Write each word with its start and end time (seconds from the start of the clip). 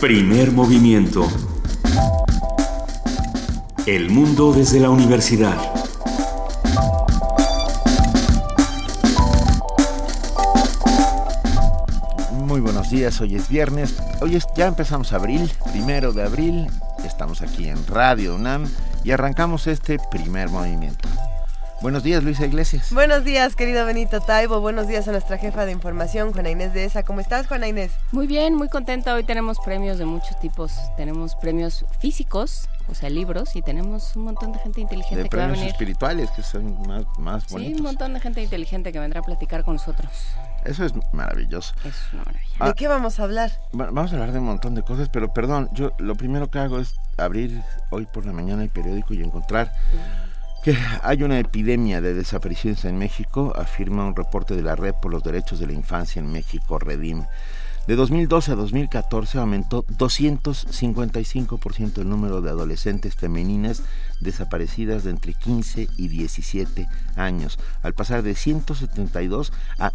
Primer 0.00 0.52
movimiento. 0.52 1.26
El 3.84 4.10
mundo 4.10 4.52
desde 4.52 4.78
la 4.78 4.90
universidad. 4.90 5.56
Muy 12.46 12.60
buenos 12.60 12.90
días, 12.90 13.20
hoy 13.20 13.34
es 13.34 13.48
viernes, 13.48 13.96
hoy 14.20 14.36
es, 14.36 14.46
ya 14.56 14.68
empezamos 14.68 15.12
abril, 15.12 15.50
primero 15.72 16.12
de 16.12 16.22
abril, 16.22 16.68
estamos 17.04 17.42
aquí 17.42 17.68
en 17.68 17.84
Radio 17.88 18.36
UNAM 18.36 18.68
y 19.02 19.10
arrancamos 19.10 19.66
este 19.66 19.98
primer 20.12 20.48
movimiento. 20.48 21.07
Buenos 21.80 22.02
días, 22.02 22.24
Luisa 22.24 22.44
Iglesias. 22.44 22.92
Buenos 22.92 23.22
días, 23.22 23.54
querido 23.54 23.86
Benito 23.86 24.20
Taibo. 24.20 24.60
Buenos 24.60 24.88
días 24.88 25.06
a 25.06 25.12
nuestra 25.12 25.38
jefa 25.38 25.64
de 25.64 25.70
información, 25.70 26.32
Juana 26.32 26.50
Inés 26.50 26.74
de 26.74 26.84
ESA. 26.84 27.04
¿Cómo 27.04 27.20
estás, 27.20 27.46
Juana 27.46 27.68
Inés? 27.68 27.92
Muy 28.10 28.26
bien, 28.26 28.56
muy 28.56 28.68
contenta. 28.68 29.14
Hoy 29.14 29.22
tenemos 29.22 29.58
premios 29.64 29.96
de 29.96 30.04
muchos 30.04 30.36
tipos. 30.40 30.72
Tenemos 30.96 31.36
premios 31.36 31.84
físicos, 32.00 32.68
o 32.88 32.94
sea, 32.94 33.10
libros, 33.10 33.54
y 33.54 33.62
tenemos 33.62 34.16
un 34.16 34.24
montón 34.24 34.50
de 34.50 34.58
gente 34.58 34.80
inteligente 34.80 35.22
de 35.22 35.28
que 35.28 35.36
va 35.36 35.44
a 35.44 35.46
premios 35.46 35.60
venir. 35.60 35.72
espirituales, 35.72 36.30
que 36.32 36.42
son 36.42 36.82
más, 36.82 37.04
más 37.16 37.48
bonitos. 37.48 37.74
Sí, 37.74 37.78
un 37.78 37.82
montón 37.84 38.12
de 38.12 38.20
gente 38.20 38.42
inteligente 38.42 38.90
que 38.90 38.98
vendrá 38.98 39.20
a 39.20 39.22
platicar 39.22 39.62
con 39.62 39.74
nosotros. 39.74 40.10
Eso 40.64 40.84
es 40.84 40.92
maravilloso. 41.12 41.74
Es 41.84 41.94
una 42.12 42.24
maravilla. 42.24 42.56
Ah. 42.58 42.66
¿De 42.66 42.74
qué 42.74 42.88
vamos 42.88 43.20
a 43.20 43.22
hablar? 43.22 43.52
Bueno, 43.70 43.92
vamos 43.92 44.10
a 44.10 44.16
hablar 44.16 44.32
de 44.32 44.40
un 44.40 44.46
montón 44.46 44.74
de 44.74 44.82
cosas, 44.82 45.10
pero 45.10 45.32
perdón, 45.32 45.68
yo 45.74 45.92
lo 45.98 46.16
primero 46.16 46.50
que 46.50 46.58
hago 46.58 46.80
es 46.80 46.96
abrir 47.16 47.62
hoy 47.90 48.06
por 48.06 48.26
la 48.26 48.32
mañana 48.32 48.64
el 48.64 48.70
periódico 48.70 49.14
y 49.14 49.22
encontrar 49.22 49.72
hay 51.02 51.22
una 51.22 51.38
epidemia 51.38 52.00
de 52.00 52.14
desapariciones 52.14 52.84
en 52.84 52.98
México, 52.98 53.52
afirma 53.56 54.06
un 54.06 54.16
reporte 54.16 54.56
de 54.56 54.62
la 54.62 54.74
Red 54.76 54.94
por 55.00 55.12
los 55.12 55.22
Derechos 55.22 55.60
de 55.60 55.66
la 55.66 55.72
Infancia 55.72 56.20
en 56.20 56.30
México, 56.30 56.78
Redim. 56.78 57.24
De 57.86 57.96
2012 57.96 58.52
a 58.52 58.54
2014 58.54 59.38
aumentó 59.38 59.86
255% 59.86 61.98
el 61.98 62.08
número 62.08 62.40
de 62.42 62.50
adolescentes 62.50 63.14
femeninas 63.14 63.82
desaparecidas 64.20 65.04
de 65.04 65.10
entre 65.10 65.32
15 65.32 65.88
y 65.96 66.08
17 66.08 66.86
años, 67.16 67.58
al 67.82 67.94
pasar 67.94 68.22
de 68.22 68.34
172 68.34 69.54
a 69.78 69.92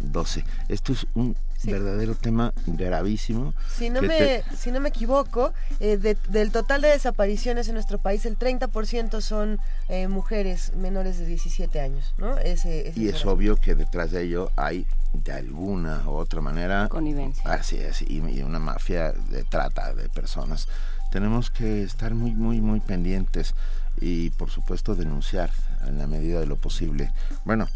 612. 0.00 0.44
Esto 0.68 0.92
es 0.92 1.06
un 1.14 1.36
Sí. 1.58 1.70
verdadero 1.70 2.14
tema 2.14 2.54
gravísimo. 2.66 3.52
Si 3.76 3.90
no, 3.90 4.00
me, 4.00 4.08
te- 4.16 4.44
si 4.56 4.72
no 4.72 4.80
me 4.80 4.88
equivoco, 4.88 5.52
eh, 5.78 5.98
de- 5.98 6.16
del 6.30 6.52
total 6.52 6.80
de 6.80 6.88
desapariciones 6.88 7.68
en 7.68 7.74
nuestro 7.74 7.98
país, 7.98 8.24
el 8.24 8.38
30% 8.38 9.20
son 9.20 9.58
eh, 9.90 10.08
mujeres 10.08 10.72
menores 10.74 11.18
de 11.18 11.26
17 11.26 11.80
años, 11.82 12.14
¿no? 12.16 12.38
Ese, 12.38 12.88
ese 12.88 12.98
Y 12.98 13.08
es 13.08 13.26
obvio 13.26 13.56
que 13.56 13.74
detrás 13.74 14.10
de 14.10 14.22
ello 14.22 14.50
hay, 14.56 14.86
de 15.12 15.32
alguna 15.32 16.02
u 16.06 16.12
otra 16.12 16.40
manera, 16.40 16.88
Connivencia. 16.88 17.44
Así 17.52 17.76
es, 17.76 18.00
y, 18.00 18.22
y 18.26 18.42
una 18.42 18.58
mafia 18.58 19.12
de 19.12 19.44
trata 19.44 19.92
de 19.92 20.08
personas. 20.08 20.66
Tenemos 21.12 21.50
que 21.50 21.82
estar 21.82 22.14
muy, 22.14 22.32
muy, 22.32 22.62
muy 22.62 22.80
pendientes 22.80 23.54
y, 24.00 24.30
por 24.30 24.48
supuesto, 24.48 24.94
denunciar 24.94 25.50
en 25.86 25.98
la 25.98 26.06
medida 26.06 26.40
de 26.40 26.46
lo 26.46 26.56
posible. 26.56 27.12
Bueno, 27.44 27.68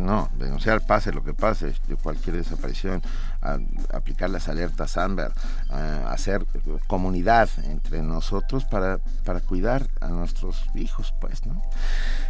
no, 0.00 0.30
denunciar 0.38 0.86
pase 0.86 1.12
lo 1.12 1.22
que 1.24 1.34
pase, 1.34 1.74
de 1.86 1.96
cualquier 1.96 2.36
desaparición, 2.36 3.02
aplicar 3.92 4.30
las 4.30 4.48
alertas 4.48 4.96
Amber, 4.96 5.32
a 5.70 6.10
hacer 6.12 6.44
comunidad 6.86 7.48
entre 7.64 8.02
nosotros 8.02 8.64
para, 8.64 8.98
para 9.24 9.40
cuidar 9.40 9.88
a 10.00 10.08
nuestros 10.08 10.64
hijos, 10.74 11.14
pues, 11.20 11.46
¿no? 11.46 11.62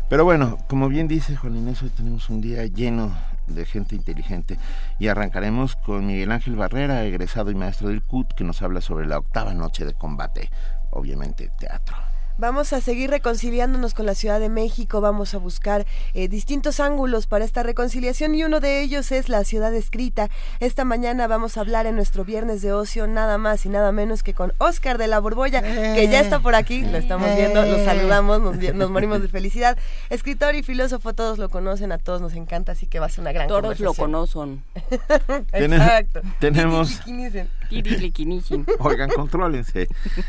Pero 0.09 0.25
bueno, 0.25 0.59
como 0.69 0.89
bien 0.89 1.07
dice 1.07 1.37
Juan 1.37 1.57
Inés, 1.57 1.83
hoy 1.83 1.91
tenemos 1.91 2.31
un 2.31 2.41
día 2.41 2.65
lleno 2.65 3.15
de 3.47 3.67
gente 3.67 3.95
inteligente 3.95 4.59
y 4.99 5.09
arrancaremos 5.09 5.77
con 5.77 6.07
Miguel 6.07 6.33
Ángel 6.33 6.57
Barrera, 6.57 7.05
egresado 7.05 7.51
y 7.51 7.55
maestro 7.55 7.89
del 7.89 8.03
CUT, 8.03 8.33
que 8.33 8.45
nos 8.45 8.63
habla 8.63 8.81
sobre 8.81 9.07
la 9.07 9.19
octava 9.19 9.55
noche 9.55 9.85
de 9.85 9.95
combate, 9.95 10.51
obviamente 10.91 11.51
teatro. 11.59 12.08
Vamos 12.41 12.73
a 12.73 12.81
seguir 12.81 13.11
reconciliándonos 13.11 13.95
con 13.95 14.07
la 14.07 14.15
Ciudad 14.15 14.39
de 14.39 14.49
México, 14.49 15.01
vamos 15.01 15.35
a 15.35 15.39
buscar 15.39 15.87
eh, 16.15 16.29
distintos 16.29 16.79
ángulos 16.79 17.27
para 17.27 17.45
esta 17.45 17.65
reconciliación 17.65 18.33
y 18.37 18.45
uno 18.45 18.61
de 18.61 18.81
ellos 18.81 19.11
es 19.11 19.29
la 19.29 19.43
ciudad 19.43 19.75
escrita. 19.75 20.29
Esta 20.61 20.85
mañana 20.85 21.27
vamos 21.27 21.57
a 21.57 21.63
hablar 21.63 21.87
en 21.87 21.97
nuestro 21.97 22.25
viernes 22.25 22.63
de 22.63 22.73
ocio 22.73 23.09
nada 23.09 23.39
más 23.39 23.67
y 23.67 23.71
nada 23.71 23.91
menos 23.91 24.23
que 24.23 24.35
con 24.35 24.53
Oscar 24.59 24.99
de 24.99 25.09
la 25.09 25.19
Borbolla, 25.19 25.63
que 25.63 26.07
ya 26.09 26.21
está 26.21 26.39
por 26.39 26.55
aquí, 26.55 26.83
lo 26.83 26.99
estamos 26.99 27.29
viendo, 27.35 27.61
lo 27.61 27.85
saludamos, 27.85 28.41
nos, 28.41 28.57
nos 28.73 28.89
morimos 28.89 29.21
de 29.21 29.27
felicidad. 29.27 29.77
Escritor 30.09 30.55
y 30.55 30.63
filósofo, 30.63 31.15
todos 31.15 31.39
lo 31.39 31.49
conocen, 31.49 31.91
a 31.91 31.99
todos 31.99 32.21
nos 32.21 32.35
encanta, 32.35 32.71
así 32.71 32.87
que 32.87 33.01
va 33.01 33.07
a 33.07 33.09
ser 33.09 33.23
una 33.23 33.33
gran 33.33 33.49
Todos 33.49 33.81
lo 33.81 33.95
conocen. 33.95 34.63
Exacto. 35.53 36.21
tenemos-. 36.39 37.01
Oigan, 38.79 39.11
contrólense. 39.11 39.89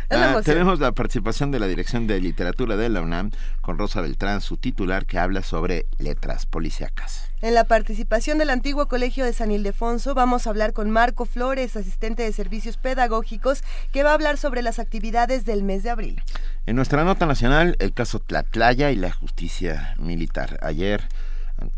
Ah, 0.09 0.41
tenemos 0.43 0.79
la 0.79 0.91
participación 0.91 1.51
de 1.51 1.59
la 1.59 1.67
Dirección 1.67 2.07
de 2.07 2.19
Literatura 2.19 2.75
de 2.75 2.89
la 2.89 3.01
UNAM 3.01 3.31
con 3.61 3.77
Rosa 3.77 4.01
Beltrán, 4.01 4.41
su 4.41 4.57
titular, 4.57 5.05
que 5.05 5.19
habla 5.19 5.43
sobre 5.43 5.85
letras 5.97 6.45
policíacas. 6.45 7.29
En 7.41 7.53
la 7.53 7.63
participación 7.63 8.37
del 8.37 8.49
antiguo 8.49 8.87
Colegio 8.87 9.23
de 9.23 9.31
San 9.31 9.51
Ildefonso 9.51 10.13
vamos 10.13 10.45
a 10.45 10.49
hablar 10.49 10.73
con 10.73 10.89
Marco 10.89 11.25
Flores, 11.25 11.77
asistente 11.77 12.23
de 12.23 12.33
servicios 12.33 12.75
pedagógicos, 12.75 13.63
que 13.93 14.03
va 14.03 14.11
a 14.11 14.13
hablar 14.15 14.37
sobre 14.37 14.61
las 14.61 14.77
actividades 14.77 15.45
del 15.45 15.63
mes 15.63 15.83
de 15.83 15.89
abril. 15.89 16.21
En 16.65 16.75
nuestra 16.75 17.05
nota 17.05 17.25
nacional, 17.25 17.77
el 17.79 17.93
caso 17.93 18.19
Tlatlaya 18.19 18.91
y 18.91 18.97
la 18.97 19.11
justicia 19.11 19.95
militar. 19.97 20.59
Ayer, 20.61 21.07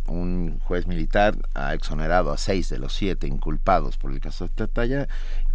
un 0.08 0.60
juez 0.60 0.88
militar 0.88 1.36
ha 1.54 1.74
exonerado 1.74 2.32
a 2.32 2.38
seis 2.38 2.70
de 2.70 2.80
los 2.80 2.94
siete 2.94 3.28
inculpados 3.28 3.98
por 3.98 4.12
el 4.12 4.20
caso 4.20 4.48
Tlatlaya 4.48 5.08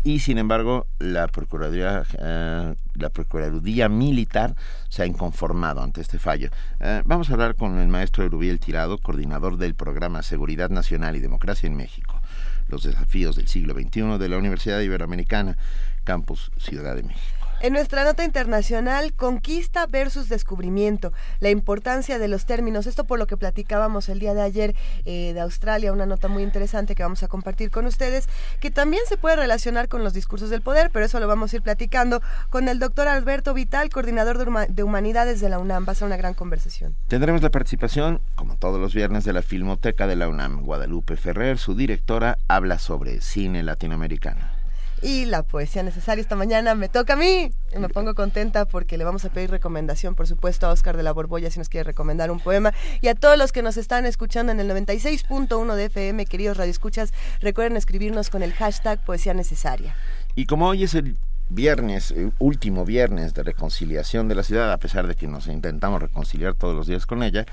y, 0.07 0.21
sin 0.21 0.39
embargo, 0.39 0.87
la 1.01 1.27
Procuraduría, 1.27 2.05
eh, 2.21 2.75
la 2.95 3.09
Procuraduría 3.09 3.89
Militar 3.89 4.55
se 4.89 5.03
ha 5.03 5.07
inconformado 5.07 5.83
ante 5.83 6.01
este 6.01 6.21
fallo. 6.21 6.49
Eh, 6.79 7.03
vamos 7.05 7.29
a 7.29 7.33
hablar 7.33 7.57
con 7.57 7.81
el 7.81 7.89
maestro 7.89 8.25
Erubiel 8.25 8.61
Tirado, 8.61 8.99
coordinador 8.99 9.57
del 9.57 9.75
programa 9.75 10.23
Seguridad 10.23 10.71
Nacional 10.71 11.17
y 11.17 11.21
Democracia 11.21 11.67
en 11.67 11.75
México. 11.75 12.21
Los 12.69 12.85
desafíos 12.85 13.35
del 13.35 13.49
siglo 13.49 13.75
XXI 13.75 14.17
de 14.17 14.29
la 14.29 14.39
Universidad 14.39 14.81
Iberoamericana, 14.81 15.59
Campus 16.05 16.53
Ciudad 16.57 16.95
de 16.95 17.03
México. 17.03 17.36
En 17.67 17.73
nuestra 17.73 18.05
nota 18.05 18.23
internacional, 18.23 19.13
conquista 19.13 19.87
versus 19.89 20.29
descubrimiento, 20.29 21.13
la 21.41 21.51
importancia 21.51 22.21
de 22.21 22.29
los 22.29 22.47
términos, 22.47 22.87
esto 22.87 23.03
por 23.03 23.19
lo 23.19 23.27
que 23.27 23.37
platicábamos 23.37 24.09
el 24.09 24.21
día 24.21 24.35
de 24.35 24.43
ayer 24.43 24.77
eh, 25.05 25.33
de 25.35 25.41
Australia, 25.41 25.93
una 25.93 26.07
nota 26.07 26.29
muy 26.29 26.45
interesante 26.45 26.95
que 26.95 27.03
vamos 27.03 27.25
a 27.25 27.27
compartir 27.27 27.73
con 27.73 27.87
ustedes, 27.87 28.29
que 28.61 28.71
también 28.71 29.03
se 29.09 29.17
puede 29.17 29.35
relacionar 29.35 29.89
con 29.89 30.05
los 30.05 30.15
discursos 30.15 30.49
del 30.49 30.63
poder, 30.63 30.91
pero 30.93 31.07
eso 31.07 31.19
lo 31.19 31.27
vamos 31.27 31.53
a 31.53 31.57
ir 31.57 31.63
platicando 31.63 32.23
con 32.51 32.69
el 32.69 32.79
doctor 32.79 33.09
Alberto 33.09 33.53
Vital, 33.53 33.91
coordinador 33.91 34.39
de, 34.39 34.67
de 34.69 34.83
Humanidades 34.85 35.41
de 35.41 35.49
la 35.49 35.59
UNAM. 35.59 35.87
Va 35.89 35.91
a 35.91 35.97
ser 35.97 36.07
una 36.07 36.17
gran 36.17 36.35
conversación. 36.35 36.95
Tendremos 37.09 37.43
la 37.43 37.51
participación, 37.51 38.21
como 38.37 38.57
todos 38.59 38.81
los 38.81 38.95
viernes, 38.95 39.25
de 39.25 39.33
la 39.33 39.43
Filmoteca 39.43 40.07
de 40.07 40.15
la 40.15 40.29
UNAM. 40.29 40.63
Guadalupe 40.63 41.17
Ferrer, 41.17 41.59
su 41.59 41.75
directora, 41.75 42.39
habla 42.47 42.79
sobre 42.79 43.21
cine 43.21 43.65
latinoamericano. 43.65 44.56
Y 45.03 45.27
la 45.27 45.43
poesía 45.43 45.83
necesaria 45.83 46.23
esta 46.23 46.37
mañana 46.37 46.75
me 46.75 46.89
toca 46.89 47.13
a 47.13 47.17
mí. 47.17 47.51
Me 47.79 47.89
pongo 47.89 48.15
contenta 48.15 48.65
porque 48.65 48.97
le 48.97 49.05
vamos 49.05 49.25
a 49.25 49.29
pedir 49.29 49.51
recomendación, 49.51 50.15
por 50.15 50.27
supuesto, 50.27 50.67
a 50.67 50.71
Oscar 50.71 50.97
de 50.97 51.03
la 51.03 51.13
Borbolla 51.13 51.51
si 51.51 51.59
nos 51.59 51.69
quiere 51.69 51.85
recomendar 51.85 52.31
un 52.31 52.41
poema. 52.41 52.73
Y 53.01 53.09
a 53.09 53.15
todos 53.15 53.37
los 53.37 53.53
que 53.53 53.63
nos 53.63 53.77
están 53.77 54.07
escuchando 54.07 54.53
en 54.53 54.61
el 54.61 54.71
96.1 54.71 55.75
de 55.75 55.85
FM, 55.85 56.27
queridos 56.27 56.57
radioescuchas, 56.57 57.13
recuerden 57.41 57.77
escribirnos 57.77 58.31
con 58.31 58.43
el 58.43 58.53
hashtag 58.55 59.05
poesía 59.05 59.35
necesaria. 59.35 59.95
Y 60.35 60.47
como 60.47 60.69
hoy 60.69 60.85
es 60.85 60.95
el 60.95 61.17
viernes, 61.49 62.11
el 62.11 62.33
último 62.39 62.85
viernes 62.85 63.35
de 63.35 63.43
reconciliación 63.43 64.29
de 64.29 64.35
la 64.35 64.43
ciudad, 64.43 64.73
a 64.73 64.79
pesar 64.79 65.07
de 65.07 65.15
que 65.15 65.29
nos 65.29 65.47
intentamos 65.47 66.03
reconciliar 66.03 66.55
todos 66.55 66.75
los 66.75 66.87
días 66.87 67.07
con 67.07 67.23
ella, 67.23 67.47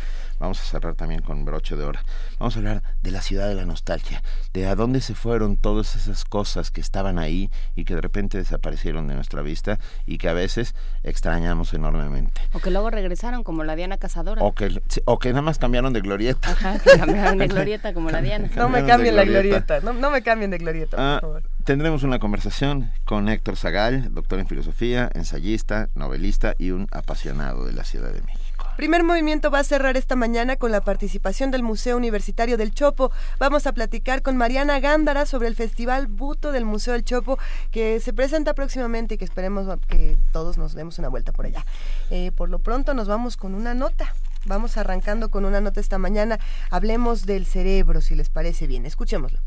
vamos 0.44 0.60
a 0.62 0.64
cerrar 0.66 0.94
también 0.96 1.22
con 1.22 1.46
broche 1.46 1.76
de 1.76 1.84
hora. 1.86 2.04
Vamos 2.38 2.56
a 2.56 2.60
hablar 2.60 2.84
de 3.02 3.12
la 3.12 3.22
ciudad 3.22 3.48
de 3.48 3.56
la 3.56 3.66
nostalgia, 3.66 4.22
de 4.54 4.68
a 4.68 4.76
dónde 4.76 5.00
se 5.02 5.16
fueron 5.16 5.56
todas 5.58 5.96
esas 5.96 6.26
cosas 6.26 6.70
que 6.70 6.82
estaban 6.82 7.18
ahí 7.18 7.50
y 7.76 7.86
que 7.86 7.96
de 7.96 8.02
repente 8.02 8.38
desaparecieron 8.38 9.08
de 9.08 9.16
nuestra 9.16 9.42
vista 9.42 9.80
y 10.06 10.18
que 10.18 10.28
a 10.30 10.34
veces 10.34 10.76
extrañamos 11.04 11.74
enormemente. 11.74 12.42
O 12.54 12.60
que 12.60 12.72
luego 12.72 12.90
regresaron 12.90 13.44
como 13.44 13.64
la 13.64 13.76
Diana 13.76 13.98
Cazadora. 13.98 14.42
O 14.44 14.54
que, 14.54 14.82
o 15.06 15.20
que 15.20 15.30
nada 15.30 15.42
más 15.42 15.58
cambiaron 15.60 15.94
de 15.94 16.02
glorieta. 16.02 16.52
Ajá, 16.52 16.78
que 16.80 16.98
cambiaron 16.98 17.38
de 17.38 17.48
glorieta 17.54 17.94
como 17.94 18.10
la 18.12 18.22
Diana. 18.22 18.50
No 18.56 18.70
me 18.70 18.86
cambien 18.86 19.16
la 19.16 19.24
glorieta. 19.24 19.80
no, 19.82 19.94
no 19.94 20.12
me 20.12 20.22
cambien 20.24 20.52
de 20.52 20.58
glorieta, 20.58 20.98
Ah, 21.00 21.20
por 21.22 21.30
favor. 21.42 21.44
tendremos 21.64 22.04
una 22.04 22.20
conversación 22.20 22.92
con 23.06 23.30
Héctor 23.30 23.56
Zagal, 23.56 24.14
doctor 24.14 24.40
en 24.40 24.48
filosofía, 24.48 25.10
ensayista, 25.14 25.90
novelista 25.96 26.56
y 26.58 26.72
un 26.72 26.88
apasionado 26.92 27.66
de 27.66 27.72
la 27.74 27.84
Ciudad 27.86 28.12
de 28.12 28.22
México. 28.22 28.44
Primer 28.76 29.04
movimiento 29.04 29.52
va 29.52 29.60
a 29.60 29.64
cerrar 29.64 29.98
esta 29.98 30.16
mañana 30.16 30.56
con 30.56 30.72
la 30.72 30.82
participación 30.82 31.52
del 31.52 31.62
Museo 31.62 31.96
Universitario 31.96 32.58
del 32.58 32.74
Chopo. 32.74 33.12
Vamos 33.38 33.68
a 33.68 33.72
platicar 33.72 34.24
con 34.24 34.36
Mariana 34.36 34.80
Gándara 34.80 35.28
sobre 35.28 35.48
el 35.48 35.56
Festival 35.56 36.08
Buto 36.08 36.52
del 36.52 36.66
Museo 36.66 36.94
del 36.94 37.04
Chopo 37.04 37.38
que 37.70 38.00
se 38.00 38.14
presenta 38.14 38.56
próximamente 38.56 39.14
y 39.14 39.18
que 39.20 39.26
esperemos 39.26 39.68
que 39.88 40.18
todos 40.32 40.58
nos 40.58 40.74
demos 40.74 40.98
una 40.98 41.10
vuelta 41.10 41.32
por 41.32 41.46
allá. 41.46 41.64
Eh, 42.10 42.32
por 42.32 42.50
lo 42.50 42.58
pronto 42.58 42.96
nos 42.96 43.08
vamos 43.08 43.38
con 43.38 43.54
una 43.54 43.76
nota. 43.76 44.16
Vamos 44.46 44.76
arrancando 44.78 45.30
con 45.30 45.46
una 45.46 45.62
nota 45.62 45.80
esta 45.80 46.00
mañana. 46.00 46.40
Hablemos 46.72 47.28
del 47.28 47.46
cerebro, 47.46 48.02
si 48.02 48.16
les 48.16 48.30
parece 48.30 48.66
bien. 48.66 48.88
Escuchémoslo. 48.88 49.40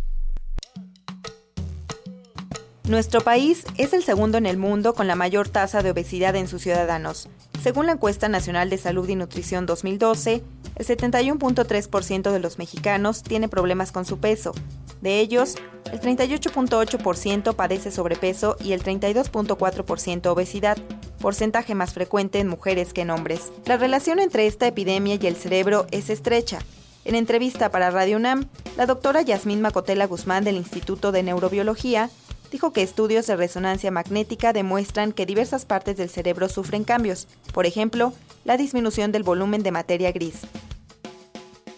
Nuestro 2.89 3.21
país 3.21 3.65
es 3.77 3.93
el 3.95 4.05
segundo 4.05 4.39
en 4.39 4.47
el 4.47 4.59
mundo 4.59 4.95
con 4.95 5.09
la 5.09 5.17
mayor 5.17 5.49
tasa 5.49 5.83
de 5.83 5.91
obesidad 5.91 6.37
en 6.37 6.47
sus 6.47 6.63
ciudadanos. 6.63 7.29
Según 7.61 7.87
la 7.87 7.93
encuesta 7.93 8.29
nacional 8.29 8.71
de 8.71 8.79
salud 8.79 9.09
y 9.09 9.17
nutrición 9.17 9.67
2012, 9.67 10.45
el 10.77 10.87
71.3% 10.87 12.31
de 12.31 12.39
los 12.39 12.59
mexicanos 12.59 13.25
tiene 13.25 13.49
problemas 13.49 13.91
con 13.91 14.05
su 14.05 14.19
peso. 14.19 14.53
De 15.01 15.19
ellos, 15.19 15.57
el 15.91 16.01
38.8% 16.01 17.57
padece 17.57 17.91
sobrepeso 17.91 18.57
y 18.61 18.73
el 18.73 18.85
32.4% 18.85 20.27
obesidad, 20.27 20.79
porcentaje 21.21 21.75
más 21.75 21.93
frecuente 21.93 22.39
en 22.39 22.47
mujeres 22.47 22.93
que 22.93 23.01
en 23.01 23.11
hombres. 23.11 23.51
La 23.65 23.79
relación 23.79 24.21
entre 24.21 24.47
esta 24.47 24.69
epidemia 24.69 25.19
y 25.21 25.27
el 25.27 25.35
cerebro 25.35 25.89
es 25.91 26.09
estrecha. 26.09 26.61
En 27.05 27.17
entrevista 27.17 27.71
para 27.73 27.91
Radio 27.91 28.17
UNAM, 28.17 28.49
la 28.77 28.87
doctora 28.87 29.23
Yasmín 29.23 29.61
Macotela 29.61 30.07
Guzmán 30.07 30.45
del 30.45 30.57
Instituto 30.57 31.11
de 31.11 31.25
Neurobiología 31.25 32.11
dijo 32.57 32.73
que 32.73 32.81
estudios 32.81 33.27
de 33.27 33.37
resonancia 33.37 33.91
magnética 33.91 34.55
demuestran 34.55 35.13
que 35.13 35.27
diversas 35.27 35.67
partes 35.67 35.99
del 35.99 36.09
cerebro 36.09 36.49
sufren 36.49 36.85
cambios, 36.85 37.27
por 37.53 37.67
ejemplo, 37.67 38.15
la 38.47 38.57
disminución 38.57 39.13
del 39.13 39.25
volumen 39.25 39.63
de 39.63 39.73
materia 39.73 40.11
gris. 40.11 40.49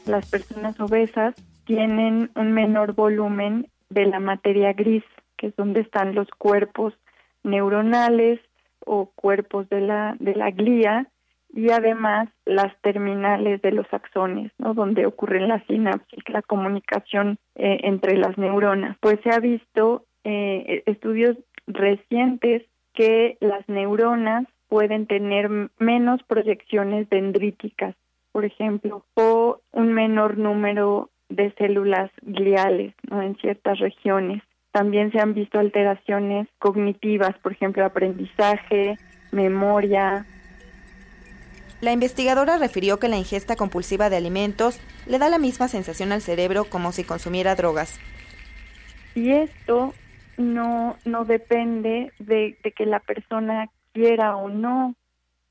Las 0.07 0.31
personas 0.31 0.79
obesas 0.79 1.35
tienen 1.65 2.31
un 2.37 2.53
menor 2.53 2.95
volumen 2.95 3.67
de 3.91 4.07
la 4.07 4.21
materia 4.21 4.73
gris, 4.73 5.03
que 5.37 5.49
es 5.49 5.57
donde 5.57 5.81
están 5.81 6.15
los 6.15 6.29
cuerpos 6.39 6.95
neuronales 7.43 8.39
o 8.87 9.11
cuerpos 9.17 9.69
de 9.71 9.81
la, 9.81 10.15
de 10.21 10.37
la 10.37 10.53
glía 10.53 11.09
y 11.53 11.71
además 11.71 12.29
las 12.45 12.73
terminales 12.83 13.61
de 13.63 13.73
los 13.73 13.87
axones, 13.93 14.53
¿no? 14.59 14.75
donde 14.75 15.07
ocurren 15.07 15.49
la 15.49 15.59
sinapsis, 15.67 16.23
la 16.29 16.43
comunicación 16.43 17.37
eh, 17.57 17.81
entre 17.83 18.17
las 18.17 18.39
neuronas. 18.39 18.97
Pues 19.01 19.19
se 19.25 19.31
ha 19.31 19.41
visto 19.41 20.05
eh, 20.31 20.83
estudios 20.85 21.39
recientes 21.67 22.63
que 22.93 23.39
las 23.41 23.67
neuronas 23.67 24.45
pueden 24.69 25.07
tener 25.07 25.49
menos 25.79 26.23
proyecciones 26.25 27.09
dendríticas, 27.09 27.95
por 28.31 28.45
ejemplo, 28.45 29.07
o 29.15 29.63
un 29.73 29.95
menor 29.95 30.37
número 30.37 31.09
de 31.31 31.51
células 31.57 32.11
gliales 32.21 32.93
¿no? 33.11 33.23
en 33.23 33.37
ciertas 33.37 33.79
regiones. 33.79 34.43
También 34.71 35.11
se 35.13 35.19
han 35.19 35.33
visto 35.33 35.59
alteraciones 35.59 36.47
cognitivas, 36.59 37.35
por 37.39 37.53
ejemplo, 37.53 37.87
aprendizaje, 37.87 38.99
memoria. 39.33 40.27
La 41.81 41.93
investigadora 41.93 42.59
refirió 42.59 42.99
que 42.99 43.09
la 43.09 43.17
ingesta 43.17 43.57
compulsiva 43.57 44.11
de 44.11 44.19
alimentos 44.19 44.79
le 45.07 45.19
da 45.19 45.31
la 45.31 45.39
misma 45.39 45.69
sensación 45.69 46.13
al 46.13 46.21
cerebro 46.21 46.65
como 46.65 46.93
si 46.93 47.03
consumiera 47.03 47.55
drogas. 47.55 47.99
Y 49.15 49.31
esto 49.31 49.95
no, 50.39 50.97
no 51.05 51.25
depende 51.25 52.13
de, 52.19 52.57
que 52.75 52.87
la 52.87 53.01
persona 53.01 53.69
quiera 53.93 54.37
o 54.37 54.49
no 54.49 54.95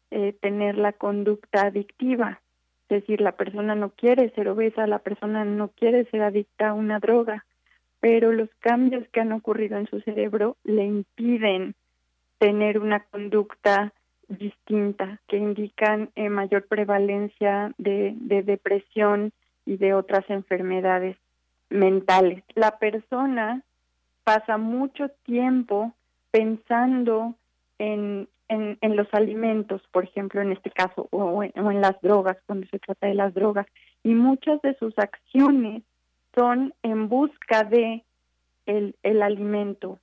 eh, 0.10 0.34
tener 0.42 0.78
la 0.78 0.94
conducta 0.94 1.68
adictiva. 1.68 2.42
Es 2.90 3.02
decir, 3.02 3.20
la 3.22 3.34
persona 3.34 3.76
no 3.76 3.90
quiere 3.90 4.30
ser 4.32 4.48
obesa, 4.48 4.88
la 4.88 5.00
persona 5.00 5.44
no 5.44 5.68
quiere 5.68 6.06
ser 6.06 6.24
adicta 6.24 6.70
a 6.70 6.74
una 6.74 7.00
droga, 7.00 7.46
pero 8.00 8.32
los 8.32 8.50
cambios 8.60 9.06
que 9.10 9.20
han 9.20 9.34
ocurrido 9.34 9.78
en 9.78 9.88
su 9.88 10.00
cerebro 10.02 10.56
le 10.64 10.86
impiden 10.86 11.76
tener 12.38 12.80
una 12.80 13.02
conducta 13.02 13.92
distinta, 14.30 15.20
que 15.28 15.38
indican 15.38 16.12
eh, 16.16 16.30
mayor 16.30 16.68
prevalencia 16.68 17.74
de, 17.78 18.14
de 18.16 18.44
depresión 18.44 19.32
y 19.66 19.78
de 19.78 19.94
otras 19.94 20.30
enfermedades 20.30 21.18
mentales. 21.70 22.44
La 22.56 22.78
persona 22.78 23.64
pasa 24.28 24.58
mucho 24.58 25.08
tiempo 25.24 25.94
pensando 26.32 27.36
en, 27.80 28.28
en, 28.50 28.96
los 28.98 29.08
alimentos, 29.14 29.82
por 29.94 30.04
ejemplo, 30.04 30.42
en 30.42 30.52
este 30.52 30.70
caso, 30.70 31.08
o 31.12 31.44
en, 31.44 31.82
las 31.82 31.96
drogas, 32.02 32.36
cuando 32.46 32.68
se 32.68 32.78
trata 32.78 33.08
de 33.08 33.14
las 33.14 33.34
drogas, 33.34 33.68
y 34.04 34.10
muchas 34.10 34.62
de 34.64 34.76
sus 34.80 34.94
acciones 35.00 35.82
son 36.36 36.74
en 36.84 37.08
busca 37.08 37.64
de 37.64 38.04
el, 38.66 38.98
el 39.02 39.22
alimento. 39.22 39.98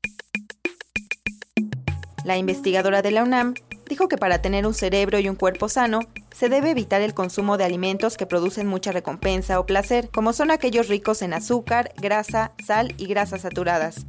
La 2.24 2.38
investigadora 2.38 3.02
de 3.02 3.10
la 3.10 3.24
UNAM 3.24 3.52
dijo 3.90 4.08
que 4.08 4.16
para 4.16 4.40
tener 4.40 4.66
un 4.66 4.72
cerebro 4.72 5.18
y 5.18 5.28
un 5.28 5.36
cuerpo 5.36 5.68
sano, 5.68 5.98
se 6.34 6.48
debe 6.48 6.72
evitar 6.72 7.00
el 7.00 7.14
consumo 7.14 7.56
de 7.56 7.64
alimentos 7.64 8.16
que 8.16 8.26
producen 8.26 8.66
mucha 8.66 8.90
recompensa 8.90 9.60
o 9.60 9.66
placer, 9.66 10.10
como 10.10 10.32
son 10.32 10.50
aquellos 10.50 10.88
ricos 10.88 11.22
en 11.22 11.32
azúcar, 11.32 11.92
grasa, 11.96 12.50
sal 12.64 12.92
y 12.98 13.06
grasas 13.06 13.42
saturadas. 13.42 14.04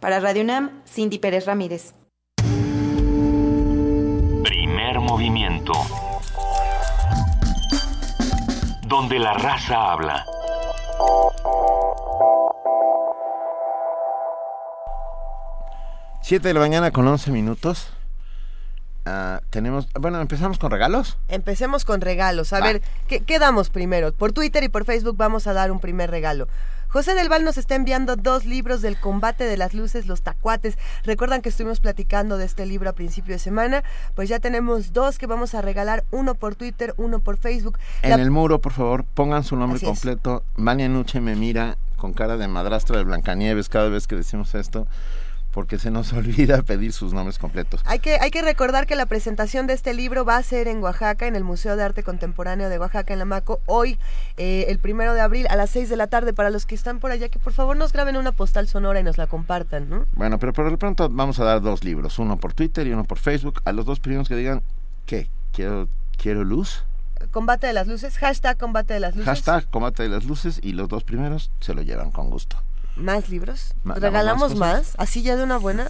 Para 0.00 0.18
Radio 0.18 0.42
UNAM, 0.42 0.82
Cindy 0.84 1.18
Pérez 1.20 1.46
Ramírez. 1.46 1.94
Primer 4.42 4.98
movimiento. 5.00 5.72
Donde 8.88 9.20
la 9.20 9.32
raza 9.34 9.92
habla. 9.92 10.26
Siete 16.20 16.48
de 16.48 16.54
la 16.54 16.60
mañana 16.60 16.90
con 16.90 17.06
once 17.06 17.30
minutos. 17.30 17.95
Ah, 19.06 19.40
tenemos, 19.50 19.88
bueno, 19.94 20.20
empezamos 20.20 20.58
con 20.58 20.72
regalos. 20.72 21.16
Empecemos 21.28 21.84
con 21.84 22.00
regalos. 22.00 22.52
A 22.52 22.60
ver, 22.60 22.82
¿qué, 23.06 23.20
¿qué, 23.20 23.38
damos 23.38 23.70
primero? 23.70 24.12
Por 24.12 24.32
Twitter 24.32 24.64
y 24.64 24.68
por 24.68 24.84
Facebook 24.84 25.16
vamos 25.16 25.46
a 25.46 25.52
dar 25.52 25.70
un 25.70 25.78
primer 25.78 26.10
regalo. 26.10 26.48
José 26.88 27.14
del 27.14 27.28
Val 27.28 27.44
nos 27.44 27.56
está 27.56 27.76
enviando 27.76 28.16
dos 28.16 28.44
libros 28.44 28.82
del 28.82 28.98
combate 28.98 29.44
de 29.44 29.56
las 29.56 29.74
luces, 29.74 30.06
los 30.06 30.22
tacuates. 30.22 30.76
Recuerdan 31.04 31.40
que 31.40 31.50
estuvimos 31.50 31.78
platicando 31.78 32.36
de 32.36 32.46
este 32.46 32.66
libro 32.66 32.90
a 32.90 32.94
principio 32.94 33.34
de 33.34 33.38
semana. 33.38 33.84
Pues 34.16 34.28
ya 34.28 34.40
tenemos 34.40 34.92
dos 34.92 35.18
que 35.18 35.26
vamos 35.26 35.54
a 35.54 35.62
regalar, 35.62 36.04
uno 36.10 36.34
por 36.34 36.56
Twitter, 36.56 36.92
uno 36.96 37.20
por 37.20 37.36
Facebook. 37.36 37.78
En 38.02 38.18
el 38.18 38.32
muro, 38.32 38.60
por 38.60 38.72
favor, 38.72 39.04
pongan 39.04 39.44
su 39.44 39.56
nombre 39.56 39.78
completo. 39.80 40.42
Mania 40.56 40.88
Nuche 40.88 41.20
me 41.20 41.36
mira 41.36 41.76
con 41.96 42.12
cara 42.12 42.36
de 42.36 42.48
madrastra 42.48 42.96
de 42.96 43.04
Blancanieves 43.04 43.68
cada 43.68 43.88
vez 43.88 44.06
que 44.06 44.16
decimos 44.16 44.54
esto 44.54 44.88
porque 45.56 45.78
se 45.78 45.90
nos 45.90 46.12
olvida 46.12 46.60
pedir 46.60 46.92
sus 46.92 47.14
nombres 47.14 47.38
completos. 47.38 47.80
Hay 47.86 47.98
que, 47.98 48.18
hay 48.20 48.30
que 48.30 48.42
recordar 48.42 48.86
que 48.86 48.94
la 48.94 49.06
presentación 49.06 49.66
de 49.66 49.72
este 49.72 49.94
libro 49.94 50.26
va 50.26 50.36
a 50.36 50.42
ser 50.42 50.68
en 50.68 50.82
Oaxaca, 50.82 51.26
en 51.26 51.34
el 51.34 51.44
Museo 51.44 51.76
de 51.76 51.82
Arte 51.82 52.02
Contemporáneo 52.02 52.68
de 52.68 52.78
Oaxaca, 52.78 53.14
en 53.14 53.20
la 53.20 53.24
Maco, 53.24 53.60
hoy, 53.64 53.98
eh, 54.36 54.66
el 54.68 54.78
primero 54.78 55.14
de 55.14 55.22
abril, 55.22 55.46
a 55.48 55.56
las 55.56 55.70
6 55.70 55.88
de 55.88 55.96
la 55.96 56.08
tarde. 56.08 56.34
Para 56.34 56.50
los 56.50 56.66
que 56.66 56.74
están 56.74 57.00
por 57.00 57.10
allá, 57.10 57.30
que 57.30 57.38
por 57.38 57.54
favor 57.54 57.74
nos 57.74 57.94
graben 57.94 58.18
una 58.18 58.32
postal 58.32 58.68
sonora 58.68 59.00
y 59.00 59.02
nos 59.02 59.16
la 59.16 59.28
compartan, 59.28 59.88
¿no? 59.88 60.04
Bueno, 60.12 60.38
pero 60.38 60.52
por 60.52 60.70
lo 60.70 60.76
pronto 60.76 61.08
vamos 61.08 61.40
a 61.40 61.44
dar 61.44 61.62
dos 61.62 61.84
libros, 61.84 62.18
uno 62.18 62.36
por 62.36 62.52
Twitter 62.52 62.86
y 62.86 62.92
uno 62.92 63.04
por 63.04 63.16
Facebook. 63.16 63.62
A 63.64 63.72
los 63.72 63.86
dos 63.86 63.98
primeros 63.98 64.28
que 64.28 64.36
digan, 64.36 64.62
¿qué? 65.06 65.30
¿Quiero, 65.54 65.88
quiero 66.18 66.44
luz? 66.44 66.84
Combate 67.30 67.66
de 67.66 67.72
las 67.72 67.86
luces, 67.86 68.18
hashtag 68.18 68.58
combate 68.58 68.92
de 68.92 69.00
las 69.00 69.16
luces. 69.16 69.24
Hashtag 69.24 69.70
combate 69.70 70.02
de 70.02 70.10
las 70.10 70.26
luces 70.26 70.60
y 70.62 70.74
los 70.74 70.90
dos 70.90 71.02
primeros 71.02 71.50
se 71.60 71.72
lo 71.72 71.80
llevan 71.80 72.10
con 72.10 72.28
gusto. 72.28 72.58
¿Más 72.96 73.28
libros? 73.28 73.74
¿Regalamos 73.84 74.56
más, 74.56 74.94
¿Así 74.98 75.22
ya 75.22 75.36
de 75.36 75.44
una 75.44 75.58
buena? 75.58 75.88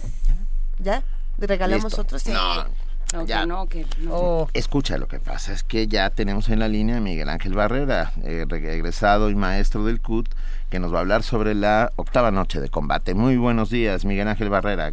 ¿Ya? 0.79 1.03
¿Regalamos 1.37 1.97
otros? 1.97 2.25
No. 2.27 3.25
ya. 3.25 3.45
no, 3.45 3.67
que 3.67 3.85
oh. 4.09 4.49
Escucha, 4.53 4.97
lo 4.97 5.07
que 5.07 5.19
pasa 5.19 5.53
es 5.53 5.63
que 5.63 5.87
ya 5.87 6.09
tenemos 6.09 6.49
en 6.49 6.59
la 6.59 6.67
línea 6.67 6.97
a 6.97 6.99
Miguel 6.99 7.29
Ángel 7.29 7.53
Barrera, 7.53 8.11
eh, 8.23 8.45
regresado 8.47 9.29
y 9.29 9.35
maestro 9.35 9.85
del 9.85 10.01
CUT, 10.01 10.27
que 10.69 10.79
nos 10.79 10.93
va 10.93 10.97
a 10.97 11.01
hablar 11.01 11.23
sobre 11.23 11.55
la 11.55 11.93
octava 11.95 12.31
noche 12.31 12.59
de 12.59 12.69
combate. 12.69 13.13
Muy 13.13 13.37
buenos 13.37 13.69
días, 13.69 14.03
Miguel 14.03 14.27
Ángel 14.27 14.49
Barrera. 14.49 14.91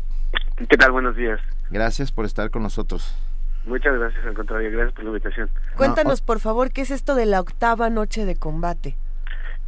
¿Qué 0.57 0.77
tal? 0.77 0.93
Buenos 0.93 1.17
días. 1.17 1.41
Gracias 1.71 2.13
por 2.13 2.27
estar 2.27 2.51
con 2.51 2.63
nosotros. 2.63 3.17
Muchas 3.65 3.99
gracias, 3.99 4.25
al 4.25 4.35
contrario, 4.35 4.71
gracias 4.71 4.95
por 4.95 5.05
la 5.05 5.11
invitación. 5.11 5.51
Cuéntanos, 5.77 6.21
por 6.21 6.39
favor, 6.39 6.71
¿qué 6.71 6.83
es 6.83 6.91
esto 6.91 7.15
de 7.15 7.27
la 7.27 7.41
octava 7.41 7.91
noche 7.91 8.25
de 8.25 8.37
combate? 8.37 8.95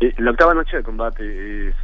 Eh, 0.01 0.15
la 0.19 0.33
octava 0.33 0.53
noche 0.53 0.77
de 0.77 0.83
combate 0.83 1.69
es 1.69 1.75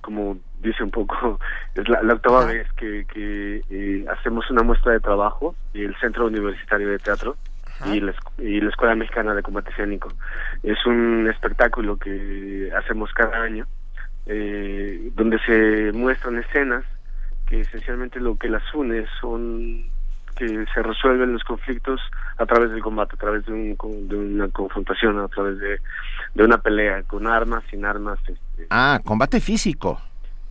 como 0.00 0.38
dice 0.60 0.82
un 0.82 0.90
poco, 0.90 1.38
es 1.74 1.88
la, 1.88 2.14
octava 2.14 2.46
vez 2.46 2.66
que, 2.72 3.04
eh, 3.14 4.06
hacemos 4.10 4.50
una 4.50 4.62
muestra 4.62 4.92
de 4.92 5.00
trabajo 5.00 5.54
y 5.74 5.82
el 5.82 5.94
Centro 5.96 6.26
Universitario 6.26 6.88
de 6.90 6.98
Teatro 6.98 7.36
y 7.92 8.00
la, 8.00 8.14
y 8.38 8.60
la 8.60 8.70
Escuela 8.70 8.94
Mexicana 8.94 9.34
de 9.34 9.42
Combate 9.42 9.70
Escénico. 9.70 10.08
Es 10.62 10.84
un 10.86 11.28
espectáculo 11.28 11.96
que 11.96 12.70
hacemos 12.76 13.12
cada 13.12 13.42
año, 13.42 13.66
eh, 14.26 15.10
donde 15.14 15.38
se 15.40 15.92
muestran 15.92 16.38
escenas 16.38 16.84
que 17.46 17.60
esencialmente 17.60 18.20
lo 18.20 18.36
que 18.36 18.48
las 18.48 18.62
une 18.74 19.06
son 19.20 19.84
que 20.36 20.66
se 20.72 20.82
resuelven 20.82 21.32
los 21.32 21.42
conflictos 21.42 22.00
a 22.38 22.46
través 22.46 22.70
del 22.70 22.82
combate, 22.82 23.14
a 23.14 23.18
través 23.18 23.44
de, 23.46 23.52
un, 23.52 24.08
de 24.08 24.16
una 24.16 24.48
confrontación, 24.48 25.18
a 25.18 25.28
través 25.28 25.58
de, 25.58 25.80
de 26.34 26.44
una 26.44 26.58
pelea, 26.58 27.02
con 27.02 27.26
armas, 27.26 27.64
sin 27.70 27.84
armas. 27.84 28.18
Este. 28.20 28.66
Ah, 28.70 29.00
combate 29.04 29.40
físico. 29.40 30.00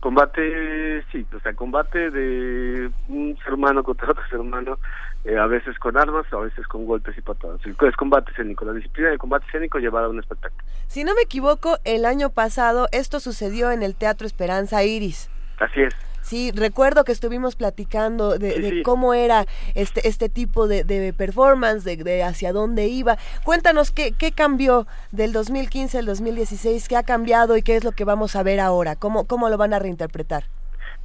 Combate, 0.00 1.02
sí, 1.10 1.26
o 1.34 1.40
sea, 1.40 1.54
combate 1.54 2.10
de 2.10 2.88
un 3.08 3.36
ser 3.42 3.54
humano 3.54 3.82
contra 3.82 4.12
otro 4.12 4.22
ser 4.30 4.38
humano, 4.38 4.78
eh, 5.24 5.36
a 5.36 5.46
veces 5.46 5.76
con 5.80 5.96
armas, 5.96 6.24
a 6.32 6.36
veces 6.36 6.68
con 6.68 6.86
golpes 6.86 7.18
y 7.18 7.20
patadas. 7.20 7.60
Es 7.66 7.96
combate 7.96 8.30
escénico, 8.30 8.64
la 8.64 8.74
disciplina 8.74 9.10
de 9.10 9.18
combate 9.18 9.46
escénico 9.46 9.78
llevada 9.78 10.06
a 10.06 10.10
un 10.10 10.20
espectáculo. 10.20 10.62
Si 10.86 11.02
no 11.02 11.14
me 11.16 11.22
equivoco, 11.22 11.78
el 11.84 12.04
año 12.04 12.30
pasado 12.30 12.86
esto 12.92 13.18
sucedió 13.18 13.72
en 13.72 13.82
el 13.82 13.96
Teatro 13.96 14.26
Esperanza 14.26 14.84
Iris. 14.84 15.30
Así 15.58 15.82
es. 15.82 16.07
Sí, 16.28 16.52
recuerdo 16.54 17.04
que 17.04 17.12
estuvimos 17.12 17.56
platicando 17.56 18.38
de, 18.38 18.82
cómo 18.84 19.14
era 19.14 19.46
este 19.74 20.06
este 20.06 20.28
tipo 20.28 20.68
de, 20.68 21.14
performance, 21.16 21.84
de, 21.84 22.22
hacia 22.22 22.52
dónde 22.52 22.86
iba. 22.86 23.16
Cuéntanos 23.44 23.90
qué, 23.90 24.12
qué 24.12 24.32
cambió 24.32 24.86
del 25.10 25.32
2015 25.32 25.98
al 25.98 26.04
2016, 26.04 26.86
qué 26.86 26.96
ha 26.96 27.02
cambiado 27.02 27.56
y 27.56 27.62
qué 27.62 27.76
es 27.76 27.84
lo 27.84 27.92
que 27.92 28.04
vamos 28.04 28.36
a 28.36 28.42
ver 28.42 28.60
ahora, 28.60 28.94
cómo, 28.94 29.26
cómo 29.26 29.48
lo 29.48 29.56
van 29.56 29.72
a 29.72 29.78
reinterpretar. 29.78 30.44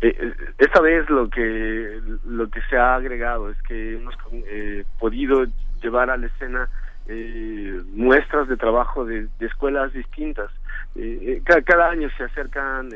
Eh, 0.01 0.13
eh, 0.19 0.33
esta 0.57 0.81
vez 0.81 1.09
lo 1.09 1.29
que 1.29 2.01
lo 2.25 2.49
que 2.49 2.59
se 2.69 2.77
ha 2.77 2.95
agregado 2.95 3.49
es 3.49 3.61
que 3.61 3.93
hemos 3.93 4.13
eh, 4.33 4.83
podido 4.99 5.45
llevar 5.81 6.09
a 6.09 6.17
la 6.17 6.27
escena 6.27 6.69
muestras 7.93 8.47
de 8.49 8.57
trabajo 8.57 9.05
de, 9.05 9.27
escuelas 9.39 9.93
distintas. 9.93 10.49
Cada, 11.65 11.89
año 11.89 12.09
se 12.17 12.23
acercan 12.23 12.89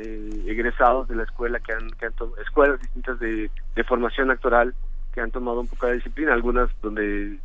egresados 0.45 1.07
de 1.07 1.15
la 1.15 1.23
escuela 1.23 1.59
que 1.59 1.73
han, 1.73 1.89
que 1.91 2.07
escuelas 2.41 2.79
distintas 2.81 3.19
de, 3.19 3.49
formación 3.87 4.29
actoral 4.31 4.73
que 5.13 5.21
han 5.21 5.31
tomado 5.31 5.61
un 5.61 5.67
poco 5.67 5.87
de 5.87 5.95
disciplina, 5.95 6.33
algunas 6.33 6.69
donde 6.81 7.37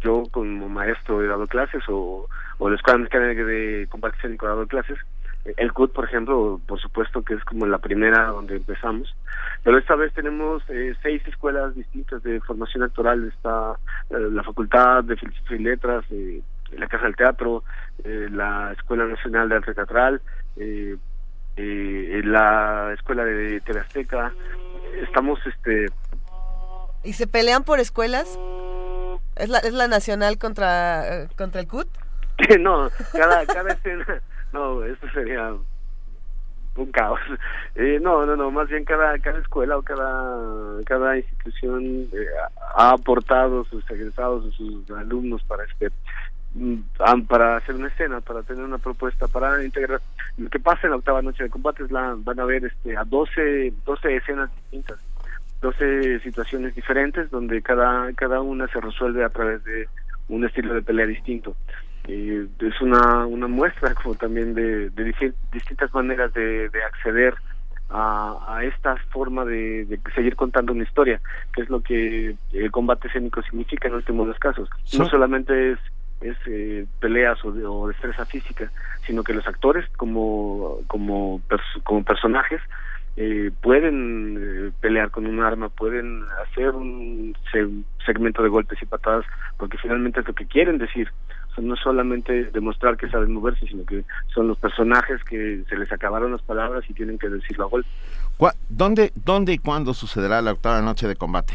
yo 0.00 0.24
como 0.30 0.68
maestro 0.68 1.22
he 1.22 1.28
dado 1.28 1.46
clases 1.46 1.82
o, 1.88 2.28
o 2.58 2.70
la 2.70 2.76
escuela 2.76 3.06
de 3.06 3.86
compartición 3.90 4.32
he 4.32 4.46
dado 4.46 4.66
clases 4.66 4.98
el 5.44 5.72
CUT, 5.72 5.92
por 5.92 6.04
ejemplo, 6.04 6.60
por 6.66 6.80
supuesto 6.80 7.22
que 7.22 7.34
es 7.34 7.44
como 7.44 7.66
la 7.66 7.78
primera 7.78 8.26
donde 8.26 8.56
empezamos, 8.56 9.14
pero 9.62 9.78
esta 9.78 9.94
vez 9.94 10.12
tenemos 10.12 10.62
eh, 10.68 10.94
seis 11.02 11.26
escuelas 11.26 11.74
distintas 11.74 12.22
de 12.22 12.40
formación 12.40 12.82
actoral. 12.82 13.26
Está 13.28 13.74
eh, 14.10 14.28
la 14.32 14.42
Facultad 14.42 15.04
de 15.04 15.16
Filosofía 15.16 15.56
y 15.56 15.62
Letras, 15.62 16.04
eh, 16.10 16.42
la 16.72 16.86
Casa 16.86 17.04
del 17.04 17.16
Teatro, 17.16 17.64
la 18.04 18.72
Escuela 18.72 19.06
Nacional 19.06 19.48
de 19.48 19.56
Arte 19.56 19.74
Teatral, 19.74 20.20
la 21.56 22.92
Escuela 22.94 23.24
de 23.24 23.60
Teleazteca. 23.60 24.32
Estamos, 25.02 25.38
este... 25.46 25.86
¿Y 27.02 27.14
se 27.14 27.26
pelean 27.26 27.64
por 27.64 27.80
escuelas? 27.80 28.38
¿Es 29.36 29.48
la, 29.48 29.58
es 29.58 29.72
la 29.72 29.88
nacional 29.88 30.38
contra, 30.38 31.28
contra 31.36 31.60
el 31.60 31.68
CUT? 31.68 31.88
no, 32.60 32.90
cada, 33.12 33.46
cada 33.46 33.72
escena 33.72 34.22
no, 34.52 34.84
eso 34.84 35.06
sería 35.14 35.54
un 36.76 36.92
caos. 36.92 37.20
Eh, 37.74 37.98
no, 38.00 38.26
no, 38.26 38.36
no, 38.36 38.50
más 38.50 38.68
bien 38.68 38.84
cada, 38.84 39.18
cada 39.18 39.38
escuela 39.38 39.76
o 39.76 39.82
cada, 39.82 40.82
cada 40.86 41.16
institución 41.16 42.08
eh, 42.12 42.26
ha 42.76 42.90
aportado 42.90 43.64
sus 43.64 43.88
egresados, 43.90 44.52
sus 44.54 44.90
alumnos 44.90 45.42
para 45.44 45.64
este 45.64 45.90
para 47.28 47.56
hacer 47.56 47.76
una 47.76 47.88
escena, 47.88 48.20
para 48.20 48.42
tener 48.42 48.64
una 48.64 48.78
propuesta, 48.78 49.28
para 49.28 49.64
integrar. 49.64 50.00
Lo 50.36 50.50
que 50.50 50.58
pasa 50.58 50.80
en 50.84 50.90
la 50.90 50.96
octava 50.96 51.22
noche 51.22 51.44
de 51.44 51.50
combate 51.50 51.84
es 51.84 51.90
la, 51.90 52.16
van 52.18 52.40
a 52.40 52.44
ver 52.44 52.64
este, 52.64 52.96
a 52.96 53.04
12, 53.04 53.72
12 53.84 54.16
escenas 54.16 54.50
distintas, 54.56 54.98
12 55.60 56.20
situaciones 56.20 56.74
diferentes 56.74 57.30
donde 57.30 57.62
cada, 57.62 58.12
cada 58.14 58.40
una 58.40 58.66
se 58.68 58.80
resuelve 58.80 59.24
a 59.24 59.28
través 59.28 59.62
de 59.64 59.88
un 60.28 60.44
estilo 60.44 60.74
de 60.74 60.82
pelea 60.82 61.06
distinto 61.06 61.54
es 62.08 62.80
una, 62.80 63.26
una 63.26 63.48
muestra 63.48 63.94
como 64.02 64.14
también 64.14 64.54
de, 64.54 64.90
de 64.90 65.32
distintas 65.52 65.92
maneras 65.94 66.32
de, 66.34 66.70
acceder 66.86 67.34
a, 67.88 68.56
a, 68.56 68.64
esta 68.64 68.96
forma 69.10 69.44
de, 69.44 69.98
seguir 70.14 70.36
contando 70.36 70.72
una 70.72 70.84
historia, 70.84 71.20
que 71.52 71.62
es 71.62 71.70
lo 71.70 71.80
que 71.80 72.36
el 72.52 72.70
combate 72.70 73.08
escénico 73.08 73.42
significa 73.42 73.88
en 73.88 73.94
últimos 73.94 74.26
dos 74.28 74.38
casos. 74.38 74.68
No 74.96 75.06
solamente 75.06 75.72
es, 75.72 75.78
es 76.20 76.36
eh, 76.46 76.86
peleas 77.00 77.42
o, 77.44 77.48
o 77.48 77.88
destreza 77.88 78.24
física, 78.26 78.70
sino 79.06 79.24
que 79.24 79.34
los 79.34 79.46
actores 79.46 79.88
como, 79.96 80.78
como, 80.86 81.40
como 81.84 82.04
personajes 82.04 82.60
eh, 83.16 83.50
pueden 83.60 84.38
eh, 84.38 84.72
pelear 84.80 85.10
con 85.10 85.26
un 85.26 85.40
arma, 85.40 85.68
pueden 85.68 86.24
hacer 86.42 86.70
un 86.70 87.36
segmento 88.06 88.42
de 88.42 88.48
golpes 88.48 88.80
y 88.80 88.86
patadas, 88.86 89.24
porque 89.58 89.78
finalmente 89.78 90.20
es 90.20 90.26
lo 90.26 90.34
que 90.34 90.46
quieren 90.46 90.78
decir. 90.78 91.10
no 91.58 91.76
solamente 91.76 92.44
demostrar 92.44 92.96
que 92.96 93.10
saben 93.10 93.34
moverse, 93.34 93.66
sino 93.66 93.84
que 93.84 94.04
son 94.32 94.48
los 94.48 94.56
personajes 94.56 95.22
que 95.24 95.62
se 95.68 95.76
les 95.76 95.92
acabaron 95.92 96.32
las 96.32 96.42
palabras 96.42 96.88
y 96.88 96.94
tienen 96.94 97.18
que 97.18 97.28
decirlo 97.28 97.64
a 97.64 97.68
golpe. 97.68 97.88
¿Dónde, 98.68 99.12
¿Dónde 99.14 99.52
y 99.52 99.58
cuándo 99.58 99.92
sucederá 99.92 100.40
la 100.40 100.52
octava 100.52 100.80
noche 100.80 101.06
de 101.06 101.16
combate? 101.16 101.52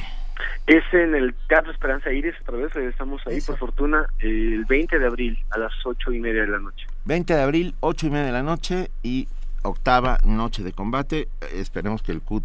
Es 0.67 0.83
en 0.93 1.15
el 1.15 1.33
Teatro 1.47 1.71
Esperanza 1.71 2.11
Iris, 2.11 2.35
otra 2.41 2.57
vez 2.57 2.75
estamos 2.75 3.21
ahí 3.27 3.39
por 3.41 3.57
fortuna, 3.57 4.05
el 4.19 4.65
20 4.65 4.99
de 4.99 5.05
abril 5.05 5.37
a 5.51 5.59
las 5.59 5.73
ocho 5.85 6.11
y 6.11 6.19
media 6.19 6.41
de 6.41 6.47
la 6.47 6.59
noche. 6.59 6.87
20 7.05 7.33
de 7.33 7.41
abril, 7.41 7.75
ocho 7.79 8.07
y 8.07 8.09
media 8.09 8.25
de 8.25 8.31
la 8.31 8.43
noche 8.43 8.89
y 9.03 9.27
octava 9.63 10.17
noche 10.23 10.63
de 10.63 10.73
combate. 10.73 11.27
Esperemos 11.53 12.01
que 12.01 12.11
el 12.11 12.21
CUT 12.21 12.43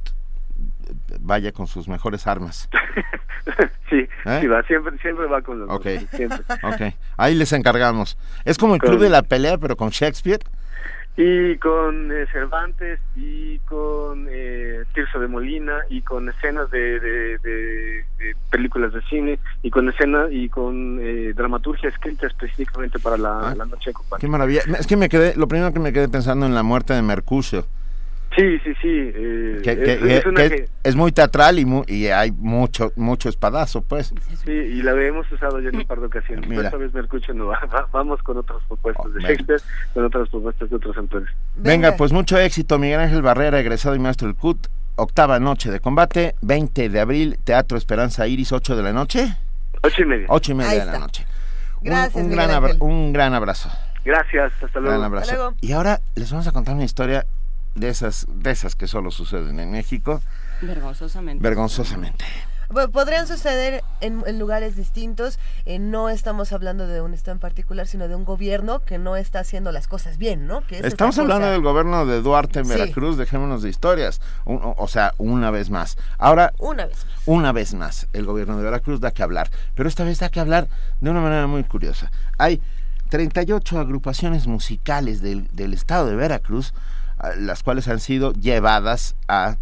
vaya 1.20 1.52
con 1.52 1.66
sus 1.66 1.88
mejores 1.88 2.26
armas. 2.26 2.68
sí, 3.90 4.08
¿Eh? 4.26 4.38
sí 4.40 4.46
va, 4.46 4.62
siempre, 4.64 4.96
siempre 4.98 5.26
va 5.26 5.40
con 5.42 5.60
los 5.60 5.70
okay. 5.70 6.06
ok, 6.62 6.94
ahí 7.16 7.34
les 7.34 7.52
encargamos. 7.52 8.18
Es 8.44 8.58
como 8.58 8.74
el 8.74 8.80
club 8.80 9.00
de 9.00 9.08
la 9.08 9.22
pelea, 9.22 9.58
pero 9.58 9.76
con 9.76 9.90
Shakespeare. 9.90 10.40
Y 11.16 11.56
con 11.58 12.12
eh, 12.12 12.26
Cervantes 12.32 13.00
y 13.14 13.58
con 13.60 14.26
eh, 14.30 14.84
Tirso 14.94 15.18
de 15.18 15.28
Molina 15.28 15.80
y 15.90 16.02
con 16.02 16.28
escenas 16.28 16.70
de, 16.70 16.98
de, 17.00 18.04
películas 18.50 18.92
de 18.92 19.02
cine 19.02 19.38
y 19.62 19.70
con 19.70 19.88
escenas 19.88 20.28
y 20.30 20.48
con 20.48 20.98
eh, 21.00 21.32
dramaturgia 21.34 21.88
escrita 21.90 22.26
específicamente 22.26 22.98
para 22.98 23.16
la, 23.16 23.50
ah, 23.50 23.54
noche 23.54 23.90
de 23.90 24.18
Qué 24.18 24.28
maravilla. 24.28 24.62
Es 24.78 24.86
que 24.86 24.96
me 24.96 25.08
quedé, 25.08 25.34
lo 25.36 25.48
primero 25.48 25.72
que 25.72 25.80
me 25.80 25.92
quedé 25.92 26.08
pensando 26.08 26.46
en 26.46 26.54
la 26.54 26.62
muerte 26.62 26.94
de 26.94 27.02
Mercucio. 27.02 27.66
Sí, 28.36 28.58
sí, 28.60 28.74
sí. 28.80 29.12
Eh, 29.12 30.68
es, 30.84 30.94
muy 30.94 31.10
teatral 31.10 31.58
y, 31.58 31.66
y 31.88 32.06
hay 32.06 32.30
mucho 32.30 32.92
mucho 32.94 33.28
espadazo, 33.28 33.82
pues. 33.82 34.14
Sí, 34.44 34.52
y 34.52 34.82
la 34.82 34.92
hemos 34.92 35.30
usado 35.32 35.58
ya 35.58 35.70
en 35.70 35.76
un 35.76 35.84
par 35.84 35.98
de 35.98 36.06
ocasiones. 36.06 36.48
Mira. 36.48 36.64
esta 36.64 36.76
vez 36.76 36.94
Mercucho 36.94 37.34
no 37.34 37.46
va, 37.48 37.88
vamos 37.92 38.22
con 38.22 38.36
otras 38.36 38.62
propuestas 38.68 39.12
de 39.14 39.20
Shakespeare, 39.20 39.60
con 39.94 40.04
otras 40.04 40.28
propuestas 40.28 40.70
de 40.70 40.76
otros 40.76 40.96
autores. 40.96 41.28
Venga. 41.56 41.96
pues 41.96 42.12
mucho 42.12 42.38
éxito, 42.38 42.78
Miguel 42.78 43.00
Ángel 43.00 43.22
Barrera, 43.22 43.58
egresado 43.58 43.96
y 43.96 43.98
maestro 43.98 44.28
del 44.28 44.36
CUT. 44.36 44.68
Octava 44.94 45.40
noche 45.40 45.70
de 45.70 45.80
combate, 45.80 46.34
20 46.42 46.88
de 46.88 47.00
abril, 47.00 47.38
Teatro 47.42 47.78
Esperanza 47.78 48.28
Iris, 48.28 48.52
8 48.52 48.76
de 48.76 48.82
la 48.82 48.92
noche. 48.92 49.34
8 49.82 50.02
y 50.02 50.04
media. 50.04 50.26
8 50.28 50.52
y 50.52 50.54
media 50.54 50.84
de 50.84 50.92
la 50.92 50.98
noche. 50.98 51.26
Gracias, 51.80 52.22
un, 52.22 52.30
gran 52.30 52.50
un 52.80 53.12
gran 53.12 53.32
abrazo. 53.32 53.70
Gracias, 54.04 54.52
hasta 54.62 54.78
luego. 54.78 54.98
Gran 54.98 55.04
abrazo. 55.04 55.30
Hasta 55.30 55.36
luego. 55.36 55.56
Y 55.62 55.72
ahora 55.72 56.00
les 56.14 56.30
vamos 56.30 56.46
a 56.46 56.52
contar 56.52 56.74
una 56.74 56.84
historia 56.84 57.24
de 57.74 57.88
esas, 57.88 58.26
de 58.28 58.50
esas 58.50 58.74
que 58.74 58.86
solo 58.86 59.10
suceden 59.10 59.60
en 59.60 59.70
México. 59.70 60.20
Vergonzosamente. 60.62 61.42
Vergonzosamente. 61.42 62.24
podrían 62.92 63.26
suceder 63.26 63.82
en, 64.00 64.38
lugares 64.38 64.76
distintos. 64.76 65.38
Eh, 65.66 65.78
no 65.78 66.08
estamos 66.08 66.52
hablando 66.52 66.86
de 66.86 67.00
un 67.00 67.14
estado 67.14 67.32
en 67.32 67.38
particular, 67.38 67.86
sino 67.86 68.08
de 68.08 68.14
un 68.14 68.24
gobierno 68.24 68.80
que 68.80 68.98
no 68.98 69.16
está 69.16 69.40
haciendo 69.40 69.72
las 69.72 69.88
cosas 69.88 70.18
bien, 70.18 70.46
¿no? 70.46 70.60
Que 70.66 70.78
estamos 70.78 71.18
hablando 71.18 71.50
del 71.50 71.62
gobierno 71.62 72.06
de 72.06 72.20
Duarte 72.20 72.60
en 72.60 72.68
Veracruz, 72.68 73.16
dejémonos 73.16 73.62
de 73.62 73.70
historias. 73.70 74.20
o, 74.44 74.88
sea, 74.88 75.14
una 75.18 75.50
vez 75.50 75.70
más. 75.70 75.96
Ahora, 76.18 76.52
una 76.58 76.86
vez 76.86 77.04
más. 77.04 77.22
Una 77.26 77.52
vez 77.52 77.74
más, 77.74 78.08
el 78.12 78.24
gobierno 78.24 78.56
de 78.56 78.64
Veracruz 78.64 79.00
da 79.00 79.10
que 79.10 79.22
hablar. 79.22 79.50
Pero 79.74 79.88
esta 79.88 80.04
vez 80.04 80.18
da 80.18 80.28
que 80.28 80.40
hablar 80.40 80.68
de 81.00 81.10
una 81.10 81.20
manera 81.20 81.46
muy 81.46 81.64
curiosa. 81.64 82.10
Hay 82.38 82.60
38 83.10 83.78
agrupaciones 83.78 84.46
musicales 84.46 85.20
del, 85.20 85.48
del 85.52 85.74
estado 85.74 86.06
de 86.06 86.16
Veracruz 86.16 86.72
las 87.38 87.62
cuales 87.62 87.88
han 87.88 88.00
sido 88.00 88.32
llevadas 88.32 89.14
a, 89.28 89.56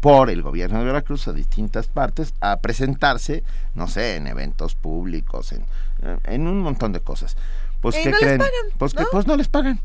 por 0.00 0.30
el 0.30 0.42
gobierno 0.42 0.78
de 0.78 0.84
Veracruz 0.84 1.28
a 1.28 1.32
distintas 1.32 1.86
partes 1.86 2.34
a 2.40 2.58
presentarse, 2.60 3.44
no 3.74 3.88
sé, 3.88 4.16
en 4.16 4.26
eventos 4.26 4.74
públicos, 4.74 5.52
en, 5.52 5.64
en 6.24 6.46
un 6.46 6.60
montón 6.60 6.92
de 6.92 7.00
cosas. 7.00 7.36
Pues 7.80 7.96
que 7.96 8.12
creen, 8.12 8.40
pues 8.78 8.94
que 8.94 9.04
pues 9.10 9.26
no 9.26 9.36
les 9.36 9.48
pagan 9.48 9.80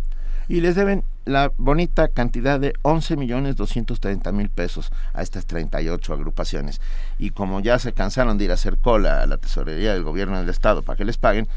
y 0.48 0.62
les 0.62 0.75
deben 0.75 1.03
la 1.25 1.51
bonita 1.58 2.08
cantidad 2.08 2.60
de 2.60 2.74
11 2.84 3.17
millones 3.17 3.56
230 3.58 4.32
mil 4.32 4.50
pesos 4.50 4.91
a 5.13 5.22
estas 5.22 5.46
38 5.46 6.13
agrupaciones. 6.13 6.79
Y 7.20 7.32
como 7.32 7.60
ya 7.60 7.79
se 7.79 7.94
cansaron 7.94 8.38
de 8.38 8.46
ir 8.46 8.51
a 8.51 8.53
hacer 8.53 8.77
cola 8.77 9.22
a 9.22 9.25
la 9.25 9.38
tesorería 9.38 9.94
del 9.94 10.03
gobierno 10.03 10.39
del 10.39 10.50
estado 10.50 10.84
para 10.84 10.96
que 10.96 11.06
les 11.06 11.17
paguen, 11.17 11.46
eh, 11.46 11.50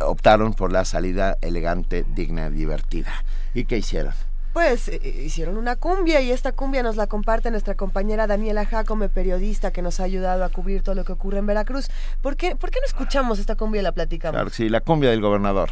optaron 0.00 0.54
por 0.54 0.72
la 0.72 0.84
salida 0.84 1.36
elegante, 1.40 2.04
digna 2.14 2.48
y 2.48 2.50
divertida. 2.50 3.12
¿Y 3.54 3.64
qué 3.64 3.78
hicieron? 3.78 4.14
Pues 4.54 4.86
eh, 4.86 5.00
eh, 5.02 5.22
hicieron 5.24 5.56
una 5.56 5.74
cumbia 5.74 6.20
y 6.20 6.30
esta 6.30 6.52
cumbia 6.52 6.84
nos 6.84 6.94
la 6.94 7.08
comparte 7.08 7.50
nuestra 7.50 7.74
compañera 7.74 8.28
Daniela 8.28 8.64
Jacome, 8.64 9.08
periodista 9.08 9.72
que 9.72 9.82
nos 9.82 9.98
ha 9.98 10.04
ayudado 10.04 10.44
a 10.44 10.48
cubrir 10.48 10.82
todo 10.82 10.94
lo 10.94 11.04
que 11.04 11.12
ocurre 11.12 11.38
en 11.38 11.46
Veracruz. 11.46 11.88
¿Por 12.22 12.36
qué, 12.36 12.54
¿por 12.54 12.70
qué 12.70 12.78
no 12.78 12.86
escuchamos 12.86 13.40
esta 13.40 13.56
cumbia 13.56 13.80
y 13.80 13.82
la 13.82 13.90
platicamos? 13.90 14.36
Claro, 14.36 14.50
sí, 14.50 14.68
la 14.68 14.80
cumbia 14.80 15.10
del 15.10 15.20
gobernador. 15.20 15.70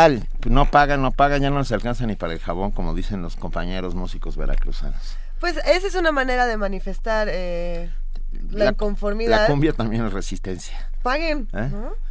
Tal? 0.00 0.28
No 0.48 0.70
pagan, 0.70 1.02
no 1.02 1.12
pagan, 1.12 1.42
ya 1.42 1.50
no 1.50 1.58
les 1.58 1.72
alcanza 1.72 2.06
ni 2.06 2.16
para 2.16 2.32
el 2.32 2.38
jabón, 2.38 2.70
como 2.70 2.94
dicen 2.94 3.20
los 3.22 3.36
compañeros 3.36 3.94
músicos 3.94 4.36
veracruzanos. 4.36 5.16
Pues 5.40 5.56
esa 5.58 5.86
es 5.86 5.94
una 5.94 6.12
manera 6.12 6.46
de 6.46 6.56
manifestar 6.56 7.28
eh, 7.30 7.90
la, 8.50 8.70
inconformidad. 8.70 9.42
La 9.42 9.46
cumbia 9.46 9.72
también 9.72 10.06
es 10.06 10.12
resistencia. 10.12 10.88
Paguen. 11.02 11.48
¿Eh? 11.52 11.70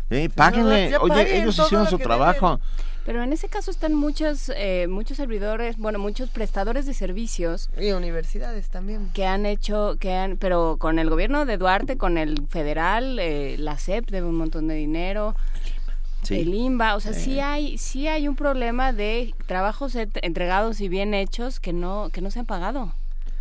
Sí, 0.09 0.29
páguenle. 0.29 0.97
Oye, 0.97 1.37
ellos 1.37 1.57
hicieron 1.57 1.87
su 1.87 1.97
trabajo. 1.97 2.59
Pero 3.05 3.23
en 3.23 3.33
ese 3.33 3.47
caso 3.47 3.71
están 3.71 3.95
muchos, 3.95 4.51
eh, 4.55 4.85
muchos 4.87 5.17
servidores, 5.17 5.77
bueno, 5.77 5.97
muchos 5.97 6.29
prestadores 6.29 6.85
de 6.85 6.93
servicios. 6.93 7.69
Y 7.79 7.91
universidades 7.91 8.69
también. 8.69 9.09
Que 9.13 9.25
han 9.25 9.47
hecho, 9.47 9.95
que 9.99 10.13
han, 10.13 10.37
pero 10.37 10.77
con 10.77 10.99
el 10.99 11.09
gobierno 11.09 11.45
de 11.45 11.57
Duarte, 11.57 11.97
con 11.97 12.19
el 12.19 12.45
federal, 12.49 13.17
eh, 13.17 13.55
la 13.57 13.77
CEP 13.77 14.11
debe 14.11 14.27
un 14.27 14.35
montón 14.35 14.67
de 14.67 14.75
dinero. 14.75 15.35
El 16.29 16.53
IMBA, 16.53 16.95
o 16.95 16.99
sea, 16.99 17.13
sí 17.13 17.39
hay, 17.39 17.77
sí 17.77 18.07
hay 18.07 18.27
un 18.27 18.35
problema 18.35 18.93
de 18.93 19.33
trabajos 19.47 19.95
entregados 19.95 20.79
y 20.81 20.89
bien 20.89 21.13
hechos 21.13 21.59
que 21.59 21.73
no, 21.73 22.09
que 22.11 22.21
no 22.21 22.29
se 22.29 22.39
han 22.39 22.45
pagado 22.45 22.93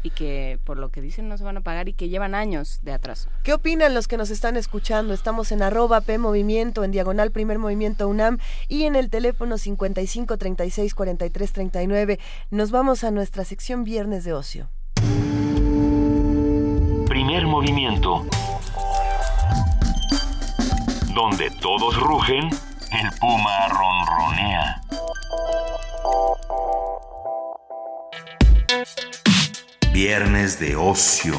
y 0.02 0.10
que 0.10 0.58
por 0.64 0.78
lo 0.78 0.90
que 0.90 1.00
dicen 1.00 1.28
no 1.28 1.36
se 1.36 1.44
van 1.44 1.56
a 1.56 1.60
pagar 1.60 1.88
y 1.88 1.92
que 1.92 2.08
llevan 2.08 2.34
años 2.34 2.80
de 2.82 2.92
atraso. 2.92 3.28
¿Qué 3.42 3.52
opinan 3.52 3.94
los 3.94 4.08
que 4.08 4.16
nos 4.16 4.30
están 4.30 4.56
escuchando? 4.56 5.12
Estamos 5.12 5.52
en 5.52 5.62
arroba 5.62 6.00
P 6.00 6.18
Movimiento, 6.18 6.84
en 6.84 6.92
diagonal 6.92 7.30
Primer 7.30 7.58
Movimiento 7.58 8.08
UNAM 8.08 8.38
y 8.68 8.84
en 8.84 8.96
el 8.96 9.10
teléfono 9.10 9.58
55 9.58 10.36
36 10.36 10.94
43 10.94 11.52
39. 11.52 12.18
Nos 12.50 12.70
vamos 12.70 13.04
a 13.04 13.10
nuestra 13.10 13.44
sección 13.44 13.84
Viernes 13.84 14.24
de 14.24 14.32
Ocio. 14.32 14.68
Primer 17.06 17.46
Movimiento. 17.46 18.26
Donde 21.14 21.50
todos 21.60 21.98
rugen, 21.98 22.48
el 22.92 23.10
puma 23.18 23.68
ronronea. 23.68 24.80
Viernes 29.92 30.58
de 30.58 30.76
ocio. 30.76 31.34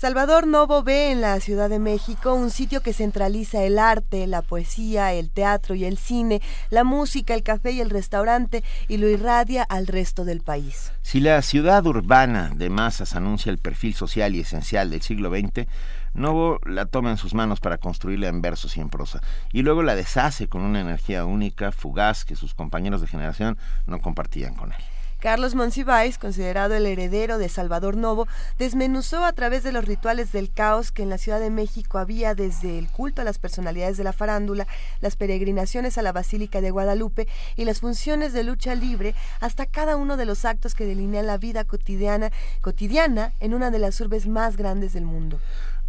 Salvador 0.00 0.46
Novo 0.46 0.82
ve 0.82 1.10
en 1.10 1.20
la 1.20 1.38
Ciudad 1.40 1.68
de 1.68 1.78
México 1.78 2.34
un 2.34 2.50
sitio 2.50 2.80
que 2.80 2.94
centraliza 2.94 3.62
el 3.64 3.78
arte, 3.78 4.26
la 4.26 4.40
poesía, 4.40 5.12
el 5.12 5.28
teatro 5.28 5.74
y 5.74 5.84
el 5.84 5.98
cine, 5.98 6.40
la 6.70 6.84
música, 6.84 7.34
el 7.34 7.42
café 7.42 7.72
y 7.72 7.82
el 7.82 7.90
restaurante 7.90 8.64
y 8.88 8.96
lo 8.96 9.08
irradia 9.10 9.62
al 9.62 9.86
resto 9.86 10.24
del 10.24 10.40
país. 10.40 10.90
Si 11.02 11.20
la 11.20 11.42
ciudad 11.42 11.84
urbana 11.86 12.50
de 12.54 12.70
masas 12.70 13.14
anuncia 13.14 13.50
el 13.50 13.58
perfil 13.58 13.94
social 13.94 14.34
y 14.34 14.40
esencial 14.40 14.88
del 14.88 15.02
siglo 15.02 15.28
XX, 15.30 15.66
Novo 16.14 16.58
la 16.64 16.86
toma 16.86 17.10
en 17.10 17.16
sus 17.16 17.34
manos 17.34 17.60
para 17.60 17.78
construirla 17.78 18.28
en 18.28 18.42
versos 18.42 18.76
y 18.76 18.80
en 18.80 18.90
prosa, 18.90 19.20
y 19.52 19.62
luego 19.62 19.82
la 19.82 19.94
deshace 19.94 20.48
con 20.48 20.62
una 20.62 20.80
energía 20.80 21.24
única, 21.24 21.72
fugaz, 21.72 22.24
que 22.24 22.36
sus 22.36 22.54
compañeros 22.54 23.00
de 23.00 23.06
generación 23.06 23.58
no 23.86 24.00
compartían 24.00 24.54
con 24.54 24.72
él. 24.72 24.80
Carlos 25.20 25.54
Monsiváis, 25.54 26.16
considerado 26.16 26.74
el 26.74 26.86
heredero 26.86 27.36
de 27.36 27.50
Salvador 27.50 27.94
Novo, 27.94 28.26
desmenuzó 28.58 29.22
a 29.22 29.34
través 29.34 29.62
de 29.62 29.70
los 29.70 29.84
rituales 29.84 30.32
del 30.32 30.50
caos 30.50 30.92
que 30.92 31.02
en 31.02 31.10
la 31.10 31.18
Ciudad 31.18 31.38
de 31.38 31.50
México 31.50 31.98
había 31.98 32.34
desde 32.34 32.78
el 32.78 32.88
culto 32.88 33.20
a 33.20 33.24
las 33.26 33.38
personalidades 33.38 33.98
de 33.98 34.04
la 34.04 34.14
farándula, 34.14 34.66
las 35.02 35.16
peregrinaciones 35.16 35.98
a 35.98 36.02
la 36.02 36.12
Basílica 36.12 36.62
de 36.62 36.70
Guadalupe 36.70 37.28
y 37.56 37.66
las 37.66 37.80
funciones 37.80 38.32
de 38.32 38.44
lucha 38.44 38.74
libre 38.74 39.14
hasta 39.40 39.66
cada 39.66 39.96
uno 39.96 40.16
de 40.16 40.24
los 40.24 40.46
actos 40.46 40.74
que 40.74 40.86
delinean 40.86 41.26
la 41.26 41.36
vida 41.36 41.64
cotidiana, 41.64 42.30
cotidiana 42.62 43.34
en 43.40 43.52
una 43.52 43.70
de 43.70 43.78
las 43.78 44.00
urbes 44.00 44.26
más 44.26 44.56
grandes 44.56 44.94
del 44.94 45.04
mundo. 45.04 45.38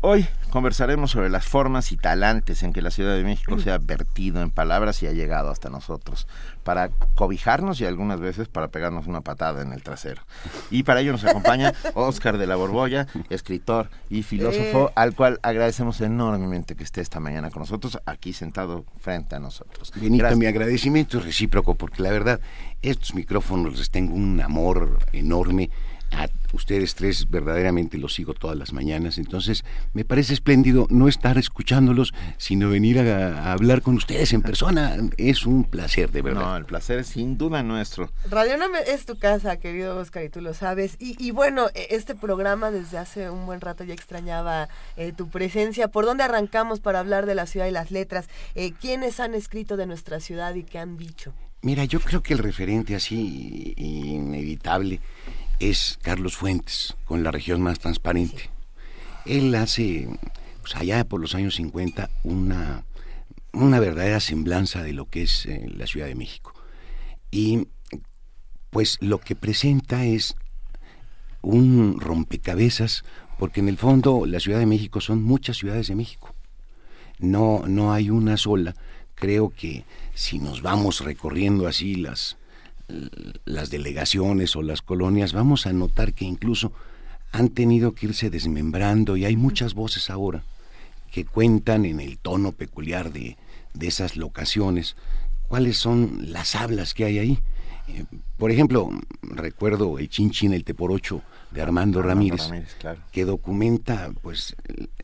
Hoy 0.03 0.25
conversaremos 0.49 1.11
sobre 1.11 1.29
las 1.29 1.45
formas 1.45 1.91
y 1.91 1.97
talantes 1.97 2.63
en 2.63 2.73
que 2.73 2.81
la 2.81 2.89
Ciudad 2.89 3.15
de 3.15 3.23
México 3.23 3.59
se 3.59 3.69
ha 3.69 3.77
vertido 3.77 4.41
en 4.41 4.49
palabras 4.49 5.03
y 5.03 5.07
ha 5.07 5.11
llegado 5.11 5.51
hasta 5.51 5.69
nosotros, 5.69 6.27
para 6.63 6.89
cobijarnos 7.13 7.79
y 7.79 7.85
algunas 7.85 8.19
veces 8.19 8.47
para 8.47 8.69
pegarnos 8.69 9.05
una 9.05 9.21
patada 9.21 9.61
en 9.61 9.73
el 9.73 9.83
trasero. 9.83 10.23
Y 10.71 10.81
para 10.81 11.01
ello 11.01 11.11
nos 11.11 11.23
acompaña 11.23 11.75
Oscar 11.93 12.39
de 12.39 12.47
la 12.47 12.55
Borbolla, 12.55 13.05
escritor 13.29 13.91
y 14.09 14.23
filósofo, 14.23 14.89
eh. 14.89 14.93
al 14.95 15.13
cual 15.13 15.39
agradecemos 15.43 16.01
enormemente 16.01 16.75
que 16.75 16.83
esté 16.83 17.01
esta 17.01 17.19
mañana 17.19 17.51
con 17.51 17.59
nosotros, 17.59 17.99
aquí 18.07 18.33
sentado 18.33 18.85
frente 18.99 19.35
a 19.35 19.39
nosotros. 19.39 19.93
Benito, 19.95 20.35
mi 20.35 20.47
agradecimiento 20.47 21.19
es 21.19 21.25
recíproco, 21.25 21.75
porque 21.75 22.01
la 22.01 22.09
verdad, 22.09 22.39
estos 22.81 23.13
micrófonos 23.13 23.77
les 23.77 23.91
tengo 23.91 24.15
un 24.15 24.41
amor 24.41 24.97
enorme 25.13 25.69
a 26.11 26.29
ustedes 26.53 26.95
tres 26.95 27.29
verdaderamente 27.29 27.97
los 27.97 28.13
sigo 28.13 28.33
todas 28.33 28.57
las 28.57 28.73
mañanas, 28.73 29.17
entonces 29.17 29.63
me 29.93 30.05
parece 30.05 30.33
espléndido 30.33 30.87
no 30.89 31.07
estar 31.07 31.37
escuchándolos, 31.37 32.13
sino 32.37 32.69
venir 32.69 32.99
a, 32.99 33.51
hablar 33.51 33.81
con 33.81 33.95
ustedes 33.95 34.33
en 34.33 34.41
persona. 34.41 34.97
Es 35.17 35.45
un 35.45 35.63
placer, 35.63 36.11
de 36.11 36.21
verdad. 36.21 36.41
No, 36.41 36.57
el 36.57 36.65
placer 36.65 36.99
es 36.99 37.07
sin 37.07 37.37
duda 37.37 37.63
nuestro. 37.63 38.09
Radio 38.29 38.55
es 38.85 39.05
tu 39.05 39.17
casa, 39.17 39.57
querido 39.57 39.97
Oscar, 39.97 40.23
y 40.23 40.29
tú 40.29 40.41
lo 40.41 40.53
sabes. 40.53 40.95
Y, 40.99 41.31
bueno, 41.31 41.67
e, 41.73 41.87
este 41.91 42.15
programa 42.15 42.71
desde 42.71 42.97
hace 42.97 43.29
un 43.29 43.45
buen 43.45 43.61
rato 43.61 43.83
ya 43.83 43.93
extrañaba 43.93 44.69
eh, 44.97 45.13
tu 45.13 45.29
presencia. 45.29 45.87
¿Por 45.87 46.05
dónde 46.05 46.23
arrancamos 46.23 46.79
para 46.79 46.99
hablar 46.99 47.25
de 47.25 47.35
la 47.35 47.45
ciudad 47.45 47.67
y 47.67 47.71
las 47.71 47.91
letras? 47.91 48.27
Eh, 48.55 48.73
¿Quiénes 48.79 49.19
han 49.19 49.33
escrito 49.33 49.77
de 49.77 49.87
nuestra 49.87 50.19
ciudad 50.19 50.53
y 50.55 50.63
qué 50.63 50.79
han 50.79 50.97
dicho? 50.97 51.33
Mira, 51.63 51.85
yo 51.85 51.99
creo 51.99 52.23
que 52.23 52.33
el 52.33 52.39
referente 52.39 52.95
así 52.95 53.73
inevitable 53.77 54.99
es 55.61 55.99
Carlos 56.01 56.35
Fuentes, 56.35 56.95
con 57.05 57.23
la 57.23 57.29
región 57.29 57.61
más 57.61 57.79
transparente. 57.79 58.49
Él 59.25 59.53
hace, 59.53 60.07
pues 60.61 60.75
allá 60.75 61.03
por 61.05 61.21
los 61.21 61.35
años 61.35 61.55
50, 61.55 62.09
una, 62.23 62.83
una 63.53 63.79
verdadera 63.79 64.19
semblanza 64.19 64.81
de 64.81 64.93
lo 64.93 65.05
que 65.05 65.23
es 65.23 65.45
eh, 65.45 65.69
la 65.75 65.85
Ciudad 65.85 66.07
de 66.07 66.15
México. 66.15 66.53
Y 67.29 67.67
pues 68.71 68.97
lo 69.01 69.19
que 69.19 69.35
presenta 69.35 70.03
es 70.03 70.35
un 71.41 71.99
rompecabezas, 71.99 73.03
porque 73.37 73.59
en 73.59 73.69
el 73.69 73.77
fondo 73.77 74.25
la 74.25 74.39
Ciudad 74.39 74.59
de 74.59 74.65
México 74.65 74.99
son 74.99 75.21
muchas 75.21 75.57
ciudades 75.57 75.87
de 75.87 75.95
México. 75.95 76.33
No, 77.19 77.63
no 77.67 77.93
hay 77.93 78.09
una 78.09 78.35
sola. 78.37 78.73
Creo 79.13 79.49
que 79.49 79.85
si 80.15 80.39
nos 80.39 80.63
vamos 80.63 81.01
recorriendo 81.01 81.67
así 81.67 81.95
las 81.95 82.37
las 83.45 83.69
delegaciones 83.69 84.55
o 84.55 84.61
las 84.61 84.81
colonias, 84.81 85.33
vamos 85.33 85.65
a 85.65 85.73
notar 85.73 86.13
que 86.13 86.25
incluso 86.25 86.71
han 87.31 87.49
tenido 87.49 87.93
que 87.93 88.07
irse 88.07 88.29
desmembrando 88.29 89.17
y 89.17 89.25
hay 89.25 89.35
muchas 89.35 89.73
voces 89.73 90.09
ahora 90.09 90.43
que 91.11 91.25
cuentan 91.25 91.85
en 91.85 91.99
el 91.99 92.17
tono 92.17 92.51
peculiar 92.51 93.11
de, 93.11 93.37
esas 93.79 94.17
locaciones 94.17 94.95
cuáles 95.47 95.77
son 95.77 96.31
las 96.31 96.55
hablas 96.55 96.93
que 96.93 97.05
hay 97.05 97.19
ahí. 97.19 97.39
Eh, 97.87 98.05
por 98.37 98.51
ejemplo, 98.51 98.89
recuerdo 99.21 99.99
el 99.99 100.09
Chinchín, 100.09 100.53
el 100.53 100.63
Teporocho 100.63 101.21
de 101.51 101.61
Armando, 101.61 102.01
Ramírez, 102.01 102.49
que 103.11 103.25
documenta 103.25 104.11
pues 104.21 104.55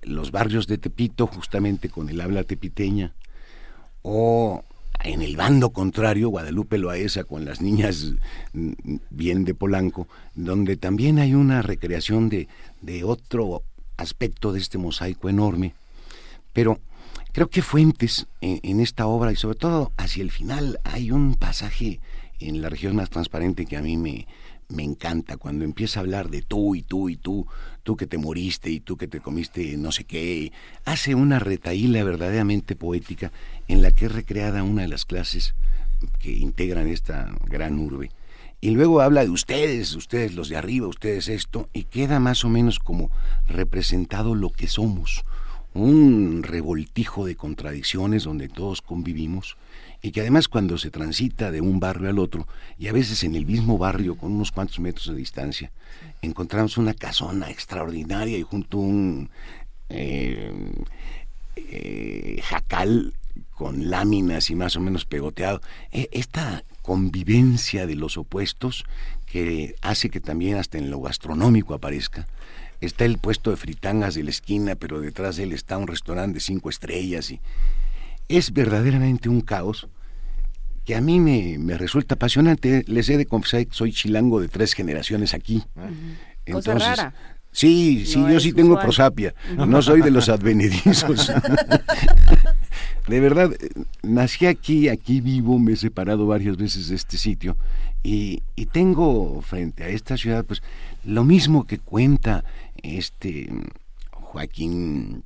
los 0.04 0.32
barrios 0.32 0.68
de 0.68 0.78
Tepito 0.78 1.28
justamente 1.28 1.90
con 1.90 2.10
el 2.10 2.22
habla 2.22 2.44
tepiteña, 2.44 3.14
o 4.02 4.64
en 5.04 5.22
el 5.22 5.36
bando 5.38 5.72
contrario, 5.72 6.30
Guadalupe 6.30 6.78
Loaesa 6.78 7.24
con 7.24 7.46
las 7.46 7.62
niñas 7.62 8.14
bien 9.10 9.46
de 9.46 9.54
Polanco, 9.54 10.08
donde 10.36 10.78
también 10.78 11.20
hay 11.20 11.34
una 11.34 11.62
recreación 11.62 12.30
de, 12.30 12.48
de 12.82 13.04
otro 13.04 13.64
aspecto 13.98 14.54
de 14.54 14.60
este 14.60 14.78
mosaico 14.78 15.30
enorme. 15.30 15.74
Pero 16.54 16.80
creo 17.34 17.50
que 17.50 17.62
Fuentes 17.62 18.28
en, 18.42 18.80
esta 18.80 19.08
obra 19.08 19.32
y 19.32 19.36
sobre 19.36 19.58
todo 19.58 19.92
hacia 19.98 20.24
el 20.24 20.32
final 20.32 20.80
hay 20.84 21.12
un 21.12 21.36
pasaje 21.36 22.00
en 22.40 22.62
la 22.62 22.70
región 22.70 22.96
más 22.96 23.10
transparente 23.10 23.66
que 23.66 23.78
a 23.78 23.82
mí 23.82 23.98
me, 23.98 24.28
me 24.70 24.84
encanta 24.84 25.38
cuando 25.38 25.66
empieza 25.66 26.00
a 26.00 26.02
hablar 26.02 26.30
de 26.30 26.42
tú 26.42 26.76
y 26.76 26.82
tú 26.82 27.10
y 27.10 27.18
tú, 27.18 27.48
tú 27.88 27.96
que 27.96 28.06
te 28.06 28.18
moriste 28.18 28.70
y 28.70 28.82
tú 28.82 28.98
que 28.98 29.08
te 29.08 29.22
comiste 29.22 29.78
no 29.78 29.94
sé 29.94 30.04
qué. 30.04 30.52
Hace 30.84 31.16
una 31.16 31.40
retaíla 31.40 32.04
verdaderamente 32.04 32.76
poética 32.76 33.32
en 33.70 33.82
la 33.82 33.92
que 33.92 34.08
es 34.08 34.12
recreada 34.12 34.62
una 34.62 34.82
de 34.82 34.90
las 34.90 35.06
clases 35.06 35.56
que 36.20 36.34
integran 36.34 36.90
esta 36.90 37.34
gran 37.46 37.80
urbe. 37.80 38.12
Y 38.60 38.72
luego 38.72 39.00
habla 39.00 39.24
de 39.24 39.30
ustedes, 39.30 39.96
ustedes 39.96 40.36
los 40.36 40.50
de 40.50 40.58
arriba, 40.58 40.86
ustedes 40.86 41.30
esto, 41.30 41.70
y 41.72 41.86
queda 41.86 42.20
más 42.20 42.44
o 42.44 42.50
menos 42.50 42.80
como 42.80 43.10
representado 43.48 44.36
lo 44.36 44.50
que 44.50 44.68
somos, 44.68 45.24
un 45.74 46.44
revoltijo 46.44 47.26
de 47.26 47.38
contradicciones 47.38 48.26
donde 48.26 48.50
todos 48.50 48.82
convivimos 48.82 49.56
y 50.02 50.12
que 50.12 50.22
además 50.22 50.48
cuando 50.48 50.78
se 50.78 50.92
transita 50.92 51.52
de 51.52 51.62
un 51.62 51.80
barrio 51.80 52.10
al 52.10 52.20
otro, 52.20 52.48
y 52.78 52.88
a 52.88 52.94
veces 52.94 53.24
en 53.24 53.36
el 53.36 53.46
mismo 53.46 53.78
barrio 53.78 54.16
con 54.16 54.32
unos 54.32 54.52
cuantos 54.52 54.80
metros 54.80 55.08
de 55.08 55.16
distancia, 55.16 55.72
encontramos 56.22 56.78
una 56.78 56.94
casona 56.94 57.50
extraordinaria 57.50 58.38
y 58.38 58.44
junto 58.44 58.78
a 58.78 58.82
un 58.82 59.30
eh, 59.90 60.52
eh, 61.56 62.42
jacal 62.44 63.14
con 63.56 63.90
láminas 63.90 64.50
y 64.50 64.56
más 64.56 64.76
o 64.76 64.80
menos 64.80 65.06
pegoteado. 65.06 65.62
E, 65.92 66.10
esta 66.12 66.64
convivencia 66.82 67.88
de 67.88 67.96
los 67.96 68.18
opuestos 68.18 68.86
que 69.26 69.76
hace 69.82 70.10
que 70.10 70.22
también 70.22 70.58
hasta 70.58 70.78
en 70.78 70.90
lo 70.90 71.02
gastronómico 71.02 71.74
aparezca. 71.74 72.28
Está 72.80 73.06
el 73.06 73.18
puesto 73.18 73.50
de 73.50 73.58
fritangas 73.58 74.14
de 74.14 74.24
la 74.24 74.30
esquina, 74.30 74.76
pero 74.76 75.02
detrás 75.02 75.36
de 75.36 75.44
él 75.44 75.54
está 75.54 75.78
un 75.78 75.88
restaurante 75.88 76.36
de 76.36 76.40
cinco 76.40 76.70
estrellas 76.70 77.32
y 77.32 77.40
es 78.28 78.52
verdaderamente 78.54 79.30
un 79.30 79.42
caos 79.42 79.88
que 80.86 80.96
a 80.96 81.02
mí 81.02 81.20
me, 81.20 81.78
resulta 81.78 82.16
apasionante. 82.16 82.84
Les 82.88 83.10
he 83.10 83.18
de 83.18 83.26
confesar 83.26 83.66
que 83.68 83.74
soy 83.74 83.92
chilango 83.92 84.40
de 84.40 84.48
tres 84.48 84.74
generaciones 84.74 85.34
aquí. 85.34 85.64
Entonces, 86.46 86.74
Cosa 86.74 87.14
Sí, 87.58 88.06
sí, 88.06 88.24
yo 88.32 88.40
sí 88.40 88.54
tengo 88.54 88.80
prosapia. 88.80 89.34
No 89.56 89.82
soy 89.82 90.02
de 90.02 90.12
los 90.12 90.30
advenedizos. 90.30 91.32
de 93.08 93.20
verdad, 93.20 93.50
nací 94.04 94.46
aquí, 94.46 94.90
aquí 94.90 95.22
vivo, 95.22 95.58
me 95.58 95.74
he 95.74 95.76
separado 95.76 96.28
varias 96.28 96.56
veces 96.56 96.90
de 96.90 96.96
este 96.96 97.18
sitio 97.18 97.58
y, 98.04 98.44
y, 98.56 98.68
tengo 98.68 99.42
frente 99.42 99.84
a 99.86 99.88
esta 99.88 100.18
ciudad, 100.18 100.46
pues, 100.46 100.62
lo 101.04 101.24
mismo 101.24 101.66
que 101.66 101.80
cuenta 101.80 102.44
este 102.84 103.50
Joaquín 104.12 105.24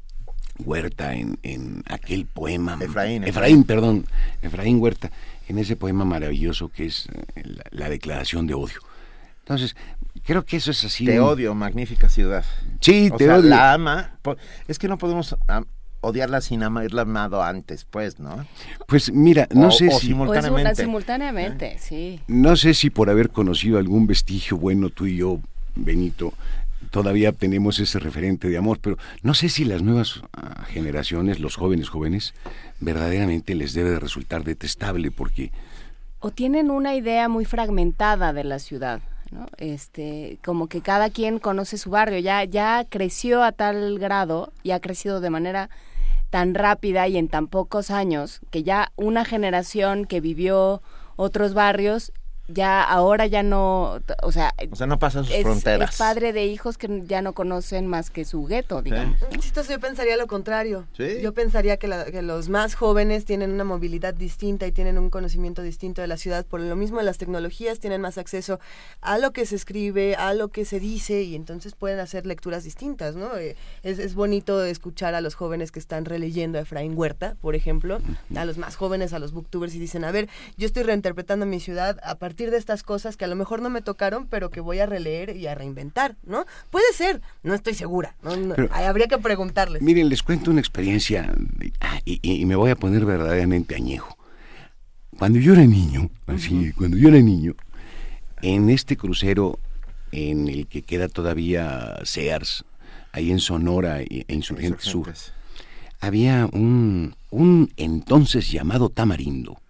Huerta 0.65 1.13
en, 1.13 1.37
en 1.43 1.83
aquel 1.87 2.25
poema. 2.25 2.77
Efraín, 2.79 3.23
Efraín, 3.23 3.63
perdón, 3.63 4.05
Efraín 4.41 4.81
Huerta, 4.81 5.11
en 5.47 5.57
ese 5.57 5.75
poema 5.75 6.05
maravilloso 6.05 6.69
que 6.69 6.85
es 6.85 7.07
eh, 7.35 7.43
la 7.71 7.89
declaración 7.89 8.47
de 8.47 8.53
odio. 8.53 8.79
Entonces, 9.39 9.75
creo 10.23 10.45
que 10.45 10.57
eso 10.57 10.71
es 10.71 10.83
así. 10.83 11.05
Te 11.05 11.19
odio, 11.19 11.53
magnífica 11.53 12.09
ciudad. 12.09 12.45
Sí, 12.79 13.11
te 13.17 13.29
odio. 13.29 13.49
La 13.49 13.73
ama. 13.73 14.17
Es 14.67 14.79
que 14.79 14.87
no 14.87 14.97
podemos 14.97 15.35
odiarla 16.01 16.41
sin 16.41 16.63
haberla 16.63 17.03
amado 17.03 17.43
antes, 17.43 17.85
pues, 17.85 18.19
¿no? 18.19 18.45
Pues 18.87 19.11
mira, 19.11 19.47
no 19.51 19.71
sé 19.71 19.89
si 19.91 20.07
simultáneamente. 20.07 20.83
simultáneamente, 20.83 21.77
sí. 21.79 22.19
No 22.27 22.55
sé 22.55 22.73
si 22.73 22.89
por 22.89 23.09
haber 23.09 23.29
conocido 23.29 23.77
algún 23.77 24.07
vestigio 24.07 24.57
bueno 24.57 24.89
tú 24.89 25.05
y 25.05 25.17
yo, 25.17 25.39
Benito, 25.75 26.33
todavía 26.91 27.31
tenemos 27.31 27.79
ese 27.79 27.97
referente 27.97 28.49
de 28.49 28.57
amor, 28.57 28.79
pero 28.79 28.97
no 29.23 29.33
sé 29.33 29.49
si 29.49 29.65
las 29.65 29.81
nuevas 29.81 30.21
ah, 30.33 30.65
generaciones, 30.65 31.39
los 31.39 31.55
jóvenes 31.55 31.89
jóvenes, 31.89 32.33
verdaderamente 32.79 33.55
les 33.55 33.73
debe 33.73 33.89
de 33.89 33.99
resultar 33.99 34.43
detestable 34.43 35.09
porque 35.09 35.51
o 36.21 36.29
tienen 36.29 36.69
una 36.69 36.93
idea 36.93 37.27
muy 37.27 37.45
fragmentada 37.45 38.31
de 38.31 38.43
la 38.43 38.59
ciudad. 38.59 39.01
Este, 39.57 40.37
como 40.43 40.67
que 40.67 40.81
cada 40.81 41.09
quien 41.09 41.39
conoce 41.39 41.77
su 41.77 41.89
barrio, 41.89 42.19
ya, 42.19 42.43
ya 42.43 42.85
creció 42.87 43.43
a 43.43 43.51
tal 43.51 43.97
grado 43.97 44.53
y 44.61 44.71
ha 44.71 44.79
crecido 44.79 45.19
de 45.19 45.31
manera 45.31 45.69
tan 46.29 46.53
rápida 46.53 47.07
y 47.07 47.17
en 47.17 47.27
tan 47.27 47.47
pocos 47.47 47.89
años 47.91 48.41
que 48.51 48.61
ya 48.63 48.91
una 48.97 49.25
generación 49.25 50.05
que 50.05 50.21
vivió 50.21 50.81
otros 51.15 51.53
barrios 51.53 52.11
ya 52.53 52.83
ahora 52.83 53.25
ya 53.25 53.43
no, 53.43 53.99
o 54.23 54.31
sea, 54.31 54.53
o 54.71 54.75
sea 54.75 54.87
no 54.87 54.99
pasan 54.99 55.25
sus 55.25 55.35
fronteras. 55.37 55.91
Es 55.91 55.97
padre 55.97 56.33
de 56.33 56.45
hijos 56.45 56.77
que 56.77 57.03
ya 57.05 57.21
no 57.21 57.33
conocen 57.33 57.87
más 57.87 58.09
que 58.09 58.25
su 58.25 58.45
gueto, 58.45 58.81
digamos. 58.81 59.17
yo 59.69 59.79
pensaría 59.79 60.17
lo 60.17 60.27
contrario. 60.27 60.85
Yo 60.97 61.33
pensaría 61.33 61.77
que, 61.77 61.87
los 62.21 62.49
más 62.49 62.75
jóvenes 62.75 63.25
tienen 63.25 63.51
una 63.51 63.63
movilidad 63.63 64.13
distinta 64.13 64.67
y 64.67 64.71
tienen 64.71 64.97
un 64.97 65.09
conocimiento 65.09 65.61
distinto 65.61 66.01
de 66.01 66.07
la 66.07 66.17
ciudad. 66.17 66.45
Por 66.45 66.61
lo 66.61 66.75
mismo, 66.75 67.01
las 67.01 67.17
tecnologías 67.17 67.79
tienen 67.79 68.01
más 68.01 68.17
acceso 68.17 68.59
a 69.01 69.17
lo 69.17 69.31
que 69.31 69.45
se 69.45 69.55
escribe, 69.55 70.15
a 70.15 70.33
lo 70.33 70.49
que 70.49 70.65
se 70.65 70.79
dice 70.79 71.23
y 71.23 71.35
entonces 71.35 71.75
pueden 71.75 71.99
hacer 71.99 72.25
lecturas 72.25 72.63
distintas, 72.63 73.15
¿no? 73.15 73.35
Eh, 73.37 73.55
es, 73.83 73.99
es 73.99 74.15
bonito 74.15 74.63
escuchar 74.63 75.15
a 75.15 75.21
los 75.21 75.35
jóvenes 75.35 75.71
que 75.71 75.79
están 75.79 76.05
releyendo 76.05 76.57
a 76.57 76.61
Efraín 76.61 76.97
Huerta, 76.97 77.35
por 77.41 77.55
ejemplo, 77.55 77.99
a 78.35 78.45
los 78.45 78.57
más 78.57 78.75
jóvenes, 78.75 79.13
a 79.13 79.19
los 79.19 79.31
booktubers 79.31 79.75
y 79.75 79.79
dicen, 79.79 80.03
a 80.03 80.11
ver, 80.11 80.29
yo 80.57 80.65
estoy 80.65 80.83
reinterpretando 80.83 81.45
mi 81.45 81.59
ciudad 81.59 81.99
a 82.03 82.15
partir 82.15 82.40
de 82.49 82.57
estas 82.57 82.81
cosas 82.81 83.17
que 83.17 83.25
a 83.25 83.27
lo 83.27 83.35
mejor 83.35 83.61
no 83.61 83.69
me 83.69 83.81
tocaron, 83.81 84.25
pero 84.25 84.49
que 84.49 84.61
voy 84.61 84.79
a 84.79 84.85
releer 84.85 85.35
y 85.35 85.47
a 85.47 85.55
reinventar, 85.55 86.15
¿no? 86.23 86.45
Puede 86.69 86.91
ser, 86.93 87.21
no 87.43 87.53
estoy 87.53 87.73
segura, 87.73 88.15
habría 88.71 89.07
que 89.07 89.17
preguntarles. 89.17 89.81
Miren, 89.81 90.09
les 90.09 90.23
cuento 90.23 90.49
una 90.49 90.59
experiencia 90.59 91.31
ah, 91.81 91.99
y, 92.05 92.45
me 92.45 92.55
voy 92.55 92.71
a 92.71 92.75
poner 92.75 93.05
verdaderamente 93.05 93.75
añejo. 93.75 94.17
Cuando 95.17 95.39
yo 95.39 95.53
era 95.53 95.65
niño, 95.65 96.09
así, 96.25 96.71
cuando 96.73 96.97
yo 96.97 97.09
era 97.09 97.19
niño, 97.19 97.53
en 98.41 98.69
este 98.69 98.97
crucero 98.97 99.59
en 100.11 100.47
el 100.47 100.67
que 100.67 100.81
queda 100.81 101.07
todavía 101.07 101.99
Sears, 102.03 102.65
ahí 103.11 103.31
en 103.31 103.39
Sonora 103.39 104.01
e 104.01 104.25
Insurgente 104.29 104.81
Sur, 104.81 105.13
había 105.99 106.49
un, 106.51 107.15
un 107.29 107.71
entonces 107.77 108.49
llamado 108.49 108.89
Tamarindo 108.89 109.60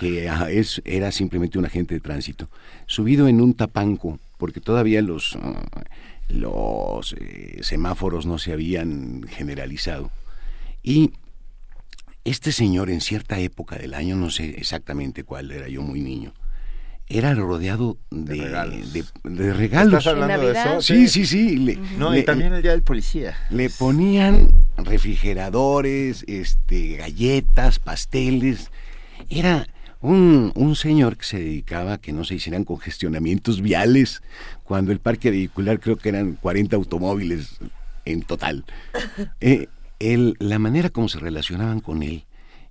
que 0.00 0.32
es, 0.48 0.80
era 0.86 1.12
simplemente 1.12 1.58
un 1.58 1.66
agente 1.66 1.94
de 1.94 2.00
tránsito, 2.00 2.48
subido 2.86 3.28
en 3.28 3.38
un 3.38 3.52
tapanco, 3.52 4.18
porque 4.38 4.58
todavía 4.58 5.02
los, 5.02 5.36
ah, 5.42 5.62
los 6.30 7.14
eh, 7.20 7.58
semáforos 7.60 8.24
no 8.24 8.38
se 8.38 8.54
habían 8.54 9.24
generalizado. 9.28 10.10
Y 10.82 11.12
este 12.24 12.50
señor 12.50 12.88
en 12.88 13.02
cierta 13.02 13.38
época 13.40 13.76
del 13.76 13.92
año, 13.92 14.16
no 14.16 14.30
sé 14.30 14.54
exactamente 14.56 15.22
cuál, 15.22 15.52
era 15.52 15.68
yo 15.68 15.82
muy 15.82 16.00
niño, 16.00 16.32
era 17.06 17.34
rodeado 17.34 17.98
de, 18.10 19.04
de 19.24 19.52
regalos. 19.52 19.98
¿Estás 19.98 20.14
hablando 20.14 20.46
de 20.46 20.58
eso? 20.58 20.80
Sí, 20.80 21.08
sí, 21.08 21.26
sí. 21.26 21.78
no, 21.98 22.16
y 22.16 22.22
también 22.22 22.54
el 22.54 22.62
día 22.62 22.70
del 22.70 22.82
policía. 22.82 23.36
Le 23.50 23.68
ponían 23.68 24.50
refrigeradores, 24.78 26.24
este, 26.26 26.96
galletas, 26.96 27.80
pasteles. 27.80 28.70
Era 29.28 29.66
un, 30.00 30.52
un, 30.54 30.76
señor 30.76 31.16
que 31.16 31.24
se 31.24 31.38
dedicaba 31.38 31.94
a 31.94 31.98
que 31.98 32.12
no 32.12 32.24
se 32.24 32.34
hicieran 32.34 32.64
congestionamientos 32.64 33.60
viales, 33.60 34.22
cuando 34.64 34.92
el 34.92 34.98
parque 34.98 35.30
vehicular 35.30 35.80
creo 35.80 35.96
que 35.96 36.08
eran 36.08 36.34
40 36.34 36.76
automóviles 36.76 37.58
en 38.04 38.22
total. 38.22 38.64
Eh, 40.02 40.34
la 40.38 40.58
manera 40.58 40.88
como 40.88 41.10
se 41.10 41.18
relacionaban 41.18 41.80
con 41.80 42.02
él 42.02 42.24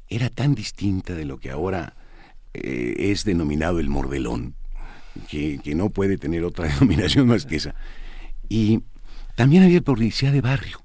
era 0.08 0.30
tan 0.30 0.56
distinta 0.56 1.14
de 1.14 1.26
lo 1.26 1.38
que 1.40 1.52
ahora 1.52 1.94
eh, 2.56 2.96
es 2.98 3.24
denominado 3.24 3.80
el 3.80 3.88
mordelón, 3.88 4.56
que, 5.30 5.60
que, 5.64 5.76
no 5.76 5.90
puede 5.92 6.18
tener 6.18 6.44
otra 6.44 6.68
denominación 6.74 7.28
más 7.28 7.46
que 7.46 7.58
esa. 7.58 7.76
Y 8.50 8.82
también 9.36 9.62
había 9.62 9.82
policía 9.82 10.32
de 10.32 10.42
barrio 10.42 10.82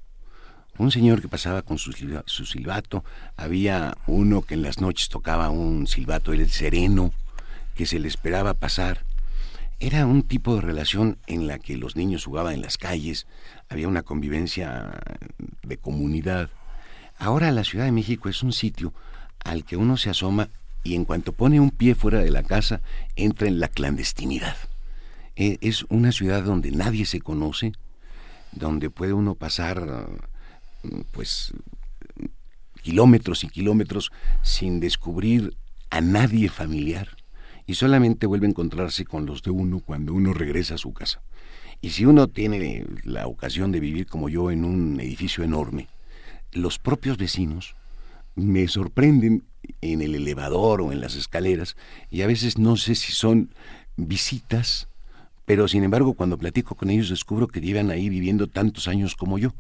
un 0.78 0.90
señor 0.90 1.20
que 1.20 1.28
pasaba 1.28 1.62
con 1.62 1.78
su, 1.78 1.92
silbato, 1.92 3.04
había 3.36 3.96
uno 4.06 4.42
que 4.42 4.54
en 4.54 4.62
las 4.62 4.80
noches 4.80 5.08
tocaba 5.08 5.50
un 5.50 5.86
silbato, 5.86 6.32
el 6.32 6.50
sereno, 6.50 7.12
que 7.74 7.86
se 7.86 7.98
le 7.98 8.08
esperaba 8.08 8.54
pasar. 8.54 9.04
Era 9.80 10.06
un 10.06 10.22
tipo 10.22 10.54
de 10.54 10.62
relación 10.62 11.18
en 11.26 11.46
la 11.46 11.58
que 11.58 11.76
los 11.76 11.96
niños 11.96 12.24
jugaban 12.24 12.54
en 12.54 12.62
las 12.62 12.78
calles, 12.78 13.26
había 13.68 13.88
una 13.88 14.02
convivencia 14.02 15.00
de 15.62 15.76
comunidad. 15.76 16.50
Ahora 17.18 17.52
la 17.52 17.64
Ciudad 17.64 17.84
de 17.84 17.92
México 17.92 18.28
es 18.28 18.42
un 18.42 18.52
sitio 18.52 18.92
al 19.44 19.64
que 19.64 19.76
uno 19.76 19.96
se 19.96 20.10
asoma 20.10 20.48
y 20.82 20.94
en 20.94 21.04
cuanto 21.04 21.32
pone 21.32 21.60
un 21.60 21.70
pie 21.70 21.94
fuera 21.94 22.18
de 22.18 22.30
la 22.30 22.42
casa 22.42 22.80
entra 23.16 23.48
en 23.48 23.60
la 23.60 23.68
clandestinidad. 23.68 24.56
E, 25.36 25.58
es 25.60 25.84
una 25.88 26.12
ciudad 26.12 26.42
donde 26.42 26.70
nadie 26.70 27.06
se 27.06 27.20
conoce, 27.20 27.72
donde 28.52 28.90
puede 28.90 29.12
uno 29.12 29.34
pasar 29.34 30.08
pues 31.10 31.52
kilómetros 32.82 33.44
y 33.44 33.48
kilómetros 33.48 34.12
sin 34.42 34.80
descubrir 34.80 35.56
a 35.90 36.00
nadie 36.00 36.48
familiar 36.48 37.08
y 37.66 37.74
solamente 37.74 38.26
vuelve 38.26 38.46
a 38.46 38.50
encontrarse 38.50 39.04
con 39.04 39.26
los 39.26 39.42
de 39.42 39.50
uno 39.50 39.80
cuando 39.80 40.12
uno 40.12 40.34
regresa 40.34 40.74
a 40.74 40.78
su 40.78 40.92
casa. 40.92 41.22
Y 41.80 41.90
si 41.90 42.04
uno 42.04 42.28
tiene 42.28 42.84
la 43.04 43.26
ocasión 43.26 43.72
de 43.72 43.80
vivir 43.80 44.06
como 44.06 44.28
yo 44.28 44.50
en 44.50 44.64
un 44.64 45.00
edificio 45.00 45.44
enorme, 45.44 45.88
los 46.52 46.78
propios 46.78 47.16
vecinos 47.16 47.74
me 48.36 48.68
sorprenden 48.68 49.44
en 49.80 50.02
el 50.02 50.14
elevador 50.14 50.82
o 50.82 50.92
en 50.92 51.00
las 51.00 51.14
escaleras 51.14 51.76
y 52.10 52.22
a 52.22 52.26
veces 52.26 52.58
no 52.58 52.76
sé 52.76 52.94
si 52.94 53.12
son 53.12 53.50
visitas, 53.96 54.88
pero 55.46 55.68
sin 55.68 55.84
embargo 55.84 56.14
cuando 56.14 56.38
platico 56.38 56.74
con 56.74 56.90
ellos 56.90 57.08
descubro 57.08 57.48
que 57.48 57.60
llevan 57.60 57.90
ahí 57.90 58.08
viviendo 58.08 58.46
tantos 58.46 58.88
años 58.88 59.14
como 59.14 59.38
yo 59.38 59.54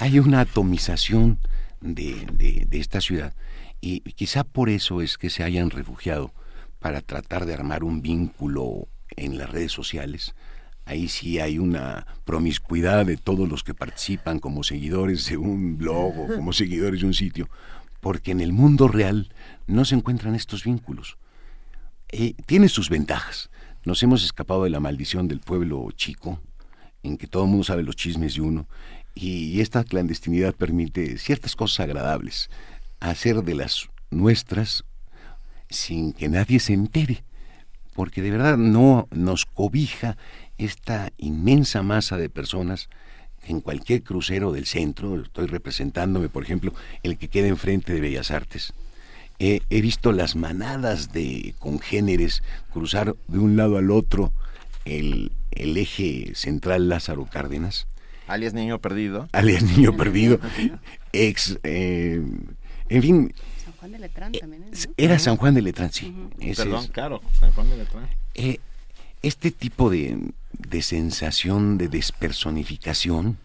hay 0.00 0.18
una 0.18 0.40
atomización 0.40 1.38
de, 1.82 2.66
esta 2.70 3.02
ciudad 3.02 3.34
y 3.82 4.00
quizá 4.00 4.44
por 4.44 4.70
eso 4.70 5.02
es 5.02 5.18
que 5.18 5.28
se 5.28 5.44
hayan 5.44 5.68
refugiado 5.68 6.32
para 6.78 7.02
tratar 7.02 7.44
de 7.44 7.52
armar 7.52 7.84
un 7.84 8.00
vínculo 8.00 8.88
en 9.14 9.36
las 9.36 9.50
redes 9.50 9.72
sociales. 9.72 10.34
Ahí 10.86 11.08
sí 11.08 11.38
hay 11.38 11.58
una 11.58 12.06
promiscuidad 12.24 13.04
de 13.04 13.18
todos 13.18 13.46
los 13.46 13.62
que 13.62 13.74
participan 13.74 14.38
como 14.38 14.64
seguidores 14.64 15.28
de 15.28 15.36
un 15.36 15.76
blog 15.76 16.18
o 16.18 16.34
como 16.34 16.54
seguidores 16.54 17.00
de 17.02 17.06
un 17.06 17.14
sitio, 17.14 17.50
porque 18.00 18.30
en 18.30 18.40
el 18.40 18.54
mundo 18.54 18.88
real 18.88 19.28
no 19.66 19.84
se 19.84 19.96
encuentran 19.96 20.34
estos 20.34 20.64
vínculos. 20.64 21.18
Eh, 22.08 22.32
tiene 22.46 22.70
sus 22.70 22.88
ventajas. 22.88 23.50
Nos 23.84 24.02
hemos 24.02 24.24
escapado 24.24 24.64
de 24.64 24.70
la 24.70 24.80
maldición 24.80 25.28
del 25.28 25.40
pueblo 25.40 25.86
chico, 25.94 26.40
en 27.02 27.18
que 27.18 27.26
todo 27.26 27.44
el 27.44 27.50
mundo 27.50 27.64
sabe 27.64 27.82
los 27.82 27.96
chismes 27.96 28.34
de 28.34 28.40
uno, 28.40 28.66
y 29.20 29.60
esta 29.60 29.84
clandestinidad 29.84 30.54
permite 30.54 31.18
ciertas 31.18 31.56
cosas 31.56 31.80
agradables, 31.80 32.50
hacer 33.00 33.42
de 33.42 33.54
las 33.54 33.88
nuestras 34.10 34.84
sin 35.68 36.12
que 36.12 36.28
nadie 36.28 36.58
se 36.60 36.72
entere, 36.72 37.22
porque 37.94 38.22
de 38.22 38.30
verdad 38.30 38.56
no 38.56 39.08
nos 39.10 39.46
cobija 39.46 40.16
esta 40.58 41.12
inmensa 41.16 41.82
masa 41.82 42.16
de 42.16 42.28
personas 42.28 42.88
en 43.46 43.60
cualquier 43.60 44.02
crucero 44.02 44.52
del 44.52 44.66
centro, 44.66 45.20
estoy 45.20 45.46
representándome, 45.46 46.28
por 46.28 46.42
ejemplo, 46.42 46.74
el 47.02 47.16
que 47.16 47.28
queda 47.28 47.48
enfrente 47.48 47.94
de 47.94 48.00
Bellas 48.00 48.30
Artes, 48.30 48.74
he 49.38 49.80
visto 49.80 50.12
las 50.12 50.36
manadas 50.36 51.12
de 51.12 51.54
congéneres 51.58 52.42
cruzar 52.72 53.16
de 53.26 53.38
un 53.38 53.56
lado 53.56 53.78
al 53.78 53.90
otro 53.90 54.34
el, 54.84 55.32
el 55.50 55.76
eje 55.78 56.32
central 56.34 56.90
Lázaro 56.90 57.24
Cárdenas. 57.24 57.86
Alias 58.30 58.54
Niño 58.54 58.78
Perdido. 58.80 59.28
Alias 59.32 59.62
Niño 59.62 59.96
Perdido. 59.96 60.38
Ex, 61.12 61.58
eh, 61.64 62.22
en 62.88 63.02
fin. 63.02 63.34
San 63.64 63.72
Juan 63.74 63.92
de 63.92 63.98
Letrán 63.98 64.32
también. 64.32 64.64
Era 64.96 65.18
San 65.18 65.36
Juan 65.36 65.54
de 65.54 65.62
Letrán, 65.62 65.92
sí. 65.92 66.14
Perdón, 66.56 66.86
claro, 66.88 67.20
San 67.38 67.52
Juan 67.52 67.68
de 67.70 67.76
Letrán. 67.76 68.08
Eh, 68.34 68.58
este 69.22 69.50
tipo 69.50 69.90
de, 69.90 70.32
de 70.52 70.82
sensación 70.82 71.76
de 71.76 71.88
despersonificación, 71.88 73.36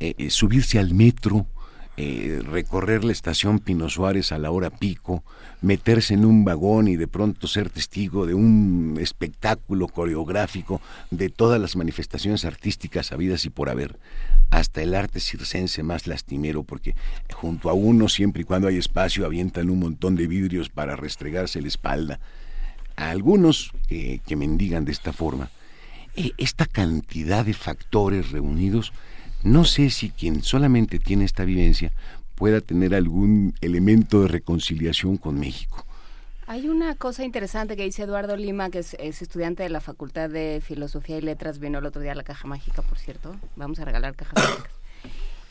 eh, 0.00 0.14
eh, 0.18 0.30
subirse 0.30 0.78
al 0.78 0.92
metro, 0.92 1.46
eh, 1.96 2.42
recorrer 2.44 3.04
la 3.04 3.12
estación 3.12 3.58
Pino 3.58 3.88
Suárez 3.88 4.32
a 4.32 4.38
la 4.38 4.50
hora 4.50 4.70
pico, 4.70 5.22
meterse 5.60 6.14
en 6.14 6.24
un 6.24 6.44
vagón 6.44 6.88
y 6.88 6.96
de 6.96 7.06
pronto 7.06 7.46
ser 7.46 7.70
testigo 7.70 8.26
de 8.26 8.34
un 8.34 8.98
espectáculo 9.00 9.88
coreográfico 9.88 10.80
de 11.10 11.28
todas 11.28 11.60
las 11.60 11.76
manifestaciones 11.76 12.44
artísticas 12.44 13.12
habidas 13.12 13.44
y 13.44 13.50
por 13.50 13.70
haber, 13.70 13.98
hasta 14.50 14.82
el 14.82 14.94
arte 14.94 15.20
circense 15.20 15.82
más 15.82 16.06
lastimero, 16.06 16.64
porque 16.64 16.94
junto 17.32 17.70
a 17.70 17.74
uno, 17.74 18.08
siempre 18.08 18.42
y 18.42 18.44
cuando 18.44 18.68
hay 18.68 18.76
espacio, 18.76 19.24
avientan 19.24 19.70
un 19.70 19.78
montón 19.78 20.16
de 20.16 20.26
vidrios 20.26 20.68
para 20.68 20.96
restregarse 20.96 21.62
la 21.62 21.68
espalda. 21.68 22.20
A 22.96 23.10
algunos 23.10 23.72
que 23.88 24.36
mendigan 24.36 24.84
de 24.84 24.92
esta 24.92 25.12
forma, 25.12 25.50
eh, 26.16 26.32
esta 26.38 26.66
cantidad 26.66 27.44
de 27.44 27.54
factores 27.54 28.30
reunidos, 28.30 28.92
no 29.44 29.64
sé 29.64 29.90
si 29.90 30.10
quien 30.10 30.42
solamente 30.42 30.98
tiene 30.98 31.24
esta 31.24 31.44
vivencia 31.44 31.92
pueda 32.34 32.60
tener 32.60 32.94
algún 32.94 33.54
elemento 33.60 34.22
de 34.22 34.28
reconciliación 34.28 35.18
con 35.18 35.38
México. 35.38 35.84
Hay 36.46 36.68
una 36.68 36.94
cosa 36.94 37.24
interesante 37.24 37.76
que 37.76 37.84
dice 37.84 38.02
Eduardo 38.02 38.36
Lima, 38.36 38.70
que 38.70 38.80
es, 38.80 38.94
estudiante 38.94 39.62
de 39.62 39.68
la 39.68 39.80
Facultad 39.80 40.28
de 40.28 40.60
Filosofía 40.62 41.16
y 41.16 41.22
Letras, 41.22 41.58
vino 41.58 41.78
el 41.78 41.86
otro 41.86 42.02
día 42.02 42.12
a 42.12 42.14
la 42.14 42.22
Caja 42.22 42.46
Mágica, 42.48 42.82
por 42.82 42.98
cierto. 42.98 43.36
Vamos 43.56 43.78
a 43.78 43.84
regalar 43.84 44.14
cajas 44.14 44.34
mágicas. 44.34 44.72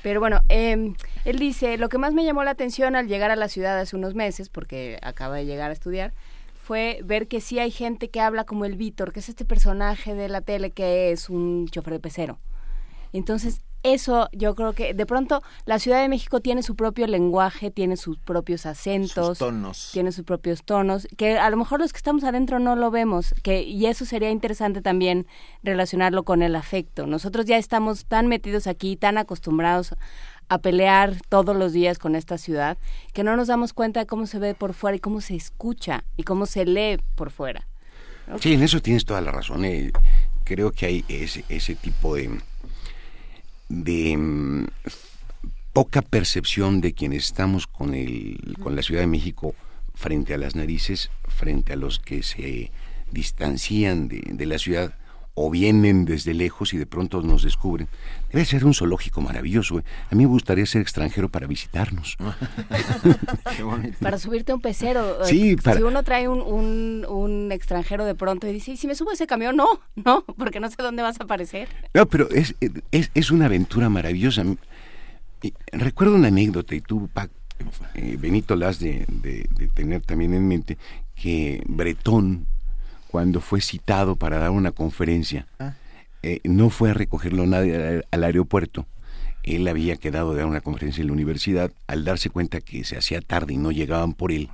Pero 0.03 0.19
bueno, 0.19 0.41
em, 0.49 0.95
él 1.23 1.39
dice, 1.39 1.77
lo 1.77 1.88
que 1.88 1.97
más 1.97 2.13
me 2.13 2.25
llamó 2.25 2.43
la 2.43 2.51
atención 2.51 2.95
al 2.95 3.08
llegar 3.08 3.32
a 3.32 3.36
la 3.36 3.47
ciudad 3.47 3.79
hace 3.79 3.95
unos 3.95 4.13
meses, 4.13 4.49
porque 4.49 4.99
acaba 5.01 5.38
de 5.38 5.45
llegar 5.45 5.69
a 5.69 5.73
estudiar, 5.73 6.13
fue 6.62 6.99
ver 7.03 7.27
que 7.27 7.41
sí 7.41 7.60
hay 7.60 7.71
gente 7.71 8.10
que 8.10 8.21
habla 8.21 8.43
como 8.43 8.65
el 8.65 8.75
Víctor, 8.75 9.13
que 9.13 9.19
es 9.19 9.29
este 9.29 9.45
personaje 9.45 10.13
de 10.13 10.29
la 10.29 10.41
tele 10.41 10.71
que 10.71 11.12
es 11.12 11.29
un 11.29 11.67
chofer 11.69 11.93
de 11.93 11.99
pecero. 11.99 12.39
Entonces, 13.13 13.62
eso 13.84 14.30
yo 14.32 14.56
creo 14.56 14.74
que 14.74 14.93
de 14.93 15.06
pronto 15.06 15.43
la 15.65 15.78
Ciudad 15.78 16.02
de 16.02 16.10
México 16.10 16.39
tiene 16.39 16.63
su 16.63 16.76
propio 16.76 17.06
lenguaje, 17.06 17.69
tiene 17.69 17.98
sus 17.98 18.17
propios 18.17 18.65
acentos, 18.65 19.38
tonos. 19.38 19.89
tiene 19.93 20.12
sus 20.12 20.24
propios 20.24 20.63
tonos, 20.63 21.08
que 21.17 21.38
a 21.38 21.50
lo 21.50 21.58
mejor 21.58 21.82
los 21.82 21.91
que 21.91 21.98
estamos 21.98 22.24
adentro 22.24 22.60
no 22.60 22.76
lo 22.76 22.91
vemos, 22.91 23.36
que 23.43 23.62
y 23.62 23.86
eso 23.86 24.06
sería 24.06 24.32
interesante 24.32 24.82
también 24.82 25.28
relacionarlo 25.63 26.24
con 26.24 26.41
el 26.41 26.56
afecto. 26.56 27.06
Nosotros 27.06 27.46
ya 27.46 27.58
estamos 27.58 28.06
tan 28.06 28.28
metidos 28.28 28.67
aquí, 28.67 28.96
tan 28.96 29.17
acostumbrados 29.17 29.96
a 30.50 30.58
pelear 30.60 31.17
todos 31.30 31.56
los 31.56 31.74
días 31.74 32.00
con 32.00 32.15
esta 32.15 32.38
ciudad, 32.38 32.78
que 33.13 33.24
no 33.24 33.36
nos 33.36 33.48
damos 33.48 33.74
cuenta 33.74 34.00
de 34.00 34.06
cómo 34.06 34.28
se 34.28 34.39
ve 34.39 34.56
por 34.56 34.74
fuera 34.74 34.96
y 34.98 35.00
cómo 35.00 35.22
se 35.22 35.36
escucha 35.36 36.04
y 36.15 36.24
cómo 36.24 36.46
se 36.46 36.65
lee 36.65 37.00
por 37.15 37.32
fuera. 37.32 37.67
Sí, 38.39 38.54
en 38.54 38.63
eso 38.63 38.82
tienes 38.82 39.04
toda 39.06 39.19
la 39.22 39.32
razón. 39.32 39.65
Eh. 39.65 39.91
creo 40.46 40.72
que 40.72 40.86
hay 40.86 41.06
ese, 41.10 41.43
ese 41.50 41.76
tipo 41.76 42.15
de, 42.15 42.39
de 43.81 44.15
mm, 44.17 44.67
poca 45.73 46.01
percepción 46.01 46.81
de 46.81 46.93
quienes 46.93 47.25
estamos 47.25 47.65
con, 47.65 47.95
el, 47.95 48.57
con 48.62 48.75
la 48.75 48.83
Ciudad 48.83 49.01
de 49.01 49.07
México 49.07 49.55
frente 49.95 50.33
a 50.33 50.38
las 50.38 50.55
narices, 50.55 51.09
frente 51.27 51.73
a 51.73 51.75
los 51.75 51.99
que 51.99 52.23
se 52.23 52.71
distancian 53.12 54.07
de, 54.07 54.21
de 54.25 54.45
la 54.45 54.57
ciudad 54.57 54.93
o 55.36 55.50
vienen 55.50 56.06
desde 56.06 56.34
lejos 56.34 56.74
y 56.74 56.78
de 56.78 56.86
pronto 56.86 57.22
nos 57.22 57.43
descubren. 57.43 57.88
Debe 58.32 58.46
ser 58.46 58.65
un 58.65 58.74
zoológico 58.74 59.19
maravilloso. 59.22 59.80
¿eh? 59.80 59.84
A 60.12 60.15
mí 60.15 60.24
me 60.24 60.30
gustaría 60.30 60.65
ser 60.65 60.82
extranjero 60.82 61.30
para 61.30 61.48
visitarnos. 61.48 62.17
para 64.00 64.17
subirte 64.19 64.52
a 64.52 64.56
un 64.56 64.62
pecero. 64.62 65.26
Sí, 65.26 65.56
Si 65.58 65.82
uno 65.82 66.04
trae 66.04 66.28
un, 66.28 67.06
un, 67.08 67.52
extranjero 67.52 68.06
de 68.06 68.15
pronto 68.15 68.48
y 68.48 68.54
dice, 68.54 68.78
si 68.78 68.88
me 68.88 68.96
subo 68.96 69.10
a 69.10 69.13
ese 69.13 69.28
camión, 69.28 69.56
no, 69.56 69.67
no, 69.96 70.24
porque 70.38 70.60
no 70.60 70.69
sé 70.69 70.76
dónde 70.78 71.02
vas 71.02 71.19
a 71.19 71.24
aparecer. 71.24 71.67
No, 71.93 72.06
pero 72.06 72.30
es, 72.30 72.56
es, 72.91 73.10
es 73.13 73.32
una 73.32 73.46
aventura 73.46 73.89
maravillosa. 73.89 74.43
Recuerdo 75.72 76.15
una 76.15 76.28
anécdota 76.28 76.76
y 76.76 76.82
tú, 76.82 77.10
eh, 77.96 78.17
Benito, 78.19 78.56
la 78.56 78.69
has 78.69 78.80
de, 78.80 79.06
de, 79.08 79.48
de 79.50 79.67
tener 79.67 80.02
también 80.02 80.34
en 80.34 80.48
mente, 80.48 80.78
que 81.15 81.63
Bretón 81.67 82.48
cuando 83.13 83.41
fue 83.41 83.62
citado 83.62 84.15
para 84.15 84.39
dar 84.39 84.49
una 84.49 84.71
conferencia, 84.71 85.45
ah. 85.60 85.76
eh, 86.23 86.39
no 86.45 86.71
fue 86.71 86.89
a 86.89 86.93
recogerlo 86.95 87.45
nadie 87.45 88.02
al 88.10 88.23
aeropuerto. 88.23 88.88
Él 89.43 89.67
había 89.67 89.97
quedado 89.97 90.32
de 90.32 90.39
dar 90.39 90.47
una 90.47 90.62
conferencia 90.62 91.02
en 91.02 91.08
la 91.08 91.13
universidad. 91.13 91.71
Al 91.86 92.06
darse 92.06 92.32
cuenta 92.32 92.60
que 92.60 92.84
se 92.84 92.97
hacía 92.97 93.21
tarde 93.21 93.54
y 93.54 93.58
no 93.58 93.71
llegaban 93.71 94.15
por 94.15 94.32
él, 94.32 94.49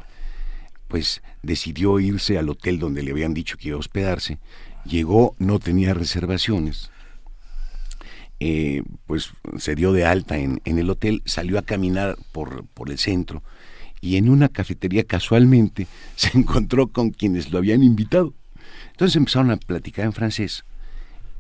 pues 0.90 1.22
decidió 1.42 2.02
irse 2.02 2.38
al 2.38 2.50
hotel 2.50 2.80
donde 2.80 3.02
le 3.02 3.12
habían 3.12 3.34
dicho 3.34 3.56
que 3.56 3.70
iba 3.70 3.78
a 3.78 3.80
hospedarse. 3.80 4.40
Llegó, 4.84 5.38
no 5.40 5.60
tenía 5.60 5.94
reservaciones. 5.94 6.92
Eh, 8.42 8.84
pues 9.06 9.32
se 9.58 9.74
dio 9.74 9.94
de 9.94 10.04
alta 10.04 10.38
en, 10.38 10.60
en, 10.66 10.80
el 10.80 10.90
hotel, 10.90 11.22
salió 11.24 11.60
a 11.60 11.62
caminar 11.62 12.18
por, 12.34 12.66
por 12.74 12.92
el 12.92 12.98
centro 12.98 13.42
y 14.02 14.18
en 14.18 14.30
una 14.30 14.50
cafetería 14.50 15.06
casualmente 15.06 15.88
se 16.18 16.38
encontró 16.38 16.88
con 16.88 17.12
quienes 17.12 17.54
lo 17.54 17.58
habían 17.58 17.84
invitado. 17.84 18.34
Entonces 19.00 19.16
empezaron 19.16 19.50
a 19.50 19.56
platicar 19.56 20.04
en 20.04 20.12
francés 20.12 20.66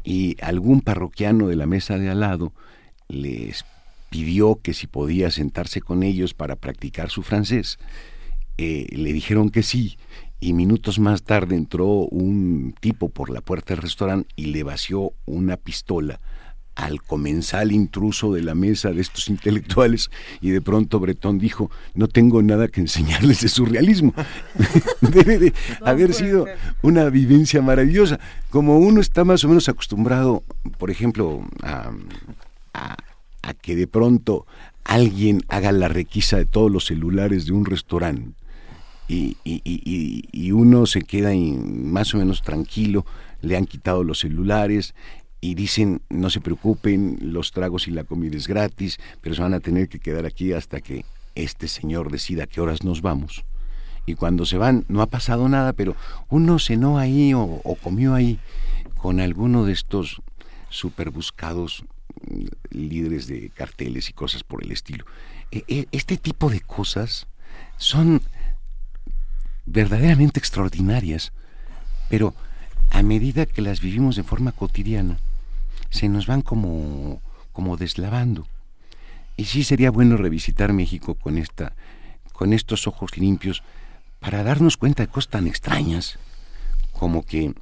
y 0.05 0.37
algún 0.41 0.79
parroquiano 0.79 1.49
de 1.49 1.57
la 1.57 1.65
mesa 1.65 1.97
de 1.97 2.09
al 2.09 2.21
lado 2.21 2.53
les 3.09 3.65
pidió 4.09 4.61
que 4.63 4.73
si 4.73 4.87
podía 4.87 5.29
sentarse 5.29 5.81
con 5.81 6.03
ellos 6.03 6.33
para 6.33 6.55
practicar 6.55 7.09
su 7.09 7.21
francés. 7.21 7.77
Eh, 8.57 8.87
le 8.91 9.11
dijeron 9.11 9.49
que 9.49 9.61
sí 9.61 9.97
y 10.39 10.53
minutos 10.53 10.99
más 10.99 11.23
tarde 11.23 11.57
entró 11.57 11.85
un 11.85 12.73
tipo 12.79 13.09
por 13.09 13.29
la 13.29 13.41
puerta 13.41 13.73
del 13.73 13.83
restaurante 13.83 14.29
y 14.37 14.45
le 14.45 14.63
vació 14.63 15.11
una 15.25 15.57
pistola 15.57 16.21
al 16.75 17.01
comensal 17.01 17.71
intruso 17.71 18.33
de 18.33 18.41
la 18.41 18.55
mesa 18.55 18.91
de 18.91 19.01
estos 19.01 19.27
intelectuales 19.27 20.09
y 20.39 20.51
de 20.51 20.61
pronto 20.61 20.99
Bretón 20.99 21.37
dijo, 21.37 21.69
no 21.93 22.07
tengo 22.07 22.41
nada 22.41 22.67
que 22.69 22.79
enseñarles 22.79 23.41
de 23.41 23.49
surrealismo. 23.49 24.13
Debe 25.01 25.39
de 25.39 25.53
haber 25.83 26.13
sido 26.13 26.45
una 26.81 27.09
vivencia 27.09 27.61
maravillosa. 27.61 28.19
Como 28.49 28.79
uno 28.79 29.01
está 29.01 29.25
más 29.25 29.43
o 29.43 29.49
menos 29.49 29.67
acostumbrado, 29.67 30.43
por 30.77 30.89
ejemplo, 30.89 31.45
a, 31.63 31.91
que 33.61 33.75
de 33.75 33.87
pronto 33.87 34.45
alguien 34.83 35.41
haga 35.49 35.71
la 35.71 35.89
requisa 35.89 36.37
de 36.37 36.45
todos 36.45 36.71
los 36.71 36.85
celulares 36.85 37.45
de 37.45 37.51
un 37.51 37.65
restaurante 37.65 38.31
y, 39.07 39.37
y 39.43 40.51
uno 40.51 40.85
se 40.85 41.01
queda 41.01 41.31
más 41.33 42.13
o 42.13 42.19
menos 42.19 42.43
tranquilo, 42.43 43.05
le 43.41 43.57
han 43.57 43.65
quitado 43.65 44.03
los 44.03 44.19
celulares, 44.19 44.93
y 45.41 45.55
dicen 45.55 46.01
no 46.09 46.29
se 46.29 46.41
preocupen, 46.41 47.17
los 47.21 47.51
tragos 47.51 47.87
y 47.87 47.91
la 47.91 48.03
comida 48.03 48.37
es 48.37 48.47
gratis, 48.47 48.99
pero 49.21 49.35
se 49.35 49.41
van 49.41 49.53
a 49.53 49.59
tener 49.59 49.87
que 49.87 49.99
quedar 49.99 50.25
aquí 50.25 50.53
hasta 50.53 50.81
que 50.81 51.05
este 51.35 51.67
señor 51.67 52.11
decida 52.11 52.47
qué 52.47 52.61
horas 52.61 52.83
nos 52.83 53.01
vamos. 53.01 53.45
Y 54.05 54.15
cuando 54.15 54.45
se 54.45 54.57
van 54.57 54.85
no 54.87 55.01
ha 55.01 55.07
pasado 55.07 55.47
nada, 55.49 55.73
pero 55.73 55.95
uno 56.29 56.59
cenó 56.59 56.97
ahí 56.97 57.33
o, 57.33 57.61
comió 57.81 58.15
ahí 58.15 58.39
con 58.97 59.19
alguno 59.19 59.65
de 59.65 59.73
estos 59.73 60.21
super 60.69 61.09
buscados 61.09 61.85
mm, 62.27 62.45
líderes 62.71 63.27
de 63.27 63.49
carteles 63.49 64.09
y 64.09 64.13
cosas 64.13 64.43
por 64.43 64.63
el 64.63 64.71
estilo. 64.71 65.05
E, 65.51 65.63
e, 65.67 65.87
este 65.91 66.17
tipo 66.17 66.49
de 66.49 66.61
cosas 66.61 67.27
son 67.77 68.21
verdaderamente 69.65 70.39
extraordinarias, 70.39 71.31
pero 72.09 72.33
a 72.89 73.03
medida 73.03 73.45
que 73.45 73.61
las 73.61 73.79
vivimos 73.79 74.15
de 74.15 74.23
forma 74.23 74.51
cotidiana, 74.51 75.19
se 75.89 76.09
nos 76.09 76.27
van 76.27 76.41
como, 76.41 77.21
como 77.51 77.77
deslavando. 77.77 78.47
Y 79.37 79.45
sí 79.45 79.63
sería 79.63 79.91
bueno 79.91 80.17
revisitar 80.17 80.73
México 80.73 81.15
con, 81.15 81.37
esta, 81.37 81.73
con 82.33 82.53
estos 82.53 82.87
ojos 82.87 83.17
limpios 83.17 83.63
para 84.19 84.43
darnos 84.43 84.77
cuenta 84.77 85.03
de 85.03 85.11
cosas 85.11 85.31
tan 85.31 85.47
extrañas 85.47 86.19
como 86.91 87.25
que 87.25 87.53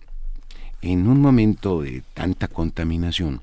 en 0.82 1.08
un 1.08 1.22
momento 1.22 1.82
de 1.82 2.04
tanta 2.14 2.48
contaminación 2.48 3.42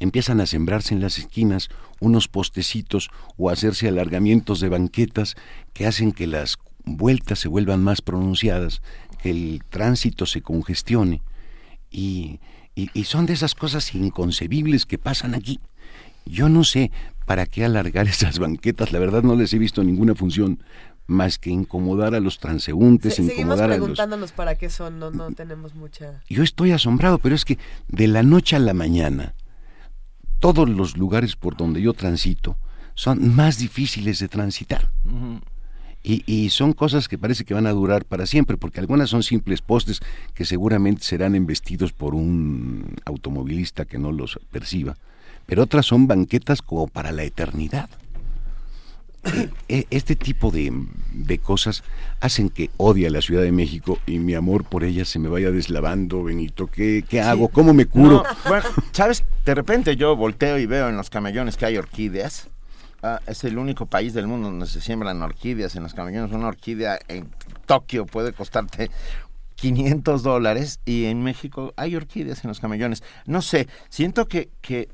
empiezan 0.00 0.40
a 0.40 0.46
sembrarse 0.46 0.94
en 0.94 1.00
las 1.00 1.18
esquinas 1.18 1.68
unos 2.00 2.28
postecitos 2.28 3.10
o 3.36 3.50
hacerse 3.50 3.88
alargamientos 3.88 4.60
de 4.60 4.68
banquetas 4.68 5.36
que 5.74 5.86
hacen 5.86 6.12
que 6.12 6.26
las 6.26 6.56
vueltas 6.84 7.40
se 7.40 7.48
vuelvan 7.48 7.82
más 7.82 8.00
pronunciadas, 8.00 8.80
que 9.20 9.30
el 9.30 9.62
tránsito 9.68 10.26
se 10.26 10.40
congestione 10.40 11.20
y 11.90 12.40
Y, 12.78 13.04
son 13.04 13.26
de 13.26 13.32
esas 13.32 13.56
cosas 13.56 13.92
inconcebibles 13.92 14.86
que 14.86 14.98
pasan 14.98 15.34
aquí. 15.34 15.58
Yo 16.24 16.48
no 16.48 16.62
sé 16.62 16.92
para 17.26 17.46
qué 17.46 17.64
alargar 17.64 18.06
esas 18.08 18.38
banquetas, 18.38 18.92
la 18.92 19.00
verdad 19.00 19.22
no 19.22 19.34
les 19.34 19.52
he 19.52 19.58
visto 19.58 19.82
ninguna 19.82 20.14
función 20.14 20.62
más 21.08 21.38
que 21.38 21.50
incomodar 21.50 22.14
a 22.14 22.20
los 22.20 22.38
transeúntes, 22.38 23.18
incomodar 23.18 23.72
a 23.72 23.76
preguntándonos 23.76 24.32
para 24.32 24.54
qué 24.56 24.68
son, 24.68 24.98
no, 24.98 25.10
no 25.10 25.32
tenemos 25.32 25.74
mucha... 25.74 26.22
Yo 26.28 26.42
estoy 26.42 26.72
asombrado, 26.72 27.18
pero 27.18 27.34
es 27.34 27.44
que 27.46 27.58
de 27.88 28.06
la 28.06 28.22
noche 28.22 28.56
a 28.56 28.58
la 28.58 28.74
mañana, 28.74 29.34
todos 30.38 30.68
los 30.68 30.96
lugares 30.96 31.34
por 31.34 31.56
donde 31.56 31.80
yo 31.80 31.94
transito 31.94 32.58
son 32.94 33.34
más 33.34 33.58
difíciles 33.58 34.18
de 34.18 34.28
transitar. 34.28 34.92
Y, 36.02 36.48
son 36.50 36.72
cosas 36.72 37.06
que 37.06 37.18
parece 37.18 37.44
que 37.44 37.52
van 37.52 37.66
a 37.66 37.72
durar 37.72 38.04
para 38.04 38.24
siempre, 38.24 38.56
porque 38.56 38.80
algunas 38.80 39.10
son 39.10 39.22
simples 39.22 39.60
postes 39.60 40.00
que 40.32 40.46
seguramente 40.46 41.02
serán 41.02 41.34
embestidos 41.34 41.92
por 41.92 42.14
un 42.14 42.96
automovilista 43.04 43.84
que 43.84 43.98
no 43.98 44.10
los 44.10 44.40
perciba, 44.50 44.96
pero 45.44 45.64
otras 45.64 45.84
son 45.84 46.06
banquetas 46.06 46.62
como 46.62 46.86
para 46.86 47.12
la 47.12 47.24
eternidad. 47.24 47.90
E, 49.24 49.50
e, 49.68 49.86
este 49.90 50.16
tipo 50.16 50.50
de, 50.50 50.72
cosas 51.42 51.82
hacen 52.20 52.48
que 52.48 52.70
odie 52.78 53.08
a 53.08 53.10
la 53.10 53.20
Ciudad 53.20 53.42
de 53.42 53.52
México 53.52 53.98
y 54.06 54.18
mi 54.18 54.34
amor 54.34 54.64
por 54.64 54.84
ella 54.84 55.04
se 55.04 55.18
me 55.18 55.28
vaya 55.28 55.50
deslavando, 55.50 56.22
Benito. 56.22 56.68
¿Qué, 56.68 57.04
qué 57.06 57.20
hago? 57.20 57.48
¿Cómo 57.48 57.74
me 57.74 57.84
curo? 57.84 58.24
bueno, 58.48 58.64
¿sabes? 58.92 59.24
De 59.44 59.54
repente 59.54 59.96
yo 59.96 60.16
volteo 60.16 60.58
y 60.58 60.64
veo 60.64 60.88
en 60.88 60.96
los 60.96 61.10
camellones 61.10 61.56
que 61.56 61.66
hay 61.66 61.76
orquídeas 61.76 62.48
Ah, 63.02 63.20
es 63.26 63.44
el 63.44 63.58
único 63.58 63.86
país 63.86 64.12
del 64.12 64.26
mundo 64.26 64.48
donde 64.48 64.66
se 64.66 64.80
siembran 64.80 65.22
orquídeas 65.22 65.76
en 65.76 65.84
los 65.84 65.94
camellones. 65.94 66.32
Una 66.32 66.48
orquídea 66.48 66.98
en 67.06 67.30
Tokio 67.66 68.06
puede 68.06 68.32
costarte 68.32 68.90
500 69.54 70.22
dólares 70.24 70.80
y 70.84 71.04
en 71.04 71.22
México 71.22 71.72
hay 71.76 71.94
orquídeas 71.94 72.44
en 72.44 72.48
los 72.48 72.58
camellones. 72.58 73.04
No 73.24 73.40
sé, 73.40 73.68
siento 73.88 74.26
que, 74.26 74.50
que, 74.60 74.88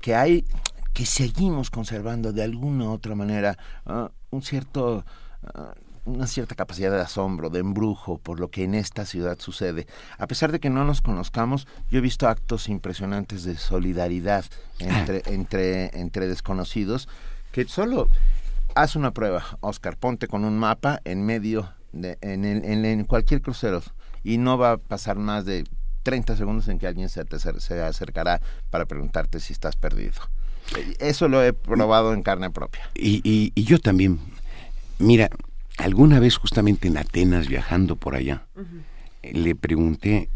que 0.00 0.16
hay, 0.16 0.44
que 0.92 1.06
seguimos 1.06 1.70
conservando 1.70 2.32
de 2.32 2.42
alguna 2.42 2.86
u 2.86 2.92
otra 2.92 3.14
manera 3.14 3.56
ah, 3.86 4.10
un 4.30 4.42
cierto... 4.42 5.04
Ah, 5.44 5.74
una 6.06 6.26
cierta 6.26 6.54
capacidad 6.54 6.90
de 6.90 7.00
asombro, 7.00 7.48
de 7.48 7.60
embrujo 7.60 8.18
por 8.18 8.38
lo 8.38 8.50
que 8.50 8.64
en 8.64 8.74
esta 8.74 9.06
ciudad 9.06 9.38
sucede. 9.38 9.86
A 10.18 10.26
pesar 10.26 10.52
de 10.52 10.60
que 10.60 10.68
no 10.68 10.84
nos 10.84 11.00
conozcamos, 11.00 11.66
yo 11.90 11.96
he 11.96 12.02
visto 12.02 12.28
actos 12.28 12.68
impresionantes 12.68 13.44
de 13.44 13.56
solidaridad 13.56 14.44
entre, 14.80 15.22
entre, 15.24 15.98
entre 15.98 16.28
desconocidos 16.28 17.08
que 17.54 17.64
solo 17.66 18.08
haz 18.74 18.96
una 18.96 19.12
prueba, 19.12 19.44
Oscar, 19.60 19.96
ponte 19.96 20.26
con 20.26 20.44
un 20.44 20.58
mapa 20.58 21.00
en 21.04 21.24
medio, 21.24 21.72
de, 21.92 22.18
en, 22.20 22.44
en, 22.44 23.04
cualquier 23.04 23.42
crucero 23.42 23.80
y 24.24 24.38
no 24.38 24.58
va 24.58 24.72
a 24.72 24.76
pasar 24.76 25.16
más 25.18 25.44
de 25.44 25.62
30 26.02 26.36
segundos 26.36 26.66
en 26.66 26.80
que 26.80 26.88
alguien 26.88 27.08
se 27.08 27.24
te 27.24 27.38
se 27.38 27.80
acercará 27.80 28.40
para 28.70 28.86
preguntarte 28.86 29.38
si 29.38 29.52
estás 29.52 29.76
perdido. 29.76 30.14
Eso 30.98 31.28
lo 31.28 31.44
he 31.44 31.52
probado 31.52 32.12
en 32.12 32.24
carne 32.24 32.50
propia. 32.50 32.90
Y, 32.92 33.20
y, 33.22 33.62
yo 33.62 33.78
también. 33.78 34.18
Mira, 34.98 35.30
alguna 35.78 36.18
vez 36.18 36.36
justamente 36.38 36.88
en 36.88 36.96
Atenas, 36.96 37.46
viajando 37.46 37.94
por 37.94 38.16
allá, 38.16 38.46
le 39.22 39.54
pregunté 39.54 40.28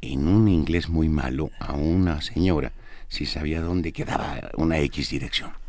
en 0.00 0.26
un 0.26 0.48
inglés 0.48 0.88
muy 0.88 1.08
malo 1.08 1.50
a 1.60 1.74
una 1.74 2.20
señora 2.20 2.72
si 3.06 3.26
sabía 3.26 3.60
dónde 3.60 3.92
quedaba 3.92 4.50
una 4.56 4.78
X 4.78 5.10
dirección 5.10 5.61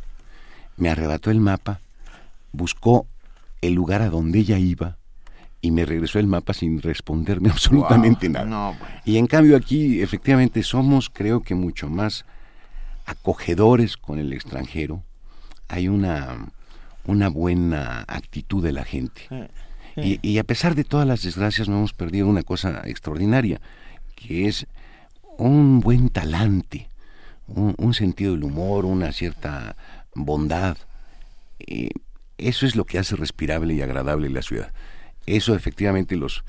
me 0.77 0.89
arrebató 0.89 1.31
el 1.31 1.39
mapa, 1.39 1.79
buscó 2.51 3.07
el 3.61 3.73
lugar 3.73 4.01
a 4.01 4.09
donde 4.09 4.39
ella 4.39 4.57
iba 4.57 4.97
y 5.61 5.71
me 5.71 5.85
regresó 5.85 6.19
el 6.19 6.27
mapa 6.27 6.53
sin 6.53 6.81
responderme 6.81 7.49
absolutamente 7.51 8.29
nada. 8.29 8.77
Y 9.05 9.17
en 9.17 9.27
cambio 9.27 9.55
aquí 9.55 10.01
efectivamente 10.01 10.61
somos 10.63 11.09
creo 11.09 11.41
que 11.41 11.55
mucho 11.55 11.89
más 11.89 12.25
acogedores 13.05 13.97
con 13.97 14.19
el 14.19 14.33
extranjero. 14.33 15.03
Hay 15.69 15.87
una, 15.87 16.49
una 17.05 17.29
buena 17.29 18.03
actitud 18.07 18.63
de 18.63 18.73
la 18.73 18.83
gente. 18.83 19.49
Y, 19.95 20.39
a 20.39 20.43
pesar 20.43 20.73
de 20.73 20.83
todas 20.83 21.07
las 21.07 21.21
desgracias 21.21 21.69
no 21.69 21.77
hemos 21.77 21.93
perdido 21.93 22.27
una 22.27 22.41
cosa 22.41 22.81
extraordinaria, 22.85 23.61
que 24.15 24.47
es 24.47 24.65
un 25.37 25.81
buen 25.81 26.09
talante, 26.09 26.89
un 27.45 27.93
sentido 27.93 28.31
del 28.31 28.43
humor, 28.43 28.85
una 28.85 29.11
cierta 29.11 29.75
bondad. 30.15 30.77
eso 32.37 32.65
es 32.65 32.75
lo 32.75 32.85
que 32.85 32.99
hace 32.99 33.15
respirable 33.15 33.73
y 33.73 33.81
agradable 33.81 34.29
la 34.29 34.41
ciudad. 34.41 34.71
Eso 35.25 35.55
efectivamente 35.55 36.15
los... 36.15 36.43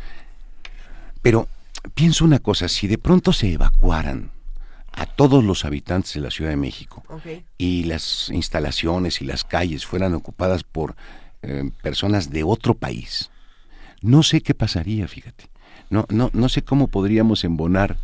Pero 1.22 1.48
pienso 1.94 2.24
una 2.24 2.38
cosa, 2.38 2.68
si 2.68 2.86
de 2.86 2.98
pronto 2.98 3.32
se 3.32 3.52
evacuaran 3.52 4.30
a 4.92 5.06
todos 5.06 5.42
los 5.42 5.64
habitantes 5.64 6.14
de 6.14 6.20
la 6.20 6.30
Ciudad 6.30 6.50
de 6.50 6.56
México 6.56 7.02
y 7.58 7.84
las 7.84 8.30
instalaciones 8.30 9.20
y 9.20 9.24
las 9.24 9.44
calles 9.44 9.86
fueran 9.86 10.14
ocupadas 10.14 10.62
por 10.62 10.94
eh, 11.42 11.70
personas 11.82 12.30
de 12.30 12.44
otro 12.44 12.74
país, 12.74 13.30
no 14.02 14.22
sé 14.22 14.40
qué 14.40 14.54
pasaría, 14.54 15.08
fíjate. 15.08 15.48
No, 15.90 16.06
no, 16.08 16.30
no 16.32 16.48
sé 16.48 16.62
cómo 16.62 16.88
podríamos 16.88 17.44
embonar, 17.44 17.96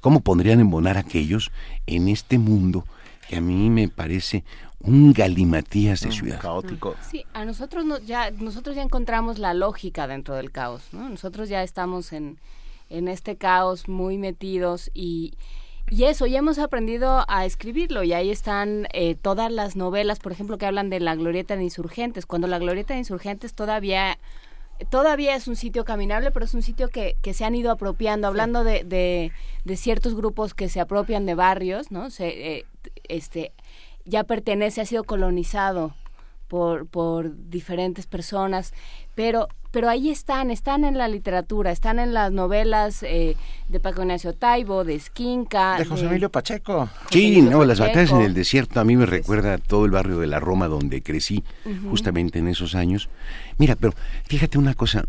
cómo 0.00 0.20
podrían 0.20 0.60
embonar 0.60 0.98
aquellos 0.98 1.50
en 1.86 2.08
este 2.08 2.38
mundo 2.38 2.84
que 3.28 3.36
a 3.36 3.40
mí 3.40 3.70
me 3.70 3.88
parece 3.88 4.44
un 4.86 5.12
galimatías 5.12 6.00
de 6.02 6.08
mm, 6.08 6.12
ciudad. 6.12 6.40
Caótico. 6.40 6.94
Sí, 7.10 7.24
a 7.32 7.44
nosotros 7.44 7.84
ya 8.06 8.30
nosotros 8.30 8.76
ya 8.76 8.82
encontramos 8.82 9.38
la 9.38 9.54
lógica 9.54 10.06
dentro 10.06 10.34
del 10.34 10.50
caos, 10.50 10.82
¿no? 10.92 11.08
Nosotros 11.08 11.48
ya 11.48 11.62
estamos 11.62 12.12
en, 12.12 12.38
en 12.90 13.08
este 13.08 13.36
caos 13.36 13.88
muy 13.88 14.18
metidos 14.18 14.90
y, 14.94 15.34
y 15.90 16.04
eso, 16.04 16.26
ya 16.26 16.38
hemos 16.38 16.58
aprendido 16.58 17.24
a 17.28 17.44
escribirlo 17.46 18.02
y 18.02 18.12
ahí 18.12 18.30
están 18.30 18.86
eh, 18.92 19.14
todas 19.14 19.50
las 19.50 19.76
novelas, 19.76 20.18
por 20.18 20.32
ejemplo, 20.32 20.58
que 20.58 20.66
hablan 20.66 20.90
de 20.90 21.00
la 21.00 21.14
glorieta 21.14 21.56
de 21.56 21.64
insurgentes, 21.64 22.26
cuando 22.26 22.46
la 22.46 22.58
glorieta 22.58 22.94
de 22.94 23.00
insurgentes 23.00 23.54
todavía 23.54 24.18
todavía 24.90 25.36
es 25.36 25.46
un 25.46 25.56
sitio 25.56 25.84
caminable, 25.84 26.30
pero 26.32 26.44
es 26.44 26.54
un 26.54 26.62
sitio 26.62 26.88
que, 26.88 27.16
que 27.22 27.32
se 27.32 27.44
han 27.44 27.54
ido 27.54 27.70
apropiando, 27.70 28.26
hablando 28.26 28.64
de, 28.64 28.82
de, 29.64 29.76
ciertos 29.76 30.16
grupos 30.16 30.52
que 30.52 30.68
se 30.68 30.80
apropian 30.80 31.26
de 31.26 31.34
barrios, 31.34 31.92
¿no? 31.92 32.10
Se, 32.10 32.56
eh, 32.56 32.66
este, 33.08 33.52
ya 34.04 34.24
pertenece, 34.24 34.80
ha 34.80 34.86
sido 34.86 35.04
colonizado 35.04 35.94
por, 36.48 36.86
por 36.86 37.34
diferentes 37.48 38.06
personas, 38.06 38.72
pero, 39.14 39.48
pero 39.70 39.88
ahí 39.88 40.10
están, 40.10 40.50
están 40.50 40.84
en 40.84 40.98
la 40.98 41.08
literatura, 41.08 41.72
están 41.72 41.98
en 41.98 42.12
las 42.12 42.30
novelas 42.30 43.02
eh, 43.02 43.36
de 43.68 43.80
Paco 43.80 44.02
Ignacio 44.02 44.34
Taibo, 44.34 44.84
de 44.84 44.94
Esquinca. 44.94 45.78
De 45.78 45.84
José 45.84 46.06
Emilio 46.06 46.30
Pacheco. 46.30 46.88
sí, 47.10 47.42
no, 47.42 47.64
las 47.64 47.80
batallas 47.80 48.12
en 48.12 48.20
el 48.20 48.34
desierto 48.34 48.78
a 48.78 48.84
mí 48.84 48.96
me 48.96 49.06
recuerda 49.06 49.58
todo 49.58 49.84
el 49.84 49.90
barrio 49.90 50.18
de 50.18 50.26
la 50.26 50.38
Roma 50.38 50.68
donde 50.68 51.02
crecí, 51.02 51.42
justamente 51.88 52.38
en 52.38 52.48
esos 52.48 52.74
años. 52.74 53.08
Mira, 53.58 53.74
pero 53.74 53.94
fíjate 54.26 54.58
una 54.58 54.74
cosa, 54.74 55.04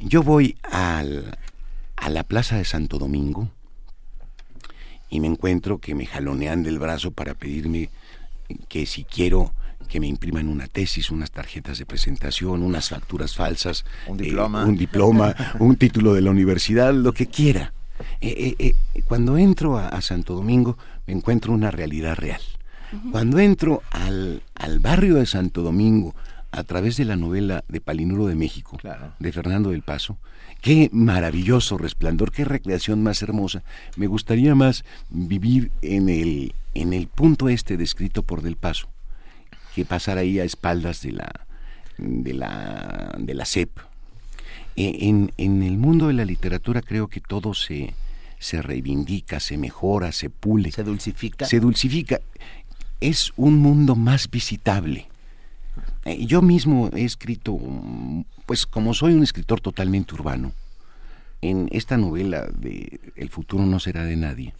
yo 0.00 0.22
voy 0.22 0.56
al, 0.62 1.38
a 1.96 2.08
la 2.08 2.24
Plaza 2.24 2.56
de 2.56 2.64
Santo 2.64 2.98
Domingo 2.98 3.48
y 5.10 5.20
me 5.20 5.26
encuentro 5.26 5.78
que 5.78 5.94
me 5.94 6.06
jalonean 6.06 6.62
del 6.62 6.78
brazo 6.78 7.10
para 7.10 7.34
pedirme 7.34 7.90
que 8.68 8.86
si 8.86 9.04
quiero 9.04 9.52
que 9.88 10.00
me 10.00 10.06
impriman 10.06 10.48
una 10.48 10.68
tesis, 10.68 11.10
unas 11.10 11.30
tarjetas 11.30 11.78
de 11.78 11.86
presentación, 11.86 12.62
unas 12.62 12.88
facturas 12.88 13.34
falsas, 13.34 13.84
un 14.06 14.16
diploma, 14.16 14.62
eh, 14.62 14.66
un, 14.66 14.76
diploma 14.76 15.34
un 15.58 15.76
título 15.76 16.14
de 16.14 16.22
la 16.22 16.30
universidad, 16.30 16.94
lo 16.94 17.12
que 17.12 17.26
quiera. 17.26 17.74
Eh, 18.20 18.56
eh, 18.58 18.74
cuando 19.04 19.36
entro 19.36 19.78
a, 19.78 20.00
Santo 20.00 20.34
Domingo 20.34 20.78
me 21.06 21.12
encuentro 21.12 21.52
una 21.52 21.70
realidad 21.70 22.16
real. 22.16 22.40
Cuando 23.10 23.38
entro 23.38 23.82
al, 23.90 24.42
al, 24.54 24.78
barrio 24.78 25.14
de 25.14 25.24
Santo 25.24 25.62
Domingo 25.62 26.14
a 26.50 26.62
través 26.62 26.98
de 26.98 27.06
la 27.06 27.16
novela 27.16 27.64
de 27.68 27.80
Palinuro 27.80 28.26
de 28.26 28.34
México, 28.34 28.78
de 29.18 29.32
Fernando 29.32 29.70
del 29.70 29.80
Paso, 29.80 30.18
qué 30.62 30.88
maravilloso 30.92 31.76
resplandor, 31.76 32.32
qué 32.32 32.46
recreación 32.46 33.02
más 33.02 33.20
hermosa. 33.20 33.62
Me 33.96 34.06
gustaría 34.06 34.54
más 34.54 34.84
vivir 35.10 35.70
en 35.82 36.08
el 36.08 36.54
en 36.74 36.94
el 36.94 37.08
punto 37.08 37.50
este 37.50 37.76
descrito 37.76 38.22
por 38.22 38.40
Del 38.40 38.56
Paso, 38.56 38.88
que 39.74 39.84
pasar 39.84 40.16
ahí 40.16 40.40
a 40.40 40.44
espaldas 40.44 41.02
de 41.02 41.12
la 41.12 41.46
de 41.98 42.32
la 42.32 43.14
de 43.18 43.34
la 43.34 43.44
CEP. 43.44 43.78
E, 44.76 45.08
en, 45.08 45.32
en 45.36 45.62
el 45.62 45.76
mundo 45.76 46.06
de 46.06 46.14
la 46.14 46.24
literatura 46.24 46.80
creo 46.80 47.08
que 47.08 47.20
todo 47.20 47.52
se, 47.52 47.92
se 48.38 48.62
reivindica, 48.62 49.38
se 49.40 49.58
mejora, 49.58 50.12
se 50.12 50.30
pule. 50.30 50.70
Se 50.70 50.82
dulcifica. 50.82 51.44
Se 51.44 51.60
dulcifica. 51.60 52.20
Es 53.00 53.32
un 53.36 53.58
mundo 53.58 53.96
más 53.96 54.30
visitable. 54.30 55.08
Eh, 56.04 56.26
yo 56.26 56.42
mismo 56.42 56.90
he 56.94 57.04
escrito, 57.04 57.58
pues 58.46 58.66
como 58.66 58.94
soy 58.94 59.14
un 59.14 59.22
escritor 59.22 59.60
totalmente 59.60 60.14
urbano, 60.14 60.52
en 61.40 61.68
esta 61.72 61.96
novela 61.96 62.46
de 62.46 63.00
El 63.16 63.28
futuro 63.28 63.64
no 63.66 63.80
será 63.80 64.04
de 64.04 64.16
nadie, 64.16 64.54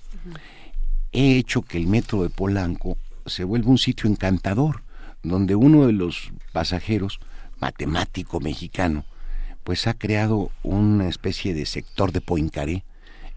he 1.13 1.37
hecho 1.37 1.63
que 1.63 1.79
el 1.79 1.87
metro 1.87 2.23
de 2.23 2.31
Polanco 2.31 2.97
se 3.27 3.45
vuelva 3.45 3.71
un 3.71 3.79
sitio 3.79 4.09
encantador, 4.09 4.83
donde 5.23 5.55
uno 5.55 5.87
de 5.87 5.93
los 5.93 6.33
pasajeros, 6.53 7.21
matemático 7.61 8.41
mexicano, 8.41 9.05
pues 9.65 9.87
ha 9.87 9.95
creado 9.95 10.51
una 10.63 11.09
especie 11.09 11.55
de 11.55 11.67
sector 11.67 12.13
de 12.13 12.21
Poincaré. 12.21 12.85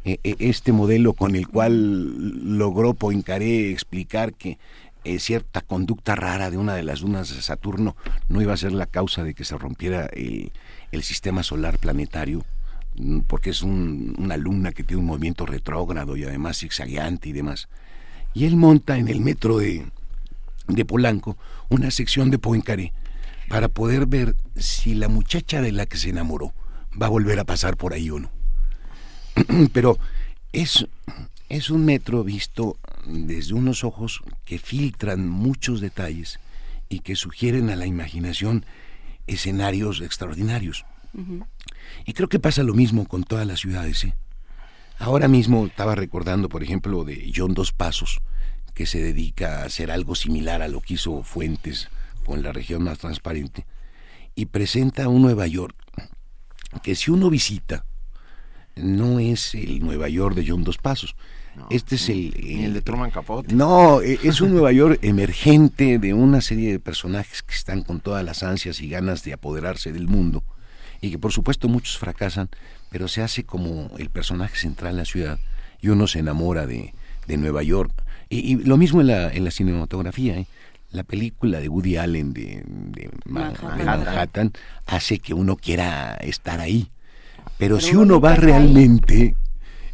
E, 0.04 0.20
e, 0.24 0.36
este 0.40 0.72
modelo 0.72 1.14
con 1.14 1.36
el 1.36 1.48
cual 1.48 2.58
logró 2.58 2.94
Poincaré 2.94 3.72
explicar 3.72 4.34
que 4.34 4.58
eh, 5.06 5.20
cierta 5.20 5.62
conducta 5.62 6.16
rara 6.16 6.50
de 6.50 6.58
una 6.58 6.74
de 6.74 6.84
las 6.84 7.02
lunas 7.02 7.34
de 7.34 7.42
Saturno 7.42 7.96
no 8.28 8.42
iba 8.42 8.54
a 8.54 8.58
ser 8.58 8.72
la 8.72 8.88
causa 8.88 9.24
de 9.24 9.36
que 9.36 9.46
se 9.46 9.58
rompiera 9.58 10.08
el, 10.08 10.52
sistema 11.04 11.44
solar 11.44 11.78
planetario, 11.78 12.44
mm, 12.96 13.20
porque 13.22 13.52
es 13.52 13.62
una 13.62 14.36
luna 14.38 14.72
que 14.72 14.84
tiene 14.84 15.02
un 15.02 15.08
movimiento 15.08 15.46
retrógrado 15.46 16.18
y 16.18 16.24
además 16.24 16.58
zigzagueante 16.58 17.30
y 17.30 17.34
demás. 17.34 17.70
Y 18.34 18.46
él 18.46 18.56
monta 18.56 18.98
en 18.98 19.08
el 19.08 19.22
metro 19.22 19.60
de, 19.60 19.86
de 20.68 20.86
Polanco 20.86 21.38
una 21.70 21.92
sección 21.92 22.32
de 22.32 22.40
Poincaré 22.40 22.92
para 23.48 23.68
poder 23.68 24.08
ver 24.08 24.36
si 24.56 24.96
la 24.96 25.08
muchacha 25.08 25.62
de 25.62 25.72
la 25.72 25.86
que 25.86 25.98
se 25.98 26.10
enamoró 26.10 26.54
va 27.00 27.06
a 27.06 27.10
volver 27.10 27.40
a 27.40 27.46
pasar 27.46 27.78
por 27.78 27.94
ahí 27.94 28.10
o 28.10 28.20
no. 28.20 28.32
Pero 29.74 29.98
es, 30.52 30.88
es 31.50 31.70
un 31.70 31.86
metro 31.86 32.24
visto 32.24 32.78
desde 33.06 33.54
unos 33.54 33.84
ojos 33.84 34.22
que 34.46 34.58
filtran 34.58 35.28
muchos 35.28 35.82
detalles 35.82 36.40
y 36.90 37.00
que 37.00 37.16
sugieren 37.16 37.70
a 37.70 37.76
la 37.76 37.86
imaginación 37.86 38.66
escenarios 39.28 40.02
extraordinarios. 40.02 40.86
Y 42.06 42.14
creo 42.14 42.28
que 42.28 42.40
pasa 42.40 42.64
lo 42.64 42.74
mismo 42.74 43.06
con 43.06 43.24
todas 43.24 43.48
las 43.48 43.60
ciudades. 43.60 44.04
¿eh? 44.04 44.16
Ahora 44.98 45.28
mismo 45.28 45.66
estaba 45.66 45.96
recordando, 45.96 46.50
por 46.50 46.64
ejemplo, 46.64 47.04
de 47.04 47.32
John 47.36 47.54
Dos 47.54 47.72
Pasos, 47.72 48.22
que 48.74 48.86
se 48.86 49.02
dedica 49.02 49.62
a 49.62 49.66
hacer 49.66 49.92
algo 49.92 50.16
similar 50.16 50.62
a 50.62 50.68
lo 50.68 50.82
que 50.82 50.96
hizo 50.96 51.24
Fuentes 51.24 51.90
con 52.26 52.44
la 52.44 52.52
región 52.52 52.84
más 52.84 52.98
transparente, 52.98 53.66
y 54.36 54.48
presenta 54.48 55.08
un 55.08 55.22
Nueva 55.22 55.48
York 55.48 55.76
que 56.82 56.96
si 56.96 57.12
uno 57.12 57.30
visita, 57.30 57.86
no 58.76 59.20
es 59.20 59.56
el 59.56 59.80
Nueva 59.80 60.10
York 60.10 60.36
de 60.36 60.46
John 60.48 60.64
Dos 60.64 60.78
Pasos. 60.78 61.16
Este 61.70 61.96
es 61.96 62.10
el, 62.10 62.34
el, 62.36 62.74
de 62.74 62.82
Truman 62.82 63.12
Capote. 63.12 63.54
No, 63.54 64.02
e, 64.02 64.20
es 64.24 64.42
un 64.42 64.52
Nueva 64.52 64.72
York 64.72 65.00
emergente 65.02 66.00
de 66.00 66.14
una 66.14 66.42
serie 66.42 66.72
de 66.72 66.80
personajes 66.80 67.44
que 67.44 67.54
están 67.54 67.84
con 67.84 68.00
todas 68.00 68.24
las 68.24 68.44
ansias 68.44 68.82
y 68.82 68.90
ganas 68.90 69.24
de 69.24 69.34
apoderarse 69.34 69.92
del 69.92 70.08
mundo 70.08 70.44
y 71.02 71.12
que 71.12 71.20
por 71.20 71.32
supuesto 71.32 71.68
muchos 71.68 71.98
fracasan, 71.98 72.50
pero 72.90 73.08
se 73.08 73.22
hace 73.22 73.44
como 73.44 73.92
el 73.98 74.10
personaje 74.10 74.58
central 74.58 74.92
en 74.92 74.98
la 74.98 75.06
ciudad 75.06 75.40
y 75.82 75.90
uno 75.90 76.08
se 76.08 76.20
enamora 76.20 76.66
de, 76.66 76.94
de 77.28 77.38
Nueva 77.38 77.64
York. 77.64 77.92
Y, 78.30 78.56
lo 78.56 78.78
mismo 78.78 79.02
en 79.02 79.08
la, 79.08 79.32
en 79.32 79.44
la 79.44 79.52
cinematografía. 79.52 80.38
¿eh? 80.38 80.48
La 80.92 81.04
película 81.04 81.60
de 81.60 81.70
Woody 81.70 81.98
Allen 81.98 82.34
de, 82.34 82.64
Manhattan 83.26 84.54
hace 84.88 85.20
que 85.20 85.34
uno 85.34 85.58
quiera 85.58 86.16
estar 86.16 86.60
ahí. 86.60 86.90
Pero, 87.58 87.80
si 87.80 87.96
uno 87.96 88.20
va 88.20 88.36
realmente, 88.36 89.36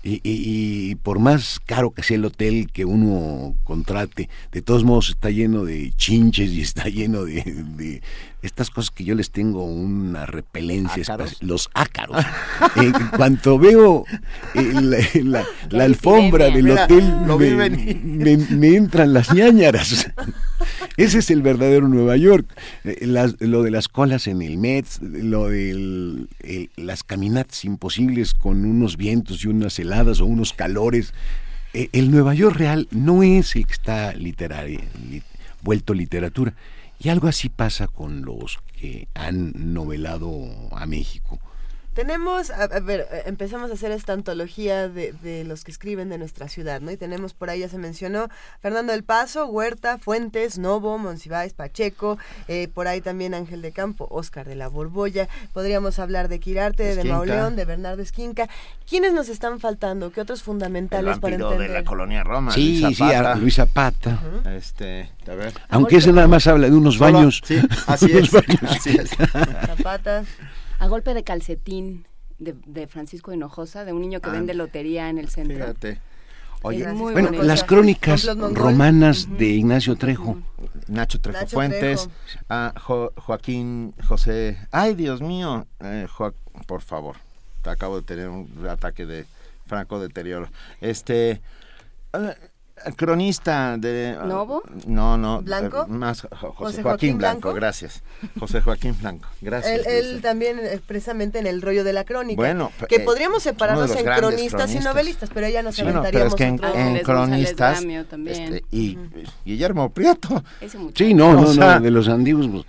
y, 0.03 0.95
por 0.95 1.19
más 1.19 1.59
caro 1.59 1.91
que 1.91 2.03
sea 2.03 2.17
el 2.17 2.25
hotel 2.25 2.69
que 2.71 2.85
uno 2.85 3.55
contrate, 3.63 4.29
de 4.51 4.61
todos 4.61 4.83
modos 4.83 5.09
está 5.09 5.29
lleno 5.29 5.63
de 5.63 5.91
chinches 5.91 6.51
y 6.51 6.61
está 6.61 6.89
lleno 6.89 7.23
de, 7.25 8.01
estas 8.41 8.69
cosas 8.69 8.91
que 8.91 9.03
yo 9.03 9.15
les 9.15 9.31
tengo 9.31 9.63
una 9.65 10.25
repelencia, 10.25 11.03
los 11.41 11.69
ácaros. 11.73 12.25
en 12.75 12.93
cuanto 13.15 13.59
veo 13.59 14.05
eh, 14.55 15.23
la, 15.23 15.45
alfombra 15.83 16.49
del 16.49 16.71
hotel, 16.71 17.13
me, 18.49 18.75
entran 18.75 19.13
las 19.13 19.33
ñañaras. 19.33 20.11
Ese 20.97 21.19
es 21.19 21.29
el 21.29 21.41
verdadero 21.41 21.87
Nueva 21.87 22.17
York. 22.17 22.47
Eh, 22.83 23.07
lo 23.39 23.63
de 23.63 23.71
las 23.71 23.87
colas 23.87 24.27
en 24.27 24.41
el 24.41 24.57
Met, 24.57 24.85
lo 25.01 25.47
de 25.49 26.27
las 26.75 27.03
caminatas 27.03 27.63
imposibles 27.65 28.33
con 28.33 28.65
unos 28.65 28.97
vientos 28.97 29.43
y 29.43 29.47
unas 29.47 29.77
heladas 29.79 30.19
o 30.19 30.25
unos 30.25 30.53
calores. 30.53 31.13
Eh, 31.73 31.89
el 31.93 32.11
Nueva 32.11 32.33
York 32.33 32.55
real 32.55 32.87
no 32.91 33.23
es 33.23 33.55
el 33.55 33.65
que 33.65 33.73
está 33.73 34.13
literario, 34.13 34.81
vuelto 35.61 35.93
literatura. 35.93 36.53
Y 37.03 37.09
algo 37.09 37.27
así 37.27 37.49
pasa 37.49 37.87
con 37.87 38.21
los 38.21 38.59
que 38.79 39.07
han 39.15 39.73
novelado 39.73 40.29
a 40.71 40.85
México. 40.85 41.39
Tenemos, 41.93 42.51
a, 42.51 42.67
ver, 42.79 43.07
eh, 43.11 43.23
empezamos 43.25 43.69
a 43.69 43.73
hacer 43.73 43.91
esta 43.91 44.13
antología 44.13 44.87
de, 44.87 45.11
de, 45.11 45.43
los 45.43 45.65
que 45.65 45.71
escriben 45.71 46.07
de 46.07 46.17
nuestra 46.17 46.47
ciudad, 46.47 46.79
¿no? 46.79 46.89
Y 46.89 46.95
tenemos 46.95 47.33
por 47.33 47.49
ahí, 47.49 47.59
ya 47.59 47.67
se 47.67 47.77
mencionó, 47.77 48.29
Fernando 48.61 48.93
del 48.93 49.03
Paso, 49.03 49.45
Huerta, 49.47 49.97
Fuentes, 49.97 50.57
Novo, 50.57 50.97
Monsiváis, 50.97 51.51
Pacheco, 51.51 52.17
eh, 52.47 52.69
por 52.73 52.87
ahí 52.87 53.01
también 53.01 53.33
Ángel 53.33 53.61
de 53.61 53.73
Campo, 53.73 54.07
Oscar 54.09 54.47
de 54.47 54.55
la 54.55 54.69
Borbolla, 54.69 55.27
podríamos 55.51 55.99
hablar 55.99 56.29
de 56.29 56.39
Quirarte, 56.39 56.95
de 56.95 57.03
Mauleón, 57.03 57.57
de 57.57 57.65
Bernardo 57.65 58.01
Esquinca. 58.01 58.47
¿Quiénes 58.89 59.11
nos 59.11 59.27
están 59.27 59.59
faltando? 59.59 60.11
¿Qué 60.11 60.21
otros 60.21 60.43
fundamentales 60.43 61.19
para 61.19 61.35
entender? 61.35 61.71
de 61.71 61.73
la 61.73 61.83
colonia 61.83 62.23
Roma, 62.23 62.51
sí, 62.53 62.79
Luis 62.79 62.97
Zapata. 62.97 63.35
Sí, 63.35 63.41
Luis 63.41 63.55
Zapata. 63.55 64.19
Este, 64.55 65.11
a 65.27 65.35
ver. 65.35 65.53
Aunque 65.67 65.97
ese 65.97 66.13
nada 66.13 66.29
más 66.29 66.47
habla 66.47 66.69
de 66.69 66.75
unos 66.75 66.97
baños. 66.97 67.41
Sí, 67.43 67.61
así 67.87 68.05
es. 68.17 68.33
Así 68.33 68.97
es. 68.97 69.09
Zapata. 69.09 70.23
A 70.81 70.87
golpe 70.87 71.13
de 71.13 71.23
calcetín 71.23 72.07
de, 72.39 72.87
Francisco 72.87 73.31
Hinojosa, 73.31 73.85
de 73.85 73.93
un 73.93 74.01
niño 74.01 74.19
que 74.19 74.31
ah, 74.31 74.33
vende 74.33 74.55
lotería 74.55 75.09
en 75.09 75.19
el 75.19 75.29
centro. 75.29 75.55
Fíjate. 75.55 76.01
Oye, 76.63 76.91
bueno, 76.91 77.43
las 77.43 77.63
crónicas 77.63 78.25
romanas 78.53 79.27
de 79.37 79.45
Ignacio 79.45 79.95
Trejo. 79.95 80.41
Nacho 80.87 81.21
Trejo 81.21 81.45
Fuentes, 81.45 82.09
A 82.49 82.73
Joaquín 82.79 83.93
José. 84.07 84.57
Ay, 84.71 84.95
Dios 84.95 85.21
mío, 85.21 85.67
eh, 85.81 86.07
por 86.65 86.81
favor, 86.81 87.17
acabo 87.63 87.97
de 87.97 88.01
tener 88.01 88.29
un 88.29 88.49
ataque 88.67 89.05
de 89.05 89.27
franco 89.67 89.99
deterioro. 89.99 90.49
Este, 90.81 91.41
eh, 92.13 92.35
cronista 92.95 93.77
de 93.77 94.17
¿Novo? 94.25 94.63
No, 94.85 95.17
no. 95.17 95.41
¿Blanco? 95.41 95.83
Eh, 95.83 95.91
más 95.91 96.27
José, 96.31 96.83
Joaquín, 96.83 97.17
Blanco, 97.17 97.53
gracias. 97.53 98.03
José 98.39 98.61
Joaquín 98.61 98.95
Blanco, 98.99 99.27
gracias. 99.41 99.85
Él, 99.85 100.21
también 100.21 100.59
expresamente 100.59 101.39
en 101.39 101.47
el 101.47 101.61
rollo 101.61 101.83
de 101.83 101.93
la 101.93 102.03
crónica. 102.03 102.35
Bueno, 102.35 102.71
que 102.87 102.97
eh, 102.97 102.99
podríamos 103.01 103.43
separarnos 103.43 103.95
en 103.95 104.05
cronistas, 104.05 104.73
y 104.73 104.79
novelistas, 104.79 105.29
pero 105.33 105.47
ya 105.49 105.63
nos 105.63 105.81
bueno, 105.81 106.01
pero 106.03 106.27
es 106.27 106.35
que 106.35 106.45
en, 106.45 106.57
cronistas 106.99 107.83
este, 107.83 108.63
y 108.71 108.97
Guillermo 109.45 109.89
Prieto. 109.89 110.43
Sí, 110.95 111.13
no, 111.13 111.33
no, 111.33 111.53
no, 111.53 111.79
de 111.79 111.91
los 111.91 112.07
antiguos. 112.07 112.47
Pues, 112.47 112.65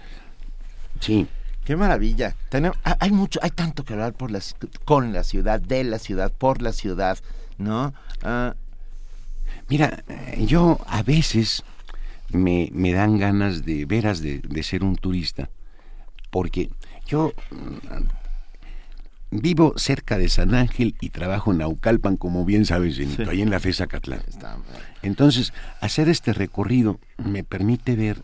sí. 1.00 1.26
Qué 1.64 1.76
maravilla. 1.76 2.34
Tenemos, 2.48 2.76
hay 2.82 3.12
mucho, 3.12 3.38
hay 3.42 3.50
tanto 3.50 3.84
que 3.84 3.92
hablar 3.92 4.14
por 4.14 4.30
las, 4.30 4.56
con 4.84 5.12
la 5.12 5.22
ciudad, 5.22 5.60
de 5.60 5.84
la 5.84 5.98
ciudad, 5.98 6.32
por 6.32 6.60
la 6.60 6.72
ciudad, 6.72 7.18
¿no? 7.56 7.94
Ah, 8.22 8.54
Mira, 9.68 10.04
yo 10.38 10.78
a 10.86 11.02
veces 11.02 11.64
me, 12.30 12.70
dan 12.92 13.18
ganas 13.18 13.64
de 13.64 13.84
veras 13.84 14.20
de, 14.20 14.62
ser 14.62 14.84
un 14.84 14.96
turista, 14.96 15.50
porque 16.30 16.70
yo 17.06 17.32
mm, 17.50 19.40
vivo 19.40 19.74
cerca 19.76 20.18
de 20.18 20.28
San 20.28 20.54
Ángel 20.54 20.94
y 21.00 21.10
trabajo 21.10 21.52
en 21.52 21.58
Naucalpan, 21.58 22.16
como 22.16 22.44
bien 22.44 22.64
sabes, 22.64 22.98
en, 22.98 23.28
ahí 23.28 23.42
en 23.42 23.50
la 23.50 23.60
FESA 23.60 23.86
Catlán. 23.86 24.22
Entonces, 25.02 25.52
hacer 25.80 26.08
este 26.08 26.32
recorrido 26.32 27.00
me 27.16 27.44
permite 27.44 27.96
ver 27.96 28.22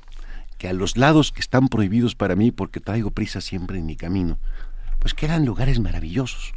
que 0.59 0.69
a 0.69 0.73
los 0.73 0.97
lados 0.97 1.33
que 1.33 1.41
están 1.41 1.69
prohibidos 1.69 2.15
para 2.15 2.35
mí, 2.35 2.51
porque 2.51 2.81
traigo 2.81 3.11
prisa 3.11 3.41
siempre 3.41 3.79
en 3.79 3.87
mi 3.87 3.97
camino, 3.97 4.39
pues 4.99 5.15
quedan 5.15 5.45
lugares 5.47 5.79
maravillosos. 5.81 6.53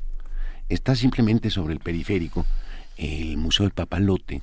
Está 0.69 0.95
simplemente 0.95 1.49
sobre 1.49 1.73
el 1.73 1.79
periférico 1.79 2.45
el 2.97 3.37
Museo 3.37 3.65
del 3.65 3.73
Papalote, 3.73 4.41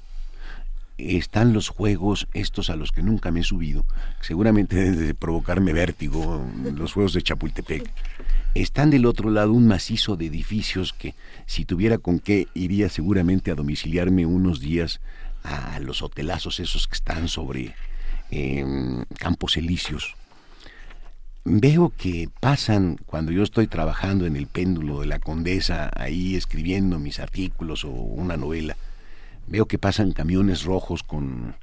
están 0.98 1.52
los 1.52 1.68
juegos 1.68 2.26
estos 2.34 2.70
a 2.70 2.76
los 2.76 2.90
que 2.90 3.02
nunca 3.02 3.30
me 3.30 3.40
he 3.40 3.44
subido, 3.44 3.86
seguramente 4.20 4.90
de 4.92 5.14
provocarme 5.14 5.72
vértigo, 5.72 6.44
los 6.74 6.92
juegos 6.92 7.12
de 7.14 7.22
Chapultepec. 7.22 7.88
Están 8.54 8.90
del 8.90 9.06
otro 9.06 9.30
lado 9.30 9.52
un 9.52 9.68
macizo 9.68 10.16
de 10.16 10.26
edificios 10.26 10.92
que 10.92 11.14
si 11.46 11.64
tuviera 11.64 11.98
con 11.98 12.18
qué 12.18 12.48
iría 12.54 12.88
seguramente 12.88 13.50
a 13.50 13.54
domiciliarme 13.54 14.26
unos 14.26 14.60
días 14.60 15.00
a 15.44 15.78
los 15.78 16.02
hotelazos 16.02 16.58
esos 16.58 16.88
que 16.88 16.96
están 16.96 17.28
sobre 17.28 17.74
em, 18.30 19.04
Campos 19.18 19.56
Elíseos. 19.56 20.16
Veo 21.44 21.92
que 21.96 22.28
pasan 22.40 22.98
cuando 23.06 23.30
yo 23.32 23.42
estoy 23.42 23.68
trabajando 23.68 24.26
en 24.26 24.36
el 24.36 24.48
péndulo 24.48 25.00
de 25.00 25.06
la 25.06 25.20
condesa, 25.20 25.90
ahí 25.94 26.34
escribiendo 26.34 26.98
mis 26.98 27.20
artículos 27.20 27.84
o 27.84 27.90
una 27.90 28.36
novela 28.36 28.76
Veo 29.48 29.66
que 29.66 29.78
pasan 29.78 30.12
camiones 30.12 30.64
rojos 30.64 31.02
con 31.02 31.54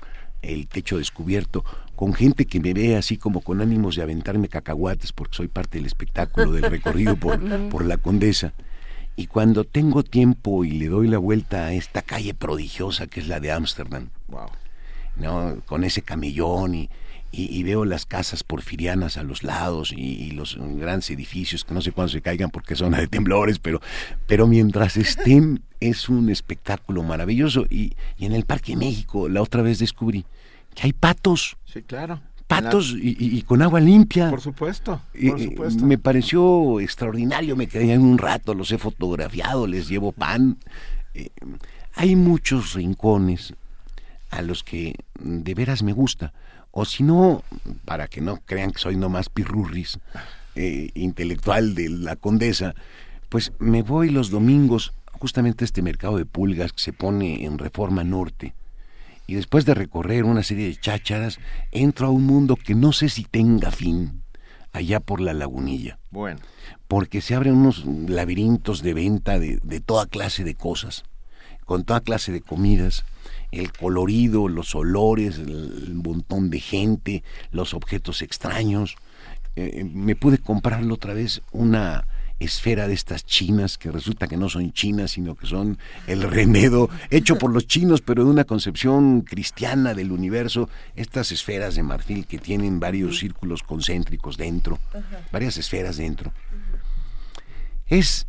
el 0.41 0.67
techo 0.67 0.97
descubierto, 0.97 1.63
con 1.95 2.13
gente 2.13 2.45
que 2.45 2.59
me 2.59 2.73
ve 2.73 2.95
así 2.95 3.17
como 3.17 3.41
con 3.41 3.61
ánimos 3.61 3.95
de 3.95 4.03
aventarme 4.03 4.47
cacahuates 4.47 5.11
porque 5.11 5.35
soy 5.35 5.47
parte 5.47 5.77
del 5.77 5.87
espectáculo 5.87 6.51
del 6.51 6.63
recorrido 6.63 7.15
por, 7.19 7.39
por 7.69 7.85
la 7.85 7.97
condesa. 7.97 8.53
Y 9.15 9.27
cuando 9.27 9.63
tengo 9.63 10.03
tiempo 10.03 10.65
y 10.65 10.71
le 10.71 10.87
doy 10.87 11.07
la 11.07 11.17
vuelta 11.17 11.67
a 11.67 11.73
esta 11.73 12.01
calle 12.01 12.33
prodigiosa 12.33 13.07
que 13.07 13.21
es 13.21 13.27
la 13.27 13.39
de 13.39 13.51
Ámsterdam, 13.51 14.09
wow. 14.27 14.49
¿no? 15.15 15.61
con 15.65 15.85
ese 15.85 16.01
camellón 16.01 16.75
y, 16.75 16.89
y, 17.31 17.63
veo 17.63 17.85
las 17.85 18.05
casas 18.05 18.43
porfirianas 18.43 19.17
a 19.17 19.23
los 19.23 19.43
lados 19.43 19.93
y, 19.95 20.31
los 20.31 20.57
grandes 20.57 21.09
edificios 21.09 21.65
que 21.65 21.73
no 21.73 21.81
sé 21.81 21.91
cuándo 21.91 22.11
se 22.11 22.21
caigan 22.21 22.49
porque 22.49 22.75
son 22.75 22.93
de 22.93 23.07
temblores, 23.07 23.59
pero, 23.59 23.81
pero 24.27 24.47
mientras 24.47 24.97
estén 24.97 25.61
es 25.89 26.09
un 26.09 26.29
espectáculo 26.29 27.03
maravilloso. 27.03 27.65
Y, 27.69 27.93
y 28.17 28.25
en 28.25 28.33
el 28.33 28.45
Parque 28.45 28.75
México, 28.75 29.29
la 29.29 29.41
otra 29.41 29.61
vez 29.61 29.79
descubrí 29.79 30.25
que 30.73 30.83
hay 30.83 30.93
patos. 30.93 31.57
Sí, 31.65 31.81
claro 31.81 32.21
patos 32.47 32.95
y, 32.95 33.41
con 33.43 33.61
agua 33.61 33.79
limpia. 33.79 34.29
Por 34.29 34.41
supuesto, 34.41 35.01
por 35.27 35.39
supuesto. 35.39 35.85
me 35.85 35.97
pareció 35.97 36.79
extraordinario, 36.79 37.55
me 37.55 37.67
quedé 37.67 37.93
en 37.93 38.01
un 38.01 38.17
rato, 38.17 38.53
los 38.53 38.71
he 38.71 38.77
fotografiado, 38.77 39.67
les 39.67 39.87
llevo 39.87 40.11
pan. 40.11 40.57
Eh, 41.13 41.29
hay 41.95 42.15
muchos 42.15 42.73
rincones 42.73 43.53
a 44.29 44.41
los 44.41 44.63
que 44.63 44.95
de 45.19 45.53
veras 45.53 45.81
me 45.81 45.93
gusta. 45.93 46.33
O 46.71 46.85
si 46.85 47.03
no, 47.03 47.43
para 47.85 48.07
que 48.07 48.21
no 48.21 48.37
crean 48.45 48.71
que 48.71 48.79
soy 48.79 48.97
nomás 48.97 49.29
pirurris, 49.29 49.97
eh, 50.55 50.89
intelectual 50.93 51.73
de 51.73 51.89
la 51.89 52.15
condesa, 52.15 52.75
pues 53.29 53.53
me 53.59 53.81
voy 53.81 54.09
los 54.09 54.29
domingos 54.29 54.93
justamente 55.25 55.65
este 55.65 55.81
mercado 55.81 56.19
de 56.19 56.25
pulgas 56.27 56.71
que 56.71 56.83
se 56.83 56.93
pone 56.93 57.45
en 57.45 57.57
Reforma 57.57 58.03
Norte 58.03 58.53
y 59.25 59.33
después 59.33 59.65
de 59.65 59.73
recorrer 59.73 60.23
una 60.23 60.43
serie 60.43 60.67
de 60.67 60.75
chácharas, 60.75 61.39
entro 61.71 62.05
a 62.05 62.11
un 62.11 62.27
mundo 62.27 62.55
que 62.55 62.75
no 62.75 62.93
sé 62.93 63.09
si 63.09 63.23
tenga 63.23 63.71
fin, 63.71 64.21
allá 64.71 64.99
por 64.99 65.19
la 65.19 65.33
lagunilla. 65.33 65.97
Bueno. 66.11 66.41
Porque 66.87 67.21
se 67.21 67.33
abren 67.33 67.55
unos 67.55 67.83
laberintos 67.87 68.83
de 68.83 68.93
venta 68.93 69.39
de, 69.39 69.57
toda 69.83 70.05
clase 70.05 70.43
de 70.43 70.53
cosas, 70.53 71.05
con 71.65 71.85
toda 71.85 72.01
clase 72.01 72.31
de 72.31 72.41
comidas, 72.41 73.03
el 73.51 73.71
colorido, 73.71 74.47
los 74.47 74.75
olores, 74.75 75.39
el, 75.39 75.95
montón 75.95 76.51
de 76.51 76.59
gente, 76.59 77.23
los 77.49 77.73
objetos 77.73 78.21
extraños. 78.21 78.95
Eh, 79.55 79.89
me 79.91 80.15
pude 80.15 80.37
comprarlo 80.37 80.93
otra 80.93 81.15
vez 81.15 81.41
una 81.51 82.05
esfera 82.39 82.87
de 82.87 82.93
estas 82.93 83.25
chinas 83.25 83.77
que 83.77 83.91
resulta 83.91 84.27
que 84.27 84.37
no 84.37 84.49
son 84.49 84.71
chinas, 84.73 85.11
sino 85.11 85.35
que 85.35 85.47
son 85.47 85.77
el 86.07 86.21
remedo 86.21 86.89
hecho 87.09 87.37
por 87.37 87.51
los 87.51 87.67
chinos, 87.67 88.01
pero 88.01 88.25
de 88.25 88.29
una 88.29 88.43
concepción 88.43 89.21
cristiana 89.21 89.93
del 89.93 90.11
universo, 90.11 90.69
estas 90.95 91.31
esferas 91.31 91.75
de 91.75 91.83
marfil 91.83 92.25
que 92.25 92.37
tienen 92.37 92.79
varios 92.79 93.19
círculos 93.19 93.63
concéntricos 93.63 94.37
dentro, 94.37 94.79
varias 95.31 95.57
esferas 95.57 95.97
dentro. 95.97 96.33
Es 97.87 98.27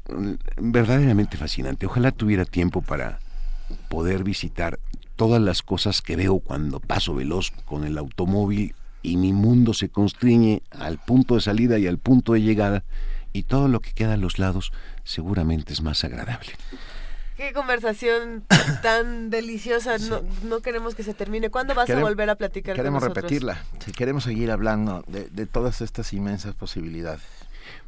verdaderamente 0.58 1.36
fascinante. 1.36 1.86
Ojalá 1.86 2.12
tuviera 2.12 2.44
tiempo 2.44 2.82
para 2.82 3.20
poder 3.88 4.22
visitar 4.22 4.78
todas 5.16 5.40
las 5.40 5.62
cosas 5.62 6.02
que 6.02 6.14
veo 6.14 6.38
cuando 6.40 6.78
paso 6.78 7.14
veloz 7.14 7.52
con 7.64 7.84
el 7.84 7.96
automóvil 7.96 8.74
y 9.02 9.16
mi 9.16 9.32
mundo 9.32 9.72
se 9.72 9.88
constriñe 9.88 10.62
al 10.70 10.98
punto 10.98 11.36
de 11.36 11.40
salida 11.40 11.78
y 11.78 11.86
al 11.86 11.98
punto 11.98 12.34
de 12.34 12.42
llegada 12.42 12.84
y 13.36 13.42
todo 13.42 13.68
lo 13.68 13.80
que 13.80 13.92
queda 13.92 14.14
a 14.14 14.16
los 14.16 14.38
lados 14.38 14.72
seguramente 15.04 15.74
es 15.74 15.82
más 15.82 16.04
agradable. 16.04 16.52
Qué 17.36 17.52
conversación 17.52 18.44
tan 18.82 19.28
deliciosa. 19.28 19.96
No, 20.42 20.60
queremos 20.60 20.94
que 20.94 21.02
se 21.02 21.12
termine. 21.12 21.50
¿Cuándo 21.50 21.74
vas 21.74 21.90
a 21.90 22.00
volver 22.00 22.30
a 22.30 22.36
platicar 22.36 22.74
Queremos 22.74 23.02
con 23.02 23.14
repetirla. 23.14 23.62
queremos 23.94 24.24
seguir 24.24 24.50
hablando 24.50 25.04
de, 25.06 25.46
todas 25.46 25.82
estas 25.82 26.14
inmensas 26.14 26.54
posibilidades. 26.54 27.26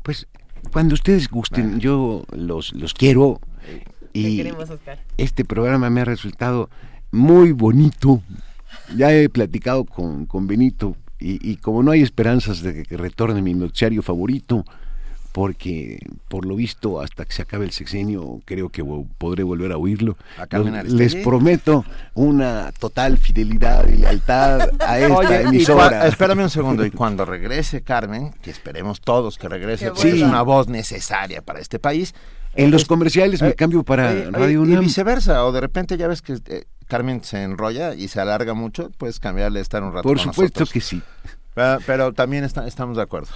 Pues 0.02 0.26
cuando 0.70 0.94
ustedes 0.94 1.30
gusten, 1.30 1.80
yo 1.80 2.24
los, 2.30 2.74
los 2.74 2.92
quiero. 2.92 3.40
Y 4.12 4.52
este 5.16 5.46
programa 5.46 5.88
me 5.88 6.02
ha 6.02 6.04
resultado 6.04 6.68
muy 7.10 7.52
bonito. 7.52 8.22
Ya 8.94 9.12
he 9.12 9.30
platicado 9.30 9.84
con, 9.84 10.26
con 10.26 10.46
Benito 10.46 10.94
y, 11.18 11.50
y 11.50 11.56
como 11.56 11.82
no 11.82 11.92
hay 11.92 12.02
esperanzas 12.02 12.60
de 12.60 12.82
que 12.82 12.96
retorne 12.98 13.40
mi 13.40 13.54
noticiario 13.54 14.02
favorito, 14.02 14.64
porque 15.38 16.00
por 16.26 16.44
lo 16.44 16.56
visto 16.56 17.00
hasta 17.00 17.24
que 17.24 17.32
se 17.32 17.42
acabe 17.42 17.64
el 17.64 17.70
sexenio 17.70 18.40
creo 18.44 18.70
que 18.70 18.84
podré 19.18 19.44
volver 19.44 19.70
a 19.70 19.76
oírlo. 19.76 20.16
les 20.84 21.14
prometo 21.14 21.84
una 22.14 22.72
total 22.76 23.18
fidelidad 23.18 23.86
y 23.86 23.98
lealtad 23.98 24.68
a 24.80 24.98
esta 24.98 25.42
emisora. 25.42 26.08
espérame 26.08 26.40
un 26.40 26.50
segundo, 26.50 26.84
y 26.84 26.90
cuando 26.90 27.24
regrese 27.24 27.82
Carmen, 27.82 28.32
que 28.42 28.50
esperemos 28.50 29.00
todos 29.00 29.38
que 29.38 29.48
regrese, 29.48 29.92
porque 29.92 30.08
es 30.08 30.22
una 30.22 30.42
voz 30.42 30.66
necesaria 30.66 31.40
para 31.40 31.60
este 31.60 31.78
país. 31.78 32.16
En 32.56 32.72
los 32.72 32.84
comerciales 32.86 33.40
me 33.40 33.50
eh, 33.50 33.54
cambio 33.54 33.84
para 33.84 34.10
eh, 34.10 34.30
Radio 34.32 34.62
UNAM. 34.62 34.82
Y 34.82 34.86
viceversa, 34.86 35.44
o 35.44 35.52
de 35.52 35.60
repente 35.60 35.96
ya 35.96 36.08
ves 36.08 36.20
que 36.20 36.40
eh, 36.46 36.64
Carmen 36.88 37.22
se 37.22 37.44
enrolla 37.44 37.94
y 37.94 38.08
se 38.08 38.20
alarga 38.20 38.54
mucho, 38.54 38.90
puedes 38.98 39.20
cambiarle, 39.20 39.60
estar 39.60 39.84
un 39.84 39.92
rato 39.92 40.02
Por 40.02 40.18
supuesto 40.18 40.66
que 40.66 40.80
sí. 40.80 41.00
Pero, 41.86 42.12
también 42.12 42.44
estamos 42.44 42.96
de 42.96 43.02
acuerdo. 43.02 43.30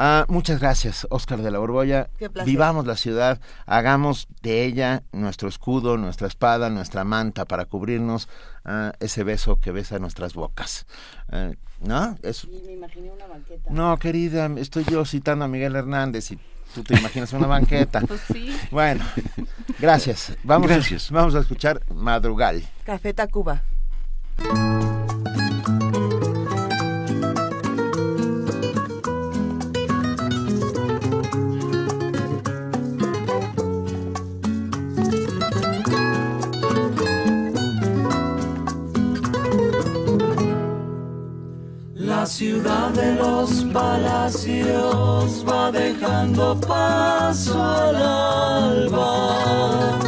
Ah, 0.00 0.26
muchas 0.28 0.60
gracias, 0.60 1.08
Oscar 1.10 1.42
de 1.42 1.50
la 1.50 1.58
Borbolla. 1.58 2.08
Vivamos 2.44 2.86
la 2.86 2.96
ciudad, 2.96 3.40
hagamos 3.66 4.28
de 4.42 4.64
ella 4.64 5.02
nuestro 5.10 5.48
escudo, 5.48 5.96
nuestra 5.96 6.28
espada, 6.28 6.70
nuestra 6.70 7.02
manta 7.02 7.46
para 7.46 7.64
cubrirnos 7.64 8.28
ah, 8.64 8.92
ese 9.00 9.24
beso 9.24 9.56
que 9.56 9.72
besa 9.72 9.98
nuestras 9.98 10.34
bocas. 10.34 10.86
Ah, 11.32 11.50
¿No? 11.80 12.16
me 12.22 12.72
imaginé 12.74 13.10
una 13.10 13.26
banqueta. 13.26 13.70
No, 13.70 13.96
querida, 13.98 14.48
estoy 14.58 14.84
yo 14.84 15.04
citando 15.04 15.46
a 15.46 15.48
Miguel 15.48 15.74
Hernández 15.74 16.30
y 16.30 16.38
tú 16.76 16.84
te 16.84 16.96
imaginas 16.96 17.32
una 17.32 17.48
banqueta. 17.48 18.00
pues 18.02 18.20
sí. 18.32 18.56
Bueno, 18.70 19.04
gracias. 19.80 20.32
Vamos, 20.44 20.68
gracias. 20.68 21.10
vamos 21.10 21.34
a 21.34 21.40
escuchar 21.40 21.82
Madrugal. 21.92 22.62
Café 22.84 23.14
Tacuba. 23.14 23.64
La 42.18 42.26
ciudad 42.26 42.90
de 42.90 43.14
los 43.14 43.64
palacios 43.72 45.44
va 45.48 45.70
dejando 45.70 46.60
paso 46.60 47.62
al 47.62 47.94
alba. 47.94 50.00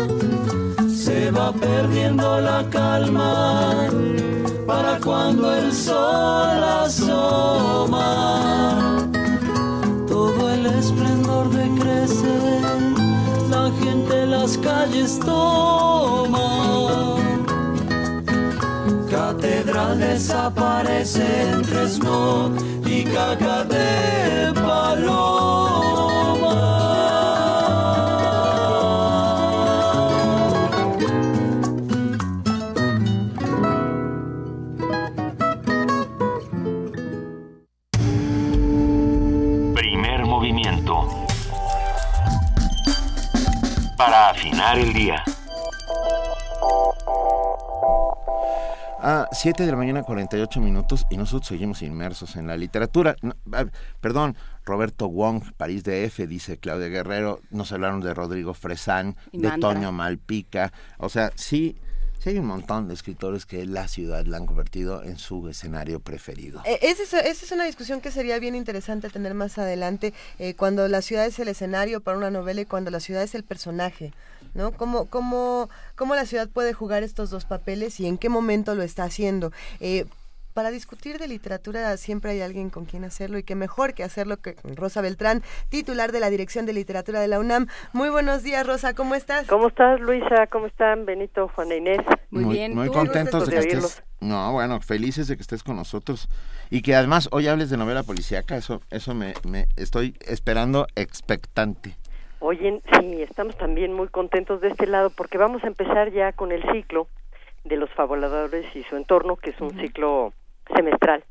Se 0.92 1.30
va 1.30 1.52
perdiendo 1.52 2.40
la 2.40 2.68
calma 2.68 3.88
para 4.66 4.98
cuando 4.98 5.54
el 5.54 5.72
sol 5.72 6.64
asoma. 6.82 8.08
Todo 10.08 10.50
el 10.50 10.66
esplendor 10.66 11.48
decrece, 11.50 12.60
la 13.50 13.70
gente 13.84 14.26
las 14.26 14.58
calles 14.58 15.20
toma 15.20 16.49
catedral 19.90 19.98
desaparece 19.98 21.50
entre 21.52 21.88
smog 21.88 22.56
y 22.86 23.04
caca 23.04 23.64
de 23.64 24.52
paloma. 24.54 25.40
Primer 39.74 40.26
movimiento. 40.26 41.08
Para 43.96 44.30
afinar 44.30 44.78
el 44.78 44.92
día. 44.92 45.24
7 49.42 49.64
de 49.64 49.70
la 49.70 49.78
mañana, 49.78 50.02
48 50.02 50.60
minutos, 50.60 51.06
y 51.08 51.16
nosotros 51.16 51.48
seguimos 51.48 51.80
inmersos 51.80 52.36
en 52.36 52.46
la 52.46 52.58
literatura. 52.58 53.16
perdón, 54.02 54.36
Roberto 54.66 55.08
Wong, 55.08 55.42
París 55.56 55.82
de 55.82 56.04
F, 56.04 56.26
dice 56.26 56.58
Claudia 56.58 56.88
Guerrero. 56.88 57.40
Nos 57.50 57.72
hablaron 57.72 58.02
de 58.02 58.12
Rodrigo 58.12 58.52
Fresán, 58.52 59.16
de 59.32 59.50
Toño 59.52 59.92
Malpica. 59.92 60.74
O 60.98 61.08
sea, 61.08 61.32
sí, 61.36 61.78
sí 62.20 62.30
hay 62.30 62.38
un 62.38 62.46
montón 62.46 62.86
de 62.86 62.94
escritores 62.94 63.46
que 63.46 63.64
la 63.64 63.88
ciudad 63.88 64.24
la 64.26 64.36
han 64.36 64.46
convertido 64.46 65.02
en 65.02 65.18
su 65.18 65.48
escenario 65.48 66.00
preferido. 66.00 66.62
Eh, 66.66 66.78
esa, 66.82 67.20
es, 67.20 67.50
una 67.50 67.64
discusión 67.64 68.00
que 68.00 68.10
sería 68.10 68.38
bien 68.38 68.54
interesante 68.54 69.08
tener 69.08 69.34
más 69.34 69.58
adelante, 69.58 70.12
eh, 70.38 70.54
cuando 70.54 70.86
la 70.88 71.02
ciudad 71.02 71.26
es 71.26 71.38
el 71.38 71.48
escenario 71.48 72.00
para 72.00 72.18
una 72.18 72.30
novela 72.30 72.60
y 72.60 72.66
cuando 72.66 72.90
la 72.90 73.00
ciudad 73.00 73.22
es 73.22 73.34
el 73.34 73.42
personaje. 73.42 74.12
¿no? 74.54 74.72
¿Cómo, 74.72 75.06
cómo, 75.06 75.70
cómo 75.96 76.14
la 76.14 76.26
ciudad 76.26 76.48
puede 76.48 76.72
jugar 76.72 77.02
estos 77.02 77.30
dos 77.30 77.44
papeles 77.44 78.00
y 78.00 78.06
en 78.06 78.18
qué 78.18 78.28
momento 78.28 78.74
lo 78.74 78.82
está 78.82 79.04
haciendo? 79.04 79.52
Eh, 79.80 80.06
para 80.60 80.72
discutir 80.72 81.16
de 81.16 81.26
literatura 81.26 81.96
siempre 81.96 82.32
hay 82.32 82.42
alguien 82.42 82.68
con 82.68 82.84
quien 82.84 83.04
hacerlo 83.04 83.38
y 83.38 83.42
qué 83.42 83.54
mejor 83.54 83.94
que 83.94 84.04
hacerlo 84.04 84.42
que 84.42 84.56
Rosa 84.76 85.00
Beltrán, 85.00 85.42
titular 85.70 86.12
de 86.12 86.20
la 86.20 86.28
Dirección 86.28 86.66
de 86.66 86.74
Literatura 86.74 87.18
de 87.18 87.28
la 87.28 87.40
UNAM. 87.40 87.66
Muy 87.94 88.10
buenos 88.10 88.42
días, 88.42 88.66
Rosa, 88.66 88.92
¿cómo 88.92 89.14
estás? 89.14 89.46
¿Cómo 89.46 89.68
estás, 89.68 89.98
Luisa? 90.00 90.48
¿Cómo 90.48 90.66
están, 90.66 91.06
Benito, 91.06 91.48
Juana 91.48 91.76
Inés? 91.76 92.00
Muy, 92.30 92.44
bien. 92.44 92.74
Muy 92.74 92.88
contentos 92.88 93.46
de, 93.46 93.52
que 93.52 93.58
estés. 93.68 94.04
No, 94.20 94.52
bueno, 94.52 94.82
felices 94.82 95.28
de 95.28 95.36
que 95.36 95.40
estés 95.40 95.62
con 95.62 95.76
nosotros 95.76 96.28
y 96.68 96.82
que 96.82 96.94
además 96.94 97.30
hoy 97.32 97.48
hables 97.48 97.70
de 97.70 97.78
novela 97.78 98.02
policíaca, 98.02 98.58
eso 98.58 98.82
eso 98.90 99.14
me, 99.14 99.32
me 99.48 99.66
estoy 99.78 100.14
esperando 100.28 100.88
expectante. 100.94 101.96
Oye, 102.40 102.82
sí, 103.00 103.22
estamos 103.22 103.56
también 103.56 103.94
muy 103.94 104.08
contentos 104.08 104.60
de 104.60 104.68
este 104.68 104.86
lado 104.86 105.08
porque 105.08 105.38
vamos 105.38 105.64
a 105.64 105.68
empezar 105.68 106.12
ya 106.12 106.32
con 106.32 106.52
el 106.52 106.62
ciclo 106.70 107.08
de 107.64 107.76
los 107.76 107.88
fabuladores 107.94 108.66
y 108.76 108.82
su 108.82 108.96
entorno, 108.96 109.36
que 109.36 109.50
es 109.50 109.60
un 109.62 109.70
ciclo 109.80 110.34
semestral, 110.74 111.24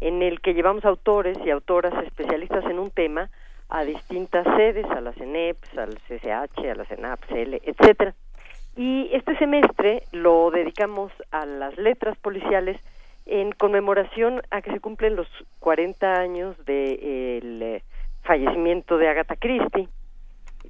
en 0.00 0.22
el 0.22 0.40
que 0.40 0.54
llevamos 0.54 0.84
autores 0.84 1.38
y 1.44 1.50
autoras 1.50 1.94
especialistas 2.04 2.64
en 2.66 2.78
un 2.78 2.90
tema 2.90 3.30
a 3.68 3.84
distintas 3.84 4.44
sedes, 4.56 4.86
a 4.86 5.00
la 5.00 5.12
CENEPS, 5.12 5.78
al 5.78 5.98
CCH, 6.08 6.70
a 6.70 6.74
la 6.74 6.84
CENAP, 6.84 7.20
CL, 7.26 7.54
etcétera. 7.64 8.14
Y 8.76 9.08
este 9.12 9.36
semestre 9.38 10.02
lo 10.12 10.50
dedicamos 10.50 11.10
a 11.30 11.46
las 11.46 11.76
letras 11.78 12.16
policiales 12.18 12.78
en 13.24 13.52
conmemoración 13.52 14.42
a 14.50 14.62
que 14.62 14.70
se 14.70 14.80
cumplen 14.80 15.16
los 15.16 15.28
40 15.60 16.20
años 16.20 16.56
del 16.64 17.62
eh, 17.62 17.82
fallecimiento 18.22 18.98
de 18.98 19.08
Agatha 19.08 19.34
Christie, 19.36 19.88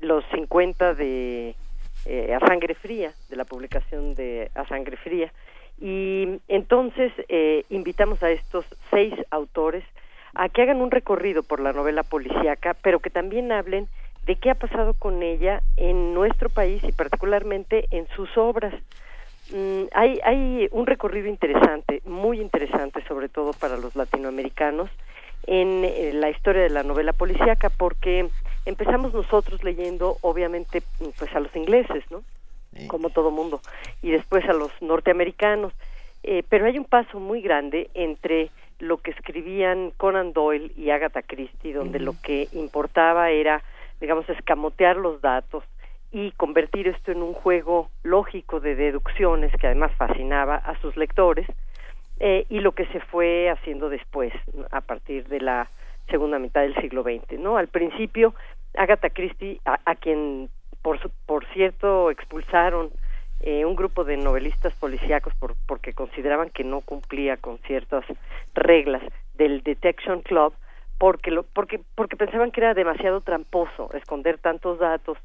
los 0.01 0.25
50 0.33 0.95
de 0.95 1.55
eh, 2.07 2.35
A 2.35 2.47
Sangre 2.47 2.75
Fría, 2.75 3.13
de 3.29 3.37
la 3.37 3.45
publicación 3.45 4.15
de 4.15 4.51
A 4.55 4.67
Sangre 4.67 4.97
Fría. 4.97 5.33
Y 5.81 6.41
entonces 6.49 7.13
eh, 7.29 7.65
invitamos 7.69 8.23
a 8.23 8.31
estos 8.31 8.65
seis 8.91 9.15
autores 9.31 9.85
a 10.35 10.49
que 10.49 10.63
hagan 10.63 10.81
un 10.81 10.91
recorrido 10.91 11.43
por 11.43 11.61
la 11.61 11.73
novela 11.73 12.03
policíaca, 12.03 12.75
pero 12.83 13.01
que 13.01 13.11
también 13.11 13.53
hablen 13.53 13.89
de 14.27 14.37
qué 14.37 14.51
ha 14.51 14.55
pasado 14.55 14.95
con 14.95 15.23
ella 15.23 15.63
en 15.77 16.13
nuestro 16.15 16.49
país 16.51 16.83
y 16.85 16.93
particularmente 16.93 17.87
en 17.91 18.07
sus 18.09 18.37
obras. 18.37 18.75
Mm, 19.53 19.85
hay, 19.93 20.21
hay 20.25 20.69
un 20.73 20.87
recorrido 20.87 21.29
interesante, 21.29 22.03
muy 22.05 22.41
interesante, 22.41 23.03
sobre 23.07 23.29
todo 23.29 23.53
para 23.53 23.77
los 23.77 23.95
latinoamericanos, 23.95 24.91
en 25.47 25.85
eh, 25.85 26.11
la 26.13 26.31
historia 26.31 26.63
de 26.63 26.71
la 26.71 26.83
novela 26.83 27.13
policíaca, 27.13 27.71
porque 27.71 28.29
empezamos 28.65 29.15
nosotros 29.15 29.63
leyendo, 29.63 30.17
obviamente, 30.23 30.83
pues 31.19 31.35
a 31.35 31.41
los 31.41 31.55
ingleses, 31.55 32.05
¿no? 32.11 32.23
Como 32.89 33.11
todo 33.11 33.31
mundo, 33.31 33.61
y 34.03 34.11
después 34.11 34.45
a 34.49 34.53
los 34.53 34.71
norteamericanos. 34.81 35.73
Eh, 36.23 36.43
pero 36.49 36.67
hay 36.67 36.79
un 36.79 36.85
paso 36.85 37.21
muy 37.21 37.41
grande 37.41 37.89
entre 37.95 38.51
lo 38.79 38.99
que 38.99 39.13
escribían 39.13 39.93
Conan 39.97 40.33
Doyle 40.33 40.73
y 40.77 40.91
Agatha 40.91 41.23
Christie, 41.23 41.73
donde 41.73 42.01
lo 42.01 42.15
que 42.23 42.49
importaba 42.53 43.31
era, 43.31 43.63
digamos, 44.01 44.29
escamotear 44.29 44.97
los 44.97 45.21
datos, 45.21 45.63
y 46.13 46.31
convertir 46.33 46.89
esto 46.89 47.13
en 47.13 47.23
un 47.23 47.35
juego 47.35 47.91
lógico 48.03 48.61
de 48.61 48.75
deducciones 48.75 49.53
que 49.61 49.67
además 49.67 49.93
fascinaba 49.97 50.57
a 50.57 50.79
sus 50.81 50.97
lectores 50.97 51.47
eh, 52.21 52.47
y 52.49 52.61
lo 52.61 52.73
que 52.73 52.87
se 52.87 53.01
fue 53.01 53.51
haciendo 53.51 53.91
después 53.91 54.33
a 54.71 54.81
partir 54.81 55.29
de 55.29 55.41
la 55.41 55.69
segunda 56.09 56.39
mitad 56.39 56.63
del 56.63 56.75
siglo 56.77 57.03
XX 57.03 57.39
no 57.39 57.57
al 57.57 57.69
principio 57.69 58.35
Agatha 58.77 59.11
Christie 59.11 59.61
a, 59.65 59.95
quien 59.97 60.49
por 60.87 61.01
por 61.27 61.45
cierto 61.47 62.13
expulsaron 62.13 62.93
eh, 63.41 63.65
un 63.65 63.75
grupo 63.75 64.05
de 64.05 64.17
novelistas 64.17 64.73
policíacos 64.75 65.35
por, 65.35 65.57
porque 65.67 65.93
consideraban 65.93 66.49
que 66.51 66.63
no 66.63 66.81
cumplía 66.81 67.37
con 67.37 67.59
ciertas 67.67 68.05
reglas 68.55 69.03
del 69.35 69.65
Detection 69.65 70.23
Club 70.23 70.55
porque 70.97 71.33
lo, 71.33 71.43
porque 71.43 71.81
porque 71.97 72.15
pensaban 72.15 72.53
que 72.53 72.61
era 72.61 72.73
demasiado 72.73 73.21
tramposo 73.21 73.91
esconder 73.95 74.39
tantos 74.39 74.79
datos 74.79 75.19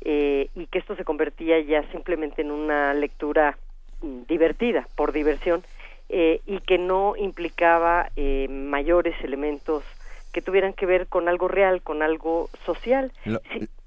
eh, 0.00 0.48
y 0.56 0.66
que 0.66 0.80
esto 0.80 0.96
se 0.96 1.04
convertía 1.04 1.60
ya 1.60 1.88
simplemente 1.92 2.42
en 2.42 2.50
una 2.50 2.92
lectura 2.92 3.56
mm, 4.02 4.22
divertida, 4.26 4.88
por 4.96 5.12
diversión, 5.12 5.62
eh, 6.08 6.40
y 6.44 6.58
que 6.58 6.76
no 6.76 7.14
implicaba 7.16 8.10
eh, 8.16 8.48
mayores 8.48 9.14
elementos 9.22 9.84
que 10.32 10.42
tuvieran 10.42 10.72
que 10.72 10.86
ver 10.86 11.06
con 11.06 11.28
algo 11.28 11.46
real, 11.46 11.82
con 11.82 12.02
algo 12.02 12.50
social. 12.66 13.12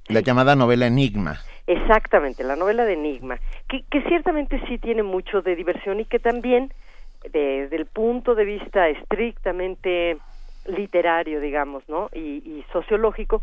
La 0.10 0.22
llamada 0.22 0.56
novela 0.56 0.88
Enigma. 0.88 1.40
Exactamente, 1.66 2.44
la 2.44 2.56
novela 2.56 2.86
de 2.86 2.94
Enigma, 2.94 3.40
que, 3.68 3.84
que 3.90 4.02
ciertamente 4.04 4.62
sí 4.68 4.78
tiene 4.78 5.04
mucho 5.04 5.42
de 5.42 5.56
diversión 5.56 6.00
y 6.00 6.06
que 6.06 6.20
también, 6.20 6.72
desde 7.24 7.76
el 7.76 7.86
punto 7.86 8.36
de 8.36 8.46
vista 8.46 8.88
estrictamente 8.88 10.18
literario, 10.68 11.40
digamos, 11.40 11.88
¿no? 11.88 12.10
Y, 12.14 12.64
sociológico, 12.72 13.42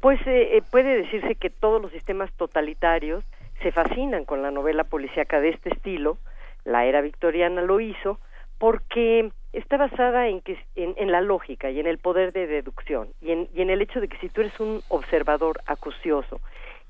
pues 0.00 0.20
eh, 0.26 0.56
eh, 0.56 0.62
puede 0.70 1.02
decirse 1.02 1.36
que 1.36 1.50
todos 1.50 1.80
los 1.80 1.92
sistemas 1.92 2.32
totalitarios 2.32 3.24
se 3.62 3.72
fascinan 3.72 4.24
con 4.24 4.42
la 4.42 4.50
novela 4.50 4.84
policíaca 4.84 5.40
de 5.40 5.50
este 5.50 5.70
estilo. 5.70 6.18
La 6.64 6.84
era 6.84 7.00
victoriana 7.00 7.62
lo 7.62 7.80
hizo 7.80 8.18
porque 8.58 9.30
está 9.54 9.76
basada 9.76 10.28
en 10.28 10.40
que 10.40 10.58
en, 10.76 11.10
la 11.10 11.20
lógica 11.20 11.70
y 11.70 11.80
en 11.80 11.86
el 11.86 11.98
poder 11.98 12.32
de 12.32 12.46
deducción 12.46 13.08
y 13.20 13.30
en, 13.30 13.48
y 13.54 13.62
en 13.62 13.70
el 13.70 13.80
hecho 13.82 14.00
de 14.00 14.08
que 14.08 14.18
si 14.18 14.28
tú 14.28 14.40
eres 14.40 14.58
un 14.60 14.82
observador 14.88 15.60
acucioso 15.66 16.40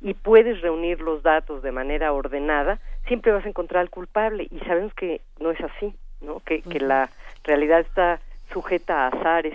y 0.01 0.15
puedes 0.15 0.61
reunir 0.61 1.01
los 1.01 1.23
datos 1.23 1.63
de 1.63 1.73
manera 1.73 2.13
ordenada, 2.13 2.81
siempre 3.07 3.33
vas 3.33 3.45
a 3.45 3.49
encontrar 3.49 3.81
al 3.81 3.91
culpable 3.91 4.49
y 4.51 4.59
sabemos 4.61 4.93
que 4.95 5.21
no 5.39 5.51
es 5.51 5.61
así, 5.61 5.95
¿no? 6.21 6.41
Que, 6.41 6.63
que 6.63 6.81
la 6.81 7.11
realidad 7.45 7.81
está 7.81 8.21
sujeta 8.53 9.05
a 9.05 9.09
azares 9.09 9.55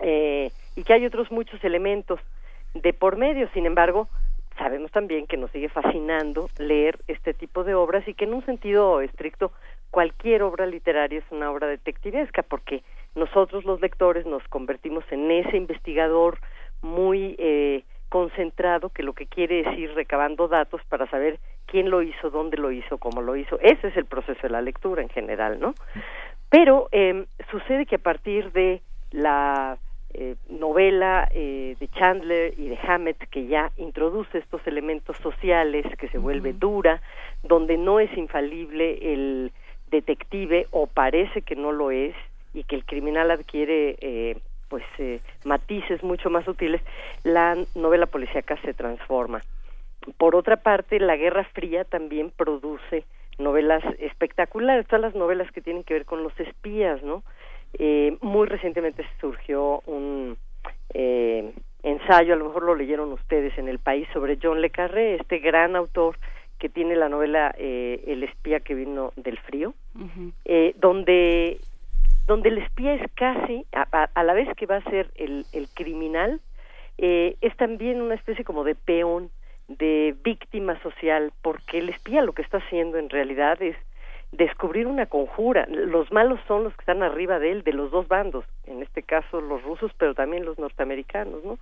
eh, 0.00 0.50
y 0.76 0.84
que 0.84 0.92
hay 0.92 1.06
otros 1.06 1.30
muchos 1.30 1.62
elementos 1.64 2.20
de 2.74 2.92
por 2.92 3.16
medio. 3.16 3.48
Sin 3.52 3.66
embargo, 3.66 4.08
sabemos 4.58 4.90
también 4.90 5.26
que 5.26 5.36
nos 5.36 5.50
sigue 5.50 5.68
fascinando 5.68 6.48
leer 6.58 6.98
este 7.08 7.34
tipo 7.34 7.64
de 7.64 7.74
obras 7.74 8.06
y 8.06 8.14
que 8.14 8.24
en 8.24 8.34
un 8.34 8.44
sentido 8.44 9.00
estricto 9.00 9.52
cualquier 9.90 10.42
obra 10.42 10.66
literaria 10.66 11.18
es 11.18 11.24
una 11.30 11.50
obra 11.50 11.66
detectivesca 11.66 12.42
porque 12.42 12.82
nosotros 13.14 13.64
los 13.64 13.80
lectores 13.80 14.26
nos 14.26 14.46
convertimos 14.48 15.04
en 15.10 15.30
ese 15.30 15.56
investigador 15.56 16.38
muy 16.82 17.34
eh, 17.38 17.84
concentrado 18.08 18.90
que 18.90 19.02
lo 19.02 19.12
que 19.12 19.26
quiere 19.26 19.60
es 19.60 19.78
ir 19.78 19.92
recabando 19.94 20.48
datos 20.48 20.80
para 20.88 21.08
saber 21.10 21.38
quién 21.66 21.90
lo 21.90 22.02
hizo, 22.02 22.30
dónde 22.30 22.56
lo 22.56 22.72
hizo, 22.72 22.98
cómo 22.98 23.20
lo 23.20 23.36
hizo. 23.36 23.58
Ese 23.60 23.88
es 23.88 23.96
el 23.96 24.06
proceso 24.06 24.40
de 24.42 24.50
la 24.50 24.62
lectura 24.62 25.02
en 25.02 25.08
general, 25.08 25.60
¿no? 25.60 25.74
Pero 26.50 26.88
eh, 26.92 27.26
sucede 27.50 27.84
que 27.84 27.96
a 27.96 28.02
partir 28.02 28.52
de 28.52 28.80
la 29.10 29.78
eh, 30.14 30.36
novela 30.48 31.28
eh, 31.32 31.76
de 31.78 31.88
Chandler 31.88 32.54
y 32.58 32.68
de 32.68 32.78
Hammett 32.82 33.28
que 33.28 33.46
ya 33.46 33.70
introduce 33.76 34.38
estos 34.38 34.66
elementos 34.66 35.18
sociales, 35.18 35.84
que 35.98 36.08
se 36.08 36.16
vuelve 36.16 36.54
dura, 36.54 37.02
donde 37.42 37.76
no 37.76 38.00
es 38.00 38.10
infalible 38.16 38.98
el 39.12 39.52
detective 39.90 40.66
o 40.70 40.86
parece 40.86 41.42
que 41.42 41.56
no 41.56 41.72
lo 41.72 41.90
es 41.90 42.14
y 42.54 42.64
que 42.64 42.76
el 42.76 42.84
criminal 42.84 43.30
adquiere 43.30 43.96
eh, 44.00 44.36
pues 44.68 44.84
matices 45.44 46.02
mucho 46.02 46.30
más 46.30 46.46
útiles, 46.46 46.82
la 47.24 47.56
novela 47.74 48.06
policíaca 48.06 48.60
se 48.62 48.74
transforma. 48.74 49.42
Por 50.16 50.36
otra 50.36 50.56
parte, 50.56 51.00
la 51.00 51.16
Guerra 51.16 51.44
Fría 51.52 51.84
también 51.84 52.30
produce 52.30 53.04
novelas 53.38 53.82
espectaculares, 53.98 54.86
todas 54.86 55.02
las 55.02 55.14
novelas 55.14 55.50
que 55.52 55.60
tienen 55.60 55.84
que 55.84 55.94
ver 55.94 56.04
con 56.04 56.22
los 56.22 56.38
espías, 56.40 57.02
¿no? 57.02 57.22
Eh, 57.78 58.16
muy 58.20 58.46
recientemente 58.46 59.04
surgió 59.20 59.82
un 59.86 60.36
eh, 60.94 61.52
ensayo, 61.82 62.34
a 62.34 62.36
lo 62.36 62.46
mejor 62.46 62.64
lo 62.64 62.74
leyeron 62.74 63.12
ustedes 63.12 63.56
en 63.58 63.68
el 63.68 63.78
país, 63.78 64.08
sobre 64.12 64.38
John 64.42 64.60
Le 64.60 64.70
Carré, 64.70 65.14
este 65.16 65.38
gran 65.38 65.76
autor 65.76 66.18
que 66.58 66.68
tiene 66.68 66.96
la 66.96 67.08
novela 67.08 67.54
eh, 67.56 68.02
El 68.06 68.22
espía 68.22 68.60
que 68.60 68.74
vino 68.74 69.12
del 69.16 69.38
frío, 69.38 69.74
eh, 70.44 70.74
donde 70.78 71.60
donde 72.26 72.50
el 72.50 72.58
espía 72.58 72.92
es 72.92 73.10
casi, 73.14 73.64
a, 73.72 74.22
la 74.22 74.34
vez 74.34 74.48
que 74.54 74.66
va 74.66 74.76
a 74.76 74.90
ser 74.90 75.10
el, 75.14 75.46
el 75.54 75.66
criminal, 75.70 76.42
eh, 76.98 77.36
es 77.40 77.56
también 77.56 78.02
una 78.02 78.16
especie 78.16 78.44
como 78.44 78.64
de 78.64 78.74
peón, 78.74 79.30
de 79.66 80.14
víctima 80.22 80.78
social, 80.82 81.32
porque 81.40 81.78
el 81.78 81.88
espía 81.88 82.20
lo 82.20 82.34
que 82.34 82.42
está 82.42 82.58
haciendo 82.58 82.98
en 82.98 83.08
realidad 83.08 83.62
es 83.62 83.76
descubrir 84.32 84.86
una 84.86 85.06
conjura. 85.06 85.66
Los 85.70 86.12
malos 86.12 86.38
son 86.46 86.64
los 86.64 86.74
que 86.74 86.82
están 86.82 87.02
arriba 87.02 87.38
de 87.38 87.52
él, 87.52 87.64
de 87.64 87.72
los 87.72 87.90
dos 87.90 88.08
bandos, 88.08 88.44
en 88.66 88.82
este 88.82 89.02
caso 89.02 89.40
los 89.40 89.62
rusos, 89.62 89.90
pero 89.96 90.14
también 90.14 90.44
los 90.44 90.58
norteamericanos, 90.58 91.42
¿no? 91.44 91.58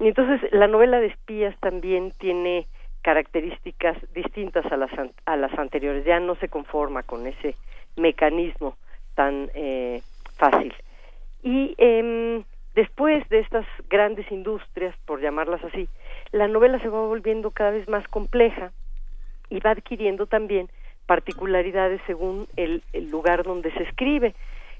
Y 0.00 0.08
entonces 0.08 0.52
la 0.52 0.66
novela 0.66 1.00
de 1.00 1.06
espías 1.06 1.56
también 1.60 2.12
tiene 2.18 2.66
características 3.04 3.98
distintas 4.14 4.64
a 4.72 4.78
las, 4.78 4.90
a 5.26 5.36
las 5.36 5.52
anteriores, 5.58 6.06
ya 6.06 6.20
no 6.20 6.36
se 6.36 6.48
conforma 6.48 7.02
con 7.02 7.26
ese 7.26 7.54
mecanismo 7.96 8.78
tan 9.14 9.50
eh, 9.54 10.00
fácil. 10.38 10.74
Y 11.42 11.74
eh, 11.76 12.42
después 12.74 13.28
de 13.28 13.40
estas 13.40 13.66
grandes 13.90 14.32
industrias, 14.32 14.96
por 15.04 15.20
llamarlas 15.20 15.62
así, 15.64 15.86
la 16.32 16.48
novela 16.48 16.78
se 16.78 16.88
va 16.88 17.06
volviendo 17.06 17.50
cada 17.50 17.72
vez 17.72 17.86
más 17.88 18.08
compleja 18.08 18.72
y 19.50 19.60
va 19.60 19.72
adquiriendo 19.72 20.26
también 20.26 20.70
particularidades 21.04 22.00
según 22.06 22.48
el, 22.56 22.82
lugar 23.10 23.42
donde 23.42 23.70
se 23.72 23.82
escribe. 23.82 24.34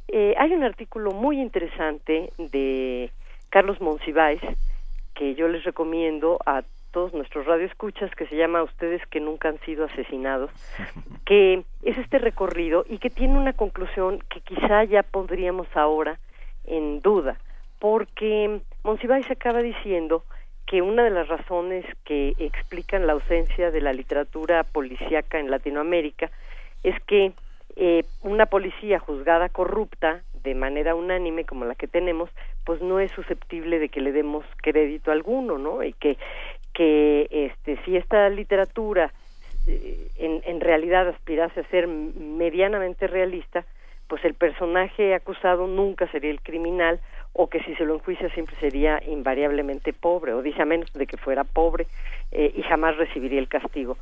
Eh, 0.09 0.35
hay 0.39 0.55
un 0.55 0.65
artículo 0.65 1.11
muy 1.11 1.43
interesante 1.43 2.33
de 2.39 3.11
Carlos 3.51 3.83
Monsiváis 3.83 4.41
que 5.15 5.35
yo 5.35 5.47
les 5.47 5.63
recomiendo 5.65 6.39
a 6.47 6.63
todos 6.95 7.13
nuestros 7.13 7.45
radioescuchas 7.45 8.15
que 8.15 8.27
se 8.29 8.37
llama 8.37 8.63
Ustedes 8.63 9.05
que 9.09 9.19
nunca 9.19 9.49
han 9.49 9.59
sido 9.63 9.85
asesinados, 9.85 10.53
que 11.27 11.65
es 11.83 11.99
este 11.99 12.19
recorrido 12.19 12.87
y 12.89 12.99
que 12.99 13.11
tiene 13.11 13.37
una 13.37 13.53
conclusión 13.53 14.21
que 14.31 14.41
quizá 14.41 14.85
ya 14.85 15.03
pondríamos 15.03 15.67
ahora 15.75 16.21
en 16.65 17.01
duda, 17.01 17.37
porque 17.81 18.61
Monsiváis 18.85 19.29
acaba 19.29 19.61
diciendo 19.61 20.23
que 20.67 20.83
una 20.83 21.03
de 21.03 21.11
las 21.11 21.27
razones 21.27 21.85
que 22.05 22.33
explican 22.39 23.09
la 23.09 23.15
ausencia 23.15 23.73
de 23.73 23.81
la 23.81 23.93
literatura 23.93 24.63
policíaca 24.63 25.41
en 25.41 25.51
Latinoamérica 25.51 26.31
es 26.85 26.95
que 27.07 27.33
eh, 27.75 28.05
una 28.23 28.47
policía 28.47 29.01
juzgada 29.01 29.49
corrupta 29.49 30.23
de 30.45 30.55
manera 30.55 30.95
unánime 30.95 31.45
como 31.45 31.65
la 31.65 31.75
que 31.75 31.89
tenemos, 31.89 32.31
pues 32.65 32.81
no 32.83 33.01
es 33.01 33.11
susceptible 33.13 33.79
de 33.79 33.89
que 33.89 34.01
le 34.01 34.13
demos 34.13 34.45
crédito 34.59 35.11
alguno, 35.11 35.59
¿no? 35.59 35.83
Y 35.83 35.95
que 35.95 36.19
que 36.75 37.29
este 37.31 37.79
si 37.85 37.97
esta 37.97 38.29
literatura 38.29 39.13
eh, 39.67 40.09
en, 40.19 40.43
en 40.45 40.61
realidad 40.61 41.09
aspirase 41.09 41.61
a 41.61 41.69
ser 41.69 41.87
medianamente 41.87 43.07
realista, 43.07 43.65
pues 44.09 44.25
el 44.25 44.35
personaje 44.35 45.15
acusado 45.15 45.67
nunca 45.67 46.07
sería 46.09 46.31
el 46.31 46.43
criminal 46.43 47.01
o 47.33 47.49
que 47.49 47.61
si 47.61 47.75
se 47.75 47.85
lo 47.85 47.95
enjuicia 47.95 48.29
siempre 48.31 48.55
sería 48.61 49.03
invariablemente 49.07 49.93
pobre 49.93 50.35
o 50.35 50.43
dice 50.43 50.63
a 50.63 50.67
menos 50.67 50.93
de 50.93 51.07
que 51.07 51.17
fuera 51.17 51.45
pobre 51.45 51.87
eh, 52.31 52.53
y 52.55 52.63
jamás 52.63 52.97
recibiría 52.97 53.41
el 53.41 53.49
castigo. 53.49 53.97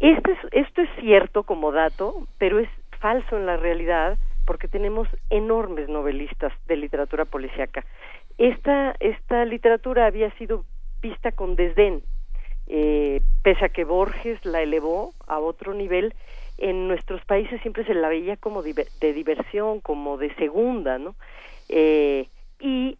Esto 0.00 0.30
es, 0.30 0.38
esto 0.52 0.82
es 0.82 0.90
cierto 1.00 1.42
como 1.42 1.72
dato, 1.72 2.26
pero 2.38 2.58
es 2.58 2.68
falso 3.00 3.36
en 3.36 3.46
la 3.46 3.56
realidad 3.56 4.18
porque 4.46 4.68
tenemos 4.68 5.08
enormes 5.28 5.88
novelistas 5.88 6.52
de 6.66 6.76
literatura 6.76 7.24
policíaca. 7.24 7.84
Esta, 8.38 8.94
esta 9.00 9.44
literatura 9.44 10.06
había 10.06 10.30
sido 10.32 10.64
vista 11.08 11.32
con 11.32 11.56
desdén, 11.56 12.02
eh, 12.66 13.20
pese 13.42 13.64
a 13.64 13.68
que 13.68 13.84
Borges 13.84 14.44
la 14.44 14.62
elevó 14.62 15.12
a 15.26 15.38
otro 15.38 15.74
nivel, 15.74 16.14
en 16.58 16.88
nuestros 16.88 17.24
países 17.24 17.60
siempre 17.60 17.84
se 17.84 17.94
la 17.94 18.08
veía 18.08 18.36
como 18.36 18.62
de 18.62 19.12
diversión, 19.12 19.80
como 19.80 20.16
de 20.16 20.34
segunda, 20.36 20.98
¿no? 20.98 21.14
Eh, 21.68 22.28
y 22.60 22.96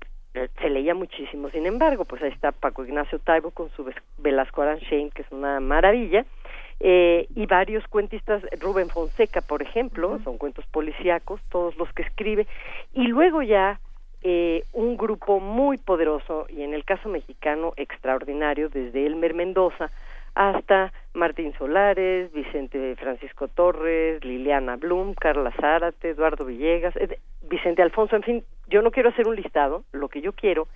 se 0.60 0.68
leía 0.68 0.94
muchísimo. 0.94 1.48
Sin 1.50 1.66
embargo, 1.66 2.04
pues 2.04 2.22
ahí 2.22 2.30
está 2.30 2.52
Paco 2.52 2.84
Ignacio 2.84 3.18
Taibo 3.18 3.50
con 3.50 3.70
su 3.70 3.90
Velasco 4.18 4.62
Aranchain, 4.62 5.10
que 5.10 5.22
es 5.22 5.32
una 5.32 5.60
maravilla, 5.60 6.26
eh, 6.78 7.26
y 7.34 7.46
varios 7.46 7.86
cuentistas, 7.88 8.42
Rubén 8.60 8.90
Fonseca, 8.90 9.40
por 9.40 9.62
ejemplo, 9.62 10.20
son 10.24 10.36
cuentos 10.36 10.66
policíacos, 10.66 11.40
todos 11.48 11.74
los 11.76 11.90
que 11.94 12.02
escribe, 12.02 12.46
y 12.92 13.06
luego 13.06 13.42
ya 13.42 13.80
eh, 14.28 14.64
un 14.72 14.96
grupo 14.96 15.38
muy 15.38 15.78
poderoso, 15.78 16.46
y 16.48 16.62
en 16.62 16.74
el 16.74 16.84
caso 16.84 17.08
mexicano 17.08 17.74
extraordinario, 17.76 18.68
desde 18.68 19.06
Elmer 19.06 19.34
Mendoza 19.34 19.88
hasta 20.34 20.92
Martín 21.14 21.54
Solares, 21.56 22.32
Vicente 22.32 22.96
Francisco 22.96 23.46
Torres, 23.46 24.24
Liliana 24.24 24.74
Blum, 24.74 25.14
Carla 25.14 25.52
Zárate, 25.52 26.10
Eduardo 26.10 26.44
Villegas, 26.44 26.92
Vicente 27.42 27.82
Alfonso, 27.82 28.16
en 28.16 28.24
fin, 28.24 28.44
yo 28.66 28.82
no 28.82 28.90
quiero 28.90 29.10
hacer 29.10 29.28
un 29.28 29.36
listado, 29.36 29.84
lo 29.92 30.08
que 30.08 30.20
yo 30.20 30.32
quiero 30.32 30.66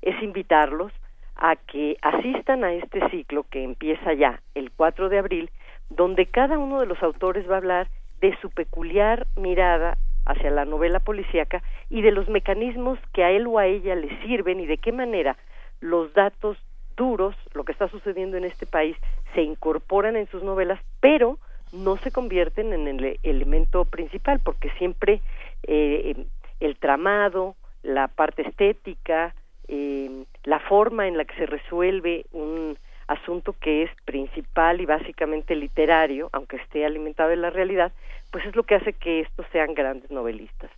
es 0.00 0.22
invitarlos 0.22 0.92
a 1.34 1.56
que 1.56 1.96
asistan 2.02 2.62
a 2.62 2.72
este 2.72 3.00
ciclo 3.10 3.44
que 3.50 3.64
empieza 3.64 4.12
ya 4.12 4.40
el 4.54 4.70
4 4.70 5.08
de 5.08 5.18
abril, 5.18 5.50
donde 5.90 6.26
cada 6.26 6.56
uno 6.56 6.78
de 6.78 6.86
los 6.86 7.02
autores 7.02 7.50
va 7.50 7.54
a 7.54 7.58
hablar 7.58 7.88
de 8.20 8.38
su 8.40 8.48
peculiar 8.50 9.26
mirada 9.34 9.98
hacia 10.24 10.50
la 10.50 10.64
novela 10.64 11.00
policíaca 11.00 11.62
y 11.90 12.02
de 12.02 12.12
los 12.12 12.28
mecanismos 12.28 12.98
que 13.12 13.24
a 13.24 13.30
él 13.30 13.46
o 13.46 13.58
a 13.58 13.66
ella 13.66 13.94
le 13.94 14.08
sirven 14.22 14.60
y 14.60 14.66
de 14.66 14.78
qué 14.78 14.92
manera 14.92 15.36
los 15.80 16.12
datos 16.14 16.56
duros, 16.96 17.34
lo 17.54 17.64
que 17.64 17.72
está 17.72 17.88
sucediendo 17.88 18.36
en 18.36 18.44
este 18.44 18.66
país, 18.66 18.96
se 19.34 19.42
incorporan 19.42 20.16
en 20.16 20.28
sus 20.28 20.42
novelas, 20.42 20.80
pero 21.00 21.38
no 21.72 21.96
se 21.98 22.12
convierten 22.12 22.72
en 22.72 22.86
el 22.86 23.18
elemento 23.22 23.84
principal, 23.84 24.40
porque 24.44 24.70
siempre 24.78 25.20
eh, 25.62 26.26
el 26.60 26.76
tramado, 26.76 27.56
la 27.82 28.08
parte 28.08 28.42
estética, 28.42 29.34
eh, 29.68 30.24
la 30.44 30.60
forma 30.60 31.08
en 31.08 31.16
la 31.16 31.24
que 31.24 31.34
se 31.34 31.46
resuelve 31.46 32.26
un 32.32 32.76
asunto 33.06 33.54
que 33.60 33.84
es 33.84 33.90
principal 34.04 34.80
y 34.80 34.86
básicamente 34.86 35.54
literario, 35.54 36.28
aunque 36.32 36.56
esté 36.56 36.84
alimentado 36.84 37.30
de 37.30 37.36
la 37.36 37.50
realidad, 37.50 37.92
pues 38.30 38.44
es 38.46 38.56
lo 38.56 38.62
que 38.62 38.76
hace 38.76 38.92
que 38.92 39.20
estos 39.20 39.46
sean 39.52 39.74
grandes 39.74 40.10
novelistas. 40.10 40.70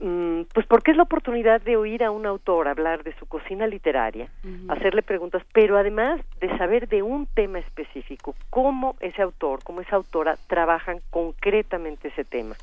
Mm, 0.01 0.45
pues 0.51 0.65
porque 0.65 0.89
es 0.89 0.97
la 0.97 1.03
oportunidad 1.03 1.61
de 1.61 1.78
oír 1.78 2.03
a 2.03 2.09
un 2.09 2.26
autor 2.26 2.67
hablar 2.67 3.03
de 3.03 3.13
su 3.19 3.28
cocina 3.28 3.67
literaria, 3.67 4.30
hacerle 4.67 5.03
preguntas, 5.03 5.43
pero 5.53 5.78
además 5.78 6.19
de 6.39 6.57
saber 6.57 6.89
de 6.89 7.03
un 7.03 7.28
tema 7.28 7.59
específico, 7.59 8.34
cómo 8.49 8.95
ese 8.99 9.22
autor, 9.22 9.59
cómo 9.63 9.82
esa 9.82 9.97
autora 9.97 10.38
trabajan 10.47 11.01
concretamente 11.11 12.07
ese 12.07 12.24
tema. 12.24 12.55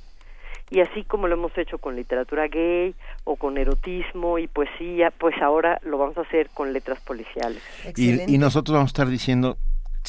Y 0.70 0.80
así 0.80 1.04
como 1.04 1.28
lo 1.28 1.36
hemos 1.36 1.56
hecho 1.56 1.78
con 1.78 1.94
literatura 1.94 2.48
gay 2.48 2.92
o 3.22 3.36
con 3.36 3.56
erotismo 3.56 4.38
y 4.38 4.48
poesía, 4.48 5.12
pues 5.12 5.40
ahora 5.40 5.78
lo 5.84 5.96
vamos 5.96 6.18
a 6.18 6.22
hacer 6.22 6.50
con 6.50 6.72
letras 6.72 7.00
policiales. 7.00 7.62
Y, 7.96 8.34
y, 8.34 8.36
nosotros 8.38 8.74
vamos 8.74 8.88
a 8.88 8.92
estar 8.92 9.08
diciendo 9.08 9.56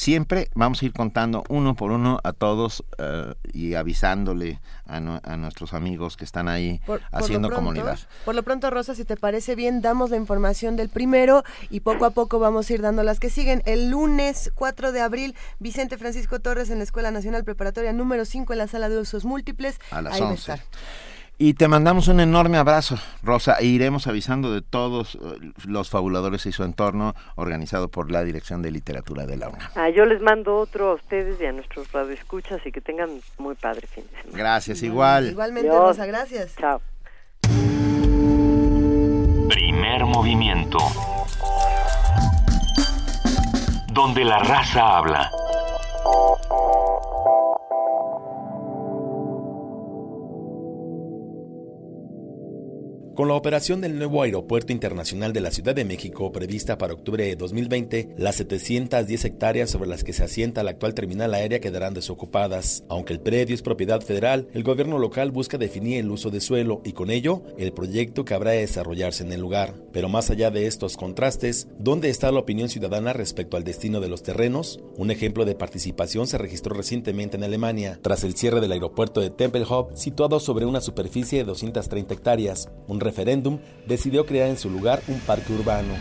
siempre 0.00 0.48
vamos 0.54 0.80
a 0.80 0.86
ir 0.86 0.94
contando 0.94 1.44
uno 1.50 1.76
por 1.76 1.90
uno 1.90 2.20
a 2.24 2.32
todos 2.32 2.82
eh, 2.96 3.34
y 3.52 3.74
avisándole 3.74 4.58
a, 4.86 4.98
nuestros 4.98 5.74
amigos 5.74 6.16
que 6.16 6.24
están 6.24 6.48
ahí 6.48 6.80
haciendo 7.12 7.50
comunidad. 7.50 7.98
Por 8.24 8.34
lo 8.34 8.42
pronto, 8.42 8.70
Rosa, 8.70 8.94
si 8.94 9.04
te 9.04 9.18
parece 9.18 9.54
bien, 9.56 9.82
damos 9.82 10.08
la 10.08 10.16
información 10.16 10.74
del 10.74 10.88
primero 10.88 11.44
y 11.68 11.80
poco 11.80 12.06
a 12.06 12.10
poco 12.10 12.38
vamos 12.38 12.70
a 12.70 12.72
ir 12.72 12.80
dando 12.80 13.02
las 13.02 13.20
que 13.20 13.28
siguen. 13.28 13.62
El 13.66 13.90
lunes 13.90 14.50
4 14.54 14.92
de 14.92 15.02
abril, 15.02 15.34
Vicente 15.58 15.98
Francisco 15.98 16.40
Torres 16.40 16.70
en 16.70 16.78
la 16.78 16.84
Escuela 16.84 17.10
Nacional 17.10 17.44
Preparatoria 17.44 17.92
número 17.92 18.24
5 18.24 18.54
en 18.54 18.58
la 18.58 18.68
sala 18.68 18.88
de 18.88 18.98
usos 18.98 19.26
múltiples. 19.26 19.78
A 19.90 20.00
las 20.00 20.18
11. 20.18 20.62
Y 21.42 21.54
te 21.54 21.68
mandamos 21.68 22.08
un 22.08 22.20
enorme 22.20 22.58
abrazo, 22.58 22.98
Rosa, 23.22 23.56
e 23.58 23.64
iremos 23.64 24.06
avisando 24.06 24.52
de 24.52 24.60
todos 24.60 25.14
eh, 25.14 25.18
los 25.66 25.88
fabuladores 25.88 26.44
y 26.44 26.52
su 26.52 26.64
entorno, 26.64 27.14
organizado 27.34 27.88
por 27.88 28.10
la 28.10 28.22
Dirección 28.24 28.60
de 28.60 28.70
Literatura 28.70 29.24
de 29.24 29.38
la 29.38 29.48
UNAM. 29.48 29.70
Ah, 29.74 29.88
yo 29.88 30.04
les 30.04 30.20
mando 30.20 30.58
otro 30.58 30.90
a 30.90 30.94
ustedes 30.96 31.40
y 31.40 31.46
a 31.46 31.52
nuestros 31.52 31.90
radioescuchas 31.92 32.60
y 32.66 32.70
que 32.70 32.82
tengan 32.82 33.22
muy 33.38 33.54
padre 33.54 33.86
fin 33.86 34.04
de 34.12 34.20
semana. 34.20 34.38
Gracias, 34.38 34.82
igual. 34.82 35.30
Igualmente, 35.30 35.70
Rosa, 35.70 36.04
gracias. 36.04 36.56
Chao. 36.56 36.82
Primer 39.48 40.04
movimiento. 40.04 40.76
Donde 43.94 44.26
la 44.26 44.40
raza 44.40 44.98
habla. 44.98 45.30
Con 53.20 53.28
la 53.28 53.34
operación 53.34 53.82
del 53.82 53.98
nuevo 53.98 54.22
Aeropuerto 54.22 54.72
Internacional 54.72 55.34
de 55.34 55.42
la 55.42 55.50
Ciudad 55.50 55.74
de 55.74 55.84
México 55.84 56.32
prevista 56.32 56.78
para 56.78 56.94
octubre 56.94 57.22
de 57.22 57.36
2020, 57.36 58.14
las 58.16 58.36
710 58.36 59.26
hectáreas 59.26 59.68
sobre 59.68 59.90
las 59.90 60.04
que 60.04 60.14
se 60.14 60.24
asienta 60.24 60.62
la 60.62 60.70
actual 60.70 60.94
terminal 60.94 61.34
aérea 61.34 61.60
quedarán 61.60 61.92
desocupadas. 61.92 62.82
Aunque 62.88 63.12
el 63.12 63.20
predio 63.20 63.54
es 63.54 63.60
propiedad 63.60 64.00
federal, 64.00 64.48
el 64.54 64.62
gobierno 64.62 64.98
local 64.98 65.32
busca 65.32 65.58
definir 65.58 65.98
el 65.98 66.10
uso 66.10 66.30
de 66.30 66.40
suelo 66.40 66.80
y 66.82 66.92
con 66.92 67.10
ello 67.10 67.42
el 67.58 67.74
proyecto 67.74 68.24
que 68.24 68.32
habrá 68.32 68.52
de 68.52 68.60
desarrollarse 68.60 69.22
en 69.22 69.34
el 69.34 69.42
lugar. 69.42 69.74
Pero 69.92 70.08
más 70.08 70.30
allá 70.30 70.50
de 70.50 70.66
estos 70.66 70.96
contrastes, 70.96 71.68
¿dónde 71.78 72.08
está 72.08 72.32
la 72.32 72.40
opinión 72.40 72.70
ciudadana 72.70 73.12
respecto 73.12 73.58
al 73.58 73.64
destino 73.64 74.00
de 74.00 74.08
los 74.08 74.22
terrenos? 74.22 74.80
Un 74.96 75.10
ejemplo 75.10 75.44
de 75.44 75.54
participación 75.54 76.26
se 76.26 76.38
registró 76.38 76.74
recientemente 76.74 77.36
en 77.36 77.44
Alemania, 77.44 77.98
tras 78.00 78.24
el 78.24 78.34
cierre 78.34 78.62
del 78.62 78.72
aeropuerto 78.72 79.20
de 79.20 79.28
Tempelhof, 79.28 79.94
situado 79.94 80.40
sobre 80.40 80.64
una 80.64 80.80
superficie 80.80 81.40
de 81.40 81.44
230 81.44 82.14
hectáreas. 82.14 82.70
Un 82.88 83.09
referéndum 83.10 83.58
decidió 83.86 84.24
crear 84.24 84.48
en 84.48 84.56
su 84.56 84.70
lugar 84.70 85.02
un 85.08 85.18
parque 85.20 85.52
urbano. 85.52 85.94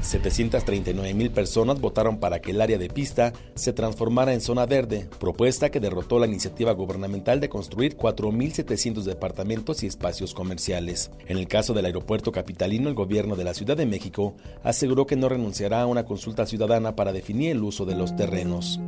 739 0.00 1.14
mil 1.14 1.30
personas 1.30 1.80
votaron 1.80 2.18
para 2.18 2.40
que 2.40 2.50
el 2.50 2.60
área 2.60 2.78
de 2.78 2.88
pista 2.88 3.32
se 3.54 3.72
transformara 3.72 4.34
en 4.34 4.40
zona 4.40 4.66
verde, 4.66 5.08
propuesta 5.18 5.70
que 5.70 5.80
derrotó 5.80 6.18
la 6.18 6.26
iniciativa 6.26 6.72
gubernamental 6.72 7.40
de 7.40 7.48
construir 7.48 7.96
4.700 7.96 9.02
departamentos 9.02 9.82
y 9.82 9.86
espacios 9.86 10.34
comerciales. 10.34 11.10
En 11.26 11.38
el 11.38 11.48
caso 11.48 11.72
del 11.72 11.86
aeropuerto 11.86 12.32
capitalino, 12.32 12.88
el 12.88 12.94
gobierno 12.94 13.34
de 13.34 13.44
la 13.44 13.54
Ciudad 13.54 13.76
de 13.76 13.86
México 13.86 14.34
aseguró 14.62 15.06
que 15.06 15.16
no 15.16 15.28
renunciará 15.28 15.82
a 15.82 15.86
una 15.86 16.04
consulta 16.04 16.46
ciudadana 16.46 16.96
para 16.96 17.12
definir 17.12 17.52
el 17.52 17.62
uso 17.62 17.86
de 17.86 17.94
los 17.94 18.14
terrenos. 18.14 18.80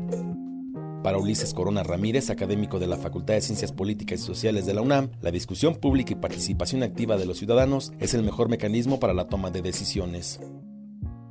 Para 1.07 1.18
Ulises 1.18 1.54
Corona 1.54 1.84
Ramírez, 1.84 2.30
académico 2.30 2.80
de 2.80 2.88
la 2.88 2.96
Facultad 2.96 3.34
de 3.34 3.40
Ciencias 3.40 3.70
Políticas 3.70 4.18
y 4.18 4.24
Sociales 4.24 4.66
de 4.66 4.74
la 4.74 4.82
UNAM, 4.82 5.12
la 5.22 5.30
discusión 5.30 5.76
pública 5.76 6.14
y 6.14 6.16
participación 6.16 6.82
activa 6.82 7.16
de 7.16 7.26
los 7.26 7.38
ciudadanos 7.38 7.92
es 8.00 8.12
el 8.14 8.24
mejor 8.24 8.48
mecanismo 8.48 8.98
para 8.98 9.14
la 9.14 9.28
toma 9.28 9.52
de 9.52 9.62
decisiones 9.62 10.40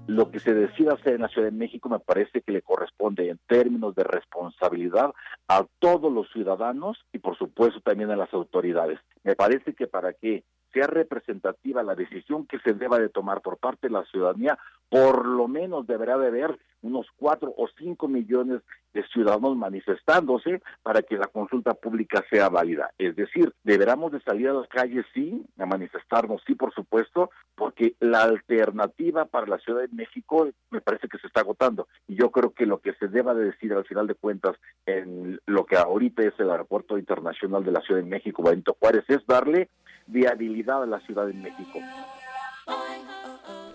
lo 0.08 0.30
que 0.30 0.40
se 0.40 0.54
decida 0.54 0.94
hacer 0.94 1.16
en 1.16 1.22
la 1.24 1.28
Ciudad 1.28 1.48
de 1.48 1.58
México 1.58 1.90
me 1.90 2.00
parece 2.00 2.42
que 2.42 2.52
le 2.52 2.62
corresponde 2.62 3.28
en 3.28 3.40
términos 3.48 3.96
de 3.96 4.04
responsabilidad 4.04 5.12
a 5.48 5.66
todos 5.80 6.14
los 6.14 6.32
ciudadanos 6.32 6.98
y 7.12 7.18
por 7.18 7.38
supuesto 7.38 7.82
también 7.82 8.12
a 8.12 8.16
las 8.16 8.32
autoridades. 8.34 9.00
Me 9.24 9.36
parece 9.36 9.74
que 9.74 9.88
para 9.88 10.14
que 10.14 10.44
sea 10.76 10.88
representativa 10.88 11.84
la 11.84 11.96
decisión 11.96 12.46
que 12.46 12.60
se 12.60 12.74
deba 12.74 13.00
de 13.00 13.08
tomar 13.08 13.42
por 13.42 13.58
parte 13.58 13.88
de 13.88 13.94
la 13.94 14.04
ciudadanía, 14.04 14.60
por 14.90 15.26
lo 15.26 15.48
menos 15.48 15.88
deberá 15.88 16.18
de 16.18 16.28
haber 16.28 16.60
unos 16.82 17.08
cuatro 17.16 17.54
o 17.58 17.68
cinco 17.78 18.08
millones 18.10 18.62
de 18.94 19.04
ciudadanos 19.08 19.56
manifestándose 19.56 20.62
para 20.84 21.02
que 21.02 21.18
la 21.18 21.28
consulta 21.28 21.74
pública 21.74 22.24
sea 22.30 22.50
válida. 22.50 22.92
Es 22.98 23.16
decir, 23.16 23.54
deberemos 23.64 24.12
de 24.12 24.22
salir 24.22 24.50
a 24.50 24.54
las 24.54 24.68
calles, 24.68 25.06
sí, 25.14 25.44
a 25.58 25.66
manifestarnos, 25.66 26.44
sí, 26.46 26.56
por 26.56 26.74
supuesto, 26.74 27.32
porque 27.56 27.96
la 28.00 28.24
alternativa 28.24 29.26
para 29.26 29.48
la 29.48 29.58
Ciudad 29.60 29.82
de 29.82 29.96
México 29.96 30.50
me 30.70 30.82
parece 30.82 31.08
que 31.08 31.18
se 31.18 31.28
está 31.28 31.40
agotando. 31.40 31.88
Y 32.08 32.16
yo 32.16 32.32
creo 32.32 32.54
que 32.54 32.66
lo 32.66 32.80
que 32.80 32.94
se 32.96 33.08
deba 33.08 33.34
de 33.34 33.46
decir 33.46 33.74
al 33.74 33.86
final 33.86 34.08
de 34.08 34.16
cuentas 34.16 34.56
en 34.86 35.40
lo 35.46 35.66
que 35.66 35.78
ahorita 35.78 36.24
es 36.24 36.34
el 36.38 36.52
Aeropuerto 36.52 36.98
Internacional 36.98 37.64
de 37.64 37.72
la 37.72 37.82
Ciudad 37.82 38.02
de 38.02 38.08
México, 38.08 38.44
Benito 38.44 38.78
Juárez, 38.80 39.06
es 39.08 39.26
darle 39.26 39.70
viabilidad 40.08 40.84
a 40.84 40.86
la 40.86 41.00
Ciudad 41.02 41.26
de 41.28 41.34
México. 41.34 41.80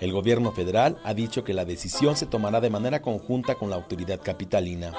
El 0.01 0.13
gobierno 0.13 0.53
federal 0.53 0.97
ha 1.05 1.13
dicho 1.13 1.45
que 1.45 1.53
la 1.53 1.65
decisión 1.65 2.17
se 2.17 2.27
tomará 2.27 2.61
de 2.61 2.71
manera 2.71 3.03
conjunta 3.03 3.55
con 3.55 3.69
la 3.69 3.77
autoridad 3.77 4.21
capitalina. 4.23 4.93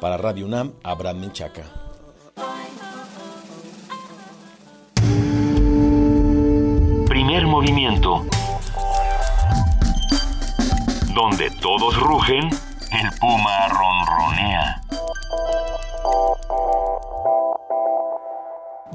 Para 0.00 0.16
Radio 0.16 0.46
UNAM, 0.46 0.74
Abraham 0.84 1.20
Menchaca. 1.20 1.64
Primer 7.08 7.46
movimiento. 7.46 8.24
Donde 11.14 11.50
todos 11.60 11.98
rugen, 11.98 12.44
el 12.44 13.18
puma 13.18 13.68
ronronea. 13.68 14.82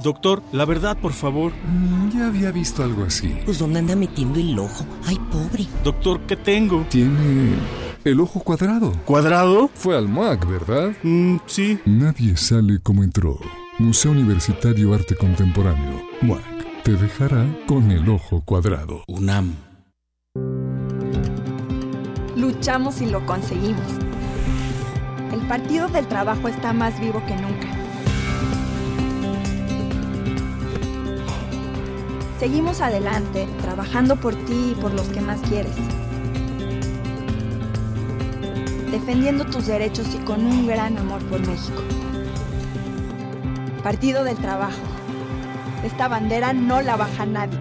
Doctor, 0.04 0.42
la 0.52 0.66
verdad, 0.66 0.98
por 0.98 1.14
favor. 1.14 1.52
Mm, 1.66 2.10
ya 2.18 2.28
había 2.28 2.52
visto 2.52 2.84
algo 2.84 3.04
así. 3.04 3.36
Pues 3.46 3.60
¿dónde 3.60 3.80
anda 3.80 3.96
metiendo 3.96 4.40
el 4.40 4.58
ojo? 4.58 4.86
Ay, 5.06 5.20
pobre. 5.32 5.68
Doctor, 5.84 6.22
¿qué 6.22 6.36
tengo? 6.36 6.86
Tiene 6.90 7.56
el 8.04 8.20
ojo 8.20 8.40
cuadrado. 8.40 8.94
¿Cuadrado? 9.06 9.70
Fue 9.76 9.98
al 9.98 10.08
MAC, 10.08 10.48
¿verdad? 10.48 10.94
Mm, 11.04 11.38
sí. 11.46 11.80
Nadie 11.86 12.38
sale 12.38 12.80
como 12.80 13.04
entró. 13.04 13.40
Museo 13.80 14.12
Universitario 14.12 14.94
Arte 14.94 15.16
Contemporáneo. 15.16 16.02
MAC. 16.22 16.84
Te 16.84 16.94
dejará 16.94 17.46
con 17.68 17.92
el 17.92 18.10
ojo 18.10 18.42
cuadrado. 18.44 19.04
UNAM. 19.08 19.56
Luchamos 22.36 23.02
y 23.02 23.06
lo 23.06 23.24
conseguimos. 23.28 23.86
El 25.32 25.42
Partido 25.48 25.88
del 25.90 26.08
Trabajo 26.08 26.48
está 26.48 26.74
más 26.74 27.00
vivo 27.00 27.22
que 27.28 27.36
nunca 27.36 27.71
Seguimos 32.42 32.82
adelante, 32.82 33.48
trabajando 33.62 34.16
por 34.16 34.34
ti 34.34 34.72
y 34.72 34.82
por 34.82 34.92
los 34.96 35.08
que 35.10 35.22
más 35.22 35.40
quieres. 35.42 35.76
Defendiendo 38.90 39.46
tus 39.46 39.68
derechos 39.68 40.08
y 40.16 40.18
con 40.26 40.44
un 40.48 40.66
gran 40.66 40.98
amor 40.98 41.24
por 41.26 41.40
México. 41.42 41.84
Partido 43.84 44.24
del 44.24 44.38
Trabajo. 44.38 44.82
Esta 45.84 46.08
bandera 46.08 46.52
no 46.52 46.82
la 46.82 46.96
baja 46.96 47.28
nadie. 47.28 47.60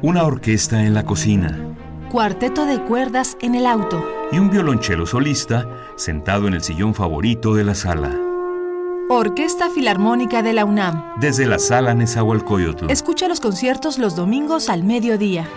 Una 0.00 0.24
orquesta 0.24 0.84
en 0.84 0.94
la 0.94 1.04
cocina. 1.04 1.76
Cuarteto 2.10 2.64
de 2.64 2.82
cuerdas 2.82 3.36
en 3.42 3.54
el 3.54 3.66
auto. 3.66 4.02
Y 4.32 4.38
un 4.38 4.48
violonchelo 4.48 5.04
solista 5.04 5.68
sentado 5.96 6.48
en 6.48 6.54
el 6.54 6.62
sillón 6.62 6.94
favorito 6.94 7.52
de 7.52 7.64
la 7.64 7.74
sala. 7.74 8.18
Orquesta 9.10 9.70
Filarmónica 9.70 10.42
de 10.42 10.52
la 10.52 10.66
UNAM. 10.66 11.14
Desde 11.18 11.46
la 11.46 11.58
sala 11.58 11.94
Nezahualcóyotl. 11.94 12.90
Escucha 12.90 13.26
los 13.26 13.40
conciertos 13.40 13.96
los 13.98 14.14
domingos 14.14 14.68
al 14.68 14.84
mediodía. 14.84 15.48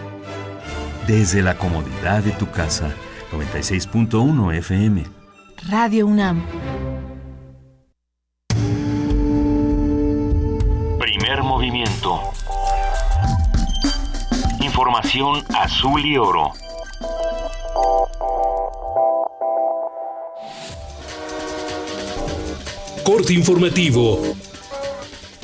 Desde 1.06 1.41
la 1.41 1.58
comodidad 1.58 2.24
de 2.24 2.32
tu 2.32 2.49
casa. 2.49 2.93
96.1 3.34 4.56
FM. 4.56 5.04
Radio 5.70 6.08
UNAM. 6.08 6.45
Primer 10.97 11.43
movimiento. 11.43 12.22
Información 14.62 15.43
azul 15.54 16.06
y 16.06 16.18
oro. 16.18 16.54
Corte 23.04 23.34
informativo. 23.34 24.36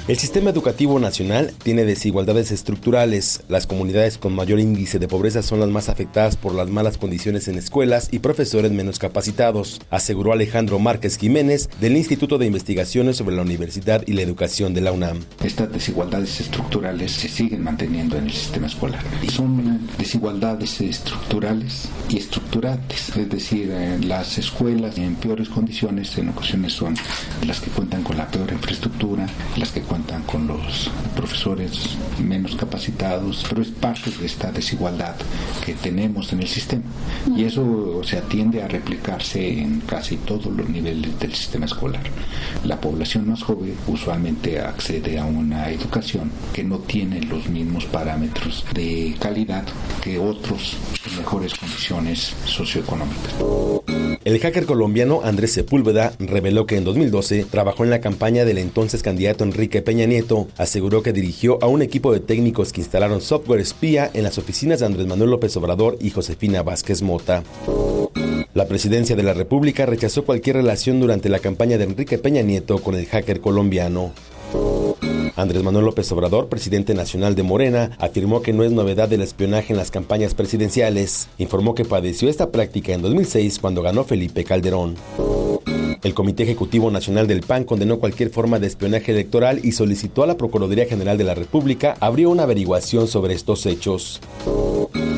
El 0.07 0.17
sistema 0.17 0.51
educativo 0.51 0.99
nacional 0.99 1.53
tiene 1.61 1.83
desigualdades 1.83 2.53
estructurales. 2.53 3.41
Las 3.49 3.67
comunidades 3.67 4.17
con 4.17 4.33
mayor 4.33 4.61
índice 4.61 4.99
de 4.99 5.07
pobreza 5.09 5.43
son 5.43 5.59
las 5.59 5.67
más 5.67 5.89
afectadas 5.89 6.37
por 6.37 6.55
las 6.55 6.69
malas 6.69 6.97
condiciones 6.97 7.49
en 7.49 7.57
escuelas 7.57 8.07
y 8.13 8.19
profesores 8.19 8.71
menos 8.71 8.99
capacitados, 8.99 9.81
aseguró 9.89 10.31
Alejandro 10.31 10.79
Márquez 10.79 11.17
Jiménez 11.17 11.69
del 11.81 11.97
Instituto 11.97 12.37
de 12.37 12.45
Investigaciones 12.45 13.17
sobre 13.17 13.35
la 13.35 13.41
Universidad 13.41 14.01
y 14.07 14.13
la 14.13 14.21
Educación 14.21 14.73
de 14.73 14.79
la 14.79 14.93
UNAM. 14.93 15.25
Estas 15.43 15.73
desigualdades 15.73 16.39
estructurales 16.39 17.11
se 17.11 17.27
siguen 17.27 17.61
manteniendo 17.61 18.15
en 18.15 18.27
el 18.27 18.31
sistema 18.31 18.67
escolar. 18.67 19.03
Y 19.21 19.27
son 19.27 19.89
desigualdades 19.97 20.79
estructurales 20.79 21.89
y 22.07 22.15
estructurantes, 22.15 23.09
es 23.13 23.29
decir, 23.29 23.73
las 24.05 24.37
escuelas 24.37 24.97
en 24.97 25.15
peores 25.15 25.49
condiciones 25.49 26.17
en 26.17 26.29
ocasiones 26.29 26.71
son 26.71 26.95
las 27.45 27.59
que 27.59 27.69
cuentan 27.71 28.03
con 28.03 28.15
la 28.15 28.31
peor 28.31 28.53
infraestructura, 28.53 29.27
las 29.57 29.71
que 29.73 29.81
cuentan 29.81 29.96
cuentan 29.97 30.21
con 30.23 30.45
los 30.45 30.91
profesores 31.15 31.97
menos 32.23 32.55
capacitados, 32.55 33.43
pero 33.49 33.63
es 33.63 33.69
parte 33.69 34.11
de 34.11 34.27
esta 34.27 34.51
desigualdad 34.51 35.15
que 35.65 35.73
tenemos 35.73 36.31
en 36.33 36.41
el 36.41 36.47
sistema. 36.47 36.83
Y 37.35 37.45
eso 37.45 38.01
se 38.03 38.19
atiende 38.19 38.61
a 38.61 38.67
replicarse 38.67 39.59
en 39.59 39.79
casi 39.81 40.17
todos 40.17 40.55
los 40.55 40.69
niveles 40.69 41.19
del 41.19 41.33
sistema 41.33 41.65
escolar. 41.65 42.03
La 42.63 42.79
población 42.79 43.27
más 43.27 43.41
joven 43.41 43.75
usualmente 43.87 44.59
accede 44.59 45.17
a 45.17 45.25
una 45.25 45.71
educación 45.71 46.29
que 46.53 46.63
no 46.63 46.77
tiene 46.77 47.19
los 47.21 47.49
mismos 47.49 47.85
parámetros 47.85 48.65
de 48.75 49.15
calidad 49.19 49.63
que 50.03 50.19
otros 50.19 50.77
en 51.09 51.17
mejores 51.17 51.55
condiciones 51.55 52.35
socioeconómicas. 52.45 53.33
El 54.23 54.39
hacker 54.39 54.65
colombiano 54.65 55.21
Andrés 55.23 55.53
Sepúlveda 55.53 56.13
reveló 56.19 56.65
que 56.65 56.77
en 56.77 56.83
2012 56.83 57.45
trabajó 57.49 57.83
en 57.83 57.89
la 57.89 58.01
campaña 58.01 58.45
del 58.45 58.57
entonces 58.57 59.03
candidato 59.03 59.43
Enrique 59.43 59.81
Peña 59.81 60.05
Nieto. 60.05 60.47
Aseguró 60.57 61.01
que 61.01 61.13
dirigió 61.13 61.57
a 61.61 61.67
un 61.67 61.81
equipo 61.81 62.11
de 62.11 62.19
técnicos 62.19 62.73
que 62.73 62.81
instalaron 62.81 63.21
software 63.21 63.61
espía 63.61 64.09
en 64.13 64.23
las 64.23 64.37
oficinas 64.37 64.79
de 64.79 64.85
Andrés 64.85 65.07
Manuel 65.07 65.31
López 65.31 65.55
Obrador 65.57 65.97
y 66.01 66.09
Josefina 66.09 66.63
Vázquez 66.63 67.01
Mota. 67.01 67.43
La 68.53 68.67
presidencia 68.67 69.15
de 69.15 69.23
la 69.23 69.33
República 69.33 69.85
rechazó 69.85 70.25
cualquier 70.25 70.57
relación 70.57 70.99
durante 70.99 71.29
la 71.29 71.39
campaña 71.39 71.77
de 71.77 71.83
Enrique 71.83 72.17
Peña 72.17 72.41
Nieto 72.41 72.79
con 72.79 72.95
el 72.95 73.05
hacker 73.05 73.39
colombiano. 73.39 74.13
Andrés 75.37 75.61
Manuel 75.61 75.85
López 75.85 76.11
Obrador, 76.11 76.49
presidente 76.49 76.95
nacional 76.95 77.35
de 77.35 77.43
Morena, 77.43 77.91
afirmó 77.99 78.41
que 78.41 78.53
no 78.53 78.63
es 78.63 78.71
novedad 78.71 79.13
el 79.13 79.21
espionaje 79.21 79.71
en 79.71 79.77
las 79.77 79.91
campañas 79.91 80.33
presidenciales. 80.33 81.29
Informó 81.37 81.75
que 81.75 81.85
padeció 81.85 82.27
esta 82.27 82.51
práctica 82.51 82.93
en 82.93 83.03
2006 83.03 83.59
cuando 83.59 83.83
ganó 83.83 84.03
Felipe 84.03 84.43
Calderón. 84.43 84.95
El 86.03 86.13
Comité 86.13 86.43
Ejecutivo 86.43 86.91
Nacional 86.91 87.27
del 87.27 87.41
PAN 87.41 87.63
condenó 87.63 87.99
cualquier 87.99 88.29
forma 88.29 88.59
de 88.59 88.67
espionaje 88.67 89.11
electoral 89.11 89.59
y 89.63 89.71
solicitó 89.71 90.23
a 90.23 90.27
la 90.27 90.37
Procuraduría 90.37 90.85
General 90.85 91.17
de 91.17 91.23
la 91.23 91.35
República 91.35 91.95
abrir 91.99 92.27
una 92.27 92.43
averiguación 92.43 93.07
sobre 93.07 93.33
estos 93.33 93.65
hechos. 93.65 94.21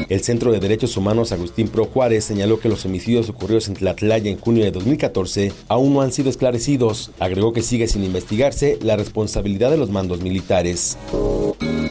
El 0.09 0.21
Centro 0.21 0.51
de 0.51 0.59
Derechos 0.59 0.97
Humanos 0.97 1.32
Agustín 1.32 1.67
Pro 1.67 1.86
Juárez 1.86 2.23
señaló 2.23 2.59
que 2.59 2.69
los 2.69 2.86
homicidios 2.86 3.30
ocurridos 3.30 3.67
en 3.67 3.75
Tlatlaya 3.75 4.32
en 4.32 4.39
junio 4.39 4.63
de 4.63 4.71
2014 4.71 5.51
aún 5.67 5.93
no 5.93 6.01
han 6.01 6.11
sido 6.11 6.30
esclarecidos. 6.30 7.11
Agregó 7.19 7.53
que 7.53 7.61
sigue 7.61 7.88
sin 7.88 8.03
investigarse 8.03 8.80
la 8.82 8.95
responsabilidad 8.95 9.69
de 9.69 9.77
los 9.77 9.91
mandos 9.91 10.21
militares. 10.21 10.97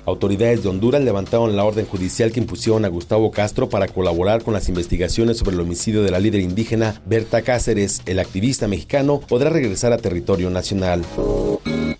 Autoridades 0.07 0.62
de 0.62 0.68
Honduras 0.68 1.03
levantaron 1.03 1.57
la 1.57 1.64
orden 1.64 1.86
judicial 1.86 2.32
que 2.32 2.40
impusieron 2.40 2.84
a 2.84 2.88
Gustavo 2.88 3.30
Castro 3.30 3.68
para 3.68 3.88
colaborar 3.88 4.42
con 4.42 4.55
las 4.55 4.68
investigaciones 4.68 5.38
sobre 5.38 5.55
el 5.55 5.61
homicidio 5.61 6.03
de 6.03 6.11
la 6.11 6.20
líder 6.20 6.40
indígena 6.40 7.01
Berta 7.07 7.42
Cáceres. 7.42 8.03
El 8.07 8.18
activista 8.18 8.68
mexicano 8.68 9.20
podrá 9.20 9.51
regresar 9.51 9.92
a 9.92 9.99
territorio 9.99 10.51
nacional. 10.51 11.05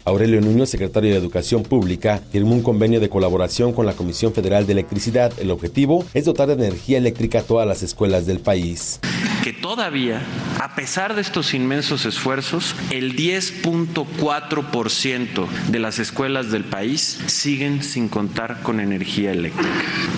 Aurelio 0.05 0.41
Nuño, 0.41 0.65
secretario 0.65 1.11
de 1.11 1.19
Educación 1.19 1.63
Pública, 1.63 2.23
firmó 2.31 2.55
un 2.55 2.63
convenio 2.63 2.99
de 2.99 3.11
colaboración 3.11 3.73
con 3.73 3.85
la 3.85 3.93
Comisión 3.93 4.33
Federal 4.33 4.67
de 4.67 4.73
Electricidad. 4.73 5.33
El 5.39 5.51
objetivo 5.51 6.05
es 6.15 6.25
dotar 6.25 6.49
de 6.49 6.55
energía 6.55 6.99
eléctrica 6.99 7.41
a 7.41 7.43
todas 7.43 7.67
las 7.67 7.83
escuelas 7.83 8.25
del 8.25 8.41
país. 8.41 9.01
Que 9.49 9.55
todavía, 9.55 10.21
a 10.61 10.75
pesar 10.75 11.15
de 11.15 11.23
estos 11.23 11.55
inmensos 11.55 12.05
esfuerzos, 12.05 12.75
el 12.91 13.17
10.4% 13.17 15.49
de 15.71 15.79
las 15.79 15.99
escuelas 15.99 16.51
del 16.51 16.65
país 16.65 17.19
siguen 17.29 17.83
sin 17.83 18.11
contar 18.11 18.61
con 18.61 18.79
energía 18.79 19.33
eléctrica. 19.33 19.73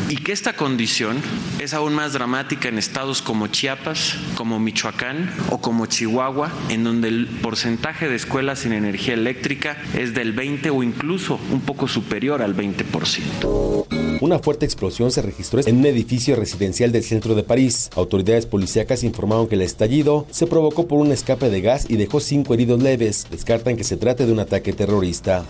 Y 0.08 0.16
que 0.16 0.32
esta 0.32 0.54
condición 0.54 1.22
es 1.60 1.74
aún 1.74 1.94
más 1.94 2.12
dramática 2.12 2.68
en 2.68 2.76
estados 2.76 3.22
como 3.22 3.46
Chiapas, 3.46 4.16
como 4.34 4.58
Michoacán 4.58 5.32
o 5.50 5.60
como 5.60 5.86
Chihuahua, 5.86 6.50
en 6.68 6.82
donde 6.82 7.06
el 7.06 7.28
porcentaje 7.40 8.08
de 8.08 8.16
escuelas 8.16 8.58
sin 8.58 8.72
energía 8.72 9.14
eléctrica 9.14 9.76
es 9.94 10.12
del 10.12 10.32
20 10.32 10.70
o 10.70 10.82
incluso 10.82 11.38
un 11.52 11.60
poco 11.60 11.86
superior 11.86 12.42
al 12.42 12.56
20%. 12.56 13.99
Una 14.20 14.38
fuerte 14.38 14.66
explosión 14.66 15.10
se 15.10 15.22
registró 15.22 15.60
en 15.66 15.78
un 15.78 15.86
edificio 15.86 16.36
residencial 16.36 16.92
del 16.92 17.04
centro 17.04 17.34
de 17.34 17.42
París. 17.42 17.88
Autoridades 17.96 18.44
policíacas 18.44 19.02
informaron 19.02 19.48
que 19.48 19.54
el 19.54 19.62
estallido 19.62 20.26
se 20.30 20.46
provocó 20.46 20.86
por 20.86 20.98
un 20.98 21.10
escape 21.10 21.48
de 21.48 21.62
gas 21.62 21.86
y 21.88 21.96
dejó 21.96 22.20
cinco 22.20 22.52
heridos 22.52 22.82
leves. 22.82 23.26
Descartan 23.30 23.78
que 23.78 23.84
se 23.84 23.96
trate 23.96 24.26
de 24.26 24.32
un 24.32 24.40
ataque 24.40 24.74
terrorista. 24.74 25.46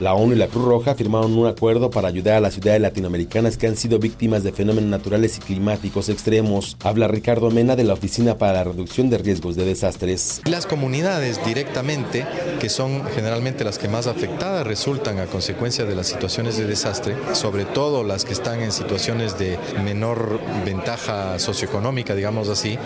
La 0.00 0.14
ONU 0.14 0.32
y 0.32 0.36
la 0.36 0.48
Cruz 0.48 0.64
Roja 0.64 0.94
firmaron 0.94 1.36
un 1.36 1.46
acuerdo 1.46 1.90
para 1.90 2.08
ayudar 2.08 2.36
a 2.36 2.40
las 2.40 2.54
ciudades 2.54 2.80
latinoamericanas 2.80 3.56
que 3.56 3.66
han 3.66 3.76
sido 3.76 3.98
víctimas 3.98 4.42
de 4.42 4.52
fenómenos 4.52 4.90
naturales 4.90 5.36
y 5.38 5.40
climáticos 5.40 6.08
extremos. 6.08 6.76
Habla 6.82 7.08
Ricardo 7.08 7.50
Mena 7.50 7.76
de 7.76 7.84
la 7.84 7.94
Oficina 7.94 8.38
para 8.38 8.54
la 8.54 8.64
Reducción 8.64 9.10
de 9.10 9.18
Riesgos 9.18 9.56
de 9.56 9.64
Desastres. 9.64 10.42
Las 10.44 10.66
comunidades 10.66 11.44
directamente, 11.44 12.26
que 12.60 12.68
son 12.68 13.04
generalmente 13.14 13.64
las 13.64 13.78
que 13.78 13.88
más 13.88 14.06
afectadas 14.06 14.66
resultan 14.66 15.18
a 15.18 15.26
consecuencia 15.26 15.84
de 15.84 15.94
las 15.94 16.08
situaciones 16.08 16.56
de 16.56 16.66
desastre, 16.66 17.14
sobre 17.32 17.64
todo 17.64 18.02
las 18.04 18.24
que 18.24 18.32
están 18.32 18.60
en 18.60 18.72
situaciones 18.72 19.38
de 19.38 19.58
menor 19.84 20.40
ventaja 20.64 21.38
socioeconómica, 21.38 22.14
digamos 22.14 22.48
así, 22.48 22.78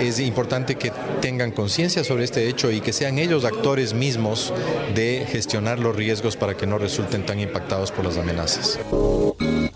es 0.00 0.20
importante 0.20 0.76
que 0.76 0.92
tengan 1.20 1.50
conciencia 1.50 2.04
sobre 2.04 2.24
este 2.24 2.48
hecho 2.48 2.70
y 2.70 2.80
que 2.80 2.92
sean 2.92 3.18
ellos 3.18 3.44
actores 3.44 3.94
mismos 3.94 4.52
de 4.94 5.26
gestionar 5.28 5.78
los 5.78 5.96
riesgos 5.96 6.36
para 6.42 6.56
que 6.56 6.66
no 6.66 6.76
resulten 6.76 7.24
tan 7.24 7.38
impactados 7.38 7.92
por 7.92 8.04
las 8.04 8.18
amenazas. 8.18 8.76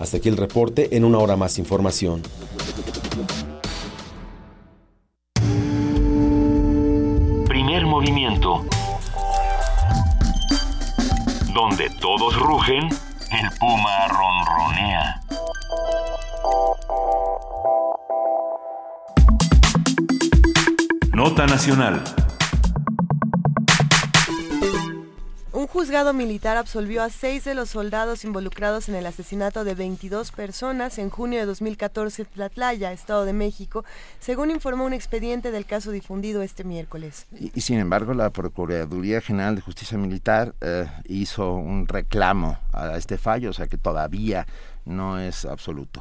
Hasta 0.01 0.17
aquí 0.17 0.29
el 0.29 0.37
reporte, 0.37 0.97
en 0.97 1.05
una 1.05 1.19
hora 1.19 1.37
más 1.37 1.61
información. 1.61 2.25
Primer 7.47 7.87
movimiento. 7.87 8.65
Donde 11.55 11.89
todos 12.01 12.35
rugen, 12.35 12.89
el 12.89 13.59
puma 13.61 14.09
ronronea. 14.09 15.23
Nota 21.13 21.47
Nacional. 21.47 22.26
Un 25.67 25.73
juzgado 25.73 26.13
militar 26.13 26.57
absolvió 26.57 27.03
a 27.03 27.11
seis 27.11 27.43
de 27.43 27.57
los 27.57 27.71
soldados 27.71 28.25
involucrados 28.25 28.89
en 28.89 28.95
el 28.95 29.05
asesinato 29.05 29.65
de 29.65 29.75
22 29.75 30.31
personas 30.31 30.97
en 30.99 31.11
junio 31.11 31.41
de 31.41 31.47
2014 31.47 32.23
en 32.23 32.29
Tlatlaya, 32.29 32.93
Estado 32.93 33.25
de 33.25 33.33
México, 33.33 33.85
según 34.21 34.53
informó 34.53 34.85
un 34.85 34.93
expediente 34.93 35.51
del 35.51 35.67
caso 35.67 35.91
difundido 35.91 36.43
este 36.43 36.63
miércoles. 36.63 37.27
Y, 37.33 37.61
sin 37.63 37.81
embargo, 37.81 38.15
la 38.15 38.31
Procuraduría 38.31 39.21
General 39.21 39.57
de 39.57 39.61
Justicia 39.61 39.99
Militar 39.99 40.55
eh, 40.61 40.87
hizo 41.07 41.55
un 41.55 41.89
reclamo 41.89 42.61
a 42.73 42.97
este 42.97 43.19
fallo, 43.19 43.51
o 43.51 43.53
sea 43.53 43.67
que 43.67 43.77
todavía 43.77 44.47
no 44.87 45.19
es 45.19 45.45
absoluto. 45.45 46.01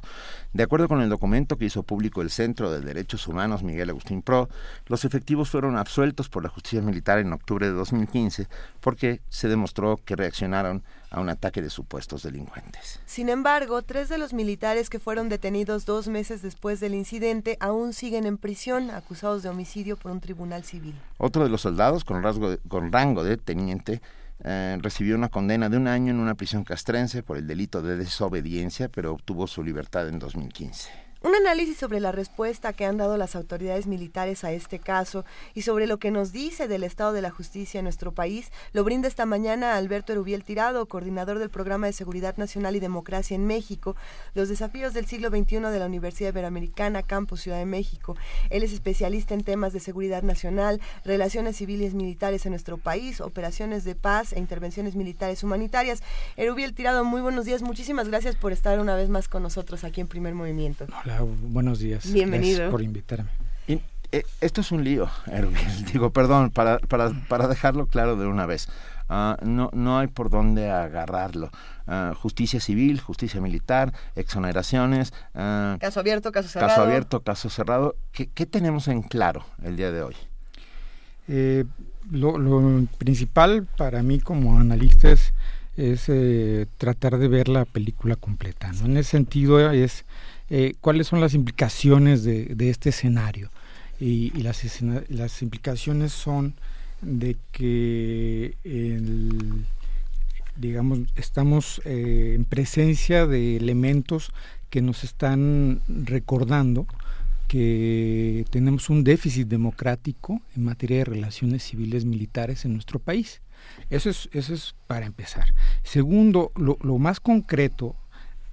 De 0.54 0.64
acuerdo 0.64 0.88
con 0.88 1.02
el 1.02 1.10
documento 1.10 1.58
que 1.58 1.66
hizo 1.66 1.84
público 1.84 2.22
el 2.22 2.30
Centro 2.30 2.72
de 2.72 2.80
Derechos 2.80 3.28
Humanos 3.28 3.64
Miguel 3.64 3.90
Agustín 3.90 4.22
Pro, 4.22 4.48
los 4.88 5.04
efectivos 5.04 5.50
fueron 5.50 5.78
absueltos 5.78 6.30
por 6.30 6.44
la 6.44 6.50
justicia 6.50 6.82
militar 6.82 7.20
en 7.20 7.34
octubre 7.34 7.66
de 7.68 7.74
2015 7.74 8.48
porque 8.80 9.22
se 9.30 9.50
demostró 9.50 10.00
que 10.06 10.16
reaccionaron 10.16 10.84
a 11.10 11.20
un 11.20 11.30
ataque 11.30 11.62
de 11.62 11.70
supuestos 11.70 12.24
delincuentes. 12.24 13.00
Sin 13.06 13.30
embargo, 13.30 13.82
tres 13.82 14.10
de 14.10 14.18
los 14.18 14.34
militares 14.34 14.90
que 14.90 15.00
fueron 15.00 15.30
detenidos 15.30 15.86
dos 15.86 16.08
meses 16.08 16.42
después 16.42 16.80
del 16.80 16.94
incidente 16.94 17.58
aún 17.60 17.94
siguen 17.94 18.26
en 18.26 18.38
prisión, 18.38 18.92
acusados 18.92 19.44
de 19.44 19.50
homicidio 19.50 19.98
por 19.98 20.12
un 20.12 20.20
tribunal 20.20 20.64
civil. 20.64 20.96
Otro 21.18 21.44
de 21.44 21.50
los 21.50 21.62
soldados, 21.62 22.04
con, 22.04 22.22
rasgo, 22.22 22.58
con 22.68 22.92
rango 22.92 23.24
de 23.24 23.38
teniente, 23.38 24.02
eh, 24.44 24.78
recibió 24.82 25.16
una 25.16 25.30
condena 25.30 25.70
de 25.70 25.78
un 25.78 25.88
año 25.88 26.12
en 26.12 26.20
una 26.20 26.36
prisión 26.36 26.64
castrense 26.64 27.24
por 27.24 27.38
el 27.38 27.48
delito 27.48 27.82
de 27.82 27.98
desobediencia, 27.98 28.90
pero 28.90 29.14
obtuvo 29.14 29.48
su 29.48 29.64
libertad 29.64 30.08
en 30.10 30.20
2015. 30.20 31.05
Un 31.26 31.34
análisis 31.34 31.78
sobre 31.78 32.00
la 32.00 32.12
respuesta 32.12 32.72
que 32.72 32.86
han 32.86 32.98
dado 32.98 33.18
las 33.18 33.36
autoridades 33.36 33.88
militares 33.88 34.44
a 34.44 34.52
este 34.52 34.78
caso 34.78 35.26
y 35.56 35.64
sobre 35.64 35.88
lo 35.88 35.98
que 35.98 36.12
nos 36.12 36.32
dice 36.32 36.68
del 36.68 36.84
estado 36.84 37.14
de 37.14 37.24
la 37.24 37.32
justicia 37.32 37.80
en 37.80 37.86
nuestro 37.86 38.12
país 38.12 38.52
lo 38.74 38.84
brinda 38.84 39.08
esta 39.08 39.26
mañana 39.26 39.76
Alberto 39.76 40.14
Erubiel 40.14 40.44
Tirado, 40.44 40.86
coordinador 40.86 41.40
del 41.40 41.50
Programa 41.50 41.88
de 41.88 41.94
Seguridad 41.94 42.38
Nacional 42.38 42.76
y 42.76 42.80
Democracia 42.80 43.34
en 43.34 43.48
México, 43.48 43.96
los 44.36 44.50
desafíos 44.50 44.94
del 44.94 45.08
siglo 45.08 45.30
XXI 45.30 45.62
de 45.62 45.80
la 45.80 45.88
Universidad 45.88 46.30
Iberoamericana, 46.30 47.02
Campus 47.02 47.42
Ciudad 47.42 47.58
de 47.58 47.66
México. 47.66 48.16
Él 48.52 48.62
es 48.62 48.72
especialista 48.72 49.34
en 49.34 49.44
temas 49.44 49.74
de 49.74 49.80
seguridad 49.80 50.22
nacional, 50.22 50.80
relaciones 51.06 51.58
civiles 51.58 51.96
militares 51.96 52.46
en 52.46 52.52
nuestro 52.52 52.78
país, 52.78 53.20
operaciones 53.20 53.84
de 53.84 53.96
paz 53.96 54.32
e 54.32 54.38
intervenciones 54.38 54.96
militares 54.96 55.44
humanitarias. 55.44 56.04
Erubiel 56.38 56.76
Tirado, 56.76 57.04
muy 57.04 57.22
buenos 57.22 57.46
días. 57.46 57.64
Muchísimas 57.64 58.10
gracias 58.10 58.36
por 58.36 58.52
estar 58.52 58.80
una 58.80 58.96
vez 58.96 59.10
más 59.10 59.28
con 59.28 59.42
nosotros 59.42 59.84
aquí 59.84 60.02
en 60.02 60.08
Primer 60.08 60.36
Movimiento. 60.36 60.86
Hola 61.04 61.15
buenos 61.24 61.80
días. 61.80 62.12
Bienvenido. 62.12 62.58
Gracias 62.58 62.72
por 62.72 62.82
invitarme. 62.82 63.30
Y, 63.68 63.82
eh, 64.12 64.24
esto 64.42 64.62
es 64.62 64.72
un 64.72 64.84
lío, 64.84 65.10
Erwin. 65.28 65.56
Digo, 65.92 66.12
perdón, 66.12 66.52
para, 66.52 66.80
para, 66.80 67.12
para 67.28 67.48
dejarlo 67.48 67.88
claro 67.88 68.16
de 68.16 68.28
una 68.28 68.46
vez. 68.46 68.68
Uh, 69.08 69.36
no, 69.46 69.70
no 69.74 70.00
hay 70.00 70.08
por 70.08 70.30
dónde 70.30 70.72
agarrarlo. 70.72 71.52
Uh, 71.88 72.16
justicia 72.16 72.60
civil, 72.60 73.00
justicia 73.00 73.40
militar, 73.40 73.94
exoneraciones. 74.16 75.14
Uh, 75.36 75.78
caso 75.80 76.00
abierto, 76.00 76.32
caso 76.32 76.50
cerrado. 76.50 76.70
Caso 76.70 76.82
abierto, 76.82 77.20
caso 77.22 77.50
cerrado. 77.50 77.96
¿Qué, 78.12 78.28
qué 78.28 78.46
tenemos 78.46 78.88
en 78.88 79.04
claro 79.04 79.46
el 79.64 79.78
día 79.78 79.92
de 79.92 80.02
hoy? 80.02 80.16
Eh, 81.28 81.66
lo, 82.12 82.38
lo, 82.38 82.86
principal 82.98 83.66
para 83.78 84.04
mí 84.04 84.20
como 84.20 84.60
analista 84.60 85.10
es, 85.10 85.34
es 85.76 86.06
eh, 86.08 86.68
tratar 86.78 87.18
de 87.18 87.28
ver 87.28 87.48
la 87.48 87.66
película 87.66 88.16
completa. 88.16 88.72
¿no? 88.74 88.86
En 88.86 88.98
ese 88.98 89.12
sentido 89.12 89.72
es 89.72 90.05
eh, 90.50 90.74
cuáles 90.82 91.08
son 91.08 91.22
las 91.22 91.34
implicaciones 91.34 92.24
de, 92.24 92.56
este 92.70 92.90
escenario. 92.90 93.50
Y, 94.00 94.32
las, 94.42 95.42
implicaciones 95.42 96.12
son 96.12 96.54
de 97.02 97.38
que 97.52 98.56
digamos 100.56 101.00
estamos 101.16 101.82
eh, 101.84 102.34
en 102.36 102.46
presencia 102.46 103.28
de 103.28 103.58
elementos 103.58 104.32
que 104.70 104.82
nos 104.82 105.04
están 105.04 105.82
recordando 105.88 106.88
que 107.48 108.46
tenemos 108.50 108.90
un 108.90 109.04
déficit 109.04 109.48
democrático 109.48 110.42
en 110.56 110.66
materia 110.66 110.98
de 111.00 111.06
relaciones 111.06 111.64
civiles 111.64 112.06
militares 112.06 112.66
en 112.66 112.74
nuestro 112.74 113.00
país. 113.00 113.42
Eso 113.90 114.10
es, 114.10 114.30
eso 114.32 114.54
es 114.54 114.76
para 114.88 115.06
empezar. 115.06 115.54
Segundo, 115.84 116.52
lo, 116.56 116.78
lo 116.82 116.98
más 116.98 117.20
concreto 117.20 117.96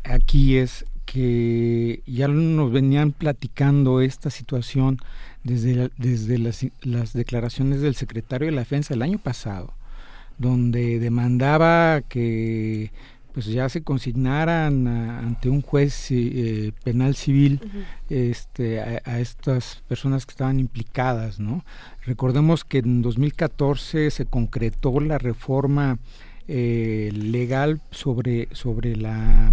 aquí 0.05 0.57
es 0.57 0.85
que 1.13 2.03
ya 2.07 2.27
nos 2.27 2.73
venían 2.73 3.13
platicando 3.13 4.01
esta 4.01 4.31
situación 4.31 4.97
desde, 5.45 5.91
desde 5.99 6.39
las, 6.39 6.65
las, 6.81 7.13
declaraciones 7.13 7.83
del 7.83 7.97
secretario 7.97 8.47
de 8.47 8.53
la 8.53 8.63
Defensa 8.63 8.95
el 8.95 9.03
año 9.03 9.19
pasado, 9.19 9.75
donde 10.39 10.99
demandaba 11.01 12.01
que 12.01 12.93
pues 13.35 13.45
ya 13.45 13.69
se 13.69 13.83
consignaran 13.83 14.87
a, 14.89 15.19
ante 15.19 15.51
un 15.51 15.61
juez 15.61 16.11
eh, 16.11 16.73
penal 16.83 17.15
civil 17.15 17.61
uh 17.63 17.67
-huh. 17.67 17.85
este, 18.09 18.81
a, 18.81 19.03
a, 19.05 19.21
estas 19.21 19.83
personas 19.89 20.25
que 20.25 20.31
estaban 20.31 20.61
implicadas. 20.61 21.39
¿no? 21.39 21.63
Recordemos 22.07 22.65
que 22.65 22.79
en 22.79 23.03
2014 23.03 24.11
se 24.11 24.25
concretó 24.25 24.99
la 25.01 25.19
reforma 25.19 25.99
eh, 26.49 27.11
legal 27.13 27.83
sobre, 27.91 28.49
sobre 28.53 28.97
la 28.97 29.53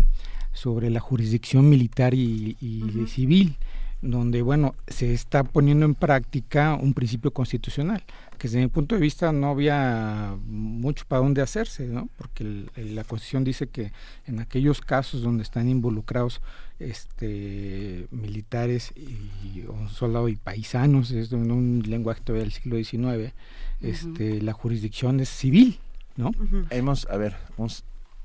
sobre 0.54 0.90
la 0.90 1.00
jurisdicción 1.00 1.70
militar 1.70 2.14
y, 2.14 2.58
y 2.60 2.84
uh 2.84 2.88
-huh. 2.88 3.08
civil. 3.08 3.56
donde, 4.02 4.42
bueno, 4.42 4.76
se 4.88 5.14
está 5.14 5.44
poniendo 5.44 5.86
en 5.86 5.94
práctica 5.94 6.76
un 6.76 6.94
principio 6.94 7.32
constitucional, 7.32 8.02
que 8.38 8.48
desde 8.48 8.62
mi 8.62 8.68
punto 8.68 8.96
de 8.96 9.02
vista 9.02 9.34
no 9.34 9.50
había 9.50 10.38
mucho 10.48 11.04
para 11.06 11.22
dónde 11.22 11.42
hacerse, 11.42 11.86
¿no? 11.88 12.08
Porque 12.18 12.66
la 12.78 13.04
Constitución 13.04 13.44
dice 13.44 13.68
que 13.68 13.92
en 14.26 14.40
aquellos 14.40 14.80
casos 14.80 15.22
donde 15.22 15.44
están 15.44 15.68
involucrados 15.68 16.42
este 16.80 18.08
militares 18.12 18.94
y 18.96 19.64
un 19.68 19.90
soldado 19.90 20.30
y 20.30 20.38
paisanos, 20.38 21.12
es 21.12 21.34
en 21.34 21.52
un 21.52 21.84
lenguaje 21.86 22.22
todavía 22.24 22.46
del 22.46 22.54
siglo 22.54 22.78
XIX, 22.78 23.34
este, 23.82 24.42
la 24.42 24.54
jurisdicción 24.54 25.20
es 25.20 25.28
civil, 25.28 25.78
¿no? 26.16 26.32
Hemos, 26.70 27.06
a 27.10 27.18
ver, 27.18 27.36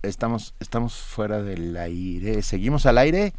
estamos, 0.04 0.54
estamos 0.60 0.94
fuera 0.94 1.42
del 1.42 1.76
aire, 1.76 2.42
seguimos 2.42 2.86
al 2.86 2.98
aire. 2.98 3.32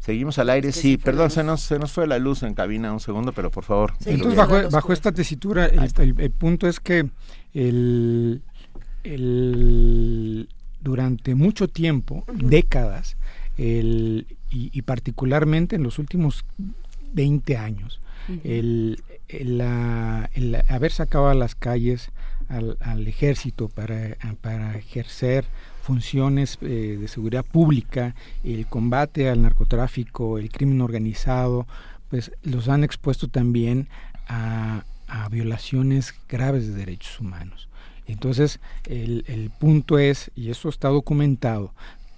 Seguimos 0.00 0.38
al 0.38 0.48
aire, 0.48 0.72
sí, 0.72 0.96
perdón, 0.96 1.30
se 1.30 1.44
nos, 1.44 1.60
se 1.60 1.78
nos 1.78 1.92
fue 1.92 2.06
la 2.06 2.18
luz 2.18 2.42
en 2.42 2.54
cabina 2.54 2.90
un 2.90 3.00
segundo, 3.00 3.32
pero 3.32 3.50
por 3.50 3.64
favor. 3.64 3.92
Entonces, 4.06 4.34
bajo, 4.34 4.70
bajo 4.70 4.94
esta 4.94 5.12
tesitura, 5.12 5.66
el, 5.66 6.30
punto 6.30 6.66
es 6.66 6.80
que 6.80 7.10
el, 7.52 8.40
el, 9.04 10.48
durante 10.80 11.34
mucho 11.34 11.68
tiempo, 11.68 12.24
décadas, 12.32 13.18
el, 13.58 14.26
y, 14.50 14.80
particularmente 14.82 15.76
en 15.76 15.82
los 15.82 15.98
últimos 15.98 16.46
20 17.12 17.58
años, 17.58 18.00
el, 18.42 19.02
la, 19.28 20.30
el, 20.32 20.62
haber 20.68 20.92
sacado 20.92 21.28
a 21.28 21.34
las 21.34 21.54
calles 21.54 22.10
al, 22.50 22.76
al 22.80 23.06
ejército 23.06 23.68
para, 23.68 24.16
para 24.42 24.76
ejercer 24.76 25.44
funciones 25.82 26.58
eh, 26.60 26.98
de 27.00 27.08
seguridad 27.08 27.44
pública, 27.44 28.14
el 28.44 28.66
combate 28.66 29.28
al 29.28 29.42
narcotráfico, 29.42 30.38
el 30.38 30.50
crimen 30.50 30.80
organizado, 30.80 31.66
pues 32.10 32.32
los 32.42 32.68
han 32.68 32.84
expuesto 32.84 33.28
también 33.28 33.88
a, 34.28 34.84
violaciones 35.32 36.14
graves 36.28 36.68
de 36.68 36.74
derechos 36.74 37.18
humanos. 37.18 37.68
Entonces, 38.06 38.60
el, 38.86 39.24
el, 39.26 39.50
punto 39.50 39.98
es, 39.98 40.30
y 40.36 40.50
eso 40.50 40.68
está 40.68 40.88
documentado, 40.88 41.74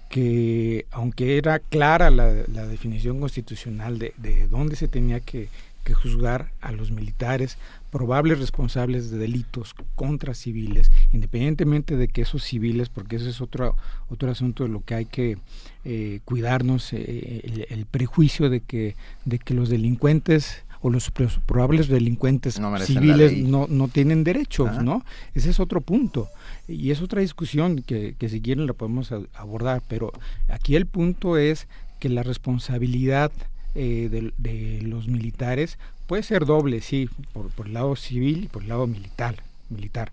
que 0.09 0.85
aunque 0.91 1.37
era 1.39 1.57
clara 1.57 2.11
la, 2.11 2.31
la 2.53 2.67
definición 2.67 3.19
constitucional 3.19 3.97
de, 3.97 4.13
de, 4.17 4.47
dónde 4.47 4.75
se 4.75 4.87
tenía 4.87 5.21
que, 5.21 5.49
que 5.83 5.93
juzgar 5.93 6.51
a 6.61 6.71
los 6.71 6.91
militares 6.91 7.57
probables 7.91 8.39
responsables 8.39 9.11
de 9.11 9.17
delitos 9.17 9.75
contra 9.95 10.33
civiles, 10.33 10.91
independientemente 11.11 11.95
de 11.95 12.07
que 12.07 12.23
esos 12.23 12.43
civiles, 12.43 12.89
porque 12.89 13.17
ese 13.17 13.29
es 13.29 13.41
otro, 13.41 13.75
otro 14.09 14.31
asunto 14.31 14.63
de 14.63 14.69
lo 14.69 14.83
que 14.83 14.95
hay 14.95 15.05
que 15.05 15.37
eh, 15.85 16.19
cuidarnos, 16.25 16.91
eh, 16.93 17.67
el, 17.69 17.85
prejuicio 17.85 18.49
de 18.49 18.61
que, 18.61 18.95
de 19.25 19.37
que 19.37 19.53
los 19.53 19.69
delincuentes 19.69 20.63
o 20.81 20.89
los 20.89 21.11
probables 21.11 21.87
delincuentes 21.87 22.59
civiles 22.85 23.37
no, 23.37 23.67
no 23.69 23.87
tienen 23.87 24.23
derechos, 24.25 24.83
¿no? 24.83 25.05
Ese 25.33 25.51
es 25.51 25.61
otro 25.61 25.79
punto. 25.79 26.27
Y 26.67 26.91
es 26.91 27.01
otra 27.01 27.21
discusión 27.21 27.83
que, 27.83 28.15
que 28.19 28.27
si 28.27 28.41
quieren 28.41 28.67
la 28.67 28.73
podemos 28.73 29.13
abordar, 29.33 29.81
pero 29.87 30.11
aquí 30.49 30.75
el 30.75 30.85
punto 30.85 31.37
es 31.37 31.67
que 31.99 32.09
la 32.09 32.21
responsabilidad 32.21 33.31
eh, 33.75 34.31
de, 34.37 34.81
los 34.83 35.07
militares 35.07 35.77
puede 36.07 36.23
ser 36.23 36.45
doble, 36.45 36.81
sí, 36.81 37.09
por, 37.33 37.49
por, 37.49 37.67
el 37.67 37.73
lado 37.73 37.95
civil 37.95 38.45
y 38.45 38.47
por 38.47 38.63
el 38.63 38.69
lado 38.69 38.87
militar, 38.87 39.35
militar. 39.69 40.11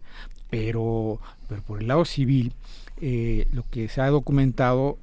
Pero, 0.48 1.20
pero 1.48 1.62
por 1.62 1.80
el 1.80 1.88
lado 1.88 2.04
civil, 2.04 2.52
eh, 3.00 3.46
lo 3.52 3.64
que 3.70 3.88
se 3.88 4.00
ha 4.00 4.08
documentado 4.08 4.98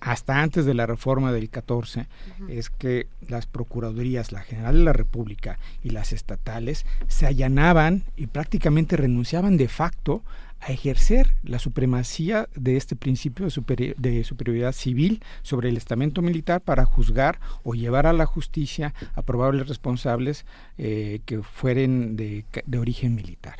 hasta 0.00 0.40
antes 0.40 0.64
de 0.64 0.74
la 0.74 0.86
reforma 0.86 1.32
del 1.32 1.50
14 1.50 2.06
es 2.48 2.70
que 2.70 3.06
las 3.28 3.46
procuradurías, 3.46 4.32
la 4.32 4.40
General 4.40 4.76
de 4.76 4.84
la 4.84 4.92
República 4.92 5.58
y 5.82 5.90
las 5.90 6.12
estatales 6.12 6.86
se 7.08 7.26
allanaban 7.26 8.04
y 8.16 8.28
prácticamente 8.28 8.96
renunciaban 8.96 9.56
de 9.56 9.68
facto 9.68 10.22
a 10.64 10.72
ejercer 10.72 11.34
la 11.42 11.58
supremacía 11.58 12.48
de 12.54 12.78
este 12.78 12.96
principio 12.96 13.46
de, 13.46 14.24
superioridad 14.24 14.72
civil 14.72 15.22
sobre 15.42 15.68
el 15.68 15.76
estamento 15.76 16.22
militar 16.22 16.62
para 16.62 16.86
juzgar 16.86 17.38
o 17.64 17.74
llevar 17.74 18.06
a 18.06 18.14
la 18.14 18.24
justicia 18.24 18.94
a 19.14 19.20
probables 19.20 19.68
responsables 19.68 20.46
eh, 20.78 21.20
que 21.26 21.42
fueren 21.42 22.16
de, 22.16 22.46
origen 22.78 23.14
militar. 23.14 23.56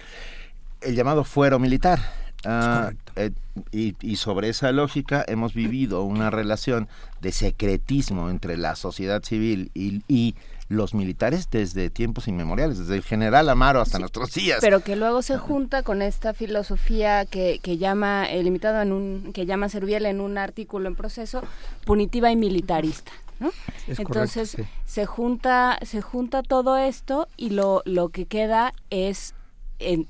El 0.81 0.95
llamado 0.95 1.25
fuero 1.25 1.59
militar. 1.59 2.01
Ah, 2.47 2.93
eh, 3.17 3.33
y, 3.71 4.17
sobre 4.17 4.49
esa 4.49 4.73
lógica 4.73 5.25
hemos 5.29 5.55
vivido 5.55 6.03
una 6.03 6.31
relación 6.31 6.89
de 7.21 7.33
secretismo 7.33 8.31
entre 8.31 8.57
la 8.57 8.77
sociedad 8.77 9.23
civil 9.23 9.71
y 9.75 10.35
los 10.69 10.95
militares 10.95 11.49
desde 11.51 11.91
tiempos 11.91 12.29
inmemoriales, 12.29 12.79
desde 12.79 12.97
el 12.97 13.03
general 13.03 13.49
Amaro 13.49 13.81
hasta 13.81 13.99
nuestros 13.99 14.33
días. 14.33 14.59
Pero 14.61 14.81
que 14.81 14.97
luego 14.97 15.23
se 15.23 15.37
junta 15.37 15.83
con 15.83 16.03
esta 16.03 16.33
filosofía 16.35 17.27
que, 17.27 17.61
que 17.63 17.77
llama, 17.77 18.25
el 18.27 18.45
limitado 18.45 18.81
en 18.81 18.93
un, 18.93 19.33
que 19.33 19.47
llama 19.47 19.69
Serviel 19.69 20.07
en 20.07 20.21
un 20.21 20.39
artículo 20.39 20.89
en 20.89 20.97
proceso, 20.97 21.43
punitiva 21.85 22.31
y 22.31 22.37
militarista. 22.37 23.13
¿no? 23.41 23.51
Entonces 23.89 24.57
se 24.85 25.07
junta 25.07 25.79
se 25.83 26.01
junta 26.01 26.45
todo 26.45 26.77
esto 26.77 27.27
y 27.37 27.51
lo, 27.51 27.83
lo 27.85 28.11
que 28.11 28.27
queda 28.27 28.73
es 28.91 29.35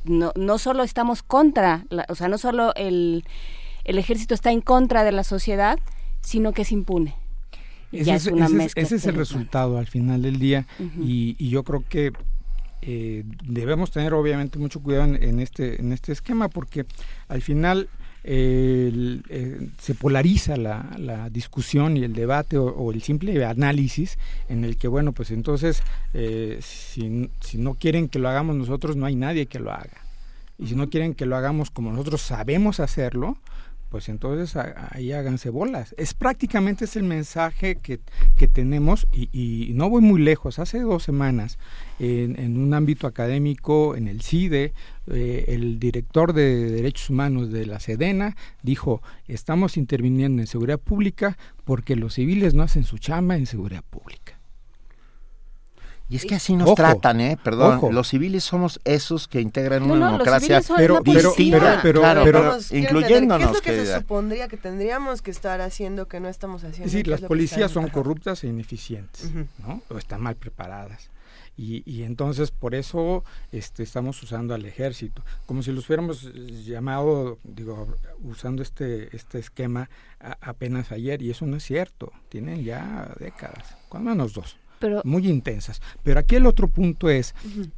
no, 0.04 0.32
no 0.36 0.58
solo 0.58 0.82
estamos 0.82 1.22
contra, 1.22 1.86
o 2.08 2.14
sea, 2.14 2.28
no 2.28 2.38
solo 2.38 2.74
el, 2.76 3.24
el 3.84 3.98
ejército 3.98 4.34
está 4.34 4.50
en 4.50 4.60
contra 4.60 5.04
de 5.04 5.12
la 5.12 5.24
sociedad, 5.24 5.78
sino 6.20 6.52
que 6.52 6.62
es 6.62 6.72
impune. 6.72 7.16
Ese, 8.00 8.30
es, 8.96 9.06
el 9.06 9.14
resultado 9.14 9.78
al 9.78 9.86
final 9.86 10.22
del 10.22 10.38
día 10.38 10.66
y, 11.00 11.48
yo 11.48 11.62
creo 11.62 11.84
que 11.88 12.12
eh, 12.82 13.24
debemos 13.44 13.90
tener 13.90 14.12
obviamente 14.12 14.58
mucho 14.58 14.80
cuidado 14.80 15.14
en, 15.14 15.40
este 15.40 15.80
en 15.80 15.92
este 15.92 16.12
esquema 16.12 16.48
porque 16.48 16.84
al 17.28 17.40
final 17.40 17.88
eh, 18.24 19.68
se 19.78 19.94
polariza 19.94 20.56
la, 20.56 21.28
discusión 21.30 21.96
y 21.96 22.04
el 22.04 22.14
debate 22.14 22.58
o, 22.58 22.90
el 22.90 23.02
simple 23.02 23.44
análisis 23.44 24.18
en 24.48 24.64
el 24.64 24.76
que 24.76 24.88
bueno 24.88 25.12
pues 25.12 25.30
entonces 25.30 25.82
eh, 26.12 26.58
si, 26.60 27.30
si 27.40 27.58
no 27.58 27.74
quieren 27.74 28.08
que 28.08 28.18
lo 28.18 28.28
hagamos 28.28 28.56
nosotros 28.56 28.96
no 28.96 29.06
hay 29.06 29.14
nadie 29.14 29.46
que 29.46 29.60
lo 29.60 29.72
haga. 29.72 30.02
Y 30.56 30.68
si 30.68 30.76
no 30.76 30.88
quieren 30.88 31.14
que 31.14 31.26
lo 31.26 31.36
hagamos 31.36 31.70
como 31.70 31.90
nosotros 31.90 32.22
sabemos 32.22 32.80
hacerlo 32.80 33.38
pues 33.94 34.08
entonces 34.08 34.56
ahí 34.90 35.12
háganse 35.12 35.50
bolas. 35.50 35.94
Es 35.96 36.14
prácticamente 36.14 36.86
es 36.86 36.96
el 36.96 37.04
mensaje 37.04 37.76
que, 37.76 38.00
que 38.36 38.48
tenemos 38.48 39.06
y, 39.12 39.70
no 39.74 39.88
voy 39.88 40.02
muy 40.02 40.20
lejos. 40.20 40.58
Hace 40.58 40.80
dos 40.80 41.04
semanas, 41.04 41.60
en, 42.00 42.56
un 42.58 42.74
ámbito 42.74 43.06
académico, 43.06 43.94
en 43.94 44.08
el 44.08 44.20
CIDE, 44.20 44.72
eh, 45.06 45.44
el 45.46 45.78
director 45.78 46.32
de 46.32 46.72
Derechos 46.72 47.08
Humanos 47.08 47.52
de 47.52 47.66
la 47.66 47.78
Sedena 47.78 48.36
dijo, 48.64 49.00
estamos 49.28 49.76
interviniendo 49.76 50.42
en 50.42 50.48
seguridad 50.48 50.80
pública 50.80 51.38
porque 51.62 51.94
los 51.94 52.14
civiles 52.14 52.52
no 52.52 52.64
hacen 52.64 52.82
su 52.82 52.98
chamba 52.98 53.36
en 53.36 53.46
seguridad 53.46 53.84
pública. 53.88 54.33
Y 56.14 56.18
es 56.18 56.26
que 56.26 56.36
así 56.36 56.54
nos 56.54 56.76
tratan, 56.76 57.20
¿eh? 57.20 57.36
Perdón, 57.42 57.92
los 57.92 58.06
civiles 58.08 58.44
somos 58.44 58.78
esos 58.84 59.26
que 59.26 59.40
integran 59.40 59.82
una 59.82 60.12
democracia 60.12 60.62
pero, 60.76 61.02
pero, 61.02 61.34
pero, 61.82 62.02
pero, 62.22 62.58
incluyéndonos. 62.70 63.60
¿Qué 63.60 63.70
es 63.70 63.76
lo 63.76 63.82
que, 63.82 63.86
se 63.86 63.98
supondría 63.98 64.46
que 64.46 64.56
tendríamos 64.56 65.22
que 65.22 65.32
estar 65.32 65.60
haciendo 65.60 66.06
que 66.06 66.20
no 66.20 66.28
estamos 66.28 66.62
haciendo? 66.62 66.86
Es 66.86 66.92
decir, 66.92 67.08
las 67.08 67.20
policías 67.22 67.72
son 67.72 67.88
corruptas 67.88 68.44
e 68.44 68.46
ineficientes, 68.46 69.28
¿no? 69.58 69.82
O 69.88 69.98
están 69.98 70.20
mal 70.20 70.36
preparadas. 70.36 71.10
Y, 71.56 71.82
y, 71.84 72.04
entonces 72.04 72.52
por 72.52 72.76
eso 72.76 73.24
este, 73.50 73.82
estamos 73.82 74.20
usando 74.22 74.54
al 74.54 74.64
ejército, 74.66 75.24
como 75.46 75.64
si 75.64 75.72
los 75.72 75.88
hubiéramos 75.88 76.32
llamado, 76.64 77.38
digo, 77.42 77.96
usando 78.22 78.62
este, 78.62 79.14
este 79.16 79.40
esquema 79.40 79.88
apenas 80.40 80.92
ayer, 80.92 81.22
y 81.22 81.30
eso 81.30 81.44
no 81.46 81.56
es 81.56 81.64
cierto, 81.64 82.12
tienen 82.28 82.64
ya 82.64 83.12
décadas, 83.18 83.76
cuando 83.88 84.10
menos 84.10 84.32
dos 84.32 84.56
muy 85.04 85.28
intensas. 85.28 85.80
Pero 86.02 86.20
aquí 86.20 86.36
el 86.36 86.46
otro 86.46 86.68
punto 86.68 87.08
es 87.10 87.34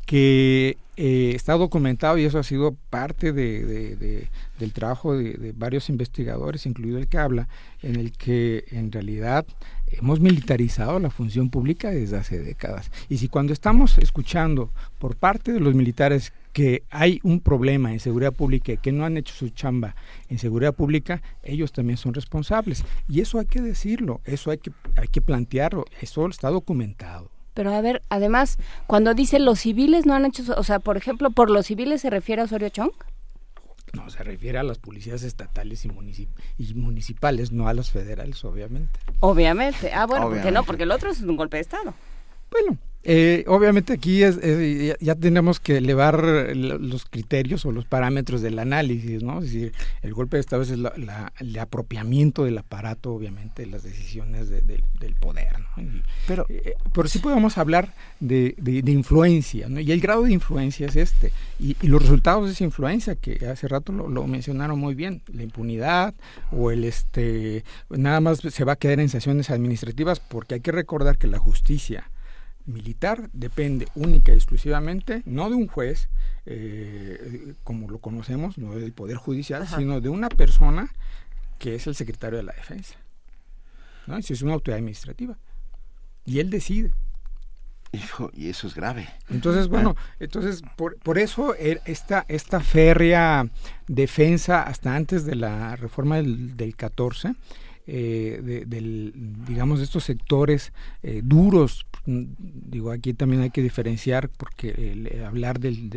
que 0.06 0.76
eh, 0.96 1.32
está 1.34 1.52
documentado 1.54 2.16
y 2.16 2.24
eso 2.24 2.38
ha 2.38 2.42
sido 2.42 2.74
parte 2.88 3.32
de, 3.32 4.28
del 4.58 4.72
trabajo 4.72 5.16
de, 5.16 5.52
varios 5.54 5.88
investigadores, 5.90 6.64
incluido 6.66 6.98
el 6.98 7.08
que 7.08 7.18
habla, 7.18 7.48
en 7.82 7.96
el 7.96 8.12
que 8.12 8.64
en 8.70 8.90
realidad 8.90 9.46
hemos 9.88 10.20
militarizado 10.20 10.98
la 10.98 11.10
función 11.10 11.50
pública 11.50 11.90
desde 11.90 12.16
hace 12.16 12.38
décadas. 12.38 12.90
Y 13.08 13.18
si 13.18 13.28
cuando 13.28 13.52
estamos 13.52 13.98
escuchando 13.98 14.70
por 14.98 15.16
parte 15.16 15.52
de 15.52 15.60
los 15.60 15.74
militares 15.74 16.32
que 16.56 16.84
hay 16.88 17.20
un 17.22 17.40
problema 17.40 17.92
en 17.92 18.00
seguridad 18.00 18.32
pública 18.32 18.72
y 18.72 18.78
que 18.78 18.90
no 18.90 19.04
han 19.04 19.18
hecho 19.18 19.34
su 19.34 19.50
chamba 19.50 19.94
en 20.30 20.38
seguridad 20.38 20.72
pública, 20.74 21.20
ellos 21.42 21.70
también 21.70 21.98
son 21.98 22.14
responsables. 22.14 22.82
Y 23.10 23.20
eso 23.20 23.38
hay 23.38 23.44
que 23.44 23.60
decirlo, 23.60 24.22
eso 24.24 24.50
hay 24.50 24.56
que, 24.56 24.72
hay 24.96 25.08
que 25.08 25.20
plantearlo, 25.20 25.84
eso 26.00 26.26
está 26.28 26.48
documentado. 26.48 27.30
Pero 27.52 27.74
a 27.74 27.80
ver, 27.82 28.00
además, 28.08 28.56
cuando 28.86 29.12
dice 29.12 29.38
los 29.38 29.60
civiles 29.60 30.06
no 30.06 30.14
han 30.14 30.24
hecho, 30.24 30.44
o 30.56 30.62
sea, 30.62 30.78
por 30.78 30.96
ejemplo, 30.96 31.28
¿por 31.30 31.50
los 31.50 31.66
civiles 31.66 32.00
se 32.00 32.08
refiere 32.08 32.40
a 32.40 32.46
Osorio 32.46 32.70
Chong? 32.70 32.92
No, 33.92 34.08
se 34.08 34.24
refiere 34.24 34.56
a 34.56 34.62
las 34.62 34.78
policías 34.78 35.24
estatales 35.24 35.84
y, 35.84 35.90
y 36.56 36.72
municipales, 36.72 37.52
no 37.52 37.68
a 37.68 37.74
las 37.74 37.90
federales, 37.90 38.42
obviamente. 38.46 38.98
Obviamente. 39.20 39.92
Ah, 39.92 40.06
bueno, 40.06 40.30
porque 40.30 40.50
no, 40.50 40.64
porque 40.64 40.84
el 40.84 40.90
otro 40.90 41.10
es 41.10 41.20
un 41.20 41.36
golpe 41.36 41.58
de 41.58 41.60
Estado. 41.64 41.92
Bueno, 42.50 42.78
eh, 43.08 43.44
obviamente 43.46 43.92
aquí 43.92 44.24
es, 44.24 44.40
ya 44.98 45.14
tenemos 45.14 45.60
que 45.60 45.76
elevar 45.76 46.24
los 46.56 47.04
criterios 47.04 47.64
o 47.64 47.70
los 47.70 47.84
parámetros 47.84 48.42
del 48.42 48.58
análisis, 48.58 49.22
¿no? 49.22 49.38
Es 49.38 49.44
decir, 49.44 49.72
el 50.02 50.12
golpe 50.12 50.36
de 50.36 50.40
Estado 50.40 50.62
es 50.62 50.70
el 50.70 51.58
apropiamiento 51.60 52.44
del 52.44 52.58
aparato, 52.58 53.12
obviamente, 53.12 53.62
de 53.62 53.70
las 53.70 53.84
decisiones 53.84 54.50
del 54.50 55.14
poder, 55.20 55.52
¿no? 55.76 56.00
pero, 56.26 56.46
eh, 56.48 56.74
pero 56.92 57.06
sí 57.06 57.20
podemos 57.20 57.58
hablar 57.58 57.94
de, 58.18 58.56
influencia, 58.86 59.68
¿no? 59.68 59.78
Y 59.78 59.92
el 59.92 60.00
grado 60.00 60.24
de 60.24 60.32
influencia 60.32 60.88
es 60.88 60.96
este. 60.96 61.30
Y, 61.60 61.76
los 61.86 62.02
resultados 62.02 62.46
de 62.46 62.54
esa 62.54 62.64
influencia, 62.64 63.14
que 63.14 63.46
hace 63.46 63.68
rato 63.68 63.92
lo, 63.92 64.08
lo, 64.08 64.26
mencionaron 64.26 64.80
muy 64.80 64.96
bien, 64.96 65.22
la 65.32 65.44
impunidad 65.44 66.12
o 66.50 66.72
el, 66.72 66.82
este, 66.82 67.62
nada 67.88 68.20
más 68.20 68.38
se 68.38 68.64
va 68.64 68.72
a 68.72 68.76
quedar 68.76 68.98
en 68.98 69.08
sanciones 69.08 69.48
administrativas, 69.50 70.18
porque 70.18 70.54
hay 70.54 70.60
que 70.60 70.72
recordar 70.72 71.18
que 71.18 71.28
la 71.28 71.38
justicia 71.38 72.10
militar 72.66 73.30
depende 73.32 73.88
única 73.94 74.32
y 74.32 74.36
exclusivamente 74.36 75.22
no 75.24 75.48
de 75.48 75.56
un 75.56 75.68
juez, 75.68 76.08
eh, 76.44 77.54
como 77.64 77.88
lo 77.88 77.98
conocemos, 77.98 78.58
no 78.58 78.74
del 78.74 78.92
Poder 78.92 79.16
Judicial, 79.16 79.66
sino 79.66 80.00
de 80.00 80.08
una 80.08 80.28
persona 80.28 80.92
que 81.58 81.74
es 81.74 81.86
el 81.86 81.94
secretario 81.94 82.38
de 82.38 82.44
la 82.44 82.52
Defensa. 82.52 82.96
¿no? 84.06 84.16
es 84.18 84.42
una 84.42 84.54
autoridad 84.54 84.78
administrativa. 84.78 85.38
Y 86.24 86.40
él 86.40 86.50
decide. 86.50 86.92
Hijo, 87.92 88.30
y 88.34 88.48
eso 88.48 88.66
es 88.66 88.74
grave. 88.74 89.08
Entonces, 89.30 89.68
bueno, 89.68 89.96
entonces 90.18 90.62
por, 90.76 90.98
por 90.98 91.18
eso 91.18 91.54
er, 91.54 91.80
esta, 91.86 92.26
esta 92.28 92.60
férrea 92.60 93.48
defensa 93.86 94.62
hasta 94.62 94.94
antes 94.94 95.24
de 95.24 95.36
la 95.36 95.76
reforma 95.76 96.16
del, 96.16 96.56
del 96.56 96.76
14 96.76 97.34
eh, 97.88 98.40
de, 98.42 98.64
del, 98.64 99.12
digamos, 99.46 99.78
de 99.78 99.84
estos 99.84 100.02
sectores 100.02 100.72
eh, 101.04 101.20
duros. 101.22 101.86
Digo, 102.04 102.90
aquí 102.90 103.14
también 103.14 103.42
hay 103.42 103.50
que 103.50 103.62
diferenciar 103.62 104.28
porque 104.28 104.74
eh, 104.76 105.24
hablar 105.24 105.60
del, 105.60 105.88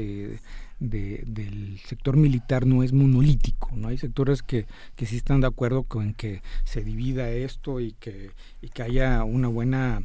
del 0.79 1.79
sector 1.83 2.15
militar 2.15 2.67
no 2.67 2.83
es 2.83 2.93
monolítico, 2.93 3.71
¿no? 3.73 3.87
Hay 3.87 3.97
sectores 3.97 4.43
que, 4.43 4.67
que 4.95 5.07
sí 5.07 5.17
están 5.17 5.41
de 5.41 5.47
acuerdo 5.47 5.81
con 5.81 6.13
que 6.13 6.43
se 6.63 6.83
divida 6.83 7.31
esto 7.31 7.79
y 7.79 7.93
que, 7.93 8.31
y 8.61 8.69
que 8.69 8.83
haya 8.83 9.23
una 9.23 9.47
buena 9.47 10.03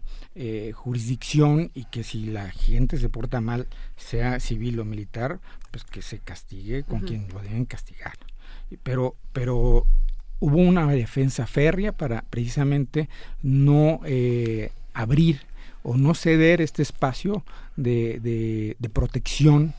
jurisdicción 0.72 1.70
y 1.74 1.84
que 1.84 2.02
si 2.02 2.26
la 2.26 2.50
gente 2.50 2.96
se 2.96 3.10
porta 3.10 3.42
mal, 3.42 3.66
sea 3.96 4.40
civil 4.40 4.80
o 4.80 4.86
militar, 4.86 5.38
pues 5.70 5.84
que 5.84 6.00
se 6.00 6.18
castigue 6.18 6.82
con 6.82 7.00
quien 7.00 7.28
lo 7.28 7.40
deben 7.40 7.66
castigar. 7.66 8.14
Pero, 8.82 9.16
pero 9.32 9.86
hubo 10.44 10.58
una 10.58 10.86
defensa 10.88 11.46
férrea 11.46 11.92
para 11.92 12.22
precisamente 12.28 13.08
no 13.42 14.00
eh, 14.04 14.72
abrir 14.92 15.40
o 15.82 15.96
no 15.96 16.14
ceder 16.14 16.60
este 16.60 16.82
espacio 16.82 17.44
de, 17.76 18.76
protección 18.92 19.72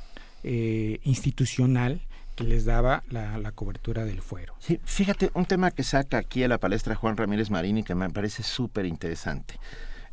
eh, 0.44 1.00
institucional 1.04 2.02
que 2.36 2.46
les 2.46 2.66
daba 2.66 3.04
la, 3.12 3.52
cobertura 3.52 4.06
del 4.06 4.24
fuero. 4.24 4.56
Sí, 4.58 4.80
fíjate, 4.84 5.30
un 5.36 5.46
tema 5.46 5.70
que 5.70 5.84
saca 5.84 6.18
aquí 6.18 6.44
a 6.44 6.48
la 6.48 6.58
palestra 6.58 6.96
Juan 6.96 7.16
Ramírez 7.16 7.52
Marini 7.52 7.84
que 7.84 7.94
me 7.94 8.10
parece 8.10 8.42
súper 8.42 8.88
interesante. 8.88 9.60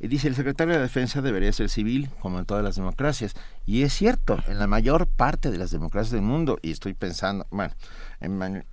Y 0.00 0.08
dice, 0.08 0.28
el 0.28 0.34
secretario 0.34 0.74
de 0.74 0.80
Defensa 0.80 1.22
debería 1.22 1.52
ser 1.52 1.70
civil, 1.70 2.10
como 2.20 2.38
en 2.38 2.44
todas 2.44 2.62
las 2.62 2.76
democracias. 2.76 3.34
Y 3.64 3.82
es 3.82 3.94
cierto, 3.94 4.38
en 4.48 4.58
la 4.58 4.66
mayor 4.66 5.06
parte 5.06 5.50
de 5.50 5.56
las 5.58 5.70
democracias 5.70 6.12
del 6.12 6.22
mundo, 6.22 6.58
y 6.60 6.72
estoy 6.72 6.92
pensando, 6.92 7.46
bueno, 7.50 7.72
en, 8.20 8.64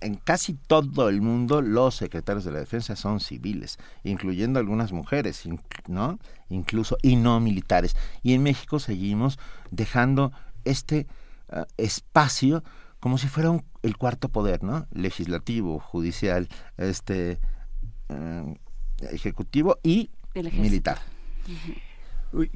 en 0.00 0.14
casi 0.16 0.54
todo 0.54 1.08
el 1.08 1.20
mundo 1.20 1.62
los 1.62 1.96
secretarios 1.96 2.44
de 2.44 2.52
la 2.52 2.58
defensa 2.58 2.96
son 2.96 3.20
civiles, 3.20 3.78
incluyendo 4.04 4.58
algunas 4.58 4.92
mujeres, 4.92 5.48
¿no? 5.86 6.18
Incluso 6.48 6.96
y 7.02 7.16
no 7.16 7.40
militares. 7.40 7.96
Y 8.22 8.34
en 8.34 8.42
México 8.42 8.78
seguimos 8.78 9.38
dejando 9.70 10.32
este 10.64 11.06
ah, 11.50 11.66
espacio 11.76 12.62
como 12.98 13.16
si 13.16 13.28
fuera 13.28 13.58
el 13.82 13.96
cuarto 13.96 14.28
poder, 14.28 14.62
¿no? 14.62 14.86
Legislativo, 14.92 15.80
judicial, 15.80 16.48
este 16.76 17.38
eh, 18.08 18.58
ejecutivo 19.10 19.78
y 19.82 20.10
militar. 20.52 20.98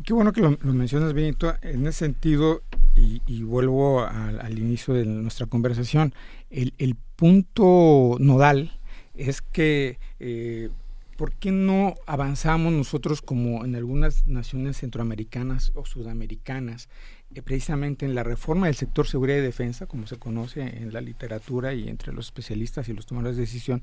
Qué 0.04 0.12
bueno 0.12 0.32
que 0.32 0.40
lo, 0.40 0.56
mencionas, 0.72 1.12
Benito. 1.12 1.54
En 1.62 1.86
ese 1.86 2.00
sentido, 2.00 2.62
y, 2.96 3.42
vuelvo 3.42 4.00
al 4.00 4.58
inicio 4.58 4.94
de 4.94 5.04
nuestra 5.04 5.46
conversación, 5.46 6.14
el, 6.50 6.74
el 6.78 6.96
punto 7.16 8.16
nodal 8.18 8.78
es 9.14 9.42
que 9.42 9.98
eh, 10.18 10.70
¿por 11.16 11.32
qué 11.32 11.52
no 11.52 11.94
avanzamos 12.06 12.72
nosotros 12.72 13.22
como 13.22 13.64
en 13.64 13.76
algunas 13.76 14.26
naciones 14.26 14.78
centroamericanas 14.78 15.72
o 15.74 15.84
sudamericanas 15.84 16.88
eh, 17.34 17.42
precisamente 17.42 18.04
en 18.04 18.14
la 18.14 18.22
reforma 18.22 18.66
del 18.66 18.74
sector 18.74 19.06
seguridad 19.06 19.38
y 19.38 19.42
defensa, 19.42 19.86
como 19.86 20.06
se 20.06 20.18
conoce 20.18 20.62
en 20.62 20.92
la 20.92 21.00
literatura 21.00 21.72
y 21.72 21.88
entre 21.88 22.12
los 22.12 22.26
especialistas 22.26 22.88
y 22.88 22.92
los 22.92 23.06
tomadores 23.06 23.36
de 23.36 23.42
decisión, 23.42 23.82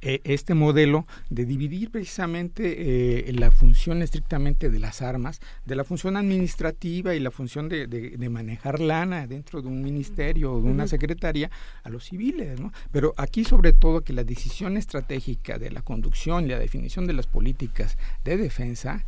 eh, 0.00 0.20
este 0.24 0.54
modelo 0.54 1.06
de 1.28 1.44
dividir 1.44 1.90
precisamente 1.90 3.28
eh, 3.28 3.32
la 3.32 3.50
función 3.50 4.00
estrictamente 4.02 4.70
de 4.70 4.78
las 4.78 5.02
armas, 5.02 5.40
de 5.66 5.74
la 5.74 5.82
función 5.82 6.16
administrativa 6.16 7.14
y 7.16 7.20
la 7.20 7.32
función 7.32 7.68
de, 7.68 7.86
de, 7.86 8.28
manejar 8.28 8.78
lana 8.78 9.26
dentro 9.26 9.60
de 9.60 9.68
un 9.68 9.82
ministerio 9.82 10.52
o 10.52 10.60
de 10.60 10.68
una 10.68 10.86
secretaría 10.86 11.50
a 11.82 11.88
los 11.88 12.04
civiles, 12.04 12.60
¿no? 12.60 12.72
Pero 12.92 13.12
aquí 13.16 13.44
sobre 13.44 13.72
todo 13.72 14.02
que 14.02 14.12
la 14.12 14.22
decisión 14.22 14.76
estratégica 14.76 15.58
de 15.58 15.70
la 15.70 15.82
conducción 15.82 16.44
y 16.44 16.48
la 16.48 16.58
definición 16.58 17.06
de 17.06 17.14
las 17.14 17.26
políticas 17.26 17.98
de 18.24 18.36
defensa 18.36 19.04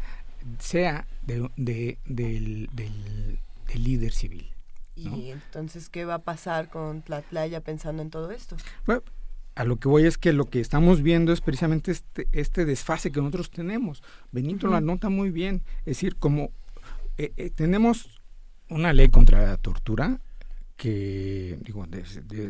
sea 0.58 1.06
de, 1.22 1.48
del, 1.56 2.68
del, 2.72 3.38
líder 3.74 4.12
civil. 4.12 4.52
¿Y 4.96 5.30
entonces 5.30 5.88
qué 5.88 6.04
va 6.04 6.14
a 6.14 6.22
pasar 6.22 6.68
con 6.68 7.04
la 7.06 7.22
playa 7.22 7.60
pensando 7.60 8.02
en 8.02 8.10
todo 8.10 8.32
esto? 8.32 8.56
Bueno, 8.84 9.02
a 9.54 9.64
lo 9.64 9.76
que 9.76 9.88
voy 9.88 10.06
es 10.06 10.18
que 10.18 10.32
lo 10.32 10.48
que 10.48 10.60
estamos 10.60 11.02
viendo 11.02 11.32
es 11.32 11.40
precisamente 11.40 11.90
este, 11.90 12.28
este 12.32 12.64
desfase 12.64 13.10
que 13.10 13.20
nosotros 13.20 13.50
tenemos. 13.50 14.02
Benito 14.32 14.68
lo 14.68 14.76
anota 14.76 15.08
muy 15.08 15.30
bien. 15.30 15.62
Es 15.80 15.96
decir, 15.96 16.16
como 16.16 16.50
eh, 17.18 17.32
eh, 17.36 17.50
tenemos 17.50 18.20
una 18.68 18.92
ley 18.92 19.08
contra 19.08 19.46
la 19.46 19.56
tortura 19.56 20.20
que, 20.76 21.58
digo, 21.62 21.86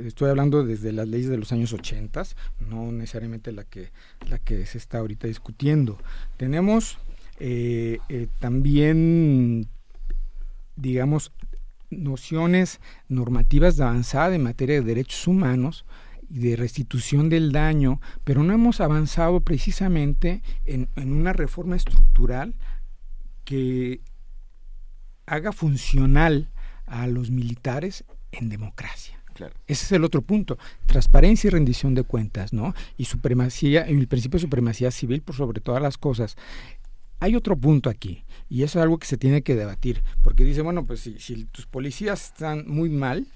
estoy 0.07 0.31
hablando 0.31 0.65
desde 0.65 0.93
las 0.93 1.09
leyes 1.09 1.29
de 1.29 1.39
los 1.39 1.51
años 1.51 1.73
80, 1.73 2.23
no 2.69 2.93
necesariamente 2.93 3.51
la 3.51 3.65
que, 3.65 3.91
la 4.29 4.39
que 4.39 4.65
se 4.67 4.79
está 4.79 4.99
ahorita 4.99 5.27
discutiendo. 5.27 5.99
Tenemos 6.37 6.99
eh, 7.41 7.99
también, 8.39 9.67
digamos, 10.77 11.33
nociones 11.91 12.81
normativas 13.09 13.77
de 13.77 13.83
avanzada 13.83 14.35
en 14.37 14.45
materia 14.45 14.77
de 14.77 14.87
derechos 14.87 15.27
humanos 15.27 15.85
y 16.31 16.39
de 16.39 16.57
restitución 16.57 17.29
del 17.29 17.53
daño, 17.53 18.01
pero 18.25 18.43
no 18.45 18.55
hemos 18.55 18.81
avanzado 18.81 19.41
precisamente 19.41 20.43
en, 20.65 20.89
una 20.97 21.33
reforma 21.33 21.77
estructural 21.77 22.55
que 23.45 24.01
haga 25.27 25.53
funcional 25.53 26.49
a 26.87 27.07
los 27.09 27.31
militares 27.31 28.05
en 28.33 28.49
democracia. 28.49 29.19
Ese 29.67 29.87
es 29.87 29.93
el 29.93 30.05
otro 30.05 30.21
punto, 30.21 30.59
transparencia 30.85 31.49
y 31.49 31.51
rendición 31.51 31.95
de 31.95 32.03
cuentas, 32.03 32.53
¿no? 32.53 32.75
Y 32.99 33.07
supremacía, 33.07 33.83
el 33.83 34.07
principio 34.07 34.37
de 34.37 34.43
supremacía 34.43 34.91
civil 34.91 35.23
por 35.23 35.35
sobre 35.35 35.63
todas 35.63 35.81
las 35.81 35.97
cosas. 35.97 36.37
Hay 37.21 37.35
otro 37.37 37.57
punto 37.57 37.89
aquí, 37.89 38.25
y 38.51 38.65
eso 38.65 38.79
es 38.79 38.83
algo 38.83 38.99
que 38.99 39.07
se 39.07 39.17
tiene 39.17 39.41
que 39.41 39.55
debatir, 39.55 40.03
porque 40.23 40.45
dice, 40.45 40.61
bueno, 40.61 40.85
pues 40.85 41.01
si, 41.01 41.19
si 41.19 41.47
tus 41.47 41.67
policías 41.67 42.27
están 42.27 42.69
muy 42.69 42.91
mal, 42.91 43.27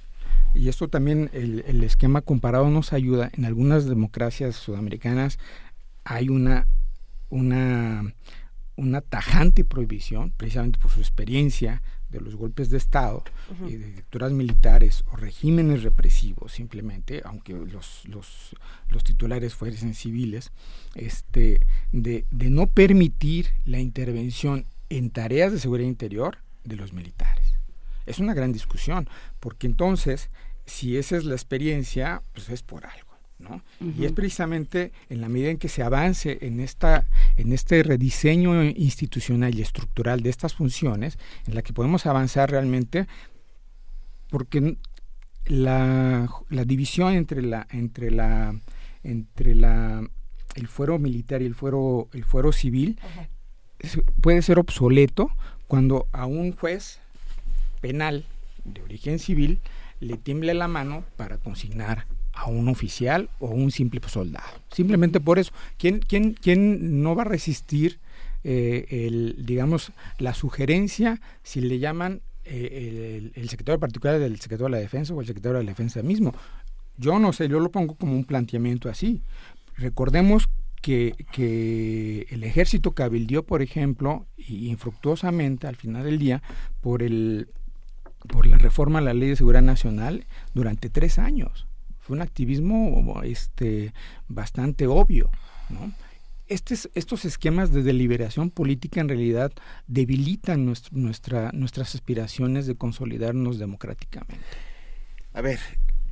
y 0.55 0.69
esto 0.69 0.89
también 0.89 1.31
el, 1.33 1.65
el, 1.67 1.83
esquema 1.83 2.21
comparado 2.21 2.71
nos 2.71 2.93
ayuda. 2.93 3.31
En 3.33 3.45
algunas 3.45 3.87
democracias 3.87 4.55
sudamericanas 4.55 5.39
hay 6.05 6.29
una, 6.29 6.67
una, 7.29 8.15
una 8.77 9.01
tajante 9.01 9.65
prohibición, 9.65 10.33
precisamente 10.37 10.79
por 10.79 10.91
su 10.91 11.01
experiencia 11.01 11.83
de 12.11 12.21
los 12.21 12.37
golpes 12.37 12.71
de 12.71 12.77
Estado 12.77 13.25
y 13.67 13.75
de 13.75 13.87
dictaduras 13.87 14.31
militares 14.31 15.03
o 15.11 15.17
regímenes 15.17 15.83
represivos 15.83 16.53
simplemente, 16.53 17.23
aunque 17.25 17.55
los, 17.55 18.07
los, 18.07 18.55
los 18.89 19.03
titulares 19.03 19.55
fuesen 19.55 19.95
civiles, 19.95 20.53
este, 20.95 21.61
de, 21.91 22.25
de 22.31 22.51
no 22.51 22.69
permitir 22.69 23.49
la 23.65 23.81
intervención 23.81 24.67
en 24.91 25.11
tareas 25.11 25.51
de 25.51 25.59
seguridad 25.59 25.89
interior 25.89 26.39
de 26.63 26.77
los 26.77 26.93
militares. 26.93 27.54
Es 28.07 28.19
una 28.19 28.35
gran 28.35 28.53
discusión, 28.53 29.09
porque 29.41 29.67
entonces, 29.67 30.31
si 30.67 30.97
esa 30.97 31.17
es 31.17 31.25
la 31.25 31.35
experiencia, 31.35 32.23
pues 32.33 32.49
es 32.49 32.63
por 32.63 32.87
algo. 32.87 33.15
¿no? 33.39 33.63
Y 33.81 34.05
es 34.05 34.13
precisamente 34.13 34.93
en 35.09 35.21
la 35.21 35.29
medida 35.29 35.51
en 35.51 35.59
que 35.59 35.69
se 35.69 35.83
avance 35.83 36.39
en, 36.41 36.61
esta, 36.61 37.07
en 37.37 37.53
este 37.53 37.83
rediseño 37.83 38.63
institucional 38.63 39.55
y 39.55 39.63
estructural 39.63 40.23
de 40.23 40.31
estas 40.31 40.55
funciones, 40.55 41.19
en 41.47 41.55
la 41.55 41.63
que 41.63 41.73
podemos 41.73 42.07
avanzar 42.07 42.51
realmente, 42.51 43.07
porque 44.31 44.77
la, 45.47 46.29
la 46.49 46.65
división 46.65 47.15
entre 47.15 47.43
la, 47.43 47.67
entre 47.71 48.11
la, 48.11 48.59
entre 49.03 49.55
la, 49.55 50.09
el 50.55 50.69
fuero 50.69 50.99
militar 50.99 51.43
y 51.43 51.47
el 51.47 51.55
fuero, 51.55 52.09
el 52.13 52.25
fuero 52.25 52.53
civil 52.53 52.99
puede 54.21 54.43
ser 54.43 54.59
obsoleto 54.59 55.31
cuando 55.67 56.09
a 56.13 56.27
un 56.27 56.53
juez 56.53 57.01
penal 57.85 58.25
de 58.65 58.81
origen 58.81 59.19
civil 59.19 59.61
le 60.01 60.17
tiemble 60.17 60.55
la 60.55 60.69
mano 60.69 61.05
para 61.19 61.37
consignar 61.37 62.07
a 62.33 62.47
un 62.47 62.69
oficial 62.69 63.29
o 63.41 63.49
un 63.49 63.71
simple 63.71 64.01
soldado. 64.07 64.47
Simplemente 64.71 65.21
por 65.21 65.39
eso. 65.39 65.53
¿Quién, 65.77 65.99
quién, 65.99 66.33
quién 66.33 67.03
no 67.03 67.15
va 67.15 67.23
a 67.23 67.27
resistir 67.27 68.01
eh, 68.43 68.87
el, 68.89 69.45
digamos, 69.45 69.93
la 70.19 70.33
sugerencia 70.33 71.21
si 71.43 71.61
le 71.61 71.79
llaman 71.79 72.23
eh, 72.47 73.31
el, 73.35 73.49
secretario 73.51 73.79
particular 73.79 74.19
del 74.19 74.41
secretario 74.41 74.73
de 74.73 74.79
la 74.79 74.79
defensa 74.79 75.13
o 75.13 75.21
el 75.21 75.27
secretario 75.27 75.59
de 75.59 75.65
la 75.65 75.71
defensa 75.71 76.03
mismo? 76.03 76.35
Yo 76.97 77.19
no 77.19 77.35
sé, 77.35 77.49
yo 77.49 77.61
lo 77.61 77.71
pongo 77.71 77.97
como 77.97 78.15
un 78.15 78.25
planteamiento 78.25 78.89
así. 78.89 79.21
Recordemos 79.77 80.49
que, 80.81 81.15
que 81.33 82.27
el 82.31 82.45
ejército 82.45 82.93
cabildió, 82.93 83.45
por 83.45 83.61
ejemplo, 83.61 84.27
infructuosamente 84.39 85.67
al 85.67 85.77
final 85.77 86.05
del 86.05 86.19
día, 86.19 86.43
por 86.81 87.03
el 87.03 87.49
por 88.29 88.47
la 88.47 88.59
reforma 88.59 88.99
a 88.99 89.03
la 89.03 89.15
ley 89.15 89.29
de 89.29 89.37
seguridad 89.37 89.63
nacional 89.63 90.27
durante 90.55 90.91
tres 90.91 91.19
años. 91.19 91.67
Fue 91.99 92.17
un 92.17 92.23
activismo 92.23 93.23
este, 93.23 93.93
bastante 94.29 94.87
obvio. 94.87 95.31
¿no? 95.71 95.93
estos 96.47 97.25
esquemas 97.25 97.73
de 97.73 97.83
deliberación 97.83 98.51
política 98.51 99.01
en 99.01 99.09
realidad 99.09 99.53
debilitan 99.87 100.73
nuestra, 100.93 101.51
nuestras 101.53 101.95
aspiraciones 101.95 102.67
de 102.67 102.77
consolidarnos 102.77 103.59
democráticamente. 103.59 104.45
A 105.33 105.41
ver, 105.41 105.59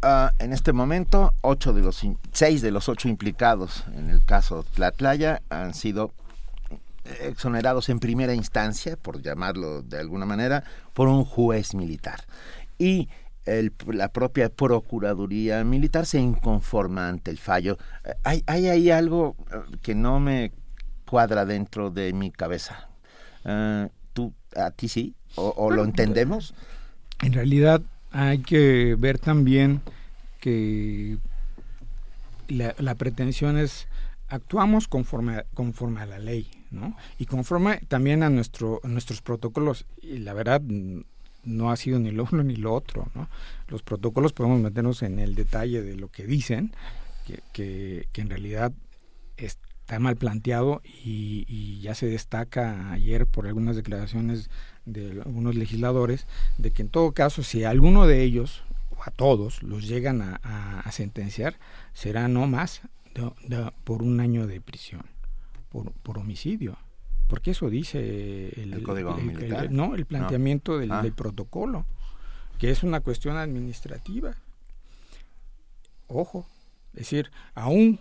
ah, 0.00 0.32
en 0.38 0.52
este 0.52 0.72
momento, 0.72 1.34
ocho 1.42 1.72
de 1.72 1.82
los 1.82 2.02
seis 2.32 2.62
de 2.62 2.70
los 2.70 2.88
ocho 2.88 3.08
implicados 3.08 3.84
en 3.94 4.08
el 4.08 4.24
caso 4.24 4.64
Tlatlaya 4.74 5.42
han 5.50 5.74
sido 5.74 6.12
exonerados 7.20 7.88
en 7.88 7.98
primera 7.98 8.34
instancia, 8.34 8.96
por 8.96 9.22
llamarlo 9.22 9.82
de 9.82 9.98
alguna 9.98 10.26
manera, 10.26 10.64
por 10.94 11.08
un 11.08 11.24
juez 11.24 11.74
militar. 11.74 12.24
Y 12.78 13.08
la 13.86 14.08
propia 14.08 14.48
Procuraduría 14.48 15.64
Militar 15.64 16.06
se 16.06 16.20
inconforma 16.20 17.08
ante 17.08 17.30
el 17.30 17.38
fallo. 17.38 17.76
Hay, 18.22 18.44
hay 18.46 18.68
ahí 18.68 18.90
algo 18.90 19.34
eh, 19.50 19.76
que 19.82 19.94
no 19.94 20.20
me 20.20 20.52
cuadra 21.12 21.44
dentro 21.44 21.90
de 21.90 22.12
mi 22.12 22.30
cabeza. 22.30 22.88
Eh, 23.44 23.88
¿Tú, 24.12 24.32
a 24.56 24.70
ti 24.70 24.88
sí? 24.88 25.14
¿O, 25.34 25.70
lo 25.70 25.84
entendemos? 25.84 26.54
En 27.20 27.32
realidad 27.32 27.82
hay 28.10 28.38
que 28.38 28.96
ver 28.98 29.18
también 29.18 29.80
que 30.40 31.18
la, 32.48 32.94
pretensión 32.94 33.56
es 33.56 33.88
actuamos 34.32 34.88
conforme 34.88 35.44
conforme 35.54 36.00
a 36.00 36.06
la 36.06 36.18
ley, 36.18 36.50
¿no? 36.70 36.96
Y 37.18 37.26
conforme 37.26 37.80
también 37.88 38.22
a 38.22 38.30
nuestro 38.30 38.80
a 38.82 38.88
nuestros 38.88 39.20
protocolos 39.20 39.84
y 40.00 40.18
la 40.18 40.32
verdad 40.32 40.62
no 41.44 41.70
ha 41.70 41.76
sido 41.76 41.98
ni 41.98 42.10
lo 42.10 42.26
uno 42.32 42.42
ni 42.42 42.56
lo 42.56 42.72
otro. 42.72 43.08
¿no? 43.14 43.28
Los 43.68 43.82
protocolos 43.82 44.32
podemos 44.32 44.60
meternos 44.60 45.02
en 45.02 45.18
el 45.18 45.34
detalle 45.34 45.82
de 45.82 45.96
lo 45.96 46.08
que 46.08 46.24
dicen, 46.24 46.72
que, 47.52 48.06
que, 48.12 48.20
en 48.20 48.30
realidad 48.30 48.72
está 49.36 49.98
mal 49.98 50.16
planteado 50.16 50.82
y, 50.84 51.80
ya 51.80 51.94
se 51.96 52.06
destaca 52.06 52.92
ayer 52.92 53.26
por 53.26 53.48
algunas 53.48 53.74
declaraciones 53.74 54.50
de 54.86 55.20
algunos 55.24 55.56
legisladores 55.56 56.26
de 56.58 56.70
que 56.70 56.82
en 56.82 56.88
todo 56.88 57.10
caso 57.10 57.42
si 57.42 57.64
alguno 57.64 58.06
de 58.06 58.22
ellos 58.22 58.62
o 58.96 59.02
a 59.02 59.10
todos 59.10 59.64
los 59.64 59.88
llegan 59.88 60.22
a, 60.22 60.90
sentenciar 60.92 61.58
será 61.92 62.28
no 62.28 62.46
más 62.46 62.82
por 63.84 64.02
un 64.02 64.20
año 64.20 64.46
de 64.46 64.60
prisión 64.60 65.02
por, 65.70 65.92
por 65.92 66.18
homicidio 66.18 66.76
porque 67.32 67.52
eso 67.52 67.70
dice 67.70 68.52
el, 68.60 68.82
código 68.82 69.16
militar. 69.16 69.70
no, 69.70 69.94
el 69.94 70.04
planteamiento 70.04 70.74
ah. 70.90 71.00
Del, 71.00 71.14
protocolo, 71.14 71.86
que 72.58 72.70
es 72.70 72.82
una 72.82 73.00
cuestión 73.00 73.38
administrativa. 73.38 74.36
Ojo, 76.08 76.46
es 76.92 76.98
decir, 76.98 77.30
aún 77.54 78.00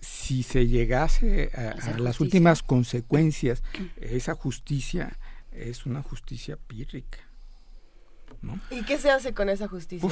si 0.00 0.42
se 0.42 0.66
llegase 0.66 1.52
a, 1.54 1.96
las 2.00 2.18
últimas 2.18 2.64
consecuencias, 2.64 3.62
esa 4.00 4.34
justicia 4.34 5.16
es 5.52 5.86
una 5.86 6.02
justicia 6.02 6.56
pírrica. 6.56 7.18
¿Y 8.70 8.82
qué 8.82 8.98
se 8.98 9.10
hace 9.10 9.32
con 9.32 9.48
esa 9.48 9.68
justicia? 9.68 10.08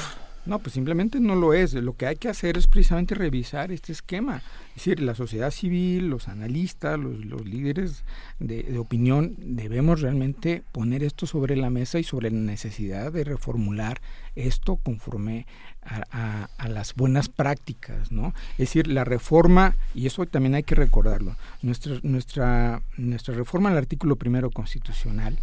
no, 0.47 0.59
pues 0.59 0.73
simplemente 0.75 1.21
no 1.21 1.35
lo 1.35 1.53
es. 1.53 1.75
Lo 1.75 1.97
que 1.97 2.07
hay 2.07 2.17
que 2.17 2.29
hacer 2.29 2.57
es 2.57 2.67
precisamente 2.67 3.15
revisar 3.15 3.73
este 3.73 3.93
esquema. 3.93 4.43
Es 4.71 4.77
decir, 4.77 5.01
la 5.01 5.15
sociedad 5.15 5.51
civil, 5.51 6.09
los 6.09 6.29
analistas, 6.29 6.99
los, 6.99 7.25
los 7.25 7.45
líderes 7.45 8.05
de, 8.39 8.79
opinión, 8.79 9.35
debemos 9.39 10.01
realmente 10.01 10.63
poner 10.73 11.03
esto 11.03 11.27
sobre 11.27 11.57
la 11.57 11.71
mesa 11.71 11.99
y 11.99 12.05
sobre 12.05 12.31
la 12.31 12.39
necesidad 12.39 13.13
de 13.13 13.25
reformular 13.25 14.01
esto 14.37 14.77
conforme 14.77 15.47
a, 15.83 16.49
las 16.69 16.95
buenas 16.95 17.29
prácticas, 17.29 18.13
¿no? 18.13 18.33
Es 18.53 18.59
decir, 18.59 18.87
la 18.87 19.05
reforma, 19.05 19.77
y 19.95 20.07
eso 20.07 20.25
también 20.27 20.55
hay 20.55 20.63
que 20.63 20.75
recordarlo, 20.75 21.37
nuestra, 21.63 21.99
nuestra, 22.03 22.83
nuestra 22.97 23.35
reforma 23.35 23.71
al 23.71 23.79
artículo 23.79 24.17
primero 24.17 24.51
constitucional, 24.51 25.39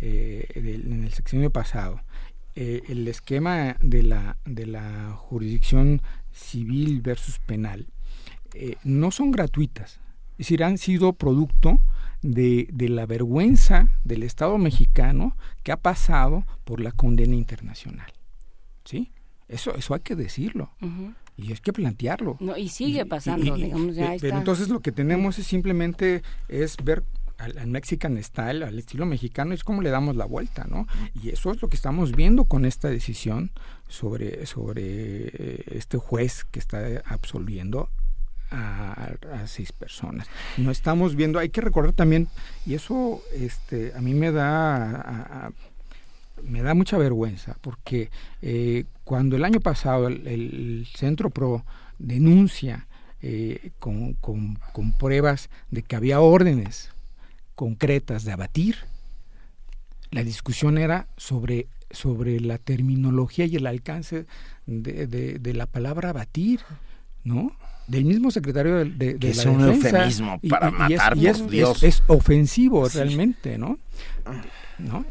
eh, 0.00 0.46
en 0.54 1.04
el 1.04 1.12
sexenio 1.12 1.50
pasado, 1.50 2.00
eh, 2.54 2.82
el 2.88 3.06
esquema 3.06 3.76
de 3.80 4.02
la, 4.02 4.36
de 4.44 4.66
la 4.66 5.12
jurisdicción 5.16 6.02
civil 6.32 7.00
versus 7.00 7.38
penal 7.38 7.86
eh, 8.54 8.76
no 8.84 9.10
son 9.10 9.30
gratuitas, 9.30 10.00
es 10.32 10.38
decir, 10.38 10.64
han 10.64 10.78
sido 10.78 11.12
producto 11.12 11.78
de, 12.22 12.68
de, 12.72 12.88
la 12.88 13.06
vergüenza 13.06 13.90
del 14.04 14.22
Estado 14.22 14.58
mexicano 14.58 15.36
que 15.62 15.72
ha 15.72 15.76
pasado 15.76 16.44
por 16.64 16.80
la 16.80 16.92
condena 16.92 17.36
internacional. 17.36 18.10
¿Sí? 18.84 19.12
Eso, 19.48 19.74
eso 19.74 19.94
hay 19.94 20.00
que 20.00 20.14
decirlo. 20.16 20.70
Y 21.36 21.52
hay 21.52 21.58
que 21.58 21.72
plantearlo. 21.72 22.36
No, 22.40 22.56
y 22.56 22.68
sigue 22.68 23.06
pasando, 23.06 23.54
digamos, 23.54 23.94
ya 23.94 24.16
Pero 24.20 24.36
entonces 24.36 24.68
lo 24.68 24.80
que 24.80 24.92
tenemos 24.92 25.38
es 25.38 25.46
simplemente 25.46 26.22
es 26.48 26.76
ver 26.82 27.04
al, 27.38 27.66
Mexican 27.68 28.22
Style, 28.22 28.64
al 28.64 28.78
estilo 28.78 29.06
mexicano, 29.06 29.54
es 29.54 29.64
como 29.64 29.82
le 29.82 29.90
damos 29.90 30.16
la 30.16 30.24
vuelta, 30.24 30.66
¿no? 30.68 30.86
Y 31.22 31.30
eso 31.30 31.52
es 31.52 31.62
lo 31.62 31.68
que 31.68 31.76
estamos 31.76 32.12
viendo 32.12 32.44
con 32.44 32.64
esta 32.64 32.88
decisión 32.88 33.50
sobre, 33.88 34.44
sobre 34.46 34.82
eh, 34.82 35.64
este 35.70 35.98
juez 35.98 36.44
que 36.50 36.58
está 36.58 37.02
absolviendo 37.06 37.88
a, 38.50 39.14
seis 39.46 39.72
personas. 39.72 40.26
No 40.56 40.70
estamos 40.70 41.14
viendo, 41.14 41.38
hay 41.38 41.50
que 41.50 41.60
recordar 41.60 41.92
también, 41.92 42.28
y 42.66 42.74
eso 42.74 43.22
este, 43.34 43.92
a 43.94 44.00
mí 44.00 44.14
me 44.14 44.32
da... 44.32 45.52
me 46.42 46.62
da 46.62 46.74
mucha 46.74 46.96
vergüenza 46.98 47.56
porque 47.60 48.10
eh, 48.42 48.84
cuando 49.04 49.36
el 49.36 49.44
año 49.44 49.60
pasado 49.60 50.08
el, 50.08 50.86
Centro 50.94 51.30
PRO 51.30 51.64
denuncia 51.98 52.86
eh, 53.20 53.72
con, 53.80 54.14
con, 54.14 54.58
con, 54.72 54.96
pruebas 54.96 55.50
de 55.72 55.82
que 55.82 55.96
había 55.96 56.20
órdenes 56.20 56.92
concretas 57.58 58.22
de 58.22 58.30
abatir. 58.30 58.76
La 60.12 60.22
discusión 60.22 60.78
era 60.78 61.08
sobre, 61.16 61.66
sobre 61.90 62.38
la 62.38 62.56
terminología 62.56 63.46
y 63.46 63.56
el 63.56 63.66
alcance 63.66 64.26
de, 64.66 65.08
de, 65.08 65.54
la 65.54 65.66
palabra 65.66 66.10
abatir, 66.10 66.60
¿no? 67.24 67.50
Del 67.88 68.04
mismo 68.04 68.30
secretario 68.30 68.76
de, 68.76 68.84
de, 68.84 69.18
que 69.18 69.30
es 69.30 69.44
un 69.44 69.60
eufemismo 69.60 70.38
para 70.48 70.70
matar, 70.70 71.18
es, 71.18 71.42
Es, 71.82 72.02
ofensivo 72.06 72.88
realmente, 72.88 73.58
¿no? 73.58 73.76
¿no? 74.78 75.04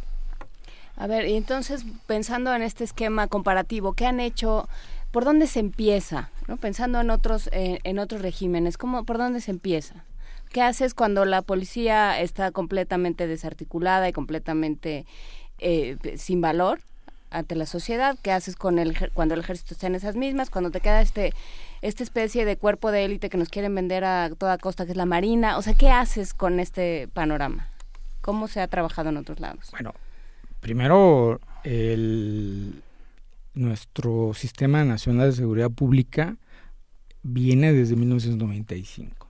A 0.96 1.06
ver, 1.06 1.28
y 1.28 1.34
entonces 1.34 1.86
pensando 2.06 2.56
en 2.56 2.62
este 2.62 2.86
esquema 2.86 3.28
comparativo, 3.28 3.92
¿qué 3.92 4.06
han 4.06 4.22
hecho? 4.22 4.70
¿Por 5.12 5.26
dónde 5.26 5.48
se 5.48 5.60
empieza? 5.60 6.32
¿no? 6.48 6.56
Pensando 6.56 7.02
en 7.02 7.10
otros, 7.10 7.50
eh, 7.52 7.80
en 7.84 8.00
otros 8.00 8.22
regímenes, 8.22 8.78
¿cómo, 8.78 9.04
¿por 9.04 9.18
dónde 9.18 9.42
se 9.42 9.52
empieza? 9.52 10.06
¿Qué 10.52 10.62
haces 10.62 10.94
cuando 10.94 11.26
la 11.26 11.42
policía 11.42 12.20
está 12.20 12.52
completamente 12.52 13.28
desarticulada 13.28 14.10
y 14.10 14.14
completamente 14.14 15.06
eh, 15.60 15.98
sin 16.18 16.42
valor 16.42 16.80
ante 17.30 17.56
la 17.56 17.66
sociedad? 17.66 18.18
¿Qué 18.22 18.32
haces 18.32 18.56
con 18.56 18.80
el 18.80 19.12
cuando 19.14 19.34
el 19.34 19.42
ejército 19.42 19.74
está 19.74 19.88
en 19.88 19.96
esas 19.96 20.16
mismas? 20.16 20.50
Cuando 20.50 20.72
te 20.72 20.80
queda 20.80 21.02
este 21.02 21.34
esta 21.82 22.04
especie 22.04 22.46
de 22.46 22.58
cuerpo 22.58 22.92
de 22.92 23.06
élite 23.06 23.30
que 23.30 23.38
nos 23.38 23.50
quieren 23.50 23.76
vender 23.76 24.04
a 24.04 24.30
toda 24.38 24.58
costa, 24.58 24.86
que 24.86 24.92
es 24.92 24.98
la 24.98 25.06
Marina. 25.06 25.58
O 25.58 25.62
sea, 25.62 25.74
¿qué 25.74 25.90
haces 25.90 26.34
con 26.34 26.60
este 26.60 27.08
panorama? 27.14 27.70
¿Cómo 28.22 28.48
se 28.48 28.62
ha 28.62 28.68
trabajado 28.68 29.10
en 29.10 29.18
otros 29.18 29.40
lados? 29.40 29.70
Bueno, 29.72 29.94
primero, 30.60 31.40
el, 31.64 32.82
nuestro 33.54 34.34
Sistema 34.34 34.84
Nacional 34.84 35.32
de 35.32 35.36
Seguridad 35.36 35.70
Pública 35.70 36.38
viene 37.22 37.74
desde 37.74 37.96
1995 37.96 39.27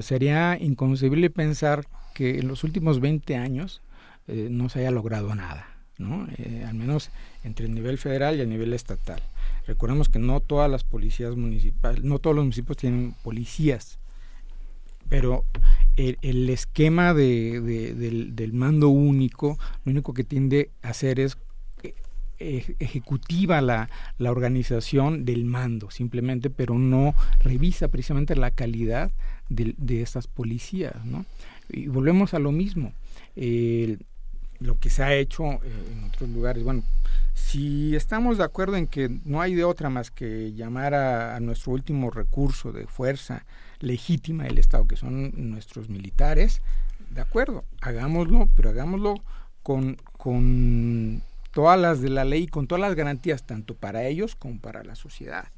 sería 0.00 0.58
inconcebible 0.60 1.30
pensar 1.30 1.86
que 2.14 2.38
en 2.38 2.48
los 2.48 2.64
últimos 2.64 3.00
20 3.00 3.36
años 3.36 3.82
eh, 4.28 4.48
no 4.50 4.68
se 4.68 4.80
haya 4.80 4.90
logrado 4.90 5.34
nada, 5.34 5.66
¿no? 5.98 6.26
Eh, 6.38 6.64
al 6.66 6.74
menos 6.74 7.10
entre 7.42 7.66
el 7.66 7.74
nivel 7.74 7.98
federal 7.98 8.36
y 8.36 8.40
el 8.40 8.48
nivel 8.48 8.72
estatal. 8.72 9.20
Recordemos 9.66 10.08
que 10.08 10.18
no 10.18 10.40
todas 10.40 10.70
las 10.70 10.84
policías 10.84 11.36
municipales, 11.36 12.04
no 12.04 12.18
todos 12.18 12.36
los 12.36 12.44
municipios 12.44 12.78
tienen 12.78 13.14
policías, 13.22 13.98
pero 15.08 15.44
el, 15.96 16.48
esquema 16.50 17.14
de, 17.14 17.60
del, 17.60 18.52
mando 18.52 18.88
único 18.88 19.58
lo 19.84 19.92
único 19.92 20.14
que 20.14 20.24
tiende 20.24 20.70
a 20.82 20.88
hacer 20.88 21.20
es 21.20 21.38
eh, 22.38 22.74
ejecutiva 22.78 23.60
la, 23.60 23.88
la, 24.18 24.30
organización 24.32 25.24
del 25.24 25.44
mando 25.44 25.90
simplemente 25.90 26.50
pero 26.50 26.78
no 26.78 27.14
revisa 27.40 27.88
precisamente 27.88 28.34
la 28.34 28.50
calidad 28.50 29.12
de, 29.48 29.74
de 29.76 30.02
estas 30.02 30.26
policías 30.26 31.04
¿no? 31.04 31.24
y 31.68 31.88
volvemos 31.88 32.34
a 32.34 32.38
lo 32.38 32.52
mismo 32.52 32.92
lo 34.60 34.78
que 34.78 34.90
se 34.90 35.02
ha 35.02 35.14
hecho 35.14 35.44
eh, 35.44 35.92
en 35.92 36.04
otros 36.04 36.30
lugares 36.30 36.62
bueno 36.64 36.82
si 37.34 37.94
estamos 37.94 38.38
de 38.38 38.44
acuerdo 38.44 38.76
en 38.76 38.86
que 38.86 39.08
no 39.24 39.40
hay 39.40 39.54
de 39.54 39.64
otra 39.64 39.90
más 39.90 40.10
que 40.10 40.52
llamar 40.54 40.94
a, 40.94 41.38
nuestro 41.40 41.72
último 41.72 42.10
recurso 42.10 42.72
de 42.72 42.86
fuerza 42.86 43.44
legítima 43.80 44.44
del 44.44 44.58
Estado, 44.58 44.86
que 44.86 44.96
son 44.96 45.32
nuestros 45.50 45.88
militares, 45.88 46.62
de 47.10 47.20
acuerdo, 47.20 47.64
hagámoslo, 47.80 48.48
pero 48.56 48.70
hagámoslo 48.70 49.16
con, 49.62 49.96
con 50.16 51.22
todas 51.52 51.78
las 51.78 52.00
de 52.00 52.08
la 52.08 52.24
ley, 52.24 52.46
con 52.46 52.66
todas 52.66 52.80
las 52.80 52.94
garantías, 52.94 53.44
tanto 53.44 53.74
para 53.74 54.04
ellos 54.04 54.36
como 54.36 54.58
para 54.60 54.84
la 54.84 54.94
sociedad. 54.94 55.48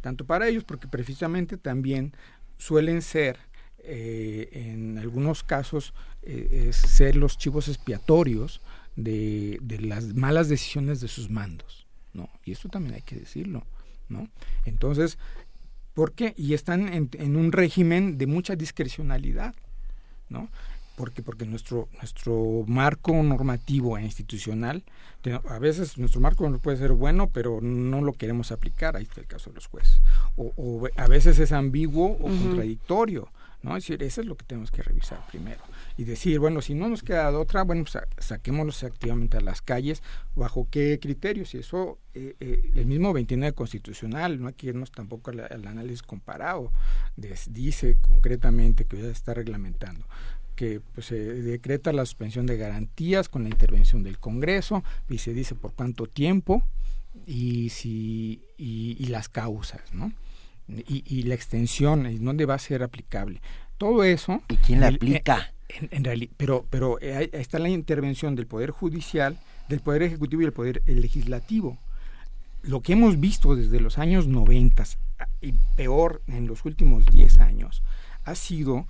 Tanto 0.00 0.24
para 0.24 0.48
ellos, 0.48 0.64
porque 0.64 0.88
precisamente 0.88 1.58
también 1.58 2.12
suelen 2.60 3.02
ser, 3.02 3.38
eh, 3.78 4.50
en 4.52 4.98
algunos 4.98 5.42
casos, 5.42 5.94
eh, 6.22 6.70
ser 6.72 7.16
los 7.16 7.38
chivos 7.38 7.68
expiatorios 7.68 8.60
de, 8.96 9.58
de, 9.62 9.80
las 9.80 10.14
malas 10.14 10.48
decisiones 10.48 11.00
de 11.00 11.08
sus 11.08 11.30
mandos, 11.30 11.86
¿no? 12.12 12.28
Y 12.44 12.52
esto 12.52 12.68
también 12.68 12.96
hay 12.96 13.02
que 13.02 13.16
decirlo, 13.16 13.64
¿no? 14.08 14.28
Entonces, 14.66 15.16
¿por 15.94 16.12
qué? 16.12 16.34
Y 16.36 16.52
están 16.52 16.92
en, 16.92 17.08
en 17.14 17.36
un 17.36 17.52
régimen 17.52 18.18
de 18.18 18.26
mucha 18.26 18.54
discrecionalidad, 18.56 19.54
¿no? 20.28 20.50
Porque 21.00 21.22
porque 21.22 21.46
nuestro 21.46 21.88
nuestro 21.94 22.62
marco 22.66 23.14
normativo 23.22 23.96
e 23.96 24.02
institucional 24.02 24.84
a 25.48 25.58
veces 25.58 25.96
nuestro 25.96 26.20
marco 26.20 26.46
puede 26.58 26.76
ser 26.76 26.92
bueno 26.92 27.30
pero 27.30 27.60
no 27.62 28.02
lo 28.02 28.12
queremos 28.12 28.52
aplicar. 28.52 28.96
Ahí 28.96 29.04
está 29.04 29.22
el 29.22 29.26
caso 29.26 29.48
de 29.48 29.56
los 29.56 29.66
jueces. 29.66 30.02
O, 30.36 30.52
o 30.58 30.88
a 30.94 31.06
veces 31.06 31.38
es 31.38 31.52
ambiguo 31.52 32.18
o 32.20 32.24
contradictorio 32.24 33.30
no 33.62 33.76
es 33.76 33.84
decir 33.84 34.02
eso 34.02 34.22
es 34.22 34.26
lo 34.26 34.36
que 34.36 34.44
tenemos 34.46 34.70
que 34.70 34.82
revisar 34.82 35.26
primero. 35.28 35.60
Y 35.98 36.04
decir, 36.04 36.38
bueno, 36.38 36.62
si 36.62 36.74
no 36.74 36.88
nos 36.88 37.02
queda 37.02 37.30
otra, 37.38 37.62
bueno, 37.62 37.84
pues 37.84 38.02
saquémoslos 38.18 38.84
activamente 38.84 39.36
a 39.36 39.40
las 39.40 39.60
calles, 39.60 40.02
bajo 40.34 40.66
qué 40.70 40.98
criterios, 41.00 41.54
y 41.54 41.58
eso 41.58 41.98
eh, 42.14 42.36
eh, 42.40 42.70
el 42.74 42.86
mismo 42.86 43.12
29 43.12 43.54
constitucional, 43.54 44.40
no 44.40 44.48
hay 44.48 44.54
que 44.54 44.68
irnos 44.68 44.90
tampoco 44.90 45.30
al, 45.30 45.66
análisis 45.66 46.02
comparado, 46.02 46.72
dice 47.16 47.98
concretamente 48.00 48.86
que 48.86 49.02
ya 49.02 49.08
está 49.08 49.34
reglamentando 49.34 50.06
que 50.60 50.82
pues, 50.94 51.06
se 51.06 51.16
decreta 51.16 51.90
la 51.90 52.04
suspensión 52.04 52.44
de 52.44 52.58
garantías 52.58 53.30
con 53.30 53.44
la 53.44 53.48
intervención 53.48 54.02
del 54.02 54.18
Congreso 54.18 54.84
y 55.08 55.16
se 55.16 55.32
dice 55.32 55.54
por 55.54 55.72
cuánto 55.72 56.04
tiempo 56.04 56.62
y 57.26 57.70
si 57.70 58.42
y, 58.58 59.06
las 59.06 59.30
causas, 59.30 59.80
¿no? 59.94 60.12
Y, 60.68 61.02
y, 61.06 61.22
la 61.22 61.34
extensión 61.34 62.04
y 62.12 62.18
dónde 62.18 62.44
va 62.44 62.56
a 62.56 62.58
ser 62.58 62.82
aplicable. 62.82 63.40
Todo 63.78 64.04
eso. 64.04 64.42
¿Y 64.50 64.56
quién 64.56 64.80
la 64.80 64.88
aplica? 64.88 65.54
En, 65.90 66.04
realidad, 66.04 66.32
pero, 66.36 66.66
pero 66.68 67.00
eh, 67.00 67.16
ahí 67.16 67.30
está 67.32 67.58
la 67.58 67.70
intervención 67.70 68.36
del 68.36 68.46
Poder 68.46 68.70
Judicial, 68.70 69.38
del 69.70 69.80
Poder 69.80 70.02
Ejecutivo 70.02 70.42
y 70.42 70.44
del 70.44 70.52
Poder 70.52 70.82
Legislativo. 70.84 71.78
Lo 72.60 72.82
que 72.82 72.92
hemos 72.92 73.18
visto 73.18 73.56
desde 73.56 73.80
los 73.80 73.96
años 73.96 74.26
90 74.26 74.84
y 75.40 75.54
peor 75.74 76.20
en 76.26 76.46
los 76.46 76.66
últimos 76.66 77.06
10 77.06 77.38
años 77.38 77.82
ha 78.24 78.34
sido 78.34 78.86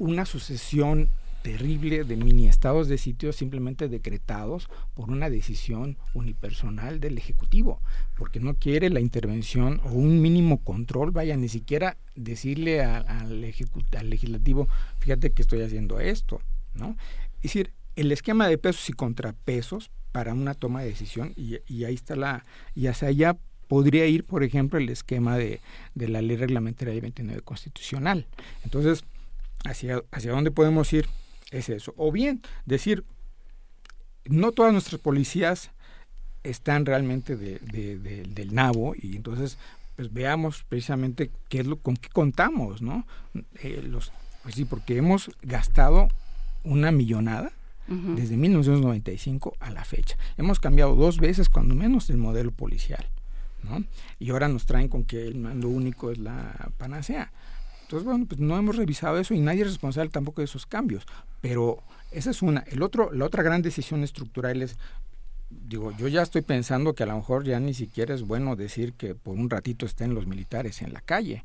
una 0.00 0.24
sucesión 0.24 1.10
terrible 1.42 2.04
de 2.04 2.16
mini 2.16 2.48
estados 2.48 2.88
de 2.88 2.98
sitio 2.98 3.32
simplemente 3.32 3.88
decretados 3.88 4.68
por 4.94 5.10
una 5.10 5.30
decisión 5.30 5.96
unipersonal 6.14 7.00
del 7.00 7.18
Ejecutivo, 7.18 7.80
porque 8.16 8.40
no 8.40 8.54
quiere 8.54 8.90
la 8.90 9.00
intervención 9.00 9.80
o 9.84 9.90
un 9.90 10.20
mínimo 10.22 10.58
control, 10.58 11.10
vaya, 11.10 11.36
ni 11.36 11.48
siquiera 11.48 11.96
decirle 12.14 12.82
al, 12.82 13.06
al 13.08 14.10
Legislativo, 14.10 14.68
fíjate 15.00 15.32
que 15.32 15.42
estoy 15.42 15.62
haciendo 15.62 16.00
esto, 16.00 16.40
¿no? 16.74 16.96
Es 17.36 17.44
decir, 17.44 17.72
el 17.96 18.10
esquema 18.12 18.48
de 18.48 18.58
pesos 18.58 18.88
y 18.88 18.94
contrapesos 18.94 19.90
para 20.12 20.32
una 20.32 20.54
toma 20.54 20.80
de 20.82 20.88
decisión, 20.88 21.34
y, 21.36 21.58
y 21.66 21.84
ahí 21.84 21.94
está 21.94 22.16
la, 22.16 22.44
y 22.74 22.86
hacia 22.86 23.08
allá 23.08 23.36
podría 23.68 24.06
ir, 24.06 24.24
por 24.24 24.42
ejemplo, 24.44 24.78
el 24.78 24.88
esquema 24.88 25.36
de, 25.36 25.60
de 25.94 26.08
la 26.08 26.22
ley 26.22 26.36
reglamentaria 26.36 26.92
del 26.92 27.02
29 27.02 27.42
constitucional. 27.42 28.26
Entonces, 28.64 29.04
¿hacia, 29.64 30.02
¿hacia 30.10 30.32
dónde 30.32 30.50
podemos 30.50 30.92
ir? 30.92 31.06
es 31.50 31.68
eso. 31.68 31.94
O 31.96 32.12
bien 32.12 32.42
decir, 32.64 33.04
no 34.24 34.52
todas 34.52 34.72
nuestras 34.72 35.00
policías 35.00 35.70
están 36.42 36.86
realmente 36.86 37.36
de, 37.36 37.58
del 37.58 38.54
nabo 38.54 38.94
y 38.96 39.16
entonces 39.16 39.58
pues 39.96 40.12
veamos 40.12 40.64
precisamente 40.68 41.30
qué 41.48 41.60
es 41.60 41.66
lo 41.66 41.76
con 41.76 41.96
qué 41.96 42.08
contamos, 42.08 42.80
¿no? 42.80 43.06
Eh, 43.62 43.82
los, 43.86 44.12
pues 44.42 44.54
sí, 44.54 44.64
porque 44.64 44.96
hemos 44.96 45.30
gastado 45.42 46.08
una 46.64 46.90
millonada 46.90 47.52
desde 47.88 48.36
1995 48.36 49.56
a 49.58 49.70
la 49.70 49.84
fecha. 49.84 50.16
Hemos 50.36 50.60
cambiado 50.60 50.94
dos 50.94 51.18
veces, 51.18 51.48
cuando 51.48 51.74
menos, 51.74 52.08
el 52.08 52.18
modelo 52.18 52.52
policial, 52.52 53.04
¿no? 53.64 53.82
Y 54.20 54.30
ahora 54.30 54.46
nos 54.46 54.64
traen 54.64 54.88
con 54.88 55.02
que 55.02 55.26
el 55.26 55.34
mando 55.34 55.68
único 55.68 56.12
es 56.12 56.18
la 56.18 56.70
panacea. 56.78 57.32
Entonces, 57.90 58.06
bueno, 58.06 58.24
pues 58.24 58.40
no 58.40 58.56
hemos 58.56 58.76
revisado 58.76 59.18
eso 59.18 59.34
y 59.34 59.40
nadie 59.40 59.62
es 59.62 59.66
responsable 59.66 60.12
tampoco 60.12 60.42
de 60.42 60.44
esos 60.44 60.64
cambios. 60.64 61.04
Pero 61.40 61.82
esa 62.12 62.30
es 62.30 62.40
una. 62.40 62.60
El 62.68 62.82
otro, 62.82 63.12
la 63.12 63.24
otra 63.24 63.42
gran 63.42 63.62
decisión 63.62 64.04
estructural 64.04 64.62
es, 64.62 64.76
digo, 65.50 65.90
yo 65.98 66.06
ya 66.06 66.22
estoy 66.22 66.42
pensando 66.42 66.94
que 66.94 67.02
a 67.02 67.06
lo 67.06 67.16
mejor 67.16 67.42
ya 67.42 67.58
ni 67.58 67.74
siquiera 67.74 68.14
es 68.14 68.22
bueno 68.22 68.54
decir 68.54 68.92
que 68.92 69.16
por 69.16 69.36
un 69.36 69.50
ratito 69.50 69.86
estén 69.86 70.14
los 70.14 70.28
militares 70.28 70.82
en 70.82 70.92
la 70.92 71.00
calle. 71.00 71.44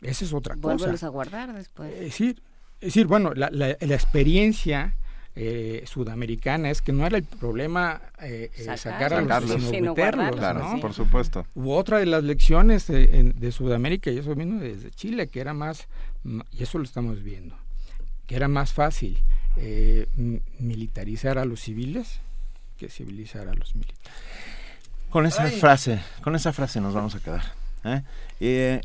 Esa 0.00 0.24
es 0.24 0.32
otra 0.32 0.56
cosa. 0.56 0.88
a 1.06 1.10
guardar 1.10 1.52
después. 1.52 1.92
Es 1.92 2.00
decir, 2.00 2.42
es 2.80 2.86
decir 2.86 3.06
bueno, 3.06 3.34
la, 3.34 3.50
la, 3.50 3.76
la 3.78 3.94
experiencia 3.94 4.96
eh, 5.34 5.84
sudamericana 5.86 6.68
es 6.68 6.82
que 6.82 6.92
no 6.92 7.06
era 7.06 7.16
el 7.16 7.24
problema 7.24 8.02
eh, 8.20 8.50
eh 8.54 8.76
sacar 8.76 9.14
a 9.14 9.40
los 9.40 9.50
sino, 9.62 9.94
meterlos, 9.94 10.36
claro, 10.36 10.78
por 10.78 10.92
supuesto. 10.92 11.46
U 11.54 11.72
otra 11.72 11.98
de 11.98 12.06
las 12.06 12.22
lecciones 12.22 12.86
de, 12.86 13.32
de, 13.34 13.52
Sudamérica, 13.52 14.10
y 14.10 14.18
eso 14.18 14.34
vino 14.34 14.60
desde 14.60 14.90
Chile, 14.90 15.28
que 15.28 15.40
era 15.40 15.54
más, 15.54 15.88
y 16.50 16.62
eso 16.62 16.76
lo 16.76 16.84
estamos 16.84 17.22
viendo, 17.22 17.56
que 18.26 18.36
era 18.36 18.46
más 18.48 18.74
fácil 18.74 19.18
eh, 19.56 20.06
militarizar 20.58 21.38
a 21.38 21.46
los 21.46 21.60
civiles 21.60 22.20
que 22.76 22.90
civilizar 22.90 23.48
a 23.48 23.54
los 23.54 23.74
militares. 23.74 24.12
Con 25.08 25.24
esa 25.24 25.46
frase, 25.46 26.00
con 26.22 26.36
esa 26.36 26.52
frase 26.52 26.78
nos 26.82 26.92
vamos 26.92 27.14
a 27.14 27.20
quedar. 27.20 27.54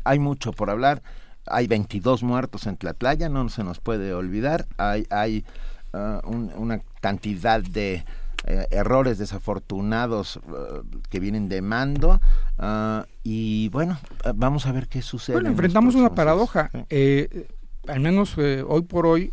hay 0.04 0.18
mucho 0.18 0.52
por 0.52 0.70
hablar. 0.70 1.02
Hay 1.50 1.66
22 1.66 2.22
muertos 2.22 2.66
en 2.66 2.76
Tlatlaya, 2.76 3.28
no 3.28 3.48
se 3.48 3.64
nos 3.64 3.80
puede 3.80 4.12
olvidar. 4.12 4.66
Hay, 4.76 5.06
hay 5.10 5.44
Ah, 5.92 6.20
una 6.24 6.82
cantidad 7.00 7.62
de 7.62 8.04
eh, 8.44 8.66
errores 8.70 9.16
desafortunados 9.16 10.36
uh, 10.36 10.84
que 11.08 11.18
vienen 11.18 11.48
de 11.48 11.62
mando 11.62 12.20
uh, 12.58 13.04
y 13.24 13.70
bueno 13.70 13.98
vamos 14.34 14.66
a 14.66 14.72
ver 14.72 14.86
qué 14.86 15.00
sucede 15.00 15.36
bueno 15.36 15.48
enfrentamos 15.48 15.94
una 15.94 16.14
paradoja. 16.14 16.70
Eh, 16.90 17.48
al 17.86 18.00
menos 18.00 18.34
eh, 18.36 18.62
hoy 18.68 18.82
por 18.82 19.06
hoy 19.06 19.32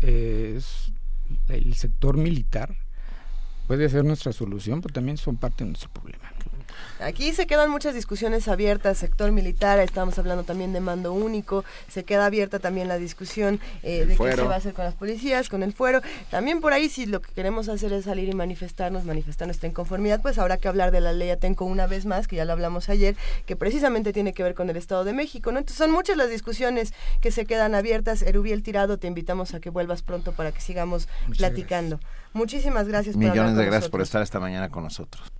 es 0.00 0.92
el 1.48 1.74
sector 1.74 2.16
militar 2.16 2.74
puede 3.66 3.90
ser 3.90 4.04
nuestra 4.04 4.32
solución 4.32 4.80
pero 4.80 4.94
también 4.94 5.18
son 5.18 5.36
parte 5.36 5.62
de 5.62 5.70
nuestro 5.72 5.90
problema 5.90 6.30
Aquí 7.00 7.32
se 7.32 7.46
quedan 7.46 7.70
muchas 7.70 7.94
discusiones 7.94 8.48
abiertas, 8.48 8.96
sector 8.96 9.30
militar, 9.30 9.78
estamos 9.80 10.18
hablando 10.18 10.44
también 10.44 10.72
de 10.72 10.80
mando 10.80 11.12
único, 11.12 11.64
se 11.88 12.04
queda 12.04 12.26
abierta 12.26 12.58
también 12.58 12.88
la 12.88 12.96
discusión 12.96 13.60
eh, 13.82 14.06
de 14.06 14.16
qué 14.16 14.32
se 14.32 14.42
va 14.42 14.54
a 14.54 14.56
hacer 14.56 14.72
con 14.72 14.84
las 14.84 14.94
policías, 14.94 15.48
con 15.48 15.62
el 15.62 15.72
fuero. 15.72 16.00
También 16.30 16.60
por 16.60 16.72
ahí, 16.72 16.88
si 16.88 17.06
lo 17.06 17.20
que 17.20 17.32
queremos 17.32 17.68
hacer 17.68 17.92
es 17.92 18.06
salir 18.06 18.28
y 18.28 18.34
manifestarnos, 18.34 19.04
manifestar 19.04 19.46
nuestra 19.46 19.68
inconformidad, 19.68 20.22
pues 20.22 20.38
habrá 20.38 20.56
que 20.56 20.68
hablar 20.68 20.90
de 20.90 21.00
la 21.00 21.12
ley 21.12 21.30
Atenco 21.30 21.66
una 21.66 21.86
vez 21.86 22.06
más, 22.06 22.26
que 22.26 22.36
ya 22.36 22.44
lo 22.44 22.52
hablamos 22.52 22.88
ayer, 22.88 23.14
que 23.44 23.56
precisamente 23.56 24.12
tiene 24.12 24.32
que 24.32 24.42
ver 24.42 24.54
con 24.54 24.70
el 24.70 24.76
Estado 24.76 25.04
de 25.04 25.12
México, 25.12 25.52
¿no? 25.52 25.58
Entonces 25.58 25.78
son 25.78 25.90
muchas 25.90 26.16
las 26.16 26.30
discusiones 26.30 26.94
que 27.20 27.30
se 27.30 27.44
quedan 27.44 27.74
abiertas. 27.74 28.22
Erubiel 28.22 28.62
Tirado, 28.62 28.98
te 28.98 29.06
invitamos 29.06 29.54
a 29.54 29.60
que 29.60 29.68
vuelvas 29.68 30.02
pronto 30.02 30.32
para 30.32 30.52
que 30.52 30.60
sigamos 30.60 31.08
platicando. 31.36 32.00
Muchísimas 32.32 32.88
gracias. 32.88 33.16
Millones 33.16 33.56
de 33.56 33.64
gracias 33.64 33.90
por 33.90 34.00
estar 34.00 34.22
esta 34.22 34.40
mañana 34.40 34.70
con 34.70 34.84
nosotros. 34.84 35.32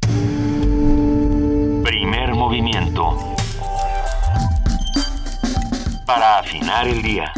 Primer 1.87 2.35
movimiento. 2.35 3.17
Para 6.05 6.41
afinar 6.41 6.89
el 6.89 7.01
día. 7.01 7.33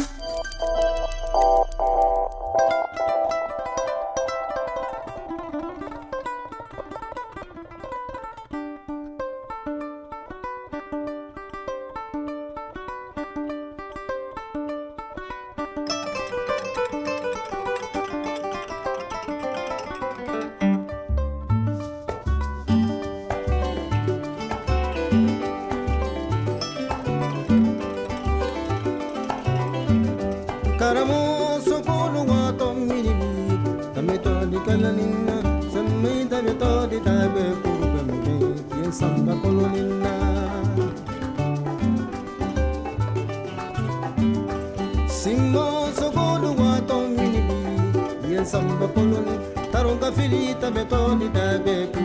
filita 50.11 50.69
metoni 50.71 51.27
da 51.29 51.57
beku 51.65 51.98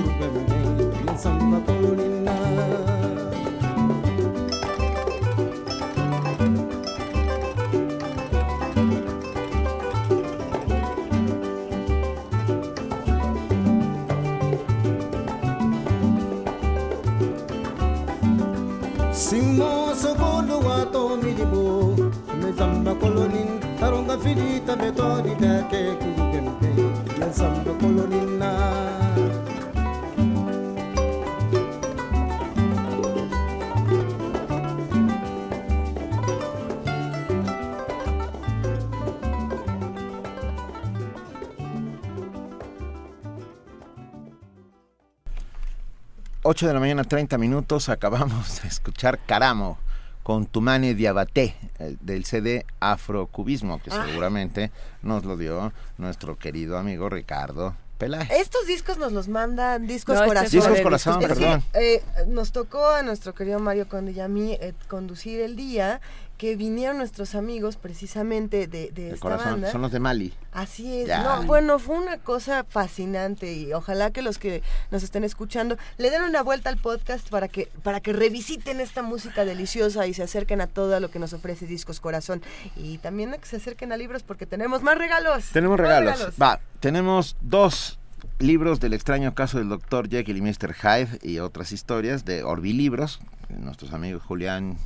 de 46.63 46.73
la 46.73 46.79
mañana, 46.79 47.03
30 47.03 47.37
minutos, 47.37 47.89
acabamos 47.89 48.63
de 48.63 48.69
escuchar 48.69 49.19
Caramo 49.27 49.77
con 50.23 50.47
Tumane 50.47 50.95
Diabaté 50.95 51.57
eh, 51.81 51.97
del 52.01 52.25
CD 52.25 52.65
Afrocubismo, 52.79 53.83
que 53.83 53.91
ah. 53.91 54.05
seguramente 54.07 54.71
nos 55.03 55.25
lo 55.25 55.37
dio 55.37 55.73
nuestro 55.99 56.39
querido 56.39 56.79
amigo 56.79 57.09
Ricardo 57.09 57.75
Pelaje. 57.99 58.39
Estos 58.41 58.69
discos 58.69 58.99
nos 58.99 59.13
los 59.13 59.27
mandan 59.27 59.89
Discos 59.89 60.15
no, 60.15 60.23
este 60.23 60.29
Corazón. 60.29 60.61
Discos 60.61 60.81
Corazón, 60.81 61.19
perdón. 61.21 61.65
Eh, 61.75 62.03
nos 62.29 62.53
tocó 62.53 62.89
a 62.89 63.03
nuestro 63.03 63.35
querido 63.35 63.59
Mario 63.59 63.89
Conde 63.89 64.13
y 64.13 64.21
a 64.21 64.27
eh, 64.27 64.75
conducir 64.87 65.41
el 65.41 65.57
día 65.57 66.01
que 66.37 66.57
vinieron 66.57 66.99
nuestros 66.99 67.35
amigos 67.35 67.77
precisamente 67.77 68.67
de, 68.67 68.91
de 68.91 68.91
De 68.91 69.09
esta 69.11 69.21
corazón, 69.21 69.53
banda. 69.53 69.73
son 69.73 69.83
los 69.83 69.93
de 69.93 70.01
Mali. 70.01 70.33
Así 70.53 71.01
es. 71.03 71.09
Ya. 71.09 71.23
No, 71.23 71.43
bueno, 71.45 71.79
fue 71.79 71.97
una 71.97 72.19
cosa 72.19 72.65
fascinante 72.65 73.53
y 73.55 73.73
ojalá 73.73 74.11
que 74.11 74.21
los 74.23 74.39
que 74.39 74.63
nos 74.91 75.03
estén 75.03 75.25
escuchando 75.25 75.77
le 75.97 76.11
den 76.11 76.23
una 76.23 76.43
vuelta 76.43 76.71
al 76.71 76.77
podcast 76.79 77.29
para 77.29 77.49
que 77.49 77.69
para 77.83 78.01
que 78.01 78.13
revisiten 78.13 78.81
esta 78.81 79.03
música 79.03 79.45
deliciosa 79.45 80.07
y 80.07 80.15
se 80.15 80.23
acerquen 80.23 80.61
a 80.61 80.67
todo 80.67 80.99
lo 81.01 81.11
que 81.11 81.19
nos 81.19 81.33
ofrece 81.33 81.67
Discos 81.67 82.01
Corazón 82.01 82.43
y 82.77 82.99
también 82.99 83.33
a 83.35 83.39
que 83.39 83.47
se 83.47 83.57
acerquen 83.57 83.93
a 83.93 83.97
libros 83.97 84.23
porque 84.23 84.47
tenemos 84.47 84.83
más 84.83 84.99
regalos. 84.99 85.47
Tenemos 85.53 85.79
Más 85.79 85.89
regalos. 85.89 86.33
Va, 86.41 86.61
tenemos 86.81 87.37
dos 87.41 87.99
libros 88.39 88.81
del 88.81 88.93
extraño 88.95 89.35
caso 89.35 89.59
del 89.59 89.69
doctor 89.69 90.09
Jekyll 90.09 90.37
y 90.37 90.41
Mr. 90.43 90.75
Hyde 90.75 91.19
y 91.23 91.39
otras 91.39 91.73
historias 91.73 92.25
de 92.25 92.43
Orbi 92.43 92.73
Libros, 92.73 93.21
nuestros 93.49 93.93
amigos 93.93 94.23
Julián 94.23 94.77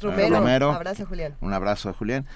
Romero, 0.00 0.36
Romero. 0.36 0.72
abrazo, 0.72 1.06
Julián. 1.06 1.34
Un 1.40 1.52
abrazo 1.52 1.88
a 1.90 1.92
Julián. 1.92 2.26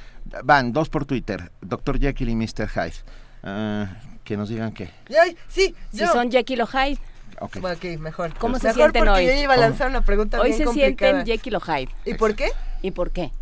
Van, 0.44 0.72
dos 0.72 0.88
por 0.88 1.06
Twitter, 1.06 1.50
Dr. 1.60 1.98
Jekyll 1.98 2.28
y 2.30 2.36
Mr. 2.36 2.68
Hyde. 2.68 2.94
Ah, 3.42 3.88
que 4.24 4.36
nos 4.36 4.48
digan 4.48 4.72
qué. 4.72 4.90
Ay, 5.20 5.36
sí, 5.48 5.74
Si 5.90 5.98
yo. 6.00 6.12
son 6.12 6.30
Jekyll 6.30 6.60
o 6.62 6.66
Hyde. 6.66 6.98
Ok. 7.40 7.56
Mejor. 7.98 8.32
¿Cómo 8.38 8.58
se 8.58 8.68
Mejor 8.68 8.80
sienten 8.92 9.04
porque 9.04 9.20
hoy? 9.20 9.26
yo 9.26 9.32
iba 9.42 9.54
a 9.54 9.56
lanzar 9.56 9.88
una 9.90 10.00
pregunta 10.02 10.38
Hoy 10.40 10.48
bien 10.48 10.58
se 10.58 10.64
complicada. 10.64 11.12
sienten 11.12 11.26
Jekyll 11.26 11.56
o 11.56 11.60
Hyde. 11.60 11.88
¿Y 12.04 12.14
por 12.14 12.34
qué? 12.36 12.50
¿Y 12.82 12.90
por 12.92 13.10
qué? 13.10 13.32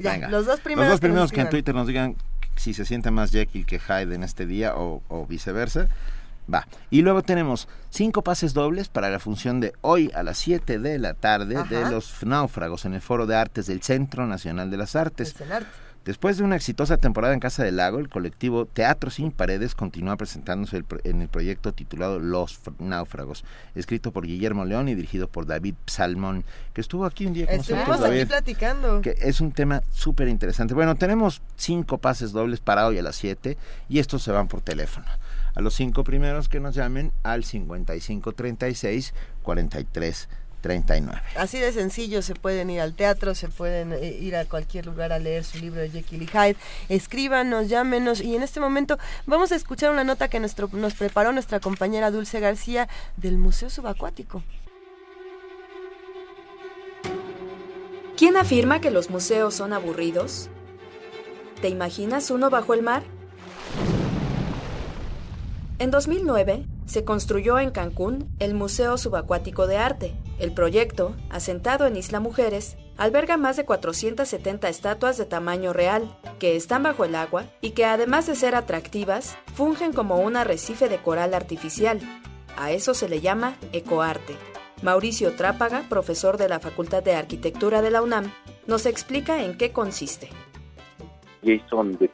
Ya, 0.00 0.12
Venga. 0.12 0.28
los 0.28 0.46
dos 0.46 0.60
primeros. 0.60 0.86
Los 0.90 0.94
dos 0.94 1.00
primeros 1.00 1.32
que 1.32 1.40
en. 1.42 1.50
Twitter 1.50 1.74
nos 1.74 1.86
digan 1.86 2.16
si 2.56 2.74
se 2.74 2.84
siente 2.84 3.10
más 3.10 3.30
Jekyll 3.30 3.64
que 3.64 3.78
Hyde 3.78 4.14
en 4.14 4.22
este 4.24 4.44
día 4.46 4.74
o, 4.76 5.02
o 5.08 5.26
viceversa. 5.26 5.88
Va. 6.52 6.66
Y 6.90 7.02
luego 7.02 7.22
tenemos 7.22 7.68
cinco 7.90 8.22
pases 8.22 8.54
dobles 8.54 8.88
para 8.88 9.10
la 9.10 9.18
función 9.18 9.60
de 9.60 9.74
hoy 9.82 10.10
a 10.14 10.22
las 10.22 10.38
7 10.38 10.78
de 10.78 10.98
la 10.98 11.14
tarde 11.14 11.62
de 11.68 11.90
los 11.90 12.24
náufragos 12.24 12.84
en 12.86 12.94
el 12.94 13.00
Foro 13.02 13.26
de 13.26 13.36
Artes 13.36 13.66
del 13.66 13.82
Centro 13.82 14.26
Nacional 14.26 14.70
de 14.70 14.76
las 14.78 14.96
Artes. 14.96 15.34
Después 16.04 16.38
de 16.38 16.44
una 16.44 16.56
exitosa 16.56 16.96
temporada 16.96 17.34
en 17.34 17.40
Casa 17.40 17.64
del 17.64 17.76
Lago, 17.76 17.98
el 17.98 18.08
colectivo 18.08 18.64
Teatro 18.64 19.10
Sin 19.10 19.30
Paredes 19.30 19.74
continúa 19.74 20.16
presentándose 20.16 20.78
el 20.78 20.84
pro- 20.84 21.00
en 21.04 21.20
el 21.20 21.28
proyecto 21.28 21.74
titulado 21.74 22.18
Los 22.18 22.60
Náufragos, 22.78 23.44
escrito 23.74 24.10
por 24.10 24.24
Guillermo 24.26 24.64
León 24.64 24.88
y 24.88 24.94
dirigido 24.94 25.28
por 25.28 25.44
David 25.44 25.74
Salmón, 25.86 26.44
que 26.72 26.80
estuvo 26.80 27.04
aquí 27.04 27.26
un 27.26 27.34
día 27.34 27.44
con 27.46 27.56
Estuvimos 27.56 27.88
nosotros, 27.88 28.10
aquí 28.14 28.24
platicando. 28.24 29.02
que 29.02 29.16
es 29.20 29.42
un 29.42 29.52
tema 29.52 29.82
súper 29.92 30.28
interesante. 30.28 30.72
Bueno, 30.72 30.94
tenemos 30.94 31.42
cinco 31.56 31.98
pases 31.98 32.32
dobles 32.32 32.60
para 32.60 32.86
hoy 32.86 32.96
a 32.96 33.02
las 33.02 33.16
7 33.16 33.58
y 33.90 33.98
estos 33.98 34.22
se 34.22 34.32
van 34.32 34.48
por 34.48 34.62
teléfono. 34.62 35.04
A 35.58 35.60
los 35.60 35.74
cinco 35.74 36.04
primeros 36.04 36.48
que 36.48 36.60
nos 36.60 36.76
llamen 36.76 37.10
al 37.24 37.42
5536 37.42 39.12
43 39.42 40.28
39. 40.60 41.20
Así 41.36 41.58
de 41.58 41.72
sencillo, 41.72 42.22
se 42.22 42.36
pueden 42.36 42.70
ir 42.70 42.80
al 42.80 42.94
teatro, 42.94 43.34
se 43.34 43.48
pueden 43.48 43.92
eh, 43.92 44.16
ir 44.20 44.36
a 44.36 44.44
cualquier 44.44 44.86
lugar 44.86 45.12
a 45.12 45.18
leer 45.18 45.42
su 45.42 45.58
libro 45.58 45.80
de 45.80 45.90
Jekyll 45.90 46.22
y 46.22 46.26
Hyde. 46.28 46.56
Escríbanos, 46.88 47.68
llámenos 47.68 48.20
y 48.20 48.36
en 48.36 48.44
este 48.44 48.60
momento 48.60 48.98
vamos 49.26 49.50
a 49.50 49.56
escuchar 49.56 49.90
una 49.90 50.04
nota 50.04 50.28
que 50.28 50.38
nuestro, 50.38 50.70
nos 50.72 50.94
preparó 50.94 51.32
nuestra 51.32 51.58
compañera 51.58 52.12
Dulce 52.12 52.38
García 52.38 52.88
del 53.16 53.36
Museo 53.36 53.68
Subacuático. 53.68 54.44
¿Quién 58.16 58.36
afirma 58.36 58.80
que 58.80 58.92
los 58.92 59.10
museos 59.10 59.54
son 59.54 59.72
aburridos? 59.72 60.50
¿Te 61.60 61.68
imaginas 61.68 62.30
uno 62.30 62.48
bajo 62.48 62.74
el 62.74 62.82
mar? 62.82 63.02
En 65.80 65.92
2009 65.92 66.64
se 66.86 67.04
construyó 67.04 67.60
en 67.60 67.70
Cancún 67.70 68.28
el 68.40 68.54
Museo 68.54 68.98
Subacuático 68.98 69.68
de 69.68 69.76
Arte. 69.76 70.12
El 70.40 70.52
proyecto, 70.52 71.14
asentado 71.30 71.86
en 71.86 71.96
Isla 71.96 72.18
Mujeres, 72.18 72.76
alberga 72.96 73.36
más 73.36 73.56
de 73.56 73.64
470 73.64 74.68
estatuas 74.68 75.16
de 75.18 75.24
tamaño 75.24 75.72
real, 75.72 76.18
que 76.40 76.56
están 76.56 76.82
bajo 76.82 77.04
el 77.04 77.14
agua 77.14 77.44
y 77.60 77.70
que 77.70 77.84
además 77.84 78.26
de 78.26 78.34
ser 78.34 78.56
atractivas, 78.56 79.38
fungen 79.54 79.92
como 79.92 80.18
un 80.18 80.34
arrecife 80.34 80.88
de 80.88 80.98
coral 80.98 81.32
artificial. 81.32 82.00
A 82.56 82.72
eso 82.72 82.92
se 82.92 83.08
le 83.08 83.20
llama 83.20 83.56
ecoarte. 83.72 84.34
Mauricio 84.82 85.36
Trápaga, 85.36 85.84
profesor 85.88 86.38
de 86.38 86.48
la 86.48 86.58
Facultad 86.58 87.04
de 87.04 87.14
Arquitectura 87.14 87.82
de 87.82 87.92
la 87.92 88.02
UNAM, 88.02 88.32
nos 88.66 88.84
explica 88.84 89.44
en 89.44 89.56
qué 89.56 89.70
consiste. 89.70 90.28
Jason 91.44 91.96
de 91.98 92.08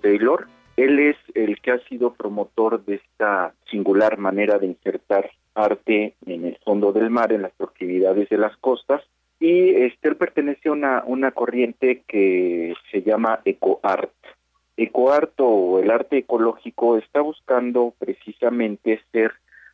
Taylor. 0.00 0.48
Él 0.76 0.98
es 0.98 1.16
el 1.34 1.60
que 1.60 1.72
ha 1.72 1.78
sido 1.88 2.14
promotor 2.14 2.84
de 2.84 2.96
esta 2.96 3.54
singular 3.70 4.18
manera 4.18 4.58
de 4.58 4.66
insertar 4.66 5.30
arte 5.54 6.14
en 6.26 6.46
el 6.46 6.56
fondo 6.64 6.92
del 6.92 7.10
mar, 7.10 7.32
en 7.32 7.42
las 7.42 7.52
proximidades 7.52 8.28
de 8.28 8.38
las 8.38 8.56
costas, 8.56 9.02
y 9.38 9.70
este, 9.70 10.08
él 10.08 10.16
pertenece 10.16 10.68
a 10.68 10.72
una, 10.72 11.02
una 11.04 11.32
corriente 11.32 12.02
que 12.06 12.74
se 12.90 13.02
llama 13.02 13.40
ecoart. 13.44 14.12
Ecoart 14.76 15.34
o 15.38 15.80
el 15.80 15.90
arte 15.90 16.18
ecológico 16.18 16.96
está 16.96 17.20
buscando 17.20 17.92
precisamente 17.98 19.00
ser 19.10 19.32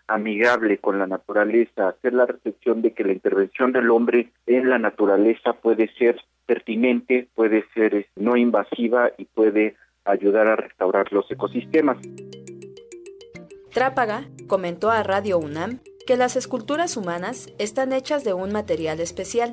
amigable 0.09 0.79
con 0.79 0.99
la 0.99 1.07
naturaleza, 1.07 1.89
hacer 1.89 2.15
la 2.15 2.27
reflexión 2.27 2.83
de 2.83 2.93
que 2.93 3.05
la 3.05 3.13
intervención 3.13 3.73
del 3.73 3.91
hombre 3.91 4.31
en 4.47 4.71
la 4.71 4.79
naturaleza 4.79 5.53
puede 5.53 5.89
ser 5.99 6.19
pertinente, 6.47 7.29
puede 7.35 7.65
ser 7.75 7.95
eh, 7.95 8.07
no 8.17 8.37
invasiva 8.37 9.13
y 9.19 9.27
puede 9.27 9.77
ayudar 10.11 10.47
a 10.47 10.57
restaurar 10.57 11.13
los 11.13 11.31
ecosistemas. 11.31 11.99
Trápaga 13.73 14.25
comentó 14.47 14.91
a 14.91 15.03
Radio 15.03 15.39
UNAM 15.39 15.81
que 16.07 16.17
las 16.17 16.37
esculturas 16.37 16.97
humanas 16.97 17.55
están 17.59 17.93
hechas 17.93 18.25
de 18.25 18.33
un 18.33 18.53
material 18.53 19.01
especial. 19.01 19.53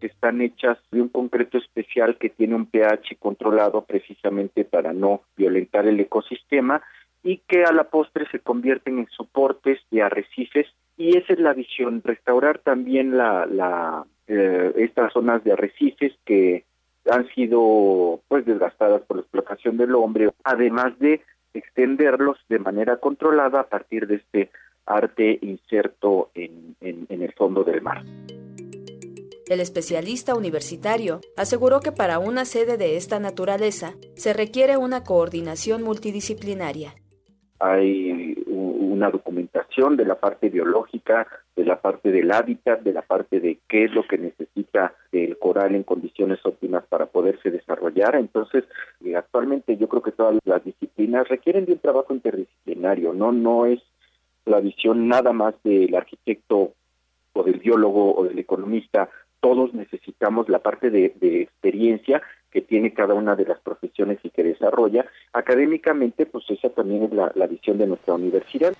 Están 0.00 0.40
hechas 0.40 0.78
de 0.90 1.02
un 1.02 1.08
concreto 1.08 1.58
especial 1.58 2.16
que 2.18 2.30
tiene 2.30 2.54
un 2.54 2.66
pH 2.66 3.16
controlado 3.18 3.84
precisamente 3.84 4.64
para 4.64 4.92
no 4.92 5.22
violentar 5.36 5.86
el 5.86 5.98
ecosistema 5.98 6.82
y 7.22 7.38
que 7.48 7.64
a 7.64 7.72
la 7.72 7.84
postre 7.84 8.26
se 8.30 8.38
convierten 8.38 8.98
en 8.98 9.08
soportes 9.08 9.80
de 9.90 10.02
arrecifes 10.02 10.68
y 10.96 11.16
esa 11.16 11.32
es 11.32 11.40
la 11.40 11.54
visión, 11.54 12.02
restaurar 12.04 12.60
también 12.60 13.16
la, 13.16 13.46
la 13.46 14.06
eh, 14.28 14.72
estas 14.76 15.12
zonas 15.12 15.42
de 15.42 15.52
arrecifes 15.52 16.12
que 16.24 16.64
han 17.10 17.28
sido 17.34 18.20
pues 18.28 18.44
desgastadas 18.46 19.02
por 19.02 19.18
la 19.18 19.22
explotación 19.22 19.76
del 19.76 19.94
hombre, 19.94 20.30
además 20.42 20.98
de 20.98 21.20
extenderlos 21.52 22.38
de 22.48 22.58
manera 22.58 22.96
controlada 22.98 23.60
a 23.60 23.68
partir 23.68 24.06
de 24.06 24.16
este 24.16 24.50
arte 24.86 25.38
inserto 25.42 26.30
en, 26.34 26.76
en, 26.80 27.06
en 27.08 27.22
el 27.22 27.32
fondo 27.32 27.64
del 27.64 27.80
mar. 27.82 28.02
El 29.46 29.60
especialista 29.60 30.34
universitario 30.34 31.20
aseguró 31.36 31.80
que 31.80 31.92
para 31.92 32.18
una 32.18 32.44
sede 32.46 32.78
de 32.78 32.96
esta 32.96 33.18
naturaleza 33.20 33.94
se 34.16 34.32
requiere 34.32 34.78
una 34.78 35.04
coordinación 35.04 35.82
multidisciplinaria. 35.82 36.94
hay 37.58 38.33
una 38.94 39.10
documentación 39.10 39.96
de 39.96 40.06
la 40.06 40.14
parte 40.14 40.48
biológica, 40.48 41.26
de 41.56 41.64
la 41.64 41.80
parte 41.80 42.10
del 42.10 42.32
hábitat, 42.32 42.80
de 42.80 42.92
la 42.92 43.02
parte 43.02 43.40
de 43.40 43.58
qué 43.68 43.84
es 43.84 43.92
lo 43.92 44.06
que 44.06 44.18
necesita 44.18 44.94
el 45.12 45.36
coral 45.38 45.74
en 45.74 45.82
condiciones 45.82 46.38
óptimas 46.44 46.84
para 46.88 47.06
poderse 47.06 47.50
desarrollar. 47.50 48.16
Entonces, 48.16 48.64
eh, 49.04 49.16
actualmente 49.16 49.76
yo 49.76 49.88
creo 49.88 50.02
que 50.02 50.12
todas 50.12 50.36
las 50.44 50.64
disciplinas 50.64 51.28
requieren 51.28 51.66
de 51.66 51.72
un 51.72 51.78
trabajo 51.78 52.14
interdisciplinario, 52.14 53.12
no 53.12 53.32
no 53.32 53.66
es 53.66 53.80
la 54.46 54.60
visión 54.60 55.08
nada 55.08 55.32
más 55.32 55.54
del 55.64 55.94
arquitecto 55.94 56.72
o 57.32 57.42
del 57.42 57.58
biólogo 57.58 58.14
o 58.14 58.24
del 58.24 58.38
economista, 58.38 59.08
todos 59.40 59.74
necesitamos 59.74 60.48
la 60.48 60.60
parte 60.60 60.88
de, 60.88 61.12
experiencia 61.42 62.22
que 62.54 62.62
tiene 62.62 62.94
cada 62.94 63.14
una 63.14 63.34
de 63.34 63.44
las 63.44 63.58
profesiones 63.58 64.20
y 64.22 64.30
que 64.30 64.44
desarrolla. 64.44 65.04
Académicamente, 65.32 66.24
pues 66.24 66.48
esa 66.48 66.70
también 66.70 67.02
es 67.02 67.12
la, 67.12 67.46
visión 67.48 67.78
de 67.78 67.88
nuestra 67.88 68.14
universidad. 68.14 68.72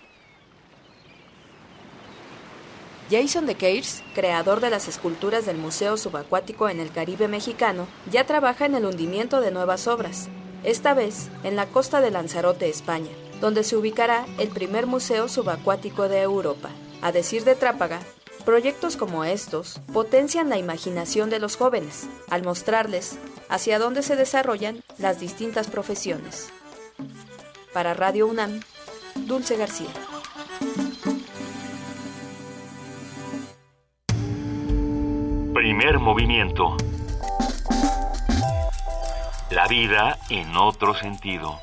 Jason 3.10 3.46
de 3.46 3.56
Keirs, 3.56 4.04
creador 4.14 4.60
de 4.60 4.70
las 4.70 4.86
esculturas 4.86 5.44
del 5.44 5.56
Museo 5.56 5.96
Subacuático 5.96 6.68
en 6.68 6.78
el 6.78 6.92
Caribe 6.92 7.26
mexicano, 7.26 7.88
ya 8.10 8.24
trabaja 8.24 8.64
en 8.64 8.76
el 8.76 8.84
hundimiento 8.84 9.40
de 9.40 9.50
nuevas 9.50 9.88
obras, 9.88 10.30
esta 10.62 10.94
vez 10.94 11.28
en 11.42 11.56
la 11.56 11.66
costa 11.66 12.00
de 12.00 12.12
Lanzarote, 12.12 12.68
España, 12.68 13.10
donde 13.40 13.64
se 13.64 13.76
ubicará 13.76 14.24
el 14.38 14.48
primer 14.48 14.86
museo 14.86 15.26
subacuático 15.26 16.08
de 16.08 16.22
Europa. 16.22 16.70
A 17.02 17.10
decir 17.10 17.42
de 17.42 17.56
Trápaga, 17.56 18.00
Proyectos 18.44 18.98
como 18.98 19.24
estos 19.24 19.80
potencian 19.92 20.50
la 20.50 20.58
imaginación 20.58 21.30
de 21.30 21.38
los 21.38 21.56
jóvenes 21.56 22.06
al 22.28 22.42
mostrarles 22.42 23.18
hacia 23.48 23.78
dónde 23.78 24.02
se 24.02 24.16
desarrollan 24.16 24.82
las 24.98 25.18
distintas 25.18 25.68
profesiones. 25.68 26.52
Para 27.72 27.94
Radio 27.94 28.26
UNAM, 28.26 28.60
Dulce 29.14 29.56
García. 29.56 29.88
Primer 35.54 35.98
movimiento. 35.98 36.76
La 39.50 39.66
vida 39.68 40.18
en 40.28 40.54
otro 40.56 40.94
sentido. 40.94 41.58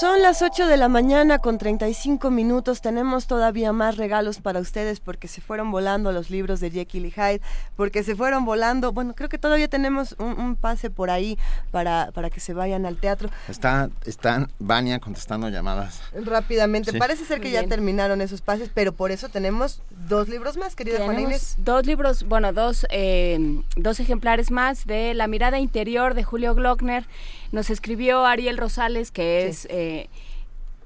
Son 0.00 0.22
las 0.22 0.40
8 0.40 0.66
de 0.66 0.78
la 0.78 0.88
mañana 0.88 1.40
con 1.40 1.58
35 1.58 2.30
minutos. 2.30 2.80
Tenemos 2.80 3.26
todavía 3.26 3.74
más 3.74 3.98
regalos 3.98 4.40
para 4.40 4.58
ustedes 4.58 4.98
porque 4.98 5.28
se 5.28 5.42
fueron 5.42 5.70
volando 5.70 6.10
los 6.10 6.30
libros 6.30 6.58
de 6.60 6.70
Jekyll 6.70 7.04
y 7.04 7.10
Hyde, 7.10 7.42
porque 7.76 8.02
se 8.02 8.16
fueron 8.16 8.46
volando. 8.46 8.92
Bueno, 8.92 9.14
creo 9.14 9.28
que 9.28 9.36
todavía 9.36 9.68
tenemos 9.68 10.16
un, 10.18 10.56
pase 10.56 10.88
por 10.88 11.10
ahí 11.10 11.38
para, 11.70 12.12
para 12.14 12.30
que 12.30 12.40
se 12.40 12.54
vayan 12.54 12.86
al 12.86 12.96
teatro. 12.96 13.28
Está, 13.46 13.90
están 14.06 14.50
Vania 14.58 15.00
contestando 15.00 15.50
llamadas. 15.50 16.00
Rápidamente. 16.14 16.94
Parece 16.94 17.26
ser 17.26 17.42
que 17.42 17.50
ya 17.50 17.66
terminaron 17.66 18.22
esos 18.22 18.40
pases, 18.40 18.70
pero 18.72 18.94
por 18.94 19.10
eso 19.10 19.28
tenemos 19.28 19.82
dos 20.08 20.30
libros 20.30 20.56
más, 20.56 20.76
querida 20.76 21.04
Juana 21.04 21.20
Inés. 21.20 21.56
Dos 21.58 21.84
libros, 21.84 22.26
bueno, 22.26 22.54
dos, 22.54 22.86
eh, 22.88 23.60
dos 23.76 24.00
ejemplares 24.00 24.50
más 24.50 24.86
de 24.86 25.12
La 25.12 25.26
mirada 25.26 25.58
interior 25.58 26.14
de 26.14 26.24
Julio 26.24 26.54
Glockner 26.54 27.04
nos 27.52 27.70
escribió 27.70 28.24
Ariel 28.24 28.58
Rosales, 28.58 29.10
que 29.10 29.46
es 29.46 29.66
eh, 29.70 30.08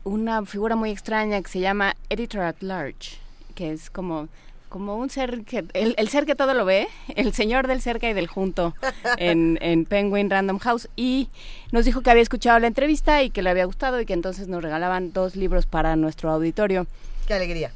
una 0.04 0.44
figura 0.44 0.76
muy 0.76 0.90
extraña 0.90 1.40
que 1.42 1.48
se 1.48 1.60
llama 1.60 1.96
Editor 2.08 2.42
at 2.42 2.56
Large, 2.60 3.18
que 3.54 3.72
es 3.72 3.90
como 3.90 4.28
como 4.74 4.96
un 4.96 5.08
ser 5.08 5.44
que 5.44 5.64
el, 5.72 6.08
ser 6.08 6.26
que 6.26 6.34
todo 6.34 6.52
lo 6.52 6.64
ve, 6.64 6.88
el 7.14 7.32
señor 7.32 7.68
del 7.68 7.80
cerca 7.80 8.10
y 8.10 8.12
del 8.12 8.26
junto 8.26 8.74
en, 9.18 9.56
en, 9.62 9.84
Penguin 9.84 10.28
Random 10.28 10.58
House 10.58 10.88
y 10.96 11.28
nos 11.70 11.84
dijo 11.84 12.00
que 12.00 12.10
había 12.10 12.24
escuchado 12.24 12.58
la 12.58 12.66
entrevista 12.66 13.22
y 13.22 13.30
que 13.30 13.42
le 13.42 13.50
había 13.50 13.66
gustado 13.66 14.00
y 14.00 14.04
que 14.04 14.14
entonces 14.14 14.48
nos 14.48 14.64
regalaban 14.64 15.12
dos 15.12 15.36
libros 15.36 15.66
para 15.66 15.94
nuestro 15.94 16.32
auditorio. 16.32 16.88
Qué 17.28 17.34
alegría. 17.34 17.70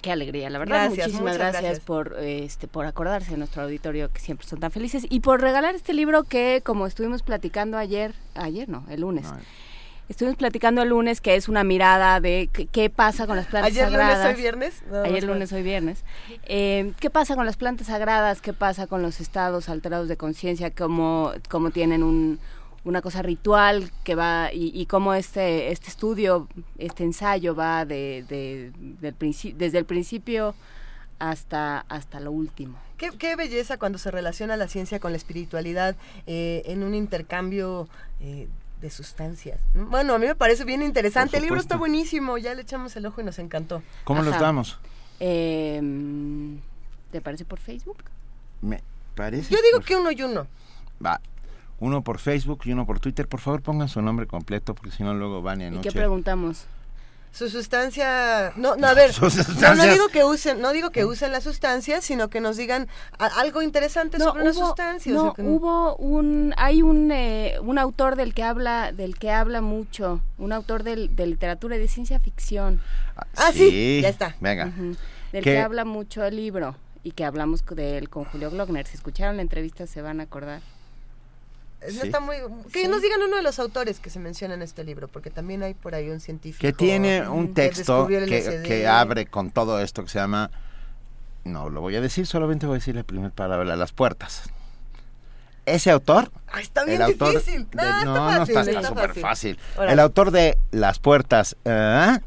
Qué 0.00 0.12
alegría, 0.12 0.50
la 0.50 0.58
verdad. 0.58 0.90
Muchísimas 0.90 1.36
gracias, 1.36 1.80
por 1.80 2.16
este 2.20 2.68
por 2.68 2.86
acordarse 2.86 3.32
de 3.32 3.36
nuestro 3.36 3.62
auditorio 3.62 4.10
que 4.12 4.20
siempre 4.20 4.46
son 4.46 4.60
tan 4.60 4.70
felices 4.70 5.06
y 5.08 5.20
por 5.20 5.40
regalar 5.40 5.74
este 5.74 5.92
libro 5.92 6.24
que 6.24 6.62
como 6.64 6.86
estuvimos 6.86 7.22
platicando 7.22 7.78
ayer, 7.78 8.14
ayer 8.34 8.68
no, 8.68 8.84
el 8.88 9.00
lunes. 9.00 9.26
Estuvimos 10.08 10.38
platicando 10.38 10.82
el 10.82 10.88
lunes 10.88 11.20
que 11.20 11.34
es 11.34 11.50
una 11.50 11.64
mirada 11.64 12.18
de 12.18 12.48
qué, 12.72 12.88
pasa 12.88 13.26
con 13.26 13.36
las 13.36 13.46
plantas 13.46 13.74
sagradas. 13.74 14.24
Ayer 14.24 14.24
lunes, 14.24 14.36
hoy 14.36 14.42
viernes. 14.42 14.82
Ayer 15.04 15.24
lunes, 15.24 15.52
hoy 15.52 15.62
viernes. 15.62 16.04
Eh, 16.44 16.92
¿Qué 16.98 17.10
pasa 17.10 17.34
con 17.36 17.44
las 17.44 17.58
plantas 17.58 17.88
sagradas? 17.88 18.40
¿Qué 18.40 18.54
pasa 18.54 18.86
con 18.86 19.02
los 19.02 19.20
estados 19.20 19.68
alterados 19.68 20.08
de 20.08 20.16
conciencia? 20.16 20.70
¿Cómo, 20.70 21.32
¿Cómo 21.50 21.72
tienen 21.72 22.02
un, 22.02 22.38
una 22.88 23.02
cosa 23.02 23.20
ritual 23.20 23.90
que 24.02 24.14
va 24.14 24.50
y, 24.52 24.86
cómo 24.86 25.12
este 25.12 25.70
este 25.70 25.88
estudio 25.88 26.48
este 26.78 27.04
ensayo 27.04 27.54
va 27.54 27.84
de, 27.84 28.24
del 28.28 28.72
desde 29.58 29.78
el 29.78 29.84
principio 29.84 30.54
hasta 31.18 31.80
hasta 31.88 32.18
lo 32.18 32.32
último 32.32 32.78
qué, 32.96 33.36
belleza 33.36 33.76
cuando 33.76 33.98
se 33.98 34.10
relaciona 34.10 34.56
la 34.56 34.68
ciencia 34.68 35.00
con 35.00 35.12
la 35.12 35.18
espiritualidad 35.18 35.96
eh, 36.26 36.62
en 36.64 36.82
un 36.82 36.94
intercambio 36.94 37.88
eh, 38.20 38.48
de 38.80 38.90
sustancias. 38.90 39.60
Bueno, 39.74 40.14
a 40.14 40.18
mí 40.18 40.26
me 40.26 40.34
parece 40.34 40.64
bien 40.64 40.82
interesante. 40.82 41.36
El 41.36 41.44
libro 41.44 41.60
está 41.60 41.76
buenísimo, 41.76 42.38
ya 42.38 42.54
le 42.54 42.62
echamos 42.62 42.94
el 42.96 43.06
ojo 43.06 43.20
y 43.20 43.24
nos 43.24 43.38
encantó. 43.38 43.82
¿Cómo 44.04 44.22
los 44.22 44.38
damos? 44.38 44.78
Em, 45.20 46.58
¿Te 47.10 47.20
parece 47.20 47.44
por 47.44 47.58
Facebook? 47.58 47.98
Me 48.62 48.80
parece. 49.14 49.52
Yo 49.52 49.60
digo 49.62 49.80
que 49.80 49.96
uno 49.96 50.10
y 50.10 50.22
uno. 50.22 50.46
Va, 51.04 51.20
uno 51.80 52.02
por 52.02 52.18
Facebook 52.18 52.60
y 52.64 52.72
uno 52.72 52.86
por 52.86 53.00
Twitter. 53.00 53.28
Por 53.28 53.40
favor, 53.40 53.62
pongan 53.62 53.88
su 53.88 54.02
nombre 54.02 54.26
completo 54.26 54.74
porque 54.74 54.90
si 54.90 55.02
no 55.02 55.14
luego 55.14 55.42
van 55.42 55.60
y 55.60 55.66
¿Y 55.66 55.80
qué 55.80 55.92
preguntamos? 55.92 56.66
Su 57.30 57.50
sustancia, 57.50 58.52
no, 58.56 58.76
no 58.76 58.86
a 58.86 58.94
ver, 58.94 59.12
no, 59.20 59.92
digo 59.92 60.08
que 60.08 60.24
usen, 60.24 60.62
no 60.62 60.72
digo 60.72 60.90
que 60.90 61.04
usen 61.04 61.30
la 61.30 61.42
sustancia, 61.42 62.00
sino 62.00 62.30
que 62.30 62.40
nos 62.40 62.56
digan 62.56 62.88
algo 63.18 63.60
interesante 63.60 64.18
sobre 64.18 64.42
una 64.42 64.52
sustancia. 64.54 65.12
No, 65.12 65.34
hubo 65.36 65.94
un, 65.96 66.54
hay 66.56 66.80
un, 66.80 67.12
eh, 67.12 67.58
un 67.60 67.78
autor 67.78 68.16
del 68.16 68.32
que 68.32 68.42
habla, 68.42 68.92
del 68.92 69.18
que 69.18 69.30
habla 69.30 69.60
mucho, 69.60 70.22
un 70.38 70.52
autor 70.52 70.82
de 70.82 70.96
literatura 71.26 71.76
y 71.76 71.78
de 71.78 71.86
ciencia 71.86 72.18
ficción. 72.18 72.80
Ah, 73.36 73.50
sí, 73.52 74.00
ya 74.02 74.08
está. 74.08 74.34
Venga. 74.40 74.72
Del 75.30 75.44
que 75.44 75.60
habla 75.60 75.84
mucho 75.84 76.24
el 76.24 76.34
libro 76.34 76.76
y 77.02 77.12
que 77.12 77.24
hablamos 77.24 77.64
de 77.64 77.98
él 77.98 78.08
con 78.08 78.24
Julio 78.24 78.50
Glockner. 78.50 78.86
Si 78.86 78.96
escucharon 78.96 79.36
la 79.36 79.42
entrevista 79.42 79.86
se 79.86 80.00
van 80.02 80.20
a 80.20 80.24
acordar. 80.24 80.60
Está 81.80 82.18
muy, 82.20 82.36
que 82.72 82.88
nos 82.88 83.02
digan 83.02 83.22
uno 83.22 83.36
de 83.36 83.42
los 83.42 83.58
autores 83.58 84.00
que 84.00 84.10
se 84.10 84.18
menciona 84.18 84.54
en 84.54 84.62
este 84.62 84.82
libro, 84.82 85.06
porque 85.06 85.30
también 85.30 85.62
hay 85.62 85.74
por 85.74 85.94
ahí 85.94 86.10
un 86.10 86.20
científico. 86.20 86.60
Que 86.60 86.72
tiene 86.72 87.28
un 87.28 87.54
texto 87.54 88.06
que, 88.08 88.62
que, 88.66 88.86
abre 88.86 89.26
con 89.26 89.50
todo 89.52 89.80
esto 89.80 90.02
que 90.02 90.10
se 90.10 90.18
llama, 90.18 90.50
no 91.44 91.70
lo 91.70 91.80
voy 91.80 91.94
a 91.94 92.00
decir, 92.00 92.26
solamente 92.26 92.66
voy 92.66 92.74
a 92.74 92.78
decir 92.78 92.96
la 92.96 93.04
primera 93.04 93.30
palabra, 93.30 93.76
las 93.76 93.92
puertas. 93.92 94.50
Ese 95.66 95.90
autor... 95.90 96.32
está 96.58 96.84
bien 96.84 97.04
difícil. 97.06 97.68
no, 97.72 98.32
no, 98.32 98.42
está 98.42 98.82
súper 98.82 99.14
fácil. 99.14 99.58
El 99.78 100.00
autor 100.00 100.30
de 100.30 100.58
Las 100.72 100.98
puertas... 100.98 101.56
¿eh? 101.64 102.18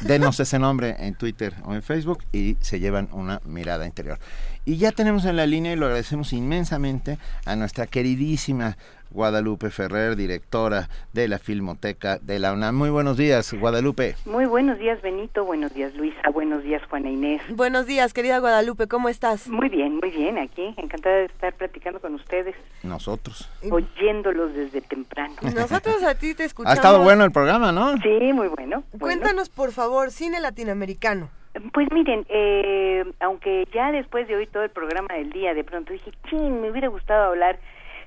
Denos 0.00 0.40
ese 0.40 0.58
nombre 0.58 0.96
en 0.98 1.14
Twitter 1.14 1.54
o 1.64 1.74
en 1.74 1.82
Facebook 1.82 2.24
y 2.32 2.56
se 2.60 2.80
llevan 2.80 3.08
una 3.12 3.40
mirada 3.44 3.86
interior. 3.86 4.18
Y 4.64 4.76
ya 4.76 4.92
tenemos 4.92 5.24
en 5.24 5.36
la 5.36 5.44
línea 5.44 5.72
y 5.72 5.76
lo 5.76 5.86
agradecemos 5.86 6.32
inmensamente 6.32 7.18
a 7.46 7.56
nuestra 7.56 7.88
queridísima 7.88 8.76
Guadalupe 9.10 9.70
Ferrer, 9.70 10.14
directora 10.14 10.88
de 11.12 11.26
la 11.26 11.40
Filmoteca 11.40 12.18
de 12.18 12.38
la 12.38 12.52
UNAM. 12.52 12.76
Muy 12.76 12.88
buenos 12.88 13.16
días, 13.16 13.52
Guadalupe. 13.52 14.14
Muy 14.24 14.46
buenos 14.46 14.78
días, 14.78 15.02
Benito. 15.02 15.44
Buenos 15.44 15.74
días, 15.74 15.92
Luisa. 15.96 16.30
Buenos 16.32 16.62
días, 16.62 16.80
Juana 16.88 17.10
Inés. 17.10 17.42
Buenos 17.50 17.86
días, 17.86 18.14
querida 18.14 18.38
Guadalupe. 18.38 18.86
¿Cómo 18.86 19.08
estás? 19.08 19.48
Muy 19.48 19.68
bien, 19.68 19.96
muy 19.96 20.10
bien. 20.10 20.38
Aquí, 20.38 20.74
encantada 20.76 21.16
de 21.16 21.24
estar 21.24 21.52
platicando 21.54 22.00
con 22.00 22.14
ustedes. 22.14 22.54
Nosotros. 22.84 23.50
Oyéndolos 23.68 24.54
desde 24.54 24.80
temprano. 24.80 25.34
Nosotros 25.42 26.04
a 26.04 26.14
ti 26.14 26.34
te 26.34 26.44
escuchamos. 26.44 26.72
Ha 26.72 26.76
estado 26.76 27.02
bueno 27.02 27.24
el 27.24 27.32
programa, 27.32 27.72
¿no? 27.72 27.96
Sí, 27.96 28.32
muy 28.32 28.46
bueno. 28.46 28.84
Cuéntanos, 28.96 29.48
por 29.48 29.72
favor, 29.72 30.12
cine 30.12 30.40
latinoamericano. 30.40 31.41
Pues 31.72 31.88
miren, 31.92 32.24
eh, 32.28 33.04
aunque 33.20 33.68
ya 33.74 33.92
después 33.92 34.26
de 34.26 34.36
oír 34.36 34.48
todo 34.50 34.62
el 34.62 34.70
programa 34.70 35.14
del 35.14 35.30
día, 35.32 35.52
de 35.52 35.64
pronto 35.64 35.92
dije, 35.92 36.10
ching, 36.30 36.60
me 36.60 36.70
hubiera 36.70 36.88
gustado 36.88 37.24
hablar 37.24 37.58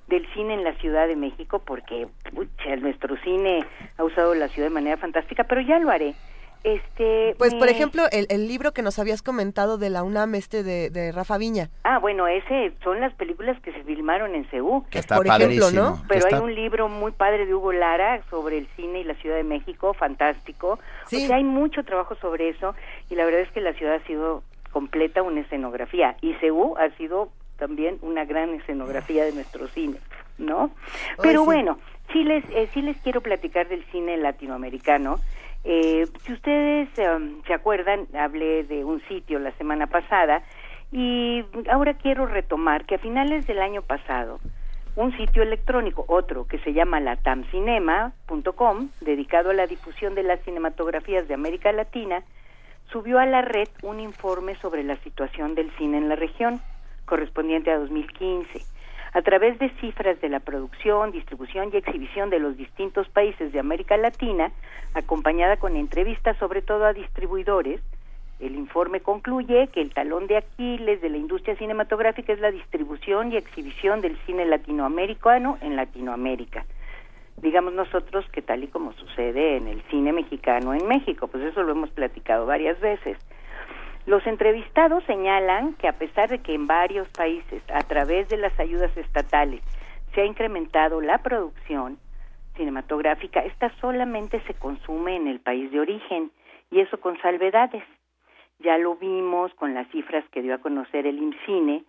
del 0.08 0.26
cine 0.34 0.56
en 0.56 0.64
la 0.64 0.74
Ciudad 0.76 1.08
de 1.08 1.16
México 1.16 1.60
porque 1.60 2.08
nuestro 2.82 3.18
cine 3.18 3.66
ha 3.98 4.04
usado 4.04 4.34
la 4.34 4.48
ciudad 4.48 4.70
de 4.70 4.74
manera 4.74 4.98
fantástica, 4.98 5.44
pero 5.44 5.62
ya 5.62 5.80
lo 5.80 5.92
haré. 5.92 6.16
Este, 6.66 7.36
pues, 7.38 7.54
por 7.54 7.68
ejemplo, 7.70 8.06
el, 8.12 8.26
el, 8.30 8.48
libro 8.48 8.74
que 8.74 8.82
nos 8.82 8.98
habías 8.98 9.22
comentado 9.22 9.78
de 9.78 9.92
la 9.92 10.02
UNAM, 10.02 10.34
este 10.34 10.64
de, 10.64 10.90
de, 10.90 11.12
Rafa 11.12 11.38
Viña. 11.38 11.70
Ah, 11.84 12.00
bueno, 12.00 12.26
ese 12.26 12.74
son 12.84 13.00
las 13.00 13.14
películas 13.14 13.62
que 13.62 13.72
se 13.72 13.84
filmaron 13.84 14.34
en 14.34 14.46
Ceú. 14.46 14.84
Que 14.90 14.98
está 14.98 15.18
por 15.18 15.28
ejemplo, 15.28 15.70
¿no? 15.70 16.02
Pero 16.10 16.26
hay 16.26 16.42
un 16.42 16.56
libro 16.56 16.90
muy 16.90 17.12
padre 17.12 17.46
de 17.46 17.54
Hugo 17.54 17.72
Lara 17.72 18.24
sobre 18.32 18.58
el 18.58 18.68
cine 18.76 19.02
y 19.02 19.04
la 19.04 19.14
Ciudad 19.14 19.36
de 19.36 19.44
México, 19.44 19.94
fantástico. 19.94 20.80
Sí. 21.06 21.26
O 21.26 21.28
sea, 21.28 21.36
hay 21.36 21.44
mucho 21.44 21.84
trabajo 21.84 22.16
sobre 22.16 22.50
eso 22.50 22.74
y 23.12 23.16
la 23.16 23.26
verdad 23.26 23.42
es 23.42 23.52
que 23.52 23.62
la 23.62 23.74
ciudad 23.74 23.94
ha 24.02 24.08
sido 24.08 24.42
completa 24.72 25.22
una 25.22 25.42
escenografía 25.42 26.18
y 26.22 26.34
Ceú 26.42 26.76
ha 26.80 26.90
sido 26.98 27.30
también 27.60 28.00
una 28.02 28.26
gran 28.26 28.56
escenografía 28.56 29.24
de 29.24 29.34
nuestro 29.34 29.68
cine. 29.68 30.00
¿no? 30.38 30.72
Pero 31.22 31.46
bueno, 31.46 31.80
sí 32.12 32.24
les, 32.24 32.44
eh, 32.50 32.70
sí 32.74 32.82
les 32.82 32.98
quiero 32.98 33.22
platicar 33.22 33.68
del 33.68 33.84
cine 33.92 34.18
latinoamericano. 34.18 35.20
Eh, 35.68 36.08
si 36.24 36.34
ustedes 36.34 36.90
em, 37.00 37.42
se 37.44 37.54
acuerdan, 37.54 38.08
hablé 38.14 38.64
de 38.66 38.86
un 38.86 39.02
sitio 39.08 39.40
la 39.40 39.52
semana 39.54 39.88
pasada 39.88 40.44
y 40.92 41.44
ahora 41.72 41.96
quiero 41.96 42.28
retomar 42.28 42.86
que 42.86 42.96
a 42.96 43.00
finales 43.00 43.48
del 43.48 43.60
año 43.60 43.82
pasado, 43.82 44.40
un 44.96 45.18
sitio 45.18 45.42
electrónico, 45.42 46.06
otro 46.08 46.46
que 46.46 46.60
se 46.60 46.72
llama 46.72 47.00
latamcinema.com, 47.00 48.90
dedicado 49.02 49.50
a 49.50 49.54
la 49.56 49.66
difusión 49.66 50.14
de 50.14 50.22
las 50.22 50.40
cinematografías 50.42 51.28
de 51.28 51.34
América 51.34 51.72
Latina, 51.72 52.24
subió 52.92 53.18
a 53.18 53.26
la 53.26 53.42
red 53.42 53.68
un 53.82 54.00
informe 54.00 54.56
sobre 54.58 54.84
la 54.84 54.96
situación 54.98 55.56
del 55.56 55.72
cine 55.78 55.98
en 55.98 56.10
la 56.10 56.16
región, 56.16 56.62
correspondiente 57.06 57.72
a 57.72 57.80
2015. 57.80 58.75
A 59.16 59.22
través 59.22 59.58
de 59.60 59.70
cifras 59.80 60.20
de 60.20 60.28
la 60.28 60.42
producción, 60.42 61.14
distribución 61.14 61.70
y 61.72 61.78
exhibición 61.78 62.30
de 62.30 62.40
los 62.40 62.58
distintos 62.58 63.08
países 63.08 63.54
de 63.54 63.60
América 63.60 63.96
Latina, 63.96 64.52
acompañada 64.94 65.56
con 65.56 65.78
entrevistas 65.78 66.36
sobre 66.38 66.62
todo 66.62 66.84
a 66.84 66.92
distribuidores, 66.92 67.80
el 68.42 68.56
informe 68.56 69.00
concluye 69.00 69.70
que 69.70 69.80
el 69.80 69.94
talón 69.94 70.28
de 70.28 70.36
Aquiles 70.36 71.00
de 71.00 71.08
la 71.08 71.16
industria 71.16 71.56
cinematográfica 71.56 72.34
es 72.34 72.42
la 72.42 72.52
distribución 72.52 73.32
y 73.32 73.38
exhibición 73.38 74.02
del 74.02 74.18
cine 74.26 74.44
latinoamericano 74.44 75.58
en 75.62 75.78
Latinoamérica. 75.78 76.66
Digamos 77.42 77.72
nosotros 77.72 78.26
que 78.34 78.42
tal 78.42 78.66
y 78.66 78.68
como 78.68 78.92
sucede 78.92 79.56
en 79.56 79.70
el 79.70 79.82
cine 79.84 80.12
mexicano 80.12 80.74
en 80.74 80.86
México, 80.90 81.28
pues 81.28 81.42
eso 81.42 81.64
lo 81.64 81.72
hemos 81.72 81.90
platicado 81.92 82.46
varias 82.46 82.78
veces. 82.82 83.18
Los 84.06 84.26
entrevistados 84.28 85.04
señalan 85.06 85.74
que 85.74 85.88
a 85.88 85.94
pesar 85.94 86.30
de 86.30 86.40
que 86.40 86.54
en 86.54 86.68
varios 86.68 87.10
países, 87.10 87.64
a 87.74 87.82
través 87.82 88.30
de 88.30 88.38
las 88.38 88.58
ayudas 88.60 88.96
estatales, 88.96 89.62
se 90.14 90.22
ha 90.22 90.26
incrementado 90.26 91.02
la 91.02 91.18
producción 91.20 91.98
cinematográfica, 92.56 93.40
esta 93.42 93.70
solamente 93.82 94.40
se 94.42 94.54
consume 94.54 95.16
en 95.16 95.28
el 95.28 95.40
país 95.40 95.72
de 95.72 95.80
origen 95.80 96.32
y 96.70 96.82
eso 96.82 97.00
con 97.00 97.20
salvedades. 97.20 97.84
Ya 98.60 98.78
lo 98.78 98.96
vimos 98.96 99.54
con 99.56 99.74
las 99.74 99.88
cifras 99.90 100.24
que 100.30 100.44
dio 100.44 100.54
a 100.54 100.60
conocer 100.60 101.08
el 101.08 101.18
IMCINE 101.18 101.84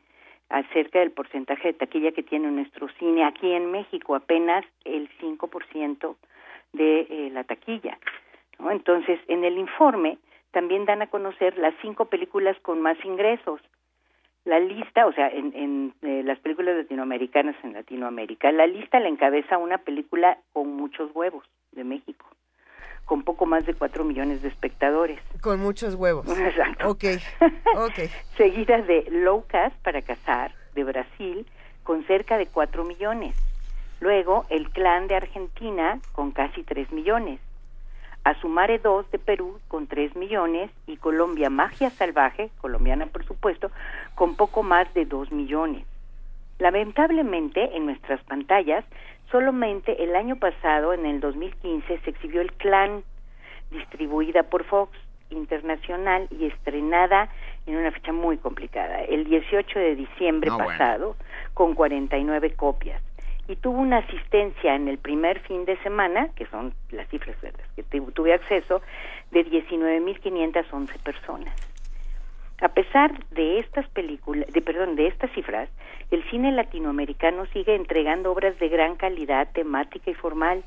acerca 0.49 1.01
del 1.01 1.11
porcentaje 1.11 1.69
de 1.69 1.75
taquilla 1.75 2.13
que 2.13 2.23
tiene 2.23 2.51
nuestro 2.51 2.89
cine 2.99 3.25
aquí 3.25 3.53
en 3.53 3.71
México, 3.71 4.15
apenas 4.15 4.65
el 4.85 5.11
5% 5.21 6.17
de 6.73 7.01
eh, 7.01 7.31
la 7.33 7.45
taquilla. 7.45 7.99
¿no? 8.59 8.71
Entonces, 8.71 9.21
en 9.29 9.45
el 9.45 9.59
informe 9.59 10.19
también 10.53 10.85
dan 10.85 11.03
a 11.03 11.09
conocer 11.09 11.57
las 11.59 11.75
cinco 11.83 12.07
películas 12.07 12.57
con 12.63 12.81
más 12.81 12.97
ingresos. 13.05 13.61
La 14.45 14.61
lista, 14.61 15.07
o 15.07 15.13
sea, 15.13 15.29
en, 15.29 15.53
en 15.55 15.95
eh, 16.03 16.23
las 16.25 16.39
películas 16.39 16.77
latinoamericanas 16.77 17.57
en 17.65 17.73
Latinoamérica, 17.73 18.53
la 18.53 18.67
lista 18.67 19.01
la 19.01 19.09
encabeza 19.09 19.59
una 19.59 19.79
película 19.79 20.39
con 20.53 20.77
muchos 20.77 21.11
huevos 21.15 21.45
de 21.73 21.85
México 21.85 22.27
con 23.07 23.23
poco 23.23 23.47
más 23.47 23.65
de 23.65 23.73
cuatro 23.73 24.05
millones 24.05 24.43
de 24.43 24.49
espectadores. 24.49 25.21
Con 25.41 25.61
muchos 25.61 25.95
huevos. 25.95 26.27
Exacto. 26.39 26.91
Ok, 26.91 27.05
ok. 27.77 28.11
Seguida 28.37 28.83
de 28.83 29.07
Low 29.11 29.45
Cast 29.47 29.77
para 29.83 30.03
Cazar, 30.03 30.53
de 30.75 30.85
Brasil, 30.85 31.47
con 31.85 32.05
cerca 32.05 32.37
de 32.37 32.47
cuatro 32.47 32.85
millones. 32.85 33.35
Luego, 34.01 34.45
El 34.51 34.69
Clan 34.71 35.07
de 35.07 35.15
Argentina, 35.15 36.01
con 36.13 36.33
casi 36.33 36.65
tres 36.65 36.93
millones. 36.93 37.41
Asumare 38.27 38.79
2 38.79 39.11
de 39.11 39.19
Perú, 39.19 39.61
con 39.69 39.87
tres 39.87 40.15
millones. 40.17 40.71
Y 40.87 40.97
Colombia 40.97 41.51
Magia 41.51 41.91
Salvaje, 41.91 42.51
colombiana 42.61 43.07
por 43.07 43.25
supuesto, 43.25 43.71
con 44.15 44.37
poco 44.37 44.63
más 44.63 44.93
de 44.95 45.05
dos 45.05 45.31
millones. 45.33 45.85
Lamentablemente, 46.59 47.77
en 47.77 47.87
nuestras 47.87 48.23
pantallas 48.25 48.85
Solamente 49.31 50.05
el 50.05 50.15
año 50.15 50.37
pasado, 50.37 50.93
en 50.93 51.05
el 51.05 51.21
2015, 51.21 51.99
se 51.99 52.11
exhibió 52.11 52.41
El 52.41 52.53
Clan, 52.53 53.03
distribuida 53.73 54.45
por 54.45 54.65
Fox 54.65 54.97
Internacional 55.31 56.29
y 56.31 56.47
estrenada 56.47 57.29
en 57.67 57.77
una 57.77 57.91
fecha 57.91 58.13
muy 58.13 58.37
complicada, 58.37 59.03
el 59.03 59.25
18 59.25 59.79
de 59.79 59.97
diciembre 59.97 60.51
pasado, 60.57 61.17
con 61.55 61.75
49 61.75 62.55
copias. 62.55 63.03
Y 63.49 63.57
tuvo 63.57 63.79
una 63.79 63.99
asistencia 63.99 64.75
en 64.75 64.89
el 64.89 64.99
primer 64.99 65.41
fin 65.41 65.65
de 65.65 65.77
semana, 65.79 66.31
que 66.35 66.47
son 66.47 66.75
las 66.91 67.09
cifras 67.09 67.41
de 67.43 67.53
las 67.53 67.69
que 67.77 67.83
tuve 67.83 68.33
acceso, 68.35 68.83
de 69.31 69.47
19.511 69.47 70.99
personas. 71.03 71.55
A 72.61 72.69
pesar 72.69 73.13
de 73.31 73.59
estas 73.59 73.87
películas, 73.91 74.51
de 74.51 74.63
perdón, 74.63 74.97
de 74.97 75.09
estas 75.09 75.31
cifras, 75.33 75.69
el 76.11 76.25
cine 76.31 76.53
latinoamericano 76.53 77.45
sigue 77.47 77.75
entregando 77.75 78.33
obras 78.33 78.59
de 78.59 78.69
gran 78.69 78.97
calidad 78.97 79.49
temática 79.53 80.11
y 80.11 80.15
formal 80.15 80.65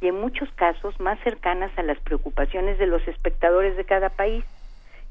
y 0.00 0.06
en 0.06 0.20
muchos 0.20 0.50
casos 0.52 0.98
más 1.00 1.18
cercanas 1.20 1.70
a 1.76 1.82
las 1.82 1.98
preocupaciones 1.98 2.78
de 2.78 2.86
los 2.86 3.06
espectadores 3.08 3.76
de 3.76 3.84
cada 3.84 4.10
país. 4.10 4.44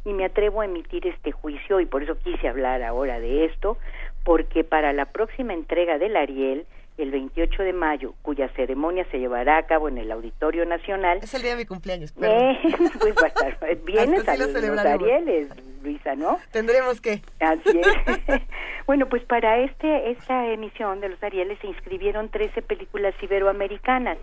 Y 0.06 0.14
me 0.14 0.26
atrevo 0.26 0.62
a 0.62 0.66
emitir 0.66 1.06
este 1.06 1.32
juicio 1.32 1.80
y 1.80 1.86
por 1.86 2.02
eso 2.02 2.18
quise 2.18 2.48
hablar 2.48 2.82
ahora 2.82 3.20
de 3.20 3.46
esto, 3.46 3.78
porque 4.24 4.64
para 4.64 4.94
la 4.94 5.06
próxima 5.06 5.54
entrega 5.54 5.98
del 5.98 6.16
Ariel 6.16 6.66
el 7.02 7.12
28 7.12 7.64
de 7.64 7.74
mayo, 7.74 8.14
cuya 8.22 8.50
ceremonia 8.50 9.06
se 9.12 9.20
llevará 9.20 9.58
a 9.58 9.64
cabo 9.64 9.90
en 9.90 9.98
el 9.98 10.12
Auditorio 10.12 10.66
Nacional. 10.66 11.20
Es 11.22 11.34
el 11.34 11.42
día 11.42 11.52
de 11.52 11.58
mi 11.58 11.66
cumpleaños. 11.66 12.14
Eh, 12.22 12.58
pues 13.00 13.16
va 13.16 13.26
a 13.26 13.28
estar. 13.28 13.78
Vienes 13.86 14.28
a 14.28 14.38
los, 14.38 14.56
Arieles, 14.56 15.50
Luisa, 15.82 16.16
¿no? 16.16 16.38
Tendremos 16.52 17.02
que. 17.02 17.22
Así 17.40 17.80
es. 17.80 18.42
bueno, 18.88 19.08
pues 19.10 19.24
para 19.24 19.60
este 19.60 20.12
esta 20.12 20.48
emisión 20.48 21.02
de 21.02 21.10
los 21.10 21.24
Arieles 21.24 21.58
se 21.60 21.68
inscribieron 21.68 22.30
13 22.30 22.62
películas 22.62 23.16
iberoamericanas 23.22 24.18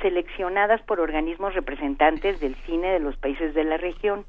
seleccionadas 0.00 0.82
por 0.82 1.00
organismos 1.00 1.54
representantes 1.54 2.40
del 2.40 2.56
cine 2.66 2.92
de 2.92 2.98
los 2.98 3.16
países 3.16 3.54
de 3.54 3.64
la 3.64 3.76
región, 3.76 4.26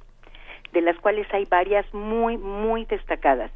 de 0.72 0.82
las 0.82 0.98
cuales 1.00 1.28
hay 1.34 1.46
varias 1.46 1.92
muy, 1.94 2.38
muy 2.38 2.86
destacadas 2.86 3.52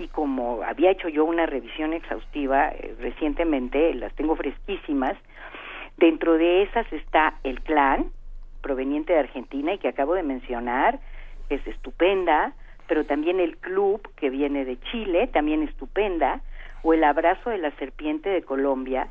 y 0.00 0.08
como 0.08 0.62
había 0.62 0.90
hecho 0.90 1.08
yo 1.08 1.24
una 1.24 1.46
revisión 1.46 1.92
exhaustiva 1.92 2.68
eh, 2.68 2.94
recientemente, 2.98 3.94
las 3.94 4.12
tengo 4.14 4.34
fresquísimas, 4.34 5.16
dentro 5.98 6.34
de 6.38 6.62
esas 6.62 6.90
está 6.92 7.34
el 7.44 7.60
clan, 7.60 8.10
proveniente 8.62 9.12
de 9.12 9.20
Argentina 9.20 9.74
y 9.74 9.78
que 9.78 9.88
acabo 9.88 10.14
de 10.14 10.22
mencionar, 10.22 10.98
que 11.48 11.56
es 11.56 11.66
estupenda, 11.66 12.54
pero 12.88 13.04
también 13.04 13.40
el 13.40 13.58
club, 13.58 14.00
que 14.16 14.30
viene 14.30 14.64
de 14.64 14.80
Chile, 14.90 15.28
también 15.28 15.62
estupenda, 15.62 16.40
o 16.82 16.94
el 16.94 17.04
abrazo 17.04 17.50
de 17.50 17.58
la 17.58 17.70
serpiente 17.72 18.30
de 18.30 18.42
Colombia, 18.42 19.08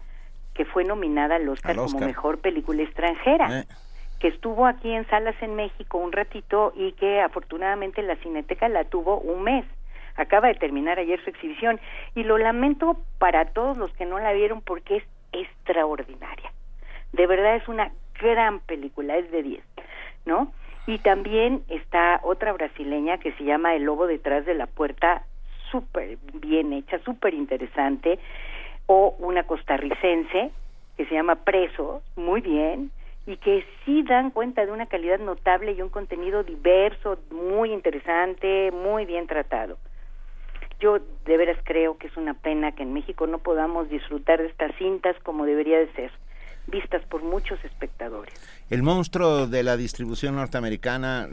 que 0.55 0.65
fue 0.65 0.83
nominada 0.83 1.35
al 1.35 1.47
Oscar, 1.47 1.75
como 1.75 1.99
mejor 1.99 2.39
película 2.39 2.83
extranjera. 2.83 3.59
Eh. 3.59 3.65
que 4.19 4.27
estuvo 4.27 4.65
aquí 4.65 4.91
en 4.91 5.07
salas 5.07 5.35
en 5.41 5.55
México 5.55 5.97
un 5.97 6.11
ratito 6.11 6.73
y 6.75 6.91
que 6.93 7.21
afortunadamente 7.21 8.01
la 8.01 8.17
Cineteca 8.17 8.67
la 8.67 8.83
tuvo 8.83 9.17
un 9.17 9.43
mes 9.43 9.65
acaba 10.15 10.47
de 10.47 10.55
terminar 10.55 10.99
ayer 10.99 11.23
su 11.23 11.29
exhibición 11.29 11.79
y 12.15 12.23
lo 12.23 12.37
lamento 12.37 12.97
para 13.17 13.45
todos 13.45 13.77
los 13.77 13.91
que 13.93 14.05
no 14.05 14.19
la 14.19 14.33
vieron 14.33 14.61
porque 14.61 14.97
es 14.97 15.03
extraordinaria. 15.31 16.51
De 17.13 17.27
verdad 17.27 17.55
es 17.55 17.67
una 17.67 17.91
gran 18.21 18.59
película, 18.59 19.17
es 19.17 19.31
de 19.31 19.43
10, 19.43 19.63
¿no? 20.25 20.51
Y 20.87 20.99
también 20.99 21.63
está 21.69 22.19
otra 22.23 22.51
brasileña 22.53 23.19
que 23.19 23.31
se 23.33 23.43
llama 23.43 23.75
El 23.75 23.83
lobo 23.83 24.07
detrás 24.07 24.45
de 24.45 24.55
la 24.55 24.67
puerta, 24.67 25.23
súper 25.71 26.17
bien 26.33 26.73
hecha, 26.73 26.99
súper 26.99 27.33
interesante, 27.33 28.19
o 28.87 29.15
una 29.19 29.43
costarricense 29.43 30.51
que 30.97 31.05
se 31.05 31.13
llama 31.13 31.35
Preso, 31.35 32.01
muy 32.15 32.41
bien, 32.41 32.91
y 33.25 33.37
que 33.37 33.63
sí 33.85 34.03
dan 34.03 34.31
cuenta 34.31 34.65
de 34.65 34.71
una 34.71 34.87
calidad 34.87 35.19
notable 35.19 35.73
y 35.73 35.81
un 35.81 35.89
contenido 35.89 36.43
diverso, 36.43 37.19
muy 37.29 37.71
interesante, 37.71 38.71
muy 38.71 39.05
bien 39.05 39.27
tratado. 39.27 39.77
Yo 40.79 40.99
de 41.25 41.37
veras 41.37 41.57
creo 41.63 41.97
que 41.97 42.07
es 42.07 42.17
una 42.17 42.33
pena 42.33 42.71
que 42.71 42.83
en 42.83 42.93
México 42.93 43.27
no 43.27 43.39
podamos 43.39 43.89
disfrutar 43.89 44.39
de 44.39 44.47
estas 44.47 44.73
cintas 44.77 45.15
como 45.23 45.45
debería 45.45 45.77
de 45.77 45.91
ser, 45.93 46.11
vistas 46.67 47.01
por 47.09 47.21
muchos 47.21 47.63
espectadores. 47.65 48.33
El 48.69 48.83
monstruo 48.83 49.47
de 49.47 49.63
la 49.63 49.75
distribución 49.75 50.35
norteamericana 50.35 51.27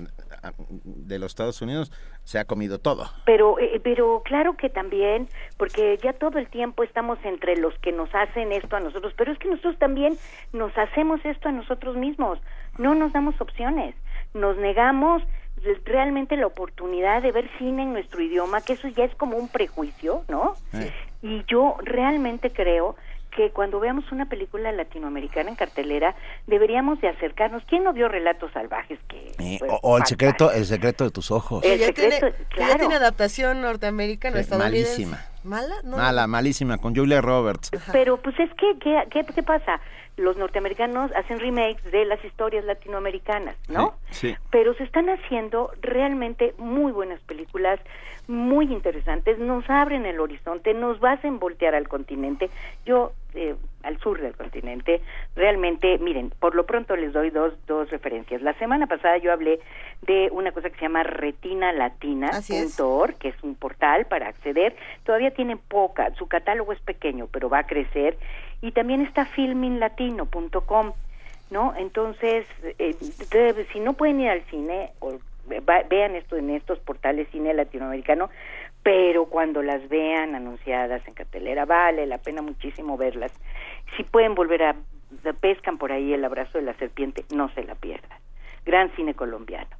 de 0.84 1.18
los 1.18 1.32
Estados 1.32 1.60
Unidos 1.62 1.92
se 2.24 2.38
ha 2.38 2.44
comido 2.44 2.78
todo. 2.78 3.06
Pero, 3.24 3.58
eh, 3.58 3.80
pero 3.82 4.22
claro 4.24 4.56
que 4.56 4.68
también, 4.68 5.28
porque 5.56 5.98
ya 6.02 6.12
todo 6.12 6.38
el 6.38 6.48
tiempo 6.48 6.82
estamos 6.82 7.18
entre 7.24 7.56
los 7.56 7.74
que 7.78 7.92
nos 7.92 8.12
hacen 8.14 8.52
esto 8.52 8.76
a 8.76 8.80
nosotros, 8.80 9.12
pero 9.16 9.32
es 9.32 9.38
que 9.38 9.48
nosotros 9.48 9.78
también 9.78 10.16
nos 10.52 10.76
hacemos 10.76 11.24
esto 11.24 11.48
a 11.48 11.52
nosotros 11.52 11.96
mismos, 11.96 12.38
no 12.78 12.94
nos 12.94 13.12
damos 13.12 13.40
opciones, 13.40 13.94
nos 14.34 14.56
negamos 14.56 15.22
realmente 15.84 16.36
la 16.36 16.46
oportunidad 16.46 17.22
de 17.22 17.32
ver 17.32 17.48
cine 17.58 17.82
en 17.82 17.92
nuestro 17.92 18.20
idioma, 18.20 18.60
que 18.60 18.74
eso 18.74 18.88
ya 18.88 19.04
es 19.04 19.14
como 19.14 19.36
un 19.36 19.48
prejuicio, 19.48 20.22
¿no? 20.28 20.54
Y 21.22 21.44
yo 21.48 21.76
realmente 21.82 22.50
creo 22.52 22.96
que 23.36 23.50
cuando 23.50 23.78
veamos 23.78 24.10
una 24.10 24.26
película 24.26 24.72
latinoamericana 24.72 25.50
en 25.50 25.56
cartelera 25.56 26.16
deberíamos 26.46 27.00
de 27.00 27.08
acercarnos. 27.08 27.62
¿Quién 27.68 27.84
no 27.84 27.92
vio 27.92 28.08
Relatos 28.08 28.50
Salvajes? 28.52 28.98
que 29.08 29.34
eh, 29.38 29.58
o, 29.82 29.98
el 29.98 30.06
secreto, 30.06 30.50
el 30.50 30.64
secreto 30.64 31.04
de 31.04 31.10
tus 31.10 31.30
ojos. 31.30 31.62
El 31.62 31.78
secreto, 31.78 32.18
tiene, 32.18 32.36
claro. 32.48 32.72
ya 32.72 32.78
tiene 32.78 32.94
adaptación 32.94 33.60
norteamericana, 33.60 34.40
estadounidense. 34.40 35.06
Malísima. 35.06 35.26
¿Mala? 35.44 35.76
No. 35.84 35.98
Mala, 35.98 36.26
malísima, 36.26 36.78
con 36.78 36.96
Julia 36.96 37.20
Roberts. 37.20 37.70
Pero 37.92 38.16
pues 38.16 38.38
es 38.40 38.50
que, 38.54 38.78
¿qué, 38.80 39.04
qué, 39.10 39.24
qué 39.32 39.42
pasa? 39.42 39.80
Los 40.16 40.36
norteamericanos 40.36 41.10
hacen 41.12 41.38
remakes 41.38 41.90
de 41.90 42.04
las 42.06 42.24
historias 42.24 42.64
latinoamericanas, 42.64 43.56
¿no? 43.68 43.94
Sí. 44.10 44.34
Pero 44.50 44.74
se 44.74 44.84
están 44.84 45.10
haciendo 45.10 45.70
realmente 45.82 46.54
muy 46.58 46.92
buenas 46.92 47.20
películas, 47.20 47.78
muy 48.28 48.72
interesantes, 48.72 49.38
nos 49.38 49.68
abren 49.68 50.06
el 50.06 50.18
horizonte, 50.20 50.74
nos 50.74 51.02
hacen 51.04 51.38
voltear 51.38 51.74
al 51.74 51.88
continente. 51.88 52.50
Yo, 52.84 53.12
eh, 53.36 53.54
al 53.82 53.98
sur 54.00 54.20
del 54.20 54.34
continente, 54.34 55.00
realmente, 55.36 55.98
miren, 55.98 56.30
por 56.40 56.54
lo 56.56 56.66
pronto 56.66 56.96
les 56.96 57.12
doy 57.12 57.30
dos, 57.30 57.54
dos 57.66 57.88
referencias. 57.90 58.42
La 58.42 58.54
semana 58.54 58.86
pasada 58.88 59.16
yo 59.18 59.32
hablé 59.32 59.60
de 60.02 60.28
una 60.32 60.50
cosa 60.52 60.70
que 60.70 60.76
se 60.76 60.82
llama 60.82 61.02
retinalatina.org, 61.04 63.14
que 63.18 63.28
es 63.28 63.42
un 63.42 63.54
portal 63.54 64.06
para 64.06 64.28
acceder. 64.28 64.74
Todavía 65.04 65.30
tiene 65.32 65.56
poca, 65.56 66.12
su 66.16 66.26
catálogo 66.26 66.72
es 66.72 66.80
pequeño, 66.80 67.28
pero 67.30 67.48
va 67.48 67.60
a 67.60 67.66
crecer. 67.66 68.16
Y 68.62 68.72
también 68.72 69.02
está 69.02 69.26
filminlatino.com, 69.26 70.92
¿no? 71.50 71.74
Entonces, 71.76 72.46
eh, 72.78 72.96
de- 73.30 73.66
si 73.72 73.80
no 73.80 73.92
pueden 73.92 74.20
ir 74.20 74.30
al 74.30 74.42
cine, 74.50 74.90
o 75.00 75.12
va- 75.68 75.82
vean 75.88 76.16
esto 76.16 76.36
en 76.36 76.50
estos 76.50 76.78
portales 76.80 77.28
cine 77.30 77.54
latinoamericano, 77.54 78.30
pero 78.86 79.24
cuando 79.24 79.64
las 79.64 79.88
vean 79.88 80.36
anunciadas 80.36 81.02
en 81.08 81.14
cartelera, 81.14 81.64
vale 81.64 82.06
la 82.06 82.18
pena 82.18 82.40
muchísimo 82.40 82.96
verlas. 82.96 83.32
Si 83.96 84.04
pueden 84.04 84.36
volver 84.36 84.62
a, 84.62 84.76
pescan 85.40 85.76
por 85.76 85.90
ahí 85.90 86.12
el 86.12 86.24
abrazo 86.24 86.58
de 86.58 86.62
la 86.62 86.74
serpiente, 86.74 87.24
no 87.34 87.52
se 87.54 87.64
la 87.64 87.74
pierdan. 87.74 88.16
Gran 88.64 88.94
cine 88.94 89.14
colombiano, 89.14 89.70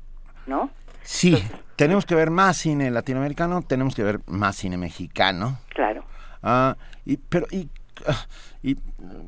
¿no? 0.48 0.70
Sí, 1.02 1.40
tenemos 1.76 2.04
que 2.04 2.16
ver 2.16 2.30
más 2.30 2.56
cine 2.56 2.90
latinoamericano, 2.90 3.62
tenemos 3.62 3.94
que 3.94 4.02
ver 4.02 4.18
más 4.26 4.56
cine 4.56 4.76
mexicano. 4.76 5.60
Claro. 5.68 6.02
Ah, 6.42 6.76
y, 7.04 7.16
pero, 7.16 7.46
y, 7.52 7.68
y 8.62 8.77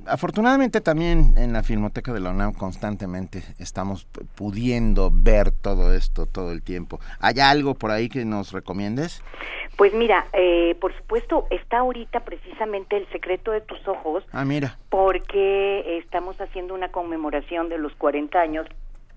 afortunadamente 0.06 0.80
también 0.80 1.34
en 1.36 1.52
la 1.52 1.62
Filmoteca 1.62 2.12
de 2.12 2.20
la 2.20 2.30
UNAM 2.30 2.52
constantemente 2.54 3.42
estamos 3.58 4.06
pudiendo 4.34 5.10
ver 5.12 5.50
todo 5.52 5.92
esto 5.94 6.26
todo 6.26 6.52
el 6.52 6.62
tiempo. 6.62 7.00
¿Hay 7.20 7.38
algo 7.40 7.74
por 7.74 7.90
ahí 7.90 8.08
que 8.08 8.24
nos 8.24 8.52
recomiendes? 8.52 9.22
Pues 9.76 9.92
mira, 9.94 10.26
eh, 10.32 10.76
por 10.80 10.96
supuesto, 10.96 11.46
está 11.50 11.78
ahorita 11.78 12.20
precisamente 12.20 12.96
El 12.96 13.08
secreto 13.12 13.52
de 13.52 13.60
tus 13.60 13.86
ojos, 13.86 14.24
Ah, 14.32 14.44
mira. 14.44 14.76
porque 14.88 15.98
estamos 15.98 16.40
haciendo 16.40 16.74
una 16.74 16.88
conmemoración 16.90 17.68
de 17.68 17.78
los 17.78 17.94
40 17.94 18.40
años 18.40 18.66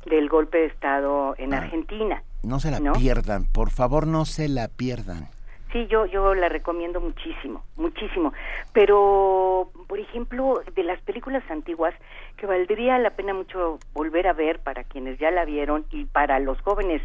del 0.05 0.29
golpe 0.29 0.59
de 0.59 0.65
Estado 0.67 1.35
en 1.37 1.53
Argentina. 1.53 2.23
No 2.43 2.59
se 2.59 2.69
la 2.71 2.79
¿No? 2.79 2.93
pierdan, 2.93 3.45
por 3.45 3.69
favor, 3.71 4.05
no 4.07 4.25
se 4.25 4.47
la 4.47 4.67
pierdan. 4.67 5.29
Sí, 5.71 5.87
yo, 5.87 6.05
yo 6.05 6.35
la 6.35 6.49
recomiendo 6.49 6.99
muchísimo, 6.99 7.63
muchísimo. 7.77 8.33
Pero, 8.73 9.71
por 9.87 9.99
ejemplo, 9.99 10.61
de 10.75 10.83
las 10.83 10.99
películas 11.01 11.43
antiguas, 11.49 11.93
que 12.35 12.45
valdría 12.45 12.99
la 12.99 13.11
pena 13.11 13.33
mucho 13.33 13.79
volver 13.93 14.27
a 14.27 14.33
ver 14.33 14.59
para 14.59 14.83
quienes 14.83 15.17
ya 15.17 15.31
la 15.31 15.45
vieron 15.45 15.85
y 15.91 16.05
para 16.05 16.39
los 16.39 16.59
jóvenes, 16.61 17.01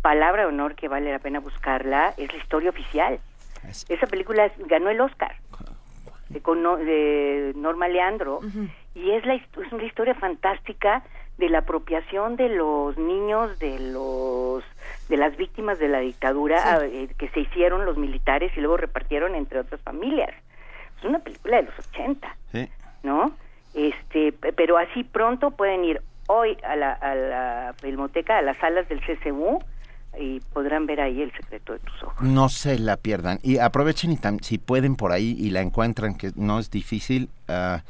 palabra 0.00 0.42
de 0.42 0.48
honor 0.48 0.74
que 0.76 0.88
vale 0.88 1.12
la 1.12 1.18
pena 1.18 1.40
buscarla, 1.40 2.14
es 2.16 2.32
la 2.32 2.38
historia 2.38 2.70
oficial. 2.70 3.20
Esa 3.88 4.06
película 4.06 4.50
ganó 4.66 4.88
el 4.88 5.00
Oscar 5.02 5.36
de, 6.30 6.40
de 6.84 7.52
Norma 7.56 7.88
Leandro 7.88 8.40
y 8.94 9.10
es 9.10 9.26
la 9.26 9.34
es 9.34 9.72
una 9.72 9.84
historia 9.84 10.14
fantástica 10.14 11.02
de 11.40 11.48
la 11.48 11.58
apropiación 11.58 12.36
de 12.36 12.48
los 12.50 12.96
niños 12.96 13.58
de 13.58 13.78
los 13.80 14.62
de 15.08 15.16
las 15.16 15.36
víctimas 15.36 15.80
de 15.80 15.88
la 15.88 15.98
dictadura 15.98 16.78
eh, 16.84 17.08
que 17.18 17.28
se 17.30 17.40
hicieron 17.40 17.84
los 17.84 17.96
militares 17.98 18.52
y 18.56 18.60
luego 18.60 18.76
repartieron 18.76 19.34
entre 19.34 19.58
otras 19.58 19.80
familias 19.80 20.30
es 20.98 21.04
una 21.04 21.18
película 21.18 21.56
de 21.56 21.62
los 21.64 21.74
80 21.90 22.36
Sí. 22.52 22.68
¿no? 23.02 23.32
Este, 23.74 24.32
pe- 24.32 24.52
pero 24.52 24.78
así 24.78 25.02
pronto 25.04 25.50
pueden 25.52 25.84
ir 25.84 26.00
hoy 26.26 26.56
a 26.62 26.76
la, 26.76 26.92
a 26.92 27.14
la 27.14 27.74
filmoteca, 27.80 28.38
a 28.38 28.42
las 28.42 28.56
salas 28.58 28.88
del 28.88 29.00
CCU 29.00 29.58
y 30.18 30.40
podrán 30.52 30.86
ver 30.86 31.00
ahí 31.00 31.22
el 31.22 31.32
secreto 31.32 31.72
de 31.72 31.78
tus 31.80 32.02
ojos. 32.02 32.20
No 32.20 32.48
se 32.48 32.78
la 32.78 32.96
pierdan. 32.96 33.38
Y 33.42 33.58
aprovechen 33.58 34.10
y 34.12 34.16
tam- 34.16 34.40
si 34.42 34.58
pueden 34.58 34.96
por 34.96 35.12
ahí 35.12 35.36
y 35.38 35.50
la 35.50 35.60
encuentran, 35.60 36.16
que 36.16 36.30
no 36.36 36.58
es 36.58 36.70
difícil, 36.70 37.28
ah, 37.48 37.82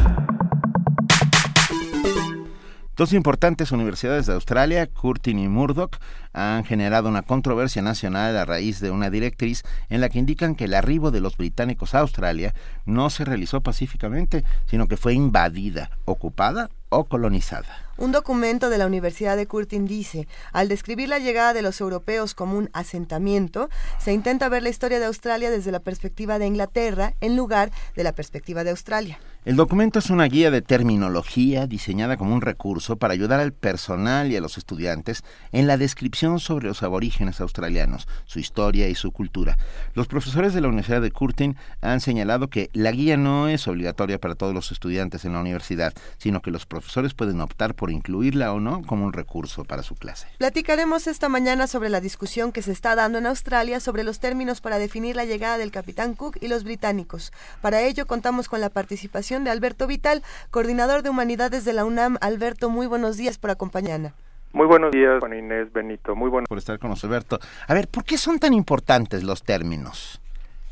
Dos 2.96 3.12
importantes 3.12 3.72
universidades 3.72 4.26
de 4.26 4.34
Australia, 4.34 4.86
Curtin 4.86 5.40
y 5.40 5.48
Murdoch, 5.48 5.96
han 6.32 6.62
generado 6.62 7.09
una 7.09 7.22
controversia 7.22 7.82
nacional 7.82 8.36
a 8.36 8.44
raíz 8.44 8.78
de 8.78 8.92
una 8.92 9.10
directriz 9.10 9.64
en 9.88 10.00
la 10.00 10.09
que 10.09 10.20
indican 10.20 10.55
que 10.55 10.66
el 10.66 10.74
arribo 10.74 11.10
de 11.10 11.20
los 11.20 11.36
británicos 11.36 11.96
a 11.96 11.98
Australia 11.98 12.55
no 12.86 13.10
se 13.10 13.24
realizó 13.24 13.62
pacíficamente, 13.62 14.44
sino 14.66 14.86
que 14.86 14.96
fue 14.96 15.12
invadida, 15.12 15.90
ocupada 16.05 16.70
o 16.88 17.06
colonizada. 17.06 17.88
Un 17.98 18.12
documento 18.12 18.70
de 18.70 18.78
la 18.78 18.86
Universidad 18.86 19.36
de 19.36 19.48
Curtin 19.48 19.84
dice, 19.84 20.28
al 20.52 20.68
describir 20.68 21.08
la 21.08 21.18
llegada 21.18 21.52
de 21.52 21.62
los 21.62 21.80
europeos 21.80 22.32
como 22.32 22.56
un 22.56 22.70
asentamiento, 22.72 23.70
se 23.98 24.12
intenta 24.12 24.48
ver 24.48 24.62
la 24.62 24.68
historia 24.68 25.00
de 25.00 25.06
Australia 25.06 25.50
desde 25.50 25.72
la 25.72 25.80
perspectiva 25.80 26.38
de 26.38 26.46
Inglaterra 26.46 27.14
en 27.20 27.36
lugar 27.36 27.72
de 27.96 28.04
la 28.04 28.12
perspectiva 28.12 28.62
de 28.62 28.70
Australia. 28.70 29.18
El 29.44 29.56
documento 29.56 29.98
es 29.98 30.10
una 30.10 30.26
guía 30.26 30.50
de 30.50 30.62
terminología 30.62 31.66
diseñada 31.66 32.16
como 32.16 32.34
un 32.34 32.40
recurso 32.40 32.98
para 32.98 33.14
ayudar 33.14 33.40
al 33.40 33.52
personal 33.52 34.30
y 34.30 34.36
a 34.36 34.40
los 34.40 34.58
estudiantes 34.58 35.24
en 35.52 35.66
la 35.66 35.76
descripción 35.76 36.38
sobre 36.38 36.68
los 36.68 36.82
aborígenes 36.82 37.40
australianos, 37.40 38.06
su 38.26 38.38
historia 38.38 38.88
y 38.88 38.94
su 38.94 39.10
cultura. 39.10 39.56
Los 39.94 40.06
profesores 40.06 40.54
de 40.54 40.60
la 40.60 40.68
Universidad 40.68 41.00
de 41.00 41.10
Curtin 41.10 41.56
han 41.80 42.00
señalado 42.00 42.48
que 42.48 42.70
la 42.74 42.92
guía 42.92 43.16
no 43.16 43.48
es 43.48 43.66
obligatoria 43.66 44.18
para 44.18 44.34
todos 44.34 44.54
los 44.54 44.70
estudiantes 44.70 45.24
en 45.24 45.32
la 45.32 45.40
universidad, 45.40 45.94
sino 46.18 46.42
que 46.42 46.50
los 46.50 46.66
profesores 46.66 47.14
pueden 47.14 47.40
optar 47.40 47.74
por 47.74 47.88
incluirla 47.90 48.52
o 48.52 48.60
no 48.60 48.82
como 48.82 49.05
un 49.05 49.12
recurso 49.12 49.65
para 49.65 49.82
su 49.82 49.94
clase. 49.94 50.28
Platicaremos 50.39 51.06
esta 51.06 51.28
mañana 51.28 51.66
sobre 51.66 51.89
la 51.89 52.01
discusión 52.01 52.52
que 52.52 52.62
se 52.62 52.73
está 52.73 52.94
dando 52.94 53.19
en 53.19 53.27
Australia 53.27 53.81
sobre 53.81 54.05
los 54.05 54.20
términos 54.20 54.60
para 54.60 54.78
definir 54.78 55.16
la 55.16 55.24
llegada 55.24 55.59
del 55.59 55.70
capitán 55.70 56.15
Cook 56.15 56.39
y 56.40 56.48
los 56.48 56.65
británicos. 56.65 57.32
Para 57.60 57.82
ello 57.82 58.06
contamos 58.06 58.48
con 58.48 58.60
la 58.60 58.70
participación 58.70 59.44
de 59.44 59.51
Alberto 59.51 59.86
Vital, 59.86 60.23
coordinador 60.51 61.02
de 61.02 61.10
humanidades 61.10 61.65
de 61.65 61.73
la 61.73 61.85
UNAM. 61.85 62.19
Alberto, 62.20 62.70
muy 62.70 62.86
buenos 62.86 63.16
días 63.16 63.39
por 63.39 63.51
acompañarnos. 63.51 64.12
Muy 64.52 64.66
buenos 64.66 64.90
días, 64.90 65.20
Juan 65.20 65.35
Inés 65.35 65.73
Benito. 65.73 66.16
Muy 66.16 66.31
buenos 66.31 66.48
por 66.48 66.59
estar 66.59 66.78
con 66.78 66.90
nosotros, 66.90 67.10
Alberto. 67.10 67.39
A 67.66 67.74
ver, 67.74 67.89
¿por 67.89 68.05
qué 68.05 68.16
son 68.16 68.39
tan 68.39 68.55
importantes 68.55 69.23
los 69.23 69.43
términos? 69.43 70.20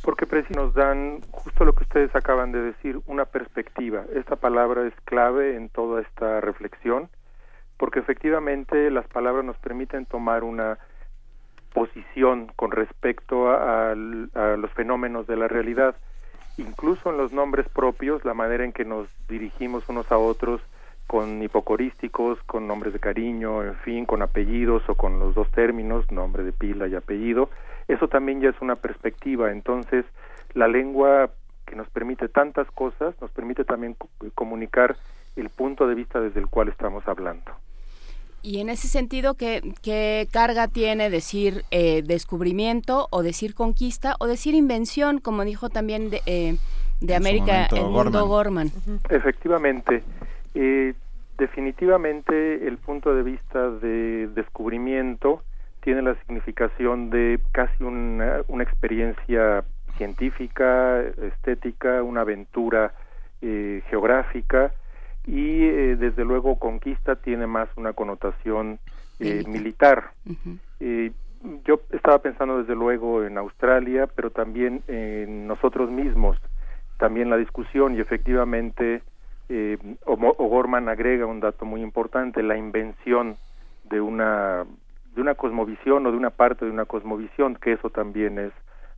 Porque 0.06 0.24
precisamente 0.26 0.66
nos 0.66 0.72
dan 0.72 1.20
justo 1.30 1.66
lo 1.66 1.74
que 1.74 1.84
ustedes 1.84 2.16
acaban 2.16 2.50
de 2.52 2.62
decir, 2.62 3.00
una 3.06 3.26
perspectiva. 3.26 4.04
Esta 4.14 4.36
palabra 4.36 4.86
es 4.86 4.94
clave 5.04 5.56
en 5.56 5.68
toda 5.68 6.00
esta 6.00 6.40
reflexión 6.40 7.10
porque 7.76 8.00
efectivamente 8.00 8.90
las 8.90 9.06
palabras 9.08 9.44
nos 9.44 9.56
permiten 9.58 10.06
tomar 10.06 10.44
una 10.44 10.78
posición 11.72 12.50
con 12.56 12.70
respecto 12.70 13.50
a, 13.50 13.94
los 13.94 14.70
fenómenos 14.72 15.26
de 15.26 15.36
la 15.36 15.48
realidad. 15.48 15.94
Incluso 16.56 17.10
en 17.10 17.18
los 17.18 17.32
nombres 17.32 17.68
propios, 17.68 18.24
la 18.24 18.32
manera 18.32 18.64
en 18.64 18.72
que 18.72 18.86
nos 18.86 19.08
dirigimos 19.28 19.86
unos 19.88 20.10
a 20.10 20.16
otros 20.16 20.62
con 21.06 21.42
hipocorísticos, 21.42 22.42
con 22.44 22.66
nombres 22.66 22.94
de 22.94 22.98
cariño, 22.98 23.62
en 23.62 23.76
fin, 23.76 24.06
con 24.06 24.22
apellidos 24.22 24.82
o 24.88 24.94
con 24.94 25.20
los 25.20 25.34
dos 25.34 25.50
términos, 25.50 26.10
nombre 26.10 26.42
de 26.42 26.52
pila 26.52 26.88
y 26.88 26.94
apellido, 26.94 27.50
eso 27.88 28.08
también 28.08 28.40
ya 28.40 28.50
es 28.50 28.60
una 28.60 28.76
perspectiva. 28.76 29.52
Entonces, 29.52 30.04
la 30.54 30.68
lengua 30.68 31.30
que 31.66 31.76
nos 31.76 31.88
permite 31.90 32.28
tantas 32.28 32.70
cosas, 32.70 33.14
nos 33.20 33.30
permite 33.32 33.64
también 33.64 33.96
comunicar 34.34 34.96
el 35.34 35.50
punto 35.50 35.86
de 35.86 35.94
vista 35.94 36.20
desde 36.20 36.40
el 36.40 36.46
cual 36.46 36.68
estamos 36.68 37.06
hablando. 37.06 37.52
Y 38.42 38.60
en 38.60 38.68
ese 38.68 38.86
sentido, 38.86 39.34
¿qué, 39.34 39.60
qué 39.82 40.28
carga 40.32 40.68
tiene 40.68 41.10
decir 41.10 41.64
eh, 41.72 42.02
descubrimiento 42.02 43.08
o 43.10 43.22
decir 43.24 43.54
conquista 43.54 44.14
o 44.20 44.26
decir 44.26 44.54
invención, 44.54 45.18
como 45.18 45.44
dijo 45.44 45.68
también 45.68 46.10
de, 46.10 46.22
eh, 46.26 46.56
de 47.00 47.14
América 47.16 47.66
el 47.66 47.86
mundo 47.86 48.26
Gorman? 48.26 48.70
Efectivamente, 49.10 50.04
eh, 50.54 50.94
definitivamente 51.38 52.68
el 52.68 52.78
punto 52.78 53.14
de 53.14 53.24
vista 53.24 53.68
de 53.70 54.28
descubrimiento 54.28 55.42
tiene 55.86 56.02
la 56.02 56.16
significación 56.16 57.10
de 57.10 57.38
casi 57.52 57.84
una, 57.84 58.40
una 58.48 58.64
experiencia 58.64 59.62
científica, 59.96 61.00
estética, 61.00 62.02
una 62.02 62.22
aventura 62.22 62.92
geográfica, 63.40 64.72
y 65.28 65.62
eh, 65.62 65.94
desde 65.94 66.24
luego 66.24 66.58
conquista 66.58 67.14
tiene 67.14 67.46
más 67.46 67.68
una 67.76 67.92
connotación 67.92 68.80
eh, 69.20 69.44
militar. 69.46 70.10
Eh, 70.80 71.12
yo 71.64 71.82
estaba 71.92 72.18
pensando 72.18 72.58
desde 72.58 72.74
luego 72.74 73.22
en 73.22 73.38
Australia, 73.38 74.08
pero 74.08 74.32
también 74.32 74.82
en 74.88 75.46
nosotros 75.46 75.88
mismos, 75.88 76.36
también 76.98 77.30
la 77.30 77.36
discusión 77.36 77.94
y 77.94 78.00
efectivamente 78.00 79.02
eh, 79.48 79.78
O'Gorman 80.04 80.88
agrega 80.88 81.26
un 81.26 81.38
dato 81.38 81.64
muy 81.64 81.80
importante, 81.80 82.42
la 82.42 82.56
invención 82.56 83.36
de 83.84 84.00
una 84.00 84.64
de 85.16 85.22
una 85.22 85.34
cosmovisión 85.34 86.06
o 86.06 86.12
de 86.12 86.16
una 86.16 86.30
parte 86.30 86.66
de 86.66 86.70
una 86.70 86.84
cosmovisión, 86.84 87.56
que 87.56 87.72
eso 87.72 87.90
también 87.90 88.38
es 88.38 88.52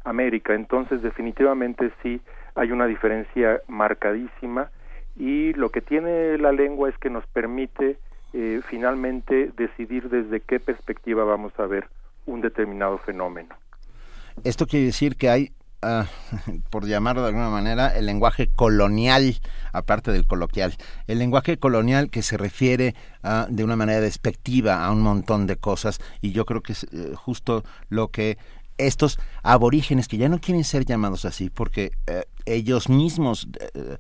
América. 0.05 0.55
Entonces, 0.55 1.01
definitivamente 1.01 1.93
sí 2.03 2.21
hay 2.55 2.73
una 2.73 2.87
diferencia 2.87 3.63
marcadísima 3.69 4.71
y 5.17 5.53
lo 5.55 5.71
que 5.71 5.81
tiene 5.81 6.37
la 6.37 6.53
lengua 6.53 6.89
es 6.89 6.99
que 6.99 7.09
nos 7.09 7.27
permite 7.29 7.99
eh, 8.33 8.61
finalmente 8.69 9.53
decidir 9.57 10.11
desde 10.11 10.41
qué 10.41 10.61
perspectiva 10.61 11.25
vamos 11.25 11.53
a 11.59 11.67
ver 11.67 11.89
un 12.27 12.41
determinado 12.41 12.99
fenómeno. 12.99 13.55
Esto 14.45 14.67
quiere 14.67 14.87
decir 14.87 15.17
que 15.17 15.31
hay, 15.31 15.53
ah, 15.83 16.07
por 16.71 16.87
llamarlo 16.87 17.23
de 17.23 17.29
alguna 17.29 17.51
manera, 17.51 17.97
el 17.97 18.07
lenguaje 18.07 18.49
colonial, 18.55 19.41
aparte 19.73 20.13
del 20.13 20.27
coloquial, 20.27 20.75
el 21.07 21.19
lenguaje 21.19 21.59
colonial 21.59 22.11
que 22.11 22.23
se 22.23 22.37
refiere 22.37 22.95
de 23.51 23.65
una 23.65 23.77
manera 23.77 24.01
despectiva 24.01 24.85
a 24.85 24.91
un 24.91 25.03
montón 25.03 25.47
de 25.47 25.57
cosas 25.57 26.01
y 26.21 26.33
yo 26.33 26.45
creo 26.45 26.63
que 26.63 26.73
es 26.73 26.85
eh, 26.85 27.13
justo 27.15 27.65
lo 27.89 28.09
que 28.09 28.39
estos 28.79 29.19
aborígenes 29.43 30.07
que 30.07 30.19
ya 30.19 30.29
no 30.29 30.41
quieren 30.41 30.63
ser 30.63 30.85
llamados 30.85 31.25
así 31.25 31.51
porque 31.51 31.91
eh, 32.07 32.25
ellos 32.47 32.89
mismos 32.89 33.49
eh, 33.75 33.97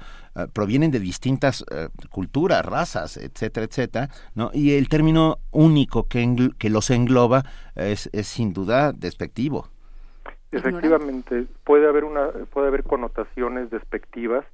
provienen 0.52 0.92
de 0.92 1.00
distintas 1.00 1.64
culturas, 2.10 2.64
razas, 2.64 3.16
etcétera, 3.16 3.66
etcétera, 3.66 4.10
¿no? 4.36 4.50
Y 4.54 4.74
el 4.74 4.88
término 4.88 5.40
único 5.50 6.06
que, 6.06 6.52
que 6.58 6.70
los 6.70 6.90
engloba 6.90 7.44
es, 7.74 8.08
es 8.12 8.28
sin 8.28 8.52
duda 8.52 8.92
despectivo. 8.92 9.68
Efectivamente, 10.50 11.46
puede 11.64 11.88
haber 11.88 12.04
una 12.04 12.28
puede 12.52 12.68
haber 12.68 12.84
connotaciones 12.84 13.70
despectivas 13.70 14.46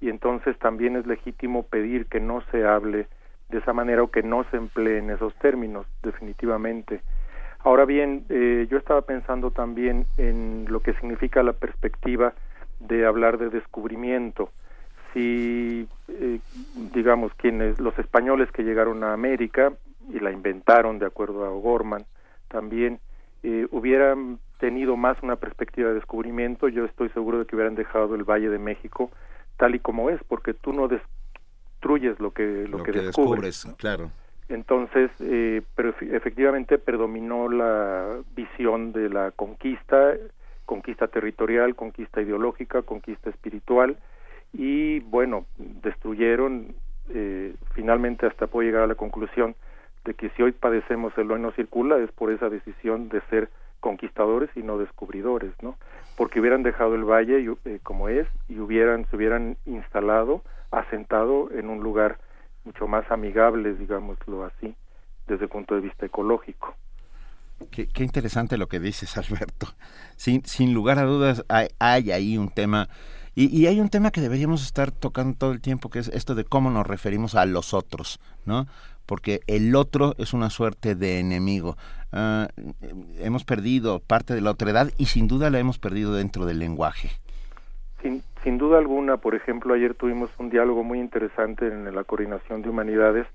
y 0.00 0.10
entonces 0.10 0.58
también 0.58 0.96
es 0.96 1.06
legítimo 1.06 1.62
pedir 1.64 2.06
que 2.06 2.20
no 2.20 2.42
se 2.50 2.66
hable 2.66 3.08
de 3.48 3.58
esa 3.58 3.72
manera 3.72 4.02
o 4.02 4.10
que 4.10 4.22
no 4.22 4.44
se 4.50 4.58
empleen 4.58 5.10
esos 5.10 5.34
términos, 5.36 5.86
definitivamente. 6.02 7.00
Ahora 7.60 7.84
bien, 7.84 8.24
eh, 8.28 8.66
yo 8.70 8.78
estaba 8.78 9.02
pensando 9.02 9.50
también 9.50 10.06
en 10.16 10.66
lo 10.68 10.80
que 10.80 10.92
significa 10.94 11.42
la 11.42 11.54
perspectiva 11.54 12.34
de 12.80 13.06
hablar 13.06 13.38
de 13.38 13.48
descubrimiento. 13.48 14.50
Si, 15.12 15.88
eh, 16.08 16.38
digamos, 16.94 17.32
quienes, 17.34 17.80
los 17.80 17.98
españoles 17.98 18.50
que 18.52 18.62
llegaron 18.62 19.02
a 19.02 19.14
América 19.14 19.72
y 20.12 20.20
la 20.20 20.30
inventaron 20.30 20.98
de 20.98 21.06
acuerdo 21.06 21.44
a 21.44 21.50
O'Gorman, 21.50 22.04
también 22.48 23.00
eh, 23.42 23.66
hubieran 23.70 24.38
tenido 24.58 24.96
más 24.96 25.16
una 25.22 25.36
perspectiva 25.36 25.88
de 25.88 25.94
descubrimiento, 25.94 26.68
yo 26.68 26.84
estoy 26.84 27.08
seguro 27.10 27.38
de 27.38 27.46
que 27.46 27.56
hubieran 27.56 27.74
dejado 27.74 28.14
el 28.14 28.24
Valle 28.24 28.50
de 28.50 28.58
México 28.58 29.10
tal 29.56 29.74
y 29.74 29.80
como 29.80 30.08
es, 30.10 30.22
porque 30.24 30.54
tú 30.54 30.72
no 30.72 30.88
destruyes 30.88 32.18
lo 32.20 32.32
que 32.32 32.66
lo, 32.68 32.82
que, 32.82 32.92
descubres, 32.92 33.66
claro. 33.76 34.10
Entonces, 34.48 35.10
eh, 35.20 35.62
pero 35.74 35.94
efectivamente 36.00 36.78
predominó 36.78 37.48
la 37.50 38.20
visión 38.34 38.92
de 38.92 39.10
la 39.10 39.30
conquista, 39.32 40.14
conquista 40.64 41.08
territorial, 41.08 41.74
conquista 41.74 42.22
ideológica, 42.22 42.82
conquista 42.82 43.28
espiritual, 43.30 43.98
y 44.52 45.00
bueno, 45.00 45.44
destruyeron, 45.58 46.74
eh, 47.10 47.54
finalmente 47.74 48.26
hasta 48.26 48.46
puedo 48.46 48.66
llegar 48.66 48.84
a 48.84 48.86
la 48.86 48.94
conclusión 48.94 49.54
de 50.04 50.14
que 50.14 50.30
si 50.30 50.42
hoy 50.42 50.52
padecemos 50.52 51.12
el 51.18 51.28
no 51.28 51.52
circula 51.52 51.98
es 51.98 52.10
por 52.12 52.32
esa 52.32 52.48
decisión 52.48 53.10
de 53.10 53.20
ser 53.28 53.50
conquistadores 53.80 54.50
y 54.56 54.62
no 54.62 54.78
descubridores, 54.78 55.52
¿no? 55.62 55.76
Porque 56.16 56.40
hubieran 56.40 56.62
dejado 56.62 56.94
el 56.94 57.04
valle 57.04 57.44
eh, 57.64 57.80
como 57.82 58.08
es 58.08 58.26
y 58.48 58.58
hubieran 58.58 59.06
se 59.10 59.16
hubieran 59.16 59.56
instalado, 59.66 60.42
asentado 60.70 61.50
en 61.52 61.68
un 61.68 61.82
lugar 61.82 62.18
mucho 62.64 62.86
más 62.86 63.10
amigables, 63.10 63.78
digámoslo 63.78 64.44
así, 64.44 64.74
desde 65.26 65.44
el 65.44 65.50
punto 65.50 65.74
de 65.74 65.80
vista 65.80 66.06
ecológico. 66.06 66.74
Qué, 67.70 67.88
interesante 68.04 68.56
lo 68.56 68.68
que 68.68 68.78
dices, 68.78 69.16
Alberto. 69.18 69.68
Sin, 70.16 70.44
sin 70.44 70.74
lugar 70.74 70.98
a 70.98 71.04
dudas, 71.04 71.44
hay, 71.48 71.68
hay 71.78 72.12
ahí 72.12 72.38
un 72.38 72.50
tema, 72.50 72.88
y, 73.40 73.66
hay 73.66 73.80
un 73.80 73.88
tema 73.88 74.10
que 74.10 74.20
deberíamos 74.20 74.64
estar 74.64 74.90
tocando 74.90 75.36
todo 75.38 75.52
el 75.52 75.60
tiempo, 75.60 75.90
que 75.90 76.00
es 76.00 76.08
esto 76.08 76.34
de 76.34 76.44
cómo 76.44 76.72
nos 76.72 76.84
referimos 76.84 77.36
a 77.36 77.46
los 77.46 77.72
otros, 77.72 78.18
¿no? 78.44 78.66
Porque 79.08 79.40
el 79.46 79.74
otro 79.74 80.14
es 80.18 80.34
una 80.34 80.50
suerte 80.50 80.94
de 80.94 81.18
enemigo. 81.18 81.78
Ah, 82.12 82.48
hemos 83.18 83.44
perdido 83.44 84.00
parte 84.00 84.34
de 84.34 84.42
la 84.42 84.50
otredad 84.50 84.90
y 84.98 85.06
sin 85.06 85.28
duda 85.28 85.48
la 85.48 85.58
hemos 85.58 85.78
perdido 85.78 86.12
dentro 86.14 86.44
del 86.44 86.58
lenguaje. 86.58 87.08
Sin, 88.02 88.22
sin 88.44 88.58
duda 88.58 88.76
alguna, 88.76 89.16
por 89.16 89.34
ejemplo, 89.34 89.72
ayer 89.72 89.94
tuvimos 89.94 90.28
un 90.38 90.50
diálogo 90.50 90.84
muy 90.84 91.00
interesante 91.00 91.66
en 91.66 91.94
la 91.94 92.04
Coordinación 92.04 92.60
de 92.60 92.68
Humanidades 92.68 93.26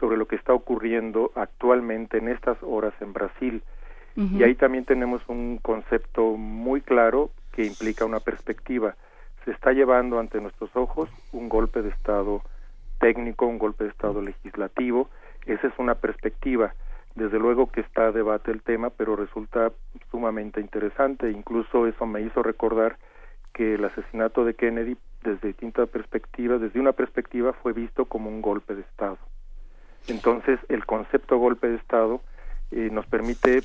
sobre 0.00 0.16
lo 0.16 0.26
que 0.26 0.36
está 0.36 0.54
ocurriendo 0.54 1.30
actualmente 1.34 2.16
en 2.16 2.28
estas 2.28 2.56
horas 2.62 2.94
en 3.00 3.12
Brasil. 3.12 3.62
Y 4.16 4.42
ahí 4.42 4.56
también 4.56 4.84
tenemos 4.84 5.22
un 5.28 5.58
concepto 5.58 6.36
muy 6.36 6.80
claro 6.80 7.30
que 7.52 7.64
implica 7.64 8.04
una 8.04 8.18
perspectiva. 8.18 8.96
Se 9.44 9.52
está 9.52 9.72
llevando 9.72 10.18
ante 10.18 10.40
nuestros 10.40 10.74
ojos 10.74 11.08
un 11.30 11.48
golpe 11.48 11.82
de 11.82 11.90
Estado 11.90 12.42
técnico, 12.98 13.46
un 13.46 13.58
golpe 13.58 13.84
de 13.84 13.90
Estado 13.90 14.22
legislativo. 14.22 15.08
Esa 15.46 15.66
es 15.68 15.72
una 15.78 15.94
perspectiva. 15.94 16.74
Desde 17.14 17.38
luego 17.38 17.70
que 17.70 17.80
está 17.80 18.06
a 18.06 18.12
debate 18.12 18.50
el 18.50 18.62
tema, 18.62 18.90
pero 18.90 19.16
resulta 19.16 19.72
sumamente 20.10 20.60
interesante. 20.60 21.30
Incluso 21.30 21.86
eso 21.86 22.06
me 22.06 22.22
hizo 22.22 22.42
recordar 22.42 22.96
que 23.52 23.74
el 23.74 23.84
asesinato 23.84 24.44
de 24.44 24.54
Kennedy 24.54 24.96
desde 25.24 25.48
distintas 25.48 25.88
perspectivas, 25.88 26.60
desde 26.60 26.78
una 26.78 26.92
perspectiva 26.92 27.52
fue 27.52 27.72
visto 27.72 28.04
como 28.04 28.30
un 28.30 28.40
golpe 28.40 28.74
de 28.74 28.82
Estado. 28.82 29.18
Entonces, 30.06 30.60
el 30.68 30.86
concepto 30.86 31.38
golpe 31.38 31.68
de 31.68 31.76
Estado 31.76 32.20
eh, 32.70 32.88
nos 32.92 33.06
permite 33.06 33.62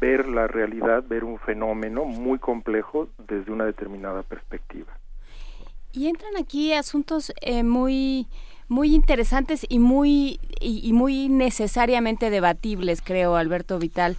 ver 0.00 0.28
la 0.28 0.46
realidad, 0.46 1.04
ver 1.06 1.24
un 1.24 1.38
fenómeno 1.38 2.04
muy 2.04 2.38
complejo 2.38 3.08
desde 3.26 3.50
una 3.50 3.64
determinada 3.64 4.22
perspectiva. 4.22 4.92
Y 5.92 6.08
entran 6.08 6.36
aquí 6.38 6.72
asuntos 6.72 7.32
eh, 7.40 7.62
muy 7.62 8.26
muy 8.68 8.94
interesantes 8.94 9.64
y 9.68 9.78
muy 9.78 10.40
y, 10.60 10.92
muy 10.92 11.28
necesariamente 11.28 12.30
debatibles, 12.30 13.02
creo, 13.02 13.36
Alberto 13.36 13.78
Vital. 13.78 14.16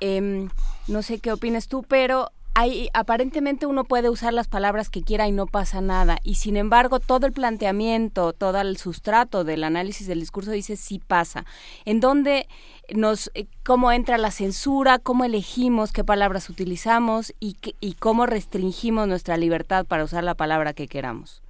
Em, 0.00 0.48
no 0.88 1.02
sé 1.02 1.18
qué 1.18 1.32
opinas 1.32 1.68
tú, 1.68 1.82
pero 1.82 2.30
hay, 2.54 2.88
aparentemente 2.94 3.66
uno 3.66 3.84
puede 3.84 4.08
usar 4.08 4.32
las 4.32 4.48
palabras 4.48 4.88
que 4.88 5.02
quiera 5.02 5.28
y 5.28 5.32
no 5.32 5.46
pasa 5.46 5.80
nada. 5.80 6.18
Y 6.22 6.36
sin 6.36 6.56
embargo, 6.56 7.00
todo 7.00 7.26
el 7.26 7.32
planteamiento, 7.32 8.32
todo 8.32 8.60
el 8.60 8.78
sustrato 8.78 9.44
del 9.44 9.62
análisis 9.62 10.06
del 10.06 10.20
discurso 10.20 10.50
dice 10.50 10.76
sí 10.76 10.98
pasa. 10.98 11.44
En 11.84 12.00
dónde 12.00 12.48
nos, 12.94 13.30
eh, 13.34 13.46
cómo 13.62 13.92
entra 13.92 14.16
la 14.16 14.30
censura, 14.30 14.98
cómo 14.98 15.24
elegimos 15.24 15.92
qué 15.92 16.02
palabras 16.02 16.48
utilizamos 16.48 17.34
y, 17.40 17.56
y 17.80 17.92
cómo 17.94 18.24
restringimos 18.24 19.06
nuestra 19.06 19.36
libertad 19.36 19.84
para 19.84 20.04
usar 20.04 20.24
la 20.24 20.34
palabra 20.34 20.72
que 20.72 20.88
queramos. 20.88 21.42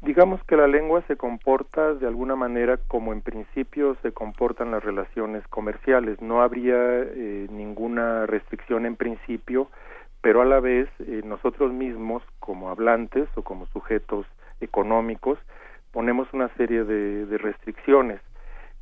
Digamos 0.00 0.42
que 0.44 0.56
la 0.56 0.68
lengua 0.68 1.02
se 1.08 1.16
comporta 1.16 1.94
de 1.94 2.06
alguna 2.06 2.36
manera 2.36 2.76
como 2.76 3.12
en 3.12 3.20
principio 3.20 3.96
se 4.00 4.12
comportan 4.12 4.70
las 4.70 4.84
relaciones 4.84 5.46
comerciales. 5.48 6.22
No 6.22 6.40
habría 6.40 6.76
eh, 6.76 7.48
ninguna 7.50 8.24
restricción 8.26 8.86
en 8.86 8.94
principio, 8.94 9.68
pero 10.20 10.40
a 10.40 10.44
la 10.44 10.60
vez 10.60 10.88
eh, 11.00 11.22
nosotros 11.24 11.72
mismos 11.72 12.22
como 12.38 12.70
hablantes 12.70 13.28
o 13.34 13.42
como 13.42 13.66
sujetos 13.66 14.24
económicos 14.60 15.38
ponemos 15.90 16.32
una 16.32 16.48
serie 16.54 16.84
de, 16.84 17.26
de 17.26 17.38
restricciones. 17.38 18.20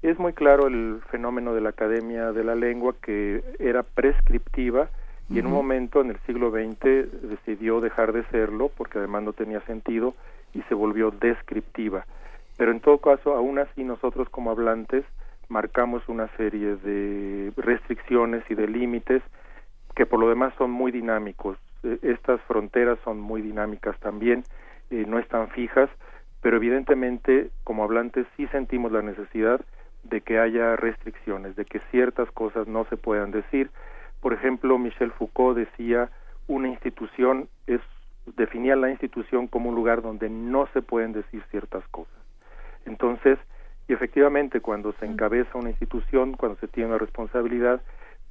Es 0.03 0.19
muy 0.19 0.35
claro 0.35 0.67
el 0.67 1.01
fenómeno 1.11 1.55
de 1.55 1.63
la 1.63 1.71
Academia 1.71 2.33
de 2.33 2.45
la 2.45 2.55
Lengua 2.55 2.95
que 3.01 3.43
era 3.59 3.83
prescriptiva 3.83 4.91
y 5.31 5.39
en 5.39 5.47
un 5.47 5.53
momento 5.53 6.03
en 6.03 6.11
el 6.11 6.19
siglo 6.27 6.51
XX 6.51 7.29
decidió 7.29 7.81
dejar 7.81 8.13
de 8.13 8.25
serlo 8.27 8.71
porque 8.77 8.99
además 8.99 9.25
no 9.25 9.33
tenía 9.33 9.61
sentido 9.63 10.15
y 10.55 10.63
se 10.63 10.75
volvió 10.75 11.11
descriptiva. 11.11 12.07
Pero 12.57 12.73
en 12.73 12.81
todo 12.81 12.99
caso, 12.99 13.35
aún 13.35 13.59
así 13.59 13.85
nosotros 13.85 14.29
como 14.31 14.51
hablantes 14.51 15.05
marcamos 15.49 16.09
una 16.09 16.29
serie 16.37 16.77
de 16.77 17.53
restricciones 17.57 18.43
y 18.51 18.55
de 18.55 18.67
límites 18.67 19.23
que 19.95 20.07
por 20.07 20.21
lo 20.21 20.29
demás 20.29 20.53
son 20.59 20.71
muy 20.71 20.93
dinámicos. 20.93 21.59
E, 21.83 21.99
estas 22.03 22.41
fronteras 22.43 22.99
son 23.05 23.21
muy 23.21 23.43
dinámicas 23.43 23.99
también, 24.01 24.45
eh, 24.91 25.05
no 25.07 25.19
están 25.19 25.49
fijas, 25.49 25.91
pero 26.43 26.57
evidentemente 26.57 27.51
como 27.65 27.85
hablantes 27.85 28.27
sí 28.37 28.47
sentimos 28.49 28.93
la 28.93 29.03
necesidad 29.03 29.61
de 30.05 30.21
que 30.21 30.39
haya 30.39 30.77
restricciones, 30.77 31.57
de 31.57 31.65
que 31.65 31.81
ciertas 31.91 32.31
cosas 32.31 32.67
no 32.67 32.85
se 32.87 32.97
puedan 32.97 33.31
decir. 33.31 33.71
Por 34.21 34.33
ejemplo, 34.33 34.79
Michel 34.79 35.13
Foucault 35.13 35.57
decía, 35.57 36.11
una 36.47 36.69
institución 36.69 37.49
es 37.67 37.81
definía 38.37 38.77
la 38.77 38.91
institución 38.91 39.47
como 39.47 39.71
un 39.71 39.75
lugar 39.75 40.03
donde 40.03 40.29
no 40.29 40.69
se 40.73 40.83
pueden 40.83 41.13
decir 41.13 41.43
ciertas 41.51 41.87
cosas. 41.89 42.15
Entonces, 42.85 43.39
y 43.89 43.93
efectivamente 43.93 44.61
cuando 44.61 44.93
se 44.95 45.07
encabeza 45.07 45.59
una 45.59 45.71
institución, 45.71 46.35
cuando 46.35 46.59
se 46.59 46.69
tiene 46.69 46.89
una 46.91 46.99
responsabilidad, 46.99 47.81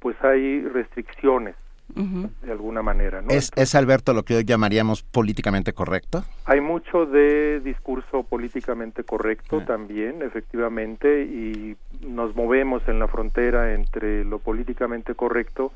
pues 0.00 0.16
hay 0.22 0.62
restricciones 0.62 1.54
de 1.88 2.50
alguna 2.50 2.82
manera. 2.82 3.22
¿no? 3.22 3.28
¿Es, 3.30 3.52
¿Es, 3.54 3.74
Alberto, 3.74 4.12
lo 4.12 4.24
que 4.24 4.34
hoy 4.34 4.44
llamaríamos 4.44 5.02
políticamente 5.02 5.72
correcto? 5.72 6.24
Hay 6.44 6.60
mucho 6.60 7.06
de 7.06 7.60
discurso 7.60 8.24
políticamente 8.24 9.04
correcto 9.04 9.62
también, 9.62 10.20
efectivamente, 10.22 11.22
y 11.22 11.76
nos 12.04 12.34
movemos 12.34 12.86
en 12.88 12.98
la 12.98 13.06
frontera 13.06 13.72
entre 13.74 14.24
lo 14.24 14.40
políticamente 14.40 15.14
correcto 15.14 15.72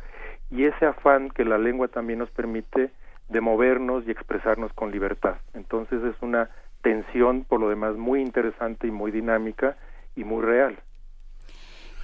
y 0.50 0.64
ese 0.64 0.86
afán 0.86 1.30
que 1.30 1.44
la 1.44 1.58
lengua 1.58 1.88
también 1.88 2.18
nos 2.18 2.30
permite 2.30 2.90
de 3.30 3.40
movernos 3.40 4.04
y 4.06 4.10
expresarnos 4.10 4.72
con 4.74 4.90
libertad. 4.90 5.36
Entonces 5.54 6.02
es 6.04 6.14
una 6.20 6.50
tensión, 6.82 7.44
por 7.44 7.60
lo 7.60 7.68
demás, 7.68 7.96
muy 7.96 8.20
interesante 8.20 8.86
y 8.86 8.90
muy 8.90 9.10
dinámica 9.10 9.76
y 10.16 10.24
muy 10.24 10.42
real. 10.42 10.78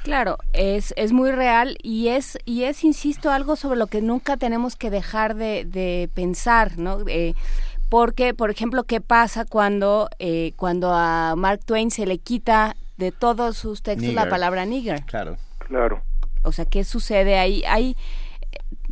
Claro, 0.04 0.38
es, 0.52 0.94
es 0.96 1.12
muy 1.12 1.32
real 1.32 1.76
y 1.82 2.08
es, 2.08 2.38
y 2.44 2.62
es, 2.62 2.84
insisto, 2.84 3.30
algo 3.30 3.56
sobre 3.56 3.76
lo 3.76 3.88
que 3.88 4.00
nunca 4.00 4.36
tenemos 4.36 4.76
que 4.76 4.88
dejar 4.88 5.34
de, 5.34 5.64
de 5.64 6.08
pensar, 6.14 6.78
¿no? 6.78 6.98
Eh, 7.08 7.34
porque, 7.88 8.32
por 8.32 8.50
ejemplo, 8.50 8.84
¿qué 8.84 9.00
pasa 9.00 9.44
cuando, 9.44 10.08
eh, 10.20 10.52
cuando 10.56 10.92
a 10.92 11.34
Mark 11.36 11.60
Twain 11.64 11.90
se 11.90 12.06
le 12.06 12.18
quita 12.18 12.76
de 12.96 13.10
todos 13.10 13.56
sus 13.56 13.82
textos 13.82 14.14
la 14.14 14.28
palabra 14.28 14.64
nigger? 14.64 15.02
Claro. 15.06 15.36
Claro. 15.58 16.02
O 16.44 16.52
sea, 16.52 16.64
¿qué 16.64 16.84
sucede 16.84 17.38
ahí? 17.38 17.64
Hay 17.66 17.96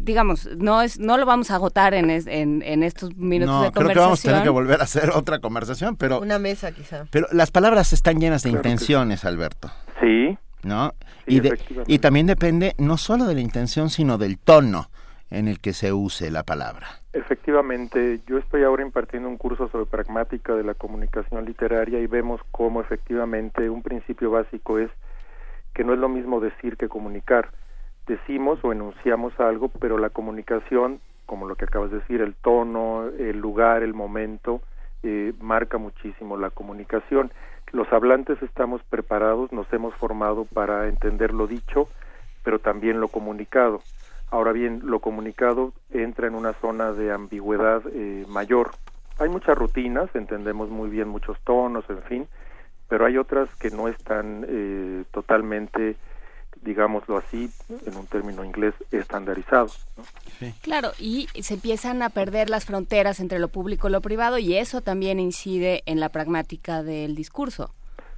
digamos, 0.05 0.47
no 0.56 0.82
es 0.82 0.98
no 0.98 1.16
lo 1.16 1.26
vamos 1.26 1.51
a 1.51 1.56
agotar 1.56 1.94
en, 1.94 2.10
en, 2.10 2.82
estos 2.82 3.16
minutos 3.16 3.62
de 3.62 3.72
conversación. 3.72 3.85
creo 3.85 3.94
que 3.94 4.01
vamos 4.01 4.20
a 4.20 4.28
tener 4.28 4.43
que 4.43 4.48
volver 4.48 4.81
a 4.81 4.85
hacer 4.85 5.10
otra 5.10 5.39
conversación, 5.40 5.97
pero... 5.97 6.20
Una 6.20 6.39
mesa 6.39 6.72
quizá. 6.72 7.06
Pero 7.10 7.26
las 7.32 7.51
palabras 7.51 7.93
están 7.93 8.20
llenas 8.20 8.43
de 8.43 8.51
intenciones, 8.51 9.24
Alberto. 9.24 9.70
Sí. 10.01 10.39
¿No? 10.62 10.94
y, 11.26 11.43
y 11.86 11.98
también 11.98 12.26
depende 12.26 12.74
no 12.78 12.97
solo 12.97 13.26
de 13.26 13.35
la 13.35 13.40
intención, 13.40 13.90
sino 13.90 14.16
del 14.18 14.39
tono 14.39 14.89
en 15.31 15.48
el 15.48 15.60
que 15.60 15.72
se 15.72 15.93
use 15.93 16.31
la 16.31 16.43
palabra. 16.43 16.86
Efectivamente, 17.12 18.20
yo 18.26 18.39
estoy 18.39 18.62
ahora 18.62 18.82
impartiendo 18.82 19.28
un 19.28 19.36
curso 19.36 19.68
sobre 19.68 19.86
pragmática 19.86 20.55
de 20.55 20.64
la 20.64 20.74
comunicación 20.74 21.44
literaria 21.44 22.01
y 22.01 22.06
vemos 22.06 22.40
cómo 22.51 22.81
efectivamente 22.81 23.68
un 23.68 23.82
principio 23.82 24.31
básico 24.31 24.78
es 24.78 24.90
que 25.74 25.85
no 25.85 25.93
es 25.93 25.98
lo 25.98 26.09
mismo 26.09 26.40
decir 26.40 26.76
que 26.76 26.89
comunicar 26.89 27.51
decimos 28.06 28.59
o 28.62 28.72
enunciamos 28.72 29.39
algo, 29.40 29.68
pero 29.68 29.98
la 29.98 30.10
comunicación, 30.10 31.01
como 31.26 31.47
lo 31.47 31.56
que 31.56 31.64
acabas 31.64 31.90
de 31.90 31.98
decir, 31.98 32.20
el 32.20 32.35
tono, 32.35 33.09
el 33.18 33.39
lugar, 33.39 33.82
el 33.82 33.94
momento, 33.94 34.60
eh, 35.02 35.32
marca 35.40 35.78
muchísimo 35.78 36.36
la 36.36 36.51
comunicación. 36.51 37.31
Los 37.72 37.93
hablantes 37.93 38.40
estamos 38.43 38.82
preparados, 38.85 39.52
nos 39.52 39.70
hemos 39.72 39.94
formado 39.94 40.44
para 40.44 40.89
entender 40.89 41.32
lo 41.32 41.47
dicho, 41.47 41.89
pero 42.43 42.59
también 42.59 43.01
lo 43.01 43.09
comunicado. 43.09 43.81
Ahora 44.31 44.52
bien, 44.52 44.81
lo 44.85 45.01
comunicado 45.01 45.72
entra 45.90 46.26
en 46.26 46.35
una 46.35 46.52
zona 46.55 46.93
de 46.93 47.12
ambigüedad 47.12 47.82
eh, 47.93 48.24
mayor. 48.28 48.70
Hay 49.18 49.28
muchas 49.28 49.56
rutinas, 49.56 50.09
entendemos 50.14 50.70
muy 50.70 50.90
bien 50.90 51.09
muchos 51.09 51.39
tonos, 51.44 51.85
en 51.89 52.02
fin, 52.02 52.28
pero 52.89 53.06
hay 53.06 53.16
otras 53.16 53.48
que 53.56 53.70
no 53.70 53.89
están 53.89 54.44
eh, 54.48 55.05
totalmente 55.12 55.97
digámoslo 56.65 57.16
así, 57.19 57.51
en 57.86 57.97
un 57.97 58.07
término 58.07 58.45
inglés, 58.45 58.74
estandarizado. 58.91 59.69
Claro, 60.62 60.91
y 60.99 61.28
se 61.41 61.55
empiezan 61.55 62.03
a 62.03 62.11
perder 62.11 62.51
las 62.51 62.65
fronteras 62.65 63.20
entre 63.20 63.39
lo 63.39 63.49
público 63.49 63.89
y 63.89 63.93
lo 63.93 64.01
privado 64.01 64.39
y 64.39 64.57
eso 64.57 64.81
también 64.81 65.20
incide 65.20 65.82
en 65.86 66.01
la 66.01 66.09
pragmática 66.09 66.82
del 66.82 67.15
discurso. 67.15 67.70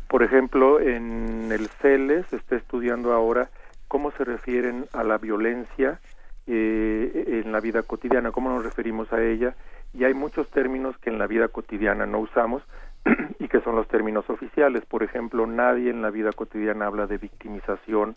Por 0.09 0.23
ejemplo, 0.23 0.81
en 0.81 1.51
el 1.51 1.69
CELES 1.69 2.27
se 2.31 2.37
está 2.37 2.57
estudiando 2.57 3.13
ahora 3.13 3.51
cómo 3.89 4.13
se 4.13 4.25
refieren 4.25 4.87
a 4.93 5.03
la 5.03 5.19
violencia 5.19 6.01
eh, 6.47 7.43
en 7.45 7.51
la 7.51 7.61
vida 7.61 7.83
cotidiana, 7.83 8.31
cómo 8.31 8.51
nos 8.51 8.65
referimos 8.65 9.13
a 9.13 9.23
ella, 9.23 9.57
y 9.93 10.05
hay 10.05 10.15
muchos 10.15 10.49
términos 10.51 10.97
que 10.99 11.11
en 11.11 11.19
la 11.19 11.27
vida 11.27 11.49
cotidiana 11.49 12.07
no 12.07 12.21
usamos, 12.21 12.63
y 13.39 13.49
que 13.49 13.61
son 13.61 13.77
los 13.77 13.89
términos 13.89 14.29
oficiales. 14.29 14.85
Por 14.85 15.03
ejemplo, 15.03 15.47
nadie 15.47 15.91
en 15.91 16.03
la 16.03 16.11
vida 16.11 16.33
cotidiana 16.33 16.87
habla 16.87 17.07
de 17.07 17.19
victimización 17.19 18.17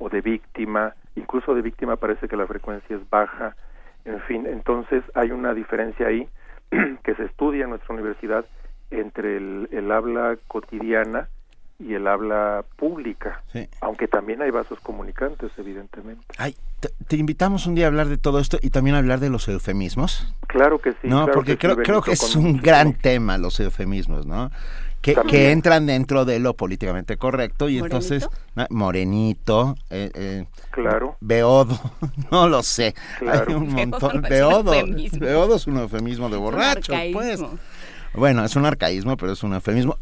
o 0.00 0.08
de 0.08 0.20
víctima, 0.22 0.94
incluso 1.14 1.54
de 1.54 1.62
víctima 1.62 1.96
parece 1.96 2.26
que 2.26 2.36
la 2.36 2.46
frecuencia 2.46 2.96
es 2.96 3.08
baja, 3.08 3.54
en 4.04 4.20
fin, 4.22 4.46
entonces 4.46 5.04
hay 5.14 5.30
una 5.30 5.54
diferencia 5.54 6.06
ahí 6.06 6.26
que 7.04 7.14
se 7.14 7.24
estudia 7.24 7.64
en 7.64 7.70
nuestra 7.70 7.94
universidad 7.94 8.44
entre 8.90 9.36
el, 9.36 9.92
habla 9.92 10.36
cotidiana 10.48 11.28
y 11.78 11.94
el 11.94 12.06
habla 12.06 12.64
pública, 12.76 13.42
aunque 13.80 14.08
también 14.08 14.42
hay 14.42 14.50
vasos 14.50 14.80
comunicantes, 14.80 15.50
evidentemente. 15.56 16.26
Ay, 16.36 16.56
te, 17.06 17.16
invitamos 17.16 17.66
un 17.66 17.74
día 17.74 17.86
a 17.86 17.88
hablar 17.88 18.08
de 18.08 18.18
todo 18.18 18.38
esto 18.38 18.58
y 18.60 18.70
también 18.70 18.96
a 18.96 18.98
hablar 18.98 19.20
de 19.20 19.30
los 19.30 19.48
eufemismos. 19.48 20.34
Claro 20.48 20.78
que 20.78 20.92
sí. 20.92 21.08
No, 21.08 21.26
porque 21.28 21.56
creo, 21.56 21.76
creo 21.76 22.02
que 22.02 22.12
es 22.12 22.36
un 22.36 22.58
gran 22.58 22.94
tema 22.94 23.38
los 23.38 23.60
eufemismos, 23.60 24.26
¿no? 24.26 24.50
Que, 25.00 25.14
que, 25.14 25.50
entran 25.50 25.86
dentro 25.86 26.26
de 26.26 26.38
lo 26.38 26.54
políticamente 26.54 27.16
correcto 27.16 27.70
y 27.70 27.78
entonces 27.78 28.28
morenito, 28.68 29.74
eh, 29.88 30.10
eh, 30.12 30.44
claro, 30.70 31.16
beodo, 31.20 31.78
no 32.30 32.48
lo 32.48 32.62
sé, 32.62 32.94
hay 33.20 33.54
un 33.54 33.72
montón, 33.72 34.20
beodo, 34.20 34.72
beodo 35.18 35.56
es 35.56 35.66
un 35.66 35.78
eufemismo 35.78 36.28
de 36.28 36.36
borracho, 36.36 36.92
pues. 37.14 37.40
Bueno, 38.12 38.44
es 38.44 38.56
un 38.56 38.66
arcaísmo, 38.66 39.16
pero 39.16 39.32
es 39.32 39.42
un 39.42 39.54
eufemismo. 39.54 39.96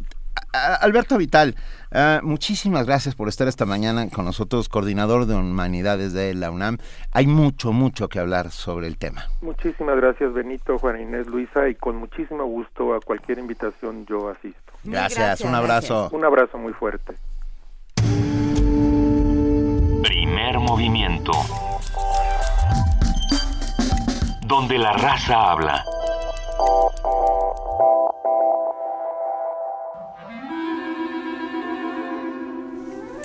Alberto 0.81 1.19
Vital, 1.19 1.55
ah, 1.93 2.21
muchísimas 2.23 2.87
gracias 2.87 3.15
por 3.15 3.29
estar 3.29 3.49
esta 3.49 3.67
mañana 3.67 4.09
con 4.11 4.25
nosotros, 4.25 4.69
coordinador 4.69 5.27
de 5.27 5.37
humanidades 5.37 6.13
de 6.13 6.35
la 6.35 6.51
UNAM. 6.51 6.79
Hay 7.13 7.27
mucho, 7.27 7.73
mucho 7.73 8.09
que 8.09 8.19
hablar 8.19 8.51
sobre 8.51 8.87
el 8.87 8.99
tema. 8.99 9.27
Muchísimas 9.43 9.97
gracias, 9.97 10.33
Benito, 10.33 10.79
Juan 10.79 11.01
Inés, 11.01 11.27
Luisa, 11.27 11.69
y 11.69 11.75
con 11.75 11.97
muchísimo 11.97 12.45
gusto 12.45 12.95
a 12.95 13.01
cualquier 13.01 13.39
invitación 13.39 14.07
yo 14.07 14.29
asisto. 14.29 14.73
Gracias, 14.85 15.41
un 15.41 15.55
abrazo. 15.55 16.11
Un 16.13 16.25
abrazo 16.25 16.59
muy 16.59 16.73
fuerte. 16.73 17.15
Primer 20.03 20.59
movimiento. 20.61 21.33
Donde 24.47 24.79
la 24.79 24.93
raza 24.93 25.53
habla. 25.53 25.85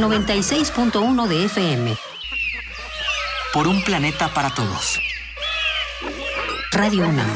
96.1 0.00 1.26
de 1.26 1.44
FM. 1.44 1.96
Por 3.52 3.66
un 3.66 3.82
planeta 3.82 4.28
para 4.28 4.50
todos. 4.50 5.00
Radio 6.72 7.08
UNAM. 7.08 7.26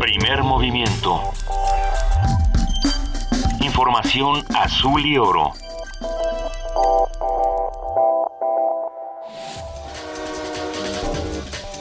Primer 0.00 0.42
movimiento. 0.42 1.22
Información 3.60 4.44
azul 4.54 5.06
y 5.06 5.18
oro. 5.18 5.52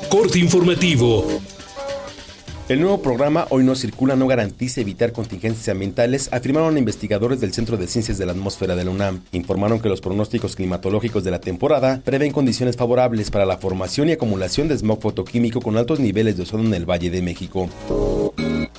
Corte 0.10 0.40
informativo. 0.40 1.26
El 2.68 2.82
nuevo 2.82 3.00
programa 3.00 3.46
Hoy 3.52 3.64
no 3.64 3.76
circula 3.76 4.16
no 4.16 4.26
garantiza 4.26 4.82
evitar 4.82 5.12
contingencias 5.12 5.70
ambientales, 5.70 6.30
afirmaron 6.34 6.80
investigadores 6.80 7.40
del 7.40 7.54
Centro 7.54 7.78
de 7.78 7.86
Ciencias 7.86 8.18
de 8.18 8.26
la 8.26 8.32
Atmósfera 8.32 8.76
de 8.76 8.84
la 8.84 8.90
UNAM. 8.90 9.22
Informaron 9.34 9.80
que 9.80 9.88
los 9.88 10.02
pronósticos 10.02 10.56
climatológicos 10.56 11.24
de 11.24 11.30
la 11.30 11.40
temporada 11.40 12.02
prevén 12.04 12.32
condiciones 12.32 12.76
favorables 12.76 13.30
para 13.30 13.46
la 13.46 13.60
formación 13.60 14.10
y 14.10 14.14
acumulación 14.14 14.68
de 14.68 14.80
smog 14.80 15.00
fotoquímico 15.00 15.62
con 15.62 15.78
altos 15.78 16.00
niveles 16.00 16.38
de 16.38 16.44
ozono 16.44 16.64
en 16.64 16.74
el 16.74 16.90
Valle 16.90 17.12
de 17.12 17.22
México. 17.22 17.70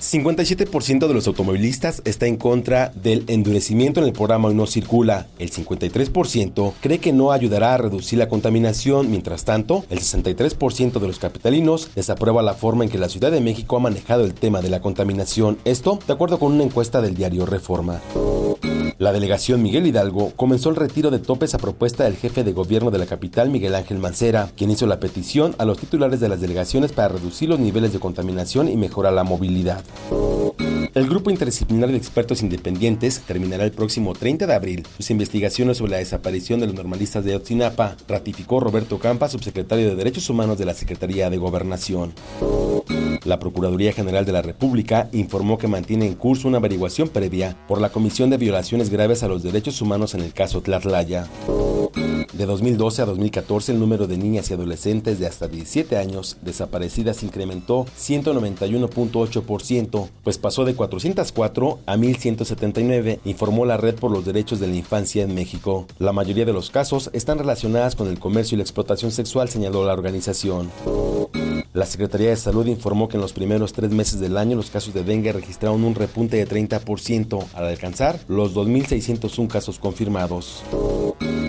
57% 0.06 1.08
de 1.08 1.14
los 1.14 1.26
automovilistas 1.26 2.00
está 2.04 2.26
en 2.26 2.36
contra 2.36 2.92
del 2.94 3.24
endurecimiento 3.26 3.98
en 3.98 4.06
el 4.06 4.12
programa 4.12 4.46
Hoy 4.46 4.54
no 4.54 4.68
circula. 4.68 5.26
El 5.40 5.50
53% 5.50 6.74
cree 6.80 6.98
que 7.00 7.12
no 7.12 7.32
ayudará 7.32 7.74
a 7.74 7.78
reducir 7.78 8.20
la 8.20 8.28
contaminación. 8.28 9.10
Mientras 9.10 9.44
tanto, 9.44 9.84
el 9.90 9.98
63% 9.98 11.00
de 11.00 11.08
los 11.08 11.18
capitalinos 11.18 11.90
desaprueba 11.96 12.40
la 12.42 12.54
forma 12.54 12.84
en 12.84 12.90
que 12.90 12.98
la 12.98 13.08
Ciudad 13.08 13.32
de 13.32 13.40
México 13.40 13.76
ha 13.76 13.80
manejado 13.80 14.24
el 14.24 14.32
tema 14.32 14.62
de 14.62 14.70
la 14.70 14.80
contaminación. 14.80 15.58
Esto 15.64 15.98
de 16.06 16.12
acuerdo 16.12 16.38
con 16.38 16.52
una 16.52 16.62
encuesta 16.62 17.00
del 17.00 17.16
diario 17.16 17.44
Reforma. 17.44 18.00
La 18.98 19.12
delegación 19.12 19.62
Miguel 19.62 19.86
Hidalgo 19.86 20.32
comenzó 20.36 20.70
el 20.70 20.76
retiro 20.76 21.10
de 21.10 21.18
topes 21.18 21.54
a 21.54 21.58
propuesta 21.58 22.04
del 22.04 22.16
jefe 22.16 22.44
de 22.44 22.54
gobierno 22.54 22.90
de 22.90 22.96
la 22.96 23.04
capital, 23.04 23.50
Miguel 23.50 23.74
Ángel 23.74 23.98
Mancera, 23.98 24.48
quien 24.56 24.70
hizo 24.70 24.86
la 24.86 25.00
petición 25.00 25.54
a 25.58 25.66
los 25.66 25.76
titulares 25.76 26.18
de 26.18 26.30
las 26.30 26.40
delegaciones 26.40 26.92
para 26.92 27.08
reducir 27.08 27.50
los 27.50 27.58
niveles 27.58 27.92
de 27.92 28.00
contaminación 28.00 28.68
y 28.68 28.76
mejorar 28.76 29.12
la 29.12 29.24
movilidad. 29.24 29.84
El 30.96 31.10
grupo 31.10 31.28
interdisciplinario 31.28 31.92
de 31.92 31.98
expertos 31.98 32.40
independientes 32.40 33.20
terminará 33.20 33.64
el 33.64 33.70
próximo 33.70 34.14
30 34.14 34.46
de 34.46 34.54
abril 34.54 34.86
sus 34.96 35.10
investigaciones 35.10 35.76
sobre 35.76 35.90
la 35.90 35.98
desaparición 35.98 36.58
de 36.58 36.64
los 36.64 36.74
normalistas 36.74 37.22
de 37.22 37.36
Otzinapa, 37.36 37.98
ratificó 38.08 38.60
Roberto 38.60 38.98
Campa, 38.98 39.28
subsecretario 39.28 39.90
de 39.90 39.94
Derechos 39.94 40.30
Humanos 40.30 40.56
de 40.56 40.64
la 40.64 40.72
Secretaría 40.72 41.28
de 41.28 41.36
Gobernación. 41.36 42.14
La 43.26 43.38
Procuraduría 43.38 43.92
General 43.92 44.24
de 44.24 44.32
la 44.32 44.40
República 44.40 45.10
informó 45.12 45.58
que 45.58 45.68
mantiene 45.68 46.06
en 46.06 46.14
curso 46.14 46.48
una 46.48 46.58
averiguación 46.58 47.10
previa 47.10 47.58
por 47.68 47.78
la 47.78 47.90
Comisión 47.90 48.30
de 48.30 48.38
Violaciones 48.38 48.88
Graves 48.88 49.22
a 49.22 49.28
los 49.28 49.42
Derechos 49.42 49.82
Humanos 49.82 50.14
en 50.14 50.22
el 50.22 50.32
caso 50.32 50.62
Tlatlaya. 50.62 51.26
De 52.36 52.44
2012 52.44 53.00
a 53.00 53.06
2014, 53.06 53.72
el 53.72 53.80
número 53.80 54.06
de 54.06 54.18
niñas 54.18 54.50
y 54.50 54.54
adolescentes 54.54 55.18
de 55.18 55.26
hasta 55.26 55.48
17 55.48 55.96
años 55.96 56.36
desaparecidas 56.42 57.22
incrementó 57.22 57.86
191.8%, 57.98 60.08
pues 60.22 60.36
pasó 60.36 60.66
de 60.66 60.74
404 60.74 61.78
a 61.86 61.96
1179, 61.96 63.20
informó 63.24 63.64
la 63.64 63.78
Red 63.78 63.94
por 63.94 64.10
los 64.10 64.26
Derechos 64.26 64.60
de 64.60 64.66
la 64.66 64.76
Infancia 64.76 65.22
en 65.22 65.34
México. 65.34 65.86
La 65.98 66.12
mayoría 66.12 66.44
de 66.44 66.52
los 66.52 66.68
casos 66.68 67.08
están 67.14 67.38
relacionadas 67.38 67.96
con 67.96 68.08
el 68.08 68.18
comercio 68.18 68.56
y 68.56 68.58
la 68.58 68.64
explotación 68.64 69.12
sexual, 69.12 69.48
señaló 69.48 69.86
la 69.86 69.94
organización. 69.94 70.70
La 71.76 71.84
Secretaría 71.84 72.30
de 72.30 72.36
Salud 72.36 72.64
informó 72.68 73.06
que 73.06 73.18
en 73.18 73.20
los 73.20 73.34
primeros 73.34 73.74
tres 73.74 73.90
meses 73.90 74.18
del 74.18 74.38
año 74.38 74.56
los 74.56 74.70
casos 74.70 74.94
de 74.94 75.04
dengue 75.04 75.30
registraron 75.30 75.84
un 75.84 75.94
repunte 75.94 76.38
de 76.38 76.48
30% 76.48 77.48
al 77.52 77.66
alcanzar 77.66 78.18
los 78.28 78.54
2.601 78.54 79.46
casos 79.46 79.78
confirmados. 79.78 80.62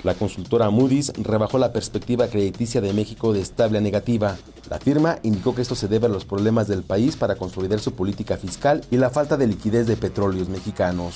La 0.03 0.15
consultora 0.15 0.69
Moody's 0.69 1.13
rebajó 1.15 1.57
la 1.57 1.71
perspectiva 1.71 2.27
crediticia 2.27 2.81
de 2.81 2.91
México 2.91 3.31
de 3.31 3.39
estable 3.39 3.77
a 3.77 3.81
negativa. 3.81 4.35
La 4.69 4.79
firma 4.79 5.17
indicó 5.23 5.55
que 5.55 5.61
esto 5.61 5.75
se 5.75 5.87
debe 5.87 6.07
a 6.07 6.09
los 6.09 6.25
problemas 6.25 6.67
del 6.67 6.83
país 6.83 7.15
para 7.15 7.35
consolidar 7.35 7.79
su 7.79 7.93
política 7.93 8.35
fiscal 8.35 8.83
y 8.91 8.97
la 8.97 9.09
falta 9.09 9.37
de 9.37 9.47
liquidez 9.47 9.87
de 9.87 9.95
petróleos 9.95 10.49
mexicanos. 10.49 11.15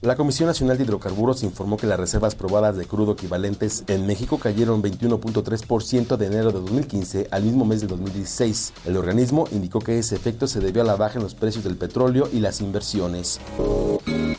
La 0.00 0.16
Comisión 0.16 0.46
Nacional 0.46 0.78
de 0.78 0.84
Hidrocarburos 0.84 1.42
informó 1.42 1.76
que 1.76 1.86
las 1.86 2.00
reservas 2.00 2.34
probadas 2.34 2.74
de 2.76 2.86
crudo 2.86 3.12
equivalentes 3.12 3.84
en 3.86 4.06
México 4.06 4.38
cayeron 4.38 4.82
21.3% 4.82 6.16
de 6.16 6.26
enero 6.26 6.52
de 6.52 6.60
2015 6.60 7.28
al 7.30 7.42
mismo 7.42 7.66
mes 7.66 7.82
de 7.82 7.86
2016. 7.90 8.72
El 8.86 8.96
organismo 8.96 9.46
indicó 9.52 9.80
que 9.80 9.98
ese 9.98 10.16
efecto 10.16 10.46
se 10.46 10.60
debió 10.60 10.82
a 10.82 10.86
la 10.86 10.96
baja 10.96 11.18
en 11.18 11.22
los 11.22 11.34
precios 11.34 11.64
del 11.64 11.76
petróleo 11.76 12.28
y 12.32 12.40
las 12.40 12.62
inversiones. 12.62 13.38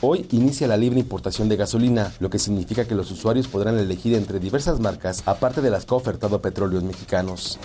Hoy 0.02 0.26
inicia 0.32 0.68
la 0.68 0.78
libre 0.78 1.00
importación 1.00 1.48
de 1.48 1.58
gasolina, 1.58 2.12
lo 2.20 2.32
que 2.32 2.40
significa 2.40 2.86
que 2.86 2.96
los 2.96 3.12
usuarios 3.12 3.48
podrán 3.48 3.78
elegir 3.78 4.16
entre 4.16 4.40
diversas 4.40 4.80
marcas, 4.80 5.22
aparte 5.28 5.62
de 5.62 5.70
las 5.70 5.86
que 5.86 5.94
ha 5.94 5.98
ofertado 5.98 6.42
petróleos 6.42 6.84
mexicanos. 6.84 7.60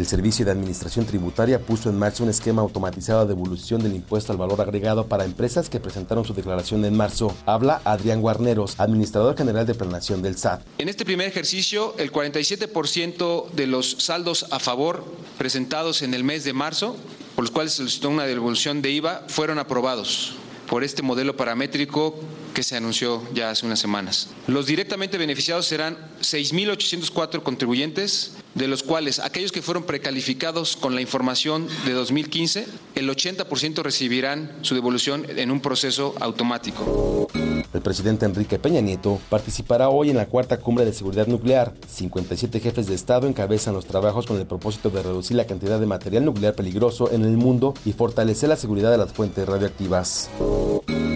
El 0.00 0.06
Servicio 0.06 0.46
de 0.46 0.52
Administración 0.52 1.04
Tributaria 1.04 1.60
puso 1.60 1.90
en 1.90 1.98
marcha 1.98 2.22
un 2.22 2.30
esquema 2.30 2.62
automatizado 2.62 3.20
de 3.20 3.34
devolución 3.34 3.82
del 3.82 3.94
impuesto 3.94 4.32
al 4.32 4.38
valor 4.38 4.58
agregado 4.62 5.06
para 5.06 5.26
empresas 5.26 5.68
que 5.68 5.78
presentaron 5.78 6.24
su 6.24 6.32
declaración 6.32 6.86
en 6.86 6.96
marzo. 6.96 7.36
Habla 7.44 7.82
Adrián 7.84 8.22
Guarneros, 8.22 8.80
administrador 8.80 9.36
general 9.36 9.66
de 9.66 9.74
planación 9.74 10.22
del 10.22 10.38
SAT. 10.38 10.62
En 10.78 10.88
este 10.88 11.04
primer 11.04 11.28
ejercicio, 11.28 11.94
el 11.98 12.10
47% 12.10 13.50
de 13.50 13.66
los 13.66 13.96
saldos 13.98 14.46
a 14.50 14.58
favor 14.58 15.04
presentados 15.36 16.00
en 16.00 16.14
el 16.14 16.24
mes 16.24 16.44
de 16.44 16.54
marzo, 16.54 16.96
por 17.36 17.44
los 17.44 17.50
cuales 17.50 17.72
se 17.72 17.78
solicitó 17.78 18.08
una 18.08 18.24
devolución 18.24 18.80
de 18.80 18.92
IVA, 18.92 19.24
fueron 19.28 19.58
aprobados 19.58 20.34
por 20.70 20.84
este 20.84 21.02
modelo 21.02 21.36
paramétrico 21.36 22.14
que 22.54 22.62
se 22.62 22.76
anunció 22.76 23.22
ya 23.34 23.50
hace 23.50 23.66
unas 23.66 23.80
semanas. 23.80 24.28
Los 24.46 24.66
directamente 24.66 25.18
beneficiados 25.18 25.66
serán 25.66 25.98
6.804 26.20 27.42
contribuyentes, 27.42 28.36
de 28.54 28.68
los 28.68 28.84
cuales 28.84 29.18
aquellos 29.18 29.50
que 29.50 29.62
fueron 29.62 29.82
precalificados 29.82 30.76
con 30.76 30.94
la 30.94 31.00
información 31.00 31.66
de 31.84 31.92
2015, 31.92 32.66
el 32.94 33.10
80% 33.10 33.82
recibirán 33.82 34.52
su 34.62 34.76
devolución 34.76 35.26
en 35.28 35.50
un 35.50 35.60
proceso 35.60 36.14
automático. 36.20 37.28
El 37.72 37.82
presidente 37.82 38.26
Enrique 38.26 38.58
Peña 38.58 38.80
Nieto 38.80 39.20
participará 39.28 39.90
hoy 39.90 40.10
en 40.10 40.16
la 40.16 40.26
cuarta 40.26 40.58
cumbre 40.58 40.84
de 40.84 40.92
seguridad 40.92 41.28
nuclear. 41.28 41.72
57 41.86 42.58
jefes 42.58 42.88
de 42.88 42.96
Estado 42.96 43.28
encabezan 43.28 43.74
los 43.74 43.86
trabajos 43.86 44.26
con 44.26 44.38
el 44.38 44.46
propósito 44.46 44.90
de 44.90 45.04
reducir 45.04 45.36
la 45.36 45.46
cantidad 45.46 45.78
de 45.78 45.86
material 45.86 46.24
nuclear 46.24 46.54
peligroso 46.54 47.12
en 47.12 47.24
el 47.24 47.36
mundo 47.36 47.74
y 47.84 47.92
fortalecer 47.92 48.48
la 48.48 48.56
seguridad 48.56 48.90
de 48.90 48.98
las 48.98 49.12
fuentes 49.12 49.48
radioactivas. 49.48 50.30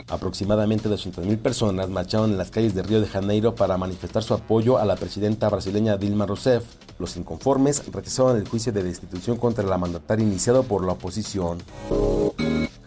Aproximadamente 0.06 0.88
200.000 0.88 1.38
personas 1.38 1.88
marcharon 1.88 2.30
en 2.30 2.38
las 2.38 2.52
calles 2.52 2.74
de 2.74 2.84
Río 2.84 3.00
de 3.00 3.08
Janeiro 3.08 3.56
para 3.56 3.76
manifestar 3.76 4.22
su 4.22 4.34
apoyo 4.34 4.78
a 4.78 4.84
la 4.84 4.94
presidenta 4.94 5.48
brasileña 5.48 5.96
Dilma 5.96 6.24
Rousseff. 6.24 6.64
Los 7.00 7.16
inconformes 7.16 7.82
rechazaron 7.90 8.36
el 8.36 8.46
juicio 8.46 8.72
de 8.72 8.84
destitución 8.84 9.38
contra 9.38 9.64
la 9.64 9.76
mandataria 9.76 10.24
iniciado 10.24 10.62
por 10.62 10.84
la 10.84 10.92
oposición. 10.92 11.58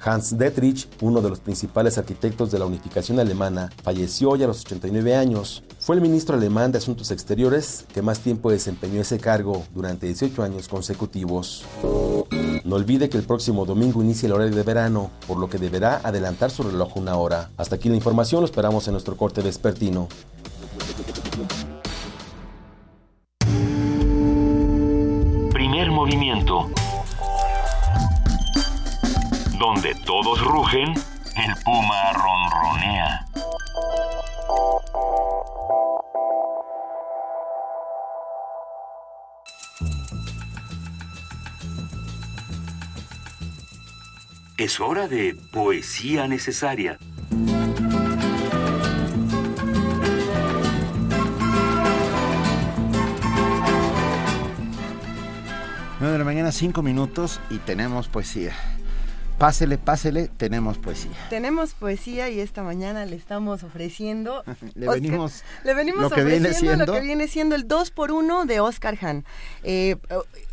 Hans 0.03 0.37
Dietrich, 0.37 0.87
uno 1.01 1.21
de 1.21 1.29
los 1.29 1.39
principales 1.39 1.97
arquitectos 1.97 2.51
de 2.51 2.59
la 2.59 2.65
unificación 2.65 3.19
alemana, 3.19 3.71
falleció 3.83 4.35
ya 4.35 4.45
a 4.45 4.47
los 4.47 4.61
89 4.61 5.15
años. 5.15 5.63
Fue 5.79 5.95
el 5.95 6.01
ministro 6.01 6.35
alemán 6.35 6.71
de 6.71 6.79
Asuntos 6.79 7.11
Exteriores 7.11 7.85
que 7.93 8.01
más 8.01 8.19
tiempo 8.19 8.51
desempeñó 8.51 9.01
ese 9.01 9.19
cargo, 9.19 9.63
durante 9.73 10.07
18 10.07 10.43
años 10.43 10.67
consecutivos. 10.67 11.65
No 12.63 12.75
olvide 12.75 13.09
que 13.09 13.17
el 13.17 13.23
próximo 13.23 13.65
domingo 13.65 14.03
inicia 14.03 14.27
el 14.27 14.33
horario 14.33 14.55
de 14.55 14.63
verano, 14.63 15.11
por 15.27 15.37
lo 15.37 15.49
que 15.49 15.57
deberá 15.57 16.01
adelantar 16.03 16.51
su 16.51 16.63
reloj 16.63 16.97
una 16.97 17.15
hora. 17.15 17.49
Hasta 17.57 17.75
aquí 17.75 17.89
la 17.89 17.95
información, 17.95 18.41
lo 18.41 18.45
esperamos 18.45 18.87
en 18.87 18.93
nuestro 18.93 19.15
corte 19.15 19.41
vespertino. 19.41 20.07
Primer 25.53 25.91
movimiento. 25.91 26.69
Donde 29.59 29.95
todos 30.05 30.39
rugen, 30.41 30.93
el 31.35 31.55
puma 31.63 32.13
ronronea. 32.13 33.25
Es 44.57 44.79
hora 44.79 45.07
de 45.07 45.35
poesía 45.51 46.27
necesaria. 46.27 46.99
9 55.99 56.11
de 56.11 56.19
la 56.19 56.25
mañana, 56.25 56.51
5 56.51 56.83
minutos 56.83 57.41
y 57.49 57.57
tenemos 57.57 58.07
poesía. 58.07 58.53
Pásele, 59.37 59.77
pásele, 59.77 60.29
tenemos 60.29 60.79
poesía. 60.79 61.11
Tenemos 61.29 61.75
poesía 61.75 62.27
y 62.29 62.39
esta 62.39 62.63
mañana 62.63 63.05
le 63.05 63.15
estamos 63.15 63.63
ofreciendo. 63.63 64.43
le 64.73 64.89
venimos, 64.89 65.43
le 65.63 65.75
venimos 65.75 66.01
lo 66.01 66.09
que 66.09 66.23
viene 66.23 66.49
ofreciendo 66.49 66.59
siendo, 66.59 66.85
lo 66.87 66.93
que 66.93 67.05
viene 67.05 67.27
siendo 67.27 67.55
el 67.55 67.67
2 67.67 67.91
por 67.91 68.11
1 68.11 68.45
de 68.45 68.59
Oscar 68.61 68.97
Hahn. 68.99 69.25
Eh, 69.61 69.95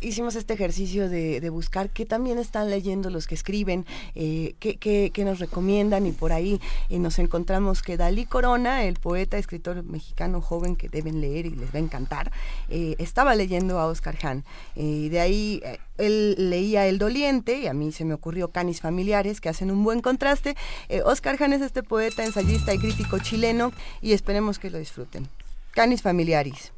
hicimos 0.01 0.35
este 0.35 0.53
ejercicio 0.53 1.09
de, 1.09 1.41
de, 1.41 1.49
buscar 1.49 1.89
qué 1.89 2.05
también 2.05 2.37
están 2.37 2.69
leyendo 2.69 3.09
los 3.09 3.25
que 3.25 3.33
escriben, 3.33 3.87
eh, 4.13 4.53
qué, 4.59 4.77
qué, 4.77 5.09
qué, 5.11 5.25
nos 5.25 5.39
recomiendan 5.39 6.05
y 6.05 6.11
por 6.11 6.31
ahí 6.31 6.61
eh, 6.89 6.99
nos 6.99 7.17
encontramos 7.17 7.81
que 7.81 7.97
Dalí 7.97 8.25
Corona, 8.25 8.83
el 8.83 8.99
poeta, 8.99 9.39
escritor 9.39 9.81
mexicano 9.83 10.41
joven 10.41 10.75
que 10.75 10.89
deben 10.89 11.21
leer 11.21 11.47
y 11.47 11.55
les 11.55 11.73
va 11.73 11.79
a 11.79 11.81
encantar, 11.81 12.31
eh, 12.69 12.95
estaba 12.99 13.33
leyendo 13.33 13.79
a 13.79 13.87
Oscar 13.87 14.15
Hahn. 14.21 14.43
y 14.75 15.09
de 15.09 15.19
ahí 15.21 15.63
él 15.97 16.35
leía 16.37 16.87
El 16.87 16.97
Doliente 16.97 17.57
y 17.57 17.67
a 17.67 17.73
mí 17.73 17.91
se 17.91 18.05
me 18.05 18.13
ocurrió 18.13 18.49
Canis 18.49 18.81
Familiares, 18.81 19.39
que 19.39 19.49
hacen 19.49 19.71
un 19.71 19.83
buen 19.83 20.01
contraste. 20.01 20.55
Eh, 20.89 21.01
Oscar 21.03 21.41
Hahn 21.41 21.53
es 21.53 21.61
este 21.61 21.83
poeta, 21.83 22.25
ensayista 22.25 22.73
y 22.73 22.79
crítico 22.79 23.19
chileno 23.19 23.71
y 24.01 24.13
esperemos 24.13 24.59
que 24.59 24.69
lo 24.69 24.77
disfruten. 24.77 25.27
Canis 25.71 26.01
Familiaris. 26.01 26.73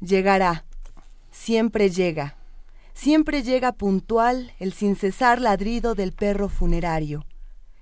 Llegará, 0.00 0.64
siempre 1.30 1.90
llega, 1.90 2.36
siempre 2.94 3.42
llega 3.42 3.72
puntual 3.72 4.52
el 4.58 4.72
sin 4.72 4.96
cesar 4.96 5.40
ladrido 5.40 5.94
del 5.94 6.12
perro 6.12 6.48
funerario. 6.48 7.24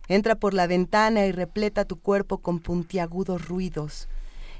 Entra 0.07 0.35
por 0.35 0.53
la 0.53 0.67
ventana 0.67 1.25
y 1.25 1.33
repleta 1.33 1.87
tu 1.87 1.99
cuerpo 1.99 2.39
con 2.39 2.61
puntiagudos 2.61 3.49
ruidos. 3.49 4.09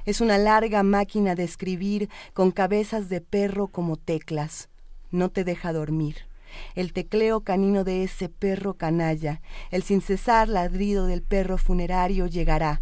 Es 0.05 0.19
una 0.21 0.37
larga 0.39 0.81
máquina 0.81 1.35
de 1.35 1.43
escribir 1.43 2.09
con 2.33 2.51
cabezas 2.51 3.09
de 3.09 3.21
perro 3.21 3.67
como 3.67 3.95
teclas 3.95 4.69
no 5.15 5.29
te 5.29 5.43
deja 5.43 5.73
dormir. 5.73 6.27
El 6.75 6.93
tecleo 6.93 7.41
canino 7.41 7.83
de 7.83 8.03
ese 8.03 8.29
perro 8.29 8.75
canalla, 8.75 9.41
el 9.71 9.83
sin 9.83 10.01
cesar 10.01 10.47
ladrido 10.47 11.05
del 11.05 11.23
perro 11.23 11.57
funerario 11.57 12.27
llegará. 12.27 12.81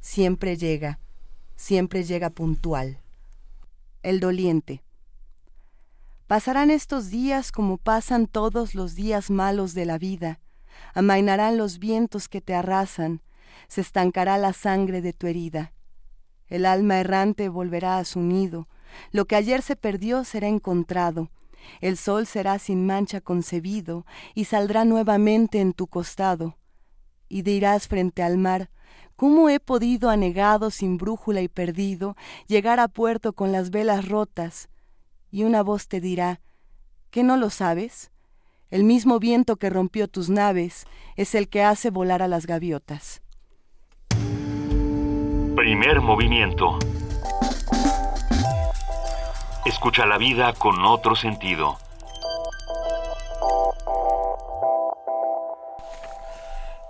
Siempre 0.00 0.56
llega, 0.56 0.98
siempre 1.56 2.04
llega 2.04 2.30
puntual. 2.30 3.00
El 4.02 4.20
doliente. 4.20 4.82
Pasarán 6.26 6.70
estos 6.70 7.10
días 7.10 7.52
como 7.52 7.78
pasan 7.78 8.26
todos 8.26 8.74
los 8.74 8.94
días 8.94 9.30
malos 9.30 9.74
de 9.74 9.86
la 9.86 9.98
vida. 9.98 10.40
Amainarán 10.94 11.56
los 11.56 11.78
vientos 11.78 12.28
que 12.28 12.40
te 12.40 12.54
arrasan, 12.54 13.22
se 13.66 13.80
estancará 13.80 14.38
la 14.38 14.52
sangre 14.52 15.00
de 15.00 15.12
tu 15.12 15.26
herida. 15.26 15.72
El 16.46 16.66
alma 16.66 17.00
errante 17.00 17.48
volverá 17.48 17.98
a 17.98 18.04
su 18.04 18.20
nido. 18.20 18.68
Lo 19.10 19.26
que 19.26 19.36
ayer 19.36 19.62
se 19.62 19.76
perdió 19.76 20.24
será 20.24 20.48
encontrado 20.48 21.30
el 21.80 21.96
sol 21.96 22.26
será 22.26 22.58
sin 22.58 22.86
mancha 22.86 23.20
concebido 23.20 24.06
y 24.34 24.44
saldrá 24.44 24.84
nuevamente 24.84 25.60
en 25.60 25.72
tu 25.72 25.86
costado. 25.86 26.56
Y 27.28 27.42
dirás 27.42 27.88
frente 27.88 28.22
al 28.22 28.38
mar, 28.38 28.70
¿cómo 29.16 29.48
he 29.48 29.60
podido 29.60 30.10
anegado 30.10 30.70
sin 30.70 30.96
brújula 30.96 31.40
y 31.40 31.48
perdido 31.48 32.16
llegar 32.46 32.80
a 32.80 32.88
puerto 32.88 33.32
con 33.32 33.52
las 33.52 33.70
velas 33.70 34.08
rotas? 34.08 34.68
Y 35.30 35.44
una 35.44 35.62
voz 35.62 35.88
te 35.88 36.00
dirá, 36.00 36.40
¿qué 37.10 37.22
no 37.22 37.36
lo 37.36 37.50
sabes? 37.50 38.10
El 38.70 38.84
mismo 38.84 39.18
viento 39.18 39.56
que 39.56 39.70
rompió 39.70 40.08
tus 40.08 40.28
naves 40.28 40.86
es 41.16 41.34
el 41.34 41.48
que 41.48 41.62
hace 41.62 41.90
volar 41.90 42.22
a 42.22 42.28
las 42.28 42.46
gaviotas. 42.46 43.22
Primer 45.56 46.00
movimiento. 46.00 46.78
Escucha 49.68 50.06
la 50.06 50.16
vida 50.18 50.52
con 50.54 50.82
otro 50.84 51.14
sentido. 51.14 51.76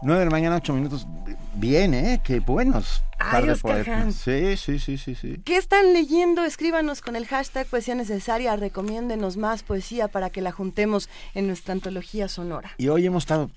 Nueve 0.00 0.20
de 0.20 0.24
la 0.26 0.30
mañana, 0.30 0.56
ocho 0.56 0.72
minutos. 0.74 1.06
Bien, 1.54 1.92
¿eh? 1.92 2.20
Qué 2.22 2.38
buenos. 2.38 3.02
Ay, 3.18 3.48
Oscar 3.48 3.84
Hahn. 3.90 4.12
Sí, 4.12 4.56
sí, 4.56 4.78
sí, 4.78 4.96
sí, 4.96 5.16
sí. 5.16 5.40
¿Qué 5.44 5.56
están 5.56 5.92
leyendo? 5.92 6.44
Escríbanos 6.44 7.00
con 7.00 7.16
el 7.16 7.26
hashtag 7.26 7.66
Poesía 7.66 7.96
Necesaria. 7.96 8.54
Recomiéndenos 8.54 9.36
más 9.36 9.64
poesía 9.64 10.06
para 10.06 10.30
que 10.30 10.40
la 10.40 10.52
juntemos 10.52 11.08
en 11.34 11.48
nuestra 11.48 11.72
antología 11.72 12.28
sonora. 12.28 12.70
Y 12.78 12.88
hoy 12.88 13.06
hemos 13.06 13.24
estado 13.24 13.50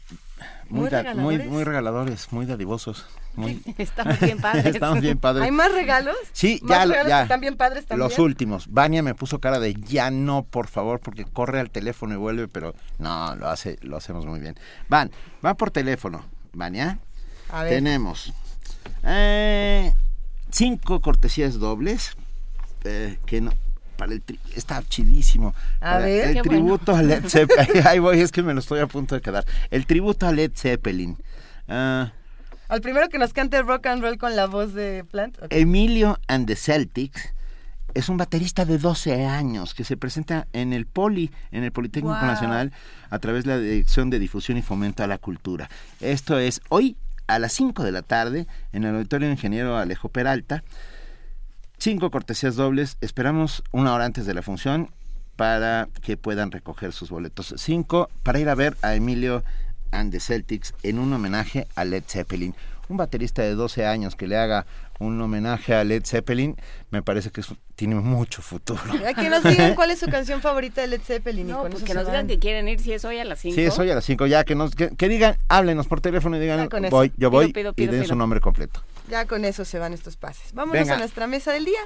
muy, 0.68 0.82
Muy 0.82 0.90
da- 0.90 1.04
muy, 1.04 1.36
regaladores. 1.38 1.48
muy 1.48 1.64
regaladores, 1.64 2.32
muy 2.34 2.46
dadivosos. 2.48 3.06
Muy... 3.36 3.62
Estamos 3.78 4.20
bien 4.20 4.40
padres. 4.40 4.66
Estamos 4.66 5.02
bien 5.02 5.18
padres. 5.18 5.46
¿Hay 5.46 5.52
más 5.52 5.72
regalos? 5.72 6.16
Sí, 6.34 6.60
¿Más 6.64 6.80
ya, 6.80 6.86
lo- 6.86 6.92
regalos 6.92 7.10
ya. 7.10 7.18
que 7.18 7.24
están 7.24 7.40
bien 7.42 7.58
padres 7.58 7.86
también? 7.86 8.08
Los 8.10 8.20
últimos. 8.20 8.68
Vania 8.70 9.02
me 9.04 9.16
puso 9.16 9.40
cara 9.40 9.60
de 9.60 9.74
ya 9.74 10.12
no, 10.12 10.44
por 10.44 10.68
favor, 10.68 11.00
porque 11.00 11.26
corre 11.26 11.60
al 11.60 11.70
teléfono 11.70 12.14
y 12.14 12.18
vuelve, 12.18 12.48
pero 12.48 12.76
no, 13.00 13.36
lo 13.36 13.50
hace, 13.50 13.78
lo 13.82 13.98
hacemos 13.98 14.26
muy 14.26 14.40
bien. 14.40 14.56
Van, 14.90 15.12
va 15.46 15.54
por 15.54 15.72
teléfono. 15.72 16.26
Vania. 16.54 17.00
A 17.50 17.64
ver. 17.64 17.74
Tenemos 17.76 18.34
eh, 19.04 19.94
cinco 20.52 21.02
cortesías 21.02 21.60
dobles 21.60 22.16
eh, 22.84 23.18
que 23.26 23.42
no 23.42 23.54
para 23.98 24.14
el 24.14 24.26
tri- 24.26 24.40
está 24.56 24.82
chidísimo. 24.84 25.54
A 25.80 26.00
ver, 26.00 26.30
el 26.30 26.34
qué 26.36 26.42
tributo 26.42 26.92
bueno. 26.94 27.00
a 27.00 27.04
Led 27.20 27.28
Zeppelin. 27.30 27.84
Ahí 27.88 28.00
voy, 28.00 28.20
es 28.20 28.32
que 28.32 28.42
me 28.42 28.54
lo 28.54 28.60
estoy 28.60 28.80
a 28.80 28.88
punto 28.88 29.14
de 29.16 29.22
quedar. 29.22 29.46
El 29.70 29.86
tributo 29.86 30.26
a 30.28 30.32
Led 30.32 30.52
Zeppelin. 30.56 31.18
Ah, 31.68 32.12
Al 32.72 32.80
primero 32.80 33.10
que 33.10 33.20
nos 33.20 33.34
cante 33.34 33.62
rock 33.64 33.88
and 33.88 34.02
roll 34.02 34.18
con 34.18 34.38
la 34.38 34.48
voz 34.48 34.74
de 34.74 35.04
Plant. 35.04 35.38
Emilio 35.50 36.18
and 36.30 36.48
the 36.48 36.56
Celtics 36.56 37.34
es 37.94 38.08
un 38.08 38.16
baterista 38.16 38.64
de 38.64 38.78
12 38.78 39.26
años 39.26 39.74
que 39.74 39.84
se 39.84 39.98
presenta 39.98 40.48
en 40.54 40.72
el 40.72 40.86
Poli, 40.86 41.32
en 41.52 41.66
el 41.66 41.74
Politécnico 41.74 42.16
Wow. 42.16 42.26
Nacional, 42.26 42.72
a 43.10 43.20
través 43.20 43.44
de 43.44 43.50
la 43.50 43.60
Dirección 43.60 44.10
de 44.10 44.20
Difusión 44.20 44.58
y 44.58 44.62
Fomento 44.62 45.04
a 45.04 45.08
la 45.08 45.18
Cultura. 45.18 45.70
Esto 46.00 46.40
es 46.40 46.62
hoy 46.70 46.96
a 47.28 47.40
las 47.40 47.52
5 47.52 47.84
de 47.84 47.92
la 47.92 48.04
tarde 48.04 48.48
en 48.72 48.86
el 48.86 48.96
Auditorio 48.96 49.30
Ingeniero 49.30 49.76
Alejo 49.76 50.08
Peralta. 50.08 50.64
Cinco 51.78 52.10
cortesías 52.10 52.56
dobles. 52.56 52.96
Esperamos 53.02 53.64
una 53.74 53.94
hora 53.94 54.06
antes 54.06 54.26
de 54.26 54.34
la 54.34 54.44
función 54.44 54.90
para 55.36 55.90
que 56.02 56.16
puedan 56.16 56.52
recoger 56.52 56.94
sus 56.94 57.10
boletos. 57.10 57.54
Cinco 57.58 58.10
para 58.24 58.40
ir 58.40 58.48
a 58.48 58.56
ver 58.56 58.78
a 58.82 58.96
Emilio 58.96 59.44
and 59.92 60.12
the 60.12 60.20
Celtics 60.20 60.74
en 60.84 61.00
un 61.00 61.12
homenaje 61.14 61.68
a 61.76 61.86
Led 61.86 62.04
Zeppelin. 62.08 62.56
un 62.92 62.98
baterista 62.98 63.42
de 63.42 63.56
12 63.56 63.86
años 63.86 64.16
que 64.16 64.28
le 64.28 64.38
haga 64.38 64.66
un 65.00 65.20
homenaje 65.20 65.74
a 65.74 65.84
Led 65.84 66.04
Zeppelin, 66.06 66.56
me 66.92 67.02
parece 67.02 67.32
que 67.32 67.42
tiene 67.76 67.96
mucho 67.96 68.44
futuro. 68.44 68.82
que 69.16 69.30
nos 69.30 69.44
digan 69.44 69.74
cuál 69.76 69.90
es 69.90 70.00
su 70.00 70.08
canción 70.08 70.42
favorita 70.42 70.82
de 70.82 70.88
Led 70.88 71.02
Zeppelin. 71.02 71.48
No, 71.48 71.64
pues 71.64 71.84
que 71.84 71.96
nos 71.96 72.06
digan 72.06 72.28
que 72.28 72.38
quieren 72.38 72.68
ir 72.68 72.80
si 72.80 72.94
es 72.94 73.04
hoy 73.04 73.18
a 73.18 73.26
las 73.26 73.40
5. 73.40 73.56
Sí, 73.56 73.62
es 73.64 73.80
hoy 73.80 73.90
a 73.90 73.96
las 73.96 74.06
5, 74.06 74.28
ya 74.28 74.44
que 74.44 74.54
nos 74.54 74.76
que, 74.76 75.10
digan, 75.10 75.38
háblenos 75.48 75.88
por 75.88 76.02
teléfono 76.02 76.38
y 76.38 76.40
digan, 76.40 76.70
voy, 76.92 77.12
yo 77.18 77.32
voy 77.32 77.54
y 77.76 77.88
den 77.88 78.06
su 78.06 78.16
nombre 78.16 78.40
completo. 78.40 78.84
Ya 79.10 79.26
con 79.26 79.44
eso 79.46 79.66
se 79.66 79.80
van 79.80 79.94
estos 79.94 80.18
pases. 80.18 80.54
Vámonos 80.54 80.90
a 80.90 80.98
nuestra 80.98 81.26
mesa 81.26 81.52
del 81.52 81.66
día. 81.66 81.80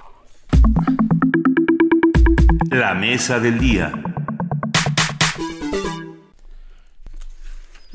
La 2.70 2.94
mesa 2.94 3.40
del 3.40 3.58
día. 3.60 3.94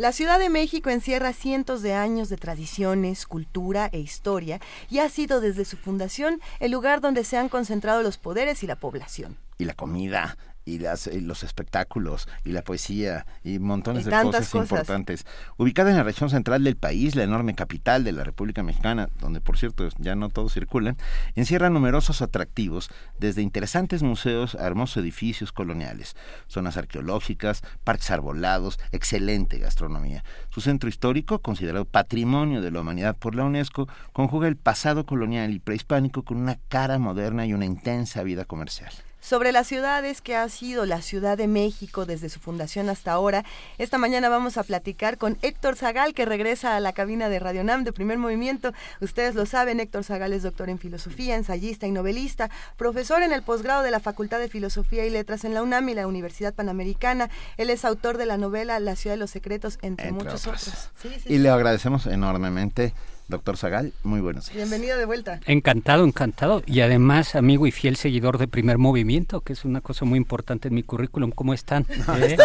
La 0.00 0.12
Ciudad 0.12 0.38
de 0.38 0.48
México 0.48 0.88
encierra 0.88 1.34
cientos 1.34 1.82
de 1.82 1.92
años 1.92 2.30
de 2.30 2.38
tradiciones, 2.38 3.26
cultura 3.26 3.90
e 3.92 3.98
historia 3.98 4.58
y 4.88 5.00
ha 5.00 5.10
sido 5.10 5.42
desde 5.42 5.66
su 5.66 5.76
fundación 5.76 6.40
el 6.58 6.72
lugar 6.72 7.02
donde 7.02 7.22
se 7.22 7.36
han 7.36 7.50
concentrado 7.50 8.02
los 8.02 8.16
poderes 8.16 8.62
y 8.62 8.66
la 8.66 8.76
población. 8.76 9.36
Y 9.58 9.66
la 9.66 9.74
comida, 9.74 10.38
y, 10.70 10.78
las, 10.78 11.08
los 11.08 11.42
espectáculos 11.42 12.28
y 12.44 12.52
la 12.52 12.62
poesía 12.62 13.26
y 13.42 13.58
montones 13.58 14.04
de 14.04 14.10
cosas, 14.10 14.54
importantes. 14.54 15.26
Ubicada 15.56 15.90
en 15.90 15.96
la 15.96 16.02
región 16.02 16.30
central 16.30 16.64
del 16.64 16.76
país, 16.76 17.16
la 17.16 17.24
enorme 17.24 17.54
capital 17.54 18.04
de 18.04 18.12
la 18.12 18.24
República 18.24 18.62
Mexicana, 18.62 19.08
donde 19.18 19.40
por 19.40 19.58
cierto 19.58 19.88
ya 19.98 20.14
no 20.14 20.28
todos 20.28 20.54
circulan, 20.54 20.96
encierra 21.34 21.70
numerosos 21.70 22.22
atractivos, 22.22 22.90
desde 23.18 23.42
interesantes 23.42 24.02
museos 24.02 24.54
a 24.54 24.66
hermosos 24.66 24.98
edificios 24.98 25.52
coloniales, 25.52 26.16
zonas 26.46 26.76
arqueológicas, 26.76 27.62
parques 27.84 28.10
arbolados, 28.10 28.78
excelente 28.92 29.58
gastronomía. 29.58 30.24
Su 30.50 30.60
centro 30.60 30.88
histórico, 30.88 31.40
considerado 31.40 31.84
patrimonio 31.84 32.60
de 32.62 32.70
la 32.70 32.80
humanidad 32.80 33.16
por 33.16 33.34
la 33.34 33.44
UNESCO, 33.44 33.88
conjuga 34.12 34.48
el 34.48 34.56
pasado 34.56 35.04
colonial 35.04 35.52
y 35.52 35.58
prehispánico 35.58 36.22
con 36.22 36.36
una 36.36 36.58
cara 36.68 36.98
moderna 36.98 37.46
y 37.46 37.54
una 37.54 37.64
intensa 37.64 38.22
vida 38.22 38.44
comercial 38.44 38.92
sobre 39.20 39.52
las 39.52 39.66
ciudades 39.66 40.20
que 40.20 40.36
ha 40.36 40.48
sido 40.48 40.86
la 40.86 41.02
Ciudad 41.02 41.36
de 41.36 41.46
México 41.46 42.06
desde 42.06 42.28
su 42.28 42.40
fundación 42.40 42.88
hasta 42.88 43.12
ahora. 43.12 43.44
Esta 43.78 43.98
mañana 43.98 44.28
vamos 44.28 44.56
a 44.56 44.62
platicar 44.64 45.18
con 45.18 45.38
Héctor 45.42 45.76
Zagal, 45.76 46.14
que 46.14 46.24
regresa 46.24 46.76
a 46.76 46.80
la 46.80 46.92
cabina 46.92 47.28
de 47.28 47.38
Radio 47.38 47.64
Nam 47.64 47.84
de 47.84 47.92
primer 47.92 48.18
movimiento. 48.18 48.72
Ustedes 49.00 49.34
lo 49.34 49.46
saben, 49.46 49.80
Héctor 49.80 50.04
Zagal 50.04 50.32
es 50.32 50.42
doctor 50.42 50.70
en 50.70 50.78
filosofía, 50.78 51.36
ensayista 51.36 51.86
y 51.86 51.90
novelista, 51.90 52.50
profesor 52.76 53.22
en 53.22 53.32
el 53.32 53.42
posgrado 53.42 53.82
de 53.82 53.90
la 53.90 54.00
Facultad 54.00 54.38
de 54.38 54.48
Filosofía 54.48 55.04
y 55.04 55.10
Letras 55.10 55.44
en 55.44 55.54
la 55.54 55.62
UNAM 55.62 55.88
y 55.88 55.94
la 55.94 56.06
Universidad 56.06 56.54
Panamericana. 56.54 57.30
Él 57.56 57.70
es 57.70 57.84
autor 57.84 58.16
de 58.16 58.26
la 58.26 58.38
novela 58.38 58.80
La 58.80 58.96
Ciudad 58.96 59.14
de 59.14 59.20
los 59.20 59.30
Secretos, 59.30 59.78
entre, 59.82 60.12
muchos 60.12 60.46
otros. 60.46 60.90
y 61.26 61.38
le 61.38 61.50
agradecemos 61.50 62.06
enormemente 62.06 62.94
Doctor 63.30 63.56
Zagal, 63.56 63.92
muy 64.02 64.20
buenos 64.20 64.46
días. 64.46 64.56
Bienvenido 64.56 64.98
de 64.98 65.04
vuelta. 65.04 65.38
Encantado, 65.46 66.04
encantado. 66.04 66.64
Y 66.66 66.80
además, 66.80 67.36
amigo 67.36 67.68
y 67.68 67.70
fiel 67.70 67.94
seguidor 67.94 68.38
de 68.38 68.48
Primer 68.48 68.76
Movimiento, 68.76 69.40
que 69.40 69.52
es 69.52 69.64
una 69.64 69.80
cosa 69.80 70.04
muy 70.04 70.16
importante 70.16 70.66
en 70.66 70.74
mi 70.74 70.82
currículum. 70.82 71.30
¿Cómo 71.30 71.54
están? 71.54 71.86
¿Eh? 72.18 72.36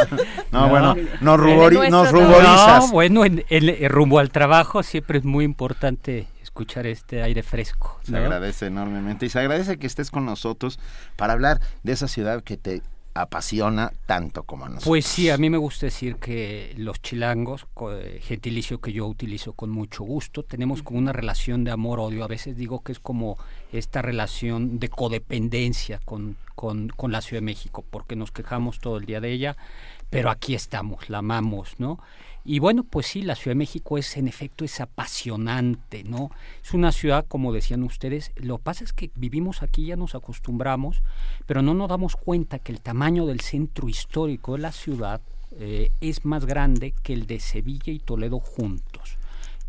No, 0.51 0.69
bueno, 0.69 0.95
nos, 1.21 1.39
ruborizas. 1.39 2.13
No, 2.13 2.87
bueno, 2.91 3.25
en, 3.25 3.89
rumbo 3.89 4.19
al 4.19 4.29
trabajo 4.29 4.83
siempre 4.83 5.17
es 5.17 5.25
muy 5.25 5.43
importante 5.43 6.27
escuchar 6.43 6.85
este 6.85 7.23
aire 7.23 7.41
fresco. 7.41 7.99
Se 8.03 8.15
agradece 8.15 8.67
enormemente 8.67 9.25
y 9.25 9.29
se 9.29 9.39
agradece 9.39 9.77
que 9.77 9.87
estés 9.87 10.11
con 10.11 10.23
nosotros 10.23 10.79
para 11.15 11.33
hablar 11.33 11.61
de 11.81 11.93
esa 11.93 12.07
ciudad 12.07 12.43
que 12.43 12.57
te 12.57 12.83
apasiona 13.15 13.93
tanto 14.05 14.43
como 14.43 14.65
a 14.65 14.67
nosotros. 14.67 14.89
Pues 14.89 15.05
sí, 15.05 15.29
a 15.29 15.37
mí 15.37 15.49
me 15.49 15.57
gusta 15.57 15.85
decir 15.87 16.17
que 16.17 16.73
los 16.77 17.01
chilangos, 17.01 17.65
eh, 17.93 18.19
gentilicio 18.21 18.81
que 18.81 18.91
yo 18.91 19.07
utilizo 19.07 19.53
con 19.53 19.69
mucho 19.69 20.03
gusto, 20.03 20.43
tenemos 20.43 20.83
como 20.83 20.99
una 20.99 21.13
relación 21.13 21.63
de 21.63 21.71
amor-odio. 21.71 22.25
A 22.25 22.27
veces 22.27 22.57
digo 22.57 22.83
que 22.83 22.91
es 22.91 22.99
como 22.99 23.37
esta 23.71 24.01
relación 24.01 24.79
de 24.79 24.89
codependencia 24.89 25.99
con, 26.03 26.35
con, 26.55 26.89
con 26.89 27.13
la 27.13 27.21
Ciudad 27.21 27.41
de 27.41 27.45
México, 27.45 27.85
porque 27.89 28.17
nos 28.17 28.31
quejamos 28.31 28.79
todo 28.79 28.97
el 28.97 29.05
día 29.05 29.21
de 29.21 29.31
ella, 29.31 29.55
pero 30.09 30.29
aquí 30.29 30.53
estamos, 30.53 31.09
la 31.09 31.19
amamos, 31.19 31.79
¿no? 31.79 31.99
Y 32.47 32.59
bueno, 32.59 32.83
pues 32.83 33.07
sí, 33.07 33.23
la 33.23 33.33
Ciudad 33.33 33.55
de 33.55 33.59
México 33.59 33.97
es 33.97 34.17
en 34.17 34.27
efecto 34.27 34.63
es 34.65 34.79
apasionante, 34.79 36.03
¿no? 36.03 36.29
Es 36.63 36.75
una 36.75 36.91
ciudad, 36.91 37.25
como 37.27 37.51
decían 37.51 37.81
ustedes, 37.81 38.31
lo 38.35 38.57
que 38.57 38.63
pasa 38.63 38.83
es 38.83 38.93
que 38.93 39.09
vivimos 39.15 39.63
aquí, 39.63 39.87
ya 39.87 39.95
nos 39.95 40.13
acostumbramos, 40.13 41.01
pero 41.47 41.63
no 41.63 41.73
nos 41.73 41.89
damos 41.89 42.15
cuenta 42.15 42.59
que 42.59 42.71
el 42.71 42.81
tamaño 42.81 43.25
del 43.25 43.41
centro 43.41 43.89
histórico 43.89 44.53
de 44.53 44.59
la 44.59 44.71
ciudad 44.71 45.21
eh, 45.59 45.89
es 46.01 46.23
más 46.23 46.45
grande 46.45 46.93
que 47.01 47.13
el 47.13 47.25
de 47.25 47.39
Sevilla 47.39 47.91
y 47.91 47.97
Toledo 47.97 48.39
juntos. 48.39 49.17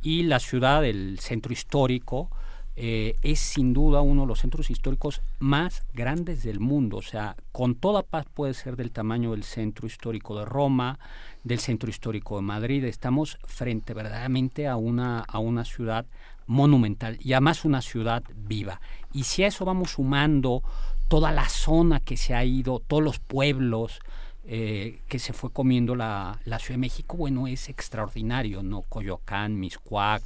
Y 0.02 0.24
la 0.24 0.38
ciudad 0.38 0.82
del 0.82 1.18
centro 1.18 1.54
histórico 1.54 2.28
eh, 2.76 3.16
es 3.22 3.40
sin 3.40 3.72
duda 3.72 4.02
uno 4.02 4.22
de 4.22 4.26
los 4.28 4.40
centros 4.40 4.70
históricos 4.70 5.22
más 5.38 5.84
grandes 5.94 6.42
del 6.42 6.60
mundo. 6.60 6.98
O 6.98 7.02
sea, 7.02 7.36
con 7.52 7.74
toda 7.74 8.02
paz 8.02 8.26
puede 8.32 8.54
ser 8.54 8.76
del 8.76 8.92
tamaño 8.92 9.30
del 9.32 9.44
centro 9.44 9.86
histórico 9.86 10.38
de 10.38 10.44
Roma, 10.44 10.98
del 11.42 11.58
centro 11.58 11.88
histórico 11.88 12.36
de 12.36 12.42
Madrid. 12.42 12.84
Estamos 12.84 13.38
frente 13.44 13.94
verdaderamente 13.94 14.68
a 14.68 14.76
una, 14.76 15.20
a 15.20 15.38
una 15.38 15.64
ciudad 15.64 16.06
monumental 16.46 17.18
y 17.20 17.32
además 17.32 17.64
una 17.64 17.80
ciudad 17.80 18.22
viva. 18.34 18.80
Y 19.12 19.24
si 19.24 19.42
a 19.42 19.46
eso 19.46 19.64
vamos 19.64 19.92
sumando 19.92 20.62
toda 21.08 21.32
la 21.32 21.48
zona 21.48 22.00
que 22.00 22.16
se 22.16 22.34
ha 22.34 22.44
ido, 22.44 22.80
todos 22.86 23.02
los 23.02 23.18
pueblos, 23.18 24.00
eh, 24.48 25.00
que 25.08 25.18
se 25.18 25.32
fue 25.32 25.50
comiendo 25.50 25.96
la, 25.96 26.38
Ciudad 26.44 26.74
de 26.74 26.78
México, 26.78 27.16
bueno, 27.16 27.48
es 27.48 27.68
extraordinario, 27.68 28.62
¿no? 28.62 28.82
Coyoacán, 28.82 29.58
Miscuac, 29.58 30.22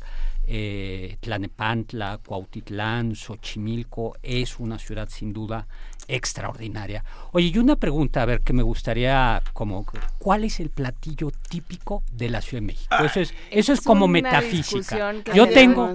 eh, 0.52 1.16
Tlanepantla, 1.20 2.18
Cuautitlán, 2.27 3.14
Xochimilco, 3.14 4.16
es 4.20 4.59
una 4.59 4.81
ciudad 4.81 5.09
sin 5.09 5.32
duda 5.32 5.68
extraordinaria. 6.09 7.05
Oye, 7.31 7.52
y 7.55 7.59
una 7.59 7.77
pregunta, 7.77 8.22
a 8.22 8.24
ver, 8.24 8.40
que 8.40 8.52
me 8.52 8.64
gustaría, 8.64 9.40
como, 9.52 9.86
¿cuál 10.18 10.43
es 10.43 10.59
el 10.59 10.70
platillo 10.70 11.31
típico 11.48 12.02
de 12.10 12.31
la 12.31 12.43
Ciudad 12.43 12.62
de 12.62 12.66
México? 12.66 12.89
Ah, 12.90 13.05
eso 13.05 13.20
es, 13.20 13.32
eso 13.52 13.72
es, 13.72 13.81
como 13.81 14.09
metafísica. 14.09 15.14
Yo 15.32 15.48
tengo, 15.48 15.93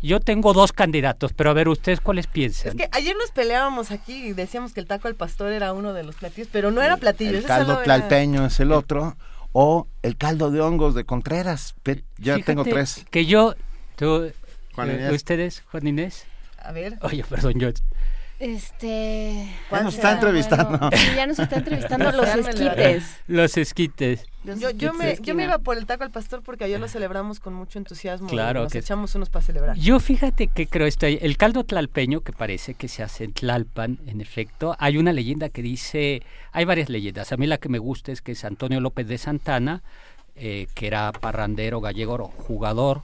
yo 0.00 0.20
tengo 0.20 0.52
dos 0.52 0.72
candidatos, 0.72 1.32
pero 1.32 1.50
a 1.50 1.52
ver, 1.52 1.68
¿ustedes 1.68 2.00
cuáles 2.00 2.28
piensan? 2.28 2.68
Es 2.68 2.74
que 2.76 2.88
ayer 2.92 3.16
nos 3.16 3.32
peleábamos 3.32 3.90
aquí 3.90 4.26
y 4.26 4.32
decíamos 4.34 4.72
que 4.72 4.78
el 4.78 4.86
taco 4.86 5.08
al 5.08 5.16
pastor 5.16 5.50
era 5.50 5.72
uno 5.72 5.92
de 5.92 6.04
los 6.04 6.14
platillos, 6.14 6.48
pero 6.52 6.70
no 6.70 6.80
era 6.80 6.96
platillo. 6.96 7.36
El 7.36 7.42
caldo 7.42 7.78
tlalpeño 7.78 8.46
es 8.46 8.60
el 8.60 8.70
otro, 8.70 9.16
o 9.54 9.88
el 10.02 10.16
caldo 10.16 10.50
de 10.50 10.60
hongos 10.60 10.94
de 10.94 11.04
Contreras. 11.04 11.74
Ya 12.18 12.38
tengo 12.40 12.64
tres. 12.64 13.06
Que 13.10 13.24
yo, 13.24 13.54
tú, 13.96 14.24
eh, 14.24 15.10
ustedes, 15.12 15.62
Juan 15.70 15.86
Inés. 15.86 16.26
A 16.58 16.72
ver. 16.72 16.98
Oye, 17.02 17.24
perdón, 17.24 17.54
yo 17.60 17.70
este. 18.44 19.48
Ya 19.70 19.82
nos 19.82 19.94
está 19.94 20.12
entrevistando. 20.12 20.90
ya 21.16 21.26
nos 21.26 21.38
está 21.38 21.56
entrevistando 21.56 22.12
los 22.12 22.28
esquites. 22.28 23.16
Los 23.26 23.56
esquites. 23.56 24.26
yo, 24.44 24.70
yo, 24.70 24.92
me, 24.92 25.16
yo 25.22 25.34
me 25.34 25.44
iba 25.44 25.58
por 25.58 25.78
el 25.78 25.86
taco 25.86 26.04
al 26.04 26.10
pastor 26.10 26.42
porque 26.42 26.64
ayer 26.64 26.78
lo 26.78 26.86
celebramos 26.88 27.40
con 27.40 27.54
mucho 27.54 27.78
entusiasmo. 27.78 28.28
Claro. 28.28 28.64
Nos 28.64 28.74
echamos 28.74 29.14
unos 29.14 29.30
para 29.30 29.44
celebrar. 29.44 29.76
Yo 29.78 29.98
fíjate 29.98 30.48
que 30.48 30.66
creo 30.66 30.86
esto. 30.86 31.06
El 31.06 31.36
caldo 31.36 31.64
tlalpeño, 31.64 32.20
que 32.20 32.32
parece 32.32 32.74
que 32.74 32.88
se 32.88 33.02
hace 33.02 33.24
en 33.24 33.32
Tlalpan, 33.32 33.98
en 34.06 34.20
efecto, 34.20 34.76
hay 34.78 34.98
una 34.98 35.12
leyenda 35.12 35.48
que 35.48 35.62
dice. 35.62 36.22
Hay 36.52 36.66
varias 36.66 36.88
leyendas. 36.88 37.32
A 37.32 37.36
mí 37.36 37.46
la 37.46 37.58
que 37.58 37.68
me 37.68 37.78
gusta 37.78 38.12
es 38.12 38.20
que 38.20 38.32
es 38.32 38.44
Antonio 38.44 38.80
López 38.80 39.08
de 39.08 39.18
Santana 39.18 39.82
eh, 40.36 40.66
que 40.74 40.88
era 40.88 41.12
parrandero 41.12 41.80
gallego 41.80 42.24
jugador 42.26 43.02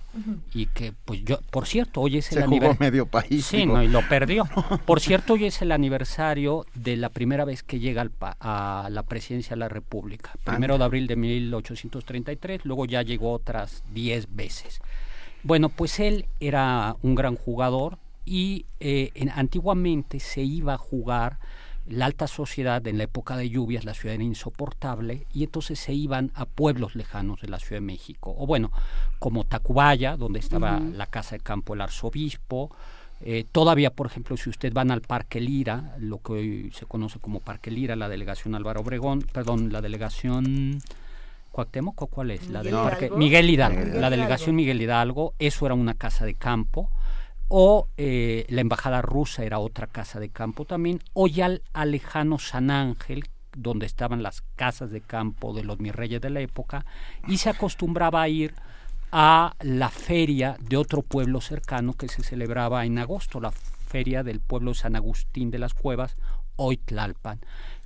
y 0.52 0.66
que 0.66 0.92
pues 1.04 1.24
yo 1.24 1.38
por 1.50 1.66
cierto 1.66 2.00
hoy 2.00 2.18
es 2.18 2.32
el 2.32 2.42
aniversario 2.42 2.80
medio 2.80 3.06
país 3.06 3.46
sí 3.46 3.66
no 3.66 3.80
y 3.82 3.86
lo 3.88 4.06
perdió. 4.08 4.48
Por 4.84 4.98
cierto 4.98 5.34
hoy 5.34 5.44
es 5.44 5.62
el 5.62 5.70
aniversario 5.70 6.66
de 6.74 6.96
la 6.96 7.08
primera 7.08 7.44
vez 7.44 7.62
que 7.62 7.78
llega 7.78 8.02
al 8.02 8.10
a 8.20 8.88
la 8.90 9.04
presidencia 9.04 9.54
de 9.54 9.60
la 9.60 9.68
República. 9.68 10.32
Primero 10.42 10.76
de 10.76 10.84
abril 10.84 11.06
de 11.06 11.14
1833 11.14 12.64
luego 12.64 12.86
ya 12.86 13.02
llegó 13.02 13.32
otras 13.32 13.84
10 13.92 14.34
veces. 14.34 14.80
Bueno 15.44 15.68
pues 15.68 16.00
él 16.00 16.26
era 16.40 16.96
un 17.02 17.14
gran 17.14 17.36
jugador 17.36 17.98
y 18.24 18.66
eh, 18.80 19.12
antiguamente 19.34 20.18
se 20.18 20.42
iba 20.42 20.74
a 20.74 20.78
jugar 20.78 21.38
la 21.90 22.06
alta 22.06 22.26
sociedad 22.26 22.86
en 22.86 22.98
la 22.98 23.04
época 23.04 23.36
de 23.36 23.50
lluvias, 23.50 23.84
la 23.84 23.94
ciudad 23.94 24.14
era 24.14 24.24
insoportable 24.24 25.26
y 25.32 25.44
entonces 25.44 25.78
se 25.78 25.92
iban 25.92 26.30
a 26.34 26.46
pueblos 26.46 26.94
lejanos 26.94 27.40
de 27.40 27.48
la 27.48 27.58
Ciudad 27.58 27.80
de 27.80 27.86
México, 27.86 28.34
o 28.38 28.46
bueno, 28.46 28.70
como 29.18 29.44
Tacubaya, 29.44 30.16
donde 30.16 30.38
estaba 30.38 30.78
la 30.78 31.06
casa 31.06 31.36
de 31.36 31.40
campo 31.40 31.74
del 31.74 31.82
arzobispo, 31.82 32.70
eh, 33.22 33.44
todavía, 33.50 33.90
por 33.90 34.06
ejemplo, 34.06 34.36
si 34.36 34.48
usted 34.48 34.72
van 34.72 34.90
al 34.90 35.02
Parque 35.02 35.40
Lira, 35.40 35.94
lo 35.98 36.18
que 36.18 36.32
hoy 36.32 36.72
se 36.74 36.86
conoce 36.86 37.18
como 37.18 37.40
Parque 37.40 37.70
Lira, 37.70 37.94
la 37.94 38.08
delegación 38.08 38.54
Álvaro 38.54 38.80
Obregón, 38.80 39.22
perdón, 39.32 39.70
la 39.72 39.82
delegación 39.82 40.80
Cuauhtémoc, 41.52 42.08
¿cuál 42.08 42.30
es? 42.30 42.48
La 42.48 42.62
del 42.62 42.74
Parque 42.74 43.10
Miguel 43.10 43.50
Hidalgo, 43.50 43.98
la 43.98 44.08
delegación 44.08 44.54
Miguel 44.54 44.80
Hidalgo, 44.80 45.34
eso 45.38 45.66
era 45.66 45.74
una 45.74 45.94
casa 45.94 46.24
de 46.24 46.34
campo 46.34 46.88
o 47.52 47.88
eh, 47.96 48.46
la 48.48 48.60
embajada 48.60 49.02
rusa 49.02 49.44
era 49.44 49.58
otra 49.58 49.88
casa 49.88 50.20
de 50.20 50.30
campo 50.30 50.64
también, 50.64 51.00
o 51.14 51.26
ya 51.26 51.50
al, 51.72 51.90
lejano 51.90 52.38
San 52.38 52.70
Ángel, 52.70 53.24
donde 53.56 53.86
estaban 53.86 54.22
las 54.22 54.42
casas 54.54 54.92
de 54.92 55.00
campo 55.00 55.52
de 55.52 55.64
los 55.64 55.80
mis 55.80 55.92
reyes 55.92 56.20
de 56.20 56.30
la 56.30 56.40
época, 56.40 56.86
y 57.26 57.38
se 57.38 57.50
acostumbraba 57.50 58.22
a 58.22 58.28
ir 58.28 58.54
a 59.10 59.56
la 59.62 59.88
feria 59.88 60.56
de 60.60 60.76
otro 60.76 61.02
pueblo 61.02 61.40
cercano 61.40 61.94
que 61.94 62.06
se 62.06 62.22
celebraba 62.22 62.86
en 62.86 63.00
agosto, 63.00 63.40
la 63.40 63.50
feria 63.50 64.22
del 64.22 64.38
pueblo 64.38 64.72
San 64.72 64.94
Agustín 64.94 65.50
de 65.50 65.58
las 65.58 65.74
Cuevas, 65.74 66.16
hoy 66.54 66.76
Tlalpan. 66.76 67.40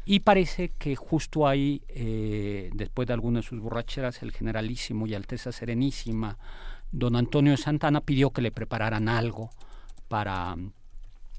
Y 0.05 0.21
parece 0.21 0.73
que 0.79 0.95
justo 0.95 1.49
ahí, 1.49 1.81
eh, 1.89 2.69
después 2.75 3.09
de 3.09 3.15
algunas 3.15 3.45
de 3.45 3.49
sus 3.49 3.61
borracheras, 3.61 4.23
el 4.23 4.33
generalísimo 4.33 5.07
y 5.07 5.15
Alteza 5.15 5.53
Serenísima, 5.53 6.37
don 6.95 7.17
Antonio 7.17 7.57
Santana, 7.57 8.01
pidió 8.01 8.31
que 8.31 8.41
le 8.41 8.53
prepararan 8.53 9.09
algo 9.09 9.51
para, 10.09 10.57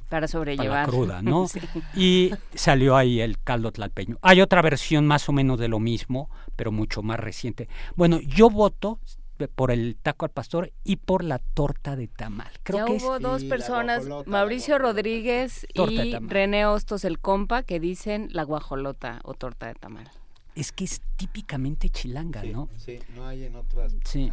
para 0.10 0.28
sobrellevar. 0.28 0.86
la 0.86 0.92
cruda, 0.92 1.22
¿no? 1.22 1.48
Y 1.96 2.32
salió 2.54 2.98
ahí 2.98 3.22
el 3.22 3.40
caldo 3.40 3.72
tlalpeño. 3.72 4.18
Hay 4.22 4.42
otra 4.42 4.62
versión 4.62 5.08
más 5.08 5.28
o 5.30 5.32
menos 5.32 5.58
de 5.58 5.70
lo 5.70 5.80
mismo, 5.80 6.30
pero 6.56 6.72
mucho 6.72 7.02
más 7.02 7.20
reciente. 7.20 7.70
Bueno, 7.96 8.20
yo 8.20 8.50
voto 8.50 9.00
por 9.56 9.72
el 9.72 9.98
taco 10.02 10.26
al 10.26 10.32
pastor 10.32 10.72
y 10.84 10.98
por 10.98 11.24
la 11.24 11.40
torta 11.40 11.96
de 11.96 12.08
tamal. 12.08 12.52
Creo 12.64 12.88
ya 12.88 12.94
hubo 12.94 13.20
dos 13.20 13.44
personas, 13.44 14.06
Mauricio 14.26 14.78
Rodríguez 14.78 15.68
y 15.74 16.16
René 16.20 16.66
Hostos 16.66 17.04
el 17.04 17.20
compa, 17.20 17.64
que 17.64 17.80
dicen 17.80 18.30
la 18.32 18.44
guajolota 18.44 19.20
o 19.24 19.34
torta 19.34 19.68
de 19.68 19.76
tamal 19.76 20.10
es 20.56 20.72
que 20.72 20.86
es 20.86 21.02
típicamente 21.18 21.90
chilanga, 21.90 22.44
¿no? 22.44 22.70
Sí, 22.78 23.00
no 23.16 23.28
hay 23.28 23.44
en 23.44 23.56
otras. 23.56 23.94
Sí, 24.06 24.32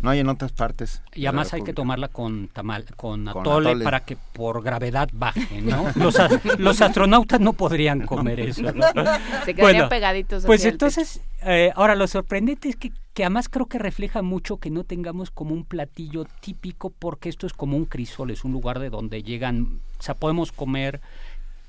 no 0.00 0.10
hay 0.10 0.20
en 0.20 0.28
otras 0.28 0.52
partes. 0.52 1.02
Y 1.14 1.26
además 1.26 1.52
hay 1.52 1.62
que 1.62 1.74
tomarla 1.74 2.08
con 2.08 2.48
tamal, 2.48 2.86
con, 2.96 3.28
atole, 3.28 3.76
para 3.84 4.00
que 4.00 4.16
por 4.16 4.62
gravedad 4.62 5.10
baje, 5.12 5.60
¿no? 5.60 5.86
los, 6.58 6.80
astronautas 6.80 7.40
no 7.40 7.52
podrían 7.52 8.06
comer 8.06 8.40
eso. 8.40 8.62
¿no? 8.72 8.84
Se 9.44 9.54
quedarían 9.54 9.88
pegaditos. 9.88 10.44
Pues 10.46 10.64
entonces, 10.64 11.20
eh, 11.42 11.72
ahora 11.74 11.94
lo 11.94 12.06
sorprendente 12.06 12.70
es 12.70 12.76
que, 12.76 12.92
que 13.12 13.24
además 13.24 13.50
creo 13.50 13.66
que 13.66 13.78
refleja 13.78 14.22
mucho 14.22 14.56
que 14.56 14.70
no 14.70 14.84
tengamos 14.84 15.30
como 15.30 15.54
un 15.54 15.64
platillo 15.64 16.24
típico, 16.40 16.90
porque 16.90 17.28
esto 17.28 17.46
es 17.46 17.52
como 17.52 17.76
un 17.76 17.84
crisol, 17.84 18.30
es 18.30 18.44
un 18.44 18.52
lugar 18.52 18.78
de 18.78 18.88
donde 18.88 19.22
llegan, 19.22 19.80
o 19.98 20.02
sea, 20.02 20.14
podemos 20.14 20.52
comer 20.52 21.02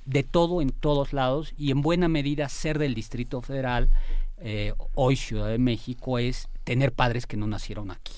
de 0.06 0.24
todo 0.24 0.62
en 0.62 0.70
todos 0.70 1.14
lados 1.14 1.54
y 1.58 1.72
en 1.72 1.82
buena 1.82 2.08
medida 2.08 2.48
ser 2.50 2.80
del 2.80 2.94
Distrito 2.94 3.42
Federal, 3.42 3.90
eh, 4.38 4.74
hoy 4.94 5.16
Ciudad 5.16 5.48
de 5.48 5.58
México, 5.58 6.20
es 6.20 6.48
tener 6.64 6.92
padres 6.94 7.26
que 7.26 7.38
no 7.38 7.48
nacieron 7.48 7.92
aquí. 7.92 8.14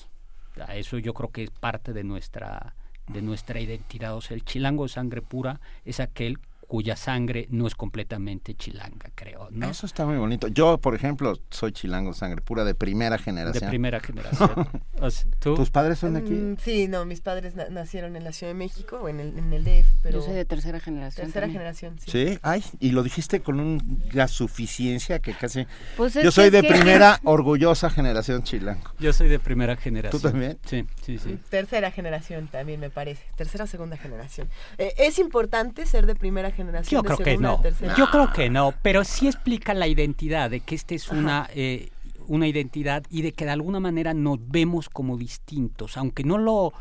Eso 0.74 0.98
yo 0.98 1.14
creo 1.14 1.30
que 1.30 1.44
es 1.44 1.50
parte 1.50 1.92
de 1.92 2.02
nuestra, 2.02 2.74
de 3.06 3.22
nuestra 3.22 3.60
identidad. 3.60 4.16
O 4.16 4.20
sea, 4.20 4.34
el 4.34 4.44
chilango 4.44 4.84
de 4.84 4.88
sangre 4.88 5.22
pura 5.22 5.60
es 5.84 6.00
aquel 6.00 6.38
cuya 6.68 6.96
sangre 6.96 7.46
no 7.50 7.66
es 7.66 7.74
completamente 7.74 8.54
chilanga, 8.54 9.10
creo. 9.14 9.48
¿no? 9.50 9.70
Eso 9.70 9.86
está 9.86 10.04
muy 10.04 10.18
bonito. 10.18 10.48
Yo, 10.48 10.78
por 10.78 10.94
ejemplo, 10.94 11.34
soy 11.50 11.72
chilango 11.72 12.12
sangre 12.12 12.42
pura 12.42 12.62
de 12.62 12.74
primera 12.74 13.16
generación. 13.16 13.64
De 13.64 13.68
primera 13.68 14.00
generación. 14.00 14.68
¿Tus 15.40 15.70
padres 15.70 15.98
son 15.98 16.12
de 16.12 16.20
aquí? 16.20 16.34
Mm, 16.34 16.56
sí, 16.58 16.86
no, 16.86 17.06
mis 17.06 17.22
padres 17.22 17.54
nacieron 17.70 18.16
en 18.16 18.24
la 18.24 18.32
Ciudad 18.32 18.52
de 18.52 18.58
México 18.58 19.00
o 19.02 19.08
en 19.08 19.18
el, 19.18 19.38
en 19.38 19.52
el 19.54 19.64
DF, 19.64 19.88
pero... 20.02 20.18
Yo 20.18 20.26
soy 20.26 20.34
de 20.34 20.44
tercera 20.44 20.78
generación. 20.78 21.26
Tercera 21.26 21.48
generación, 21.48 21.98
sí. 21.98 22.10
Sí, 22.10 22.38
ay, 22.42 22.62
y 22.80 22.90
lo 22.90 23.02
dijiste 23.02 23.40
con 23.40 23.60
una 23.60 24.28
suficiencia 24.28 25.20
que 25.20 25.32
casi... 25.32 25.66
Pues 25.96 26.14
Yo 26.14 26.30
soy 26.30 26.50
de 26.50 26.62
primera 26.62 27.18
orgullosa 27.24 27.88
generación 27.88 28.42
chilango. 28.42 28.92
Yo 28.98 29.14
soy 29.14 29.28
de 29.28 29.38
primera 29.38 29.74
generación. 29.76 30.20
¿Tú 30.20 30.28
también? 30.28 30.58
Sí, 30.66 30.84
sí, 31.02 31.18
sí. 31.18 31.38
Tercera 31.48 31.90
generación 31.90 32.46
también 32.48 32.78
me 32.78 32.90
parece. 32.90 33.24
Tercera 33.36 33.64
o 33.64 33.66
segunda 33.66 33.96
generación. 33.96 34.50
Eh, 34.76 34.92
es 34.98 35.18
importante 35.18 35.86
ser 35.86 36.04
de 36.04 36.14
primera 36.14 36.50
generación 36.50 36.57
yo 36.88 37.02
creo 37.02 37.18
que 37.18 37.38
no. 37.38 37.62
Yo 37.96 38.10
creo 38.10 38.32
que 38.32 38.50
no, 38.50 38.74
pero 38.82 39.04
sí 39.04 39.26
explica 39.26 39.74
la 39.74 39.86
identidad 39.86 40.50
de 40.50 40.60
que 40.60 40.74
esta 40.74 40.94
es 40.94 41.08
una 41.08 41.48
eh, 41.54 41.90
una 42.26 42.46
identidad 42.46 43.04
y 43.10 43.22
de 43.22 43.32
que 43.32 43.44
de 43.44 43.50
alguna 43.50 43.80
manera 43.80 44.14
nos 44.14 44.38
vemos 44.48 44.88
como 44.88 45.16
distintos, 45.16 45.96
aunque 45.96 46.24
no 46.24 46.38
lo 46.38 46.72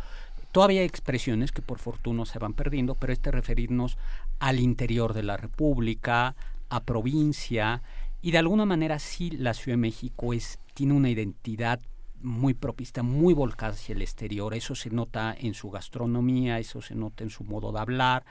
todavía 0.52 0.82
hay 0.82 0.88
expresiones 0.88 1.52
que 1.52 1.62
por 1.62 1.80
fortuna 1.80 2.26
se 2.26 2.40
van 2.40 2.54
perdiendo, 2.54 2.96
pero 2.96 3.14
este 3.14 3.32
referirnos 3.32 3.98
al 4.40 4.60
interior 4.60 5.14
de 5.14 5.24
la 5.24 5.38
República, 5.38 6.36
a 6.70 6.84
provincia 6.84 7.82
y 8.22 8.32
de 8.32 8.40
alguna 8.40 8.66
manera 8.66 9.00
sí 9.00 9.32
la 9.32 9.54
Ciudad 9.54 9.78
de 9.78 9.82
México 9.82 10.34
es 10.34 10.60
tiene 10.74 10.94
una 10.94 11.10
identidad 11.10 11.80
muy 12.22 12.54
propista, 12.54 13.04
muy 13.04 13.34
volcada 13.34 13.74
hacia 13.74 13.94
el 13.94 14.02
exterior. 14.02 14.54
Eso 14.54 14.76
se 14.76 14.90
nota 14.90 15.36
en 15.38 15.54
su 15.54 15.70
gastronomía, 15.70 16.60
eso 16.60 16.82
se 16.82 16.96
nota 16.96 17.24
en 17.24 17.30
su 17.30 17.44
modo 17.44 17.72
de 17.72 17.80
hablar, 17.80 18.26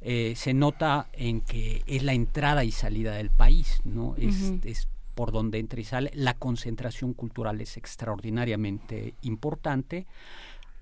eh, 0.00 0.34
se 0.36 0.54
nota 0.54 1.08
en 1.12 1.40
que 1.40 1.82
es 1.86 2.02
la 2.02 2.12
entrada 2.12 2.64
y 2.64 2.70
salida 2.70 3.14
del 3.14 3.30
país, 3.30 3.80
¿no? 3.84 4.14
Es, 4.16 4.88
por 5.14 5.32
donde 5.32 5.58
entra 5.58 5.80
y 5.80 5.84
sale. 5.84 6.10
La 6.14 6.34
concentración 6.34 7.14
cultural 7.14 7.60
es 7.60 7.78
extraordinariamente 7.78 9.14
importante. 9.22 10.06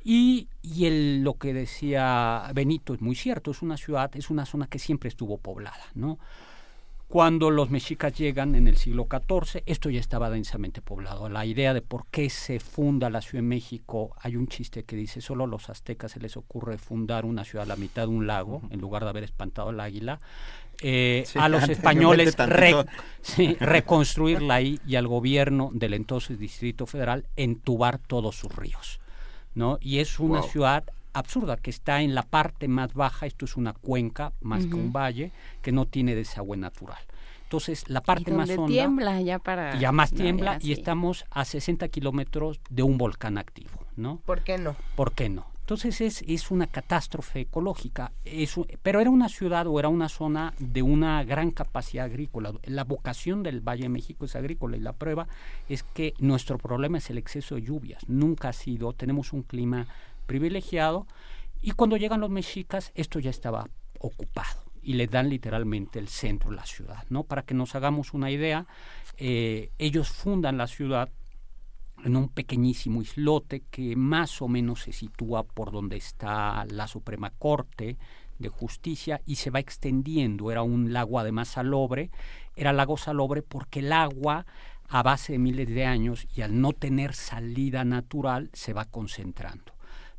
Y, 0.03 0.49
y 0.61 0.87
el, 0.87 1.23
lo 1.23 1.35
que 1.35 1.55
decía 1.55 2.51
Benito 2.53 2.95
es 2.95 3.01
muy 3.01 3.15
cierto, 3.15 3.53
es 3.53 3.63
una 3.63 3.77
ciudad, 3.77 4.11
es 4.17 4.29
una 4.31 4.45
zona 4.45 4.67
que 4.67 4.79
siempre 4.79 5.09
estuvo 5.09 5.39
poblada, 5.39 5.85
¿no? 5.95 6.19
Cuando 7.15 7.53
los 7.53 7.71
mexicas 7.71 8.13
llegan 8.19 8.57
en 8.57 8.67
el 8.67 8.77
siglo 8.77 9.07
XIV, 9.09 9.63
esto 9.67 9.89
ya 9.89 10.01
estaba 10.01 10.31
densamente 10.31 10.83
poblado. 10.83 11.29
La 11.29 11.47
idea 11.47 11.73
de 11.73 11.81
por 11.81 12.07
qué 12.11 12.29
se 12.29 12.59
funda 12.59 13.09
la 13.09 13.21
Ciudad 13.21 13.45
de 13.45 13.47
México, 13.51 14.17
hay 14.21 14.35
un 14.35 14.49
chiste 14.49 14.83
que 14.83 14.97
dice, 14.97 15.21
solo 15.21 15.45
a 15.45 15.47
los 15.47 15.71
aztecas 15.71 16.11
se 16.11 16.19
les 16.19 16.37
ocurre 16.37 16.77
fundar 16.77 17.25
una 17.25 17.45
ciudad 17.45 17.67
a 17.67 17.69
la 17.69 17.77
mitad 17.77 18.03
de 18.03 18.09
un 18.09 18.27
lago, 18.27 18.63
en 18.69 18.81
lugar 18.81 19.05
de 19.05 19.11
haber 19.11 19.23
espantado 19.23 19.71
el 19.71 19.79
águila. 19.79 20.19
Eh, 20.83 21.25
a 21.37 21.49
los 21.49 21.69
españoles 21.69 22.35
reconstruirla 23.61 24.55
ahí 24.55 24.81
y 24.85 24.97
al 24.97 25.07
gobierno 25.07 25.71
del 25.73 25.95
entonces 25.95 26.37
Distrito 26.37 26.85
Federal 26.85 27.27
entubar 27.37 27.99
todos 27.99 28.35
sus 28.35 28.53
ríos. 28.53 28.99
¿no? 29.55 29.79
Y 29.81 30.01
es 30.01 30.19
una 30.19 30.43
ciudad 30.43 30.83
absurda, 31.15 31.57
que 31.57 31.71
está 31.71 32.03
en 32.03 32.15
la 32.15 32.23
parte 32.23 32.69
más 32.69 32.93
baja, 32.95 33.27
esto 33.27 33.45
es 33.47 33.57
una 33.57 33.73
cuenca 33.73 34.33
más 34.41 34.67
que 34.67 34.75
un 34.75 34.93
valle, 34.93 35.33
que 35.63 35.73
no 35.73 35.87
tiene 35.87 36.15
desagüe 36.15 36.57
natural. 36.57 37.03
Entonces, 37.45 37.89
la 37.89 38.03
parte 38.03 38.33
más 38.33 38.51
honda... 38.51 38.67
tiembla 38.67 39.21
ya 39.21 39.39
para... 39.39 39.79
Ya 39.79 39.93
más 39.93 40.13
tiembla 40.13 40.59
y 40.61 40.73
estamos 40.73 41.25
a 41.31 41.45
60 41.45 41.89
kilómetros 41.89 42.61
de 42.69 42.83
un 42.83 42.99
volcán 42.99 43.39
activo, 43.39 43.87
¿no? 43.97 44.21
¿Por 44.27 44.43
qué 44.43 44.59
no? 44.59 44.75
¿Por 44.97 45.13
qué 45.13 45.29
no? 45.29 45.47
Entonces 45.65 46.03
es, 46.03 46.23
es 46.29 46.51
una 46.51 46.67
catástrofe 46.67 47.41
ecológica, 47.41 48.13
es, 48.27 48.55
pero 48.83 49.01
era 49.01 49.09
una 49.09 49.31
ciudad 49.31 49.67
o 49.67 49.79
era 49.79 49.89
una 49.89 50.11
zona 50.11 50.53
de 50.59 50.83
una 50.83 51.25
gran 51.25 51.53
capacidad 51.53 52.05
agrícola. 52.05 52.53
La 52.65 52.85
vocación 52.85 53.43
del 53.43 53.63
Valle 53.63 53.85
de 53.85 53.89
México 53.89 54.27
es 54.27 54.37
agrícola 54.37 54.77
y 54.77 54.81
la 54.81 54.93
prueba 54.93 55.27
es 55.67 55.83
que 55.83 56.13
nuestro 56.19 56.59
problema 56.59 56.99
es 56.99 57.09
el 57.09 57.17
exceso 57.17 57.55
de 57.55 57.63
lluvias. 57.63 58.07
Nunca 58.09 58.51
ha 58.51 58.53
sido, 58.53 58.93
tenemos 58.93 59.33
un 59.33 59.43
clima 59.43 59.87
privilegiado 60.25 61.07
y 61.61 61.73
cuando 61.73 61.97
llegan 61.97 62.21
los 62.21 62.31
mexicas 62.31 62.93
esto 62.95 63.19
ya 63.21 63.31
estaba 63.31 63.69
ocupado 63.99 64.65
y 64.83 64.95
le 64.95 65.07
dan 65.07 65.31
literalmente 65.31 65.99
el 65.99 66.09
centro 66.09 66.51
de 66.51 66.57
la 66.57 66.67
ciudad, 66.67 67.05
¿no? 67.09 67.25
Para 67.25 67.43
que 67.43 67.55
nos 67.55 67.75
hagamos 67.75 68.13
una 68.13 68.31
idea, 68.31 68.67
eh, 69.17 69.71
ellos 69.79 70.11
fundan 70.11 70.59
la 70.59 70.67
ciudad 70.67 71.09
en 72.05 72.17
un 72.17 72.29
pequeñísimo 72.29 73.01
islote 73.01 73.63
que 73.71 73.97
más 73.97 74.43
o 74.43 74.49
menos 74.49 74.83
se 74.83 74.93
sitúa 74.93 75.43
por 75.43 75.73
donde 75.73 75.97
está 75.97 76.67
la 76.67 76.87
Suprema 76.87 77.31
Corte 77.31 77.97
de 78.39 78.49
Justicia 78.51 79.23
y 79.25 79.37
se 79.37 79.51
va 79.51 79.59
extendiendo. 79.59 80.51
Era 80.51 80.63
un 80.63 80.93
lago 80.93 81.19
además 81.19 81.49
salobre, 81.49 82.11
era 82.57 82.75
lago 82.75 82.99
salobre 82.99 83.41
porque 83.43 83.79
el 83.79 83.93
agua 83.93 84.45
a 84.89 85.03
base 85.03 85.33
de 85.33 85.39
miles 85.39 85.69
de 85.69 85.87
años 85.87 86.27
y 86.37 86.43
al 86.43 86.61
no 86.61 86.75
tener 86.75 87.15
salida 87.15 87.85
natural 87.85 88.51
se 88.53 88.75
va 88.75 88.85
concentrando 88.85 89.74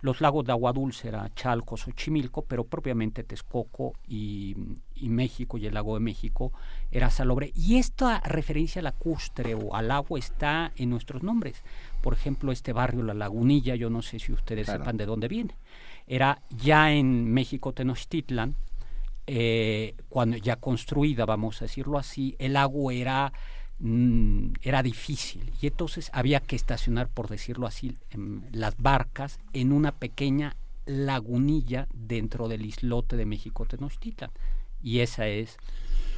los 0.06 0.22
lagos 0.22 0.46
de 0.46 0.52
agua 0.52 0.72
dulce 0.72 1.08
era 1.08 1.34
Chalco, 1.34 1.78
Xochimilco, 1.78 2.44
pero 2.44 2.64
propiamente 2.64 3.24
Texcoco 3.24 3.94
y, 4.08 4.56
México 5.02 5.58
y 5.58 5.66
el 5.66 5.74
lago 5.74 5.96
de 5.96 6.00
México 6.00 6.54
era 6.92 7.10
Salobre. 7.10 7.52
Y 7.56 7.78
esta 7.78 8.20
referencia 8.20 8.82
al 8.82 8.84
lacustre 8.84 9.56
o 9.56 9.74
al 9.74 9.90
agua 9.90 10.20
está 10.20 10.72
en 10.76 10.92
nuestros 10.92 11.24
nombres. 11.24 11.64
Por 12.04 12.14
ejemplo, 12.14 12.52
este 12.52 12.72
barrio, 12.72 13.02
La 13.02 13.16
Lagunilla, 13.16 13.74
yo 13.74 13.90
no 13.90 14.04
sé 14.04 14.20
si 14.20 14.32
ustedes 14.32 14.68
sepan 14.68 14.96
de 14.96 15.08
dónde 15.08 15.28
viene. 15.28 15.56
Era 16.06 16.40
ya 16.52 16.92
en 16.92 17.34
México 17.34 17.74
Tenochtitlan, 17.74 18.56
eh, 19.26 19.96
cuando 20.08 20.38
ya 20.38 20.58
construida, 20.58 21.26
vamos 21.26 21.64
a 21.64 21.66
decirlo 21.66 21.98
así, 21.98 22.36
el 22.38 22.56
agua 22.58 22.94
era 22.94 23.34
Mm, 23.80 24.54
era 24.62 24.82
difícil 24.82 25.52
y 25.62 25.68
entonces 25.68 26.10
había 26.14 26.40
que 26.40 26.56
estacionar, 26.56 27.10
por 27.10 27.28
decirlo 27.28 27.68
así, 27.68 27.98
las 28.52 28.78
barcas 28.78 29.40
en 29.52 29.74
una 29.74 29.92
pequeña 29.92 30.56
lagunilla 30.86 31.88
dentro 31.94 32.48
del 32.48 32.66
islote 32.66 33.18
de 33.18 33.26
México 33.26 33.66
Tenochtitlan 33.66 34.32
y 34.82 35.00
esa 35.00 35.28
es 35.28 35.58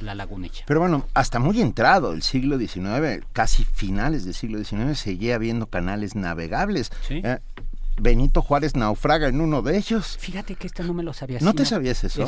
la 0.00 0.14
lagunilla. 0.14 0.64
Pero 0.66 0.80
bueno, 0.80 1.06
hasta 1.14 1.40
muy 1.40 1.60
entrado 1.60 2.12
el 2.12 2.22
siglo 2.22 2.58
XIX, 2.58 3.24
casi 3.32 3.64
finales 3.64 4.24
del 4.24 4.34
siglo 4.34 4.62
XIX, 4.62 4.96
seguía 4.96 5.34
habiendo 5.34 5.66
canales 5.66 6.14
navegables. 6.14 6.90
Eh, 7.10 7.38
Benito 8.00 8.42
Juárez 8.42 8.76
naufraga 8.76 9.28
en 9.28 9.40
uno 9.40 9.62
de 9.62 9.76
ellos. 9.76 10.16
Fíjate 10.18 10.54
que 10.54 10.66
esto 10.66 10.82
no 10.82 10.94
me 10.94 11.02
lo 11.02 11.12
sabía. 11.12 11.38
¿No 11.40 11.54
te 11.54 11.64
sabías 11.64 12.04
eso? 12.04 12.26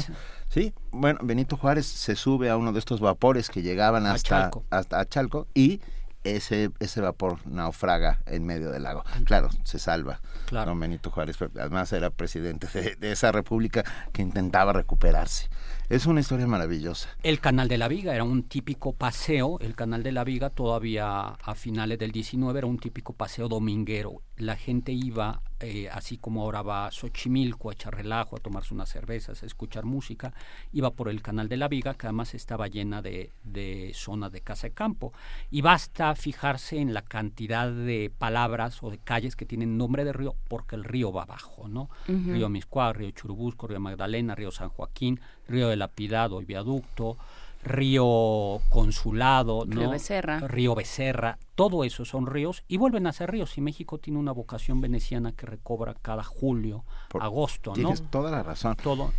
Sí, 0.49 0.75
bueno, 0.91 1.21
Benito 1.23 1.57
Juárez 1.57 1.87
se 1.87 2.17
sube 2.17 2.51
a 2.51 2.57
uno 2.57 2.73
de 2.73 2.79
estos 2.79 3.01
vapores 3.01 3.49
que 3.49 3.63
llegaban 3.63 4.07
hasta 4.07 4.29
Chalco, 4.29 4.65
hasta 4.71 5.05
Chalco 5.07 5.47
y 5.55 5.81
ese, 6.25 6.71
ese 6.81 7.01
vapor 7.01 7.39
naufraga 7.47 8.21
en 8.27 8.45
medio 8.45 8.71
del 8.71 8.83
lago. 8.83 9.05
Claro, 9.25 9.49
se 9.65 9.79
salva. 9.79 10.21
Claro. 10.47 10.71
Don 10.71 10.81
Benito 10.81 11.11
Juárez, 11.11 11.37
además 11.41 11.93
era 11.93 12.11
presidente 12.11 12.67
de, 12.99 13.13
esa 13.13 13.33
república 13.33 13.85
que 14.13 14.23
intentaba 14.23 14.73
recuperarse. 14.73 15.49
Es 15.89 16.07
una 16.07 16.21
historia 16.21 16.47
maravillosa. 16.47 17.09
El 17.23 17.41
Canal 17.41 17.69
de 17.69 17.79
la 17.79 17.89
Viga 17.89 18.15
era 18.15 18.25
un 18.25 18.43
típico 18.45 18.93
paseo, 18.93 19.59
el 19.61 19.75
Canal 19.75 20.03
de 20.03 20.13
la 20.13 20.25
Viga 20.25 20.51
todavía 20.51 21.29
a 21.29 21.55
finales 21.55 21.99
del 21.99 22.13
19 22.13 22.59
era 22.59 22.67
un 22.67 22.79
típico 22.79 23.13
paseo 23.13 23.49
dominguero. 23.49 24.23
La 24.37 24.57
gente 24.57 24.93
iba 24.93 25.43
eh, 25.61 25.89
así 25.91 26.17
como 26.17 26.43
ahora 26.43 26.63
va 26.63 26.87
a 26.87 26.91
Xochimilco 26.91 27.71
a 27.71 27.73
echar 27.75 27.95
relajo, 27.95 28.37
a 28.37 28.41
tomarse 28.41 28.73
unas 28.73 28.89
cervezas, 28.89 29.43
a 29.43 29.47
escuchar 29.47 29.85
música, 29.85 30.33
iba 30.73 30.91
por 30.91 31.09
el 31.09 31.23
canal 31.23 31.49
de 31.49 31.57
la 31.57 31.69
Viga, 31.69 31.95
que 31.95 32.07
además 32.07 32.35
estaba 32.35 32.69
llena 32.69 33.03
de, 33.03 33.33
de 33.43 33.93
zonas 33.95 34.33
de 34.33 34.41
casa 34.41 34.69
de 34.69 34.75
campo. 34.75 35.13
Y 35.51 35.61
basta 35.61 36.15
fijarse 36.15 36.79
en 36.79 36.95
la 36.95 37.03
cantidad 37.03 37.71
de 37.71 38.11
palabras 38.17 38.83
o 38.83 38.91
de 38.91 38.99
calles 38.99 39.37
que 39.37 39.47
tienen 39.47 39.77
nombre 39.77 40.05
de 40.05 40.13
río, 40.13 40.35
porque 40.49 40.77
el 40.77 40.85
río 40.85 41.13
va 41.13 41.23
abajo, 41.23 41.69
¿no? 41.69 41.91
Río 42.07 42.49
Miscuá, 42.49 42.93
Río 42.93 43.11
Churubusco, 43.11 43.67
Río 43.67 43.81
Magdalena, 43.81 44.35
Río 44.35 44.51
San 44.51 44.71
Joaquín, 44.71 45.21
Río 45.47 45.69
de 45.69 45.77
Lapidado 45.77 46.41
y 46.41 46.45
Viaducto, 46.45 47.17
Río 47.63 48.61
Consulado, 48.69 49.65
¿no? 49.67 49.81
Río 49.81 49.91
Becerra. 49.91 50.41
Río 50.41 50.75
Becerra, 50.75 51.39
todo 51.55 51.85
eso 51.85 52.05
son 52.05 52.27
ríos 52.27 52.65
y 52.69 52.79
vuelven 52.79 53.07
a 53.07 53.13
ser 53.13 53.31
ríos. 53.31 53.59
Y 53.59 53.61
México 53.61 53.99
tiene 53.99 54.19
una 54.19 54.33
vocación 54.33 54.81
veneciana 54.81 55.33
que 55.33 55.47
recobra 55.47 55.95
cada 55.95 56.25
julio, 56.25 56.85
agosto, 57.21 57.71
¿no? 57.71 57.75
Tienes 57.75 58.03
toda 58.11 58.31
la 58.31 58.43
razón. 58.43 58.77
Todo. 58.77 59.13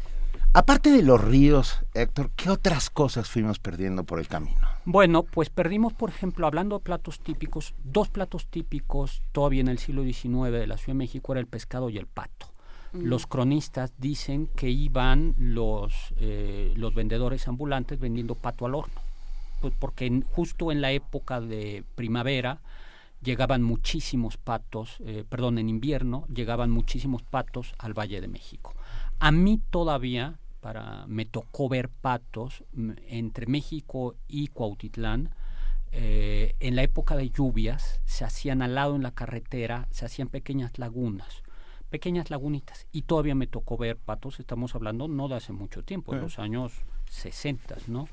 Aparte 0.53 0.91
de 0.91 1.01
los 1.01 1.21
ríos, 1.21 1.79
Héctor, 1.93 2.31
¿qué 2.35 2.49
otras 2.49 2.89
cosas 2.89 3.29
fuimos 3.29 3.59
perdiendo 3.59 4.03
por 4.03 4.19
el 4.19 4.27
camino? 4.27 4.59
Bueno, 4.83 5.23
pues 5.23 5.49
perdimos, 5.49 5.93
por 5.93 6.09
ejemplo, 6.09 6.45
hablando 6.45 6.77
de 6.77 6.83
platos 6.83 7.21
típicos, 7.21 7.73
dos 7.85 8.09
platos 8.09 8.47
típicos 8.47 9.23
todavía 9.31 9.61
en 9.61 9.69
el 9.69 9.79
siglo 9.79 10.03
XIX 10.03 10.51
de 10.51 10.67
la 10.67 10.75
Ciudad 10.75 10.95
de 10.95 10.95
México 10.95 11.31
era 11.31 11.39
el 11.39 11.47
pescado 11.47 11.89
y 11.89 11.97
el 11.97 12.07
pato. 12.07 12.47
Los 12.93 13.25
cronistas 13.25 13.93
dicen 13.97 14.47
que 14.47 14.69
iban 14.69 15.33
los, 15.37 16.13
eh, 16.17 16.73
los 16.75 16.93
vendedores 16.93 17.47
ambulantes 17.47 17.99
vendiendo 17.99 18.35
pato 18.35 18.65
al 18.65 18.75
horno, 18.75 19.01
pues 19.61 19.73
porque 19.79 20.23
justo 20.31 20.73
en 20.73 20.81
la 20.81 20.91
época 20.91 21.39
de 21.39 21.85
primavera 21.95 22.59
llegaban 23.23 23.63
muchísimos 23.63 24.35
patos, 24.35 24.97
eh, 25.05 25.23
perdón, 25.27 25.57
en 25.57 25.69
invierno 25.69 26.25
llegaban 26.27 26.69
muchísimos 26.69 27.23
patos 27.23 27.75
al 27.77 27.93
Valle 27.93 28.19
de 28.19 28.27
México. 28.27 28.73
A 29.19 29.31
mí 29.31 29.61
todavía 29.69 30.37
para, 30.59 31.05
me 31.07 31.25
tocó 31.25 31.69
ver 31.69 31.87
patos 31.87 32.63
entre 33.07 33.47
México 33.47 34.15
y 34.27 34.47
Cuautitlán. 34.47 35.29
Eh, 35.93 36.55
en 36.59 36.75
la 36.75 36.83
época 36.83 37.15
de 37.15 37.29
lluvias 37.29 38.01
se 38.05 38.25
hacían 38.25 38.61
al 38.61 38.75
lado 38.75 38.95
en 38.95 39.03
la 39.03 39.11
carretera, 39.11 39.87
se 39.91 40.05
hacían 40.05 40.27
pequeñas 40.27 40.77
lagunas 40.77 41.43
pequeñas 41.91 42.31
lagunitas. 42.31 42.87
Y 42.91 43.03
todavía 43.03 43.35
me 43.35 43.45
tocó 43.45 43.77
ver 43.77 43.97
patos, 43.97 44.39
estamos 44.39 44.73
hablando 44.73 45.07
no 45.07 45.27
de 45.27 45.35
hace 45.35 45.53
mucho 45.53 45.83
tiempo, 45.83 46.15
de 46.15 46.21
los 46.21 46.39
años 46.39 46.73
60, 47.11 47.75
¿no? 47.87 48.07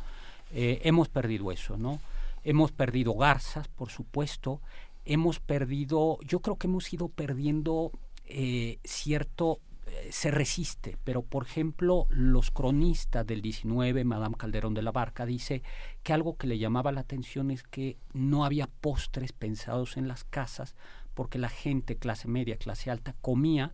Eh, 0.52 0.80
hemos 0.84 1.08
perdido 1.08 1.50
eso, 1.52 1.78
¿no? 1.78 2.00
Hemos 2.44 2.72
perdido 2.72 3.14
garzas, 3.14 3.68
por 3.68 3.90
supuesto. 3.90 4.60
Hemos 5.04 5.40
perdido, 5.40 6.18
yo 6.22 6.40
creo 6.40 6.56
que 6.56 6.66
hemos 6.66 6.92
ido 6.92 7.08
perdiendo 7.08 7.92
eh, 8.26 8.78
cierto 8.84 9.60
eh, 9.86 10.08
se 10.10 10.30
resiste, 10.30 10.98
pero 11.04 11.22
por 11.22 11.44
ejemplo 11.44 12.06
los 12.10 12.50
cronistas 12.50 13.26
del 13.26 13.40
19, 13.40 14.04
Madame 14.04 14.36
Calderón 14.36 14.74
de 14.74 14.82
la 14.82 14.92
Barca, 14.92 15.24
dice 15.24 15.62
que 16.02 16.12
algo 16.12 16.36
que 16.36 16.46
le 16.46 16.58
llamaba 16.58 16.92
la 16.92 17.00
atención 17.00 17.50
es 17.50 17.62
que 17.62 17.96
no 18.12 18.44
había 18.44 18.66
postres 18.66 19.32
pensados 19.32 19.96
en 19.96 20.06
las 20.06 20.24
casas 20.24 20.74
porque 21.18 21.40
la 21.40 21.48
gente 21.48 21.96
clase 21.96 22.28
media, 22.28 22.58
clase 22.58 22.92
alta 22.92 23.12
comía 23.20 23.72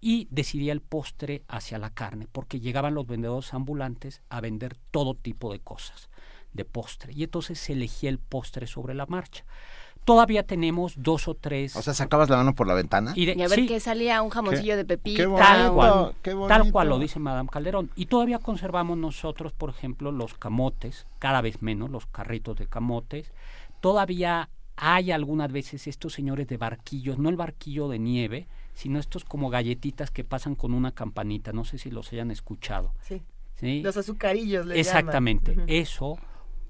y 0.00 0.28
decidía 0.30 0.72
el 0.72 0.80
postre 0.80 1.42
hacia 1.48 1.76
la 1.76 1.90
carne, 1.90 2.28
porque 2.30 2.60
llegaban 2.60 2.94
los 2.94 3.04
vendedores 3.04 3.52
ambulantes 3.52 4.22
a 4.28 4.40
vender 4.40 4.76
todo 4.92 5.16
tipo 5.16 5.50
de 5.50 5.58
cosas 5.58 6.08
de 6.52 6.64
postre 6.64 7.12
y 7.12 7.24
entonces 7.24 7.58
se 7.58 7.72
elegía 7.72 8.10
el 8.10 8.20
postre 8.20 8.68
sobre 8.68 8.94
la 8.94 9.06
marcha. 9.06 9.44
Todavía 10.04 10.46
tenemos 10.46 10.94
dos 10.96 11.26
o 11.26 11.34
tres. 11.34 11.74
O 11.74 11.82
sea, 11.82 11.94
sacabas 11.94 12.30
la 12.30 12.36
mano 12.36 12.54
por 12.54 12.68
la 12.68 12.74
ventana. 12.74 13.12
Y, 13.16 13.42
a 13.42 13.48
ver 13.48 13.66
qué 13.66 13.80
salía 13.80 14.22
un 14.22 14.30
jamoncillo 14.30 14.76
de 14.76 14.84
pepita. 14.84 15.24
tal 15.36 15.72
cual, 15.72 16.14
tal 16.46 16.70
cual 16.70 16.90
lo 16.90 17.00
dice 17.00 17.18
Madame 17.18 17.48
Calderón. 17.50 17.90
Y 17.96 18.06
todavía 18.06 18.38
conservamos 18.38 18.98
nosotros, 18.98 19.52
por 19.52 19.70
ejemplo, 19.70 20.12
los 20.12 20.34
camotes, 20.34 21.08
cada 21.18 21.40
vez 21.40 21.60
menos, 21.60 21.90
los 21.90 22.06
carritos 22.06 22.56
de 22.56 22.68
camotes. 22.68 23.32
Todavía 23.80 24.48
hay 24.76 25.12
algunas 25.12 25.52
veces 25.52 25.86
estos 25.86 26.12
señores 26.12 26.46
de 26.48 26.56
barquillos, 26.56 27.18
no 27.18 27.28
el 27.28 27.36
barquillo 27.36 27.88
de 27.88 27.98
nieve, 27.98 28.46
sino 28.74 28.98
estos 28.98 29.24
como 29.24 29.50
galletitas 29.50 30.10
que 30.10 30.24
pasan 30.24 30.54
con 30.54 30.74
una 30.74 30.92
campanita, 30.92 31.52
no 31.52 31.64
sé 31.64 31.78
si 31.78 31.90
los 31.90 32.12
hayan 32.12 32.30
escuchado. 32.30 32.92
Sí. 33.00 33.22
Los 33.82 33.96
azucarillos 33.96 34.66
le 34.66 34.78
Exactamente, 34.78 35.56
eso 35.68 36.18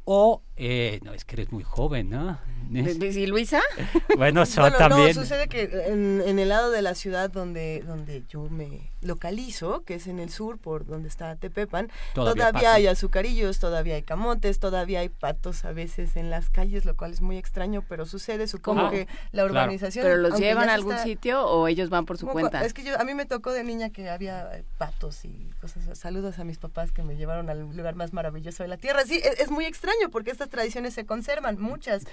o, 0.04 0.42
eh, 0.56 1.00
no, 1.02 1.14
es 1.14 1.24
que 1.24 1.36
eres 1.36 1.50
muy 1.50 1.64
joven, 1.64 2.10
¿no? 2.10 2.38
¿Y 2.70 3.26
Luisa? 3.26 3.60
bueno, 4.16 4.42
eso 4.42 4.70
también. 4.72 5.08
No, 5.08 5.14
sucede 5.14 5.48
que 5.48 5.62
en, 5.86 6.38
el 6.38 6.48
lado 6.48 6.70
de 6.70 6.82
la 6.82 6.94
ciudad 6.94 7.30
donde, 7.30 7.82
donde 7.86 8.24
yo 8.28 8.48
me 8.50 8.90
localizo, 9.00 9.84
que 9.84 9.94
es 9.94 10.06
en 10.06 10.18
el 10.18 10.30
sur, 10.30 10.58
por 10.58 10.86
donde 10.86 11.08
está 11.08 11.36
Tepepan, 11.36 11.90
todavía, 12.14 12.74
hay 12.74 12.86
azucarillos, 12.86 13.58
todavía 13.58 13.96
hay 13.96 14.02
camotes, 14.02 14.58
todavía 14.58 15.00
hay 15.00 15.08
patos 15.08 15.64
a 15.64 15.72
veces 15.72 16.16
en 16.16 16.30
las 16.30 16.48
calles, 16.48 16.84
lo 16.84 16.96
cual 16.96 17.12
es 17.12 17.20
muy 17.20 17.36
extraño, 17.36 17.84
pero 17.88 18.06
sucede, 18.06 18.46
supongo 18.46 18.90
que 18.90 19.06
la 19.32 19.44
urbanización... 19.44 20.04
¿Pero 20.04 20.16
los 20.16 20.38
llevan 20.38 20.68
a 20.68 20.74
algún 20.74 20.98
sitio 20.98 21.44
o 21.44 21.68
ellos 21.68 21.90
van 21.90 22.06
por 22.06 22.18
su 22.18 22.26
cuenta? 22.26 22.64
Es 22.64 22.72
que 22.72 22.82
yo, 22.82 22.98
a 22.98 23.04
mí 23.04 23.14
me 23.14 23.26
tocó 23.26 23.52
de 23.52 23.62
niña 23.62 23.90
que 23.90 24.08
había 24.08 24.62
patos 24.78 25.24
y 25.24 25.50
cosas. 25.60 25.98
Saludos 25.98 26.38
a 26.38 26.44
mis 26.44 26.58
papás 26.58 26.92
que 26.92 27.02
me 27.02 27.16
llevaron 27.16 27.50
al 27.50 27.76
lugar 27.76 27.94
más 27.94 28.12
maravilloso 28.12 28.62
de 28.62 28.68
la 28.68 28.78
tierra. 28.78 29.04
Sí, 29.04 29.20
es 29.22 29.50
muy 29.50 29.66
extraño 29.66 29.93
porque 30.10 30.30
estas 30.30 30.48
tradiciones 30.48 30.94
se 30.94 31.06
conservan, 31.06 31.60
muchas. 31.60 32.04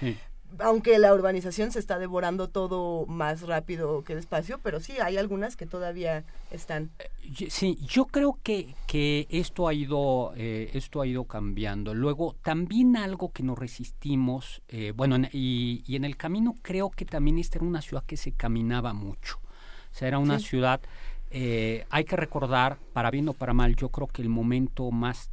Aunque 0.58 0.98
la 0.98 1.14
urbanización 1.14 1.72
se 1.72 1.78
está 1.78 1.98
devorando 1.98 2.48
todo 2.48 3.06
más 3.06 3.42
rápido 3.42 4.04
que 4.04 4.14
despacio, 4.14 4.60
pero 4.62 4.80
sí, 4.80 4.92
hay 5.02 5.16
algunas 5.16 5.56
que 5.56 5.64
todavía 5.64 6.24
están. 6.50 6.90
Eh, 6.98 7.48
sí, 7.48 7.78
yo 7.86 8.04
creo 8.04 8.38
que, 8.42 8.74
que 8.86 9.26
esto, 9.30 9.66
ha 9.66 9.72
ido, 9.72 10.34
eh, 10.36 10.70
esto 10.74 11.00
ha 11.00 11.06
ido 11.06 11.24
cambiando. 11.24 11.94
Luego, 11.94 12.36
también 12.42 12.98
algo 12.98 13.32
que 13.32 13.42
nos 13.42 13.58
resistimos, 13.58 14.60
eh, 14.68 14.92
bueno, 14.94 15.16
y, 15.32 15.82
y, 15.86 15.96
en 15.96 16.04
el 16.04 16.18
camino 16.18 16.56
creo 16.60 16.90
que 16.90 17.06
también 17.06 17.38
esta 17.38 17.56
era 17.56 17.66
una 17.66 17.80
ciudad 17.80 18.04
que 18.04 18.18
se 18.18 18.32
caminaba 18.32 18.92
mucho. 18.92 19.38
O 19.90 19.94
sea, 19.94 20.08
era 20.08 20.18
una 20.18 20.38
ciudad, 20.38 20.80
hay 21.30 22.04
que 22.04 22.16
recordar, 22.16 22.78
para 22.92 23.10
bien 23.10 23.28
o 23.28 23.32
para 23.32 23.52
mal, 23.52 23.74
yo 23.76 23.90
creo 23.90 24.06
que 24.06 24.22
el 24.22 24.30
momento 24.30 24.90
más 24.90 25.30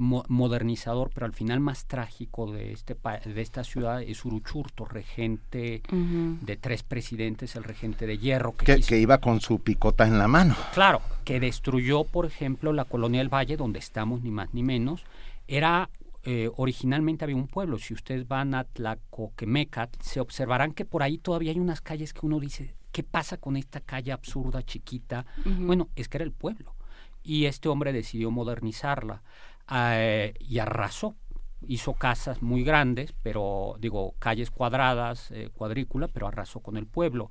modernizador, 0.00 1.10
pero 1.14 1.26
al 1.26 1.32
final 1.32 1.60
más 1.60 1.86
trágico 1.86 2.50
de, 2.50 2.72
este 2.72 2.96
de 3.24 3.40
esta 3.40 3.64
ciudad 3.64 4.02
es 4.02 4.24
Uruchurto, 4.24 4.84
regente 4.84 5.82
de 5.90 6.56
tres 6.56 6.82
presidentes, 6.82 7.54
el 7.56 7.64
regente 7.64 8.06
de 8.06 8.18
hierro. 8.18 8.56
Que, 8.56 8.80
que, 8.80 8.98
iba 8.98 9.18
con 9.18 9.40
su 9.40 9.60
picota 9.60 10.06
en 10.06 10.18
la 10.18 10.26
mano. 10.26 10.56
Claro, 10.72 11.02
que 11.24 11.38
destruyó, 11.38 12.04
por 12.04 12.26
ejemplo, 12.26 12.72
la 12.72 12.84
colonia 12.84 13.20
del 13.20 13.32
Valle, 13.32 13.56
donde 13.56 13.78
estamos 13.78 14.22
ni 14.22 14.30
más 14.30 14.52
ni 14.54 14.62
menos. 14.62 15.04
Era 15.46 15.90
eh, 16.22 16.50
originalmente 16.56 17.24
había 17.24 17.36
un 17.36 17.46
pueblo. 17.46 17.78
Si 17.78 17.94
ustedes 17.94 18.28
van 18.28 18.54
a 18.54 18.64
Tlacoquemecat, 18.64 20.02
se 20.02 20.20
observarán 20.20 20.72
que 20.72 20.84
por 20.84 21.02
ahí 21.02 21.18
todavía 21.18 21.52
hay 21.52 21.58
unas 21.58 21.80
calles 21.80 22.12
que 22.12 22.26
uno 22.26 22.40
dice, 22.40 22.74
¿qué 22.92 23.02
pasa 23.02 23.38
con 23.38 23.56
esta 23.56 23.80
calle 23.80 24.12
absurda, 24.12 24.62
chiquita? 24.62 25.24
Bueno, 25.44 25.88
es 25.96 26.08
que 26.08 26.18
era 26.18 26.24
el 26.24 26.32
pueblo. 26.32 26.74
Y 27.22 27.46
este 27.46 27.68
hombre 27.68 27.92
decidió 27.92 28.30
modernizarla. 28.30 29.22
Eh, 29.70 30.34
y 30.40 30.58
arrasó. 30.58 31.16
Hizo 31.66 31.92
casas 31.92 32.40
muy 32.40 32.64
grandes, 32.64 33.14
pero 33.22 33.76
digo, 33.78 34.14
calles 34.18 34.50
cuadradas, 34.50 35.30
eh, 35.30 35.50
cuadrícula, 35.52 36.08
pero 36.08 36.26
arrasó 36.26 36.60
con 36.60 36.76
el 36.78 36.86
pueblo. 36.86 37.28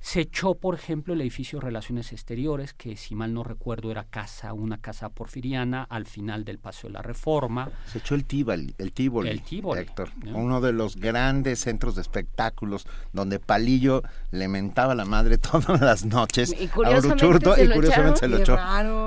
Se 0.00 0.20
echó, 0.20 0.54
por 0.54 0.74
ejemplo, 0.74 1.14
el 1.14 1.22
edificio 1.22 1.58
de 1.58 1.64
Relaciones 1.64 2.12
Exteriores, 2.12 2.74
que 2.74 2.94
si 2.94 3.14
mal 3.14 3.32
no 3.32 3.42
recuerdo 3.42 3.90
era 3.90 4.04
casa, 4.04 4.52
una 4.52 4.76
casa 4.76 5.08
porfiriana 5.08 5.82
al 5.82 6.04
final 6.04 6.44
del 6.44 6.58
Paseo 6.58 6.90
de 6.90 6.94
la 6.94 7.00
Reforma. 7.00 7.70
Se 7.86 8.00
echó 8.00 8.14
el 8.14 8.26
Tívoli, 8.26 8.74
el 8.76 8.92
Tívoli, 8.92 9.30
el 9.30 9.38
Héctor, 9.78 10.10
uno 10.26 10.60
de 10.60 10.74
los 10.74 10.96
grandes 10.96 11.60
centros 11.60 11.94
de 11.94 12.02
espectáculos 12.02 12.86
donde 13.14 13.40
Palillo 13.40 14.02
le 14.30 14.46
mentaba 14.46 14.94
la 14.94 15.06
madre 15.06 15.38
todas 15.52 15.80
las 15.80 16.04
noches 16.04 16.52
y 16.52 16.68
a 16.84 16.98
Uruchurto 16.98 17.54
y 17.56 17.66
curiosamente 17.70 18.20
se 18.20 18.28
lo 18.28 18.36
echó. 18.36 18.58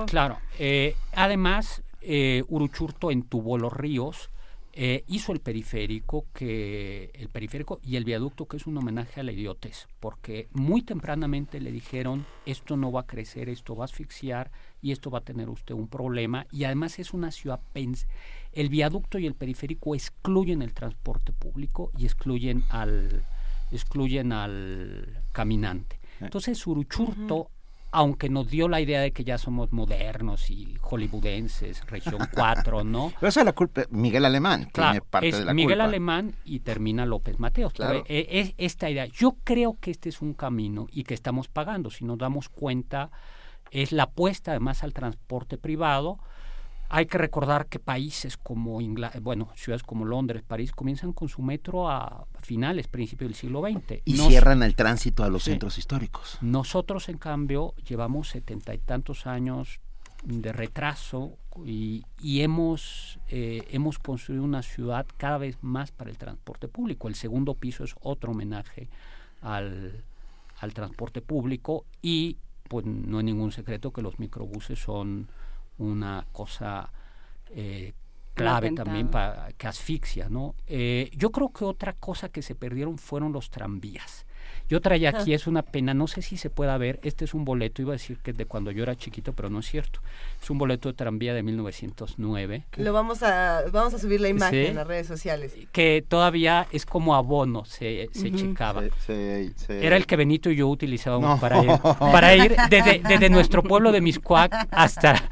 Claro, 0.08 0.40
eh, 0.58 0.96
además 1.14 1.84
eh, 2.10 2.44
Uruchurto 2.48 3.12
entubó 3.12 3.58
los 3.58 3.74
ríos, 3.74 4.30
eh, 4.72 5.04
hizo 5.08 5.34
el 5.34 5.42
periférico, 5.42 6.28
que 6.34 7.12
el 7.16 7.28
periférico 7.28 7.82
y 7.84 7.98
el 7.98 8.06
viaducto, 8.06 8.48
que 8.48 8.56
es 8.56 8.66
un 8.66 8.78
homenaje 8.78 9.20
a 9.20 9.24
la 9.24 9.34
idiotez, 9.34 9.88
porque 10.00 10.48
muy 10.54 10.84
tempranamente 10.84 11.60
le 11.60 11.70
dijeron 11.70 12.26
esto 12.46 12.78
no 12.78 12.94
va 12.94 13.02
a 13.02 13.08
crecer, 13.08 13.50
esto 13.50 13.76
va 13.76 13.84
a 13.84 13.86
asfixiar 13.86 14.52
y 14.82 14.94
esto 14.94 15.12
va 15.12 15.20
a 15.20 15.24
tener 15.26 15.50
usted 15.50 15.76
un 15.76 15.90
problema. 15.90 16.48
Y 16.50 16.64
además 16.64 16.98
es 17.00 17.14
una 17.14 17.32
ciudad 17.32 17.60
el 18.54 18.70
viaducto 18.70 19.20
y 19.20 19.26
el 19.26 19.34
periférico 19.34 19.94
excluyen 19.94 20.62
el 20.62 20.74
transporte 20.74 21.34
público 21.34 21.92
y 21.98 22.06
excluyen 22.06 22.64
al 22.70 23.26
excluyen 23.70 24.32
al 24.32 25.24
caminante. 25.34 25.96
Eh. 25.96 26.26
Entonces 26.26 26.66
Uruchurto 26.66 27.52
aunque 27.92 28.30
nos 28.30 28.50
dio 28.50 28.68
la 28.68 28.82
idea 28.82 29.02
de 29.02 29.12
que 29.12 29.24
ya 29.24 29.38
somos 29.38 29.72
modernos 29.72 30.50
y 30.50 30.78
hollywoodenses, 30.82 31.86
región 31.88 32.20
4, 32.34 32.84
¿no? 32.84 33.12
Pero 33.20 33.30
esa 33.30 33.42
es 33.42 33.46
la 33.46 33.54
culpa, 33.54 33.84
Miguel 33.90 34.26
Alemán 34.26 34.70
tiene 34.74 35.02
parte 35.02 35.32
de 35.32 35.46
la 35.46 35.54
Miguel 35.54 35.82
Alemán 35.82 36.36
y 36.44 36.60
termina 36.60 37.06
López 37.06 37.40
Mateos. 37.40 37.74
Claro. 37.74 38.04
Eh, 38.08 38.28
es, 38.30 38.54
esta 38.58 38.90
idea, 38.90 39.06
yo 39.06 39.38
creo 39.44 39.78
que 39.80 39.92
este 39.92 40.10
es 40.10 40.22
un 40.22 40.34
camino 40.34 40.88
y 40.92 41.04
que 41.04 41.14
estamos 41.14 41.48
pagando, 41.48 41.90
si 41.90 42.06
nos 42.06 42.18
damos 42.18 42.50
cuenta, 42.50 43.10
es 43.72 43.92
la 43.92 44.04
apuesta 44.04 44.52
además 44.52 44.84
al 44.84 44.94
transporte 44.94 45.58
privado, 45.58 46.20
hay 46.90 47.06
que 47.06 47.18
recordar 47.18 47.68
que 47.68 47.80
países 47.80 48.38
como 48.38 48.80
bueno, 49.22 49.50
ciudades 49.56 49.84
como 49.84 50.06
Londres, 50.06 50.44
París, 50.48 50.72
comienzan 50.72 51.14
con 51.14 51.28
su 51.28 51.42
metro 51.42 51.90
a 51.90 52.26
finales, 52.42 52.88
principios 52.88 53.30
del 53.30 53.36
siglo 53.36 53.62
XX. 53.62 54.02
Y 54.06 54.18
cierran 54.18 54.64
el 54.64 54.76
tránsito 54.76 55.24
a 55.24 55.30
los 55.30 55.44
centros 55.44 55.78
históricos. 55.78 56.38
Nosotros, 56.42 57.10
en 57.10 57.18
cambio, 57.18 57.74
llevamos 57.88 58.30
setenta 58.30 58.74
y 58.74 58.78
tantos 58.78 59.28
años 59.28 59.80
de 60.24 60.52
retraso 60.52 61.38
y, 61.66 62.04
hemos, 62.22 63.20
eh, 63.30 63.68
hemos 63.72 64.00
construido 64.00 64.44
una 64.44 64.62
ciudad 64.62 65.06
cada 65.18 65.38
vez 65.38 65.58
más 65.62 65.92
para 65.92 66.10
el 66.10 66.18
transporte 66.18 66.68
público. 66.68 67.08
El 67.08 67.16
segundo 67.16 67.54
piso 67.54 67.84
es 67.84 67.96
otro 68.02 68.32
homenaje 68.32 68.90
al, 69.42 70.04
al 70.60 70.74
transporte 70.74 71.22
público 71.22 71.86
y 72.02 72.38
pues 72.68 72.86
no 72.86 73.20
hay 73.20 73.24
ningún 73.24 73.52
secreto 73.52 73.92
que 73.92 74.02
los 74.02 74.20
microbuses 74.20 74.80
son 74.80 75.30
una 75.78 76.26
cosa 76.32 76.92
eh, 77.50 77.94
clave 78.34 78.72
también 78.72 79.10
para 79.10 79.52
que 79.54 79.68
asfixia, 79.68 80.30
¿no? 80.30 80.56
Eh, 80.68 81.10
yo 81.14 81.32
creo 81.32 81.50
que 81.50 81.66
otra 81.66 81.94
cosa 81.94 82.30
que 82.30 82.42
se 82.42 82.56
perdieron 82.56 82.98
fueron 82.98 83.32
los 83.32 83.50
tranvías. 83.50 84.27
Yo 84.70 84.82
traía 84.82 85.10
aquí, 85.10 85.34
es 85.34 85.48
una 85.48 85.62
pena, 85.62 85.94
no 85.94 86.08
sé 86.08 86.22
si 86.22 86.36
se 86.36 86.50
pueda 86.50 86.78
ver, 86.78 87.00
este 87.04 87.26
es 87.26 87.34
un 87.34 87.46
boleto, 87.46 87.82
iba 87.82 87.94
a 87.94 87.98
decir 87.98 88.18
que 88.18 88.32
es 88.32 88.38
de 88.38 88.46
cuando 88.46 88.72
yo 88.72 88.84
era 88.84 88.96
chiquito, 88.96 89.34
pero 89.34 89.50
no 89.50 89.60
es 89.60 89.66
cierto. 89.66 90.02
Es 90.42 90.50
un 90.50 90.58
boleto 90.58 90.90
de 90.90 90.94
tranvía 90.94 91.34
de 91.34 91.42
1909. 91.44 92.66
Lo 92.78 92.94
vamos 92.94 93.24
a, 93.24 93.64
vamos 93.72 93.94
a 93.94 94.00
subir 94.00 94.20
la 94.20 94.28
imagen 94.28 94.68
en 94.68 94.76
las 94.76 94.88
redes 94.88 95.08
sociales. 95.08 95.54
Que 95.72 96.04
todavía 96.08 96.68
es 96.72 96.86
como 96.86 97.16
abono, 97.16 97.64
se, 97.66 98.10
se 98.12 98.32
checaba. 98.32 98.84
Era 99.70 99.96
el 99.96 100.06
que 100.06 100.16
Benito 100.18 100.50
y 100.50 100.58
yo 100.58 100.68
utilizábamos 100.68 101.40
para 101.40 101.64
ir, 101.64 101.72
para 102.00 102.36
ir 102.36 102.56
desde, 102.70 103.02
desde, 103.08 103.30
nuestro 103.30 103.64
pueblo 103.64 103.92
de 103.92 104.02
Miscuac 104.02 104.68
hasta... 104.72 105.30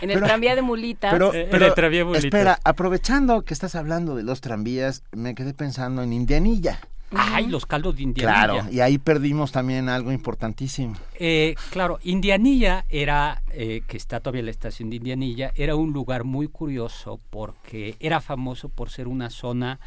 en 0.00 0.10
el 0.10 0.22
tranvía 0.22 0.54
de 0.54 0.62
mulitas. 0.62 1.12
Pero, 1.12 1.32
pero 1.50 2.14
espera, 2.14 2.58
aprovechando 2.64 3.42
que 3.42 3.52
estás 3.52 3.74
hablando 3.74 4.16
de 4.16 4.22
los 4.22 4.40
tranvías, 4.40 5.02
me 5.12 5.34
quedé 5.34 5.52
pensando 5.52 6.02
en 6.02 6.12
Indianilla. 6.12 6.80
Ay, 7.14 7.48
los 7.48 7.66
caldos 7.66 7.96
de 7.96 8.02
Indianilla. 8.02 8.44
Claro, 8.44 8.70
y 8.70 8.80
ahí 8.80 8.98
perdimos 8.98 9.52
también 9.52 9.88
algo 9.88 10.12
importantísimo. 10.12 10.94
Eh, 11.18 11.54
claro, 11.70 11.98
Indianilla 12.02 12.84
era, 12.88 13.42
eh, 13.50 13.82
que 13.86 13.96
está 13.96 14.20
todavía 14.20 14.42
la 14.42 14.50
estación 14.50 14.90
de 14.90 14.96
Indianilla, 14.96 15.52
era 15.54 15.76
un 15.76 15.92
lugar 15.92 16.24
muy 16.24 16.48
curioso 16.48 17.20
porque 17.30 17.96
era 18.00 18.20
famoso 18.20 18.68
por 18.68 18.90
ser 18.90 19.08
una 19.08 19.30
zona 19.30 19.80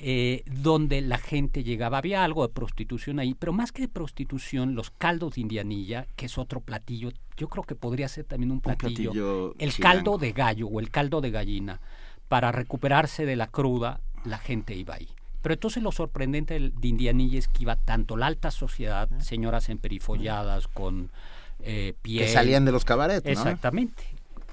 eh, 0.00 0.44
donde 0.46 1.00
la 1.00 1.18
gente 1.18 1.64
llegaba, 1.64 1.98
había 1.98 2.22
algo 2.22 2.46
de 2.46 2.52
prostitución 2.52 3.18
ahí, 3.18 3.34
pero 3.34 3.52
más 3.52 3.72
que 3.72 3.82
de 3.82 3.88
prostitución, 3.88 4.76
los 4.76 4.90
caldos 4.90 5.34
de 5.34 5.40
Indianilla, 5.40 6.06
que 6.14 6.26
es 6.26 6.38
otro 6.38 6.60
platillo, 6.60 7.10
yo 7.36 7.48
creo 7.48 7.64
que 7.64 7.74
podría 7.74 8.06
ser 8.06 8.24
también 8.24 8.52
un 8.52 8.60
platillo, 8.60 9.56
el 9.58 9.74
caldo 9.76 10.16
de 10.16 10.30
gallo 10.30 10.68
o 10.68 10.78
el 10.78 10.90
caldo 10.90 11.20
de 11.20 11.32
gallina, 11.32 11.80
para 12.28 12.52
recuperarse 12.52 13.26
de 13.26 13.34
la 13.34 13.48
cruda, 13.48 14.00
la 14.24 14.38
gente 14.38 14.76
iba 14.76 14.94
ahí. 14.94 15.08
Pero 15.42 15.54
entonces 15.54 15.82
lo 15.82 15.92
sorprendente 15.92 16.58
de 16.58 16.88
Indianilla 16.88 17.38
es 17.38 17.48
que 17.48 17.62
iba 17.62 17.76
tanto 17.76 18.16
la 18.16 18.26
alta 18.26 18.50
sociedad, 18.50 19.08
señoras 19.20 19.68
emperifolladas 19.68 20.68
con 20.68 21.10
eh, 21.60 21.94
piel. 22.02 22.26
Que 22.26 22.32
salían 22.32 22.64
de 22.64 22.72
los 22.72 22.84
cabarets, 22.84 23.24
¿no? 23.24 23.30
Exactamente. 23.30 24.02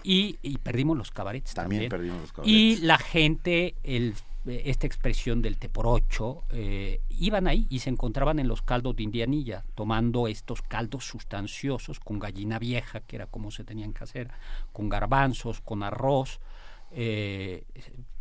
Y, 0.04 0.38
perdimos 0.60 0.96
los 0.98 1.10
cabarets 1.10 1.56
también. 1.56 1.90
También 1.90 1.90
perdimos 1.90 2.22
los 2.22 2.32
cabarets. 2.32 2.54
Y 2.54 2.78
la 2.78 3.00
gente, 3.00 3.74
el, 3.84 4.14
esta 4.46 4.86
expresión 4.86 5.42
del 5.42 5.58
te 5.58 5.68
por 5.68 5.88
ocho, 5.88 6.44
eh, 6.52 7.02
iban 7.10 7.48
ahí 7.48 7.66
y 7.70 7.80
se 7.80 7.90
encontraban 7.90 8.38
en 8.38 8.48
los 8.48 8.62
caldos 8.62 8.96
de 8.96 9.04
Indianilla, 9.04 9.64
tomando 9.74 10.28
estos 10.28 10.62
caldos 10.62 11.06
sustanciosos 11.06 12.00
con 12.00 12.20
gallina 12.20 12.60
vieja, 12.60 13.00
que 13.00 13.16
era 13.16 13.26
como 13.26 13.50
se 13.50 13.64
tenían 13.64 13.94
que 13.94 14.04
hacer, 14.04 14.30
con 14.72 14.90
garbanzos, 14.90 15.62
con 15.62 15.82
arroz, 15.82 16.40
eh, 16.92 17.64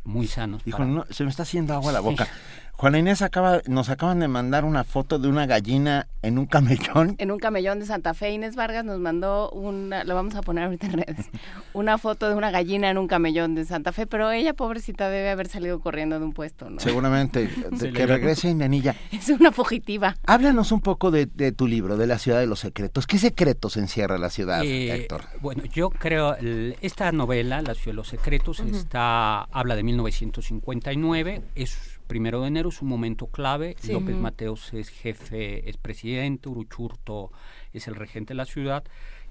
muy 0.05 0.27
sanos. 0.27 0.63
Hijo, 0.67 1.05
se 1.11 1.25
me 1.25 1.31
está 1.31 1.43
haciendo 1.43 1.75
agua 1.75 1.93
la 1.93 2.01
boca. 2.01 2.29
Juana 2.77 2.99
Inés 2.99 3.23
acaba, 3.23 3.63
nos 3.67 3.89
acaban 3.89 4.19
de 4.19 4.27
mandar 4.27 4.65
una 4.65 4.83
foto 4.83 5.21
de 5.21 5.29
una 5.29 5.47
gallina 5.47 6.09
en 6.23 6.39
un 6.39 6.47
camellón. 6.47 7.15
En 7.19 7.31
un 7.31 7.39
camellón 7.39 7.79
de 7.79 7.87
Santa 7.87 8.15
Fe. 8.15 8.33
Inés 8.33 8.57
Vargas 8.57 8.85
nos 8.85 8.99
mandó 8.99 9.51
una, 9.51 10.03
lo 10.03 10.17
vamos 10.17 10.35
a 10.35 10.43
poner 10.43 10.65
ahorita 10.65 10.87
en 10.87 10.93
redes, 10.95 11.31
una 11.73 11.99
foto 11.99 12.29
de 12.29 12.35
una 12.35 12.51
gallina 12.51 12.91
en 12.91 12.99
un 12.99 13.07
camellón 13.07 13.55
de 13.55 13.65
Santa 13.65 13.93
Fe, 13.93 14.07
pero 14.07 14.33
ella, 14.33 14.55
pobrecita, 14.55 15.09
debe 15.09 15.31
haber 15.31 15.49
salido 15.49 15.79
corriendo 15.79 16.19
de 16.19 16.25
un 16.25 16.33
puesto, 16.33 16.69
¿no? 16.69 16.81
Seguramente, 16.81 17.49
que 17.95 18.07
regrese 18.07 18.49
a 18.49 18.51
Indianilla. 18.55 18.97
Es 19.13 19.29
una 19.29 19.53
fugitiva. 19.53 20.17
Háblanos 20.27 20.73
un 20.73 20.81
poco 20.81 21.13
de, 21.13 21.27
tu 21.53 21.69
libro, 21.69 21.97
de 21.97 22.09
la 22.09 22.19
ciudad 22.19 22.41
de 22.41 22.47
los 22.47 22.59
secretos. 22.59 23.07
¿Qué 23.07 23.19
secretos 23.19 23.77
encierra 23.77 24.19
la 24.19 24.31
ciudad, 24.31 24.65
eh, 24.65 24.93
Héctor? 24.93 25.23
Bueno, 25.41 25.65
yo 25.67 25.91
creo, 25.91 26.37
esta 26.81 27.13
novela, 27.13 27.63
La 27.63 27.75
ciudad 27.75 27.93
de 27.93 27.95
los 27.95 28.09
secretos, 28.09 28.59
está, 28.61 29.43
habla 29.45 29.77
de 29.77 29.85
1959, 29.85 31.43
es 31.55 31.94
primero 32.07 32.43
de 32.43 32.49
enero 32.49 32.69
es 32.69 32.83
un 32.83 32.89
momento 32.89 33.27
clave. 33.27 33.77
López 33.89 34.17
Mateos 34.17 34.73
es 34.75 34.89
jefe, 34.89 35.69
es 35.69 35.77
presidente, 35.77 36.49
Uruchurto 36.49 37.31
es 37.73 37.89
el 37.89 37.95
regente 37.95 38.35
de 38.35 38.39
la 38.39 38.45
ciudad. 38.45 38.85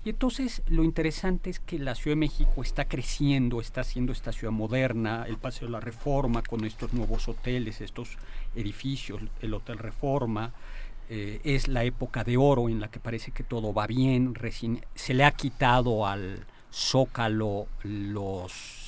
Y 0.06 0.10
entonces 0.10 0.62
lo 0.68 0.84
interesante 0.84 1.50
es 1.50 1.60
que 1.60 1.80
la 1.80 1.96
Ciudad 1.96 2.18
de 2.18 2.20
México 2.20 2.62
está 2.62 2.86
creciendo, 2.86 3.62
está 3.62 3.82
haciendo 3.82 4.12
esta 4.12 4.34
ciudad 4.34 4.52
moderna, 4.52 5.24
el 5.28 5.38
Paseo 5.38 5.68
de 5.68 5.72
la 5.72 5.80
Reforma 5.80 6.42
con 6.42 6.66
estos 6.66 6.92
nuevos 6.92 7.30
hoteles, 7.30 7.80
estos 7.80 8.18
edificios, 8.54 9.22
el 9.42 9.54
Hotel 9.54 9.78
Reforma. 9.78 10.52
Eh, 11.10 11.40
es 11.44 11.70
la 11.70 11.86
época 11.86 12.24
de 12.24 12.36
oro 12.36 12.68
en 12.68 12.82
la 12.82 12.90
que 12.90 13.00
parece 13.00 13.32
que 13.32 13.44
todo 13.44 13.74
va 13.74 13.88
bien, 13.88 14.34
se 14.96 15.14
le 15.14 15.24
ha 15.24 15.32
quitado 15.32 16.06
al 16.06 16.46
zócalo 16.72 17.68
los 17.84 18.83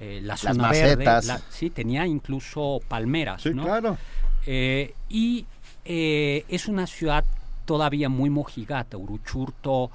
eh, 0.00 0.20
la 0.22 0.38
zona 0.38 0.68
macetas. 0.68 1.26
verde, 1.26 1.42
sí, 1.50 1.68
tenía 1.68 2.06
incluso 2.06 2.80
palmeras, 2.88 3.42
sí, 3.42 3.52
claro. 3.52 3.98
Eh, 4.46 4.94
y 5.10 5.44
eh, 5.84 6.46
es 6.48 6.68
una 6.68 6.86
ciudad 6.86 7.22
todavía 7.66 8.08
muy 8.08 8.30
mojigata, 8.30 8.96
Uruchurto 8.96 9.90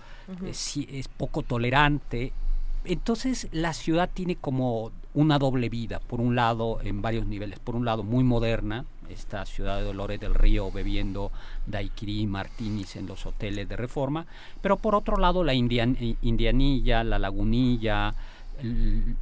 es, 0.45 1.07
poco 1.17 1.41
tolerante, 1.41 2.33
entonces 2.83 3.47
la 3.51 3.73
ciudad 3.73 4.07
tiene 4.13 4.35
como 4.35 4.91
una 5.15 5.39
doble 5.39 5.69
vida, 5.69 5.99
por 5.99 6.21
un 6.21 6.35
lado 6.35 6.79
en 6.83 7.01
varios 7.01 7.25
niveles, 7.25 7.57
por 7.57 7.75
un 7.75 7.83
lado 7.85 8.03
muy 8.03 8.23
moderna, 8.23 8.85
esta 9.09 9.43
ciudad 9.45 9.77
de 9.77 9.83
Dolores 9.85 10.19
del 10.19 10.35
Río 10.35 10.71
bebiendo 10.71 11.31
daiquiri 11.65 12.21
y 12.21 12.27
martinis 12.27 12.95
en 12.95 13.07
los 13.07 13.25
hoteles 13.25 13.67
de 13.67 13.75
reforma, 13.75 14.27
pero 14.61 14.77
por 14.77 14.93
otro 14.93 15.17
lado 15.17 15.43
la 15.43 15.53
Indianilla, 15.55 17.03
la 17.03 17.17
Lagunilla, 17.17 18.13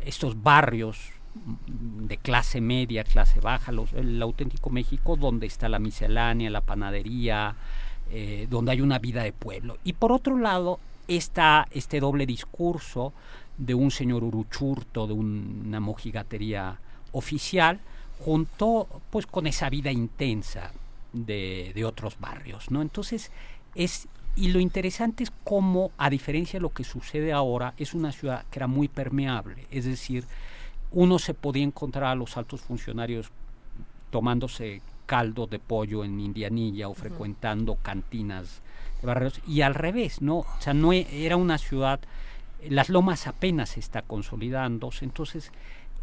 estos 0.06 0.42
barrios 0.42 1.12
de 1.36 2.18
clase 2.18 2.62
media, 2.62 3.04
clase 3.04 3.40
baja, 3.40 3.72
el 3.96 4.22
auténtico 4.22 4.70
México, 4.70 5.16
donde 5.16 5.48
está 5.48 5.68
la 5.70 5.80
miscelánea, 5.80 6.50
la 6.50 6.62
panadería, 6.62 7.56
eh, 8.12 8.48
donde 8.50 8.74
hay 8.74 8.82
una 8.82 9.00
vida 9.00 9.24
de 9.24 9.34
pueblo. 9.34 9.78
Y 9.84 9.94
por 9.94 10.12
otro 10.12 10.38
lado 10.38 10.80
está 11.08 11.68
este 11.72 12.00
doble 12.00 12.26
discurso 12.26 13.14
de 13.58 13.74
un 13.74 13.92
señor 13.92 14.24
Uruchurto, 14.24 15.08
de 15.08 15.14
una 15.14 15.80
mojigatería 15.80 16.78
oficial, 17.12 17.80
junto 18.20 18.88
pues 19.10 19.26
con 19.26 19.48
esa 19.48 19.70
vida 19.70 19.92
intensa 19.92 20.72
de, 21.12 21.72
de 21.74 21.86
otros 21.86 22.20
barrios, 22.20 22.72
¿no? 22.72 22.82
Entonces 22.82 23.32
es 23.76 24.08
y 24.36 24.48
lo 24.50 24.60
interesante 24.60 25.24
es 25.24 25.32
cómo, 25.44 25.92
a 25.98 26.10
diferencia 26.10 26.58
de 26.58 26.62
lo 26.62 26.74
que 26.74 26.84
sucede 26.84 27.32
ahora, 27.34 27.74
es 27.78 27.94
una 27.94 28.12
ciudad 28.12 28.46
que 28.50 28.60
era 28.60 28.68
muy 28.68 28.88
permeable. 28.88 29.68
Es 29.70 29.86
decir, 29.86 30.26
uno 30.92 31.20
se 31.20 31.34
podía 31.34 31.64
encontrar 31.64 32.06
a 32.06 32.16
los 32.16 32.38
altos 32.38 32.62
funcionarios 32.62 33.30
tomándose 34.10 34.82
caldo 35.06 35.48
de 35.48 35.60
pollo 35.60 36.04
en 36.04 36.20
Indianilla 36.20 36.88
o 36.88 36.94
frecuentando 36.94 37.76
cantinas 37.76 38.62
de 39.02 39.08
barrios 39.08 39.42
y 39.48 39.62
al 39.62 39.76
revés, 39.76 40.22
¿no? 40.22 40.40
O 40.40 40.58
sea, 40.60 40.74
no 40.74 40.94
e, 40.94 41.08
era 41.26 41.36
una 41.36 41.58
ciudad, 41.58 42.00
las 42.70 42.90
lomas 42.90 43.28
apenas 43.28 43.70
se 43.70 43.80
está 43.80 44.02
consolidándose, 44.02 45.06
entonces 45.06 45.52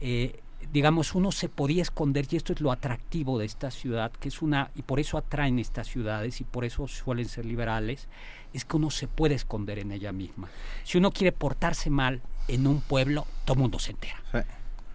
eh, 0.00 0.40
digamos, 0.72 1.14
uno 1.14 1.32
se 1.32 1.48
podía 1.48 1.82
esconder, 1.82 2.26
y 2.30 2.36
esto 2.36 2.52
es 2.52 2.60
lo 2.60 2.72
atractivo 2.72 3.38
de 3.38 3.46
esta 3.46 3.70
ciudad, 3.70 4.12
que 4.12 4.28
es 4.28 4.42
una, 4.42 4.70
y 4.74 4.82
por 4.82 5.00
eso 5.00 5.18
atraen 5.18 5.58
estas 5.58 5.88
ciudades 5.88 6.40
y 6.40 6.44
por 6.44 6.64
eso 6.64 6.86
suelen 6.88 7.28
ser 7.28 7.44
liberales, 7.44 8.08
es 8.52 8.64
que 8.64 8.76
uno 8.76 8.90
se 8.90 9.08
puede 9.08 9.34
esconder 9.34 9.78
en 9.78 9.92
ella 9.92 10.12
misma. 10.12 10.48
Si 10.84 10.98
uno 10.98 11.12
quiere 11.12 11.32
portarse 11.32 11.90
mal 11.90 12.20
en 12.48 12.66
un 12.66 12.80
pueblo, 12.80 13.26
todo 13.44 13.54
el 13.54 13.60
mundo 13.60 13.78
se 13.78 13.92
entera 13.92 14.20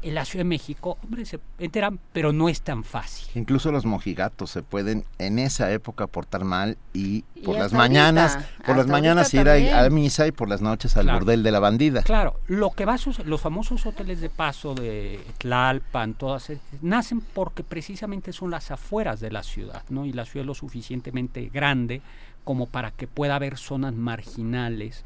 en 0.06 0.14
la 0.14 0.24
Ciudad 0.24 0.46
de 0.46 0.50
México, 0.50 1.00
hombre, 1.04 1.26
se 1.26 1.40
enteran, 1.58 2.00
pero 2.14 2.32
no 2.32 2.48
es 2.48 2.62
tan 2.62 2.84
fácil. 2.84 3.28
Incluso 3.34 3.72
los 3.72 3.86
mojigatos 3.86 4.52
se 4.52 4.62
pueden 4.62 5.04
en 5.18 5.40
esa 5.40 5.72
época 5.72 6.06
portar 6.06 6.44
mal 6.44 6.78
y 6.94 7.24
por 7.44 7.58
las 7.58 7.74
mañanas, 7.74 8.38
por 8.66 8.78
las 8.78 8.86
mañanas 8.86 9.34
ir 9.34 9.50
a, 9.50 9.90
misa 9.90 10.28
y 10.28 10.32
por 10.32 10.48
las 10.48 10.62
noches 10.62 10.96
al 10.96 11.08
bordel 11.08 11.42
de 11.42 11.52
la 11.52 11.60
bandida. 11.60 12.04
Claro, 12.04 12.40
lo 12.48 12.70
que 12.70 12.86
va 12.86 12.98
los 13.26 13.42
famosos 13.42 13.86
hoteles 13.88 14.22
de 14.22 14.30
paso 14.30 14.76
de 14.76 15.20
Tlalpan, 15.40 16.14
todas 16.14 16.52
nacen 16.82 17.22
porque 17.22 17.64
precisamente 17.64 18.32
son 18.32 18.52
las 18.52 18.70
afueras 18.70 19.20
de 19.20 19.32
la 19.32 19.42
ciudad, 19.42 19.84
¿no? 19.90 20.06
Y 20.06 20.14
la 20.14 20.26
ciudad 20.26 20.44
es 20.44 20.48
lo 20.48 20.54
suficientemente 20.54 21.50
grande 21.52 22.02
como 22.44 22.68
para 22.68 22.92
que 22.92 23.08
pueda 23.08 23.36
haber 23.36 23.58
zonas 23.58 23.96
marginales 23.96 25.04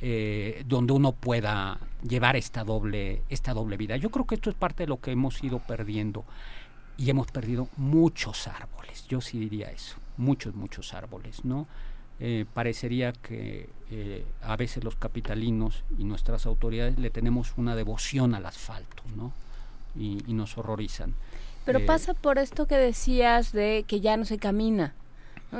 eh, 0.00 0.64
donde 0.66 0.92
uno 0.92 1.12
pueda 1.12 1.78
llevar 2.08 2.36
esta 2.36 2.64
doble, 2.64 3.22
esta 3.28 3.52
doble 3.54 3.76
vida. 3.76 3.96
Yo 3.96 4.10
creo 4.10 4.26
que 4.26 4.36
esto 4.36 4.50
es 4.50 4.56
parte 4.56 4.84
de 4.84 4.88
lo 4.88 5.00
que 5.00 5.10
hemos 5.10 5.42
ido 5.42 5.58
perdiendo 5.58 6.24
y 6.96 7.10
hemos 7.10 7.28
perdido 7.28 7.68
muchos 7.76 8.48
árboles, 8.48 9.06
yo 9.08 9.20
sí 9.20 9.38
diría 9.38 9.70
eso, 9.70 9.96
muchos, 10.16 10.54
muchos 10.54 10.94
árboles, 10.94 11.44
¿no? 11.44 11.66
Eh, 12.20 12.44
parecería 12.52 13.12
que 13.12 13.68
eh, 13.92 14.24
a 14.42 14.56
veces 14.56 14.82
los 14.82 14.96
capitalinos 14.96 15.84
y 15.96 16.02
nuestras 16.02 16.46
autoridades 16.46 16.98
le 16.98 17.10
tenemos 17.10 17.54
una 17.56 17.76
devoción 17.76 18.34
al 18.34 18.44
asfalto, 18.46 19.04
¿no? 19.16 19.32
Y, 19.96 20.16
nos 20.32 20.58
horrorizan. 20.58 21.14
Pero 21.64 21.84
pasa 21.86 22.14
por 22.14 22.38
esto 22.38 22.66
que 22.66 22.76
decías 22.76 23.52
de 23.52 23.84
que 23.86 24.00
ya 24.00 24.16
no 24.16 24.24
se 24.24 24.38
camina. 24.38 24.94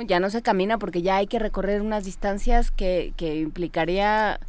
Ya 0.07 0.19
no 0.19 0.29
se 0.29 0.41
camina 0.41 0.77
porque 0.77 1.01
ya 1.01 1.17
hay 1.17 1.27
que 1.27 1.39
recorrer 1.39 1.81
unas 1.81 2.05
distancias 2.05 2.71
que, 2.71 3.13
que 3.17 3.39
implicaría 3.39 4.39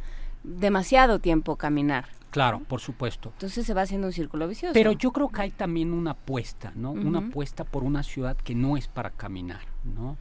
demasiado 0.43 1.19
tiempo 1.19 1.55
caminar. 1.55 2.05
Claro, 2.31 2.61
por 2.67 2.79
supuesto. 2.79 3.29
Entonces 3.33 3.65
se 3.65 3.73
va 3.73 3.81
haciendo 3.81 4.07
un 4.07 4.13
círculo 4.13 4.47
vicioso. 4.47 4.73
Pero 4.73 4.93
yo 4.93 5.11
creo 5.11 5.27
que 5.29 5.41
hay 5.41 5.51
también 5.51 5.93
una 5.93 6.11
apuesta, 6.11 6.71
¿no? 6.75 6.91
Una 6.91 7.19
apuesta 7.19 7.65
por 7.65 7.83
una 7.83 8.03
ciudad 8.03 8.37
que 8.37 8.55
no 8.55 8.77
es 8.77 8.87
para 8.87 9.09
caminar, 9.09 9.61
¿no? 9.83 10.17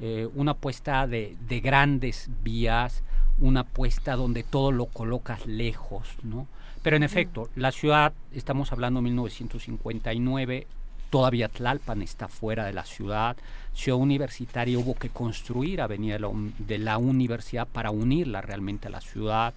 Eh, 0.00 0.28
una 0.34 0.52
apuesta 0.52 1.06
de, 1.06 1.36
de, 1.46 1.60
grandes 1.60 2.30
vías, 2.42 3.04
una 3.38 3.60
apuesta 3.60 4.16
donde 4.16 4.42
todo 4.42 4.72
lo 4.72 4.86
colocas 4.86 5.46
lejos, 5.46 6.08
¿no? 6.24 6.48
Pero 6.82 6.96
en 6.96 7.04
efecto, 7.04 7.48
la 7.54 7.70
ciudad, 7.70 8.12
estamos 8.32 8.72
hablando 8.72 8.98
de 8.98 9.04
1959, 9.04 10.66
todavía 11.10 11.48
Tlalpan 11.48 12.02
está 12.02 12.26
fuera 12.26 12.64
de 12.64 12.72
la 12.72 12.84
ciudad, 12.84 13.36
Ciudad 13.74 13.98
Universitaria 13.98 14.78
hubo 14.78 14.94
que 14.94 15.08
construir 15.08 15.80
Avenida 15.80 16.18
de 16.58 16.78
la, 16.78 16.98
Universidad 16.98 17.66
para 17.66 17.90
unirla 17.90 18.40
realmente 18.40 18.88
a 18.88 18.90
la 18.90 19.00
ciudad. 19.00 19.54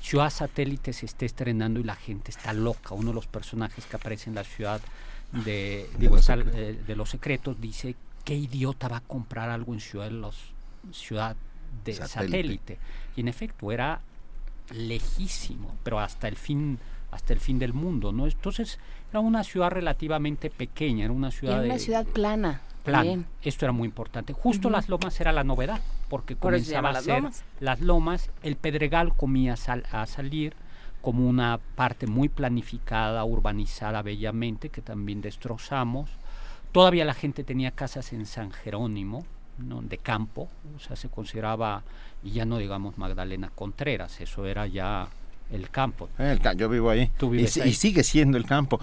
Ciudad 0.00 0.30
Satélite 0.30 0.92
se 0.92 1.06
está 1.06 1.24
estrenando 1.24 1.80
y 1.80 1.82
la 1.82 1.96
gente 1.96 2.30
está 2.30 2.52
loca. 2.52 2.94
Uno 2.94 3.08
de 3.08 3.14
los 3.14 3.26
personajes 3.26 3.84
que 3.86 3.96
aparece 3.96 4.30
en 4.30 4.36
la 4.36 4.44
ciudad 4.44 4.80
de, 5.32 5.88
eh, 6.00 6.78
de, 6.86 6.96
los 6.96 7.10
secretos 7.10 7.60
dice, 7.60 7.96
¿qué 8.24 8.34
idiota 8.34 8.88
va 8.88 8.98
a 8.98 9.00
comprar 9.00 9.50
algo 9.50 9.74
en 9.74 9.80
Ciudad 9.80 10.06
de, 10.06 10.12
los, 10.12 10.36
ciudad 10.92 11.36
de 11.84 11.94
satélite. 11.94 12.78
Y 13.16 13.20
en 13.20 13.28
efecto 13.28 13.72
era 13.72 14.00
lejísimo, 14.70 15.74
pero 15.82 15.98
hasta 16.00 16.28
el 16.28 16.36
fin 16.36 16.78
hasta 17.12 17.32
el 17.32 17.40
fin 17.40 17.58
del 17.58 17.72
mundo, 17.72 18.12
¿no? 18.12 18.26
Entonces 18.26 18.78
era 19.10 19.20
una 19.20 19.44
ciudad 19.44 19.70
relativamente 19.70 20.50
pequeña, 20.50 21.04
era 21.04 21.14
una 21.14 21.30
ciudad... 21.30 21.58
Era 21.58 21.64
una 21.64 21.78
ciudad 21.78 22.04
plana 22.04 22.60
plan. 22.86 23.26
Esto 23.42 23.66
era 23.66 23.72
muy 23.72 23.86
importante. 23.86 24.32
Justo 24.32 24.70
las 24.70 24.88
lomas 24.88 25.20
era 25.20 25.32
la 25.32 25.44
novedad, 25.44 25.80
porque 26.08 26.36
comenzaba 26.36 26.90
a 26.90 27.02
ser 27.02 27.24
las 27.60 27.80
lomas. 27.80 28.30
El 28.42 28.56
Pedregal 28.56 29.14
comía 29.14 29.54
a 29.92 30.06
salir 30.06 30.54
como 31.02 31.28
una 31.28 31.60
parte 31.76 32.06
muy 32.06 32.28
planificada, 32.28 33.24
urbanizada 33.24 34.02
bellamente, 34.02 34.70
que 34.70 34.82
también 34.82 35.20
destrozamos. 35.20 36.10
Todavía 36.72 37.04
la 37.04 37.14
gente 37.14 37.44
tenía 37.44 37.70
casas 37.70 38.12
en 38.12 38.26
San 38.26 38.50
Jerónimo, 38.50 39.24
¿no? 39.58 39.82
de 39.82 39.98
campo, 39.98 40.48
o 40.76 40.80
sea, 40.80 40.96
se 40.96 41.08
consideraba, 41.08 41.82
y 42.22 42.32
ya 42.32 42.44
no 42.44 42.58
digamos 42.58 42.98
Magdalena 42.98 43.50
Contreras, 43.54 44.20
eso 44.20 44.46
era 44.46 44.66
ya 44.66 45.08
el 45.50 45.70
campo. 45.70 46.08
yo 46.56 46.68
vivo 46.68 46.90
ahí. 46.90 47.10
y, 47.32 47.46
sigue 47.46 48.02
siendo 48.02 48.36
el 48.38 48.46
campo. 48.46 48.80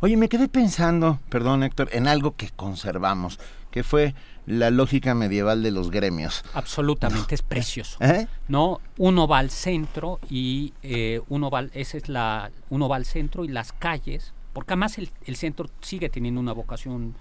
Oye, 0.00 0.16
me 0.16 0.28
quedé 0.28 0.48
pensando, 0.48 1.20
perdón 1.28 1.62
Héctor, 1.62 1.88
en 1.92 2.08
algo 2.08 2.36
que 2.36 2.50
conservamos, 2.50 3.38
que 3.70 3.82
fue 3.82 4.14
la 4.46 4.70
lógica 4.70 5.14
medieval 5.14 5.62
de 5.62 5.70
los 5.70 5.90
gremios. 5.90 6.42
Absolutamente, 6.54 7.34
es 7.34 7.42
precioso. 7.42 7.98
¿Eh? 8.00 8.26
No, 8.48 8.80
uno 8.98 9.28
va 9.28 9.38
al 9.38 9.50
centro 9.50 10.18
y 10.28 10.72
eh, 10.82 11.20
uno 11.28 11.50
va, 11.50 11.66
esa 11.72 11.96
es 11.96 12.08
la, 12.08 12.50
uno 12.68 12.88
va 12.88 12.96
al 12.96 13.04
centro 13.04 13.44
y 13.44 13.48
las 13.48 13.72
calles, 13.72 14.32
porque 14.52 14.72
además 14.72 14.98
el, 14.98 15.10
el 15.26 15.36
centro 15.36 15.68
sigue 15.80 16.08
teniendo 16.08 16.40
una 16.40 16.52
vocación 16.52 17.14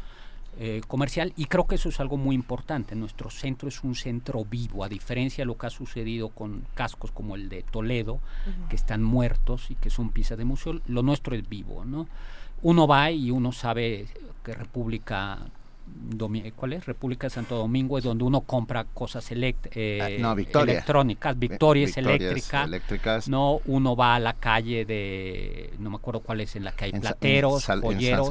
eh, 0.61 0.81
comercial 0.87 1.31
y 1.37 1.45
creo 1.45 1.67
que 1.67 1.75
eso 1.75 1.87
es 1.87 2.01
algo 2.01 2.17
muy 2.17 2.35
importante. 2.35 2.93
Nuestro 2.93 3.29
centro 3.29 3.69
es 3.69 3.81
un 3.81 3.95
centro 3.95 4.43
vivo, 4.43 4.83
a 4.83 4.89
diferencia 4.89 5.43
de 5.43 5.45
lo 5.45 5.57
que 5.57 5.67
ha 5.67 5.69
sucedido 5.69 6.29
con 6.29 6.65
cascos 6.73 7.11
como 7.11 7.35
el 7.35 7.47
de 7.47 7.63
Toledo, 7.63 8.19
que 8.69 8.75
están 8.75 9.01
muertos 9.01 9.71
y 9.71 9.75
que 9.75 9.89
son 9.89 10.09
piezas 10.09 10.37
de 10.37 10.43
museo. 10.43 10.81
Lo 10.87 11.01
nuestro 11.01 11.33
es 11.33 11.47
vivo, 11.47 11.85
¿no? 11.85 12.09
Uno 12.61 12.87
va 12.87 13.09
y 13.09 13.31
uno 13.31 13.53
sabe 13.53 14.07
que 14.43 14.53
República 14.53 15.39
¿cuál 16.55 16.73
es? 16.73 16.85
República 16.85 17.27
de 17.27 17.31
Santo 17.31 17.55
Domingo 17.55 17.97
es 17.97 18.03
donde 18.03 18.23
uno 18.23 18.41
compra 18.41 18.83
cosas 18.85 19.31
elect 19.31 19.67
eh, 19.75 20.21
ah, 20.23 20.35
electrónicas, 20.61 21.37
Victorias, 21.37 21.97
eléctricas, 21.97 23.27
no 23.27 23.59
uno 23.65 23.95
va 23.95 24.15
a 24.15 24.19
la 24.19 24.33
calle 24.33 24.85
de 24.85 25.73
no 25.79 25.89
me 25.89 25.97
acuerdo 25.97 26.21
cuál 26.21 26.41
es 26.41 26.55
en 26.55 26.63
la 26.63 26.71
que 26.71 26.85
hay 26.85 26.91
plateros, 26.91 27.65
polleros, 27.81 28.29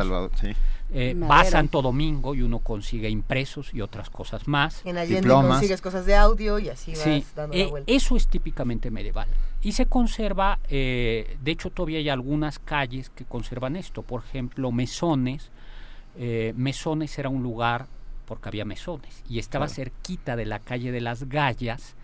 eh, 0.91 1.15
va 1.15 1.41
a 1.41 1.45
Santo 1.45 1.83
Domingo 1.83 2.35
y 2.35 2.41
uno 2.41 2.61
consigue 2.61 3.11
impresos 3.11 3.75
y 3.75 3.83
otras 3.83 4.09
cosas 4.09 4.49
más. 4.49 4.81
En 4.87 4.97
Allende 4.97 5.29
consigues 5.29 5.83
cosas 5.83 6.07
de 6.07 6.17
audio 6.17 6.59
y 6.59 6.71
así 6.71 6.93
vas 6.93 7.35
dando 7.35 7.57
la 7.57 7.63
eh, 7.63 7.67
vuelta. 7.67 7.93
Eso 7.93 8.17
es 8.17 8.27
típicamente 8.27 8.91
medieval. 8.91 9.29
Y 9.61 9.73
se 9.73 9.87
conserva, 9.87 10.61
eh, 10.71 11.37
de 11.43 11.51
hecho 11.51 11.71
todavía 11.71 11.99
hay 11.99 12.09
algunas 12.09 12.59
calles 12.59 13.11
que 13.11 13.25
conservan 13.25 13.77
esto, 13.77 14.03
por 14.03 14.23
ejemplo, 14.23 14.73
mesones. 14.73 15.51
Mesones 16.57 17.19
era 17.19 17.29
un 17.29 17.43
lugar, 17.43 17.87
porque 18.27 18.49
había 18.49 18.65
mesones, 18.65 19.23
y 19.29 19.39
estaba 19.39 19.69
cerquita 19.69 20.37
de 20.37 20.47
la 20.47 20.59
calle 20.59 20.93
de 20.93 21.01
las 21.01 21.29
Gallas. 21.29 21.95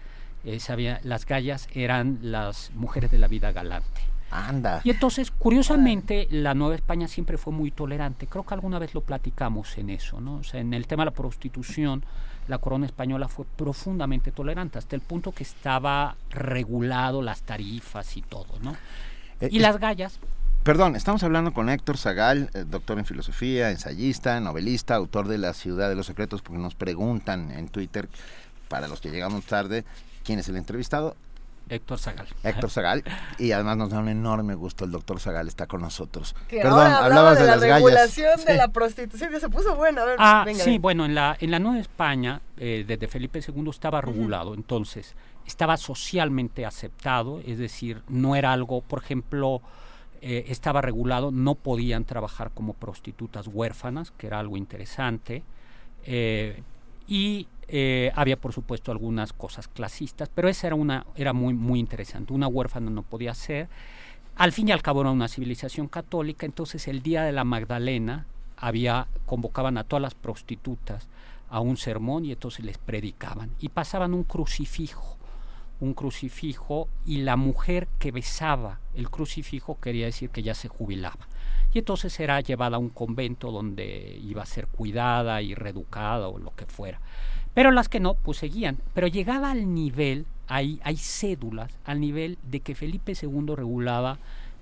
Sabía, 0.58 1.00
las 1.02 1.26
Gallas 1.26 1.68
eran 1.74 2.18
las 2.22 2.70
mujeres 2.74 3.10
de 3.10 3.18
la 3.18 3.28
vida 3.28 3.52
galante. 3.52 4.02
Anda. 4.30 4.80
Y 4.84 4.90
entonces, 4.90 5.30
curiosamente, 5.30 6.26
la 6.30 6.54
Nueva 6.54 6.74
España 6.74 7.06
siempre 7.06 7.38
fue 7.38 7.52
muy 7.52 7.70
tolerante. 7.70 8.26
Creo 8.26 8.44
que 8.44 8.54
alguna 8.54 8.78
vez 8.78 8.92
lo 8.92 9.00
platicamos 9.00 9.78
en 9.78 9.90
eso, 9.90 10.20
¿no? 10.20 10.36
O 10.36 10.42
sea, 10.42 10.60
en 10.60 10.74
el 10.74 10.86
tema 10.86 11.02
de 11.04 11.10
la 11.10 11.16
prostitución, 11.16 12.04
la 12.48 12.58
corona 12.58 12.86
española 12.86 13.28
fue 13.28 13.44
profundamente 13.56 14.32
tolerante, 14.32 14.78
hasta 14.78 14.96
el 14.96 15.02
punto 15.02 15.32
que 15.32 15.44
estaba 15.44 16.16
regulado 16.30 17.22
las 17.22 17.42
tarifas 17.42 18.16
y 18.16 18.22
todo, 18.22 18.58
¿no? 18.60 18.76
Eh, 19.40 19.48
y 19.52 19.60
las 19.60 19.78
gallas. 19.78 20.18
Perdón, 20.64 20.96
estamos 20.96 21.22
hablando 21.22 21.52
con 21.52 21.68
Héctor 21.68 21.98
Zagal, 21.98 22.48
eh, 22.54 22.64
doctor 22.66 22.98
en 22.98 23.04
filosofía, 23.04 23.70
ensayista, 23.70 24.40
novelista, 24.40 24.94
autor 24.94 25.28
de 25.28 25.36
La 25.36 25.52
Ciudad 25.52 25.90
de 25.90 25.94
los 25.94 26.06
Secretos, 26.06 26.40
porque 26.40 26.58
nos 26.58 26.74
preguntan 26.74 27.50
en 27.50 27.68
Twitter, 27.68 28.08
para 28.68 28.88
los 28.88 29.02
que 29.02 29.10
llegamos 29.10 29.44
tarde, 29.44 29.84
quién 30.24 30.38
es 30.38 30.48
el 30.48 30.56
entrevistado. 30.56 31.16
Héctor 31.68 31.98
Zagal. 31.98 32.26
Héctor 32.42 32.70
Zagal. 32.70 33.04
Y 33.38 33.52
además 33.52 33.76
nos 33.76 33.90
da 33.90 33.98
un 33.98 34.08
enorme 34.08 34.54
gusto 34.54 34.86
el 34.86 34.90
doctor 34.90 35.20
Zagal 35.20 35.48
está 35.48 35.66
con 35.66 35.82
nosotros. 35.82 36.34
Perdón, 36.48 36.90
hablabas 36.92 37.38
de, 37.38 37.44
la 37.44 37.56
regulación 37.56 38.42
de 38.46 38.56
la 38.56 38.68
prostitución, 38.68 39.32
que 39.32 39.40
se 39.40 39.50
puso 39.50 39.76
bueno. 39.76 40.00
A 40.00 40.04
ver, 40.06 40.16
ah, 40.18 40.46
sí, 40.54 40.78
bueno, 40.78 41.04
en 41.04 41.14
la, 41.14 41.36
en 41.40 41.50
la 41.50 41.58
Nueva 41.58 41.78
España, 41.78 42.40
eh, 42.56 42.86
desde 42.88 43.06
Felipe 43.06 43.38
II 43.46 43.68
estaba 43.68 44.00
regulado, 44.00 44.54
entonces 44.54 45.14
estaba 45.46 45.76
socialmente 45.76 46.64
aceptado, 46.64 47.42
es 47.44 47.58
decir, 47.58 48.00
no 48.08 48.34
era 48.34 48.54
algo, 48.54 48.80
por 48.80 49.02
ejemplo, 49.02 49.60
eh, 50.26 50.46
estaba 50.48 50.80
regulado, 50.80 51.30
no 51.30 51.54
podían 51.54 52.06
trabajar 52.06 52.50
como 52.54 52.72
prostitutas 52.72 53.46
huérfanas, 53.46 54.10
que 54.12 54.26
era 54.26 54.40
algo 54.40 54.56
interesante. 54.56 55.42
Eh, 56.06 56.62
y 57.06 57.46
eh, 57.68 58.10
había 58.14 58.38
por 58.38 58.54
supuesto 58.54 58.90
algunas 58.90 59.34
cosas 59.34 59.68
clasistas, 59.68 60.30
pero 60.34 60.48
esa 60.48 60.68
era 60.68 60.76
una 60.76 61.04
era 61.14 61.34
muy 61.34 61.52
muy 61.52 61.78
interesante. 61.78 62.32
Una 62.32 62.48
huérfana 62.48 62.88
no 62.88 63.02
podía 63.02 63.34
ser. 63.34 63.68
Al 64.36 64.52
fin 64.52 64.68
y 64.68 64.72
al 64.72 64.80
cabo 64.80 65.02
era 65.02 65.10
una 65.10 65.28
civilización 65.28 65.88
católica, 65.88 66.46
entonces 66.46 66.88
el 66.88 67.02
día 67.02 67.24
de 67.24 67.32
la 67.32 67.44
Magdalena 67.44 68.24
había 68.56 69.08
convocaban 69.26 69.76
a 69.76 69.84
todas 69.84 70.00
las 70.00 70.14
prostitutas 70.14 71.06
a 71.50 71.60
un 71.60 71.76
sermón 71.76 72.24
y 72.24 72.32
entonces 72.32 72.64
les 72.64 72.78
predicaban 72.78 73.50
y 73.60 73.68
pasaban 73.68 74.14
un 74.14 74.24
crucifijo 74.24 75.13
un 75.84 75.94
crucifijo 75.94 76.88
y 77.06 77.18
la 77.18 77.36
mujer 77.36 77.88
que 77.98 78.10
besaba 78.10 78.80
el 78.94 79.10
crucifijo 79.10 79.78
quería 79.80 80.06
decir 80.06 80.30
que 80.30 80.42
ya 80.42 80.54
se 80.54 80.68
jubilaba. 80.68 81.28
Y 81.72 81.78
entonces 81.78 82.18
era 82.20 82.40
llevada 82.40 82.76
a 82.76 82.80
un 82.80 82.90
convento 82.90 83.50
donde 83.50 84.18
iba 84.22 84.42
a 84.42 84.46
ser 84.46 84.66
cuidada 84.68 85.42
y 85.42 85.54
reeducada 85.54 86.28
o 86.28 86.38
lo 86.38 86.54
que 86.54 86.66
fuera. 86.66 87.00
Pero 87.52 87.70
las 87.70 87.88
que 87.88 88.00
no, 88.00 88.14
pues 88.14 88.38
seguían. 88.38 88.78
Pero 88.94 89.06
llegaba 89.06 89.50
al 89.50 89.74
nivel, 89.74 90.26
hay, 90.46 90.80
hay 90.84 90.96
cédulas, 90.96 91.72
al 91.84 92.00
nivel 92.00 92.38
de 92.42 92.60
que 92.60 92.74
Felipe 92.74 93.12
II 93.20 93.54
regulaba 93.54 94.18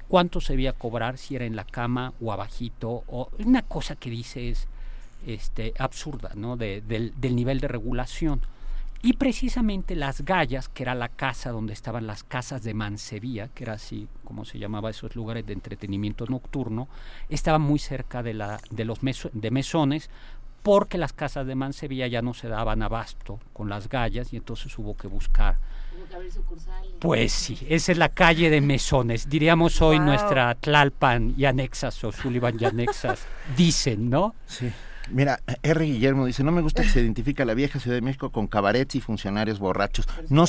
cuánto 0.08 0.40
se 0.40 0.54
debía 0.54 0.72
cobrar, 0.72 1.18
si 1.18 1.36
era 1.36 1.44
en 1.44 1.56
la 1.56 1.64
cama 1.64 2.12
o 2.20 2.32
abajito, 2.32 3.04
o 3.06 3.30
una 3.38 3.62
cosa 3.62 3.96
que 3.96 4.10
dice 4.10 4.50
es 4.50 4.68
este, 5.26 5.72
absurda, 5.78 6.32
¿no? 6.34 6.56
del, 6.56 7.12
del 7.16 7.36
nivel 7.36 7.60
de 7.60 7.68
regulación. 7.68 8.40
Y 9.04 9.14
precisamente 9.14 9.96
las 9.96 10.24
Gallas, 10.24 10.68
que 10.68 10.84
era 10.84 10.94
la 10.94 11.08
casa 11.08 11.50
donde 11.50 11.72
estaban 11.72 12.06
las 12.06 12.22
casas 12.22 12.62
de 12.62 12.72
Mansevía, 12.72 13.48
que 13.48 13.64
era 13.64 13.72
así 13.72 14.06
como 14.24 14.44
se 14.44 14.60
llamaba 14.60 14.90
esos 14.90 15.16
lugares 15.16 15.44
de 15.44 15.54
entretenimiento 15.54 16.24
nocturno, 16.26 16.86
estaban 17.28 17.62
muy 17.62 17.80
cerca 17.80 18.22
de, 18.22 18.34
la, 18.34 18.60
de 18.70 18.84
los 18.84 19.00
de 19.32 19.50
mesones, 19.50 20.08
porque 20.62 20.98
las 20.98 21.12
casas 21.12 21.48
de 21.48 21.56
Mansevilla 21.56 22.06
ya 22.06 22.22
no 22.22 22.32
se 22.32 22.46
daban 22.46 22.82
abasto 22.82 23.40
con 23.52 23.68
las 23.68 23.88
gallas 23.88 24.32
y 24.32 24.36
entonces 24.36 24.78
hubo 24.78 24.96
que 24.96 25.08
buscar. 25.08 25.58
Pues 27.00 27.32
sí, 27.32 27.58
esa 27.68 27.90
es 27.90 27.98
la 27.98 28.10
calle 28.10 28.50
de 28.50 28.60
mesones. 28.60 29.28
Diríamos 29.28 29.82
hoy 29.82 29.98
nuestra 29.98 30.54
Tlalpan 30.54 31.34
y 31.36 31.44
anexas 31.44 32.04
o 32.04 32.12
Sullivan 32.12 32.56
y 32.60 32.64
anexas 32.66 33.26
dicen, 33.56 34.08
¿no? 34.08 34.36
Sí. 34.46 34.70
Mira, 35.10 35.40
R. 35.62 35.84
Guillermo 35.84 36.26
dice, 36.26 36.44
no 36.44 36.52
me 36.52 36.62
gusta 36.62 36.82
que 36.82 36.88
se 36.88 37.00
identifica 37.00 37.44
la 37.44 37.54
vieja 37.54 37.80
Ciudad 37.80 37.96
de 37.96 38.02
México 38.02 38.30
con 38.30 38.46
cabarets 38.46 38.94
y 38.94 39.00
funcionarios 39.00 39.58
borrachos. 39.58 40.06
No, 40.28 40.44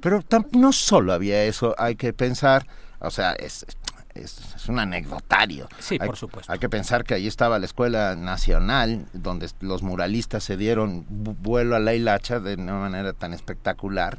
pero 0.00 0.22
no 0.52 0.72
solo 0.72 1.12
había 1.12 1.44
eso, 1.44 1.74
hay 1.78 1.96
que 1.96 2.12
pensar, 2.12 2.66
o 3.00 3.10
sea, 3.10 3.32
es, 3.32 3.66
es, 4.14 4.68
un 4.68 4.78
anecdotario. 4.78 5.68
Sí, 5.78 5.98
por 5.98 6.16
supuesto. 6.16 6.52
Hay 6.52 6.58
que 6.58 6.68
pensar 6.68 7.04
que 7.04 7.14
allí 7.14 7.26
estaba 7.26 7.58
la 7.58 7.66
Escuela 7.66 8.16
Nacional, 8.16 9.06
donde 9.12 9.48
los 9.60 9.82
muralistas 9.82 10.44
se 10.44 10.56
dieron 10.56 11.04
vuelo 11.08 11.76
a 11.76 11.78
la 11.78 11.94
hilacha 11.94 12.40
de 12.40 12.54
una 12.54 12.74
manera 12.74 13.12
tan 13.12 13.32
espectacular. 13.32 14.18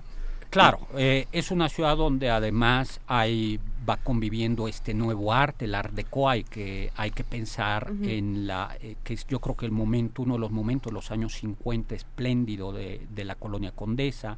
Claro, 0.49 0.87
eh, 0.95 1.27
es 1.33 1.51
una 1.51 1.67
ciudad 1.67 1.97
donde 1.97 2.29
además 2.29 3.01
hay 3.07 3.59
va 3.87 3.97
conviviendo 3.97 4.67
este 4.67 4.93
nuevo 4.93 5.33
arte, 5.33 5.65
el 5.65 5.75
art 5.75 5.93
deco, 5.93 6.29
hay 6.29 6.43
que, 6.43 6.91
hay 6.95 7.11
que 7.11 7.23
pensar 7.23 7.91
en 8.01 8.47
la, 8.47 8.75
eh, 8.81 8.95
que 9.03 9.13
es 9.13 9.25
yo 9.27 9.39
creo 9.39 9.55
que 9.55 9.65
el 9.65 9.71
momento, 9.71 10.23
uno 10.23 10.33
de 10.33 10.39
los 10.39 10.51
momentos, 10.51 10.91
los 10.91 11.11
años 11.11 11.33
50 11.35 11.95
espléndido 11.95 12.73
de, 12.73 13.07
de 13.09 13.25
la 13.25 13.35
colonia 13.35 13.71
Condesa, 13.71 14.37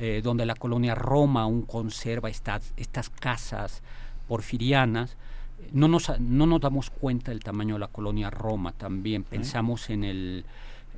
eh, 0.00 0.20
donde 0.22 0.46
la 0.46 0.54
colonia 0.54 0.94
Roma 0.94 1.42
aún 1.42 1.62
conserva 1.62 2.30
estas, 2.30 2.72
estas 2.76 3.10
casas 3.10 3.82
porfirianas, 4.28 5.16
no 5.72 5.88
nos, 5.88 6.20
no 6.20 6.46
nos 6.46 6.60
damos 6.60 6.90
cuenta 6.90 7.32
del 7.32 7.42
tamaño 7.42 7.74
de 7.74 7.80
la 7.80 7.88
colonia 7.88 8.30
Roma 8.30 8.70
también. 8.70 9.24
Pensamos 9.24 9.90
en 9.90 10.04
el 10.04 10.44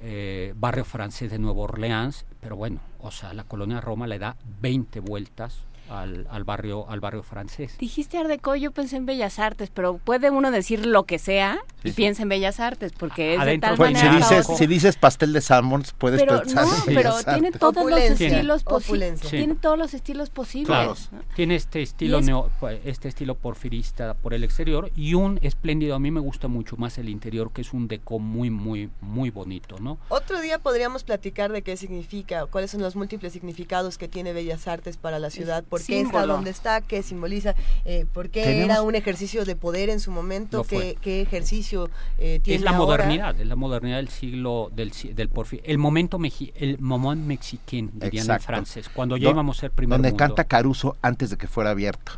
eh, 0.03 0.53
barrio 0.55 0.85
francés 0.85 1.31
de 1.31 1.39
Nueva 1.39 1.61
Orleans, 1.61 2.27
pero 2.41 2.57
bueno, 2.57 2.81
o 3.01 3.11
sea, 3.11 3.33
la 3.33 3.45
colonia 3.45 3.81
Roma 3.81 4.07
le 4.07 4.19
da 4.19 4.37
20 4.61 5.01
vueltas 5.01 5.61
al, 5.91 6.27
al, 6.31 6.45
barrio 6.45 6.89
al 6.89 7.01
barrio 7.01 7.23
francés. 7.23 7.77
Dijiste 7.79 8.19
Art 8.19 8.29
Deco, 8.29 8.55
yo 8.57 8.71
pensé 8.71 8.97
en 8.97 9.07
Bellas 9.07 9.39
Artes, 9.39 9.71
pero 9.73 9.99
puede 9.99 10.31
uno 10.31 10.51
decir 10.51 10.87
lo 10.87 11.05
que 11.05 11.19
sea 11.19 11.59
y 11.83 11.93
piensa 11.93 12.23
en 12.23 12.29
Bellas 12.29 12.61
Artes, 12.61 12.93
porque 12.97 13.35
es 13.35 13.45
de 13.45 13.59
tal 13.59 13.77
pues, 13.77 13.93
manera... 13.93 14.13
Si 14.27 14.35
dices, 14.35 14.47
si 14.59 14.67
dices 14.67 14.97
pastel 14.97 15.33
de 15.33 15.41
salmón, 15.41 15.83
puedes 15.99 16.21
pero 16.23 16.41
pensar 16.43 16.67
no, 16.67 16.75
en 16.75 16.83
pero 16.85 16.97
Bellas 17.11 17.25
tiene 17.25 17.47
Artes. 17.49 17.61
todos 17.61 17.91
los 17.91 18.01
estilos 18.01 18.65
posibles. 18.65 19.21
Tiene 19.21 19.55
todos 19.57 19.79
los 19.79 19.95
estilos 19.95 20.31
posibles. 20.31 20.67
Claro, 20.69 20.95
tiene 21.35 21.57
este 21.57 21.83
estilo 21.83 22.19
es- 22.21 22.27
neo- 22.27 22.51
este 22.85 23.09
estilo 23.09 23.35
porfirista 23.35 24.15
por 24.15 24.35
el 24.35 24.45
exterior 24.45 24.91
y 24.97 25.15
un 25.15 25.39
espléndido, 25.43 25.95
a 25.95 25.99
mí 25.99 26.11
me 26.11 26.21
gusta 26.21 26.49
mucho 26.49 26.77
más 26.77 26.99
el 26.99 27.09
interior, 27.09 27.53
que 27.53 27.63
es 27.63 27.73
un 27.73 27.89
deco 27.89 28.19
muy, 28.19 28.51
muy, 28.51 28.91
muy 29.01 29.31
bonito, 29.31 29.77
¿no? 29.81 29.99
Otro 30.09 30.41
día 30.41 30.59
podríamos 30.59 31.05
platicar 31.05 31.51
de 31.53 31.63
qué 31.63 31.77
significa, 31.77 32.47
cuáles 32.47 32.71
son 32.71 32.83
los 32.83 32.97
múltiples 32.97 33.33
significados 33.33 33.99
que 33.99 34.09
tiene 34.09 34.33
Bellas 34.33 34.69
Artes 34.69 34.97
para 34.97 35.19
la 35.19 35.31
ciudad, 35.31 35.65
por 35.65 35.80
qué 35.87 36.01
está 36.01 36.11
símbolo. 36.13 36.35
donde 36.35 36.51
está, 36.51 36.81
qué 36.81 37.03
simboliza, 37.03 37.55
eh, 37.85 38.07
por 38.13 38.31
qué 38.31 38.43
Tenemos- 38.45 38.65
era 38.65 38.83
un 38.83 38.95
ejercicio 38.95 39.45
de 39.45 39.57
poder 39.57 39.89
en 39.91 40.01
su 40.01 40.11
momento, 40.11 40.65
qué, 40.65 40.97
qué 41.01 41.21
ejercicio 41.21 41.91
eh, 42.19 42.41
tiene 42.43 42.57
es 42.59 42.63
la 42.63 42.71
ahora. 42.71 43.05
modernidad, 43.05 43.41
es 43.41 43.47
la 43.47 43.57
modernidad 43.57 43.97
del 43.97 44.09
siglo 44.09 44.71
del, 44.75 44.93
si- 44.93 45.13
del 45.13 45.31
porfi- 45.31 45.61
el 45.65 45.79
momento 45.79 46.19
meji- 46.19 46.53
el 46.57 46.79
moment 46.79 47.25
mexicain 47.27 47.91
dirían 47.95 48.13
en 48.27 48.31
Exacto. 48.33 48.47
francés, 48.47 48.89
cuando 48.89 49.17
ya 49.17 49.31
íbamos 49.31 49.59
a 49.59 49.61
ser 49.63 49.71
primer 49.71 49.99
Donde 49.99 50.11
mundo. 50.11 50.19
canta 50.19 50.45
Caruso 50.45 50.97
antes 51.03 51.31
de 51.31 51.37
que 51.37 51.47
fuera 51.47 51.71
abierto. 51.71 52.13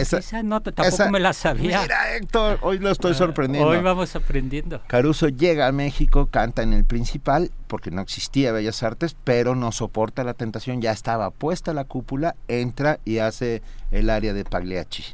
Esa, 0.00 0.18
esa 0.18 0.42
no, 0.42 0.60
tampoco 0.62 0.88
esa- 0.88 1.10
me 1.10 1.20
la 1.20 1.32
sabía. 1.32 1.82
Mira, 1.82 2.16
Héctor, 2.16 2.58
hoy 2.62 2.78
lo 2.78 2.90
estoy 2.90 3.12
Ah, 3.12 3.14
sorprendiendo. 3.14 3.68
Hoy 3.70 3.78
vamos 3.80 4.14
aprendiendo. 4.16 4.80
Caruso 4.86 5.28
llega 5.28 5.66
a 5.66 5.72
México, 5.72 6.26
canta 6.30 6.62
en 6.62 6.72
el 6.72 6.84
principal, 6.84 7.50
porque 7.66 7.90
no 7.90 8.00
existía 8.02 8.52
Bellas 8.52 8.82
Artes, 8.82 9.16
pero 9.24 9.54
no 9.54 9.72
soporta 9.72 10.24
la 10.24 10.34
tentación, 10.34 10.80
ya 10.80 10.92
estaba 10.92 11.30
puesta 11.30 11.72
la 11.74 11.84
cúpula, 11.84 12.36
entra 12.48 12.98
y 13.04 13.18
hace 13.18 13.62
el 13.90 14.10
área 14.10 14.32
de 14.32 14.44
Pagliacci. 14.44 15.04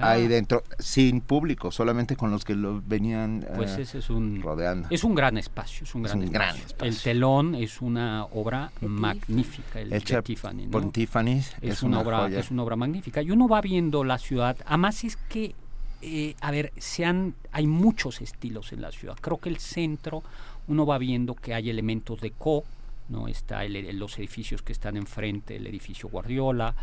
Ahí 0.00 0.26
dentro, 0.28 0.62
sin 0.78 1.20
público, 1.20 1.70
solamente 1.70 2.16
con 2.16 2.30
los 2.30 2.44
que 2.44 2.54
lo 2.54 2.82
venían 2.86 3.46
Pues 3.56 3.76
eh, 3.78 3.82
ese 3.82 3.98
es 3.98 4.10
un 4.10 4.40
rodeando. 4.42 4.88
es 4.90 5.04
un 5.04 5.14
gran 5.14 5.38
espacio, 5.38 5.84
es 5.84 5.94
un 5.94 6.04
Es 6.06 6.12
gran, 6.12 6.18
un 6.18 6.24
espacio. 6.24 6.38
gran 6.52 6.56
espacio. 6.66 6.88
El 6.92 6.96
telón 7.02 7.54
es 7.54 7.80
una 7.82 8.24
obra 8.26 8.70
magnífica, 8.80 9.80
el 9.80 9.90
de 9.90 10.00
Tiffany, 10.22 10.64
¿no? 10.64 10.70
por 10.70 10.90
Tiffany, 10.92 11.28
es, 11.38 11.54
es 11.60 11.82
una, 11.82 11.98
una 11.98 12.06
obra 12.08 12.18
joya. 12.22 12.40
es 12.40 12.50
una 12.50 12.62
obra 12.62 12.76
magnífica 12.76 13.22
y 13.22 13.30
uno 13.30 13.48
va 13.48 13.60
viendo 13.60 14.04
la 14.04 14.18
ciudad 14.18 14.56
además 14.66 15.04
es 15.04 15.16
que 15.16 15.54
eh, 16.02 16.34
a 16.40 16.50
ver 16.50 16.72
se 16.76 17.04
han 17.04 17.34
hay 17.52 17.66
muchos 17.66 18.20
estilos 18.20 18.72
en 18.72 18.80
la 18.82 18.92
ciudad 18.92 19.16
creo 19.20 19.38
que 19.38 19.48
el 19.48 19.58
centro 19.58 20.22
uno 20.68 20.86
va 20.86 20.98
viendo 20.98 21.34
que 21.34 21.54
hay 21.54 21.70
elementos 21.70 22.20
de 22.20 22.30
co 22.30 22.64
no 23.08 23.26
está 23.26 23.64
el- 23.64 23.98
los 23.98 24.18
edificios 24.18 24.62
que 24.62 24.72
están 24.72 24.96
enfrente 24.96 25.56
el 25.56 25.66
edificio 25.66 26.08
Guardiola 26.08 26.74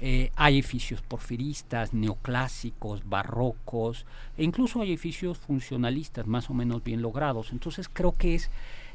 eh, 0.00 0.30
hay 0.36 0.54
edificios 0.54 1.02
porfiristas 1.02 1.92
neoclásicos 1.94 3.08
barrocos 3.08 4.06
e 4.36 4.44
incluso 4.44 4.80
hay 4.80 4.88
edificios 4.88 5.38
funcionalistas 5.38 6.26
más 6.26 6.50
o 6.50 6.54
menos 6.54 6.84
bien 6.84 7.02
logrados 7.02 7.50
entonces 7.52 7.88
creo 7.92 8.12
que 8.12 8.34
es 8.36 8.50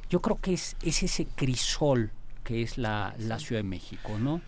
yo 0.10 0.22
creo 0.22 0.38
que 0.40 0.54
es, 0.54 0.76
es 0.84 1.04
ese 1.04 1.26
crisol 1.26 2.12
que 2.44 2.62
es 2.62 2.78
la, 2.78 3.16
la 3.20 3.40
Ciudad 3.40 3.62
de 3.64 3.68
México, 3.68 4.20
¿no? 4.20 4.42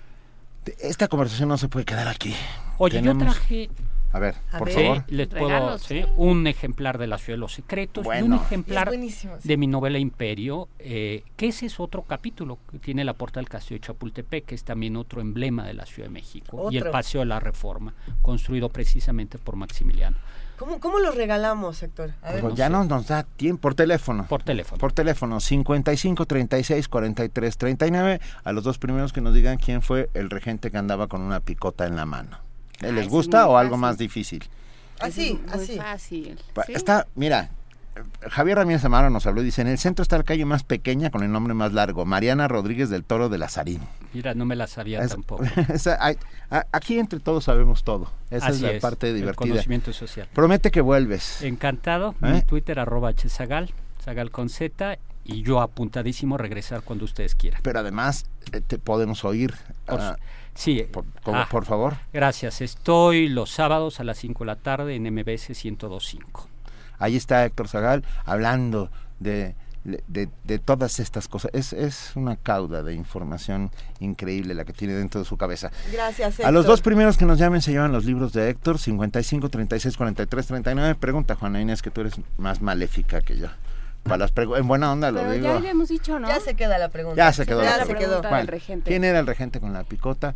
Esta 0.82 1.08
conversación 1.08 1.48
no 1.50 1.58
se 1.58 1.70
puede 1.70 1.86
quedar 1.86 2.08
aquí. 2.08 2.34
Oye, 2.78 3.00
Tenemos- 3.00 3.24
yo 3.24 3.32
traje 3.32 3.70
A 4.16 4.20
ver, 4.20 4.36
A 4.54 4.60
por 4.60 4.68
ver. 4.70 4.76
favor. 4.76 5.04
Les 5.10 5.28
puedo, 5.28 5.78
sí, 5.78 6.06
un 6.16 6.48
ejemplar 6.48 6.98
de 6.98 7.06
La 7.06 7.18
Ciudad 7.18 7.36
de 7.36 7.42
los 7.42 7.54
Secretos 7.54 8.06
y 8.06 8.22
un 8.22 8.34
ejemplar 8.34 8.90
sí. 9.10 9.28
de 9.44 9.58
mi 9.58 9.68
novela 9.68 10.00
Imperio, 10.00 10.70
eh, 10.80 11.26
que 11.36 11.48
ese 11.48 11.66
es 11.66 11.82
otro 11.82 12.04
capítulo 12.04 12.58
que 12.72 12.80
tiene 12.80 13.04
la 13.04 13.12
puerta 13.12 13.42
del 13.42 13.50
Castillo 13.50 13.82
de 13.82 13.88
Chapultepec, 13.88 14.46
que 14.46 14.56
es 14.56 14.64
también 14.64 14.96
otro 14.96 15.20
emblema 15.20 15.66
de 15.66 15.74
la 15.74 15.86
Ciudad 15.86 16.08
de 16.08 16.14
México, 16.14 16.70
y 16.72 16.78
el. 16.78 16.86
Paseo 16.92 17.20
de 17.20 17.26
la 17.26 17.42
Reforma, 17.42 17.94
construido 18.22 18.70
precisamente 18.70 19.38
por 19.38 19.58
Maximiliano. 19.58 20.16
¿Cómo, 20.58 20.80
¿Cómo 20.80 21.00
los 21.00 21.14
regalamos, 21.16 21.84
Héctor? 21.84 22.14
A 22.22 22.32
ver. 22.32 22.42
Pues 22.42 22.56
ya 22.56 22.70
no 22.70 22.86
nos 22.86 23.08
da 23.08 23.24
tiempo 23.24 23.64
por 23.64 23.76
teléfono. 23.76 24.28
Por 24.30 24.44
teléfono. 24.44 24.80
Por 24.80 24.94
teléfono 24.94 25.42
55 25.42 26.26
36 26.26 26.88
43 26.88 27.58
39 27.58 28.22
a 28.46 28.52
los 28.54 28.64
dos 28.64 28.78
primeros 28.78 29.12
que 29.12 29.20
nos 29.20 29.34
digan 29.34 29.58
quién 29.58 29.82
fue 29.82 30.10
el 30.14 30.30
regente 30.30 30.72
que 30.72 30.78
andaba 30.78 31.08
con 31.08 31.20
una 31.20 31.42
picota 31.42 31.86
en 31.86 31.98
la 31.98 32.06
mano. 32.06 32.45
¿Eh, 32.82 32.88
Ay, 32.88 32.92
¿Les 32.94 33.06
sí, 33.06 33.10
gusta 33.10 33.48
o 33.48 33.58
algo 33.58 33.72
fácil. 33.76 33.82
más 33.82 33.98
difícil? 33.98 34.44
Así, 35.00 35.40
Es 35.48 35.56
muy 35.56 35.64
así. 35.64 35.78
fácil. 35.78 36.40
Está, 36.70 37.08
mira, 37.16 37.50
Javier 38.30 38.58
Ramírez 38.58 38.84
Amaro 38.84 39.10
nos 39.10 39.26
habló 39.26 39.42
y 39.42 39.46
dice, 39.46 39.62
en 39.62 39.68
el 39.68 39.78
centro 39.78 40.04
está 40.04 40.18
la 40.18 40.24
calle 40.24 40.44
más 40.46 40.64
pequeña 40.64 41.10
con 41.12 41.24
el 41.24 41.32
nombre 41.32 41.54
más 41.54 41.72
largo, 41.74 42.06
Mariana 42.06 42.48
Rodríguez 42.48 42.90
del 42.90 43.04
Toro 43.06 43.30
de 43.30 43.38
Lazarín. 43.38 43.80
Mira, 44.14 44.34
no 44.34 44.46
me 44.46 44.56
la 44.56 44.68
sabía 44.68 45.02
Es- 45.02 45.12
tampoco. 45.12 45.44
esa- 45.74 45.98
hay- 46.04 46.18
a- 46.50 46.66
aquí 46.74 47.00
entre 47.00 47.20
todos 47.20 47.46
sabemos 47.46 47.84
todo. 47.84 48.12
Esa 48.30 48.48
Así 48.48 48.56
es 48.58 48.62
la 48.62 48.72
es, 48.72 48.82
parte 48.82 49.10
el 49.10 49.16
divertida. 49.16 49.36
conocimiento 49.50 49.94
social. 49.94 50.28
Promete 50.34 50.72
que 50.72 50.82
vuelves. 50.82 51.42
Encantado, 51.42 52.16
¿Eh? 52.22 52.32
mi 52.34 52.42
Twitter 52.42 52.80
arroba 52.80 53.12
hzagal, 53.14 53.72
zagal 54.04 54.32
con 54.32 54.50
z, 54.50 54.98
y 55.24 55.42
yo 55.42 55.62
apuntadísimo 55.62 56.36
a 56.36 56.38
regresar 56.38 56.82
cuando 56.84 57.06
ustedes 57.06 57.34
quieran. 57.36 57.62
Pero 57.64 57.80
además 57.80 58.26
eh, 58.52 58.62
te 58.62 58.78
podemos 58.78 59.24
oír. 59.26 59.54
Por- 59.86 60.00
ah, 60.02 60.18
sí, 60.56 60.84
por, 60.92 61.06
ah, 61.28 61.48
por 61.50 61.66
favor. 61.66 61.96
Gracias. 62.12 62.62
Estoy 62.62 63.30
los 63.30 63.52
sábados 63.52 64.00
a 64.00 64.04
las 64.04 64.18
5 64.18 64.44
de 64.44 64.48
la 64.48 64.56
tarde 64.56 64.96
en 64.96 65.04
MBS 65.04 65.50
1025. 65.50 66.50
Ahí 66.98 67.16
está 67.16 67.46
Héctor 67.46 67.68
Zagal 67.68 68.04
hablando 68.26 68.90
de, 69.20 69.56
de, 69.84 70.30
de 70.44 70.60
todas 70.60 71.00
estas 71.00 71.28
cosas. 71.28 71.52
Es, 71.54 71.74
es 71.74 72.12
una 72.16 72.36
cauda 72.36 72.84
de 72.84 72.94
información 72.94 73.72
increíble 74.00 74.54
la 74.54 74.66
que 74.66 74.74
tiene 74.74 74.94
dentro 74.94 75.20
de 75.20 75.26
su 75.26 75.38
cabeza. 75.38 75.72
Gracias, 75.92 76.34
Héctor. 76.36 76.46
A 76.46 76.52
los 76.52 76.66
dos 76.66 76.82
primeros 76.82 77.18
que 77.18 77.26
nos 77.26 77.38
llamen 77.38 77.62
se 77.62 77.72
llevan 77.72 77.92
los 77.92 78.06
libros 78.06 78.34
de 78.34 78.50
Héctor, 78.50 78.80
55, 78.80 79.50
36, 79.50 79.98
43, 79.98 80.48
39. 80.48 80.96
Pregunta, 80.96 81.36
Juana 81.36 81.62
Inés, 81.62 81.82
que 81.82 81.92
tú 81.92 82.02
eres 82.02 82.16
más 82.38 82.62
maléfica 82.62 83.22
que 83.22 83.38
yo. 83.38 83.48
Para 84.06 84.18
las 84.18 84.34
en 84.38 84.68
buena 84.68 84.92
onda 84.92 85.12
lo 85.12 85.32
digo. 85.32 85.46
Ya 85.46 85.60
le 85.60 85.70
hemos 85.72 85.90
dicho, 85.90 86.20
¿no? 86.20 86.28
Ya 86.28 86.40
se 86.40 86.54
queda 86.54 86.78
la 86.78 86.90
pregunta. 86.90 87.18
Ya 87.18 87.34
se 87.34 87.46
quedó. 87.46 87.64
Ya 87.64 87.78
la 87.78 87.86
se 87.86 87.96
quedó. 87.96 88.22
¿Quién 88.84 89.04
era 89.04 89.20
el 89.20 89.26
regente 89.26 89.60
con 89.60 89.74
la 89.74 89.84
picota? 89.84 90.36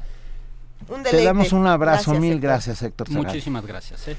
Un 0.88 1.04
Te 1.04 1.24
damos 1.24 1.54
un 1.54 1.68
abrazo, 1.68 2.14
mil 2.16 2.40
gracias 2.40 2.82
Héctor. 2.82 3.10
Muchísimas 3.12 3.66
gracias. 3.66 4.08
¿eh? 4.08 4.18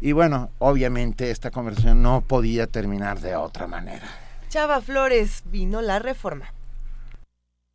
Y 0.00 0.12
bueno, 0.12 0.50
obviamente 0.58 1.30
esta 1.30 1.50
conversación 1.50 2.02
no 2.02 2.22
podía 2.22 2.66
terminar 2.66 3.20
de 3.20 3.36
otra 3.36 3.68
manera. 3.68 4.06
Chava 4.48 4.80
Flores, 4.80 5.42
vino 5.46 5.80
la 5.80 6.00
reforma. 6.00 6.52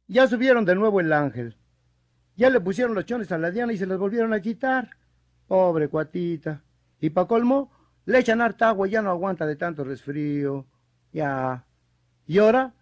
Ya 0.07 0.27
subieron 0.27 0.65
de 0.65 0.75
nuevo 0.75 0.99
el 0.99 1.13
ángel. 1.13 1.55
Ya 2.35 2.49
le 2.49 2.59
pusieron 2.59 2.95
los 2.95 3.05
chones 3.05 3.31
a 3.31 3.37
la 3.37 3.51
Diana 3.51 3.71
y 3.71 3.77
se 3.77 3.85
los 3.85 3.97
volvieron 3.97 4.33
a 4.33 4.41
quitar. 4.41 4.89
Pobre 5.47 5.87
cuatita. 5.87 6.61
Y 6.99 7.11
pa' 7.11 7.27
colmo, 7.27 7.71
le 8.05 8.19
echan 8.19 8.41
harta 8.41 8.69
agua 8.69 8.87
y 8.87 8.91
ya 8.91 9.01
no 9.01 9.11
aguanta 9.11 9.45
de 9.45 9.55
tanto 9.55 9.83
resfrío. 9.83 10.65
Ya. 11.13 11.65
¿Y 12.27 12.39
ahora? 12.39 12.73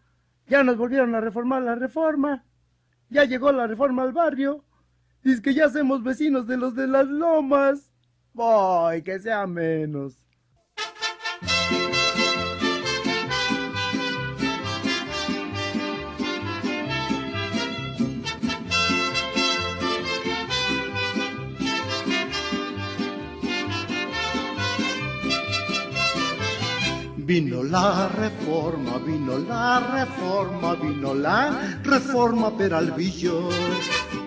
Ya 0.48 0.64
nos 0.64 0.77
volvieron 0.77 1.14
a 1.16 1.22
reformar 1.22 1.61
la 1.61 1.76
reforma. 1.76 2.43
Ya 3.10 3.26
llegó 3.26 3.51
la 3.51 3.68
reforma 3.68 4.03
al 4.03 4.14
barrio. 4.14 4.64
Dice 5.24 5.42
que 5.42 5.53
ya 5.53 5.69
somos 5.69 6.03
vecinos 6.03 6.48
de 6.48 6.58
los 6.58 6.74
de 6.76 6.88
las 6.88 7.06
lomas. 7.06 7.92
Voy, 8.34 9.03
que 9.03 9.19
sea 9.19 9.45
menos. 9.45 10.20
Vino 27.32 27.64
la 27.64 28.10
reforma, 28.10 28.98
vino 28.98 29.38
la 29.38 29.80
reforma, 29.80 30.76
vino 30.76 31.14
la 31.14 31.77
reforma 31.82 32.58
Peralvillo. 32.58 33.48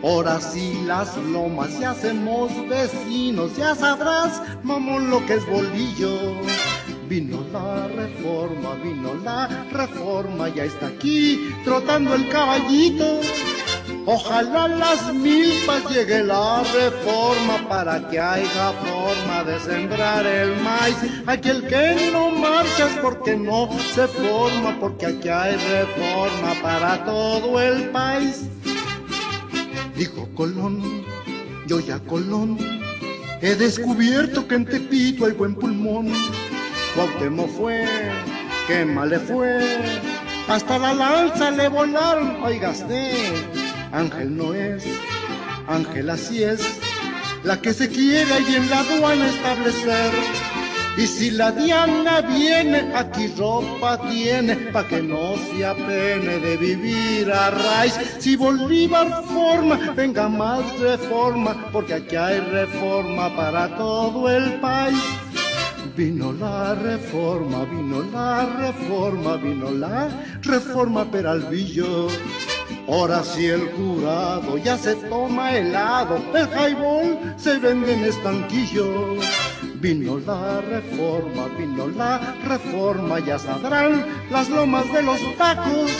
Ahora 0.02 0.40
sí 0.40 0.80
las 0.86 1.14
lomas 1.18 1.78
ya 1.78 1.90
hacemos 1.90 2.50
vecinos, 2.66 3.58
ya 3.58 3.74
sabrás, 3.74 4.40
mamón, 4.62 5.10
lo 5.10 5.18
que 5.26 5.34
es 5.34 5.46
bolillo. 5.46 6.40
Vino 7.06 7.44
la 7.52 7.88
reforma, 7.88 8.74
vino 8.82 9.12
la 9.22 9.48
reforma, 9.70 10.48
ya 10.48 10.64
está 10.64 10.86
aquí 10.86 11.54
trotando 11.62 12.14
el 12.14 12.26
caballito. 12.30 13.20
Ojalá 14.06 14.68
las 14.68 15.14
milpas 15.14 15.88
llegue 15.88 16.22
la 16.22 16.62
reforma 16.62 17.66
para 17.68 18.06
que 18.06 18.20
haya 18.20 18.72
forma 18.72 19.44
de 19.44 19.58
sembrar 19.60 20.26
el 20.26 20.60
maíz. 20.60 20.96
Aquel 21.26 21.66
que 21.66 22.10
no 22.12 22.28
marcha 22.30 22.86
es 22.86 22.96
porque 23.00 23.34
no 23.34 23.70
se 23.94 24.06
forma, 24.06 24.78
porque 24.78 25.06
aquí 25.06 25.28
hay 25.30 25.56
reforma 25.56 26.54
para 26.62 27.02
todo 27.06 27.58
el 27.58 27.88
país. 27.90 28.42
Dijo 29.96 30.28
Colón, 30.34 31.04
yo 31.66 31.80
ya 31.80 31.98
Colón, 32.00 32.58
he 33.40 33.54
descubierto 33.54 34.46
que 34.46 34.56
en 34.56 34.66
Tepito 34.66 35.24
hay 35.24 35.32
buen 35.32 35.54
pulmón. 35.54 36.12
Cuauhtémoc 36.94 37.48
fue, 37.56 37.86
qué 38.66 38.84
mal 38.84 39.08
le 39.08 39.18
fue, 39.18 39.80
hasta 40.46 40.78
la 40.78 40.92
lanza 40.92 41.50
le 41.50 41.68
volaron, 41.68 42.42
oigaste. 42.42 43.63
Ángel 43.94 44.36
no 44.36 44.52
es, 44.54 44.84
Ángel 45.68 46.10
así 46.10 46.42
es, 46.42 46.60
la 47.44 47.60
que 47.60 47.72
se 47.72 47.88
quiere 47.88 48.32
ahí 48.32 48.56
en 48.56 48.68
la 48.68 48.80
aduana 48.80 49.28
establecer. 49.28 50.10
Y 50.96 51.06
si 51.06 51.30
la 51.30 51.52
Diana 51.52 52.20
viene, 52.22 52.92
aquí 52.96 53.28
ropa 53.38 53.98
tiene, 54.10 54.56
pa' 54.72 54.86
que 54.88 55.00
no 55.00 55.34
se 55.36 55.64
apene 55.64 56.38
de 56.38 56.56
vivir 56.56 57.30
a 57.30 57.50
raíz. 57.50 57.94
Si 58.18 58.34
Bolívar 58.34 59.22
forma, 59.32 59.76
venga 59.96 60.28
más 60.28 60.62
reforma, 60.80 61.70
porque 61.72 61.94
aquí 61.94 62.16
hay 62.16 62.40
reforma 62.40 63.34
para 63.36 63.76
todo 63.76 64.28
el 64.28 64.54
país. 64.54 65.02
Vino 65.96 66.32
la 66.32 66.74
reforma, 66.74 67.64
vino 67.66 68.02
la 68.12 68.44
reforma, 68.46 69.36
vino 69.36 69.70
la 69.70 70.08
reforma 70.42 71.04
Peralvillo. 71.08 72.08
Ahora 72.88 73.22
si 73.22 73.46
el 73.46 73.70
jurado 73.70 74.58
ya 74.58 74.76
se 74.76 74.96
toma 74.96 75.56
helado, 75.56 76.16
el 76.34 76.48
highball 76.48 77.34
se 77.36 77.58
vende 77.60 77.94
en 77.94 78.04
estanquillo. 78.06 79.18
Vino 79.76 80.18
la 80.18 80.60
reforma, 80.62 81.46
vino 81.56 81.86
la 81.86 82.34
reforma, 82.44 83.20
ya 83.20 83.38
sabrán 83.38 84.04
las 84.32 84.48
lomas 84.48 84.92
de 84.92 85.02
los 85.02 85.20
tacos. 85.36 85.92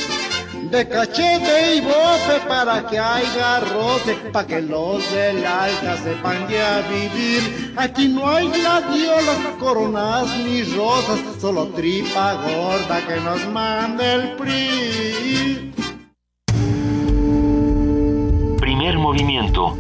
De 0.70 0.89
cachete 0.89 1.76
y 1.76 1.81
bofe 1.83 2.41
para 2.49 2.86
que 2.86 2.99
haya 2.99 3.60
roce, 3.60 4.15
para 4.33 4.47
que 4.47 4.60
los 4.62 5.10
del 5.12 5.44
alta 5.44 5.97
sepan 5.99 6.49
ya 6.49 6.81
vivir. 6.89 7.75
Aquí 7.76 8.09
no 8.09 8.28
hay 8.28 8.49
gladiolas, 8.49 9.39
coronas 9.60 10.26
ni 10.39 10.62
rosas, 10.62 11.20
solo 11.41 11.68
tripa 11.68 12.34
gorda 12.34 13.07
que 13.07 13.20
nos 13.20 13.47
mande 13.49 14.15
el 14.15 14.36
PRI. 14.36 15.75
Primer 18.59 18.99
movimiento. 18.99 19.76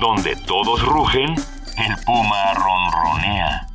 Donde 0.00 0.36
todos 0.46 0.82
rugen, 0.82 1.34
el 1.76 1.96
puma 2.06 2.54
ronronea. 2.54 3.66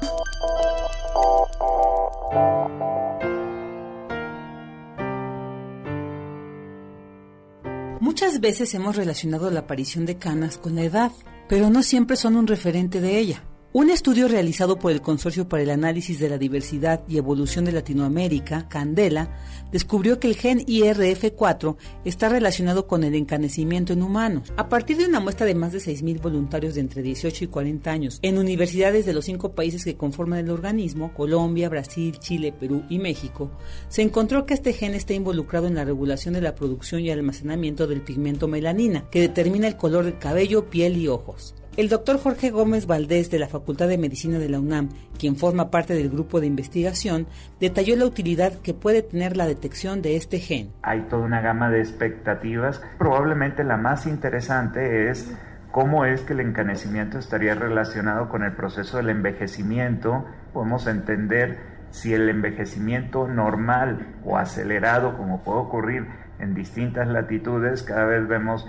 Muchas 8.03 8.41
veces 8.41 8.73
hemos 8.73 8.97
relacionado 8.97 9.49
la 9.49 9.61
aparición 9.61 10.05
de 10.05 10.17
canas 10.17 10.57
con 10.57 10.75
la 10.75 10.83
edad, 10.83 11.13
pero 11.47 11.69
no 11.69 11.81
siempre 11.83 12.17
son 12.17 12.35
un 12.35 12.47
referente 12.47 12.99
de 12.99 13.17
ella. 13.17 13.45
Un 13.75 13.89
estudio 13.89 14.27
realizado 14.27 14.77
por 14.77 14.91
el 14.91 15.01
Consorcio 15.01 15.49
para 15.49 15.63
el 15.63 15.71
Análisis 15.71 16.19
de 16.19 16.29
la 16.29 16.37
Diversidad 16.37 17.03
y 17.07 17.17
Evolución 17.17 17.65
de 17.65 17.71
Latinoamérica, 17.71 18.69
Candela, 18.69 19.35
descubrió 19.71 20.19
que 20.19 20.27
el 20.27 20.35
gen 20.35 20.59
IRF4 20.59 21.75
está 22.05 22.29
relacionado 22.29 22.85
con 22.85 23.03
el 23.03 23.15
encanecimiento 23.15 23.91
en 23.91 24.03
humanos. 24.03 24.53
A 24.57 24.69
partir 24.69 24.97
de 24.97 25.07
una 25.07 25.19
muestra 25.19 25.47
de 25.47 25.55
más 25.55 25.71
de 25.71 25.79
6.000 25.79 26.21
voluntarios 26.21 26.75
de 26.75 26.81
entre 26.81 27.01
18 27.01 27.45
y 27.45 27.47
40 27.47 27.89
años 27.89 28.19
en 28.21 28.37
universidades 28.37 29.07
de 29.07 29.13
los 29.13 29.25
cinco 29.25 29.55
países 29.55 29.83
que 29.83 29.97
conforman 29.97 30.37
el 30.37 30.51
organismo, 30.51 31.11
Colombia, 31.11 31.67
Brasil, 31.67 32.19
Chile, 32.19 32.53
Perú 32.53 32.83
y 32.89 32.99
México, 32.99 33.49
se 33.89 34.03
encontró 34.03 34.45
que 34.45 34.53
este 34.53 34.73
gen 34.73 34.93
está 34.93 35.15
involucrado 35.15 35.65
en 35.65 35.73
la 35.73 35.83
regulación 35.83 36.35
de 36.35 36.41
la 36.41 36.53
producción 36.53 37.01
y 37.01 37.09
almacenamiento 37.09 37.87
del 37.87 38.01
pigmento 38.01 38.47
melanina, 38.47 39.09
que 39.09 39.21
determina 39.21 39.67
el 39.67 39.77
color 39.77 40.05
del 40.05 40.19
cabello, 40.19 40.69
piel 40.69 40.95
y 40.95 41.07
ojos. 41.07 41.55
El 41.75 41.89
doctor 41.89 42.19
Jorge 42.19 42.51
Gómez 42.51 42.85
Valdés 42.85 43.31
de 43.31 43.39
la 43.39 43.47
Facultad 43.47 43.87
de 43.87 43.97
Medicina 43.97 44.37
de 44.37 44.47
la 44.47 44.59
UNAM, 44.59 44.89
quien 45.17 45.35
forma 45.35 45.71
parte 45.71 45.95
del 45.95 46.11
grupo 46.11 46.39
de 46.39 46.45
investigación, 46.45 47.25
detalló 47.59 47.95
la 47.95 48.05
utilidad 48.05 48.53
que 48.61 48.75
puede 48.75 49.01
tener 49.01 49.35
la 49.35 49.47
detección 49.47 50.03
de 50.03 50.15
este 50.15 50.37
gen. 50.37 50.69
Hay 50.83 51.01
toda 51.09 51.25
una 51.25 51.41
gama 51.41 51.71
de 51.71 51.79
expectativas. 51.79 52.79
Probablemente 52.99 53.63
la 53.63 53.77
más 53.77 54.05
interesante 54.05 55.09
es 55.09 55.35
cómo 55.71 56.05
es 56.05 56.21
que 56.21 56.33
el 56.33 56.41
encanecimiento 56.41 57.17
estaría 57.17 57.55
relacionado 57.55 58.29
con 58.29 58.43
el 58.43 58.51
proceso 58.51 58.97
del 58.97 59.09
envejecimiento. 59.09 60.25
Podemos 60.53 60.85
entender 60.85 61.57
si 61.89 62.13
el 62.13 62.29
envejecimiento 62.29 63.27
normal 63.27 64.13
o 64.23 64.37
acelerado, 64.37 65.17
como 65.17 65.43
puede 65.43 65.57
ocurrir 65.57 66.05
en 66.37 66.53
distintas 66.53 67.07
latitudes, 67.07 67.81
cada 67.81 68.05
vez 68.05 68.27
vemos 68.27 68.67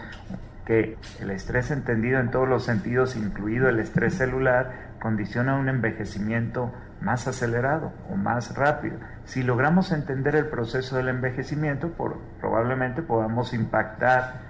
que 0.66 0.96
el 1.20 1.30
estrés 1.30 1.70
entendido 1.70 2.20
en 2.20 2.30
todos 2.30 2.48
los 2.48 2.64
sentidos, 2.64 3.16
incluido 3.16 3.68
el 3.68 3.80
estrés 3.80 4.14
celular, 4.14 4.94
condiciona 5.00 5.56
un 5.56 5.68
envejecimiento 5.68 6.72
más 7.00 7.28
acelerado 7.28 7.92
o 8.10 8.16
más 8.16 8.56
rápido. 8.56 8.96
Si 9.24 9.42
logramos 9.42 9.92
entender 9.92 10.36
el 10.36 10.46
proceso 10.46 10.96
del 10.96 11.08
envejecimiento, 11.08 11.92
probablemente 12.40 13.02
podamos 13.02 13.52
impactar 13.52 14.40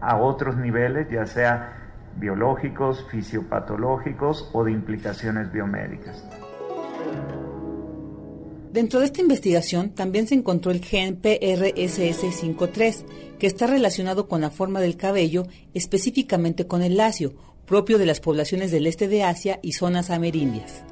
a 0.00 0.16
otros 0.16 0.56
niveles, 0.56 1.08
ya 1.10 1.26
sea 1.26 1.72
biológicos, 2.16 3.06
fisiopatológicos 3.10 4.50
o 4.52 4.64
de 4.64 4.72
implicaciones 4.72 5.52
biomédicas. 5.52 6.24
Dentro 8.72 9.00
de 9.00 9.06
esta 9.06 9.22
investigación 9.22 9.94
también 9.94 10.26
se 10.26 10.34
encontró 10.34 10.70
el 10.70 10.84
gen 10.84 11.22
PRSS53, 11.22 13.25
que 13.38 13.46
está 13.46 13.66
relacionado 13.66 14.28
con 14.28 14.40
la 14.40 14.50
forma 14.50 14.80
del 14.80 14.96
cabello, 14.96 15.46
específicamente 15.74 16.66
con 16.66 16.82
el 16.82 16.96
lacio, 16.96 17.34
propio 17.66 17.98
de 17.98 18.06
las 18.06 18.20
poblaciones 18.20 18.70
del 18.70 18.86
este 18.86 19.08
de 19.08 19.22
Asia 19.22 19.58
y 19.62 19.72
zonas 19.72 20.10
amerindias. 20.10 20.84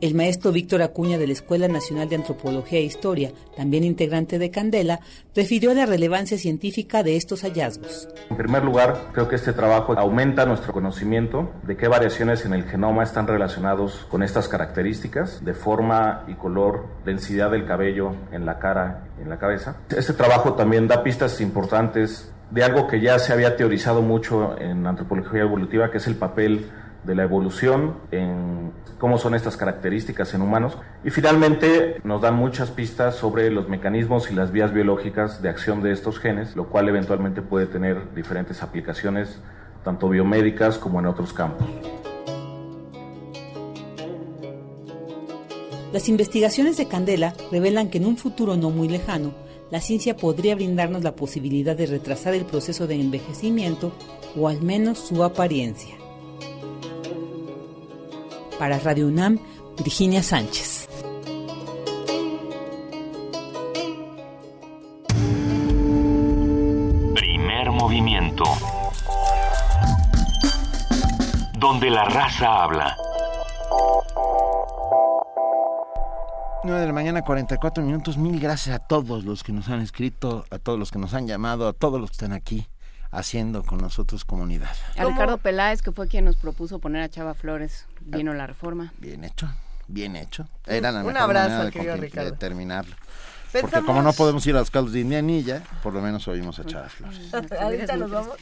El 0.00 0.14
maestro 0.14 0.52
Víctor 0.52 0.80
Acuña 0.82 1.18
de 1.18 1.26
la 1.26 1.32
Escuela 1.32 1.66
Nacional 1.66 2.08
de 2.08 2.14
Antropología 2.14 2.78
e 2.78 2.82
Historia, 2.82 3.32
también 3.56 3.82
integrante 3.82 4.38
de 4.38 4.52
Candela, 4.52 5.00
refirió 5.34 5.74
la 5.74 5.86
relevancia 5.86 6.38
científica 6.38 7.02
de 7.02 7.16
estos 7.16 7.42
hallazgos. 7.42 8.08
En 8.30 8.36
primer 8.36 8.62
lugar, 8.62 9.08
creo 9.12 9.26
que 9.28 9.34
este 9.34 9.52
trabajo 9.52 9.98
aumenta 9.98 10.46
nuestro 10.46 10.72
conocimiento 10.72 11.50
de 11.64 11.76
qué 11.76 11.88
variaciones 11.88 12.44
en 12.44 12.52
el 12.52 12.62
genoma 12.62 13.02
están 13.02 13.26
relacionados 13.26 14.06
con 14.08 14.22
estas 14.22 14.46
características 14.46 15.44
de 15.44 15.54
forma 15.54 16.22
y 16.28 16.34
color, 16.34 16.86
densidad 17.04 17.50
del 17.50 17.66
cabello 17.66 18.12
en 18.30 18.46
la 18.46 18.60
cara 18.60 19.08
en 19.20 19.28
la 19.28 19.40
cabeza. 19.40 19.78
Este 19.88 20.12
trabajo 20.12 20.54
también 20.54 20.86
da 20.86 21.02
pistas 21.02 21.40
importantes 21.40 22.32
de 22.52 22.62
algo 22.62 22.86
que 22.86 23.00
ya 23.00 23.18
se 23.18 23.32
había 23.32 23.56
teorizado 23.56 24.00
mucho 24.00 24.56
en 24.60 24.86
antropología 24.86 25.40
evolutiva, 25.40 25.90
que 25.90 25.98
es 25.98 26.06
el 26.06 26.14
papel 26.14 26.70
de 27.02 27.14
la 27.14 27.24
evolución, 27.24 27.96
en 28.10 28.72
cómo 28.98 29.18
son 29.18 29.34
estas 29.34 29.56
características 29.56 30.34
en 30.34 30.42
humanos 30.42 30.76
y 31.04 31.10
finalmente 31.10 32.00
nos 32.04 32.20
dan 32.20 32.34
muchas 32.34 32.70
pistas 32.70 33.14
sobre 33.14 33.50
los 33.50 33.68
mecanismos 33.68 34.30
y 34.30 34.34
las 34.34 34.52
vías 34.52 34.72
biológicas 34.72 35.40
de 35.42 35.48
acción 35.48 35.82
de 35.82 35.92
estos 35.92 36.18
genes, 36.18 36.56
lo 36.56 36.68
cual 36.68 36.88
eventualmente 36.88 37.42
puede 37.42 37.66
tener 37.66 38.14
diferentes 38.14 38.62
aplicaciones 38.62 39.38
tanto 39.84 40.08
biomédicas 40.08 40.78
como 40.78 40.98
en 41.00 41.06
otros 41.06 41.32
campos. 41.32 41.66
Las 45.92 46.08
investigaciones 46.10 46.76
de 46.76 46.86
Candela 46.86 47.34
revelan 47.50 47.88
que 47.88 47.96
en 47.98 48.06
un 48.06 48.18
futuro 48.18 48.56
no 48.56 48.70
muy 48.70 48.88
lejano, 48.88 49.32
la 49.70 49.80
ciencia 49.80 50.16
podría 50.16 50.54
brindarnos 50.54 51.02
la 51.02 51.14
posibilidad 51.14 51.76
de 51.76 51.86
retrasar 51.86 52.34
el 52.34 52.44
proceso 52.44 52.86
de 52.86 53.00
envejecimiento 53.00 53.92
o 54.36 54.48
al 54.48 54.62
menos 54.62 54.98
su 54.98 55.24
apariencia. 55.24 55.94
Para 58.58 58.78
Radio 58.80 59.06
UNAM, 59.06 59.38
Virginia 59.78 60.22
Sánchez. 60.22 60.88
Primer 67.14 67.70
movimiento. 67.70 68.44
Donde 71.58 71.90
la 71.90 72.04
raza 72.06 72.64
habla. 72.64 72.96
9 76.64 76.80
de 76.80 76.86
la 76.86 76.92
mañana, 76.92 77.22
44 77.22 77.84
minutos. 77.84 78.18
Mil 78.18 78.40
gracias 78.40 78.74
a 78.74 78.78
todos 78.80 79.24
los 79.24 79.44
que 79.44 79.52
nos 79.52 79.68
han 79.68 79.80
escrito, 79.80 80.44
a 80.50 80.58
todos 80.58 80.78
los 80.78 80.90
que 80.90 80.98
nos 80.98 81.14
han 81.14 81.28
llamado, 81.28 81.68
a 81.68 81.72
todos 81.72 82.00
los 82.00 82.10
que 82.10 82.14
están 82.14 82.32
aquí 82.32 82.66
haciendo 83.10 83.62
con 83.62 83.78
nosotros 83.78 84.24
comunidad. 84.24 84.74
A 84.96 85.04
Ricardo 85.04 85.38
Peláez, 85.38 85.82
que 85.82 85.92
fue 85.92 86.08
quien 86.08 86.24
nos 86.26 86.36
propuso 86.36 86.78
poner 86.78 87.02
a 87.02 87.08
Chava 87.08 87.34
Flores, 87.34 87.86
vino 88.00 88.34
la 88.34 88.46
reforma. 88.46 88.92
Bien 88.98 89.24
hecho, 89.24 89.48
bien 89.86 90.16
hecho. 90.16 90.46
Era 90.66 90.92
la 90.92 91.00
Un 91.00 91.06
mejor 91.06 91.22
abrazo 91.22 91.48
manera 91.48 91.60
al 91.60 91.66
de, 91.66 91.72
querido 91.72 91.94
conti- 91.94 92.00
Ricardo. 92.06 92.30
de 92.30 92.36
terminarlo. 92.36 92.96
Pensamos- 93.52 93.70
Porque 93.70 93.86
como 93.86 94.02
no 94.02 94.12
podemos 94.12 94.46
ir 94.46 94.54
a 94.56 94.58
los 94.60 94.70
caldos 94.70 94.92
de 94.92 95.00
Indianilla, 95.00 95.62
por 95.82 95.94
lo 95.94 96.00
menos 96.00 96.28
oímos 96.28 96.58
a 96.58 96.64
Chava 96.64 96.88
Flores. 96.88 97.18
Ahorita 97.60 97.96
nos 97.96 98.10
vamos. 98.10 98.36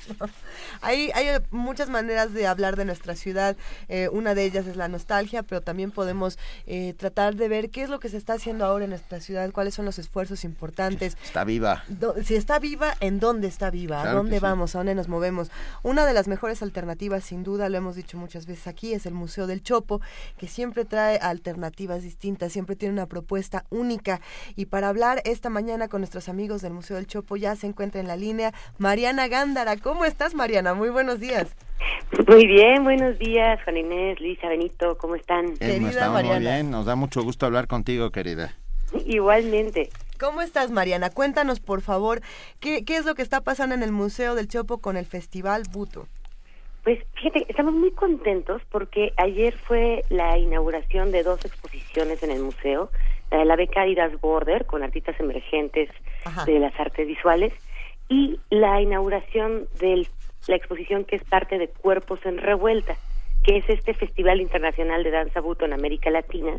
Hay, 0.81 1.11
hay 1.15 1.29
muchas 1.51 1.89
maneras 1.89 2.33
de 2.33 2.47
hablar 2.47 2.77
de 2.77 2.85
nuestra 2.85 3.15
ciudad. 3.15 3.57
Eh, 3.89 4.09
una 4.11 4.35
de 4.35 4.45
ellas 4.45 4.67
es 4.67 4.77
la 4.77 4.89
nostalgia, 4.89 5.43
pero 5.43 5.61
también 5.61 5.91
podemos 5.91 6.39
eh, 6.67 6.95
tratar 6.99 7.37
de 7.37 7.49
ver 7.49 7.71
qué 7.71 7.83
es 7.83 7.89
lo 7.89 8.01
que 8.01 8.09
se 8.09 8.17
está 8.17 8.35
haciendo 8.35 8.65
ahora 8.65 8.85
en 8.85 8.91
nuestra 8.91 9.21
ciudad, 9.21 9.51
cuáles 9.53 9.75
son 9.75 9.85
los 9.85 9.99
esfuerzos 9.99 10.45
importantes. 10.45 11.17
Está 11.25 11.45
viva. 11.45 11.85
Do- 11.89 12.15
si 12.25 12.35
está 12.35 12.59
viva, 12.59 12.95
¿en 13.01 13.21
dónde 13.21 13.49
está 13.49 13.71
viva? 13.71 14.03
¿A 14.03 14.13
dónde 14.13 14.37
sí. 14.37 14.43
vamos? 14.43 14.75
¿A 14.75 14.79
dónde 14.79 14.95
nos 14.95 15.09
movemos? 15.09 15.51
Una 15.83 16.05
de 16.07 16.15
las 16.15 16.29
mejores 16.29 16.63
alternativas, 16.63 17.25
sin 17.25 17.43
duda, 17.45 17.69
lo 17.69 17.79
hemos 17.79 17.97
dicho 17.97 18.19
muchas 18.19 18.47
veces 18.47 18.67
aquí, 18.67 18.93
es 18.93 19.07
el 19.07 19.15
Museo 19.15 19.47
del 19.47 19.63
Chopo, 19.63 20.01
que 20.37 20.49
siempre 20.49 20.85
trae 20.85 21.19
alternativas 21.19 22.03
distintas, 22.03 22.53
siempre 22.53 22.77
tiene 22.77 22.93
una 22.93 23.07
propuesta 23.07 23.65
única. 23.71 24.21
Y 24.57 24.67
para 24.67 24.89
hablar 24.97 25.21
esta 25.27 25.51
mañana 25.51 25.89
con 25.89 26.01
nuestros 26.01 26.27
amigos 26.31 26.63
del 26.63 26.73
Museo 26.73 26.97
del 26.97 27.07
Chopo, 27.07 27.37
ya 27.37 27.55
se 27.55 27.67
encuentra 27.67 28.01
en 28.01 28.07
la 28.07 28.17
línea 28.17 28.55
Mariana 28.79 29.29
Gándara. 29.29 29.77
¿Cómo 29.77 30.07
estás, 30.07 30.35
Mariana? 30.35 30.73
Muy 30.73 30.89
buenos 30.89 31.21
días. 31.21 31.55
Muy 32.27 32.47
bien, 32.47 32.83
buenos 32.83 33.19
días, 33.19 33.63
Juan 33.65 33.77
Inés, 33.77 34.19
Luisa, 34.21 34.49
Benito, 34.49 34.97
¿cómo 34.97 35.15
están? 35.15 35.49
Eh, 35.61 35.79
estamos 35.87 36.25
muy 36.25 36.39
bien, 36.39 36.71
nos 36.71 36.87
da 36.87 36.97
mucho 36.97 37.23
gusto 37.23 37.45
hablar 37.45 37.67
contigo, 37.67 38.11
querida. 38.11 38.55
Igualmente. 39.05 39.91
¿Cómo 40.19 40.41
estás, 40.41 40.71
Mariana? 40.71 41.11
Cuéntanos, 41.11 41.61
por 41.61 41.83
favor, 41.83 42.23
¿qué, 42.59 42.87
qué 42.87 42.97
es 42.97 43.05
lo 43.05 43.15
que 43.15 43.21
está 43.21 43.43
pasando 43.43 43.75
en 43.75 43.83
el 43.83 43.93
Museo 43.93 44.35
del 44.35 44.49
Chopo 44.49 44.79
con 44.79 44.97
el 44.97 45.05
Festival 45.05 45.65
Buto? 45.71 46.07
Pues 46.85 47.01
fíjate, 47.17 47.45
estamos 47.51 47.75
muy 47.75 47.91
contentos 47.91 48.63
porque 48.71 49.13
ayer 49.19 49.59
fue 49.59 50.05
la 50.09 50.39
inauguración 50.39 51.11
de 51.11 51.23
dos 51.23 51.45
exposiciones 51.45 52.23
en 52.23 52.31
el 52.31 52.41
museo, 52.41 52.91
la 53.31 53.39
de 53.39 53.45
la 53.45 53.57
beca 53.57 53.83
Adidas 53.83 54.21
Border 54.21 54.67
con 54.67 54.83
artistas 54.83 55.19
emergentes 55.19 55.91
de 56.47 56.59
las 56.59 56.79
artes 56.79 57.07
visuales 57.07 57.53
y 58.09 58.39
la 58.51 58.81
inauguración 58.81 59.69
de 59.81 60.07
la 60.47 60.57
exposición 60.57 61.05
que 61.05 61.17
es 61.17 61.25
parte 61.25 61.59
de 61.59 61.69
Cuerpos 61.69 62.21
en 62.25 62.39
Revuelta, 62.39 62.97
que 63.43 63.59
es 63.59 63.69
este 63.69 63.95
Festival 63.95 64.41
Internacional 64.41 65.03
de 65.03 65.11
Danza 65.11 65.41
Buto 65.41 65.65
en 65.65 65.73
América 65.73 66.11
Latina, 66.11 66.53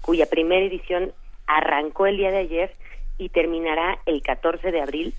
cuya 0.00 0.26
primera 0.26 0.64
edición 0.64 1.12
arrancó 1.46 2.06
el 2.06 2.16
día 2.16 2.30
de 2.30 2.38
ayer 2.38 2.72
y 3.16 3.28
terminará 3.28 3.98
el 4.06 4.22
14 4.22 4.70
de 4.70 4.80
abril. 4.80 5.14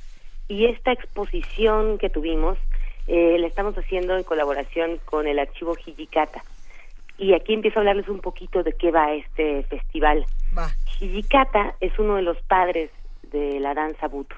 Y 0.48 0.66
esta 0.66 0.92
exposición 0.92 1.98
que 1.98 2.10
tuvimos 2.10 2.58
eh, 3.08 3.38
la 3.40 3.48
estamos 3.48 3.76
haciendo 3.78 4.16
en 4.16 4.24
colaboración 4.24 5.00
con 5.06 5.28
el 5.28 5.40
Archivo 5.40 5.76
Hijikata. 5.86 6.44
Y 7.20 7.34
aquí 7.34 7.54
empiezo 7.54 7.80
a 7.80 7.82
hablarles 7.82 8.08
un 8.08 8.22
poquito 8.22 8.64
de 8.64 8.74
qué 8.74 8.92
va 8.92 9.14
este 9.14 9.64
festival. 9.64 10.26
Hijikata 11.02 11.76
es 11.82 11.98
uno 12.00 12.16
de 12.16 12.22
los 12.22 12.42
padres 12.44 12.90
de 13.24 13.60
la 13.60 13.74
danza 13.74 14.08
buto. 14.08 14.36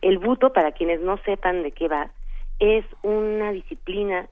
El 0.00 0.18
buto, 0.18 0.52
para 0.52 0.72
quienes 0.72 1.00
no 1.00 1.18
sepan 1.18 1.64
de 1.64 1.72
qué 1.72 1.88
va, 1.88 2.10
es 2.60 2.84
una 3.02 3.50
disciplina 3.50 4.28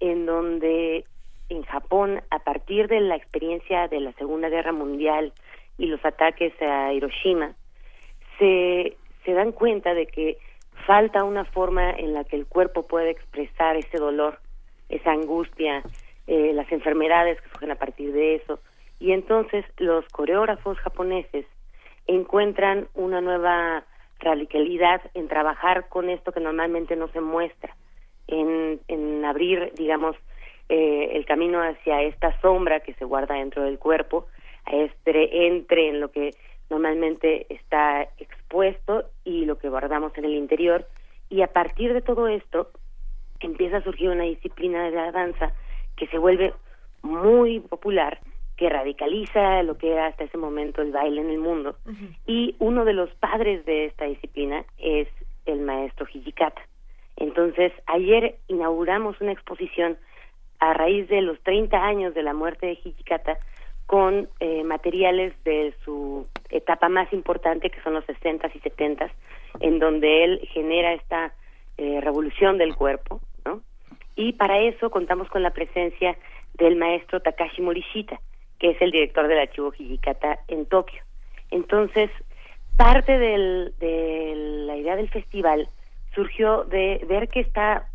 en 0.00 0.24
donde 0.24 1.04
en 1.50 1.62
Japón, 1.64 2.22
a 2.30 2.38
partir 2.38 2.88
de 2.88 3.00
la 3.00 3.16
experiencia 3.16 3.86
de 3.88 4.00
la 4.00 4.12
Segunda 4.12 4.48
Guerra 4.48 4.72
Mundial 4.72 5.32
y 5.78 5.86
los 5.86 6.04
ataques 6.04 6.52
a 6.60 6.92
Hiroshima, 6.92 7.54
se, 8.38 8.96
se 9.24 9.32
dan 9.32 9.52
cuenta 9.52 9.94
de 9.94 10.06
que 10.06 10.38
falta 10.86 11.24
una 11.24 11.44
forma 11.44 11.90
en 11.90 12.14
la 12.14 12.24
que 12.24 12.36
el 12.36 12.46
cuerpo 12.46 12.86
puede 12.86 13.10
expresar 13.10 13.76
ese 13.76 13.98
dolor, 13.98 14.40
esa 14.88 15.12
angustia, 15.12 15.82
eh, 16.26 16.52
las 16.54 16.70
enfermedades 16.72 17.40
que 17.40 17.48
surgen 17.50 17.70
a 17.70 17.76
partir 17.76 18.12
de 18.12 18.36
eso. 18.36 18.60
Y 18.98 19.12
entonces 19.12 19.64
los 19.78 20.06
coreógrafos 20.08 20.78
japoneses 20.78 21.46
encuentran 22.06 22.88
una 22.94 23.20
nueva 23.20 23.84
radicalidad 24.20 25.02
en 25.14 25.28
trabajar 25.28 25.88
con 25.88 26.08
esto 26.08 26.32
que 26.32 26.40
normalmente 26.40 26.96
no 26.96 27.08
se 27.08 27.20
muestra, 27.20 27.76
en, 28.26 28.80
en 28.88 29.24
abrir, 29.24 29.72
digamos, 29.76 30.16
eh, 30.68 31.10
el 31.12 31.24
camino 31.26 31.62
hacia 31.62 32.02
esta 32.02 32.40
sombra 32.40 32.80
que 32.80 32.94
se 32.94 33.04
guarda 33.04 33.36
dentro 33.36 33.62
del 33.62 33.78
cuerpo, 33.78 34.26
este 34.66 35.46
entre 35.46 35.90
en 35.90 36.00
lo 36.00 36.10
que 36.10 36.32
normalmente 36.68 37.46
está 37.54 38.02
expuesto 38.18 39.04
y 39.24 39.44
lo 39.44 39.58
que 39.58 39.68
guardamos 39.68 40.16
en 40.18 40.24
el 40.24 40.34
interior. 40.34 40.88
Y 41.28 41.42
a 41.42 41.52
partir 41.52 41.92
de 41.92 42.02
todo 42.02 42.26
esto 42.26 42.70
empieza 43.38 43.76
a 43.76 43.84
surgir 43.84 44.08
una 44.08 44.24
disciplina 44.24 44.84
de 44.84 44.90
la 44.90 45.12
danza 45.12 45.54
que 45.96 46.06
se 46.08 46.18
vuelve 46.18 46.52
muy 47.02 47.60
popular, 47.60 48.20
que 48.56 48.68
radicaliza 48.68 49.62
lo 49.62 49.76
que 49.76 49.92
era 49.92 50.06
hasta 50.06 50.24
ese 50.24 50.38
momento 50.38 50.82
el 50.82 50.92
baile 50.92 51.20
en 51.20 51.30
el 51.30 51.38
mundo. 51.38 51.76
Y 52.26 52.56
uno 52.58 52.84
de 52.84 52.94
los 52.94 53.10
padres 53.14 53.64
de 53.66 53.86
esta 53.86 54.06
disciplina 54.06 54.64
es 54.78 55.08
el 55.44 55.60
maestro 55.60 56.06
Hijikata. 56.12 56.62
Entonces, 57.16 57.72
ayer 57.86 58.36
inauguramos 58.48 59.20
una 59.20 59.32
exposición 59.32 59.96
a 60.58 60.72
raíz 60.74 61.08
de 61.08 61.22
los 61.22 61.38
30 61.40 61.76
años 61.76 62.14
de 62.14 62.22
la 62.22 62.34
muerte 62.34 62.66
de 62.66 62.72
Hijikata 62.72 63.38
con 63.86 64.28
eh, 64.40 64.64
materiales 64.64 65.32
de 65.44 65.74
su 65.84 66.26
etapa 66.50 66.88
más 66.88 67.12
importante, 67.12 67.70
que 67.70 67.80
son 67.82 67.94
los 67.94 68.04
60s 68.06 68.50
y 68.54 68.60
70s, 68.60 69.10
en 69.60 69.78
donde 69.78 70.24
él 70.24 70.40
genera 70.52 70.92
esta 70.92 71.32
eh, 71.78 72.00
revolución 72.00 72.58
del 72.58 72.74
cuerpo. 72.74 73.20
Y 74.16 74.32
para 74.32 74.58
eso 74.58 74.90
contamos 74.90 75.28
con 75.28 75.42
la 75.42 75.50
presencia 75.50 76.16
del 76.54 76.76
maestro 76.76 77.20
Takashi 77.20 77.62
Morishita, 77.62 78.18
que 78.58 78.70
es 78.70 78.82
el 78.82 78.90
director 78.90 79.28
del 79.28 79.38
archivo 79.38 79.72
Hijikata 79.78 80.40
en 80.48 80.66
Tokio. 80.66 81.02
Entonces, 81.50 82.10
parte 82.76 83.18
del, 83.18 83.74
de 83.78 84.32
la 84.66 84.76
idea 84.76 84.96
del 84.96 85.10
festival 85.10 85.68
surgió 86.14 86.64
de 86.64 87.04
ver 87.08 87.28
que 87.28 87.40
está 87.40 87.88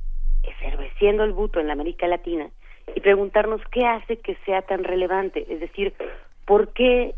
eferveciendo 0.44 1.24
el 1.24 1.34
buto 1.34 1.60
en 1.60 1.68
la 1.68 1.74
América 1.74 2.08
Latina 2.08 2.50
y 2.96 3.00
preguntarnos 3.02 3.62
qué 3.72 3.86
hace 3.86 4.18
que 4.18 4.36
sea 4.46 4.62
tan 4.62 4.84
relevante, 4.84 5.46
es 5.50 5.60
decir, 5.60 5.94
por 6.46 6.74
qué 6.74 7.16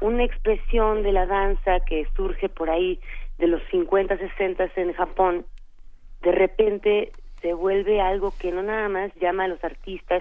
una 0.00 0.24
expresión 0.24 1.02
de 1.02 1.12
la 1.12 1.26
danza 1.26 1.80
que 1.80 2.06
surge 2.16 2.48
por 2.48 2.70
ahí 2.70 3.00
de 3.38 3.46
los 3.46 3.62
50, 3.70 4.16
60 4.18 4.70
en 4.76 4.92
Japón, 4.92 5.46
de 6.22 6.32
repente 6.32 7.12
se 7.46 7.54
vuelve 7.54 8.00
algo 8.00 8.34
que 8.36 8.50
no 8.50 8.60
nada 8.60 8.88
más 8.88 9.14
llama 9.20 9.44
a 9.44 9.48
los 9.48 9.62
artistas, 9.62 10.20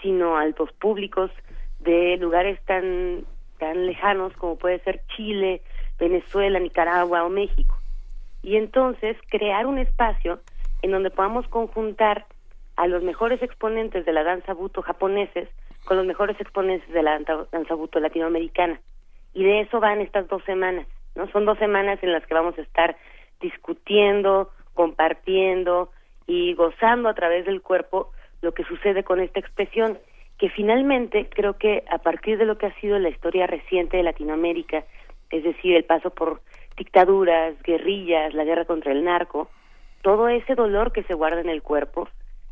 sino 0.00 0.36
a 0.36 0.46
los 0.46 0.72
públicos 0.74 1.28
de 1.80 2.16
lugares 2.18 2.60
tan 2.66 3.24
tan 3.58 3.84
lejanos 3.84 4.32
como 4.34 4.56
puede 4.58 4.78
ser 4.84 5.02
Chile, 5.16 5.62
Venezuela, 5.98 6.60
Nicaragua 6.60 7.24
o 7.24 7.28
México. 7.28 7.76
Y 8.44 8.58
entonces 8.58 9.16
crear 9.28 9.66
un 9.66 9.78
espacio 9.78 10.38
en 10.82 10.92
donde 10.92 11.10
podamos 11.10 11.48
conjuntar 11.48 12.26
a 12.76 12.86
los 12.86 13.02
mejores 13.02 13.42
exponentes 13.42 14.06
de 14.06 14.12
la 14.12 14.22
danza 14.22 14.54
buto 14.54 14.82
japoneses 14.82 15.48
con 15.84 15.96
los 15.96 16.06
mejores 16.06 16.40
exponentes 16.40 16.88
de 16.92 17.02
la 17.02 17.18
danza 17.50 17.74
buto 17.74 17.98
latinoamericana. 17.98 18.80
Y 19.34 19.42
de 19.42 19.62
eso 19.62 19.80
van 19.80 20.00
estas 20.00 20.28
dos 20.28 20.44
semanas, 20.44 20.86
¿no? 21.16 21.26
Son 21.32 21.44
dos 21.44 21.58
semanas 21.58 21.98
en 22.02 22.12
las 22.12 22.24
que 22.24 22.34
vamos 22.34 22.56
a 22.56 22.62
estar 22.62 22.96
discutiendo, 23.40 24.50
compartiendo 24.74 25.90
y 26.32 26.54
gozando 26.54 27.10
a 27.10 27.14
través 27.14 27.44
del 27.44 27.60
cuerpo 27.60 28.10
lo 28.40 28.52
que 28.52 28.64
sucede 28.64 29.04
con 29.04 29.20
esta 29.20 29.38
expresión, 29.38 29.98
que 30.38 30.48
finalmente 30.48 31.28
creo 31.28 31.58
que 31.58 31.84
a 31.90 31.98
partir 31.98 32.38
de 32.38 32.46
lo 32.46 32.56
que 32.56 32.66
ha 32.66 32.80
sido 32.80 32.98
la 32.98 33.10
historia 33.10 33.46
reciente 33.46 33.98
de 33.98 34.02
Latinoamérica, 34.02 34.82
es 35.30 35.44
decir, 35.44 35.76
el 35.76 35.84
paso 35.84 36.08
por 36.08 36.40
dictaduras, 36.78 37.54
guerrillas, 37.62 38.32
la 38.32 38.44
guerra 38.44 38.64
contra 38.64 38.92
el 38.92 39.04
narco, 39.04 39.50
todo 40.00 40.28
ese 40.28 40.54
dolor 40.54 40.90
que 40.92 41.02
se 41.02 41.12
guarda 41.12 41.42
en 41.42 41.50
el 41.50 41.60
cuerpo 41.60 42.08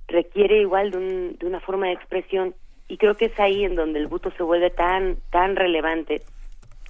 requiere 0.08 0.60
igual 0.60 0.90
de, 0.90 1.36
de 1.38 1.46
una 1.46 1.60
forma 1.60 1.86
de 1.86 1.94
expresión 1.94 2.54
y 2.86 2.98
creo 2.98 3.14
que 3.14 3.26
es 3.26 3.40
ahí 3.40 3.64
en 3.64 3.76
donde 3.76 3.98
el 3.98 4.08
buto 4.08 4.30
se 4.32 4.42
vuelve 4.42 4.68
tan 4.68 5.16
tan 5.30 5.56
relevante 5.56 6.20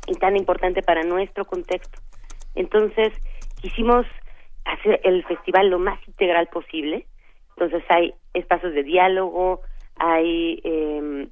y 0.09 0.15
tan 0.15 0.37
importante 0.37 0.83
para 0.83 1.05
nuestro 1.05 1.45
contexto. 1.45 2.01
Entonces, 2.57 3.13
quisimos 3.61 4.07
hacer 4.73 5.01
el 5.05 5.25
festival 5.25 5.69
lo 5.69 5.79
más 5.79 5.99
integral 6.07 6.49
posible. 6.49 7.07
Entonces 7.51 7.83
hay 7.89 8.15
espacios 8.35 8.75
de 8.75 8.83
diálogo, 8.83 9.61
hay 9.97 10.61
eh, 10.65 11.29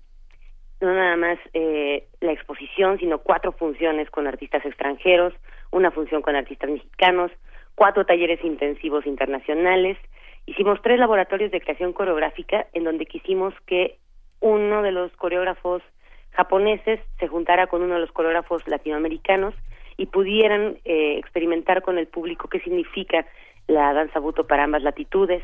no 0.81 0.95
nada 0.95 1.17
más 1.17 1.39
eh, 1.55 2.07
la 2.21 2.33
exposición, 2.33 2.99
sino 2.99 3.19
cuatro 3.19 3.53
funciones 3.53 4.11
con 4.11 4.27
artistas 4.27 4.65
extranjeros, 4.65 5.35
una 5.71 5.91
función 5.91 6.23
con 6.23 6.37
artistas 6.37 6.71
mexicanos, 6.71 7.33
cuatro 7.75 8.05
talleres 8.05 8.43
intensivos 8.45 9.07
internacionales. 9.07 9.99
Hicimos 10.47 10.81
tres 10.83 10.99
laboratorios 10.99 11.51
de 11.51 11.61
creación 11.61 11.93
coreográfica 11.93 12.67
en 12.73 12.85
donde 12.85 13.07
quisimos 13.07 13.55
que 13.67 13.99
uno 14.41 14.83
de 14.83 14.93
los 14.93 15.11
coreógrafos 15.17 15.83
japoneses 16.31 17.01
se 17.19 17.27
juntara 17.27 17.67
con 17.67 17.83
uno 17.83 17.95
de 17.95 18.01
los 18.01 18.13
coreógrafos 18.13 18.67
latinoamericanos 18.69 19.55
y 19.99 20.07
pudieran 20.07 20.79
eh, 20.85 21.19
experimentar 21.19 21.83
con 21.83 21.99
el 21.99 22.07
público 22.07 22.49
qué 22.49 22.61
significa 22.61 23.27
la 23.67 23.93
danza 23.93 24.21
buto 24.21 24.47
para 24.47 24.65
ambas 24.65 24.83
latitudes. 24.83 25.43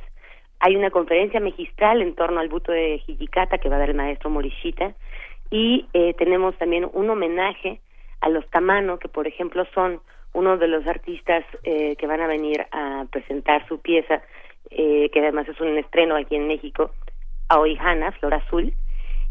Hay 0.61 0.77
una 0.77 0.91
conferencia 0.91 1.41
magistral 1.41 2.01
en 2.01 2.15
torno 2.15 2.41
al 2.41 2.49
buto 2.49 2.73
de 2.73 3.03
Hijikata 3.07 3.59
que 3.59 3.69
va 3.69 3.77
a 3.77 3.81
dar 3.81 3.91
el 3.91 3.97
maestro 3.97 4.31
Morishita 4.31 4.95
y 5.51 5.87
eh, 5.93 6.15
tenemos 6.15 6.57
también 6.57 6.89
un 6.91 7.11
homenaje 7.11 7.81
a 8.21 8.29
los 8.29 8.49
Tamano 8.49 8.99
que 8.99 9.09
por 9.09 9.27
ejemplo 9.27 9.67
son 9.75 10.01
uno 10.33 10.57
de 10.57 10.69
los 10.69 10.87
artistas 10.87 11.45
eh, 11.65 11.97
que 11.97 12.07
van 12.07 12.21
a 12.21 12.29
venir 12.29 12.65
a 12.71 13.05
presentar 13.11 13.67
su 13.69 13.81
pieza 13.81 14.23
que 14.71 15.21
además 15.21 15.47
es 15.47 15.61
un 15.61 15.79
estreno 15.79 16.17
aquí 16.17 16.35
en 16.35 16.49
México 16.49 16.91
Aoihana, 17.49 18.11
Flor 18.13 18.35
Azul 18.35 18.73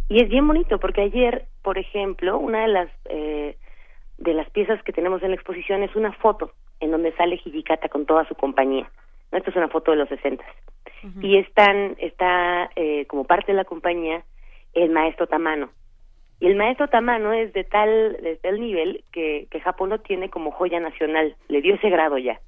y 0.08 0.22
es 0.22 0.30
bien 0.30 0.48
bonito 0.48 0.80
porque 0.80 1.02
ayer 1.02 1.46
por 1.64 1.78
ejemplo 1.78 2.38
una 2.38 2.62
de 2.62 2.68
las 2.68 2.90
eh, 3.06 3.58
de 4.18 4.34
las 4.34 4.50
piezas 4.52 4.82
que 4.84 4.94
tenemos 4.94 5.22
en 5.24 5.30
la 5.30 5.36
exposición 5.36 5.84
es 5.84 5.96
una 5.96 6.14
foto 6.14 6.52
en 6.80 6.92
donde 6.92 7.14
sale 7.14 7.40
Hijikata 7.44 7.90
con 7.90 8.06
toda 8.06 8.28
su 8.28 8.36
compañía. 8.36 8.90
¿no? 9.32 9.38
Esta 9.38 9.50
es 9.50 9.56
una 9.56 9.70
foto 9.70 9.92
de 9.92 9.98
los 9.98 10.10
60. 10.10 10.44
Y 11.22 11.38
están, 11.38 11.98
está 12.00 12.70
eh, 12.78 13.06
como 13.08 13.26
parte 13.26 13.52
de 13.52 13.58
la 13.58 13.66
compañía 13.66 14.24
el 14.74 14.90
maestro 14.90 15.28
Tamano. 15.28 15.70
Y 16.40 16.48
el 16.48 16.56
maestro 16.56 16.88
Tamano 16.88 17.34
es 17.34 17.52
de 17.52 17.66
tal, 17.66 18.18
de 18.22 18.38
tal 18.38 18.60
nivel 18.60 19.04
que, 19.12 19.48
que 19.52 19.60
Japón 19.60 19.90
lo 19.90 20.00
tiene 20.00 20.30
como 20.30 20.52
joya 20.52 20.80
nacional. 20.80 21.36
Le 21.50 21.62
dio 21.62 21.76
ese 21.76 21.90
grado 21.90 22.18
ya. 22.18 22.40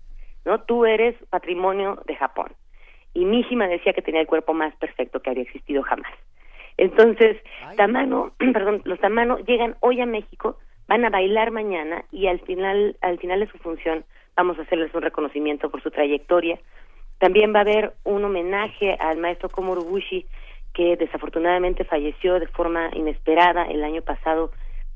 ¿no? 0.45 0.61
Tú 0.61 0.85
eres 0.85 1.15
patrimonio 1.29 2.01
de 2.05 2.15
Japón. 2.15 2.53
Y 3.13 3.25
Mishima 3.25 3.67
decía 3.67 3.93
que 3.93 4.01
tenía 4.01 4.21
el 4.21 4.27
cuerpo 4.27 4.53
más 4.53 4.73
perfecto 4.75 5.21
que 5.21 5.29
había 5.29 5.43
existido 5.43 5.83
jamás. 5.83 6.11
Entonces, 6.77 7.37
Tamano, 7.77 8.33
perdón, 8.53 8.81
los 8.85 8.99
Tamano 8.99 9.39
llegan 9.39 9.75
hoy 9.79 10.01
a 10.01 10.05
México 10.05 10.57
van 10.87 11.05
a 11.05 11.09
bailar 11.09 11.51
mañana 11.51 12.05
y 12.11 12.27
al 12.27 12.39
final, 12.41 12.97
al 13.01 13.17
final 13.19 13.39
de 13.39 13.47
su 13.47 13.57
función 13.57 14.05
vamos 14.35 14.59
a 14.59 14.63
hacerles 14.63 14.93
un 14.93 15.01
reconocimiento 15.01 15.69
por 15.69 15.81
su 15.81 15.91
trayectoria. 15.91 16.59
También 17.19 17.53
va 17.53 17.59
a 17.59 17.61
haber 17.61 17.93
un 18.03 18.23
homenaje 18.23 18.97
al 18.99 19.17
maestro 19.17 19.49
Komoro 19.49 19.81
Bushi, 19.83 20.25
que 20.73 20.97
desafortunadamente 20.97 21.85
falleció 21.85 22.39
de 22.39 22.47
forma 22.47 22.89
inesperada 22.93 23.63
el 23.65 23.83
año 23.83 24.01
pasado 24.01 24.51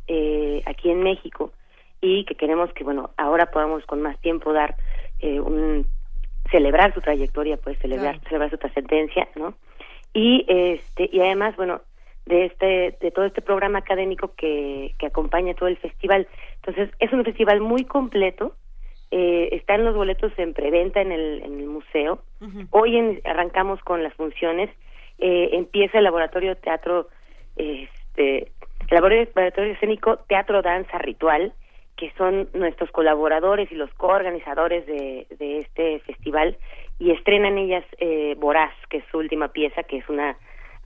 eh, 0.08 0.62
aquí 0.66 0.90
en 0.90 1.02
México 1.02 1.54
y 2.02 2.26
que 2.26 2.36
queremos 2.36 2.72
que 2.74 2.84
bueno 2.84 3.12
ahora 3.18 3.52
podamos 3.52 3.86
con 3.86 4.02
más 4.02 4.20
tiempo 4.20 4.54
dar 4.54 4.76
eh, 5.20 5.40
un 5.40 5.86
celebrar 6.52 6.94
su 6.94 7.02
trayectoria 7.02 7.58
pues 7.58 7.78
celebrar 7.80 8.20
celebrar 8.22 8.50
su 8.50 8.58
trascendencia 8.58 9.28
no 9.36 9.54
y 10.14 10.46
este 10.48 11.10
y 11.12 11.20
además 11.20 11.56
bueno 11.58 11.82
de 12.30 12.46
este 12.46 12.96
de 13.02 13.12
todo 13.12 13.26
este 13.26 13.42
programa 13.42 13.80
académico 13.80 14.32
que, 14.38 14.94
que 15.00 15.08
acompaña 15.08 15.56
todo 15.56 15.68
el 15.68 15.78
festival. 15.78 16.28
Entonces, 16.58 16.90
es 17.00 17.12
un 17.12 17.26
festival 17.26 17.60
muy 17.60 17.84
completo. 17.84 18.56
Eh, 19.12 19.50
están 19.54 19.84
los 19.84 19.96
boletos 19.96 20.32
en 20.38 20.54
preventa 20.54 21.02
en 21.02 21.12
el, 21.12 21.42
en 21.42 21.60
el 21.60 21.66
museo. 21.66 22.22
Hoy 22.70 23.20
arrancamos 23.26 23.82
con 23.82 24.04
las 24.04 24.14
funciones. 24.14 24.70
Eh, 25.18 25.50
empieza 25.54 25.98
el 25.98 26.04
laboratorio 26.04 26.56
teatro, 26.56 27.08
este, 27.58 28.52
el 28.90 28.96
laboratorio 28.96 29.74
escénico 29.74 30.18
teatro 30.28 30.62
danza 30.62 31.00
ritual, 31.00 31.52
que 31.98 32.12
son 32.18 32.48
nuestros 32.54 32.92
colaboradores 32.92 33.72
y 33.72 33.76
los 33.76 33.92
coorganizadores 33.96 34.86
de, 34.86 35.26
de 35.40 35.58
este 35.58 36.00
festival 36.02 36.56
y 37.00 37.12
estrenan 37.12 37.58
ellas 37.58 37.86
eh, 37.98 38.36
Voraz, 38.38 38.74
que 38.90 38.98
es 38.98 39.04
su 39.12 39.18
última 39.18 39.48
pieza, 39.48 39.84
que 39.84 39.98
es 39.98 40.08
una 40.10 40.38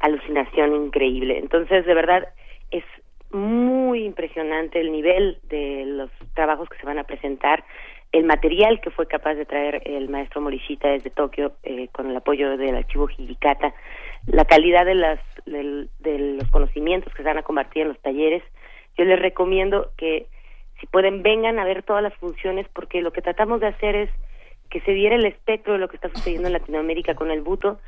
alucinación 0.04 0.76
increíble. 0.76 1.40
Entonces, 1.40 1.86
de 1.86 1.94
verdad, 1.94 2.28
es 2.72 2.84
muy 3.32 4.04
impresionante 4.04 4.80
el 4.80 4.92
nivel 4.92 5.40
de 5.44 5.86
los 5.86 6.12
trabajos 6.36 6.68
que 6.70 6.78
se 6.78 6.86
van 6.86 7.00
a 7.00 7.06
presentar, 7.06 7.64
el 8.12 8.26
material 8.26 8.82
que 8.82 8.92
fue 8.92 9.08
capaz 9.08 9.36
de 9.36 9.46
traer 9.46 9.82
el 9.86 10.10
maestro 10.10 10.42
Morishita 10.42 10.90
desde 10.90 11.10
Tokio 11.10 11.54
eh, 11.64 11.88
con 11.94 12.10
el 12.10 12.18
apoyo 12.18 12.58
del 12.58 12.76
archivo 12.76 13.10
Hijikata, 13.10 13.74
la 14.28 14.46
calidad 14.46 14.86
de, 14.86 14.94
las, 14.96 15.20
de 15.46 16.20
los 16.38 16.52
conocimientos 16.52 17.12
que 17.14 17.24
se 17.24 17.30
van 17.30 17.40
a 17.40 17.44
compartir 17.44 17.84
en 17.84 17.88
los 17.88 18.00
talleres. 18.02 18.44
Yo 18.98 19.06
les 19.06 19.20
recomiendo 19.20 19.92
que 19.98 20.28
si 20.80 20.86
pueden 20.88 21.24
vengan 21.24 21.60
a 21.60 21.66
ver 21.66 21.82
todas 21.82 22.04
las 22.04 22.14
funciones 22.16 22.68
porque 22.74 23.02
lo 23.02 23.14
que 23.14 23.22
tratamos 23.22 23.62
de 23.62 23.68
hacer 23.68 23.96
es 23.96 24.10
que 24.70 24.82
se 24.82 24.92
diera 24.92 25.16
el 25.16 25.26
espectro 25.26 25.74
de 25.74 25.80
lo 25.80 25.88
que 25.88 25.96
está 25.96 26.10
sucediendo 26.10 26.48
en 26.48 26.54
Latinoamérica 26.54 27.16
con 27.16 27.32
el 27.32 27.42
buto 27.42 27.80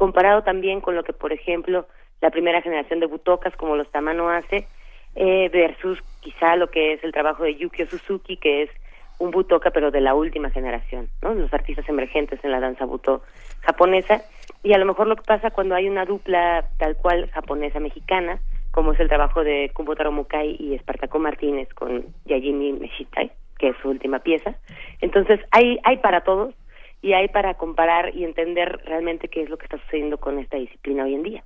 comparado 0.00 0.42
también 0.42 0.80
con 0.80 0.96
lo 0.96 1.04
que, 1.04 1.12
por 1.12 1.30
ejemplo, 1.30 1.86
la 2.22 2.30
primera 2.30 2.62
generación 2.62 3.00
de 3.00 3.06
butocas 3.06 3.54
como 3.56 3.76
los 3.76 3.90
Tamano 3.90 4.30
hace, 4.30 4.66
eh, 5.14 5.50
versus 5.52 6.02
quizá 6.20 6.56
lo 6.56 6.70
que 6.70 6.94
es 6.94 7.04
el 7.04 7.12
trabajo 7.12 7.44
de 7.44 7.54
Yukio 7.56 7.86
Suzuki, 7.86 8.38
que 8.38 8.62
es 8.62 8.70
un 9.18 9.30
butoka 9.30 9.72
pero 9.72 9.90
de 9.90 10.00
la 10.00 10.14
última 10.14 10.48
generación, 10.48 11.10
¿no? 11.20 11.34
Los 11.34 11.52
artistas 11.52 11.86
emergentes 11.86 12.42
en 12.42 12.50
la 12.50 12.60
danza 12.60 12.86
buto 12.86 13.22
japonesa 13.60 14.22
y 14.62 14.72
a 14.72 14.78
lo 14.78 14.86
mejor 14.86 15.06
lo 15.06 15.16
que 15.16 15.24
pasa 15.24 15.50
cuando 15.50 15.74
hay 15.74 15.86
una 15.86 16.06
dupla 16.06 16.64
tal 16.78 16.96
cual 16.96 17.28
japonesa 17.32 17.78
mexicana, 17.78 18.40
como 18.70 18.92
es 18.92 19.00
el 19.00 19.08
trabajo 19.08 19.44
de 19.44 19.70
Kumbotaro 19.74 20.12
Mukai 20.12 20.56
y 20.58 20.76
Espartaco 20.76 21.18
Martínez 21.18 21.68
con 21.74 22.06
Yajimi 22.24 22.72
Meshitai, 22.72 23.32
que 23.58 23.68
es 23.68 23.76
su 23.82 23.90
última 23.90 24.20
pieza. 24.20 24.54
Entonces, 25.02 25.40
hay 25.50 25.78
hay 25.84 25.98
para 25.98 26.22
todos 26.22 26.54
y 27.02 27.12
hay 27.12 27.28
para 27.28 27.54
comparar 27.54 28.12
y 28.14 28.24
entender 28.24 28.80
realmente 28.84 29.28
qué 29.28 29.42
es 29.42 29.50
lo 29.50 29.56
que 29.56 29.66
está 29.66 29.78
sucediendo 29.78 30.18
con 30.18 30.38
esta 30.38 30.56
disciplina 30.56 31.04
hoy 31.04 31.14
en 31.14 31.22
día. 31.22 31.44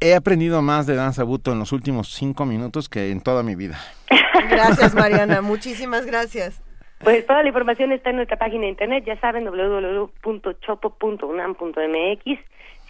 He 0.00 0.14
aprendido 0.14 0.62
más 0.62 0.86
de 0.86 0.94
danza 0.94 1.24
buto 1.24 1.52
en 1.52 1.58
los 1.58 1.72
últimos 1.72 2.08
cinco 2.08 2.46
minutos 2.46 2.88
que 2.88 3.10
en 3.10 3.20
toda 3.20 3.42
mi 3.42 3.54
vida. 3.54 3.78
Gracias, 4.50 4.94
Mariana. 4.94 5.42
Muchísimas 5.50 6.06
gracias. 6.06 6.62
Pues 7.04 7.26
toda 7.26 7.42
la 7.42 7.48
información 7.48 7.92
está 7.92 8.08
en 8.10 8.16
nuestra 8.16 8.38
página 8.38 8.62
de 8.62 8.68
internet, 8.68 9.04
ya 9.06 9.20
saben, 9.20 9.44
www.chopo.unam.mx. 9.44 12.40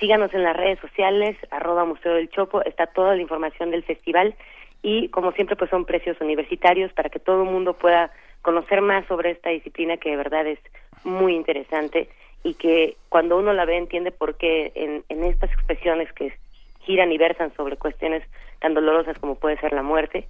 Síganos 0.00 0.34
en 0.34 0.42
las 0.42 0.56
redes 0.56 0.80
sociales, 0.80 1.36
arroba 1.50 1.84
Museo 1.84 2.14
del 2.14 2.28
Chopo, 2.30 2.62
está 2.62 2.88
toda 2.88 3.14
la 3.14 3.22
información 3.22 3.70
del 3.70 3.84
festival 3.84 4.34
y 4.82 5.08
como 5.10 5.30
siempre 5.32 5.54
pues 5.56 5.70
son 5.70 5.84
precios 5.84 6.20
universitarios 6.20 6.92
para 6.92 7.10
que 7.10 7.20
todo 7.20 7.44
el 7.44 7.50
mundo 7.50 7.74
pueda 7.74 8.10
conocer 8.42 8.80
más 8.80 9.06
sobre 9.06 9.30
esta 9.32 9.50
disciplina 9.50 9.96
que 9.96 10.10
de 10.10 10.16
verdad 10.16 10.46
es 10.46 10.58
muy 11.04 11.34
interesante 11.34 12.08
y 12.42 12.54
que 12.54 12.96
cuando 13.08 13.38
uno 13.38 13.52
la 13.52 13.64
ve 13.64 13.76
entiende 13.76 14.10
por 14.12 14.36
qué 14.36 14.72
en, 14.74 15.04
en 15.08 15.24
estas 15.24 15.50
expresiones 15.52 16.12
que 16.12 16.32
giran 16.80 17.12
y 17.12 17.18
versan 17.18 17.52
sobre 17.56 17.76
cuestiones 17.76 18.22
tan 18.60 18.74
dolorosas 18.74 19.18
como 19.18 19.34
puede 19.34 19.58
ser 19.58 19.72
la 19.72 19.82
muerte, 19.82 20.28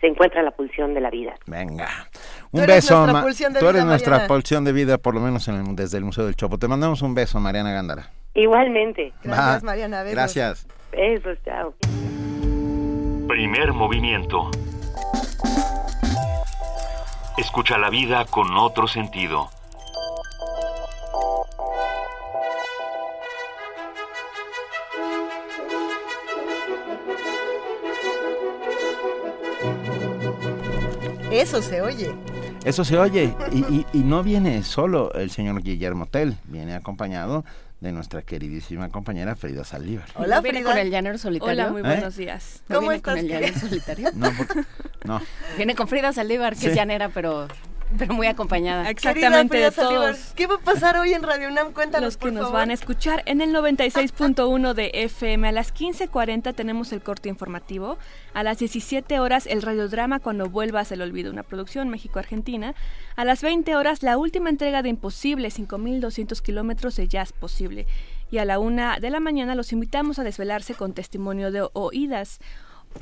se 0.00 0.06
encuentra 0.06 0.42
la 0.42 0.50
pulsión 0.50 0.94
de 0.94 1.00
la 1.00 1.10
vida. 1.10 1.34
Venga. 1.46 1.88
Un 2.50 2.66
beso, 2.66 3.06
tú 3.58 3.68
eres 3.68 3.84
nuestra 3.84 4.26
pulsión 4.26 4.64
de 4.64 4.72
vida, 4.72 4.98
por 4.98 5.14
lo 5.14 5.20
menos 5.20 5.48
en 5.48 5.76
desde 5.76 5.98
el 5.98 6.04
Museo 6.04 6.24
del 6.24 6.36
Chopo. 6.36 6.58
Te 6.58 6.68
mandamos 6.68 7.02
un 7.02 7.14
beso, 7.14 7.40
Mariana 7.40 7.72
Gándara. 7.72 8.10
Igualmente. 8.34 9.12
Gracias, 9.22 9.62
Mariana. 9.62 10.02
Gracias. 10.04 10.66
Besos, 10.92 11.38
chao. 11.44 11.74
Primer 13.26 13.72
movimiento. 13.72 14.50
Escucha 17.36 17.76
la 17.76 17.90
vida 17.90 18.24
con 18.24 18.56
otro 18.56 18.88
sentido. 18.88 19.50
Eso 31.30 31.60
se 31.60 31.82
oye. 31.82 32.14
Eso 32.64 32.84
se 32.84 32.98
oye. 32.98 33.34
Y, 33.52 33.84
y, 33.92 33.98
no 33.98 34.22
viene 34.22 34.62
solo 34.62 35.12
el 35.12 35.30
señor 35.30 35.62
Guillermo 35.62 36.06
Tell, 36.06 36.38
viene 36.44 36.74
acompañado 36.74 37.44
de 37.80 37.92
nuestra 37.92 38.22
queridísima 38.22 38.88
compañera 38.88 39.36
Frida 39.36 39.64
Saldívar. 39.64 40.06
Hola, 40.14 40.40
¿Viene 40.40 40.62
con 40.62 40.78
el 40.78 40.90
llanero 40.90 41.18
solitario? 41.18 41.52
Hola, 41.52 41.70
muy 41.72 41.82
buenos 41.82 42.16
días. 42.16 42.62
¿Cómo 42.68 42.92
estás? 42.92 43.14
con 43.14 43.18
el 43.18 43.28
llanero 43.28 43.58
solitario? 43.58 44.10
No, 44.14 44.32
no. 45.04 45.20
Viene 45.56 45.74
con 45.74 45.86
Frida 45.88 46.12
Saldívar, 46.12 46.56
que 46.56 46.68
es 46.68 46.74
llanera, 46.74 47.10
pero 47.10 47.48
pero 47.98 48.14
muy 48.14 48.26
acompañada. 48.26 48.88
Exactamente 48.90 49.58
de 49.58 49.70
todos. 49.70 50.32
¿Qué 50.34 50.46
va 50.46 50.56
a 50.56 50.58
pasar 50.58 50.96
hoy 50.96 51.12
en 51.12 51.22
Radio 51.22 51.48
UNAM? 51.48 51.72
Cuéntanos, 51.72 52.06
Los 52.06 52.16
que 52.16 52.30
nos 52.30 52.52
van 52.52 52.70
a 52.70 52.74
escuchar 52.74 53.22
en 53.26 53.40
el 53.40 53.54
96.1 53.54 54.74
de 54.74 54.90
FM. 54.92 55.48
A 55.48 55.52
las 55.52 55.74
15.40 55.74 56.54
tenemos 56.54 56.92
el 56.92 57.02
corte 57.02 57.28
informativo. 57.28 57.98
A 58.34 58.42
las 58.42 58.58
17 58.58 59.20
horas 59.20 59.46
el 59.46 59.62
radiodrama 59.62 60.20
Cuando 60.20 60.48
vuelvas 60.48 60.92
el 60.92 61.02
olvido, 61.02 61.30
una 61.30 61.42
producción 61.42 61.88
México-Argentina. 61.88 62.74
A 63.16 63.24
las 63.24 63.42
20 63.42 63.76
horas 63.76 64.02
la 64.02 64.18
última 64.18 64.50
entrega 64.50 64.82
de 64.82 64.88
Imposible, 64.88 65.48
5.200 65.48 66.40
kilómetros 66.42 66.96
de 66.96 67.08
jazz 67.08 67.32
posible. 67.32 67.86
Y 68.30 68.38
a 68.38 68.44
la 68.44 68.58
una 68.58 68.98
de 68.98 69.10
la 69.10 69.20
mañana 69.20 69.54
los 69.54 69.72
invitamos 69.72 70.18
a 70.18 70.24
desvelarse 70.24 70.74
con 70.74 70.92
testimonio 70.92 71.52
de 71.52 71.68
oídas 71.72 72.40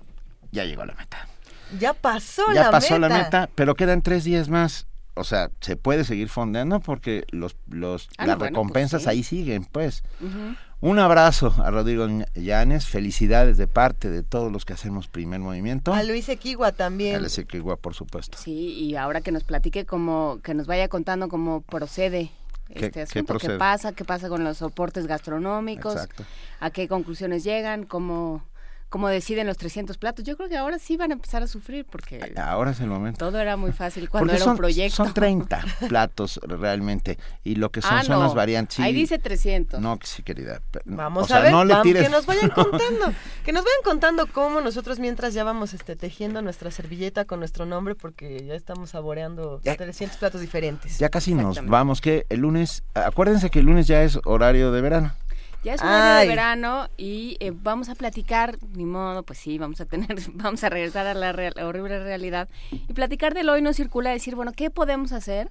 ya 0.52 0.64
llegó 0.64 0.84
a 0.84 0.86
la 0.86 0.94
meta. 0.96 1.28
Ya 1.80 1.94
pasó 1.94 2.44
la 2.44 2.54
meta. 2.54 2.64
Ya 2.64 2.72
pasó 2.72 3.00
la 3.00 3.10
meta, 3.10 3.50
pero 3.54 3.76
quedan 3.76 4.02
tres 4.02 4.24
días 4.24 4.48
más 4.50 4.88
o 5.16 5.24
sea, 5.24 5.50
se 5.62 5.78
puede 5.78 6.04
seguir 6.04 6.30
fondeando 6.30 6.82
porque 6.82 7.24
los, 7.32 7.56
los 7.68 8.10
ah, 8.18 8.28
las 8.28 8.38
pues 8.38 8.50
recompensas 8.50 9.08
ahí 9.08 9.24
siguen, 9.24 9.64
pues. 9.64 10.04
Un 10.82 11.00
abrazo 11.00 11.54
a 11.64 11.72
Rodrigo 11.72 12.08
Llanes, 12.36 12.86
felicidades 12.86 13.58
de 13.58 13.68
parte 13.68 14.10
de 14.10 14.24
todos 14.24 14.52
los 14.52 14.66
que 14.66 14.74
hacemos 14.74 15.08
primer 15.08 15.40
movimiento. 15.40 15.94
A 15.94 16.04
Luis 16.04 16.30
Equigua 16.30 16.74
también. 16.74 17.16
A 17.16 17.20
Luis 17.20 17.38
Equigua, 17.38 17.78
por 17.78 17.96
supuesto. 17.96 18.38
Sí, 18.38 18.74
y 18.74 18.96
ahora 18.96 19.22
que 19.22 19.32
nos 19.32 19.44
platique 19.44 19.86
cómo, 19.86 20.40
que 20.44 20.54
nos 20.54 20.68
vaya 20.68 20.88
contando 20.88 21.30
cómo 21.30 21.62
procede 21.62 22.32
este 22.70 23.02
asunto, 23.04 23.38
qué, 23.38 23.52
pasa, 23.52 23.94
qué 23.94 24.04
pasa 24.04 24.28
con 24.28 24.44
los 24.44 24.58
soportes 24.58 25.08
gastronómicos, 25.08 26.08
a 26.60 26.70
qué 26.72 26.88
conclusiones 26.88 27.44
llegan, 27.44 27.86
cómo 27.86 28.44
como 28.96 29.10
deciden 29.10 29.46
los 29.46 29.58
300 29.58 29.98
platos. 29.98 30.24
Yo 30.24 30.38
creo 30.38 30.48
que 30.48 30.56
ahora 30.56 30.80
sí 30.80 30.96
van 30.96 31.12
a 31.12 31.16
empezar 31.16 31.44
a 31.44 31.48
sufrir 31.48 31.84
porque... 31.84 32.34
Ahora 32.38 32.72
es 32.72 32.80
el 32.80 32.88
momento. 32.88 33.18
Todo 33.18 33.42
era 33.42 33.58
muy 33.58 33.74
fácil 33.74 34.10
cuando 34.10 34.32
era 34.32 34.46
un 34.46 34.56
proyecto. 34.56 34.96
Son 34.96 35.14
30 35.14 35.66
platos 35.90 36.40
realmente 36.44 37.20
y 37.44 37.56
lo 37.56 37.74
que 37.74 37.82
son 37.82 37.92
ah, 37.94 38.04
son 38.06 38.22
las 38.22 38.34
variantes. 38.34 38.80
Ahí 38.80 38.94
dice 38.94 39.20
300. 39.20 39.82
No, 39.82 40.00
sí, 40.02 40.24
querida. 40.24 40.62
Vamos 40.86 41.30
a 41.32 41.42
ver, 41.42 41.52
que 41.92 42.08
nos 42.08 42.26
vayan 42.26 42.50
contando. 42.56 43.14
que 43.44 43.52
nos 43.52 43.66
vayan 43.66 43.82
contando 43.84 44.28
cómo 44.28 44.62
nosotros 44.62 44.98
mientras 45.00 45.34
ya 45.34 45.44
vamos 45.44 45.74
este, 45.74 45.98
tejiendo 45.98 46.42
nuestra 46.42 46.72
servilleta 46.72 47.26
con 47.26 47.40
nuestro 47.40 47.66
nombre 47.66 47.96
porque 47.96 48.46
ya 48.46 48.56
estamos 48.56 48.92
saboreando 48.92 49.60
300 49.62 50.18
platos 50.18 50.40
diferentes. 50.40 51.00
Ya 51.00 51.10
casi 51.10 51.34
nos 51.34 51.66
vamos, 51.66 52.00
que 52.00 52.26
el 52.30 52.40
lunes, 52.40 52.82
acuérdense 52.94 53.50
que 53.50 53.60
el 53.60 53.66
lunes 53.66 53.88
ya 53.88 54.04
es 54.04 54.18
horario 54.24 54.72
de 54.72 54.80
verano. 54.80 55.12
Ya 55.66 55.74
es 55.74 55.82
un 55.82 55.88
año 55.88 56.20
de 56.20 56.28
verano 56.28 56.90
y 56.96 57.38
eh, 57.40 57.52
vamos 57.52 57.90
a 57.90 57.96
platicar, 57.96 58.60
ni 58.76 58.86
modo, 58.86 59.24
pues 59.24 59.40
sí, 59.40 59.58
vamos 59.58 59.82
a 59.82 59.88
tener, 59.88 60.16
vamos 60.34 60.64
a 60.64 60.70
regresar 60.70 61.08
a 61.08 61.16
la, 61.16 61.32
horrible 61.66 62.04
realidad 62.04 62.48
y 62.70 62.94
platicar 62.94 63.34
del 63.34 63.50
hoy 63.50 63.64
no 63.64 63.74
circula, 63.74 64.12
decir, 64.12 64.36
bueno, 64.36 64.52
¿qué 64.56 64.70
podemos 64.70 65.12
hacer 65.12 65.50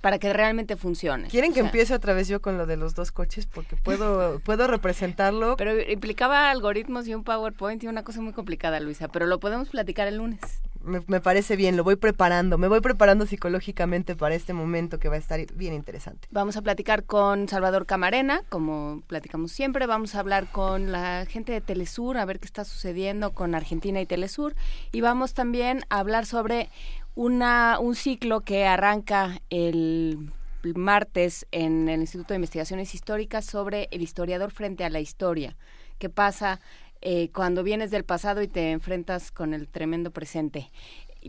para 0.00 0.18
que 0.18 0.32
realmente 0.32 0.76
funcione. 0.76 1.28
¿Quieren 1.28 1.52
que 1.52 1.60
empiece 1.60 1.94
otra 1.94 2.14
vez 2.14 2.28
yo 2.28 2.40
con 2.40 2.58
lo 2.58 2.66
de 2.66 2.76
los 2.76 2.94
dos 2.94 3.12
coches? 3.12 3.46
Porque 3.46 3.76
puedo, 3.76 4.40
puedo 4.44 4.66
representarlo. 4.66 5.56
Pero 5.56 5.80
implicaba 5.80 6.50
algoritmos 6.50 7.06
y 7.08 7.14
un 7.14 7.24
PowerPoint 7.24 7.82
y 7.84 7.88
una 7.88 8.02
cosa 8.02 8.20
muy 8.20 8.32
complicada, 8.32 8.80
Luisa, 8.80 9.08
pero 9.08 9.26
lo 9.26 9.40
podemos 9.40 9.68
platicar 9.68 10.08
el 10.08 10.16
lunes 10.16 10.40
me, 10.82 11.20
parece 11.20 11.56
bien, 11.56 11.76
lo 11.76 11.84
voy 11.84 11.96
preparando, 11.96 12.56
me 12.56 12.68
voy 12.68 12.80
preparando 12.80 13.26
psicológicamente 13.26 14.16
para 14.16 14.34
este 14.34 14.52
momento 14.52 14.98
que 14.98 15.08
va 15.08 15.16
a 15.16 15.18
estar 15.18 15.40
bien 15.54 15.74
interesante. 15.74 16.26
Vamos 16.30 16.56
a 16.56 16.62
platicar 16.62 17.04
con 17.04 17.48
Salvador 17.48 17.86
Camarena, 17.86 18.42
como 18.48 19.02
platicamos 19.06 19.52
siempre, 19.52 19.86
vamos 19.86 20.14
a 20.14 20.20
hablar 20.20 20.50
con 20.50 20.90
la 20.90 21.26
gente 21.26 21.52
de 21.52 21.60
Telesur, 21.60 22.16
a 22.16 22.24
ver 22.24 22.40
qué 22.40 22.46
está 22.46 22.64
sucediendo 22.64 23.32
con 23.32 23.54
Argentina 23.54 24.00
y 24.00 24.06
Telesur, 24.06 24.54
y 24.90 25.00
vamos 25.02 25.34
también 25.34 25.84
a 25.90 25.98
hablar 25.98 26.24
sobre 26.24 26.70
una, 27.14 27.78
un 27.80 27.94
ciclo 27.94 28.40
que 28.40 28.66
arranca 28.66 29.40
el 29.50 30.32
martes 30.74 31.46
en 31.52 31.88
el 31.88 32.00
Instituto 32.00 32.34
de 32.34 32.36
Investigaciones 32.36 32.94
Históricas 32.94 33.44
sobre 33.44 33.88
el 33.90 34.02
historiador 34.02 34.50
frente 34.50 34.84
a 34.84 34.90
la 34.90 35.00
historia, 35.00 35.56
qué 35.98 36.08
pasa 36.08 36.60
eh, 37.02 37.30
cuando 37.34 37.62
vienes 37.62 37.90
del 37.90 38.04
pasado 38.04 38.42
y 38.42 38.48
te 38.48 38.72
enfrentas 38.72 39.32
con 39.32 39.54
el 39.54 39.68
tremendo 39.68 40.10
presente. 40.10 40.70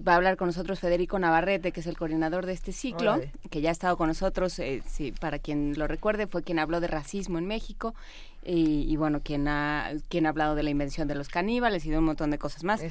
Va 0.07 0.13
a 0.13 0.15
hablar 0.15 0.37
con 0.37 0.47
nosotros 0.47 0.79
Federico 0.79 1.19
Navarrete, 1.19 1.73
que 1.73 1.81
es 1.81 1.87
el 1.87 1.97
coordinador 1.97 2.45
de 2.45 2.53
este 2.53 2.71
ciclo, 2.71 3.19
que 3.49 3.59
ya 3.59 3.69
ha 3.69 3.71
estado 3.73 3.97
con 3.97 4.07
nosotros, 4.07 4.57
eh, 4.59 4.81
para 5.19 5.37
quien 5.37 5.77
lo 5.77 5.85
recuerde, 5.87 6.27
fue 6.27 6.43
quien 6.43 6.59
habló 6.59 6.79
de 6.79 6.87
racismo 6.87 7.37
en 7.37 7.45
México 7.45 7.93
y, 8.43 8.95
bueno, 8.95 9.19
quien 9.21 9.47
ha, 9.47 9.91
quien 10.09 10.25
ha 10.25 10.29
hablado 10.29 10.55
de 10.55 10.63
la 10.63 10.69
invención 10.69 11.07
de 11.07 11.15
los 11.15 11.27
caníbales 11.27 11.85
y 11.85 11.89
de 11.89 11.97
un 11.97 12.05
montón 12.05 12.31
de 12.31 12.37
cosas 12.37 12.63
más. 12.63 12.81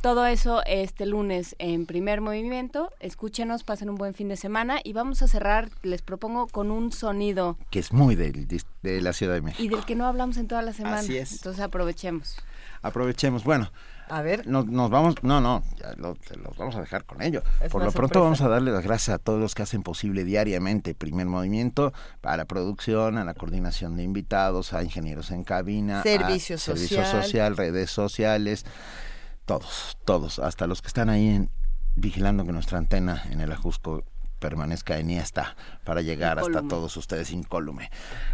Todo 0.00 0.26
eso 0.26 0.62
este 0.66 1.06
lunes 1.06 1.56
en 1.58 1.86
primer 1.86 2.20
movimiento. 2.20 2.92
Escúchenos, 3.00 3.64
pasen 3.64 3.90
un 3.90 3.96
buen 3.96 4.14
fin 4.14 4.28
de 4.28 4.36
semana 4.36 4.78
y 4.84 4.92
vamos 4.92 5.22
a 5.22 5.28
cerrar, 5.28 5.70
les 5.82 6.02
propongo, 6.02 6.46
con 6.46 6.70
un 6.70 6.92
sonido. 6.92 7.56
Que 7.70 7.80
es 7.80 7.92
muy 7.92 8.14
de, 8.14 8.62
de 8.82 9.00
la 9.00 9.12
Ciudad 9.12 9.34
de 9.34 9.40
México. 9.40 9.62
Y 9.62 9.68
del 9.68 9.84
que 9.84 9.94
no 9.94 10.06
hablamos 10.06 10.36
en 10.36 10.46
toda 10.46 10.62
la 10.62 10.72
semana. 10.72 10.98
Así 10.98 11.16
es. 11.16 11.32
Entonces 11.32 11.62
aprovechemos. 11.62 12.36
Aprovechemos. 12.82 13.44
Bueno. 13.44 13.70
A 14.08 14.22
ver. 14.22 14.46
Nos, 14.46 14.66
vamos, 14.90 15.16
no, 15.22 15.40
no, 15.40 15.62
ya 15.78 15.94
los 15.96 16.18
vamos 16.56 16.76
a 16.76 16.80
dejar 16.80 17.04
con 17.04 17.22
ello. 17.22 17.42
Por 17.70 17.84
lo 17.84 17.92
pronto 17.92 18.22
vamos 18.22 18.40
a 18.40 18.48
darle 18.48 18.70
las 18.70 18.84
gracias 18.84 19.14
a 19.14 19.18
todos 19.18 19.40
los 19.40 19.54
que 19.54 19.62
hacen 19.62 19.82
posible 19.82 20.24
diariamente 20.24 20.94
Primer 20.94 21.26
Movimiento, 21.26 21.92
a 22.22 22.36
la 22.36 22.44
producción, 22.44 23.18
a 23.18 23.24
la 23.24 23.34
coordinación 23.34 23.96
de 23.96 24.02
invitados, 24.02 24.72
a 24.72 24.82
ingenieros 24.82 25.30
en 25.30 25.44
cabina, 25.44 26.02
servicio, 26.02 26.58
social. 26.58 26.88
servicio 26.88 27.22
social, 27.22 27.56
redes 27.56 27.90
sociales, 27.90 28.66
todos, 29.46 29.96
todos, 30.04 30.38
hasta 30.38 30.66
los 30.66 30.82
que 30.82 30.88
están 30.88 31.08
ahí 31.08 31.48
vigilando 31.96 32.44
que 32.44 32.52
nuestra 32.52 32.78
antena 32.78 33.22
en 33.30 33.40
el 33.40 33.52
Ajusco 33.52 34.04
permanezca 34.44 34.98
en 34.98 35.08
esta 35.08 35.56
para 35.84 36.02
llegar 36.02 36.38
hasta 36.38 36.60
todos 36.68 36.94
ustedes 36.98 37.30
incólume. 37.30 37.90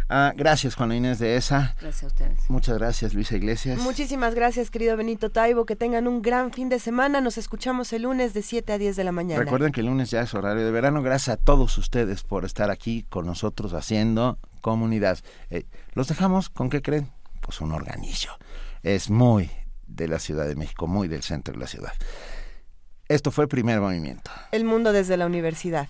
Ah, 0.09 0.33
gracias, 0.35 0.75
Juana 0.75 0.97
Inés 0.97 1.19
de 1.19 1.37
esa. 1.37 1.73
Gracias 1.79 2.03
a 2.03 2.07
ustedes. 2.07 2.49
Muchas 2.49 2.77
gracias, 2.77 3.13
Luisa 3.13 3.37
Iglesias. 3.37 3.79
Muchísimas 3.79 4.35
gracias, 4.35 4.69
querido 4.71 4.97
Benito 4.97 5.29
Taibo. 5.29 5.65
Que 5.65 5.77
tengan 5.77 6.09
un 6.09 6.21
gran 6.21 6.51
fin 6.51 6.67
de 6.67 6.79
semana. 6.79 7.21
Nos 7.21 7.37
escuchamos 7.37 7.93
el 7.93 8.01
lunes 8.01 8.33
de 8.33 8.41
7 8.41 8.73
a 8.73 8.77
10 8.77 8.97
de 8.97 9.03
la 9.05 9.13
mañana. 9.13 9.41
Recuerden 9.41 9.71
que 9.71 9.79
el 9.79 9.85
lunes 9.85 10.11
ya 10.11 10.19
es 10.19 10.33
horario 10.33 10.65
de 10.65 10.71
verano. 10.71 11.01
Gracias 11.01 11.29
a 11.29 11.37
todos 11.37 11.77
ustedes 11.77 12.23
por 12.23 12.43
estar 12.43 12.71
aquí 12.71 13.05
con 13.07 13.25
nosotros 13.25 13.73
haciendo 13.73 14.37
comunidad. 14.59 15.17
Eh, 15.49 15.63
los 15.93 16.09
dejamos 16.09 16.49
con 16.49 16.69
qué 16.69 16.81
creen? 16.81 17.09
Pues 17.39 17.61
un 17.61 17.71
organillo. 17.71 18.31
Es 18.83 19.09
muy 19.09 19.49
de 19.87 20.09
la 20.09 20.19
Ciudad 20.19 20.45
de 20.45 20.57
México, 20.57 20.87
muy 20.87 21.07
del 21.07 21.23
centro 21.23 21.53
de 21.53 21.59
la 21.61 21.67
ciudad. 21.67 21.93
Esto 23.11 23.29
fue 23.29 23.49
Primer 23.49 23.81
Movimiento. 23.81 24.31
El 24.53 24.63
mundo 24.63 24.93
desde 24.93 25.17
la 25.17 25.25
universidad. 25.25 25.89